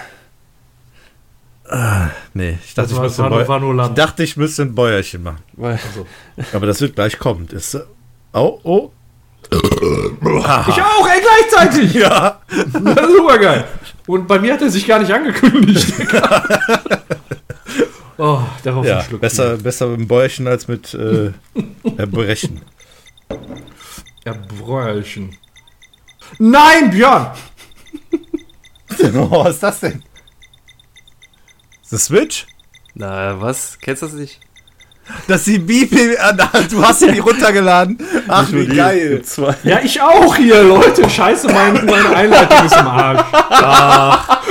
Nee, 2.35 2.59
ich 2.65 2.75
dachte, 2.75 2.89
Das 2.89 2.91
ich 2.91 2.97
war, 2.97 3.05
müsste, 3.05 3.23
war, 3.23 3.49
war 3.49 3.89
ich 3.89 3.95
dachte, 3.95 4.23
ich 4.23 4.37
müsste 4.37 4.63
ein 4.63 4.75
Bäuerchen 4.75 5.23
machen. 5.23 5.43
Also. 5.61 6.07
Aber 6.53 6.67
das 6.67 6.81
wird 6.81 6.95
gleich 6.95 7.19
kommen. 7.19 7.47
Ist, 7.49 7.79
oh, 8.33 8.61
oh. 8.63 8.91
Ich 9.51 10.83
auch, 10.83 11.09
ey, 11.09 11.21
gleichzeitig! 11.21 11.95
Ja. 12.03 12.41
Super 12.73 13.39
geil. 13.39 13.65
Und 14.07 14.27
bei 14.27 14.39
mir 14.39 14.55
hat 14.55 14.63
er 14.63 14.71
sich 14.71 14.87
gar 14.87 14.99
nicht 14.99 15.13
angekündigt. 15.13 15.93
oh, 18.19 18.41
darauf 18.63 18.85
Ja, 18.85 18.99
ein 18.99 19.05
Schluck 19.05 19.21
besser, 19.21 19.57
besser 19.57 19.89
mit 19.89 20.01
dem 20.01 20.09
Bäuerchen 20.09 20.47
als 20.47 20.69
mit 20.69 20.95
äh, 20.95 21.33
Erbrechen. 21.97 22.61
Bier. 23.29 23.39
Erbräuchen. 24.25 25.37
Nein, 26.39 26.91
Björn! 26.91 27.31
oh, 29.15 29.45
was 29.45 29.55
ist 29.55 29.63
das 29.63 29.81
denn? 29.81 30.03
The 31.93 31.99
Switch? 31.99 32.47
na, 32.95 33.39
was? 33.39 33.79
Kennst 33.79 34.01
du 34.01 34.07
das 34.07 34.15
nicht? 34.15 34.41
dass 35.29 35.45
die 35.45 35.59
Bibel, 35.59 36.17
du 36.71 36.83
hast 36.83 37.01
sie 37.01 37.13
die 37.13 37.19
runtergeladen. 37.19 37.99
Ach, 38.29 38.51
wie 38.51 38.67
geil. 38.67 39.21
Zwei. 39.23 39.55
Ja, 39.63 39.81
ich 39.81 40.01
auch 40.01 40.35
hier, 40.37 40.63
Leute. 40.63 41.11
Scheiße, 41.11 41.49
mein, 41.49 41.85
meine 41.85 42.17
Einleitung 42.17 42.65
ist 42.65 42.77
im 42.77 42.87
Arsch. 42.87 43.27
Ach. 43.33 44.43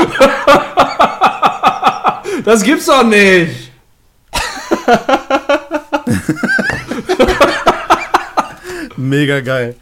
Das 2.45 2.61
gibt's 2.61 2.86
doch 2.86 3.03
nicht. 3.03 3.72
Mega 8.98 9.40
geil. 9.40 9.76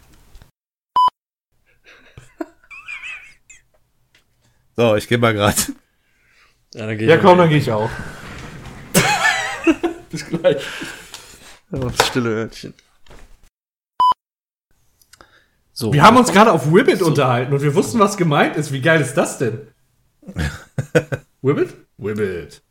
So, 4.76 4.96
ich 4.96 5.06
geh 5.06 5.18
mal 5.18 5.34
grad. 5.34 5.56
Ja, 6.74 6.86
dann 6.86 6.96
geh 6.98 7.06
Ja, 7.06 7.16
ich 7.16 7.20
komm, 7.22 7.38
dann 7.38 7.48
gehe 7.48 7.58
ich 7.58 7.70
auch. 7.70 7.90
Bis 10.10 10.26
gleich. 10.26 10.62
aufs 11.72 12.06
stille 12.06 12.30
Örtchen. 12.30 12.74
So. 15.72 15.92
Wir 15.92 16.02
haben 16.02 16.16
uns 16.16 16.30
gerade 16.30 16.52
auf 16.52 16.72
Wibbit 16.72 17.02
unterhalten 17.02 17.52
und 17.52 17.62
wir 17.62 17.74
wussten, 17.74 17.98
was 17.98 18.16
gemeint 18.16 18.56
ist. 18.56 18.70
Wie 18.70 18.80
geil 18.80 19.00
ist 19.00 19.14
das 19.14 19.38
denn? 19.38 19.68
Wibbit? 21.42 21.74
Wibbit. 21.96 22.62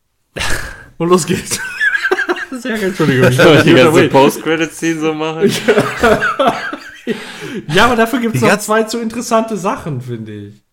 Und 0.98 1.10
los 1.10 1.26
geht's. 1.26 1.60
Sehr 2.52 2.78
geil, 2.78 2.90
Entschuldigung. 2.90 3.30
Ich 3.30 3.38
Soll 3.38 3.58
ich 3.58 3.64
die 3.64 3.74
ganze. 3.74 4.10
Post-Credit-Scene 4.10 5.00
so 5.00 5.14
machen? 5.14 5.52
ja, 7.68 7.86
aber 7.86 7.96
dafür 7.96 8.20
gibt's 8.20 8.40
Die 8.40 8.46
noch 8.46 8.58
zwei 8.60 8.84
zu 8.84 9.00
interessante 9.00 9.58
Sachen, 9.58 10.02
finde 10.02 10.32
ich. 10.32 10.64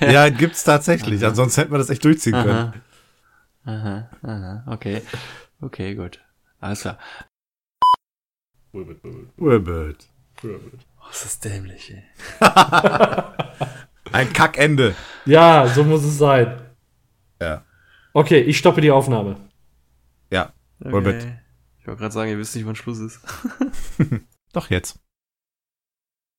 Ja, 0.00 0.28
gibt's 0.28 0.64
tatsächlich. 0.64 1.24
Ansonsten 1.24 1.60
hätten 1.60 1.72
wir 1.72 1.78
das 1.78 1.90
echt 1.90 2.04
durchziehen 2.04 2.32
können. 2.32 2.50
Aha. 2.50 2.72
Aha, 3.64 4.10
aha, 4.22 4.64
okay. 4.66 5.02
Okay, 5.60 5.94
gut. 5.94 6.20
Alles 6.60 6.80
klar. 6.80 6.98
Wibbit, 8.72 9.04
Wibbit, 9.04 9.28
Wirbelt. 9.36 10.08
Wibbit. 10.40 10.80
Oh, 11.00 11.10
ist 11.10 11.24
das 11.24 11.40
dämlich, 11.40 11.92
ey. 11.94 12.02
Ein 14.12 14.32
Kackende. 14.32 14.94
Ja, 15.24 15.66
so 15.68 15.84
muss 15.84 16.04
es 16.04 16.18
sein. 16.18 16.60
Ja. 17.40 17.64
Okay, 18.12 18.40
ich 18.40 18.58
stoppe 18.58 18.80
die 18.80 18.90
Aufnahme. 18.90 19.36
Ja. 20.30 20.52
Okay. 20.80 20.92
Wirbelt. 20.92 21.28
Ich 21.80 21.86
wollte 21.86 22.00
gerade 22.00 22.14
sagen, 22.14 22.30
ihr 22.30 22.38
wisst 22.38 22.54
nicht, 22.54 22.66
wann 22.66 22.76
Schluss 22.76 22.98
ist. 22.98 23.20
Doch 24.52 24.70
jetzt. 24.70 24.98